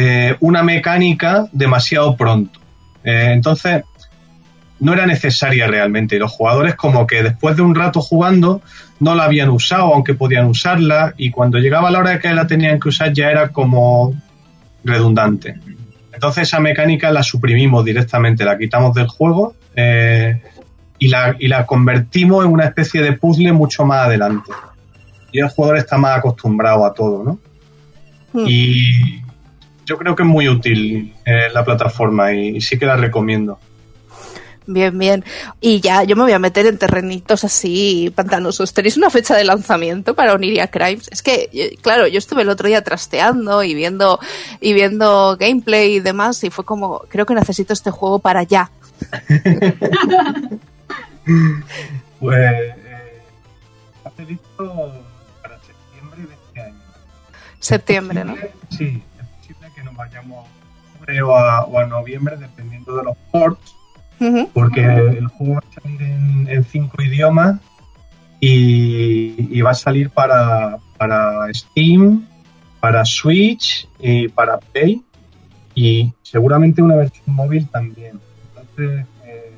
eh, 0.00 0.36
una 0.40 0.62
mecánica 0.62 1.48
demasiado 1.50 2.16
pronto. 2.16 2.60
Eh, 3.04 3.30
entonces, 3.32 3.82
no 4.80 4.92
era 4.92 5.06
necesaria 5.06 5.66
realmente. 5.66 6.18
Los 6.18 6.32
jugadores 6.32 6.74
como 6.74 7.06
que 7.06 7.22
después 7.22 7.56
de 7.56 7.62
un 7.62 7.74
rato 7.74 8.00
jugando 8.00 8.62
no 9.00 9.14
la 9.14 9.24
habían 9.24 9.50
usado, 9.50 9.94
aunque 9.94 10.14
podían 10.14 10.46
usarla, 10.46 11.14
y 11.16 11.30
cuando 11.30 11.58
llegaba 11.58 11.90
la 11.90 12.00
hora 12.00 12.10
de 12.10 12.18
que 12.18 12.32
la 12.32 12.46
tenían 12.46 12.80
que 12.80 12.88
usar 12.88 13.12
ya 13.12 13.30
era 13.30 13.48
como 13.48 14.14
redundante. 14.84 15.56
Entonces 16.12 16.48
esa 16.48 16.60
mecánica 16.60 17.12
la 17.12 17.22
suprimimos 17.22 17.84
directamente, 17.84 18.44
la 18.44 18.58
quitamos 18.58 18.94
del 18.94 19.06
juego 19.06 19.54
eh, 19.76 20.42
y, 20.98 21.08
la, 21.08 21.36
y 21.38 21.46
la 21.46 21.64
convertimos 21.64 22.44
en 22.44 22.50
una 22.50 22.64
especie 22.64 23.02
de 23.02 23.12
puzzle 23.12 23.52
mucho 23.52 23.84
más 23.84 24.06
adelante. 24.06 24.50
Y 25.30 25.40
el 25.40 25.48
jugador 25.48 25.76
está 25.78 25.96
más 25.98 26.18
acostumbrado 26.18 26.84
a 26.84 26.94
todo, 26.94 27.22
¿no? 27.22 27.38
Mm. 28.32 28.46
Y 28.48 29.22
yo 29.88 29.96
creo 29.96 30.14
que 30.14 30.22
es 30.22 30.28
muy 30.28 30.48
útil 30.48 31.14
eh, 31.24 31.48
la 31.52 31.64
plataforma 31.64 32.34
y, 32.34 32.58
y, 32.58 32.60
sí 32.60 32.78
que 32.78 32.84
la 32.84 32.96
recomiendo. 32.96 33.58
Bien, 34.66 34.98
bien. 34.98 35.24
Y 35.62 35.80
ya, 35.80 36.04
yo 36.04 36.14
me 36.14 36.24
voy 36.24 36.32
a 36.32 36.38
meter 36.38 36.66
en 36.66 36.76
terrenitos 36.76 37.42
así 37.42 38.12
pantanosos. 38.14 38.74
¿Tenéis 38.74 38.98
una 38.98 39.08
fecha 39.08 39.34
de 39.34 39.44
lanzamiento 39.44 40.14
para 40.14 40.34
Oniria 40.34 40.66
Crimes? 40.66 41.08
Es 41.10 41.22
que, 41.22 41.48
eh, 41.54 41.78
claro, 41.80 42.06
yo 42.06 42.18
estuve 42.18 42.42
el 42.42 42.50
otro 42.50 42.68
día 42.68 42.84
trasteando 42.84 43.64
y 43.64 43.72
viendo, 43.74 44.20
y 44.60 44.74
viendo 44.74 45.38
gameplay 45.38 45.94
y 45.94 46.00
demás 46.00 46.44
y 46.44 46.50
fue 46.50 46.66
como, 46.66 46.98
creo 47.08 47.24
que 47.24 47.34
necesito 47.34 47.72
este 47.72 47.90
juego 47.90 48.18
para 48.18 48.42
ya. 48.42 48.70
pues, 52.20 52.38
eh, 52.38 53.22
hace 54.04 54.22
listo 54.26 54.92
para 55.40 55.58
septiembre 55.60 56.26
de 56.26 56.34
este 56.34 56.60
año. 56.60 56.76
Septiembre, 57.58 58.24
¿no? 58.26 58.36
Sí, 58.68 59.02
vayamos 59.98 60.46
diciembre 60.84 61.22
o 61.22 61.36
a, 61.36 61.64
o 61.64 61.78
a 61.78 61.86
noviembre, 61.86 62.36
dependiendo 62.38 62.96
de 62.96 63.04
los 63.04 63.16
ports, 63.30 63.74
porque 64.54 64.80
el 64.80 65.26
juego 65.28 65.54
va 65.54 65.60
a 65.60 65.80
salir 65.80 66.02
en, 66.02 66.48
en 66.48 66.64
cinco 66.64 67.02
idiomas 67.02 67.60
y, 68.40 69.56
y 69.56 69.60
va 69.60 69.70
a 69.70 69.74
salir 69.74 70.10
para, 70.10 70.78
para 70.96 71.52
Steam, 71.52 72.26
para 72.80 73.04
Switch 73.04 73.88
y 73.98 74.28
para 74.28 74.58
Play 74.58 75.02
y 75.74 76.12
seguramente 76.22 76.82
una 76.82 76.96
versión 76.96 77.34
móvil 77.34 77.68
también. 77.68 78.18
Entonces, 78.48 79.06
eh, 79.24 79.52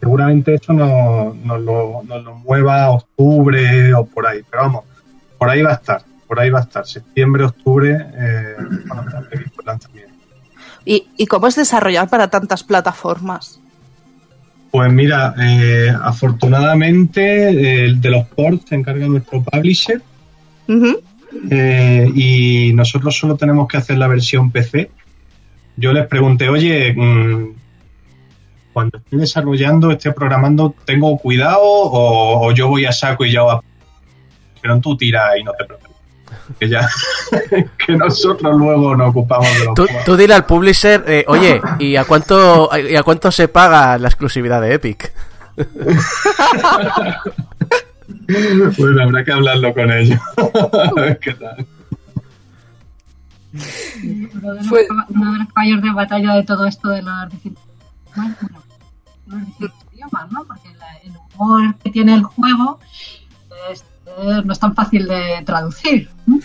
seguramente 0.00 0.54
eso 0.54 0.72
nos, 0.72 1.34
nos 1.36 1.60
lo, 1.60 2.02
nos 2.04 2.24
lo 2.24 2.34
mueva 2.36 2.84
a 2.84 2.90
octubre 2.92 3.92
o 3.94 4.06
por 4.06 4.26
ahí, 4.26 4.40
pero 4.50 4.62
vamos, 4.62 4.84
por 5.38 5.50
ahí 5.50 5.62
va 5.62 5.72
a 5.72 5.74
estar, 5.74 6.02
por 6.26 6.40
ahí 6.40 6.50
va 6.50 6.60
a 6.60 6.62
estar, 6.62 6.86
septiembre, 6.86 7.44
octubre, 7.44 7.90
eh, 7.92 8.56
va 8.90 9.00
a 9.00 9.04
estar 9.04 9.28
previsto 9.28 9.60
el 9.60 9.66
lanzamiento. 9.66 10.14
¿Y, 10.84 11.06
¿Y 11.16 11.26
cómo 11.26 11.46
es 11.46 11.56
desarrollar 11.56 12.08
para 12.08 12.28
tantas 12.28 12.62
plataformas? 12.62 13.60
Pues 14.74 14.92
mira, 14.92 15.36
eh, 15.38 15.94
afortunadamente 16.02 17.22
eh, 17.22 17.84
el 17.84 18.00
de 18.00 18.10
los 18.10 18.26
ports 18.26 18.64
se 18.68 18.74
encarga 18.74 19.06
nuestro 19.06 19.40
publisher 19.40 20.02
eh, 21.48 22.10
y 22.12 22.72
nosotros 22.72 23.16
solo 23.16 23.36
tenemos 23.36 23.68
que 23.68 23.76
hacer 23.76 23.98
la 23.98 24.08
versión 24.08 24.50
PC. 24.50 24.90
Yo 25.76 25.92
les 25.92 26.08
pregunté, 26.08 26.48
oye, 26.48 26.92
mm, 26.92 27.52
cuando 28.72 28.98
esté 28.98 29.16
desarrollando, 29.16 29.92
esté 29.92 30.10
programando, 30.10 30.74
¿tengo 30.84 31.16
cuidado 31.18 31.62
o, 31.62 32.48
o 32.48 32.52
yo 32.52 32.66
voy 32.66 32.84
a 32.84 32.90
saco 32.90 33.24
y 33.24 33.30
ya 33.30 33.44
va? 33.44 33.60
Pero 34.60 34.80
tú 34.80 34.96
tira 34.96 35.38
y 35.38 35.44
no 35.44 35.52
te 35.52 35.66
preocupes. 35.66 35.83
Que 36.58 36.68
ya, 36.68 36.88
que 37.86 37.96
nosotros 37.96 38.56
luego 38.56 38.96
nos 38.96 39.10
ocupamos 39.10 39.48
de 39.58 39.64
los 39.64 39.74
Tú, 39.74 39.86
tú 40.04 40.16
dile 40.16 40.34
al 40.34 40.46
publisher, 40.46 41.04
eh, 41.06 41.24
oye, 41.28 41.60
¿y 41.78 41.96
a 41.96 42.04
cuánto 42.04 42.70
y 42.76 42.94
a 42.96 43.02
cuánto 43.02 43.30
se 43.32 43.48
paga 43.48 43.98
la 43.98 44.08
exclusividad 44.08 44.60
de 44.60 44.74
Epic? 44.74 45.12
Bueno, 48.78 49.02
habrá 49.02 49.24
que 49.24 49.32
hablarlo 49.32 49.74
con 49.74 49.90
ellos. 49.92 50.20
A 50.36 51.00
ver 51.00 51.18
qué 51.18 51.34
tal. 51.34 51.66
Uno 54.02 54.54
de, 54.54 54.62
los, 54.62 54.72
uno 55.10 55.32
de 55.32 55.38
los 55.38 55.48
caballos 55.52 55.82
de 55.82 55.92
batalla 55.92 56.34
de 56.34 56.42
todo 56.44 56.66
esto 56.66 56.88
de 56.88 57.02
los 57.02 57.14
bueno, 58.16 58.36
los 59.58 59.70
idiomas, 59.92 60.30
¿no? 60.32 60.44
Porque 60.44 60.68
la- 60.78 60.96
el 61.04 61.12
humor 61.34 61.74
que 61.82 61.90
tiene 61.90 62.14
el 62.14 62.22
juego 62.24 62.78
es- 63.70 63.80
eh, 63.82 63.84
no 64.44 64.52
es 64.52 64.58
tan 64.58 64.74
fácil 64.74 65.06
de 65.06 65.42
traducir. 65.44 66.08
¿no? 66.26 66.38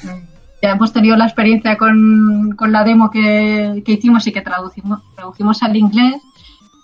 Ya 0.62 0.72
hemos 0.72 0.92
tenido 0.92 1.16
la 1.16 1.26
experiencia 1.26 1.78
con, 1.78 2.54
con 2.58 2.72
la 2.72 2.84
demo 2.84 3.10
que, 3.10 3.82
que 3.86 3.94
hicimos 3.94 4.28
y 4.28 4.32
que 4.32 4.42
traducimos, 4.42 5.02
traducimos 5.16 5.64
al 5.64 5.76
inglés. 5.76 6.16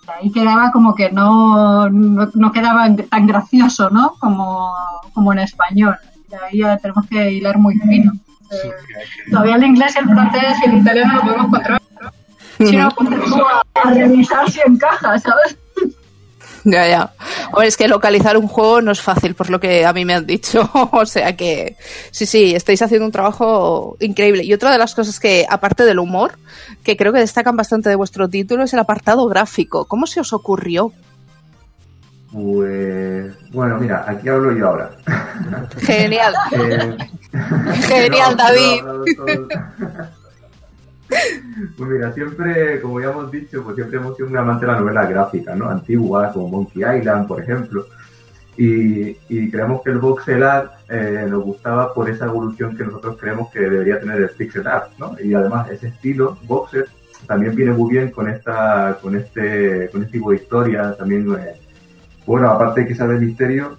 y 0.06 0.10
Ahí 0.10 0.32
quedaba 0.32 0.70
como 0.70 0.94
que 0.94 1.10
no, 1.10 1.90
no, 1.90 2.30
no 2.32 2.52
quedaba 2.52 2.88
tan 3.10 3.26
gracioso, 3.26 3.90
¿no? 3.90 4.14
Como, 4.18 4.72
como 5.12 5.32
en 5.32 5.40
español. 5.40 5.96
Y 6.30 6.34
ahí 6.34 6.58
ya 6.60 6.78
tenemos 6.78 7.06
que 7.06 7.32
hilar 7.32 7.58
muy 7.58 7.76
fino. 7.76 8.12
Eh, 8.50 8.70
Todavía 9.30 9.56
el 9.56 9.64
inglés, 9.64 9.96
el 9.96 10.04
francés 10.06 10.56
y 10.64 10.68
el 10.70 10.78
italiano 10.78 11.14
lo 11.14 11.20
podemos 11.22 11.46
controlar. 11.50 11.82
¿no? 12.00 12.10
Si 12.66 12.74
no, 12.74 12.88
a, 12.88 13.88
a 13.88 13.90
revisar 13.90 14.50
si 14.50 14.60
encaja, 14.64 15.18
¿sabes? 15.18 15.58
Ya, 16.70 16.88
ya. 16.88 17.12
Hombre, 17.52 17.68
es 17.68 17.76
que 17.76 17.86
localizar 17.86 18.36
un 18.36 18.48
juego 18.48 18.82
no 18.82 18.90
es 18.90 19.00
fácil, 19.00 19.36
por 19.36 19.50
lo 19.50 19.60
que 19.60 19.86
a 19.86 19.92
mí 19.92 20.04
me 20.04 20.14
han 20.14 20.26
dicho. 20.26 20.68
o 20.92 21.06
sea 21.06 21.36
que 21.36 21.76
sí, 22.10 22.26
sí, 22.26 22.56
estáis 22.56 22.82
haciendo 22.82 23.06
un 23.06 23.12
trabajo 23.12 23.96
increíble. 24.00 24.42
Y 24.42 24.52
otra 24.52 24.72
de 24.72 24.78
las 24.78 24.94
cosas 24.94 25.20
que, 25.20 25.46
aparte 25.48 25.84
del 25.84 26.00
humor, 26.00 26.32
que 26.82 26.96
creo 26.96 27.12
que 27.12 27.20
destacan 27.20 27.56
bastante 27.56 27.88
de 27.88 27.94
vuestro 27.94 28.28
título, 28.28 28.64
es 28.64 28.72
el 28.72 28.80
apartado 28.80 29.26
gráfico. 29.28 29.84
¿Cómo 29.84 30.08
se 30.08 30.18
os 30.18 30.32
ocurrió? 30.32 30.92
Pues 32.32 33.32
bueno, 33.52 33.78
mira, 33.78 34.04
aquí 34.08 34.28
hablo 34.28 34.52
yo 34.52 34.68
ahora. 34.68 34.90
Genial. 35.78 36.34
Eh, 37.36 37.82
Genial, 37.82 38.34
David. 38.34 38.82
Pues 41.08 41.90
mira, 41.90 42.12
siempre, 42.12 42.80
como 42.80 43.00
ya 43.00 43.10
hemos 43.10 43.30
dicho, 43.30 43.62
pues 43.62 43.76
siempre 43.76 43.98
hemos 43.98 44.16
sido 44.16 44.28
un 44.28 44.36
amante 44.36 44.66
de 44.66 44.72
la 44.72 44.78
novela 44.78 45.06
gráfica, 45.06 45.54
¿no? 45.54 45.68
Antiguas, 45.68 46.32
como 46.32 46.48
Monkey 46.48 46.82
Island, 46.82 47.26
por 47.26 47.40
ejemplo. 47.40 47.86
Y, 48.58 49.14
creemos 49.50 49.82
que 49.82 49.90
el 49.90 49.98
voxel 49.98 50.42
art 50.42 50.72
eh, 50.88 51.26
nos 51.28 51.44
gustaba 51.44 51.92
por 51.92 52.08
esa 52.08 52.26
evolución 52.26 52.76
que 52.76 52.84
nosotros 52.84 53.16
creemos 53.20 53.50
que 53.50 53.60
debería 53.60 54.00
tener 54.00 54.20
el 54.20 54.30
pixel 54.30 54.66
art, 54.66 54.92
¿no? 54.98 55.14
Y 55.22 55.34
además 55.34 55.70
ese 55.70 55.88
estilo, 55.88 56.38
voxel, 56.44 56.86
también 57.26 57.54
viene 57.54 57.72
muy 57.72 57.90
bien 57.90 58.10
con 58.10 58.28
esta, 58.28 58.98
con 59.00 59.16
este, 59.16 59.90
con 59.90 60.02
este 60.02 60.12
tipo 60.12 60.30
de 60.30 60.36
historia, 60.36 60.94
también, 60.96 61.30
eh, 61.34 61.60
bueno, 62.24 62.50
aparte 62.50 62.82
de 62.82 62.86
que 62.86 63.02
el 63.02 63.20
misterio, 63.20 63.76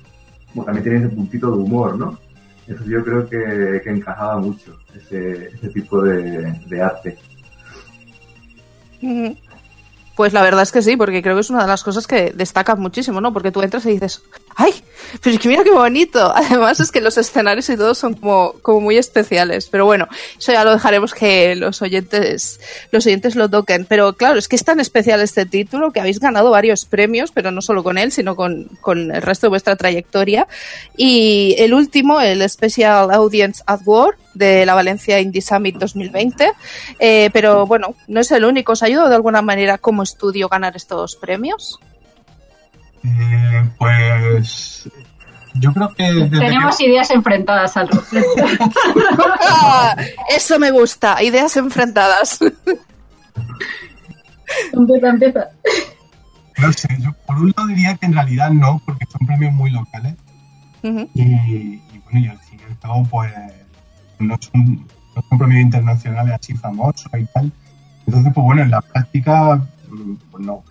como 0.52 0.66
también 0.66 0.84
tiene 0.84 0.99
ese 0.99 1.16
puntito 1.16 1.52
de 1.52 1.58
humor, 1.58 1.98
¿no? 1.98 2.20
Yo 2.68 3.03
creo 3.03 3.30
que, 3.30 3.81
que 3.84 3.89
encajaba 3.89 4.38
mucho, 4.39 4.77
ese, 4.94 5.48
ese 5.48 5.69
tipo 5.69 6.02
de, 6.02 6.52
de 6.65 6.81
arte. 6.81 7.18
Ujú. 9.02 9.38
Pues 10.18 10.34
la 10.34 10.41
verdad 10.41 10.64
es 10.64 10.72
que 10.72 10.81
sí, 10.81 10.98
porque 10.98 11.22
creo 11.22 11.35
que 11.35 11.41
es 11.41 11.49
una 11.49 11.61
de 11.61 11.68
las 11.68 11.84
cosas 11.84 12.07
que 12.07 12.31
destacan 12.31 12.80
muchísimo, 12.80 13.22
¿no? 13.22 13.31
Porque 13.31 13.52
tú 13.52 13.61
entras 13.61 13.85
y 13.85 13.91
dices, 13.91 14.23
¡ay! 14.58 14.74
Pero 15.22 15.36
es 15.36 15.42
que 15.42 15.48
mira 15.48 15.64
qué 15.64 15.72
bonito. 15.72 16.34
Además 16.36 16.80
es 16.80 16.92
que 16.92 17.00
los 17.00 17.18
escenarios 17.18 17.70
y 17.70 17.78
todo 17.78 17.96
son 17.96 18.16
como, 18.16 18.54
como 18.62 18.82
muy 18.82 18.98
especiales. 18.98 19.68
Pero 19.70 19.86
bueno, 19.86 20.08
eso 20.38 20.52
ya 20.52 20.64
lo 20.64 20.72
dejaremos 20.72 21.14
que 21.14 21.56
los 21.56 21.82
oyentes, 21.82 22.60
los 22.92 23.06
oyentes 23.06 23.36
lo 23.36 23.50
toquen. 23.50 23.86
Pero 23.86 24.14
claro, 24.14 24.38
es 24.38 24.48
que 24.48 24.56
es 24.56 24.66
tan 24.66 24.80
especial 24.80 25.22
este 25.22 25.46
título 25.46 25.92
que 25.92 26.02
habéis 26.02 26.20
ganado 26.20 26.52
varios 26.52 26.86
premios, 26.86 27.32
pero 27.32 27.52
no 27.52 27.62
solo 27.62 27.84
con 27.84 27.98
él, 27.98 28.12
sino 28.12 28.36
con, 28.36 28.66
con 28.82 29.16
el 29.16 29.22
resto 29.22 29.48
de 29.48 29.50
vuestra 29.50 29.76
trayectoria. 29.76 30.48
Y 30.98 31.56
el 31.60 31.74
último, 31.74 32.20
el 32.20 32.48
Special 32.50 33.12
Audience 33.12 33.64
Award 33.66 34.16
de 34.34 34.66
la 34.66 34.76
Valencia 34.76 35.20
Indie 35.20 35.42
Summit 35.42 35.78
2020. 35.78 36.52
Eh, 37.00 37.30
pero 37.32 37.66
bueno, 37.66 37.96
no 38.08 38.20
es 38.20 38.32
el 38.32 38.44
único. 38.44 38.74
¿Os 38.74 38.84
ayudado 38.84 39.10
de 39.10 39.16
alguna 39.16 39.42
manera 39.42 39.78
como 39.78 40.04
estudio 40.04 40.50
ganar 40.50 40.76
estos 40.76 41.16
premios? 41.16 41.80
Eh, 43.03 43.69
pues 43.77 44.90
yo 45.56 45.74
creo 45.74 45.93
que 45.93 46.30
Tenemos 46.30 46.80
ideas 46.82 47.09
enfrentadas 47.11 47.77
al 47.77 47.88
respecto. 47.88 48.43
Ah, 49.42 49.95
Eso 50.35 50.59
me 50.59 50.72
gusta, 50.72 51.22
ideas 51.24 51.56
enfrentadas. 51.58 52.40
empieza, 54.74 55.09
empieza. 55.09 55.48
no 56.58 56.74
sé, 56.74 56.88
yo 57.00 57.14
por 57.26 57.38
un 57.38 57.53
lado 57.56 57.67
diría 57.67 57.95
que 57.95 58.06
en 58.06 58.14
realidad 58.14 58.51
no, 58.51 58.82
porque 58.85 59.06
son 59.06 59.26
premios 59.26 59.53
muy 59.53 59.72
locales 59.72 60.16
y, 60.84 61.22
y 61.22 61.82
bueno, 62.06 62.19
y 62.19 62.27
al 62.27 62.40
fin 62.40 62.59
y 62.61 62.72
al 62.72 62.80
cabo 62.80 63.03
pues 63.09 63.34
no 64.19 64.38
son, 64.40 64.88
no 65.16 65.24
son 65.30 65.38
premios 65.38 65.61
internacionales 65.61 66.38
así 66.40 66.56
famosos 66.56 67.11
y 67.17 67.26
tal. 67.26 67.51
Entonces, 68.06 68.32
pues 68.34 68.45
bueno, 68.45 68.61
en 68.61 68.72
la 68.72 68.82
práctica, 68.82 69.56
mm, 69.90 70.14
pues 70.32 70.45
no. 70.45 70.64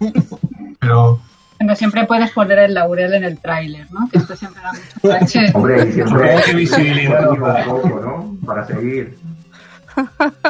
Pero 0.80 1.20
Bueno, 1.62 1.76
siempre 1.76 2.04
puedes 2.06 2.30
poner 2.32 2.58
el 2.58 2.74
laurel 2.74 3.14
en 3.14 3.22
el 3.22 3.38
tráiler, 3.38 3.86
¿no? 3.92 4.08
Que 4.10 4.18
esto 4.18 4.34
siempre 4.34 4.60
da 4.62 4.72
mucho. 5.20 5.38
Hombre, 5.54 5.88
y 5.88 5.92
siempre 5.92 6.34
Qué 6.44 6.54
visibilidad, 6.54 7.30
un 7.30 7.38
poco, 7.38 8.00
¿no? 8.00 8.36
Para 8.44 8.66
seguir. 8.66 9.16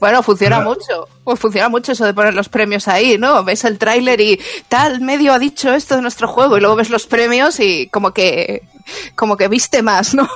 Bueno, 0.00 0.20
funciona 0.24 0.56
Claro. 0.56 0.70
mucho. 0.70 1.08
Pues 1.22 1.38
funciona 1.38 1.68
mucho 1.68 1.92
eso 1.92 2.04
de 2.04 2.12
poner 2.12 2.34
los 2.34 2.48
premios 2.48 2.88
ahí, 2.88 3.18
¿no? 3.18 3.44
Ves 3.44 3.64
el 3.64 3.78
tráiler 3.78 4.20
y 4.20 4.40
tal 4.68 5.00
medio 5.00 5.32
ha 5.32 5.38
dicho 5.38 5.72
esto 5.72 5.94
de 5.94 6.02
nuestro 6.02 6.26
juego 6.26 6.56
y 6.56 6.60
luego 6.60 6.74
ves 6.74 6.90
los 6.90 7.06
premios 7.06 7.60
y 7.60 7.86
como 7.86 8.10
que 8.12 8.62
como 9.14 9.36
que 9.36 9.46
viste 9.46 9.80
más, 9.80 10.12
¿no? 10.12 10.28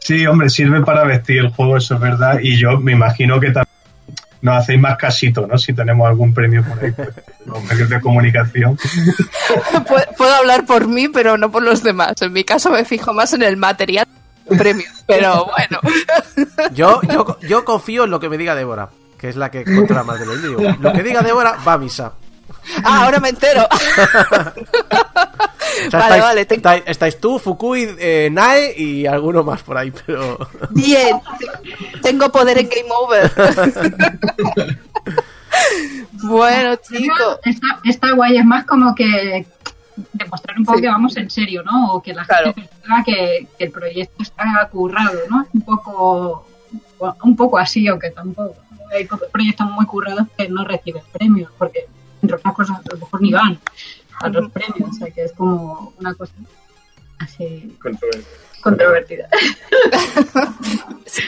sí, 0.00 0.26
hombre, 0.26 0.48
sirve 0.50 0.80
para 0.82 1.04
vestir 1.04 1.38
el 1.38 1.50
juego, 1.50 1.76
eso 1.76 1.94
es 1.94 2.00
verdad. 2.00 2.40
Y 2.42 2.56
yo 2.58 2.80
me 2.80 2.90
imagino 2.90 3.38
que 3.38 3.52
también 3.52 3.68
nos 4.42 4.56
hacéis 4.58 4.80
más 4.80 4.96
casito, 4.96 5.46
¿no? 5.46 5.58
Si 5.58 5.72
tenemos 5.72 6.08
algún 6.08 6.32
premio 6.34 6.64
por 6.64 6.82
ahí, 6.82 6.92
pues, 6.92 7.08
los 7.46 7.62
medios 7.64 7.88
de 7.88 8.00
comunicación. 8.00 8.76
Pu- 9.86 10.16
Puedo 10.16 10.34
hablar 10.34 10.64
por 10.66 10.86
mí, 10.88 11.08
pero 11.08 11.36
no 11.38 11.50
por 11.50 11.62
los 11.62 11.82
demás. 11.82 12.20
En 12.22 12.32
mi 12.32 12.44
caso 12.44 12.70
me 12.70 12.84
fijo 12.84 13.12
más 13.12 13.32
en 13.34 13.42
el 13.42 13.56
material 13.56 14.06
premio. 14.58 14.86
Pero 15.06 15.46
bueno. 15.46 15.80
Yo, 16.72 17.00
yo, 17.02 17.38
yo 17.40 17.64
confío 17.64 18.04
en 18.04 18.10
lo 18.10 18.18
que 18.20 18.28
me 18.28 18.38
diga 18.38 18.54
Débora, 18.54 18.88
que 19.18 19.28
es 19.28 19.36
la 19.36 19.50
que 19.50 19.64
controla 19.64 20.02
más 20.04 20.18
de 20.20 20.26
lo 20.26 20.36
digo. 20.36 20.60
Lo 20.80 20.92
que 20.92 21.02
diga 21.02 21.22
Débora 21.22 21.56
va 21.66 21.72
a 21.74 21.78
misa. 21.78 22.12
Ah, 22.84 23.04
ahora 23.04 23.20
me 23.20 23.28
entero. 23.30 23.66
O 25.86 25.90
sea, 25.90 26.00
Vale, 26.00 26.04
estáis, 26.16 26.22
vale, 26.22 26.44
te- 26.46 26.54
estáis- 26.56 26.82
estáis 26.86 27.20
tú, 27.20 27.38
Fukui, 27.38 27.88
eh, 27.98 28.28
Nae 28.32 28.74
y 28.76 29.06
alguno 29.06 29.42
más 29.44 29.62
por 29.62 29.76
ahí, 29.78 29.92
pero... 30.06 30.38
Bien, 30.70 31.20
tengo 32.02 32.30
poder 32.30 32.58
en 32.58 32.68
Game 32.68 32.88
Over. 32.90 33.30
bueno, 36.24 36.76
chicos. 36.76 37.38
Está, 37.44 37.66
está 37.84 38.12
guay, 38.12 38.36
es 38.38 38.44
más 38.44 38.64
como 38.64 38.94
que 38.94 39.46
demostrar 40.12 40.58
un 40.58 40.64
poco 40.64 40.78
Sí. 40.78 40.82
que 40.82 40.88
vamos 40.88 41.16
en 41.16 41.30
serio, 41.30 41.62
¿no? 41.62 41.92
O 41.94 42.02
que 42.02 42.14
la 42.14 42.24
Claro. 42.24 42.52
gente 42.54 42.68
perciba 42.70 43.02
que, 43.04 43.46
que 43.58 43.64
el 43.64 43.70
proyecto 43.70 44.22
está 44.22 44.68
currado, 44.70 45.18
¿no? 45.28 45.46
Un 45.52 45.60
poco, 45.62 46.46
un 47.22 47.36
poco 47.36 47.58
así, 47.58 47.86
aunque 47.88 48.10
tampoco. 48.10 48.56
hay 48.92 49.06
proyectos 49.32 49.70
muy 49.70 49.86
currados 49.86 50.26
que 50.36 50.48
no 50.48 50.64
reciben 50.64 51.02
premios, 51.12 51.52
porque 51.58 51.86
entre 52.22 52.36
otras 52.36 52.54
cosas 52.54 52.78
a 52.78 52.82
lo 52.92 52.98
mejor 52.98 53.22
ni 53.22 53.32
van 53.32 53.58
a 54.20 54.28
los 54.28 54.50
premios, 54.52 54.90
o 54.90 54.92
sea 54.98 55.10
que 55.10 55.24
es 55.24 55.32
como 55.32 55.92
una 55.98 56.14
cosa 56.14 56.32
así 57.18 57.76
controvertida. 58.62 59.28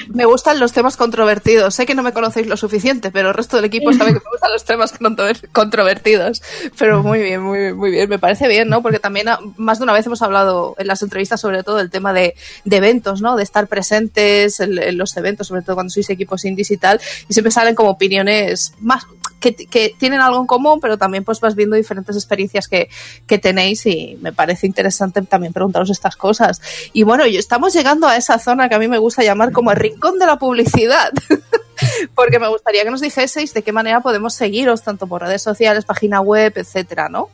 me 0.09 0.25
gustan 0.27 0.61
los 0.61 0.73
temas 0.73 0.97
controvertidos. 0.97 1.75
Sé 1.75 1.87
que 1.87 1.95
no 1.95 2.03
me 2.03 2.12
conocéis 2.12 2.47
lo 2.47 2.57
suficiente, 2.57 3.11
pero 3.11 3.29
el 3.29 3.35
resto 3.35 3.57
del 3.57 3.65
equipo 3.67 3.93
sabe 3.93 4.12
que 4.12 4.19
me 4.21 4.31
gustan 4.31 4.53
los 4.53 4.65
temas 4.65 4.99
controver- 4.99 5.49
controvertidos. 5.53 6.43
Pero 6.79 7.03
muy 7.03 7.21
bien, 7.21 7.43
muy 7.43 7.59
bien, 7.59 7.77
muy 7.77 7.91
bien. 7.91 8.09
Me 8.09 8.19
parece 8.19 8.49
bien, 8.49 8.69
¿no? 8.69 8.83
Porque 8.83 8.99
también 8.99 9.29
ah, 9.29 9.39
más 9.57 9.79
de 9.79 9.85
una 9.85 9.93
vez 9.95 10.05
hemos 10.07 10.21
hablado 10.23 10.75
en 10.79 10.87
las 10.87 11.03
entrevistas 11.03 11.41
sobre 11.41 11.62
todo 11.62 11.77
del 11.79 11.91
tema 11.91 12.12
de, 12.12 12.35
de 12.65 12.77
eventos, 12.77 13.23
¿no? 13.23 13.37
De 13.37 13.43
estar 13.43 13.67
presentes 13.67 14.61
en, 14.61 14.79
en 14.79 14.99
los 14.99 15.17
eventos, 15.17 15.47
sobre 15.47 15.62
todo 15.62 15.77
cuando 15.77 15.91
sois 15.91 16.11
equipos 16.11 16.45
indies 16.45 16.71
y 16.71 16.77
tal. 16.77 17.01
Y 17.29 17.33
siempre 17.33 17.51
salen 17.51 17.75
como 17.75 17.91
opiniones 17.91 18.75
más 18.81 19.05
que, 19.51 19.95
tienen 19.99 20.21
algo 20.21 20.41
en 20.41 20.47
común, 20.47 20.79
pero 20.81 20.97
también 20.97 21.25
pues 21.25 21.41
vas 21.41 21.55
viendo 21.55 21.77
diferentes 21.77 22.17
experiencias 22.17 22.69
que, 22.69 22.89
que 23.27 23.39
tenéis 23.39 23.85
y 23.87 24.19
me 24.23 24.33
parece 24.33 24.67
interesante 24.67 25.21
también 25.23 25.53
preguntaros 25.53 25.91
estas 25.91 26.17
cosas. 26.17 26.62
Y 26.93 27.03
bueno, 27.03 27.25
estamos 27.25 27.75
llegando 27.75 28.07
a 28.07 28.17
esa 28.17 28.39
zona 28.39 28.69
que 28.69 28.77
a 28.77 28.79
mí 28.79 28.89
me 28.89 28.99
gusta 28.99 29.23
llamar 29.23 29.53
como 29.53 29.73
el 29.73 29.77
rincón 29.77 30.19
de 30.19 30.27
la 30.27 30.37
publicidad. 30.37 31.12
Porque 32.15 32.39
me 32.39 32.49
gustaría 32.49 32.85
que 32.85 32.91
nos 32.91 33.01
dijeseis 33.01 33.53
de 33.53 33.62
qué 33.62 33.73
manera 33.73 34.01
podemos 34.01 34.35
seguiros, 34.35 34.83
tanto 34.83 35.07
por 35.07 35.23
redes 35.23 35.43
sociales, 35.43 35.85
página 35.85 36.21
web, 36.21 36.53
etcétera, 36.55 37.09
¿no? 37.09 37.29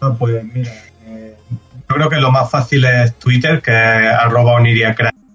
Ah, 0.00 0.14
pues 0.16 0.44
mira, 0.44 0.72
eh, 1.06 1.36
yo 1.50 1.96
creo 1.96 2.08
que 2.08 2.16
lo 2.16 2.30
más 2.30 2.48
fácil 2.48 2.84
es 2.84 3.14
Twitter, 3.16 3.60
que 3.60 3.72
es 3.72 4.12
arroba 4.12 4.52
oniriacrimes. 4.52 5.27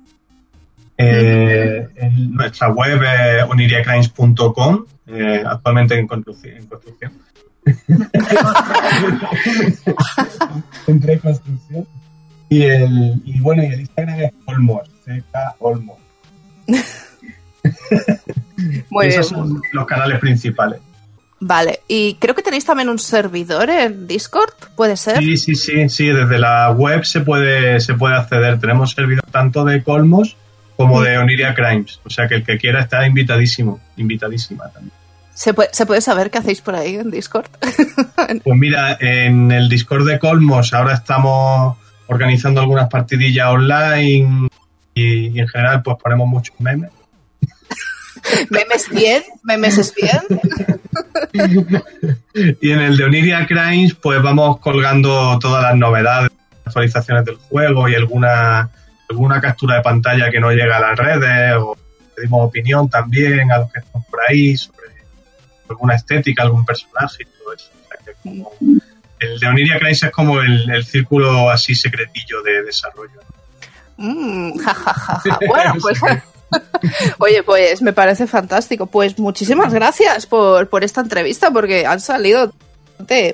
Eh, 1.03 1.87
en 1.95 2.33
nuestra 2.33 2.69
web 2.69 3.01
es 3.03 3.43
oniriacrimes.com, 3.43 4.85
eh, 5.07 5.43
actualmente 5.45 5.97
en 5.97 6.07
construcción. 6.07 6.57
En 6.57 6.67
construcción. 6.67 7.13
Entre 10.87 11.19
construcción. 11.19 11.87
Y, 12.49 12.63
el, 12.63 13.21
y 13.25 13.39
bueno, 13.39 13.63
y 13.63 13.67
el 13.67 13.79
Instagram 13.81 14.19
es 14.19 14.31
Olmos, 14.45 14.89
CK 15.05 15.55
Olmos. 15.59 15.97
Muy 18.89 19.07
Esos 19.07 19.31
bien. 19.31 19.47
son 19.47 19.61
los 19.71 19.85
canales 19.85 20.19
principales. 20.19 20.81
Vale, 21.39 21.81
y 21.89 22.15
creo 22.15 22.35
que 22.35 22.41
tenéis 22.41 22.63
también 22.63 22.87
un 22.87 22.99
servidor 22.99 23.69
en 23.69 24.07
Discord, 24.07 24.53
¿puede 24.77 24.95
ser? 24.95 25.17
Sí, 25.17 25.35
sí, 25.35 25.55
sí, 25.55 25.89
sí, 25.89 26.07
desde 26.07 26.39
la 26.39 26.71
web 26.71 27.03
se 27.03 27.19
puede, 27.19 27.81
se 27.81 27.95
puede 27.95 28.15
acceder. 28.15 28.61
Tenemos 28.61 28.91
servidor 28.91 29.25
tanto 29.29 29.65
de 29.65 29.83
Colmos 29.83 30.37
como 30.83 31.01
de 31.01 31.17
Oniria 31.17 31.53
Crimes. 31.53 31.99
O 32.05 32.09
sea 32.09 32.27
que 32.27 32.35
el 32.35 32.43
que 32.43 32.57
quiera 32.57 32.81
está 32.81 33.05
invitadísimo, 33.05 33.79
invitadísima 33.97 34.69
también. 34.69 34.93
¿Se 35.33 35.53
puede, 35.53 35.69
¿Se 35.73 35.85
puede 35.85 36.01
saber 36.01 36.29
qué 36.29 36.37
hacéis 36.37 36.61
por 36.61 36.75
ahí 36.75 36.95
en 36.95 37.11
Discord? 37.11 37.47
Pues 38.43 38.57
mira, 38.57 38.97
en 39.01 39.51
el 39.51 39.67
Discord 39.67 40.07
de 40.07 40.17
Colmos 40.17 40.73
ahora 40.73 40.93
estamos 40.93 41.77
organizando 42.07 42.61
algunas 42.61 42.89
partidillas 42.89 43.47
online 43.47 44.47
y, 44.93 45.27
y 45.27 45.39
en 45.39 45.47
general 45.47 45.81
pues 45.83 45.97
ponemos 46.01 46.27
muchos 46.27 46.57
memes. 46.59 46.91
¿Memes 48.49 48.89
bien? 48.89 49.23
¿Memes 49.43 49.77
es 49.77 49.93
bien? 49.93 50.21
Y 52.61 52.71
en 52.71 52.79
el 52.79 52.97
de 52.97 53.03
Oniria 53.03 53.45
Crimes 53.45 53.93
pues 53.95 54.21
vamos 54.21 54.59
colgando 54.59 55.37
todas 55.39 55.63
las 55.63 55.75
novedades, 55.75 56.31
actualizaciones 56.65 57.25
del 57.25 57.35
juego 57.35 57.89
y 57.89 57.95
alguna, 57.95 58.69
alguna 59.09 59.39
captura 59.41 59.75
de 59.75 59.81
pantalla 59.81 60.29
que 60.31 60.39
no 60.39 60.51
llega 60.51 60.77
a 60.77 60.81
las 60.81 60.97
redes 60.97 61.55
o 61.57 61.77
pedimos 62.15 62.47
opinión 62.47 62.89
también 62.89 63.51
a 63.51 63.59
los 63.59 63.71
que 63.71 63.79
están 63.79 64.03
por 64.03 64.19
ahí 64.27 64.55
sobre 64.57 64.89
alguna 65.69 65.95
estética, 65.95 66.43
algún 66.43 66.65
personaje 66.65 67.23
y 67.23 67.25
todo 67.25 67.53
eso. 67.53 67.69
O 67.83 67.87
sea 67.87 67.97
que 68.05 68.13
como- 68.21 68.51
el 69.19 69.39
de 69.39 69.47
Oniria 69.47 69.77
Crimes 69.79 70.03
es 70.03 70.11
como 70.11 70.41
el, 70.41 70.69
el 70.69 70.85
círculo 70.85 71.49
así 71.49 71.75
secretillo 71.75 72.41
de 72.43 72.63
desarrollo. 72.63 73.21
Mm, 73.97 74.57
ja, 74.59 74.73
ja, 74.73 74.93
ja, 74.93 75.19
ja. 75.19 75.39
Bueno, 75.47 75.75
pues. 75.81 75.99
Oye, 77.19 77.41
pues 77.43 77.81
me 77.81 77.93
parece 77.93 78.27
fantástico. 78.27 78.85
Pues 78.85 79.17
muchísimas 79.17 79.73
gracias 79.73 80.25
por, 80.25 80.67
por 80.69 80.83
esta 80.83 81.01
entrevista, 81.01 81.51
porque 81.51 81.85
han 81.85 81.99
salido 82.01 82.53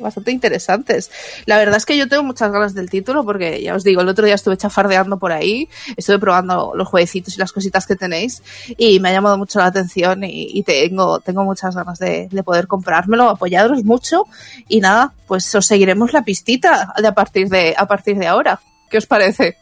bastante, 0.02 0.32
interesantes. 0.32 1.12
La 1.46 1.58
verdad 1.58 1.78
es 1.78 1.86
que 1.86 1.98
yo 1.98 2.08
tengo 2.08 2.24
muchas 2.24 2.52
ganas 2.52 2.74
del 2.74 2.90
título, 2.90 3.24
porque 3.24 3.62
ya 3.62 3.76
os 3.76 3.84
digo, 3.84 4.02
el 4.02 4.10
otro 4.10 4.26
día 4.26 4.36
estuve 4.36 4.58
chafardeando 4.58 5.18
por 5.18 5.32
ahí, 5.32 5.70
estuve 5.96 6.20
probando 6.20 6.74
los 6.76 6.88
jueguecitos 6.88 7.36
y 7.36 7.40
las 7.40 7.52
cositas 7.52 7.86
que 7.86 7.96
tenéis, 7.96 8.42
y 8.78 9.00
me 9.00 9.10
ha 9.10 9.14
llamado 9.14 9.38
mucho 9.38 9.60
la 9.60 9.68
atención 9.68 10.24
y, 10.24 10.48
y 10.54 10.64
tengo, 10.64 11.20
tengo 11.20 11.44
muchas 11.44 11.76
ganas 11.76 12.00
de, 12.00 12.28
de 12.32 12.44
poder 12.44 12.68
comprármelo, 12.68 13.30
apoyaros 13.30 13.84
mucho, 13.84 14.26
y 14.68 14.80
nada, 14.82 15.14
pues 15.28 15.54
os 15.56 15.66
seguiremos 15.66 16.14
la 16.14 16.24
pistita 16.24 16.94
de 16.98 17.08
a 17.08 17.14
partir 17.14 17.50
de, 17.50 17.76
a 17.78 17.88
partir 17.88 18.18
de 18.18 18.28
ahora. 18.28 18.60
¿Qué 18.90 18.98
os 18.98 19.06
parece? 19.06 19.58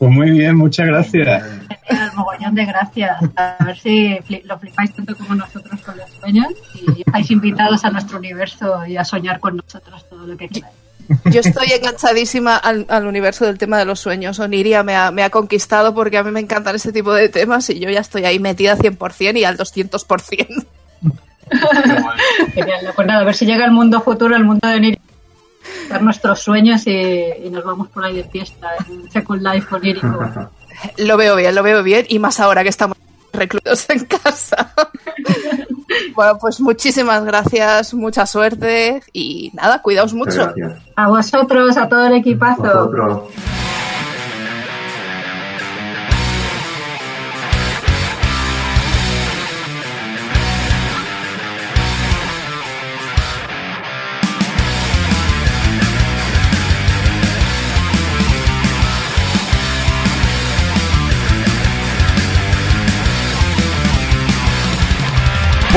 Pues 0.00 0.12
muy 0.12 0.30
bien, 0.30 0.56
muchas 0.56 0.86
gracias. 0.86 1.44
El 1.86 2.12
mogollón 2.16 2.54
de 2.54 2.64
gracias. 2.64 3.18
A 3.36 3.62
ver 3.62 3.78
si 3.78 4.18
lo 4.44 4.58
flipáis 4.58 4.94
tanto 4.94 5.14
como 5.14 5.34
nosotros 5.34 5.78
con 5.82 5.94
los 5.94 6.10
sueños 6.12 6.46
y 6.74 7.02
estáis 7.02 7.30
invitados 7.30 7.84
a 7.84 7.90
nuestro 7.90 8.16
universo 8.16 8.86
y 8.86 8.96
a 8.96 9.04
soñar 9.04 9.40
con 9.40 9.58
nosotros 9.58 10.08
todo 10.08 10.26
lo 10.26 10.38
que 10.38 10.48
queráis. 10.48 10.74
Yo 11.26 11.40
estoy 11.40 11.72
enganchadísima 11.72 12.56
al, 12.56 12.86
al 12.88 13.06
universo 13.06 13.44
del 13.44 13.58
tema 13.58 13.76
de 13.76 13.84
los 13.84 14.00
sueños. 14.00 14.38
Oniria 14.38 14.82
me 14.82 14.96
ha, 14.96 15.10
me 15.10 15.22
ha 15.22 15.28
conquistado 15.28 15.94
porque 15.94 16.16
a 16.16 16.24
mí 16.24 16.30
me 16.30 16.40
encantan 16.40 16.76
ese 16.76 16.92
tipo 16.92 17.12
de 17.12 17.28
temas 17.28 17.68
y 17.68 17.78
yo 17.78 17.90
ya 17.90 18.00
estoy 18.00 18.24
ahí 18.24 18.38
metida 18.38 18.78
100% 18.78 19.36
y 19.36 19.44
al 19.44 19.58
200%. 19.58 20.66
Genial. 22.54 22.92
Pues 22.96 23.06
nada, 23.06 23.20
a 23.20 23.24
ver 23.24 23.34
si 23.34 23.44
llega 23.44 23.66
el 23.66 23.72
mundo 23.72 24.00
futuro, 24.00 24.34
el 24.34 24.44
mundo 24.44 24.66
de 24.66 24.80
Niri, 24.80 25.00
dar 25.88 26.02
nuestros 26.02 26.40
sueños 26.40 26.86
y, 26.86 26.90
y 27.44 27.50
nos 27.50 27.64
vamos 27.64 27.88
por 27.88 28.04
ahí 28.04 28.16
de 28.16 28.24
fiesta 28.24 28.68
en 28.88 29.10
Second 29.10 29.42
Life 29.42 29.74
onírico. 29.74 30.50
Lo 30.98 31.16
veo 31.16 31.36
bien, 31.36 31.54
lo 31.54 31.62
veo 31.62 31.82
bien 31.82 32.06
y 32.08 32.18
más 32.18 32.40
ahora 32.40 32.62
que 32.62 32.70
estamos 32.70 32.96
recluidos 33.32 33.88
en 33.90 34.04
casa. 34.06 34.72
bueno, 36.14 36.38
pues 36.40 36.60
muchísimas 36.60 37.24
gracias, 37.24 37.94
mucha 37.94 38.26
suerte 38.26 39.02
y 39.12 39.50
nada, 39.54 39.82
cuidaos 39.82 40.14
mucho. 40.14 40.52
A 40.96 41.08
vosotros, 41.08 41.76
a 41.76 41.88
todo 41.88 42.06
el 42.06 42.14
equipazo. 42.14 43.28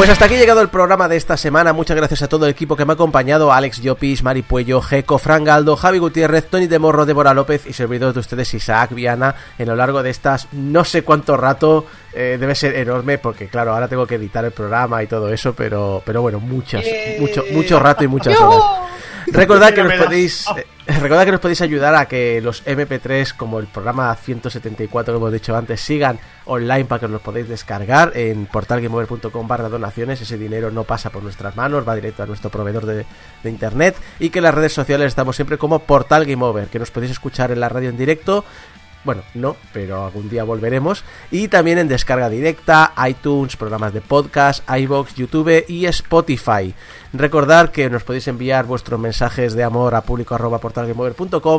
Pues 0.03 0.11
hasta 0.11 0.25
aquí 0.25 0.35
llegado 0.35 0.59
el 0.59 0.67
programa 0.67 1.07
de 1.07 1.15
esta 1.15 1.38
semana. 1.38 1.72
Muchas 1.72 1.95
gracias 1.95 2.23
a 2.23 2.27
todo 2.27 2.43
el 2.43 2.51
equipo 2.51 2.75
que 2.75 2.83
me 2.83 2.91
ha 2.91 2.95
acompañado: 2.95 3.53
Alex 3.53 3.82
Llopis, 3.82 4.22
Mari 4.22 4.41
Puello, 4.41 4.82
Jeco, 4.82 5.17
Fran 5.17 5.45
Galdo, 5.45 5.77
Javi 5.77 5.99
Gutiérrez, 5.99 6.49
Tony 6.49 6.67
de 6.67 6.77
Morro, 6.77 7.06
Débora 7.06 7.33
López 7.33 7.65
y 7.65 7.72
servidores 7.72 8.14
de 8.14 8.19
ustedes, 8.19 8.53
Isaac 8.53 8.93
Viana, 8.93 9.33
en 9.57 9.69
lo 9.69 9.77
largo 9.77 10.03
de 10.03 10.09
estas 10.09 10.49
no 10.51 10.83
sé 10.83 11.03
cuánto 11.03 11.38
rato. 11.38 11.85
Eh, 12.16 12.38
debe 12.40 12.56
ser 12.56 12.75
enorme 12.75 13.17
porque, 13.17 13.48
claro, 13.48 13.74
ahora 13.74 13.88
tengo 13.88 14.06
que 14.06 14.16
editar 14.16 14.43
el 14.45 14.51
programa 14.51 15.01
y 15.03 15.08
todo 15.08 15.32
eso, 15.32 15.53
pero, 15.53 16.01
pero 16.06 16.22
bueno, 16.22 16.40
muchas, 16.40 16.83
mucho, 17.19 17.43
mucho 17.51 17.80
rato 17.80 18.03
y 18.03 18.08
muchas 18.08 18.40
horas. 18.40 18.64
Recordad 19.27 19.74
que 19.74 19.83
nos 19.83 19.93
podéis 19.93 20.45
eh, 20.56 20.66
recordad 21.00 21.24
que 21.25 21.32
nos 21.32 21.40
podéis 21.40 21.61
ayudar 21.61 21.95
a 21.95 22.08
que 22.08 22.42
los 22.42 22.66
MP3 22.66 23.35
como 23.35 23.59
el 23.59 23.67
programa 23.67 24.14
174 24.16 25.14
que 25.14 25.17
hemos 25.17 25.32
dicho 25.32 25.56
antes 25.56 25.80
sigan 25.80 26.19
online 26.45 26.85
para 26.85 27.00
que 27.00 27.06
os 27.06 27.11
los 27.11 27.22
podáis 27.22 27.48
descargar 27.48 28.11
en 28.16 28.48
portalgameover.com 28.48 29.48
barra 29.48 29.69
donaciones. 29.69 30.19
Ese 30.22 30.38
dinero 30.38 30.72
no 30.72 30.83
pasa 30.83 31.09
por 31.09 31.24
nuestras 31.24 31.56
manos 31.56 31.88
va 31.88 31.95
directo 31.95 32.24
a 32.24 32.25
nuestro 32.25 32.50
proveedor 32.50 32.85
de, 32.85 33.06
de 33.43 33.50
internet. 33.50 33.95
Y 34.19 34.30
que 34.30 34.40
en 34.40 34.43
las 34.43 34.53
redes 34.53 34.74
sociales 34.74 35.08
estamos 35.08 35.35
siempre 35.35 35.58
como 35.58 35.80
Portal 35.80 36.25
Game 36.25 36.43
Over 36.43 36.67
que 36.67 36.80
nos 36.80 36.92
podéis 36.92 37.14
escuchar 37.14 37.51
en 37.51 37.61
la 37.61 37.69
radio 37.69 37.90
en 37.90 37.98
directo 37.98 38.43
bueno, 39.03 39.23
no, 39.33 39.56
pero 39.73 40.06
algún 40.06 40.30
día 40.30 40.43
volveremos. 40.43 41.03
Y 41.32 41.48
también 41.48 41.77
en 41.77 41.88
descarga 41.88 42.30
directa, 42.30 42.93
iTunes, 43.07 43.56
programas 43.56 43.93
de 43.93 44.01
podcast, 44.01 44.64
iBox, 44.69 45.15
YouTube 45.15 45.65
y 45.67 45.85
Spotify. 45.85 46.73
Recordad 47.14 47.69
que 47.69 47.90
nos 47.90 48.03
podéis 48.03 48.27
enviar 48.27 48.65
vuestros 48.65 48.99
mensajes 48.99 49.53
de 49.53 49.64
amor 49.64 49.95
a 49.95 50.01
público 50.01 50.38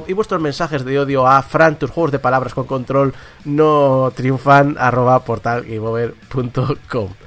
y 0.06 0.12
vuestros 0.12 0.40
mensajes 0.40 0.84
de 0.84 0.98
odio 0.98 1.26
a 1.26 1.42
Fran, 1.42 1.78
tus 1.78 1.90
juegos 1.90 2.12
de 2.12 2.18
palabras 2.18 2.54
con 2.54 2.66
control 2.66 3.14
no 3.44 4.12
triunfan 4.14 4.76
arroba 4.78 5.24
portalgameover.com. 5.24 7.23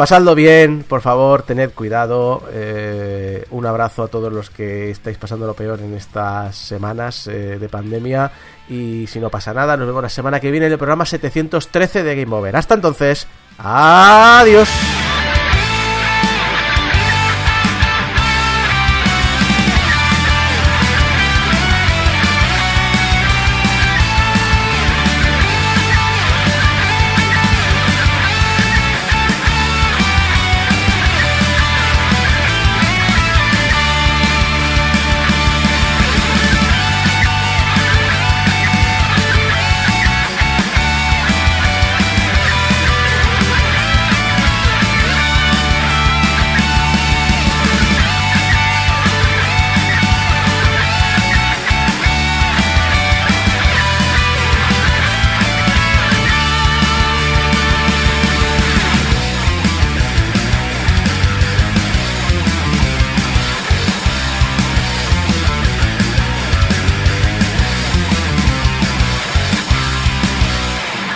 Pasadlo 0.00 0.34
bien, 0.34 0.82
por 0.88 1.02
favor, 1.02 1.42
tened 1.42 1.72
cuidado. 1.72 2.42
Eh, 2.54 3.44
un 3.50 3.66
abrazo 3.66 4.04
a 4.04 4.08
todos 4.08 4.32
los 4.32 4.48
que 4.48 4.90
estáis 4.90 5.18
pasando 5.18 5.46
lo 5.46 5.52
peor 5.52 5.78
en 5.80 5.92
estas 5.92 6.56
semanas 6.56 7.26
eh, 7.26 7.58
de 7.58 7.68
pandemia. 7.68 8.32
Y 8.66 9.06
si 9.08 9.20
no 9.20 9.28
pasa 9.28 9.52
nada, 9.52 9.76
nos 9.76 9.86
vemos 9.86 10.02
la 10.02 10.08
semana 10.08 10.40
que 10.40 10.50
viene 10.50 10.68
en 10.68 10.72
el 10.72 10.78
programa 10.78 11.04
713 11.04 12.02
de 12.02 12.16
Game 12.16 12.34
Over. 12.34 12.56
Hasta 12.56 12.76
entonces, 12.76 13.26
adiós. 13.58 14.70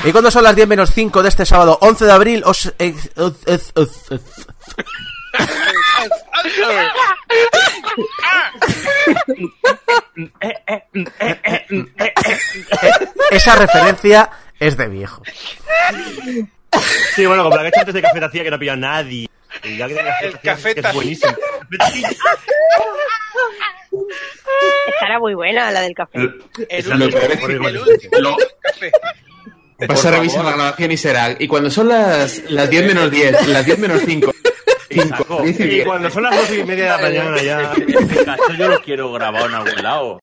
Y 0.04 0.12
cuando 0.12 0.30
son 0.30 0.44
las 0.44 0.54
10 0.54 0.68
menos 0.68 0.90
5 0.92 1.22
de 1.22 1.28
este 1.28 1.46
sábado 1.46 1.78
11 1.80 2.04
de 2.04 2.12
abril. 2.12 2.44
Eh, 2.78 2.94
eh, 3.46 3.58
esa 13.30 13.56
referencia 13.56 14.30
es 14.60 14.76
de 14.76 14.88
viejo. 14.88 15.22
Sí, 17.14 17.26
bueno, 17.26 17.44
como 17.44 17.56
la 17.56 17.62
que 17.62 17.68
hecho 17.68 17.80
antes 17.80 17.94
de 17.94 18.02
cafetacía 18.02 18.42
que 18.42 18.50
no 18.50 18.58
pilla 18.58 18.76
nadie. 18.76 19.28
El 19.62 20.38
café 20.42 20.78
es 20.78 20.92
buenísimo. 20.92 21.32
Estará 24.88 25.18
muy 25.18 25.34
buena 25.34 25.70
la 25.70 25.80
del 25.80 25.94
café. 25.94 26.18
El, 26.18 26.44
el, 26.68 27.02
el, 27.02 27.12
el, 28.12 28.36
Vas 29.78 29.88
pues 29.88 30.04
a 30.04 30.10
revisar 30.12 30.44
la 30.44 30.52
grabación 30.52 30.92
y 30.92 30.96
será. 30.96 31.36
Y 31.38 31.48
cuando 31.48 31.70
son 31.70 31.88
las, 31.88 32.48
las 32.50 32.70
10 32.70 32.86
menos 32.86 33.10
10, 33.10 33.48
las 33.48 33.66
10 33.66 33.78
menos 33.78 34.02
5. 34.06 34.32
5 34.88 35.42
y 35.58 35.82
cuando 35.82 36.10
son 36.10 36.22
las 36.22 36.36
12 36.36 36.60
y 36.60 36.64
media 36.64 36.84
de 36.84 36.90
la 36.90 36.98
mañana 36.98 37.42
ya. 37.42 37.72
Este 37.72 38.56
yo 38.56 38.68
lo 38.68 38.80
quiero 38.82 39.12
grabar 39.12 39.46
en 39.46 39.54
algún 39.54 39.82
lado. 39.82 40.20